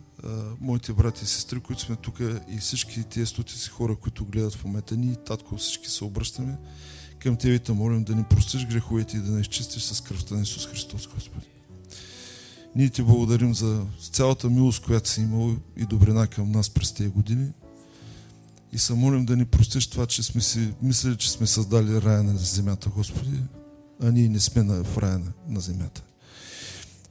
моите 0.61 0.93
брати 0.93 1.23
и 1.23 1.27
сестри, 1.27 1.59
които 1.59 1.81
сме 1.81 1.95
тук 1.95 2.19
и 2.49 2.57
всички 2.57 3.03
тия 3.03 3.27
стотици 3.27 3.69
хора, 3.69 3.95
които 3.95 4.25
гледат 4.25 4.55
в 4.55 4.65
момента, 4.65 4.97
ние, 4.97 5.15
татко, 5.15 5.57
всички 5.57 5.89
се 5.89 6.03
обръщаме 6.03 6.57
към 7.19 7.37
Тебе 7.37 7.53
и 7.53 7.59
те 7.59 7.71
молим 7.71 8.03
да 8.03 8.15
ни 8.15 8.23
простиш 8.23 8.65
греховете 8.65 9.17
и 9.17 9.19
да 9.19 9.31
ни 9.31 9.41
изчистиш 9.41 9.83
с 9.83 10.01
кръвта 10.01 10.35
на 10.35 10.41
Исус 10.41 10.67
Христос, 10.67 11.07
Господи. 11.07 11.56
Ние 12.75 12.89
Ти 12.89 13.01
благодарим 13.01 13.53
за 13.53 13.85
цялата 14.11 14.49
милост, 14.49 14.83
която 14.83 15.09
си 15.09 15.21
имал 15.21 15.55
и 15.77 15.85
добрина 15.85 16.27
към 16.27 16.51
нас 16.51 16.69
през 16.69 16.91
тези 16.91 17.09
години. 17.09 17.47
И 18.73 18.77
се 18.77 18.93
молим 18.93 19.25
да 19.25 19.35
ни 19.35 19.45
простиш 19.45 19.87
това, 19.87 20.05
че 20.05 20.23
сме 20.23 20.41
си 20.41 20.73
мислили, 20.81 21.17
че 21.17 21.31
сме 21.31 21.47
създали 21.47 22.01
рая 22.01 22.23
на 22.23 22.37
земята, 22.37 22.89
Господи, 22.89 23.39
а 24.03 24.11
ние 24.11 24.29
не 24.29 24.39
сме 24.39 24.63
на, 24.63 24.83
в 24.83 24.97
рая 24.97 25.19
на, 25.19 25.31
на 25.47 25.59
земята. 25.59 26.03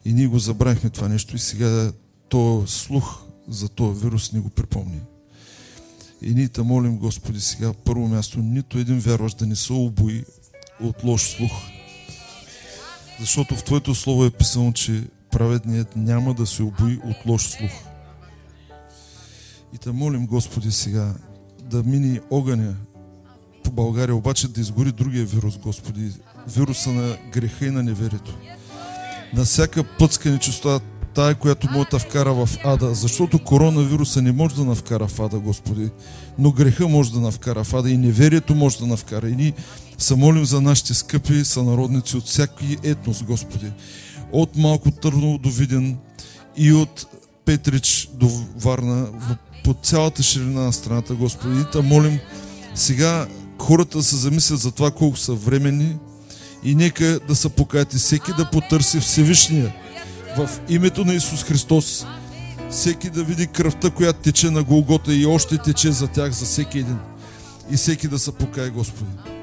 И 0.05 0.13
ние 0.13 0.27
го 0.27 0.39
забравихме 0.39 0.91
това 0.91 1.09
нещо 1.09 1.37
и 1.37 1.39
сега 1.39 1.93
то 2.29 2.65
слух 2.67 3.23
за 3.49 3.69
този 3.69 4.01
вирус 4.01 4.33
ни 4.33 4.41
го 4.41 4.51
припомни. 4.51 5.01
И 6.23 6.35
ние 6.35 6.49
те 6.49 6.63
молим, 6.63 6.99
Господи, 6.99 7.41
сега 7.41 7.73
първо 7.73 8.09
място, 8.09 8.39
нито 8.39 8.79
един 8.79 8.99
вярващ 8.99 9.39
да 9.39 9.47
не 9.47 9.57
се 9.57 9.73
обои 9.73 10.25
от 10.81 11.05
лош 11.05 11.23
слух. 11.23 11.53
Защото 13.21 13.57
в 13.57 13.65
Твоето 13.65 13.95
Слово 13.95 14.25
е 14.25 14.31
писано, 14.31 14.73
че 14.73 15.05
праведният 15.31 15.97
няма 15.97 16.35
да 16.35 16.47
се 16.47 16.63
обои 16.63 17.01
от 17.05 17.17
лош 17.27 17.49
слух. 17.49 17.73
И 19.75 19.79
те 19.79 19.91
молим, 19.91 20.27
Господи, 20.27 20.73
сега 20.73 21.15
да 21.63 21.83
мини 21.83 22.21
огъня 22.31 22.75
по 23.65 23.71
България, 23.71 24.17
обаче 24.17 24.49
да 24.49 24.61
изгори 24.61 24.93
другия 24.93 25.25
вирус, 25.25 25.59
Господи. 25.59 26.13
Вируса 26.49 26.93
на 26.93 27.17
греха 27.33 27.67
и 27.67 27.71
на 27.71 27.83
неверието. 27.83 28.39
На 29.35 29.45
всяка 29.45 29.85
пътска 29.99 30.31
нечистота, 30.31 30.85
тая, 31.15 31.35
която 31.35 31.69
може 31.73 31.89
да 31.91 31.99
вкара 31.99 32.35
в 32.35 32.49
ада, 32.65 32.95
защото 32.95 33.45
коронавируса 33.45 34.23
не 34.23 34.33
може 34.33 34.55
да 34.55 34.65
навкара 34.65 35.09
в 35.09 35.21
ада, 35.21 35.39
Господи, 35.39 35.91
но 36.39 36.53
греха 36.53 36.89
може 36.89 37.13
да 37.13 37.21
навкара 37.21 37.65
в 37.65 37.75
ада 37.75 37.91
и 37.91 37.97
неверието 37.97 38.55
може 38.55 38.79
да 38.79 38.87
навкара. 38.87 39.29
И 39.29 39.37
ние 39.37 39.53
се 39.99 40.15
молим 40.15 40.45
за 40.45 40.61
нашите 40.61 40.95
скъпи 40.95 41.45
сънародници 41.45 42.17
от 42.17 42.27
всяки 42.27 42.77
етнос, 42.83 43.23
Господи. 43.23 43.73
От 44.33 44.57
Малко 44.57 44.91
Търново 44.91 45.39
до 45.39 45.51
Виден 45.51 45.97
и 46.57 46.73
от 46.73 47.07
Петрич 47.45 48.09
до 48.15 48.31
Варна, 48.57 49.09
по 49.65 49.75
цялата 49.83 50.23
ширина 50.23 50.61
на 50.61 50.73
страната, 50.73 51.15
Господи. 51.15 51.61
И 51.61 51.65
те 51.73 51.81
молим 51.81 52.19
сега 52.75 53.27
хората 53.59 53.99
да 53.99 54.05
се 54.05 54.17
замислят 54.17 54.61
за 54.61 54.71
това 54.71 54.91
колко 54.91 55.17
са 55.17 55.33
временни 55.33 55.97
и 56.65 56.75
нека 56.75 57.21
да 57.29 57.35
се 57.37 57.49
покаят 57.49 57.95
и 57.95 57.97
всеки 57.97 58.33
да 58.37 58.51
потърси 58.51 59.01
Всевишния 59.01 59.75
в 60.37 60.51
името 60.69 61.05
на 61.05 61.15
Исус 61.15 61.45
Христос. 61.45 62.07
Всеки 62.71 63.11
да 63.11 63.25
види 63.25 63.47
кръвта, 63.47 63.91
която 63.91 64.21
тече 64.21 64.51
на 64.51 64.63
Голгота 64.63 65.15
и 65.15 65.27
още 65.27 65.59
тече 65.59 65.93
за 65.93 66.09
тях, 66.09 66.33
за 66.33 66.45
всеки 66.45 66.79
един. 66.79 66.99
И 67.71 67.77
всеки 67.77 68.09
да 68.09 68.19
се 68.19 68.33
покае, 68.33 68.69
Господи. 68.69 69.36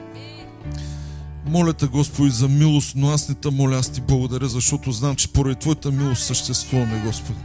Моля 1.46 1.74
те, 1.74 1.88
Господи, 1.88 2.30
за 2.30 2.48
милост, 2.48 2.94
но 2.96 3.10
аз 3.10 3.30
не 3.30 3.36
те 3.36 3.50
моля, 3.50 3.76
аз 3.76 3.90
ти 3.90 4.02
благодаря, 4.02 4.48
защото 4.48 4.92
знам, 4.92 5.16
че 5.16 5.28
поради 5.28 5.56
Твоята 5.56 5.92
милост 5.92 6.24
съществуваме, 6.24 7.02
Господи. 7.06 7.40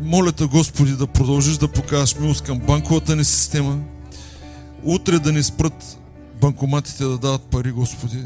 Моля 0.00 0.32
те, 0.32 0.44
Господи, 0.44 0.92
да 0.92 1.06
продължиш 1.06 1.56
да 1.56 1.68
покажеш 1.68 2.16
милост 2.16 2.44
към 2.44 2.58
банковата 2.58 3.16
ни 3.16 3.24
система. 3.24 3.78
Утре 4.82 5.18
да 5.18 5.32
ни 5.32 5.42
спрат 5.42 5.98
банкоматите 6.40 7.04
да 7.04 7.18
дават 7.18 7.42
пари, 7.42 7.72
Господи. 7.72 8.22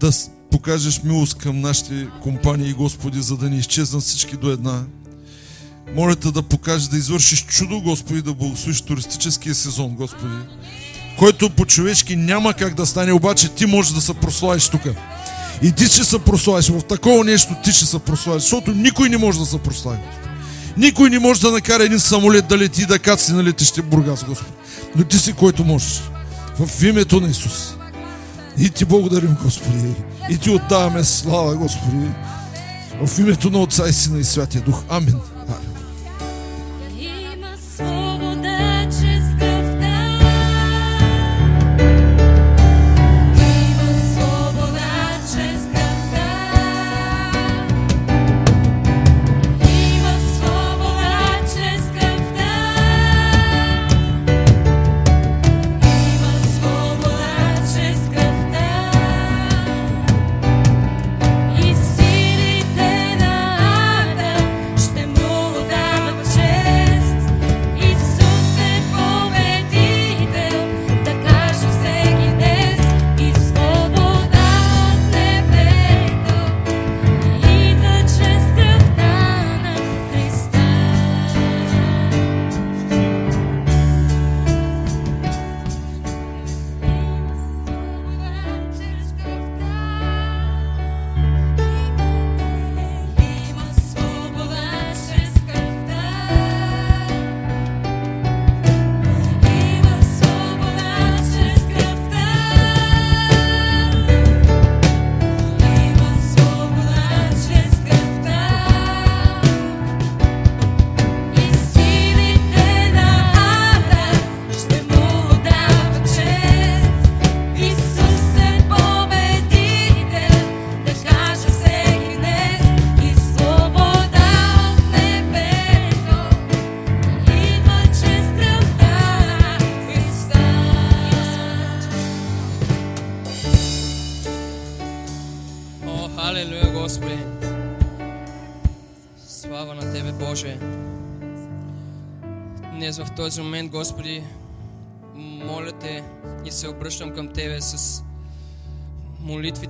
Да 0.00 0.10
покажеш 0.50 1.02
милост 1.02 1.34
към 1.38 1.60
нашите 1.60 2.08
компании, 2.22 2.72
Господи, 2.72 3.22
за 3.22 3.36
да 3.36 3.50
ни 3.50 3.58
изчезнат 3.58 4.02
всички 4.02 4.36
до 4.36 4.50
една. 4.50 4.84
Моля 5.94 6.16
те 6.16 6.30
да 6.30 6.42
покажеш 6.42 6.88
да 6.88 6.96
извършиш 6.96 7.46
чудо, 7.46 7.80
Господи, 7.80 8.22
да 8.22 8.34
благословиш 8.34 8.80
туристическия 8.80 9.54
сезон, 9.54 9.94
Господи. 9.94 10.34
Който 11.18 11.50
по-човешки 11.50 12.16
няма 12.16 12.54
как 12.54 12.74
да 12.74 12.86
стане, 12.86 13.12
обаче 13.12 13.48
ти 13.48 13.66
можеш 13.66 13.92
да 13.92 14.00
се 14.00 14.14
прославиш 14.14 14.68
тук. 14.68 14.82
И 15.62 15.72
ти 15.72 15.86
ще 15.86 16.04
се 16.04 16.18
прославиш. 16.18 16.68
В 16.68 16.82
такова 16.82 17.24
нещо 17.24 17.54
ти 17.64 17.72
ще 17.72 17.86
се 17.86 17.98
прославиш, 17.98 18.42
защото 18.42 18.72
никой 18.72 19.08
не 19.08 19.16
може 19.16 19.38
да 19.38 19.46
се 19.46 19.58
прослави. 19.58 19.98
Никой 20.76 21.10
не 21.10 21.18
може 21.18 21.40
да 21.40 21.50
накара 21.50 21.84
един 21.84 22.00
самолет 22.00 22.48
да 22.48 22.58
лети 22.58 22.82
и 22.82 22.86
да 22.86 22.98
каци 22.98 23.32
на 23.32 23.44
летище 23.44 23.82
Бургас, 23.82 24.24
Господи. 24.24 24.52
Но 24.96 25.04
ти 25.04 25.18
си 25.18 25.32
който 25.32 25.64
можеш. 25.64 26.02
В 26.58 26.82
името 26.82 27.20
на 27.20 27.28
Исус. 27.28 27.74
И 28.58 28.70
ти 28.70 28.84
благодарим, 28.84 29.36
Господи. 29.42 29.94
И 30.30 30.38
ти 30.38 30.50
отдаваме 30.50 31.04
слава, 31.04 31.56
Господи. 31.56 32.06
В 33.04 33.18
името 33.18 33.50
на 33.50 33.58
Отца 33.58 33.88
и 33.88 33.92
Сина 33.92 34.18
и 34.18 34.24
Святия 34.24 34.62
Дух. 34.62 34.82
Амин. 34.88 35.14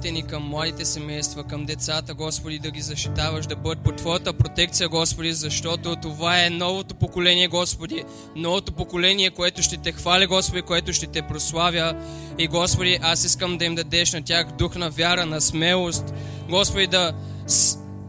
Молитвите 0.06 0.12
ни 0.12 0.22
към 0.22 0.48
младите 0.48 0.84
семейства, 0.84 1.44
към 1.44 1.66
децата, 1.66 2.14
Господи, 2.14 2.58
да 2.58 2.70
ги 2.70 2.80
защитаваш, 2.80 3.46
да 3.46 3.56
бъдат 3.56 3.84
под 3.84 3.96
Твоята 3.96 4.32
протекция, 4.32 4.88
Господи, 4.88 5.32
защото 5.32 5.96
това 5.96 6.44
е 6.44 6.50
новото 6.50 6.94
поколение, 6.94 7.48
Господи, 7.48 8.04
новото 8.36 8.72
поколение, 8.72 9.30
което 9.30 9.62
ще 9.62 9.76
Те 9.76 9.92
хвали, 9.92 10.26
Господи, 10.26 10.62
което 10.62 10.92
ще 10.92 11.06
Те 11.06 11.22
прославя. 11.22 11.94
И, 12.38 12.46
Господи, 12.48 12.98
аз 13.02 13.24
искам 13.24 13.58
да 13.58 13.64
им 13.64 13.74
дадеш 13.74 14.12
на 14.12 14.22
тях 14.22 14.46
дух 14.58 14.76
на 14.76 14.90
вяра, 14.90 15.26
на 15.26 15.40
смелост, 15.40 16.04
Господи, 16.50 16.86
да 16.86 17.12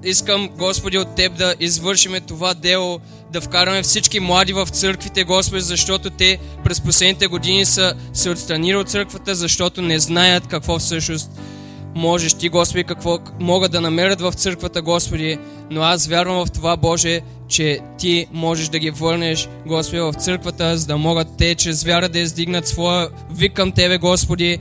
искам, 0.04 0.50
Господи, 0.50 0.98
от 0.98 1.16
Теб 1.16 1.38
да 1.38 1.56
извършиме 1.60 2.20
това 2.20 2.54
дело, 2.54 3.00
да 3.32 3.42
вкараме 3.42 3.82
всички 3.82 4.20
млади 4.20 4.54
в 4.54 4.68
църквите, 4.68 5.24
Господи, 5.24 5.62
защото 5.62 6.10
те 6.10 6.40
през 6.64 6.82
последните 6.82 7.28
години 7.28 7.66
са 7.66 7.94
се 8.14 8.30
отстранили 8.30 8.76
от 8.76 8.90
църквата, 8.90 9.36
защото 9.36 9.82
не 9.82 10.00
знаят 10.00 10.48
какво 10.48 10.80
всъщност 10.80 11.32
можеш 11.98 12.34
ти, 12.34 12.50
Господи, 12.50 12.84
какво 12.84 13.20
могат 13.40 13.72
да 13.72 13.82
намерят 13.82 14.22
в 14.22 14.34
църквата, 14.34 14.82
Господи, 14.82 15.38
но 15.72 15.82
аз 15.82 16.08
вярвам 16.08 16.46
в 16.46 16.52
това, 16.52 16.78
Боже, 16.78 17.22
че 17.48 17.80
Ти 17.98 18.28
можеш 18.34 18.70
да 18.70 18.80
ги 18.80 18.90
върнеш, 18.90 19.50
Господи, 19.66 20.02
в 20.02 20.14
църквата, 20.14 20.78
за 20.78 20.86
да 20.86 20.98
могат 20.98 21.28
те 21.38 21.56
чрез 21.56 21.84
вяра 21.84 22.10
да 22.10 22.20
издигнат 22.20 22.68
своя 22.68 23.10
вик 23.32 23.54
към 23.54 23.72
Тебе, 23.72 23.98
Господи, 23.98 24.58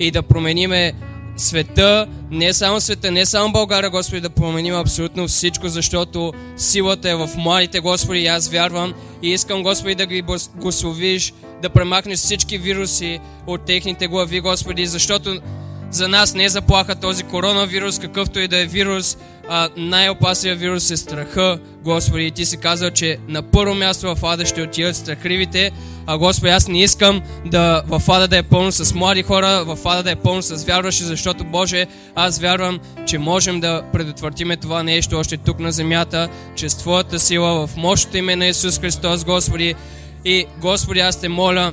и 0.00 0.10
да 0.10 0.22
промениме 0.22 0.92
света, 1.36 2.06
не 2.30 2.52
само 2.52 2.80
света, 2.80 3.10
не 3.10 3.26
само 3.26 3.52
България, 3.52 3.90
Господи, 3.90 4.20
да 4.20 4.30
променим 4.30 4.74
абсолютно 4.74 5.28
всичко, 5.28 5.68
защото 5.68 6.32
силата 6.56 7.10
е 7.10 7.14
в 7.14 7.30
младите, 7.36 7.80
Господи, 7.80 8.18
и 8.18 8.26
аз 8.26 8.48
вярвам. 8.48 8.94
И 9.22 9.30
искам, 9.30 9.62
Господи, 9.62 9.94
да 9.94 10.06
ги 10.06 10.22
благословиш, 10.22 11.34
да 11.62 11.70
премахнеш 11.70 12.18
всички 12.18 12.58
вируси 12.58 13.20
от 13.46 13.64
техните 13.64 14.06
глави, 14.06 14.40
Господи, 14.40 14.86
защото 14.86 15.40
за 15.90 16.08
нас 16.08 16.34
не 16.34 16.44
е 16.44 16.48
заплаха 16.48 16.94
този 16.94 17.22
коронавирус, 17.22 17.98
какъвто 17.98 18.38
и 18.38 18.48
да 18.48 18.58
е 18.58 18.66
вирус, 18.66 19.16
а 19.48 19.68
най-опасният 19.76 20.58
вирус 20.58 20.90
е 20.90 20.96
страха, 20.96 21.58
Господи. 21.84 22.26
И 22.26 22.30
Ти 22.30 22.44
си 22.44 22.56
казал, 22.56 22.90
че 22.90 23.18
на 23.28 23.42
първо 23.42 23.74
място 23.74 24.14
в 24.14 24.24
ада 24.24 24.46
ще 24.46 24.62
отидат 24.62 24.96
страхливите, 24.96 25.70
а 26.06 26.18
Господи, 26.18 26.50
аз 26.50 26.68
не 26.68 26.82
искам 26.82 27.22
да 27.46 27.82
в 27.86 28.02
ада 28.08 28.28
да 28.28 28.36
е 28.36 28.42
пълно 28.42 28.72
с 28.72 28.94
млади 28.94 29.22
хора, 29.22 29.64
в 29.66 29.78
ада 29.84 30.02
да 30.02 30.10
е 30.10 30.16
пълно 30.16 30.42
с 30.42 30.64
вярващи, 30.64 31.04
защото 31.04 31.44
Боже, 31.44 31.86
аз 32.14 32.38
вярвам, 32.38 32.78
че 33.06 33.18
можем 33.18 33.60
да 33.60 33.82
предотвратиме 33.92 34.56
това 34.56 34.82
нещо 34.82 35.16
още 35.16 35.36
тук 35.36 35.60
на 35.60 35.72
земята, 35.72 36.28
чрез 36.56 36.76
Твоята 36.76 37.18
сила, 37.18 37.66
в 37.66 37.76
мощното 37.76 38.16
име 38.16 38.36
на 38.36 38.46
Исус 38.46 38.80
Христос, 38.80 39.24
Господи. 39.24 39.74
И 40.24 40.46
Господи, 40.60 41.00
аз 41.00 41.20
те 41.20 41.28
моля, 41.28 41.72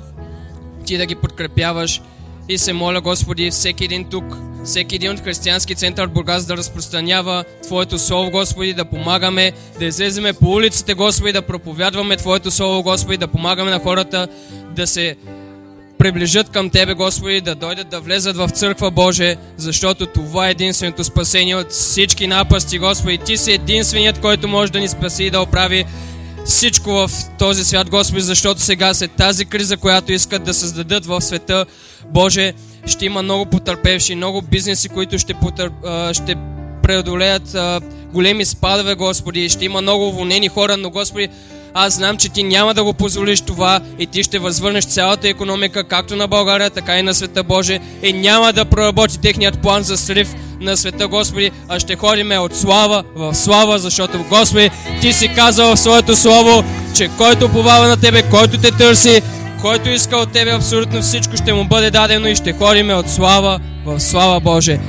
ти 0.86 0.98
да 0.98 1.06
ги 1.06 1.16
подкрепяваш. 1.16 2.02
И 2.50 2.58
се 2.58 2.74
моля, 2.74 3.02
Господи, 3.02 3.52
всеки 3.52 3.84
един 3.84 4.06
тук, 4.06 4.38
всеки 4.66 4.96
един 4.96 5.12
от 5.12 5.20
християнски 5.20 5.76
център 5.76 6.08
Бургас 6.08 6.46
да 6.46 6.58
разпространява 6.58 7.44
Твоето 7.64 8.00
Слово, 8.00 8.32
Господи, 8.32 8.74
да 8.74 8.86
помагаме, 8.86 9.52
да 9.80 9.86
излеземе 9.86 10.34
по 10.34 10.46
улиците, 10.46 10.94
Господи, 10.94 11.32
да 11.32 11.42
проповядваме 11.42 12.18
Твоето 12.18 12.52
Слово, 12.52 12.84
Господи, 12.84 13.18
да 13.18 13.28
помагаме 13.28 13.72
на 13.72 13.80
хората 13.80 14.28
да 14.76 14.88
се 14.88 15.16
приближат 15.98 16.50
към 16.50 16.70
Тебе, 16.70 16.94
Господи, 16.94 17.42
да 17.42 17.56
дойдат 17.56 17.90
да 17.90 18.00
влезат 18.00 18.38
в 18.38 18.50
църква 18.50 18.92
Боже, 18.92 19.36
защото 19.58 20.06
това 20.06 20.48
е 20.48 20.52
единственото 20.52 21.04
спасение 21.04 21.56
от 21.56 21.72
всички 21.72 22.28
напасти, 22.28 22.80
Господи. 22.80 23.18
Ти 23.18 23.38
си 23.38 23.52
единственият, 23.52 24.20
който 24.20 24.48
може 24.48 24.72
да 24.72 24.80
ни 24.80 24.88
спаси 24.88 25.24
и 25.24 25.30
да 25.30 25.42
оправи 25.42 25.86
всичко 26.48 26.92
в 26.92 27.12
този 27.40 27.64
свят, 27.64 27.90
Господи, 27.90 28.22
защото 28.22 28.62
сега 28.62 28.94
след 28.94 29.12
тази 29.12 29.46
криза, 29.46 29.78
която 29.78 30.12
искат 30.12 30.44
да 30.44 30.54
създадат 30.54 31.06
в 31.06 31.22
света, 31.22 31.66
Боже, 32.10 32.54
ще 32.86 33.06
има 33.06 33.22
много 33.22 33.46
потърпевши, 33.46 34.16
много 34.16 34.42
бизнеси, 34.42 34.90
които 34.90 35.20
ще, 35.20 35.34
потър... 35.34 35.72
ще 36.14 36.36
преодолеят 36.84 37.58
големи 38.14 38.46
спадове, 38.46 38.96
Господи. 38.96 39.50
Ще 39.50 39.66
има 39.66 39.82
много 39.82 40.08
уволнени 40.08 40.48
хора, 40.48 40.78
но, 40.78 40.90
Господи, 40.90 41.30
аз 41.80 41.94
знам, 41.94 42.18
че 42.18 42.30
Ти 42.30 42.44
няма 42.44 42.74
да 42.74 42.84
го 42.84 42.94
позволиш 42.94 43.42
това 43.42 43.80
и 44.00 44.08
Ти 44.08 44.24
ще 44.24 44.40
възвърнеш 44.40 44.86
цялата 44.86 45.30
економика, 45.30 45.84
както 45.84 46.16
на 46.16 46.28
България, 46.28 46.70
така 46.70 47.00
и 47.00 47.04
на 47.04 47.14
света 47.14 47.44
Боже, 47.44 47.80
и 48.04 48.14
няма 48.14 48.54
да 48.54 48.66
проработи 48.66 49.20
техният 49.20 49.62
план 49.62 49.84
за 49.84 49.98
срив 49.98 50.36
на 50.62 50.78
света, 50.78 51.08
Господи, 51.08 51.52
а 51.68 51.80
ще 51.80 51.96
ходиме 51.96 52.38
от 52.38 52.56
слава 52.56 53.04
в 53.16 53.36
слава, 53.36 53.80
защото, 53.80 54.26
Господи, 54.30 54.70
Ти 55.02 55.14
си 55.14 55.28
казал 55.36 55.76
в 55.76 55.80
Своето 55.80 56.16
Слово, 56.16 56.64
че 56.96 57.10
който 57.18 57.50
повава 57.50 57.88
на 57.88 57.98
Тебе, 57.98 58.24
който 58.24 58.58
те 58.58 58.72
търси, 58.72 59.22
който 59.62 59.90
иска 59.90 60.18
от 60.18 60.32
Тебе 60.32 60.52
абсолютно 60.52 61.02
всичко, 61.02 61.38
ще 61.38 61.54
му 61.54 61.64
бъде 61.64 61.92
дадено 61.92 62.28
и 62.28 62.36
ще 62.36 62.54
ходиме 62.54 62.94
от 62.94 63.10
слава 63.10 63.60
в 63.86 64.00
слава 64.00 64.40
Боже. 64.40 64.80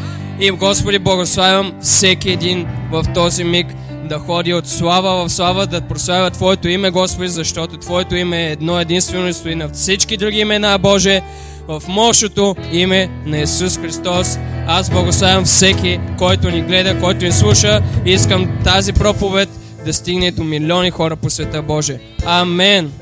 И, 0.40 0.50
Господи, 0.50 0.98
благославям 0.98 1.72
всеки 1.82 2.30
един 2.30 2.66
в 2.92 3.04
този 3.14 3.44
миг 3.44 3.66
да 4.08 4.18
ходи 4.18 4.54
от 4.54 4.68
слава 4.68 5.24
в 5.24 5.32
слава, 5.32 5.66
да 5.66 5.80
прославя 5.80 6.30
Твоето 6.30 6.68
име, 6.68 6.90
Господи, 6.90 7.28
защото 7.28 7.76
Твоето 7.76 8.16
име 8.16 8.46
е 8.46 8.52
едно 8.52 8.80
единствено 8.80 9.28
и 9.28 9.32
стои 9.32 9.54
на 9.54 9.68
всички 9.68 10.16
други 10.16 10.38
имена, 10.38 10.78
Боже, 10.78 11.22
в 11.68 11.82
мощното 11.88 12.56
име 12.72 13.10
на 13.26 13.38
Исус 13.38 13.78
Христос. 13.78 14.38
Аз 14.66 14.90
благославям 14.90 15.44
всеки, 15.44 16.00
който 16.18 16.50
ни 16.50 16.62
гледа, 16.62 17.00
който 17.00 17.24
ни 17.24 17.32
слуша 17.32 17.82
и 18.06 18.10
искам 18.12 18.58
тази 18.64 18.92
проповед 18.92 19.48
да 19.84 19.92
стигне 19.92 20.30
до 20.30 20.44
милиони 20.44 20.90
хора 20.90 21.16
по 21.16 21.30
света 21.30 21.62
Боже. 21.62 21.98
Амен. 22.26 22.92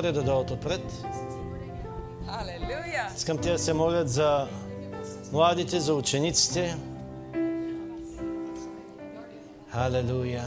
Карина 0.00 0.08
и 0.08 0.12
Виктория 0.12 0.12
да 0.12 0.22
дойдат 0.22 0.50
отпред. 0.50 1.04
Алелуя! 2.28 3.08
Искам 3.16 3.38
те 3.38 3.52
да 3.52 3.58
се 3.58 3.72
молят 3.72 4.08
за 4.08 4.48
младите, 5.32 5.80
за 5.80 5.94
учениците. 5.94 6.76
Халелуя. 9.68 10.44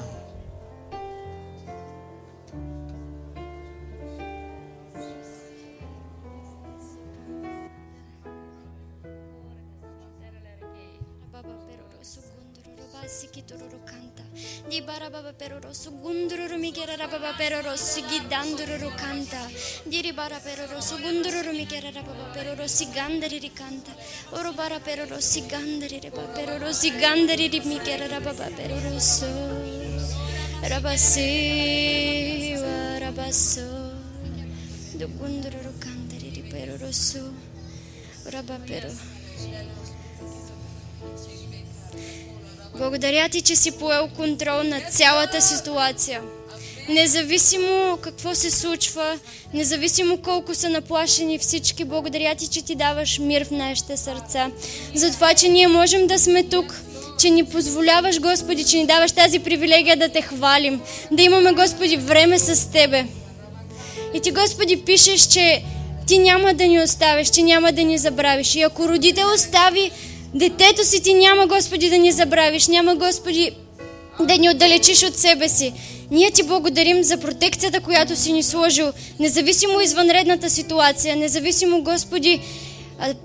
Di 19.93 20.01
ribara 20.03 20.39
peroro 20.39 20.81
sugundururu 20.81 21.53
migera 21.53 21.91
baba 21.93 22.25
peroro 22.35 22.67
sigandari 22.67 23.39
rikanta. 23.39 23.93
Oro 24.31 24.53
bara 24.53 24.81
peroro 24.81 25.21
sigandari 25.21 26.01
riba 26.01 26.23
peroro 26.37 26.73
sigandari 26.73 27.49
migera 27.65 28.21
baba 28.21 28.49
peroro 28.59 29.01
so. 29.01 29.27
Rabasiwa 30.63 32.99
rabaso. 32.99 33.69
Dugundururu 35.01 35.73
kantari 35.79 36.31
riperoro 36.37 36.93
so. 36.93 37.33
Раба 38.27 38.59
перо. 38.67 38.91
Благодаря 42.75 43.29
ти, 43.29 43.43
че 43.43 43.57
си 43.57 43.79
поел 43.79 44.09
контрол 44.09 44.63
над 44.63 44.93
цялата 44.93 45.43
ситуация. 45.43 46.23
Независимо 46.90 47.98
какво 48.02 48.36
се 48.36 48.52
случва, 48.52 49.20
независимо 49.54 50.18
колко 50.18 50.56
са 50.56 50.70
наплашени 50.70 51.38
всички, 51.38 51.84
благодаря 51.84 52.36
ти, 52.36 52.48
че 52.48 52.66
ти 52.66 52.76
даваш 52.76 53.20
мир 53.20 53.46
в 53.46 53.52
нашите 53.52 53.98
сърца. 53.98 54.52
За 54.96 55.12
това, 55.12 55.34
че 55.34 55.50
ние 55.50 55.68
можем 55.68 56.08
да 56.08 56.20
сме 56.20 56.44
тук, 56.44 56.82
че 57.20 57.30
ни 57.30 57.46
позволяваш, 57.46 58.20
Господи, 58.20 58.66
че 58.66 58.78
ни 58.78 58.86
даваш 58.86 59.12
тази 59.12 59.40
привилегия 59.40 59.98
да 59.98 60.10
те 60.10 60.22
хвалим, 60.22 60.82
да 61.12 61.24
имаме, 61.24 61.52
Господи, 61.52 61.98
време 61.98 62.40
с 62.40 62.72
Тебе. 62.72 63.06
И 64.14 64.22
Ти, 64.22 64.32
Господи, 64.32 64.82
пишеш, 64.86 65.22
че 65.28 65.64
Ти 66.08 66.18
няма 66.18 66.54
да 66.54 66.68
ни 66.68 66.82
оставиш, 66.82 67.30
че 67.30 67.44
няма 67.44 67.72
да 67.72 67.84
ни 67.84 67.98
забравиш. 67.98 68.56
И 68.56 68.62
ако 68.62 68.90
родител 68.90 69.34
остави 69.36 69.92
детето 70.34 70.86
си, 70.86 71.04
Ти 71.04 71.14
няма, 71.14 71.48
Господи, 71.48 71.90
да 71.90 71.98
ни 71.98 72.12
забравиш, 72.12 72.68
няма, 72.68 72.96
Господи, 72.96 73.52
да 74.20 74.38
ни 74.38 74.50
отдалечиш 74.50 75.04
от 75.04 75.18
себе 75.18 75.50
си. 75.50 75.74
Ние 76.12 76.32
ти 76.32 76.44
благодарим 76.44 77.04
за 77.04 77.18
протекцията, 77.18 77.82
която 77.82 78.16
си 78.16 78.34
ни 78.34 78.44
сложил, 78.44 78.92
независимо 79.20 79.82
извънредната 79.82 80.50
ситуация, 80.50 81.16
независимо, 81.16 81.82
Господи, 81.82 82.42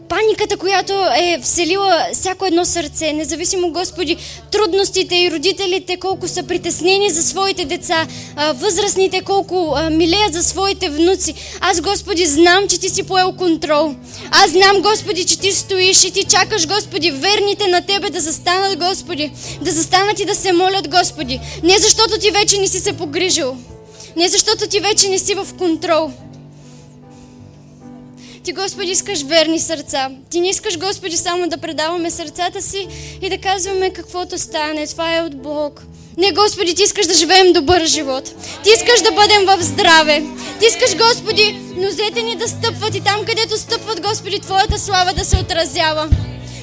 паниката, 0.09 0.57
която 0.57 0.93
е 0.93 1.39
вселила 1.43 2.07
всяко 2.13 2.47
едно 2.47 2.65
сърце, 2.65 3.13
независимо, 3.13 3.71
Господи, 3.71 4.17
трудностите 4.53 5.17
и 5.17 5.31
родителите 5.31 5.97
колко 5.97 6.29
са 6.29 6.43
притеснени 6.43 7.11
за 7.11 7.23
своите 7.23 7.65
деца, 7.65 8.07
възрастните 8.55 9.21
колко 9.21 9.77
милеят 9.91 10.33
за 10.33 10.43
своите 10.43 10.89
внуци. 10.89 11.35
Аз, 11.61 11.81
Господи, 11.81 12.27
знам, 12.27 12.69
че 12.69 12.81
Ти 12.81 12.89
си 12.89 13.03
поел 13.03 13.33
контрол. 13.33 13.95
Аз 14.31 14.51
знам, 14.51 14.83
Господи, 14.83 15.25
че 15.25 15.39
Ти 15.39 15.53
стоиш 15.53 16.05
и 16.05 16.11
Ти 16.11 16.25
чакаш, 16.25 16.67
Господи, 16.67 17.11
верните 17.11 17.67
на 17.67 17.87
Тебе 17.87 18.11
да 18.11 18.21
застанат, 18.21 18.79
Господи, 18.79 19.33
да 19.63 19.71
застанат 19.73 20.21
и 20.21 20.25
да 20.25 20.35
се 20.35 20.53
молят, 20.53 20.89
Господи. 20.89 21.41
Не 21.63 21.79
защото 21.79 22.19
Ти 22.21 22.31
вече 22.31 22.59
не 22.59 22.69
си 22.69 22.81
се 22.81 22.93
погрижил, 22.93 23.57
не 24.17 24.29
защото 24.29 24.69
Ти 24.69 24.81
вече 24.81 25.09
не 25.09 25.19
си 25.19 25.35
в 25.35 25.47
контрол. 25.59 26.11
Ти, 28.49 28.53
Господи, 28.53 28.91
искаш 28.91 29.23
верни 29.23 29.61
сърца. 29.61 30.11
Ти 30.31 30.41
не 30.41 30.49
искаш, 30.49 30.79
Господи, 30.79 31.17
само 31.17 31.49
да 31.49 31.59
предаваме 31.59 32.11
сърцата 32.11 32.63
си 32.63 32.89
и 33.23 33.31
да 33.31 33.39
казваме 33.39 33.91
каквото 33.91 34.39
стане. 34.39 34.87
Това 34.87 35.17
е 35.17 35.23
от 35.23 35.43
Бог. 35.43 35.83
Не, 36.17 36.33
Господи, 36.33 36.75
Ти 36.75 36.83
искаш 36.83 37.07
да 37.07 37.15
живеем 37.15 37.53
добър 37.53 37.85
живот. 37.85 38.25
Ти 38.65 38.71
искаш 38.71 39.01
да 39.01 39.13
бъдем 39.13 39.47
в 39.47 39.63
здраве. 39.63 40.23
Ти 40.61 40.67
искаш, 40.67 40.97
Господи, 40.97 41.61
нозете 41.77 42.23
ни 42.23 42.37
да 42.37 42.49
стъпват 42.49 42.95
и 42.95 43.01
там, 43.01 43.25
където 43.27 43.57
стъпват, 43.57 44.01
Господи, 44.01 44.41
Твоята 44.41 44.79
слава 44.79 45.13
да 45.13 45.25
се 45.25 45.37
отразява. 45.37 46.09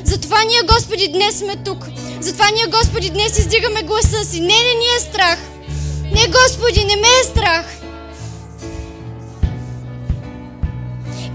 Затова 0.04 0.44
ние, 0.44 0.62
Господи, 0.74 1.08
днес 1.08 1.40
сме 1.40 1.56
тук. 1.66 1.86
Затова 2.22 2.50
ние, 2.56 2.66
Господи, 2.66 3.10
днес 3.10 3.38
издигаме 3.38 3.84
гласа 3.84 4.26
си. 4.26 4.40
Не, 4.40 4.48
не 4.48 4.74
ни 4.82 4.90
е 4.98 5.00
страх. 5.00 5.40
Не, 6.14 6.28
Господи, 6.28 6.86
не 6.86 6.96
ме 6.96 7.08
е 7.22 7.24
страх. 7.24 7.85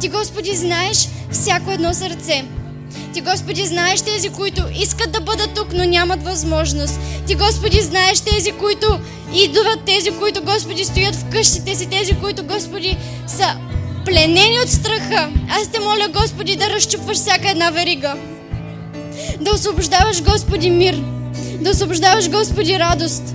Ти, 0.00 0.08
Господи, 0.08 0.56
знаеш 0.56 1.08
всяко 1.30 1.70
едно 1.70 1.94
сърце. 1.94 2.44
Ти, 3.12 3.20
Господи, 3.20 3.66
знаеш 3.66 4.00
тези, 4.00 4.28
които 4.28 4.62
искат 4.74 5.12
да 5.12 5.20
бъдат 5.20 5.54
тук, 5.54 5.72
но 5.74 5.84
нямат 5.84 6.24
възможност. 6.24 7.00
Ти, 7.26 7.34
Господи, 7.34 7.80
знаеш 7.80 8.20
тези, 8.20 8.52
които 8.52 9.00
идват, 9.34 9.84
тези, 9.86 10.10
които, 10.10 10.42
Господи, 10.42 10.84
стоят 10.84 11.14
в 11.14 11.24
къщите 11.24 11.74
си, 11.74 11.86
тези, 11.86 12.14
които, 12.14 12.44
Господи, 12.44 12.96
са 13.26 13.56
пленени 14.04 14.60
от 14.64 14.68
страха. 14.68 15.30
Аз 15.50 15.68
те 15.68 15.80
моля, 15.80 16.08
Господи, 16.12 16.56
да 16.56 16.70
разчупваш 16.70 17.16
всяка 17.16 17.50
една 17.50 17.70
верига. 17.70 18.14
Да 19.40 19.54
освобождаваш, 19.54 20.22
Господи, 20.22 20.70
мир. 20.70 21.02
Да 21.60 21.70
освобождаваш, 21.70 22.30
Господи, 22.30 22.78
радост. 22.78 23.34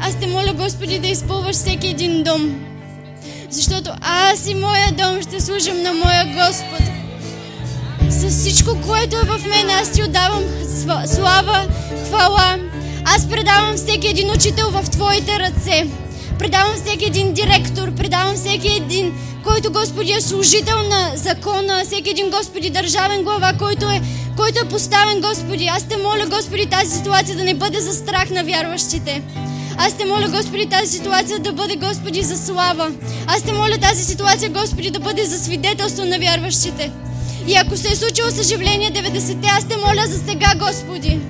Аз 0.00 0.20
те 0.20 0.26
моля, 0.26 0.52
Господи, 0.54 0.98
да 0.98 1.08
изпълваш 1.08 1.56
всеки 1.56 1.86
един 1.88 2.22
дом. 2.22 2.71
Защото 3.52 3.90
аз 4.00 4.46
и 4.46 4.54
моя 4.54 4.92
дом 4.92 5.22
ще 5.22 5.40
служим 5.40 5.82
на 5.82 5.92
моя 5.92 6.24
Господ. 6.24 6.86
С 8.08 8.30
всичко, 8.30 8.80
което 8.86 9.16
е 9.16 9.20
в 9.22 9.46
мен, 9.46 9.70
аз 9.70 9.92
ти 9.92 10.02
отдавам 10.02 10.42
слава, 11.06 11.66
хвала. 12.06 12.58
Аз 13.04 13.28
предавам 13.28 13.76
всеки 13.76 14.08
един 14.08 14.30
учител 14.30 14.70
в 14.70 14.90
Твоите 14.90 15.38
ръце. 15.38 15.86
Предавам 16.38 16.74
всеки 16.74 17.04
един 17.04 17.32
директор, 17.32 17.94
предавам 17.94 18.34
всеки 18.34 18.68
един, 18.68 19.14
който 19.44 19.72
Господи 19.72 20.12
е 20.12 20.20
служител 20.20 20.82
на 20.82 21.12
закона, 21.14 21.82
всеки 21.84 22.10
един 22.10 22.30
Господи 22.30 22.70
държавен 22.70 23.22
глава, 23.22 23.52
който 23.58 23.90
е, 23.90 24.02
който 24.36 24.58
е 24.64 24.68
поставен 24.68 25.20
Господи. 25.20 25.66
Аз 25.66 25.88
те 25.88 25.96
моля 25.96 26.26
Господи 26.26 26.66
тази 26.66 26.96
ситуация 26.96 27.36
да 27.36 27.44
не 27.44 27.54
бъде 27.54 27.80
за 27.80 27.92
страх 27.92 28.30
на 28.30 28.44
вярващите. 28.44 29.22
Аз 29.76 29.94
те 29.98 30.04
моля, 30.04 30.28
Господи, 30.28 30.66
тази 30.66 30.92
ситуация 30.98 31.38
да 31.38 31.52
бъде, 31.52 31.76
Господи, 31.76 32.22
за 32.22 32.46
слава. 32.46 32.92
Аз 33.26 33.42
те 33.42 33.52
моля 33.52 33.78
тази 33.78 34.04
ситуация, 34.04 34.50
Господи, 34.50 34.90
да 34.90 35.00
бъде 35.00 35.24
за 35.24 35.38
свидетелство 35.38 36.04
на 36.04 36.18
вярващите. 36.18 36.92
И 37.46 37.56
ако 37.56 37.76
се 37.76 37.92
е 37.92 37.96
случило 37.96 38.30
съживление 38.30 38.92
90-те, 38.92 39.48
аз 39.58 39.64
те 39.68 39.76
моля 39.76 40.06
за 40.06 40.18
сега, 40.18 40.52
Господи. 40.58 41.20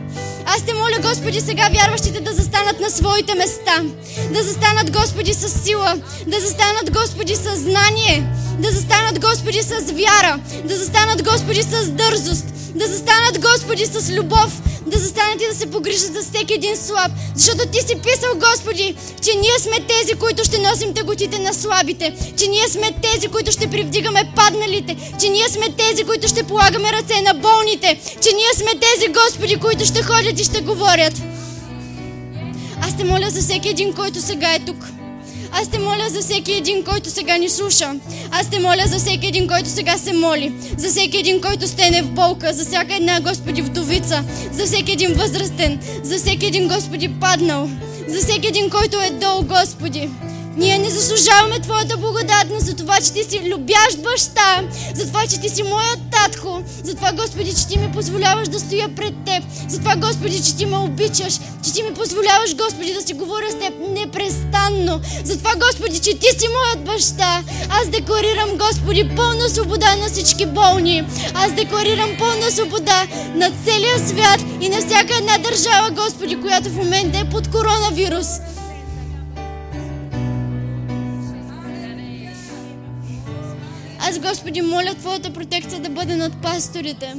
Аз 0.47 0.63
те 0.63 0.75
моля, 0.75 0.99
Господи, 1.03 1.41
сега 1.41 1.69
вярващите 1.73 2.21
да 2.21 2.33
застанат 2.33 2.81
на 2.81 2.91
своите 2.91 3.35
места. 3.35 3.83
Да 4.31 4.43
застанат, 4.43 4.91
Господи, 4.91 5.35
с 5.35 5.65
сила. 5.65 5.95
Да 6.27 6.41
застанат, 6.41 6.91
Господи, 6.93 7.35
с 7.35 7.57
знание. 7.57 8.27
Да 8.59 8.71
застанат, 8.71 9.21
Господи, 9.21 9.63
с 9.63 9.93
вяра. 9.93 10.41
Да 10.65 10.77
застанат, 10.77 11.23
Господи, 11.23 11.63
с 11.63 11.89
дързост. 11.91 12.45
Да 12.75 12.87
застанат, 12.87 13.39
Господи, 13.41 13.87
с 13.87 14.11
любов. 14.11 14.63
Да 14.87 14.99
застанат 14.99 15.43
и 15.43 15.49
да 15.53 15.55
се 15.55 15.71
погрижат 15.71 16.15
за 16.15 16.23
всеки 16.23 16.55
един 16.55 16.77
слаб. 16.77 17.13
Защото 17.35 17.69
Ти 17.69 17.81
си 17.81 17.95
писал, 17.95 18.35
Господи, 18.35 18.97
че 19.23 19.31
ние 19.35 19.59
сме 19.59 19.87
тези, 19.87 20.15
които 20.15 20.45
ще 20.45 20.59
носим 20.59 20.95
тъготите 20.95 21.39
на 21.39 21.55
слабите. 21.55 22.15
Че 22.37 22.47
ние 22.47 22.69
сме 22.69 22.91
тези, 23.03 23.29
които 23.29 23.53
ще 23.53 23.71
привдигаме 23.71 24.33
падналите. 24.37 24.97
Че 25.21 25.29
ние 25.29 25.49
сме 25.49 25.67
тези, 25.77 26.05
които 26.05 26.29
ще 26.29 26.43
полагаме 26.43 26.93
ръце 26.93 27.21
на 27.21 27.35
болните. 27.35 28.01
Че 28.23 28.31
ние 28.35 28.53
сме 28.55 28.81
тези, 28.81 29.13
Господи, 29.13 29.57
които 29.57 29.85
ще 29.85 30.03
ходят 30.03 30.41
и 30.41 30.45
ще 30.45 30.61
говорят. 30.61 31.15
Аз 32.83 32.97
те 32.97 33.05
моля 33.05 33.31
за 33.31 33.41
всеки 33.41 33.69
един, 33.69 33.93
който 33.93 34.21
сега 34.21 34.55
е 34.55 34.59
тук. 34.59 35.02
Аз 35.53 35.69
те 35.69 35.79
моля 35.79 36.09
за 36.09 36.21
всеки 36.21 36.53
един, 36.53 36.85
който 36.85 37.11
сега 37.11 37.37
ни 37.37 37.49
слуша. 37.49 37.95
Аз 38.31 38.51
те 38.51 38.59
моля 38.59 38.85
за 38.87 38.99
всеки 38.99 39.27
един, 39.27 39.49
който 39.49 39.69
сега 39.69 39.99
се 39.99 40.13
моли. 40.13 40.53
За 40.77 40.89
всеки 40.89 41.19
един, 41.19 41.41
който 41.41 41.69
стене 41.69 42.03
в 42.03 42.11
болка. 42.11 42.53
За 42.53 42.65
всяка 42.65 42.95
една, 42.95 43.21
Господи, 43.21 43.63
вдовица. 43.63 44.25
За 44.53 44.65
всеки 44.67 44.93
един 44.93 45.13
възрастен. 45.15 45.81
За 46.03 46.17
всеки 46.17 46.47
един, 46.47 46.69
Господи, 46.69 47.09
паднал. 47.21 47.71
За 48.09 48.19
всеки 48.19 48.47
един, 48.47 48.71
който 48.71 49.01
е 49.01 49.11
долу, 49.11 49.43
Господи. 49.43 50.09
Ние 50.57 50.79
не 50.79 50.91
заслужаваме 50.91 51.61
Твоята 51.61 51.97
благодатност 51.97 52.67
за 52.67 52.77
това, 52.77 52.97
че 52.97 53.13
Ти 53.13 53.25
си 53.25 53.41
любящ 53.55 53.99
баща, 53.99 54.63
за 54.95 55.07
това, 55.07 55.27
че 55.27 55.41
Ти 55.41 55.49
си 55.49 55.63
моят 55.63 55.99
татко, 56.11 56.63
за 56.85 56.95
това, 56.95 57.13
Господи, 57.13 57.55
че 57.55 57.69
Ти 57.69 57.79
ми 57.79 57.93
позволяваш 57.93 58.49
да 58.49 58.61
стоя 58.61 58.95
пред 58.97 59.15
Теб, 59.27 59.45
за 59.69 59.79
това, 59.79 59.97
Господи, 59.97 60.43
че 60.43 60.57
Ти 60.57 60.67
ме 60.67 60.77
обичаш, 60.77 61.35
че 61.65 61.73
Ти 61.73 61.83
ми 61.83 61.95
позволяваш, 61.95 62.57
Господи, 62.57 62.95
да 62.95 63.03
си 63.03 63.15
говоря 63.15 63.51
с 63.51 63.55
Теб 63.55 63.75
непрестанно, 63.89 65.01
за 65.25 65.39
това, 65.39 65.53
Господи, 65.67 65.99
че 65.99 66.19
Ти 66.19 66.27
си 66.39 66.47
моят 66.49 66.85
баща. 66.85 67.43
Аз 67.71 67.89
декларирам, 67.89 68.51
Господи, 68.59 69.11
пълна 69.17 69.49
свобода 69.49 69.97
на 69.97 70.09
всички 70.09 70.47
болни. 70.47 71.05
Аз 71.35 71.53
декларирам 71.53 72.11
пълна 72.19 72.51
свобода 72.51 73.07
на 73.35 73.51
целия 73.65 74.09
свят 74.09 74.41
и 74.61 74.69
на 74.69 74.77
всяка 74.77 75.17
една 75.19 75.39
държава, 75.39 75.91
Господи, 75.91 76.41
която 76.41 76.69
в 76.69 76.77
момента 76.77 77.19
е 77.19 77.29
под 77.29 77.51
коронавирус. 77.51 78.27
Аз, 84.13 84.19
Господи, 84.19 84.63
моля 84.63 84.95
Твоята 84.95 85.33
протекция 85.33 85.81
да 85.81 85.89
бъде 85.89 86.17
над 86.17 86.43
пасторите. 86.43 87.15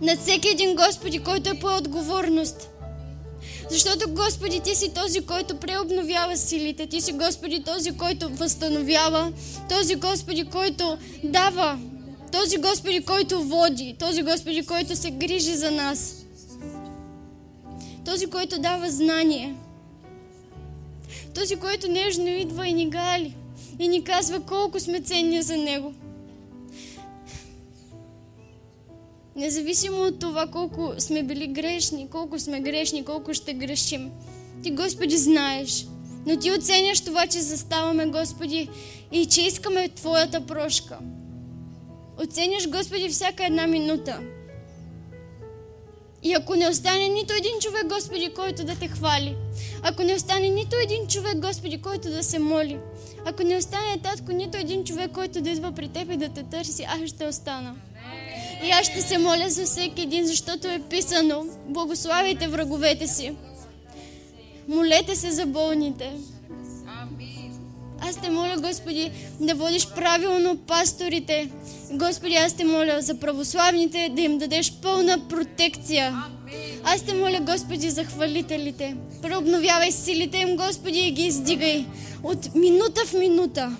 Над 0.00 0.18
всеки 0.18 0.48
един, 0.48 0.76
Господи, 0.76 1.18
който 1.18 1.50
е 1.50 1.58
по 1.58 1.76
отговорност. 1.76 2.68
Защото, 3.70 4.10
Господи, 4.10 4.60
Ти 4.60 4.74
си 4.74 4.94
този, 4.94 5.20
който 5.20 5.56
преобновява 5.56 6.36
силите. 6.36 6.86
Ти 6.86 7.00
си, 7.00 7.12
Господи, 7.12 7.62
този, 7.62 7.96
който 7.96 8.28
възстановява. 8.28 9.32
Този, 9.68 9.94
Господи, 9.94 10.44
който 10.44 10.98
дава. 11.24 11.78
Този, 12.32 12.56
Господи, 12.56 13.04
който 13.04 13.44
води. 13.44 13.96
Този, 13.98 14.22
Господи, 14.22 14.66
който 14.66 14.96
се 14.96 15.10
грижи 15.10 15.54
за 15.54 15.70
нас. 15.70 16.24
Този, 18.04 18.26
който 18.26 18.60
дава 18.60 18.90
знание. 18.90 19.54
Този, 21.34 21.56
който 21.56 21.90
нежно 21.90 22.28
идва 22.28 22.68
и 22.68 22.72
ни 22.72 22.90
гали 22.90 23.36
и 23.80 23.88
ни 23.88 24.04
казва 24.04 24.40
колко 24.40 24.80
сме 24.80 25.00
ценни 25.00 25.42
за 25.42 25.56
Него. 25.56 25.94
Независимо 29.36 30.02
от 30.02 30.18
това 30.18 30.46
колко 30.46 30.92
сме 30.98 31.22
били 31.22 31.46
грешни, 31.46 32.08
колко 32.10 32.38
сме 32.38 32.60
грешни, 32.60 33.04
колко 33.04 33.34
ще 33.34 33.54
грешим. 33.54 34.10
Ти, 34.62 34.70
Господи, 34.70 35.16
знаеш. 35.16 35.86
Но 36.26 36.38
Ти 36.38 36.52
оценяш 36.52 37.00
това, 37.00 37.26
че 37.26 37.40
заставаме, 37.40 38.06
Господи, 38.06 38.68
и 39.12 39.26
че 39.26 39.42
искаме 39.42 39.88
Твоята 39.88 40.46
прошка. 40.46 40.98
Оценяш, 42.22 42.68
Господи, 42.68 43.08
всяка 43.08 43.46
една 43.46 43.66
минута. 43.66 44.20
И 46.22 46.34
ако 46.34 46.54
не 46.54 46.68
остане 46.68 47.08
нито 47.08 47.34
един 47.34 47.52
човек, 47.60 47.86
Господи, 47.86 48.34
който 48.34 48.64
да 48.64 48.74
те 48.74 48.88
хвали, 48.88 49.36
ако 49.82 50.02
не 50.02 50.14
остане 50.14 50.48
нито 50.48 50.76
един 50.76 51.06
човек, 51.06 51.38
Господи, 51.38 51.82
който 51.82 52.10
да 52.10 52.22
се 52.22 52.38
моли, 52.38 52.78
ако 53.24 53.42
не 53.42 53.56
остане, 53.56 53.98
Татко, 54.02 54.32
нито 54.32 54.58
един 54.58 54.84
човек, 54.84 55.10
който 55.12 55.40
да 55.40 55.50
идва 55.50 55.72
при 55.72 55.88
Теб 55.88 56.12
и 56.12 56.16
да 56.16 56.28
те 56.28 56.42
търси, 56.42 56.86
аз 56.88 57.08
ще 57.08 57.26
остана. 57.26 57.74
И 58.64 58.70
аз 58.70 58.86
ще 58.86 59.02
се 59.02 59.18
моля 59.18 59.48
за 59.48 59.64
всеки 59.64 60.02
един, 60.02 60.26
защото 60.26 60.68
е 60.68 60.82
писано. 60.90 61.46
Благославяйте 61.68 62.48
враговете 62.48 63.06
си. 63.06 63.32
Молете 64.68 65.16
се 65.16 65.30
за 65.30 65.46
болните. 65.46 66.12
Аз 68.00 68.16
те 68.16 68.30
моля, 68.30 68.56
Господи, 68.58 69.10
да 69.40 69.54
водиш 69.54 69.86
правилно 69.86 70.56
пасторите. 70.56 71.50
Господи, 71.92 72.34
аз 72.34 72.52
те 72.52 72.64
моля 72.64 72.96
за 73.00 73.14
православните 73.14 74.10
да 74.16 74.22
им 74.22 74.38
дадеш 74.38 74.72
пълна 74.82 75.28
протекция. 75.28 76.24
Аз 76.84 77.02
те 77.02 77.14
моля, 77.14 77.38
Господи, 77.40 77.90
за 77.90 78.04
хвалителите. 78.04 78.96
Преобновявай 79.22 79.92
силите 79.92 80.38
им, 80.38 80.56
Господи, 80.56 80.98
и 80.98 81.10
ги 81.10 81.26
издигай 81.26 81.86
от 82.22 82.54
минута 82.54 83.00
в 83.06 83.12
минута. 83.12 83.76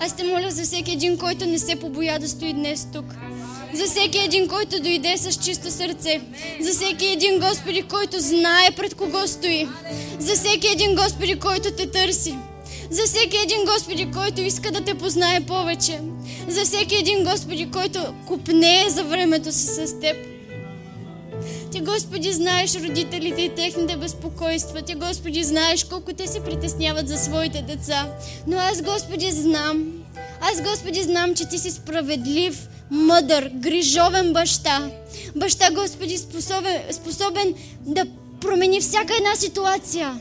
Аз 0.00 0.16
те 0.16 0.24
моля 0.24 0.50
за 0.50 0.62
всеки 0.62 0.92
един, 0.92 1.18
който 1.18 1.46
не 1.46 1.58
се 1.58 1.76
побоя 1.76 2.18
да 2.18 2.28
стои 2.28 2.52
днес 2.52 2.88
тук. 2.92 3.04
За 3.74 3.84
всеки 3.84 4.18
един, 4.18 4.48
който 4.48 4.82
дойде 4.82 5.16
с 5.16 5.44
чисто 5.44 5.70
сърце. 5.70 6.20
За 6.60 6.70
всеки 6.70 7.06
един, 7.06 7.40
Господи, 7.40 7.82
който 7.82 8.20
знае 8.20 8.70
пред 8.76 8.94
кого 8.94 9.26
стои. 9.26 9.68
За 10.18 10.34
всеки 10.34 10.68
един, 10.72 10.94
Господи, 10.94 11.38
който 11.38 11.70
те 11.76 11.90
търси. 11.90 12.34
За 12.92 13.02
всеки 13.02 13.36
един, 13.36 13.64
Господи, 13.64 14.10
който 14.10 14.40
иска 14.40 14.70
да 14.70 14.84
те 14.84 14.94
познае 14.94 15.40
повече. 15.40 16.00
За 16.48 16.64
всеки 16.64 16.94
един, 16.94 17.24
Господи, 17.24 17.70
който 17.70 18.14
купнее 18.26 18.90
за 18.90 19.04
времето 19.04 19.52
си 19.52 19.66
с 19.66 20.00
теб. 20.00 20.16
Ти, 21.70 21.80
Господи, 21.80 22.32
знаеш 22.32 22.74
родителите 22.74 23.42
и 23.42 23.54
техните 23.54 23.96
безпокойства. 23.96 24.82
Ти, 24.82 24.94
Господи, 24.94 25.44
знаеш 25.44 25.84
колко 25.84 26.12
те 26.12 26.26
се 26.26 26.40
притесняват 26.40 27.08
за 27.08 27.18
своите 27.18 27.62
деца. 27.62 28.08
Но 28.46 28.56
аз, 28.56 28.82
Господи, 28.82 29.32
знам. 29.32 29.92
Аз, 30.40 30.62
Господи, 30.62 31.02
знам, 31.02 31.34
че 31.34 31.48
Ти 31.48 31.58
си 31.58 31.70
справедлив, 31.70 32.68
мъдър, 32.90 33.50
грижовен 33.54 34.32
баща. 34.32 34.90
Баща, 35.36 35.70
Господи, 35.70 36.18
способен, 36.18 36.82
способен 36.90 37.54
да 37.80 38.06
промени 38.40 38.80
всяка 38.80 39.16
една 39.16 39.36
ситуация. 39.36 40.20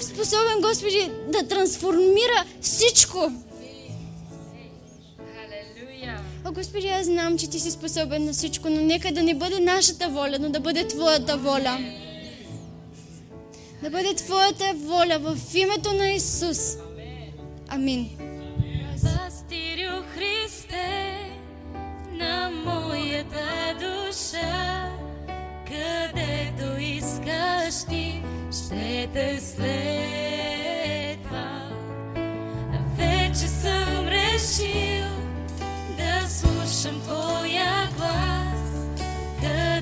Способен, 0.00 0.60
Господи, 0.62 1.10
да 1.28 1.48
трансформира 1.48 2.44
всичко. 2.60 3.32
О, 6.46 6.52
Господи, 6.52 6.88
аз 6.88 7.06
знам, 7.06 7.38
че 7.38 7.50
Ти 7.50 7.60
си 7.60 7.70
способен 7.70 8.24
на 8.24 8.32
всичко, 8.32 8.70
но 8.70 8.80
нека 8.80 9.12
да 9.12 9.22
не 9.22 9.34
бъде 9.34 9.60
нашата 9.60 10.08
воля, 10.08 10.36
но 10.40 10.48
да 10.48 10.60
бъде 10.60 10.88
Твоята 10.88 11.36
воля. 11.36 11.78
Да 13.82 13.90
бъде 13.90 14.14
Твоята 14.14 14.74
воля 14.76 15.18
в 15.20 15.54
името 15.54 15.92
на 15.92 16.08
Исус. 16.12 16.76
Амин. 17.68 18.10
Пастирю 19.02 20.02
Христе 20.14 21.16
на 22.12 22.50
моята 22.50 23.76
душа, 23.80 24.90
където 25.66 26.80
искаш 26.80 27.84
ти, 27.88 28.22
ще 28.52 29.08
те 29.12 29.40
следва. 29.40 29.70
Вече 32.96 33.48
съм 33.48 34.08
решил 34.08 35.06
да 35.96 36.28
слушам 36.28 37.00
Твоя 37.00 37.88
глас, 37.96 38.88
където 39.40 39.79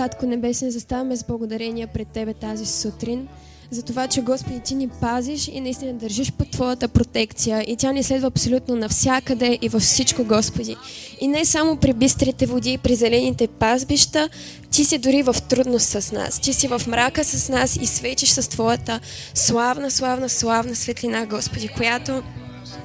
Татко 0.00 0.26
Небесен, 0.26 0.70
заставаме 0.70 1.16
с 1.16 1.24
благодарение 1.24 1.86
пред 1.86 2.08
Тебе 2.08 2.34
тази 2.34 2.66
сутрин. 2.66 3.28
За 3.70 3.82
това, 3.82 4.06
че 4.06 4.20
Господи, 4.20 4.60
Ти 4.60 4.74
ни 4.74 4.88
пазиш 4.88 5.48
и 5.48 5.60
наистина 5.60 5.92
държиш 5.92 6.32
под 6.32 6.50
Твоята 6.50 6.88
протекция. 6.88 7.64
И 7.70 7.76
тя 7.76 7.92
ни 7.92 8.02
следва 8.02 8.26
абсолютно 8.26 8.76
навсякъде 8.76 9.58
и 9.62 9.68
във 9.68 9.82
всичко, 9.82 10.24
Господи. 10.24 10.76
И 11.20 11.28
не 11.28 11.44
само 11.44 11.76
при 11.76 11.92
бистрите 11.92 12.46
води 12.46 12.72
и 12.72 12.78
при 12.78 12.94
зелените 12.94 13.48
пазбища, 13.48 14.28
Ти 14.70 14.84
си 14.84 14.98
дори 14.98 15.22
в 15.22 15.36
трудност 15.48 15.88
с 15.88 16.12
нас. 16.12 16.40
Ти 16.40 16.52
си 16.52 16.68
в 16.68 16.82
мрака 16.86 17.24
с 17.24 17.48
нас 17.48 17.76
и 17.76 17.86
светиш 17.86 18.28
с 18.28 18.50
Твоята 18.50 19.00
славна, 19.34 19.90
славна, 19.90 20.28
славна 20.28 20.76
светлина, 20.76 21.26
Господи, 21.26 21.68
която 21.68 22.22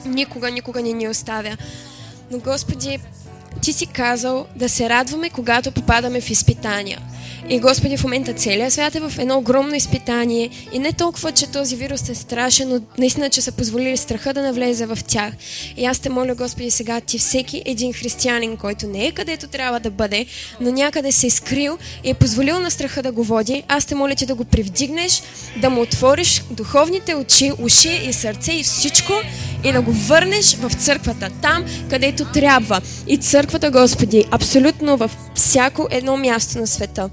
никога, 0.05 0.51
никога 0.51 0.81
не 0.81 0.93
ни 0.93 1.09
оставя. 1.09 1.57
Но, 2.31 2.39
Господи, 2.39 2.99
ти 3.61 3.73
си 3.73 3.85
казал 3.85 4.45
да 4.55 4.69
се 4.69 4.89
радваме, 4.89 5.29
когато 5.29 5.71
попадаме 5.71 6.21
в 6.21 6.29
изпитания. 6.29 7.01
И 7.49 7.59
Господи, 7.59 7.97
в 7.97 8.03
момента 8.03 8.33
целият 8.33 8.73
свят 8.73 8.95
е 8.95 8.99
в 8.99 9.13
едно 9.19 9.37
огромно 9.37 9.75
изпитание 9.75 10.49
и 10.73 10.79
не 10.79 10.93
толкова, 10.93 11.31
че 11.31 11.47
този 11.47 11.75
вирус 11.75 12.09
е 12.09 12.15
страшен, 12.15 12.69
но 12.69 12.81
наистина, 12.97 13.29
че 13.29 13.41
са 13.41 13.51
позволили 13.51 13.97
страха 13.97 14.33
да 14.33 14.41
навлезе 14.41 14.85
в 14.85 14.99
тях. 15.07 15.33
И 15.77 15.85
аз 15.85 15.99
те 15.99 16.09
моля, 16.09 16.35
Господи, 16.35 16.71
сега 16.71 17.01
ти 17.01 17.19
всеки 17.19 17.61
един 17.65 17.93
християнин, 17.93 18.57
който 18.57 18.87
не 18.87 19.05
е 19.05 19.11
където 19.11 19.47
трябва 19.47 19.79
да 19.79 19.91
бъде, 19.91 20.25
но 20.61 20.71
някъде 20.71 21.11
се 21.11 21.27
е 21.27 21.29
скрил 21.29 21.77
и 22.03 22.09
е 22.09 22.13
позволил 22.13 22.59
на 22.59 22.71
страха 22.71 23.03
да 23.03 23.11
го 23.11 23.23
води, 23.23 23.63
аз 23.67 23.85
те 23.85 23.95
моля 23.95 24.15
ти 24.15 24.25
да 24.25 24.35
го 24.35 24.45
привдигнеш, 24.45 25.23
да 25.61 25.69
му 25.69 25.81
отвориш 25.81 26.43
духовните 26.51 27.15
очи, 27.15 27.51
уши 27.59 28.01
и 28.09 28.13
сърце 28.13 28.51
и 28.51 28.63
всичко 28.63 29.13
и 29.65 29.71
да 29.71 29.81
го 29.81 29.91
върнеш 29.91 30.55
в 30.55 30.71
църквата, 30.73 31.29
там, 31.41 31.65
където 31.89 32.25
трябва. 32.25 32.81
И 33.07 33.17
църквата, 33.17 33.71
Господи, 33.71 34.25
абсолютно 34.31 34.97
във 34.97 35.17
всяко 35.35 35.87
едно 35.91 36.17
място 36.17 36.59
на 36.59 36.67
света 36.67 37.09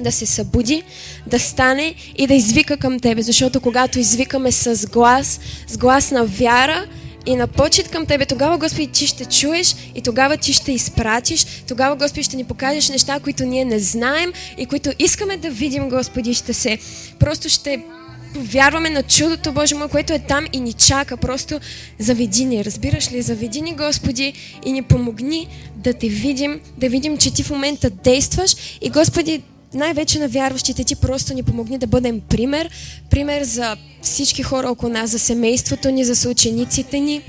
да 0.00 0.12
се 0.12 0.26
събуди, 0.26 0.82
да 1.26 1.40
стане 1.40 1.94
и 2.16 2.26
да 2.26 2.34
извика 2.34 2.76
към 2.76 3.00
Тебе, 3.00 3.22
защото 3.22 3.60
когато 3.60 3.98
извикаме 3.98 4.52
с 4.52 4.86
глас, 4.86 5.40
с 5.68 5.78
глас 5.78 6.10
на 6.10 6.24
вяра 6.24 6.86
и 7.26 7.36
на 7.36 7.46
почет 7.46 7.88
към 7.88 8.06
Тебе, 8.06 8.26
тогава, 8.26 8.58
Господи, 8.58 8.86
Ти 8.86 9.06
ще 9.06 9.24
чуеш 9.24 9.76
и 9.94 10.02
тогава 10.02 10.36
Ти 10.36 10.52
ще 10.52 10.72
изпратиш, 10.72 11.46
тогава, 11.68 11.96
Господи, 11.96 12.22
ще 12.22 12.36
ни 12.36 12.44
покажеш 12.44 12.88
неща, 12.88 13.20
които 13.20 13.44
ние 13.44 13.64
не 13.64 13.78
знаем 13.78 14.32
и 14.58 14.66
които 14.66 14.90
искаме 14.98 15.36
да 15.36 15.50
видим, 15.50 15.88
Господи, 15.88 16.34
ще 16.34 16.52
се, 16.52 16.78
просто 17.18 17.48
ще 17.48 17.82
повярваме 18.34 18.90
на 18.90 19.02
чудото, 19.02 19.52
Боже 19.52 19.74
мой, 19.74 19.88
което 19.88 20.12
е 20.12 20.18
там 20.18 20.46
и 20.52 20.60
ни 20.60 20.72
чака. 20.72 21.16
Просто 21.16 21.60
заведи 21.98 22.44
ни, 22.44 22.64
разбираш 22.64 23.12
ли? 23.12 23.22
Заведи 23.22 23.60
ни, 23.60 23.74
Господи, 23.74 24.32
и 24.64 24.72
ни 24.72 24.82
помогни 24.82 25.48
да 25.76 25.94
те 25.94 26.08
видим, 26.08 26.60
да 26.78 26.88
видим, 26.88 27.18
че 27.18 27.34
Ти 27.34 27.42
в 27.42 27.50
момента 27.50 27.90
действаш 27.90 28.56
и, 28.80 28.90
Господи, 28.90 29.42
най-вече 29.74 30.18
на 30.18 30.28
вярващите 30.28 30.84
ти 30.84 30.96
просто 30.96 31.34
ни 31.34 31.42
помогни 31.42 31.78
да 31.78 31.86
бъдем 31.86 32.20
пример, 32.20 32.70
пример 33.10 33.42
за 33.42 33.76
всички 34.02 34.42
хора 34.42 34.70
около 34.70 34.92
нас, 34.92 35.10
за 35.10 35.18
семейството 35.18 35.90
ни, 35.90 36.04
за 36.04 36.16
съучениците 36.16 37.00
ни, 37.00 37.22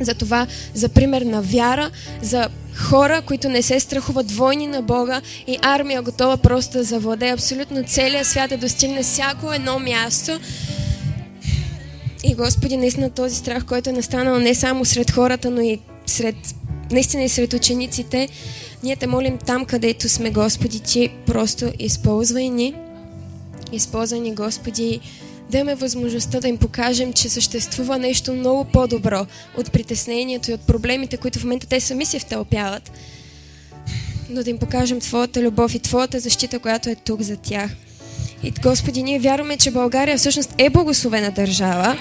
за 0.00 0.14
това, 0.14 0.46
за 0.74 0.88
пример 0.88 1.22
на 1.22 1.42
вяра, 1.42 1.90
за 2.22 2.48
хора, 2.74 3.22
които 3.22 3.48
не 3.48 3.62
се 3.62 3.80
страхуват 3.80 4.30
войни 4.30 4.66
на 4.66 4.82
Бога 4.82 5.20
и 5.46 5.58
армия 5.62 6.02
готова 6.02 6.36
просто 6.36 6.78
да 6.78 6.84
завладее 6.84 7.32
абсолютно 7.32 7.84
целия 7.86 8.24
свят, 8.24 8.50
да 8.50 8.56
достигне 8.56 9.02
всяко 9.02 9.52
едно 9.52 9.78
място. 9.78 10.40
И 12.24 12.34
Господи, 12.34 12.76
наистина 12.76 13.10
този 13.10 13.36
страх, 13.36 13.64
който 13.64 13.90
е 13.90 13.92
настанал 13.92 14.38
не 14.38 14.54
само 14.54 14.84
сред 14.84 15.10
хората, 15.10 15.50
но 15.50 15.60
и 15.60 15.78
сред, 16.06 16.36
наистина 16.92 17.22
и 17.22 17.28
сред 17.28 17.52
учениците, 17.52 18.28
ние 18.82 18.96
те 18.96 19.06
молим 19.06 19.38
там, 19.38 19.64
където 19.64 20.08
сме, 20.08 20.30
Господи, 20.30 20.80
Ти 20.80 21.10
просто 21.26 21.72
използвай 21.78 22.48
ни. 22.48 22.74
Използвай 23.72 24.20
ни, 24.20 24.34
Господи, 24.34 25.00
да 25.50 25.58
имаме 25.58 25.74
възможността 25.74 26.40
да 26.40 26.48
им 26.48 26.58
покажем, 26.58 27.12
че 27.12 27.28
съществува 27.28 27.98
нещо 27.98 28.32
много 28.32 28.64
по-добро 28.64 29.26
от 29.58 29.72
притеснението 29.72 30.50
и 30.50 30.54
от 30.54 30.60
проблемите, 30.60 31.16
които 31.16 31.38
в 31.38 31.44
момента 31.44 31.66
те 31.66 31.80
сами 31.80 32.06
се 32.06 32.18
втълпяват. 32.18 32.92
Но 34.30 34.42
да 34.42 34.50
им 34.50 34.58
покажем 34.58 35.00
Твоята 35.00 35.42
любов 35.42 35.74
и 35.74 35.78
Твоята 35.78 36.20
защита, 36.20 36.58
която 36.58 36.88
е 36.88 36.94
тук 36.94 37.20
за 37.20 37.36
тях. 37.36 37.70
И 38.42 38.50
Господи, 38.50 39.02
ние 39.02 39.18
вярваме, 39.18 39.56
че 39.56 39.70
България 39.70 40.18
всъщност 40.18 40.54
е 40.58 40.70
благословена 40.70 41.30
държава. 41.30 41.96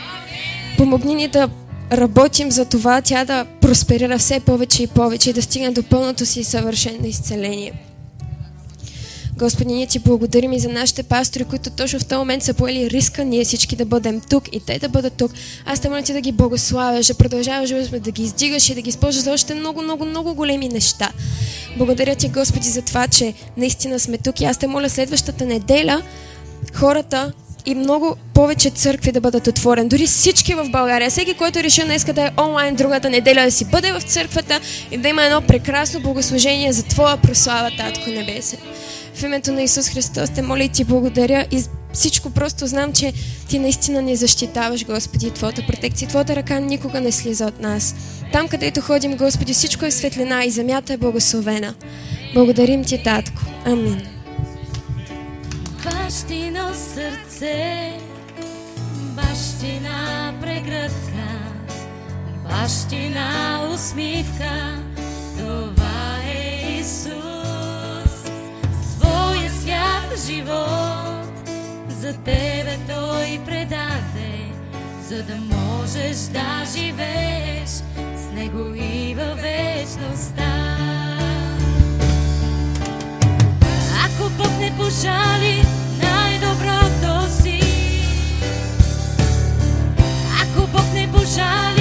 Помогни 0.77 1.15
ни 1.15 1.27
да 1.27 1.49
работим 1.91 2.51
за 2.51 2.65
това 2.65 3.01
тя 3.01 3.25
да 3.25 3.45
просперира 3.61 4.17
все 4.17 4.39
повече 4.39 4.83
и 4.83 4.87
повече 4.87 5.29
и 5.29 5.33
да 5.33 5.41
стигне 5.41 5.71
до 5.71 5.83
пълното 5.83 6.25
си 6.25 6.43
съвършено 6.43 7.07
изцеление. 7.07 7.88
Господи, 9.39 9.73
ние 9.73 9.87
ти 9.87 9.99
благодарим 9.99 10.53
и 10.53 10.59
за 10.59 10.69
нашите 10.69 11.03
пастори, 11.03 11.43
които 11.43 11.69
точно 11.69 11.99
в 11.99 12.05
този 12.05 12.19
момент 12.19 12.43
са 12.43 12.53
поели 12.53 12.89
риска 12.89 13.25
ние 13.25 13.45
всички 13.45 13.75
да 13.75 13.85
бъдем 13.85 14.21
тук 14.29 14.43
и 14.51 14.59
те 14.59 14.79
да 14.79 14.89
бъдат 14.89 15.13
тук. 15.13 15.31
Аз 15.65 15.79
те 15.79 15.89
моля 15.89 16.01
ти 16.01 16.13
да 16.13 16.21
ги 16.21 16.31
благославяш, 16.31 17.07
да 17.07 17.13
продължаваш 17.13 17.69
да 17.89 18.11
ги 18.11 18.23
издигаш 18.23 18.69
и 18.69 18.75
да 18.75 18.81
ги 18.81 18.89
използваш 18.89 19.23
за 19.23 19.33
още 19.33 19.55
много, 19.55 19.81
много, 19.81 20.05
много 20.05 20.33
големи 20.33 20.69
неща. 20.69 21.11
Благодаря 21.77 22.15
ти, 22.15 22.29
Господи, 22.29 22.69
за 22.69 22.81
това, 22.81 23.07
че 23.07 23.33
наистина 23.57 23.99
сме 23.99 24.17
тук 24.17 24.41
и 24.41 24.45
аз 24.45 24.57
те 24.57 24.67
моля 24.67 24.89
следващата 24.89 25.45
неделя 25.45 26.01
хората 26.73 27.33
и 27.65 27.75
много 27.75 28.15
повече 28.33 28.69
църкви 28.69 29.11
да 29.11 29.21
бъдат 29.21 29.47
отворени. 29.47 29.89
Дори 29.89 30.07
всички 30.07 30.55
в 30.55 30.69
България. 30.69 31.09
Всеки, 31.09 31.33
който 31.33 31.63
реши 31.63 31.83
днес 31.83 32.05
да 32.05 32.25
е 32.25 32.31
онлайн 32.41 32.75
другата 32.75 33.09
неделя, 33.09 33.45
да 33.45 33.51
си 33.51 33.65
бъде 33.65 33.91
в 33.91 34.01
църквата 34.01 34.59
и 34.91 34.97
да 34.97 35.09
има 35.09 35.23
едно 35.23 35.41
прекрасно 35.41 35.99
богослужение 35.99 36.73
за 36.73 36.83
Твоя 36.83 37.17
прослава, 37.17 37.71
Татко 37.77 38.09
Небесен. 38.09 38.59
В 39.13 39.23
името 39.23 39.51
на 39.51 39.61
Исус 39.61 39.89
Христос 39.89 40.29
те 40.29 40.41
моля 40.41 40.63
и 40.63 40.69
ти 40.69 40.83
благодаря 40.83 41.45
и 41.51 41.63
всичко 41.93 42.29
просто 42.29 42.67
знам, 42.67 42.93
че 42.93 43.13
ти 43.49 43.59
наистина 43.59 44.01
ни 44.01 44.15
защитаваш, 44.15 44.85
Господи, 44.85 45.31
Твоята 45.31 45.65
протекция. 45.67 46.07
Твоята 46.07 46.35
ръка 46.35 46.59
никога 46.59 47.01
не 47.01 47.11
слиза 47.11 47.45
от 47.45 47.59
нас. 47.59 47.95
Там, 48.33 48.47
където 48.47 48.81
ходим, 48.81 49.17
Господи, 49.17 49.53
всичко 49.53 49.85
е 49.85 49.91
светлина 49.91 50.43
и 50.43 50.49
земята 50.49 50.93
е 50.93 50.97
благословена. 50.97 51.73
Благодарим 52.33 52.83
ти, 52.83 53.03
Татко. 53.03 53.41
Амин. 53.65 54.01
Бащино 55.83 56.73
сърце, 56.73 57.93
бащина 59.15 60.33
прегръдка, 60.41 61.27
бащина 62.49 63.59
усмивка, 63.73 64.83
това 65.37 66.17
е 66.25 66.77
Исус. 66.79 67.38
Свят 69.79 70.19
живот 70.27 71.49
за 71.89 72.13
тебе 72.13 72.77
Той 72.87 73.39
предаде, 73.45 74.51
за 75.07 75.23
да 75.23 75.35
можеш 75.35 76.17
да 76.17 76.63
живееш 76.75 77.69
с 78.15 78.33
Него 78.33 78.75
и 78.75 79.15
във 79.15 79.41
вечността. 79.41 80.77
Ако 84.05 84.29
Бог 84.29 84.59
не 84.59 84.77
пожали 84.77 85.65
най-доброто 86.01 87.41
си, 87.41 87.61
ако 90.41 90.67
Бог 90.67 90.93
не 90.93 91.11
пожали 91.11 91.78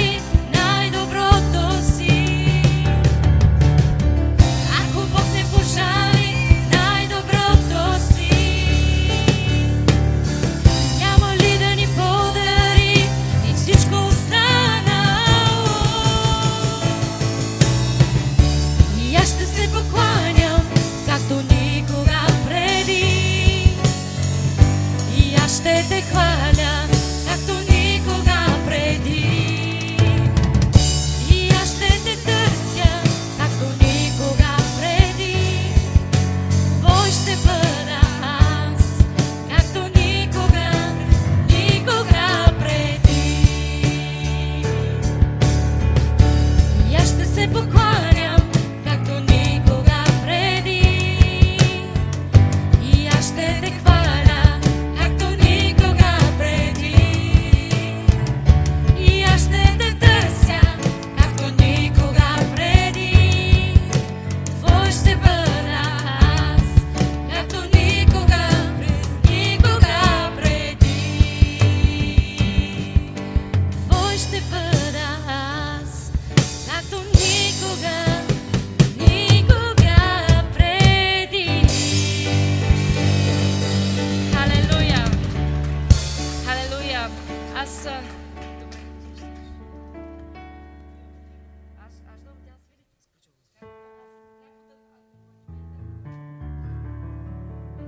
Аз... 91.87 91.93
а, 92.07 92.13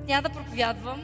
Няма 0.08 0.22
да 0.22 0.30
проповядвам. 0.30 1.02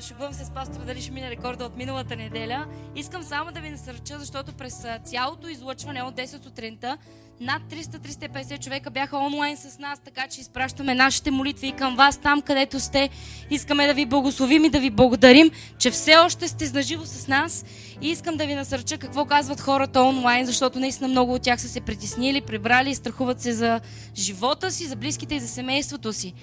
Шегувам 0.00 0.32
се 0.32 0.44
с 0.44 0.50
пастора 0.50 0.84
дали 0.84 1.00
ще 1.00 1.12
мине 1.12 1.30
рекорда 1.30 1.64
от 1.64 1.76
миналата 1.76 2.16
неделя. 2.16 2.66
Искам 2.96 3.22
само 3.22 3.52
да 3.52 3.60
ви 3.60 3.70
насърча, 3.70 4.18
защото 4.18 4.52
през 4.52 4.86
цялото 5.04 5.48
излъчване 5.48 6.02
от 6.02 6.14
10 6.16 6.42
сутринта 6.42 6.98
над 7.40 7.62
300-350 7.62 8.64
човека 8.64 8.90
бяха 8.90 9.16
онлайн 9.18 9.56
с 9.56 9.78
нас, 9.78 10.00
така 10.04 10.26
че 10.26 10.40
изпращаме 10.40 10.94
нашите 10.94 11.30
молитви 11.30 11.66
и 11.66 11.72
към 11.72 11.96
вас 11.96 12.18
там, 12.18 12.42
където 12.42 12.80
сте. 12.80 13.08
Искаме 13.50 13.86
да 13.86 13.94
ви 13.94 14.06
благословим 14.06 14.64
и 14.64 14.70
да 14.70 14.80
ви 14.80 14.90
благодарим, 14.90 15.50
че 15.78 15.90
все 15.90 16.16
още 16.16 16.48
сте 16.48 16.70
наживо 16.70 17.06
с 17.06 17.28
нас. 17.28 17.64
И 18.02 18.08
искам 18.10 18.36
да 18.36 18.46
ви 18.46 18.54
насърча 18.54 18.98
какво 18.98 19.24
казват 19.24 19.60
хората 19.60 20.00
онлайн, 20.00 20.46
защото 20.46 20.80
наистина 20.80 21.08
много 21.08 21.34
от 21.34 21.42
тях 21.42 21.60
са 21.60 21.68
се 21.68 21.80
притеснили, 21.80 22.40
прибрали 22.40 22.90
и 22.90 22.94
страхуват 22.94 23.40
се 23.40 23.52
за 23.52 23.80
живота 24.16 24.70
си, 24.70 24.86
за 24.86 24.96
близките 24.96 25.34
и 25.34 25.40
за 25.40 25.48
семейството 25.48 26.12
си. 26.12 26.34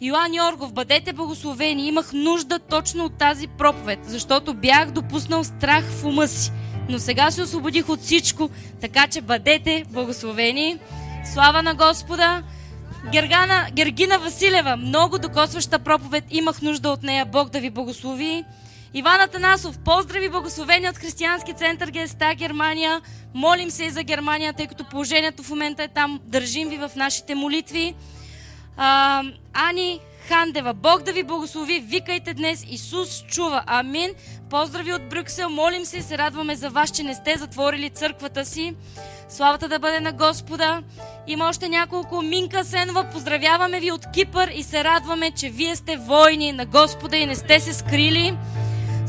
Йоан 0.00 0.34
Йоргов, 0.34 0.72
бъдете 0.72 1.12
благословени. 1.12 1.88
Имах 1.88 2.12
нужда 2.12 2.58
точно 2.58 3.04
от 3.04 3.18
тази 3.18 3.48
проповед, 3.48 3.98
защото 4.06 4.54
бях 4.54 4.90
допуснал 4.90 5.44
страх 5.44 5.84
в 5.84 6.04
ума 6.04 6.28
си. 6.28 6.50
Но 6.88 6.98
сега 6.98 7.30
се 7.30 7.42
освободих 7.42 7.88
от 7.88 8.00
всичко, 8.00 8.50
така 8.80 9.06
че 9.06 9.20
бъдете 9.20 9.84
благословени. 9.90 10.78
Слава 11.34 11.62
на 11.62 11.74
Господа! 11.74 12.42
Гергана, 13.12 13.66
Гергина 13.72 14.18
Василева, 14.18 14.76
много 14.76 15.18
докосваща 15.18 15.78
проповед, 15.78 16.24
имах 16.30 16.62
нужда 16.62 16.90
от 16.90 17.02
нея. 17.02 17.26
Бог 17.26 17.50
да 17.50 17.60
ви 17.60 17.70
благослови. 17.70 18.44
Иван 18.94 19.20
Атанасов, 19.20 19.78
поздрави 19.78 20.28
благословени 20.28 20.88
от 20.88 20.98
Християнски 20.98 21.52
център 21.52 21.90
ГСТА 21.90 22.34
Германия. 22.34 23.00
Молим 23.34 23.70
се 23.70 23.84
и 23.84 23.90
за 23.90 24.02
Германия, 24.02 24.52
тъй 24.52 24.66
като 24.66 24.84
положението 24.84 25.42
в 25.42 25.50
момента 25.50 25.82
е 25.82 25.88
там. 25.88 26.20
Държим 26.24 26.68
ви 26.68 26.76
в 26.76 26.90
нашите 26.96 27.34
молитви. 27.34 27.94
А, 28.76 29.22
Ани 29.52 30.00
Хандева, 30.28 30.74
Бог 30.74 31.02
да 31.02 31.12
ви 31.12 31.22
благослови, 31.22 31.80
викайте 31.80 32.34
днес, 32.34 32.66
Исус 32.70 33.24
чува, 33.28 33.62
амин. 33.66 34.10
Поздрави 34.50 34.92
от 34.92 35.08
Брюксел, 35.08 35.50
молим 35.50 35.84
се 35.84 35.98
и 35.98 36.02
се 36.02 36.18
радваме 36.18 36.56
за 36.56 36.70
вас, 36.70 36.90
че 36.90 37.02
не 37.02 37.14
сте 37.14 37.34
затворили 37.38 37.90
църквата 37.90 38.44
си. 38.44 38.74
Славата 39.28 39.68
да 39.68 39.78
бъде 39.78 40.00
на 40.00 40.12
Господа. 40.12 40.82
Има 41.26 41.48
още 41.48 41.68
няколко. 41.68 42.22
Минка 42.22 42.64
Сенова, 42.64 43.04
поздравяваме 43.04 43.80
ви 43.80 43.92
от 43.92 44.06
Кипър 44.14 44.48
и 44.54 44.62
се 44.62 44.84
радваме, 44.84 45.30
че 45.30 45.50
вие 45.50 45.76
сте 45.76 45.96
войни 45.96 46.52
на 46.52 46.66
Господа 46.66 47.16
и 47.16 47.26
не 47.26 47.34
сте 47.34 47.60
се 47.60 47.74
скрили. 47.74 48.36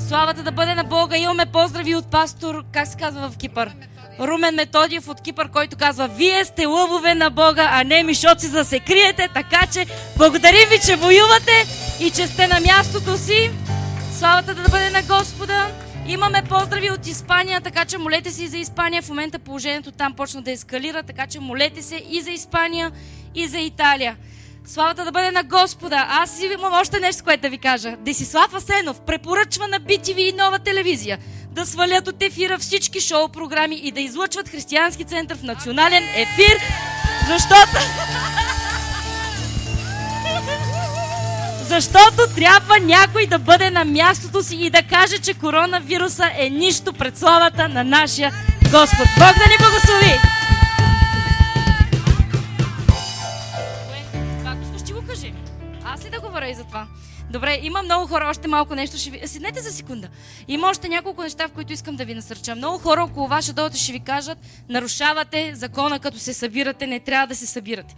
Славата 0.07 0.43
да 0.43 0.51
бъде 0.51 0.75
на 0.75 0.83
Бога. 0.83 1.17
Имаме 1.17 1.45
поздрави 1.45 1.95
от 1.95 2.11
пастор, 2.11 2.63
как 2.71 2.87
се 2.87 2.97
казва 2.97 3.29
в 3.29 3.37
Кипър? 3.37 3.71
Румен 4.19 4.55
Методиев 4.55 5.07
от 5.07 5.21
Кипър, 5.21 5.49
който 5.51 5.77
казва, 5.77 6.07
вие 6.07 6.45
сте 6.45 6.65
лъвове 6.65 7.15
на 7.15 7.29
Бога, 7.29 7.69
а 7.71 7.83
не 7.83 8.03
мишоци 8.03 8.47
за 8.47 8.57
да 8.57 8.65
се 8.65 8.79
криете, 8.79 9.29
така 9.33 9.61
че 9.73 9.85
благодарим 10.17 10.69
ви, 10.69 10.79
че 10.85 10.95
воювате 10.95 11.65
и 11.99 12.11
че 12.11 12.27
сте 12.27 12.47
на 12.47 12.59
мястото 12.59 13.17
си. 13.17 13.51
Славата 14.19 14.55
да 14.55 14.69
бъде 14.69 14.89
на 14.89 15.01
Господа. 15.01 15.67
Имаме 16.07 16.43
поздрави 16.49 16.91
от 16.91 17.07
Испания, 17.07 17.61
така 17.61 17.85
че 17.85 17.97
молете 17.97 18.31
се 18.31 18.43
и 18.43 18.47
за 18.47 18.57
Испания. 18.57 19.01
В 19.01 19.09
момента 19.09 19.39
положението 19.39 19.91
там 19.91 20.13
почна 20.13 20.41
да 20.41 20.51
ескалира, 20.51 21.03
така 21.03 21.27
че 21.27 21.39
молете 21.39 21.81
се 21.81 22.03
и 22.09 22.21
за 22.21 22.31
Испания, 22.31 22.91
и 23.35 23.47
за 23.47 23.57
Италия. 23.57 24.17
Славата 24.65 25.05
да 25.05 25.11
бъде 25.11 25.31
на 25.31 25.43
Господа. 25.43 26.07
Аз 26.09 26.41
имам 26.41 26.73
още 26.73 26.99
нещо, 26.99 27.23
което 27.23 27.41
да 27.41 27.49
ви 27.49 27.57
кажа. 27.57 27.95
Десислав 27.99 28.53
Асенов 28.53 29.01
препоръчва 29.01 29.67
на 29.67 29.79
BTV 29.79 30.17
и 30.17 30.33
нова 30.33 30.59
телевизия 30.59 31.17
да 31.51 31.65
свалят 31.65 32.07
от 32.07 32.23
ефира 32.23 32.57
всички 32.57 32.99
шоу 32.99 33.29
програми 33.29 33.75
и 33.75 33.91
да 33.91 34.01
излъчват 34.01 34.49
Християнски 34.49 35.03
център 35.03 35.37
в 35.37 35.43
национален 35.43 36.03
ефир, 36.15 36.57
защото... 37.27 37.79
Защото 41.79 42.35
трябва 42.35 42.79
някой 42.79 43.27
да 43.27 43.39
бъде 43.39 43.69
на 43.69 43.85
мястото 43.85 44.43
си 44.43 44.55
и 44.55 44.69
да 44.69 44.83
каже, 44.83 45.17
че 45.17 45.33
коронавируса 45.33 46.31
е 46.37 46.49
нищо 46.49 46.93
пред 46.93 47.17
славата 47.17 47.69
на 47.69 47.83
нашия 47.83 48.31
Господ. 48.63 49.07
Бог 49.17 49.33
да 49.37 49.45
ни 49.49 49.57
благослови! 49.59 50.13
Това 54.39 54.57
искаш, 54.63 54.87
ти 54.87 54.93
го 54.93 55.01
кажи. 55.07 55.33
Аз 55.83 56.05
ли 56.05 56.09
да 56.09 56.19
говоря 56.19 56.49
и 56.49 56.53
за 56.53 56.63
това? 56.63 56.87
Добре, 57.29 57.59
има 57.61 57.83
много 57.83 58.07
хора, 58.07 58.27
още 58.29 58.47
малко 58.47 58.75
нещо 58.75 58.97
ще 58.97 59.09
ви... 59.09 59.27
Седнете 59.27 59.61
за 59.61 59.71
секунда. 59.71 60.07
Има 60.47 60.69
още 60.69 60.89
няколко 60.89 61.23
неща, 61.23 61.47
в 61.47 61.51
които 61.51 61.73
искам 61.73 61.95
да 61.95 62.05
ви 62.05 62.15
насърча. 62.15 62.55
Много 62.55 62.77
хора 62.77 63.03
около 63.03 63.27
вас 63.27 63.43
ще 63.43 63.53
дойдат 63.53 63.77
ще 63.77 63.91
ви 63.91 63.99
кажат, 63.99 64.37
нарушавате 64.69 65.51
закона, 65.55 65.99
като 65.99 66.19
се 66.19 66.33
събирате, 66.33 66.87
не 66.87 66.99
трябва 66.99 67.27
да 67.27 67.35
се 67.35 67.47
събирате. 67.47 67.95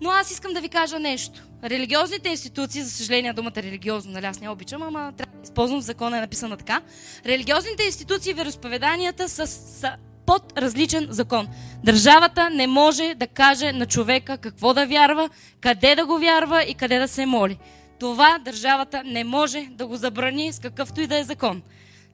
Но 0.00 0.10
аз 0.10 0.30
искам 0.30 0.52
да 0.52 0.60
ви 0.60 0.68
кажа 0.68 0.98
нещо. 0.98 1.42
Религиозните 1.64 2.28
институции, 2.28 2.82
за 2.82 2.90
съжаление 2.90 3.32
думата 3.32 3.56
религиозно, 3.56 4.12
нали 4.12 4.26
аз 4.26 4.40
не 4.40 4.48
обичам, 4.48 4.82
ама 4.82 5.12
трябва 5.16 5.36
да 5.36 5.42
използвам 5.44 5.80
в 5.80 5.84
закона 5.84 6.18
е 6.18 6.20
написана 6.20 6.56
така. 6.56 6.80
Религиозните 7.26 7.82
институции 7.82 8.30
и 8.30 8.34
вероисповеданията 8.34 9.28
са, 9.28 9.46
са 9.46 9.92
под 10.26 10.58
различен 10.58 11.06
закон. 11.10 11.48
Държавата 11.84 12.50
не 12.50 12.66
може 12.66 13.14
да 13.14 13.26
каже 13.26 13.72
на 13.72 13.86
човека 13.86 14.38
какво 14.38 14.74
да 14.74 14.86
вярва, 14.86 15.30
къде 15.60 15.94
да 15.94 16.06
го 16.06 16.18
вярва 16.18 16.62
и 16.62 16.74
къде 16.74 16.98
да 16.98 17.08
се 17.08 17.26
моли. 17.26 17.58
Това 18.00 18.38
държавата 18.38 19.02
не 19.04 19.24
може 19.24 19.68
да 19.70 19.86
го 19.86 19.96
забрани 19.96 20.52
с 20.52 20.58
какъвто 20.58 21.00
и 21.00 21.06
да 21.06 21.18
е 21.18 21.24
закон. 21.24 21.62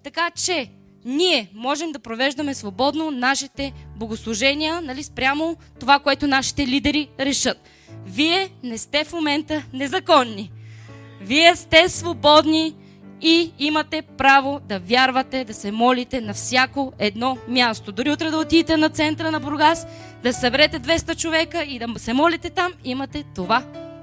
Така 0.02 0.30
че 0.30 0.68
ние 1.04 1.48
можем 1.54 1.92
да 1.92 1.98
провеждаме 1.98 2.54
свободно 2.54 3.10
нашите 3.10 3.72
богослужения, 3.96 4.80
нали, 4.80 5.02
спрямо 5.02 5.56
това, 5.80 5.98
което 5.98 6.26
нашите 6.26 6.66
лидери 6.66 7.08
решат. 7.20 7.58
Вие 8.06 8.48
не 8.62 8.78
сте 8.78 9.04
в 9.04 9.12
момента 9.12 9.62
незаконни. 9.72 10.50
Вие 11.20 11.56
сте 11.56 11.88
свободни 11.88 12.74
и 13.20 13.52
имате 13.58 14.02
право 14.02 14.60
да 14.68 14.78
вярвате, 14.78 15.44
да 15.44 15.54
се 15.54 15.72
молите 15.72 16.20
на 16.20 16.34
всяко 16.34 16.92
едно 16.98 17.38
място. 17.48 17.92
Дори 17.92 18.10
утре 18.10 18.30
да 18.30 18.38
отидете 18.38 18.76
на 18.76 18.88
центъра 18.88 19.30
на 19.30 19.40
Бургас, 19.40 19.86
да 20.22 20.32
съберете 20.32 20.80
200 20.80 21.16
човека 21.16 21.62
и 21.62 21.78
да 21.78 21.86
се 21.96 22.12
молите 22.12 22.50
там, 22.50 22.72
имате 22.84 23.24
това 23.34 23.62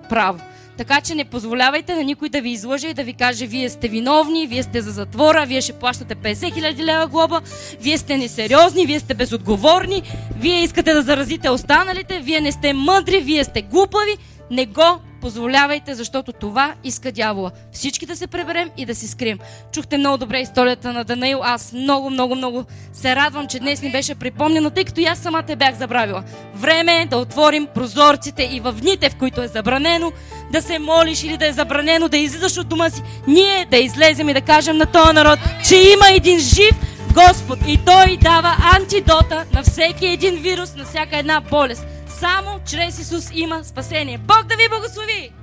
право. 0.09 0.39
Така 0.77 1.01
че 1.01 1.15
не 1.15 1.25
позволявайте 1.25 1.95
на 1.95 2.03
никой 2.03 2.29
да 2.29 2.41
ви 2.41 2.49
излъже 2.49 2.87
и 2.87 2.93
да 2.93 3.03
ви 3.03 3.13
каже, 3.13 3.45
вие 3.45 3.69
сте 3.69 3.87
виновни, 3.87 4.47
вие 4.47 4.63
сте 4.63 4.81
за 4.81 4.91
затвора, 4.91 5.45
вие 5.45 5.61
ще 5.61 5.73
плащате 5.73 6.15
50 6.15 6.33
000 6.33 6.83
лева 6.83 7.07
глоба, 7.07 7.41
вие 7.81 7.97
сте 7.97 8.17
несериозни, 8.17 8.85
вие 8.85 8.99
сте 8.99 9.13
безотговорни, 9.13 10.03
вие 10.39 10.63
искате 10.63 10.93
да 10.93 11.01
заразите 11.01 11.49
останалите, 11.49 12.19
вие 12.19 12.41
не 12.41 12.51
сте 12.51 12.73
мъдри, 12.73 13.19
вие 13.19 13.43
сте 13.43 13.61
глупави. 13.61 14.17
Не 14.51 14.65
го 14.65 14.99
позволявайте, 15.21 15.95
защото 15.95 16.33
това 16.33 16.73
иска 16.83 17.11
дявола. 17.11 17.51
Всички 17.71 18.05
да 18.05 18.15
се 18.15 18.27
преберем 18.27 18.69
и 18.77 18.85
да 18.85 18.95
се 18.95 19.07
скрием. 19.07 19.39
Чухте 19.71 19.97
много 19.97 20.17
добре 20.17 20.39
историята 20.39 20.93
на 20.93 21.03
Данаил. 21.03 21.39
Аз 21.43 21.73
много, 21.73 22.09
много, 22.09 22.35
много 22.35 22.65
се 22.93 23.15
радвам, 23.15 23.47
че 23.47 23.59
днес 23.59 23.81
ни 23.81 23.91
беше 23.91 24.15
припомнено, 24.15 24.69
тъй 24.69 24.85
като 24.85 24.99
и 24.99 25.05
аз 25.05 25.19
самата 25.19 25.55
бях 25.57 25.75
забравила. 25.75 26.23
Време 26.55 27.01
е 27.01 27.05
да 27.05 27.17
отворим 27.17 27.67
прозорците 27.73 28.49
и 28.51 28.59
в 28.59 28.73
дните, 28.73 29.09
в 29.09 29.15
които 29.15 29.41
е 29.41 29.47
забранено 29.47 30.11
да 30.51 30.61
се 30.61 30.79
молиш 30.79 31.23
или 31.23 31.37
да 31.37 31.47
е 31.47 31.51
забранено 31.51 32.09
да 32.09 32.17
излизаш 32.17 32.57
от 32.57 32.67
дома 32.67 32.89
си, 32.89 33.01
ние 33.27 33.67
да 33.71 33.77
излезем 33.77 34.29
и 34.29 34.33
да 34.33 34.41
кажем 34.41 34.77
на 34.77 34.85
този 34.85 35.13
народ, 35.13 35.39
че 35.67 35.75
има 35.75 36.05
един 36.15 36.39
жив 36.39 36.75
Господ 37.13 37.59
и 37.67 37.79
Той 37.85 38.17
дава 38.21 38.55
антидота 38.75 39.45
на 39.53 39.63
всеки 39.63 40.07
един 40.07 40.35
вирус, 40.35 40.75
на 40.75 40.85
всяка 40.85 41.17
една 41.17 41.41
болест. 41.41 41.85
Само 42.21 42.59
чрез 42.65 42.99
Исус 42.99 43.29
има 43.33 43.63
спасение. 43.63 44.17
Бог 44.17 44.43
да 44.43 44.55
ви 44.55 44.69
благослови! 44.69 45.33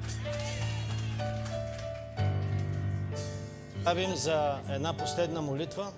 Правим 3.84 4.14
за 4.14 4.58
една 4.70 4.92
последна 4.92 5.40
молитва 5.40 5.92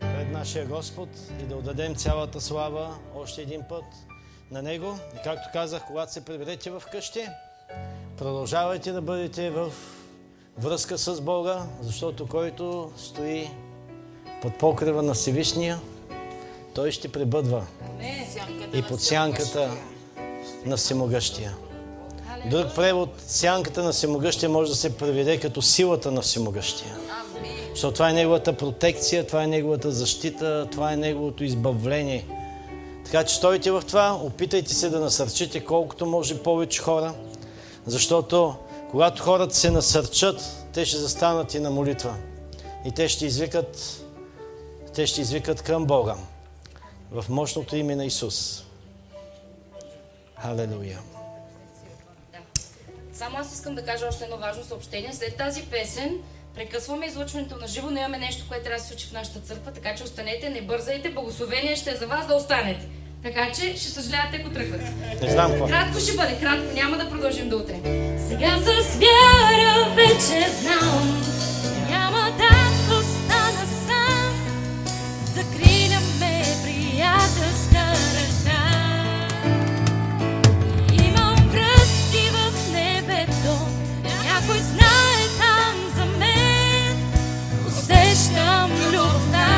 пред 0.00 0.30
нашия 0.30 0.66
Господ 0.66 1.08
и 1.40 1.42
да 1.42 1.56
отдадем 1.56 1.94
цялата 1.94 2.40
слава 2.40 2.94
още 3.16 3.42
един 3.42 3.62
път 3.68 3.84
на 4.50 4.62
Него. 4.62 4.98
И 5.14 5.22
както 5.24 5.48
казах, 5.52 5.82
когато 5.86 6.12
се 6.12 6.24
приберете 6.24 6.70
в 6.70 6.82
къщи, 6.92 7.28
продължавайте 8.18 8.92
да 8.92 9.02
бъдете 9.02 9.50
в 9.50 9.72
връзка 10.58 10.98
с 10.98 11.20
Бога, 11.20 11.66
защото 11.80 12.26
който 12.26 12.92
стои 12.96 13.50
под 14.42 14.58
покрива 14.58 15.02
на 15.02 15.14
Всевишния, 15.14 15.80
той 16.74 16.90
ще 16.90 17.12
пребъдва 17.12 17.66
и 18.74 18.82
под 18.82 19.02
сянката 19.02 19.70
на 20.66 20.76
Всемогъщия. 20.76 21.56
Друг 22.50 22.74
превод, 22.74 23.08
сянката 23.26 23.82
на 23.82 23.92
Всемогъщия 23.92 24.48
може 24.48 24.70
да 24.70 24.76
се 24.76 24.96
преведе 24.96 25.40
като 25.40 25.62
силата 25.62 26.10
на 26.10 26.20
Всемогъщия. 26.20 26.96
Защото 27.70 27.94
това 27.94 28.10
е 28.10 28.12
неговата 28.12 28.52
протекция, 28.52 29.26
това 29.26 29.42
е 29.42 29.46
неговата 29.46 29.90
защита, 29.90 30.68
това 30.72 30.92
е 30.92 30.96
неговото 30.96 31.44
избавление. 31.44 32.26
Така 33.04 33.24
че 33.24 33.34
стойте 33.34 33.70
в 33.70 33.82
това, 33.86 34.20
опитайте 34.22 34.74
се 34.74 34.88
да 34.90 35.00
насърчите 35.00 35.64
колкото 35.64 36.06
може 36.06 36.42
повече 36.42 36.82
хора, 36.82 37.14
защото 37.86 38.54
когато 38.90 39.22
хората 39.22 39.56
се 39.56 39.70
насърчат, 39.70 40.66
те 40.72 40.84
ще 40.84 40.96
застанат 40.96 41.54
и 41.54 41.60
на 41.60 41.70
молитва. 41.70 42.14
И 42.84 42.90
те 42.90 43.08
ще 43.08 43.26
извикат, 43.26 44.02
те 44.94 45.06
ще 45.06 45.20
извикат 45.20 45.62
към 45.62 45.84
Бога 45.84 46.14
в 47.12 47.24
мощното 47.28 47.76
име 47.76 47.96
на 47.96 48.04
Исус. 48.04 48.65
Халелуя. 50.42 50.98
Само 53.12 53.38
аз 53.38 53.52
искам 53.54 53.74
да 53.74 53.84
кажа 53.84 54.06
още 54.08 54.24
едно 54.24 54.36
важно 54.36 54.64
съобщение. 54.64 55.12
След 55.12 55.36
тази 55.36 55.62
песен 55.62 56.18
прекъсваме 56.54 57.06
излъчването 57.06 57.56
на 57.56 57.66
живо, 57.66 57.90
но 57.90 57.98
имаме 57.98 58.18
нещо, 58.18 58.44
което 58.48 58.64
трябва 58.64 58.78
да 58.78 58.82
се 58.82 58.88
случи 58.88 59.06
в 59.06 59.12
нашата 59.12 59.40
църква, 59.40 59.72
така 59.72 59.94
че 59.94 60.04
останете, 60.04 60.50
не 60.50 60.62
бързайте, 60.62 61.10
благословение 61.10 61.76
ще 61.76 61.90
е 61.90 61.96
за 61.96 62.06
вас 62.06 62.26
да 62.26 62.34
останете. 62.34 62.88
Така 63.22 63.52
че 63.52 63.76
ще 63.76 63.90
съжалявате, 63.90 64.36
ако 64.36 64.50
тръгвате. 64.50 64.94
Не 65.22 65.30
знам 65.30 65.50
какво. 65.50 65.66
Кратко 65.66 66.00
ще 66.00 66.16
бъде, 66.16 66.38
кратко, 66.40 66.74
няма 66.74 66.96
да 66.96 67.10
продължим 67.10 67.48
до 67.48 67.56
утре. 67.56 67.80
Сега 68.28 68.58
с 68.58 68.96
вяра 68.96 69.94
вече 69.94 70.50
знам, 70.50 71.22
няма 71.88 72.32
да 72.38 72.50
остана 72.94 73.66
сам. 73.86 74.34
Закриляме 75.34 76.42
приятелска 76.64 77.75
superstar. 88.96 89.55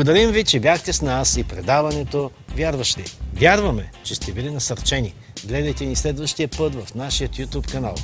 Благодарим 0.00 0.30
ви, 0.30 0.44
че 0.44 0.60
бяхте 0.60 0.92
с 0.92 1.02
нас 1.02 1.36
и 1.36 1.44
предаването 1.44 2.30
Вярващи. 2.56 3.04
Вярваме, 3.34 3.90
че 4.04 4.14
сте 4.14 4.32
били 4.32 4.50
насърчени. 4.50 5.14
Гледайте 5.44 5.86
ни 5.86 5.96
следващия 5.96 6.48
път 6.48 6.74
в 6.74 6.94
нашия 6.94 7.28
YouTube 7.28 7.72
канал. 7.72 7.94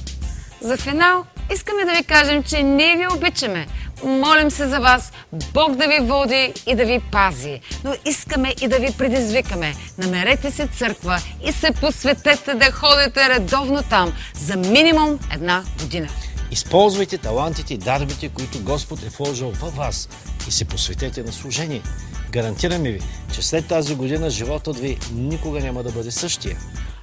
За 0.60 0.76
финал 0.76 1.24
искаме 1.54 1.84
да 1.84 1.92
ви 1.92 2.04
кажем, 2.04 2.42
че 2.42 2.62
ние 2.62 2.96
ви 2.96 3.06
обичаме. 3.16 3.66
Молим 4.04 4.50
се 4.50 4.68
за 4.68 4.80
вас, 4.80 5.12
Бог 5.54 5.76
да 5.76 5.86
ви 5.86 5.98
води 6.00 6.52
и 6.66 6.74
да 6.74 6.84
ви 6.84 7.00
пази. 7.12 7.60
Но 7.84 7.94
искаме 8.04 8.54
и 8.62 8.68
да 8.68 8.76
ви 8.78 8.88
предизвикаме. 8.98 9.74
Намерете 9.98 10.50
се 10.50 10.66
църква 10.66 11.18
и 11.48 11.52
се 11.52 11.72
посветете 11.80 12.54
да 12.54 12.72
ходите 12.72 13.28
редовно 13.28 13.82
там 13.90 14.12
за 14.34 14.56
минимум 14.56 15.18
една 15.34 15.62
година. 15.80 16.08
Използвайте 16.50 17.18
талантите 17.18 17.74
и 17.74 17.78
дарбите, 17.78 18.28
които 18.28 18.60
Господ 18.60 19.02
е 19.02 19.08
вложил 19.08 19.50
във 19.50 19.76
вас 19.76 20.08
и 20.48 20.50
се 20.50 20.64
посветете 20.64 21.22
на 21.22 21.32
служение. 21.32 21.82
Гарантираме 22.30 22.90
ви, 22.90 23.00
че 23.34 23.42
след 23.42 23.66
тази 23.66 23.94
година 23.94 24.30
животът 24.30 24.78
ви 24.78 24.98
никога 25.12 25.60
няма 25.60 25.82
да 25.82 25.92
бъде 25.92 26.10
същия. 26.10 26.58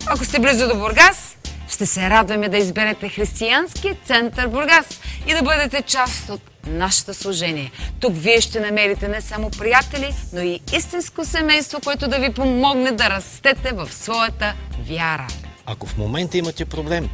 Ако 0.05 0.25
сте 0.25 0.39
близо 0.39 0.67
до 0.67 0.75
Бургас, 0.75 1.37
ще 1.69 1.85
се 1.85 2.09
радваме 2.09 2.49
да 2.49 2.57
изберете 2.57 3.09
Християнски 3.09 3.91
център 4.05 4.47
Бургас 4.47 4.85
и 5.27 5.33
да 5.33 5.41
бъдете 5.41 5.81
част 5.81 6.29
от 6.29 6.41
нашето 6.67 7.13
служение. 7.13 7.71
Тук 7.99 8.13
вие 8.15 8.41
ще 8.41 8.59
намерите 8.59 9.07
не 9.07 9.21
само 9.21 9.49
приятели, 9.49 10.13
но 10.33 10.41
и 10.41 10.59
истинско 10.73 11.25
семейство, 11.25 11.79
което 11.83 12.07
да 12.07 12.19
ви 12.19 12.33
помогне 12.33 12.91
да 12.91 13.09
растете 13.09 13.71
в 13.73 13.93
своята 13.93 14.53
вяра. 14.89 15.27
Ако 15.65 15.87
в 15.87 15.97
момента 15.97 16.37
имате 16.37 16.65
проблем 16.65 17.09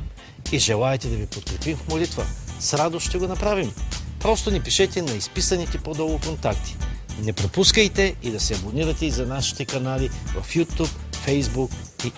и 0.52 0.60
желаете 0.60 1.08
да 1.08 1.16
ви 1.16 1.26
подкрепим 1.26 1.78
в 1.78 1.88
молитва, 1.88 2.26
с 2.60 2.74
радост 2.74 3.08
ще 3.10 3.18
го 3.18 3.28
направим. 3.28 3.72
Просто 4.20 4.52
ни 4.52 4.60
пишете 4.60 5.02
на 5.02 5.12
изписаните 5.12 5.78
по-долу 5.78 6.20
контакти. 6.20 6.78
Не 7.24 7.34
пропускайте 7.34 8.16
и 8.24 8.32
да 8.32 8.40
се 8.40 8.54
абонирате 8.54 9.06
и 9.06 9.12
за 9.12 9.26
нашите 9.26 9.66
канали 9.66 10.10
в 10.10 10.56
YouTube, 10.56 10.90
Facebook 11.28 11.72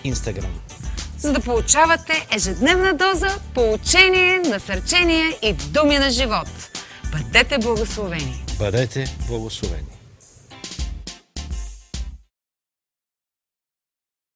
и 0.04 0.14
Instagram. 0.14 0.46
За 1.18 1.32
да 1.32 1.40
получавате 1.40 2.26
ежедневна 2.36 2.94
доза, 2.94 3.38
поучение, 3.54 4.38
насърчение 4.38 5.38
и 5.42 5.52
думи 5.52 5.98
на 5.98 6.10
живот. 6.10 6.48
Бъдете 7.12 7.58
благословени! 7.58 8.44
Бъдете 8.58 9.16
благословени! 9.28 10.01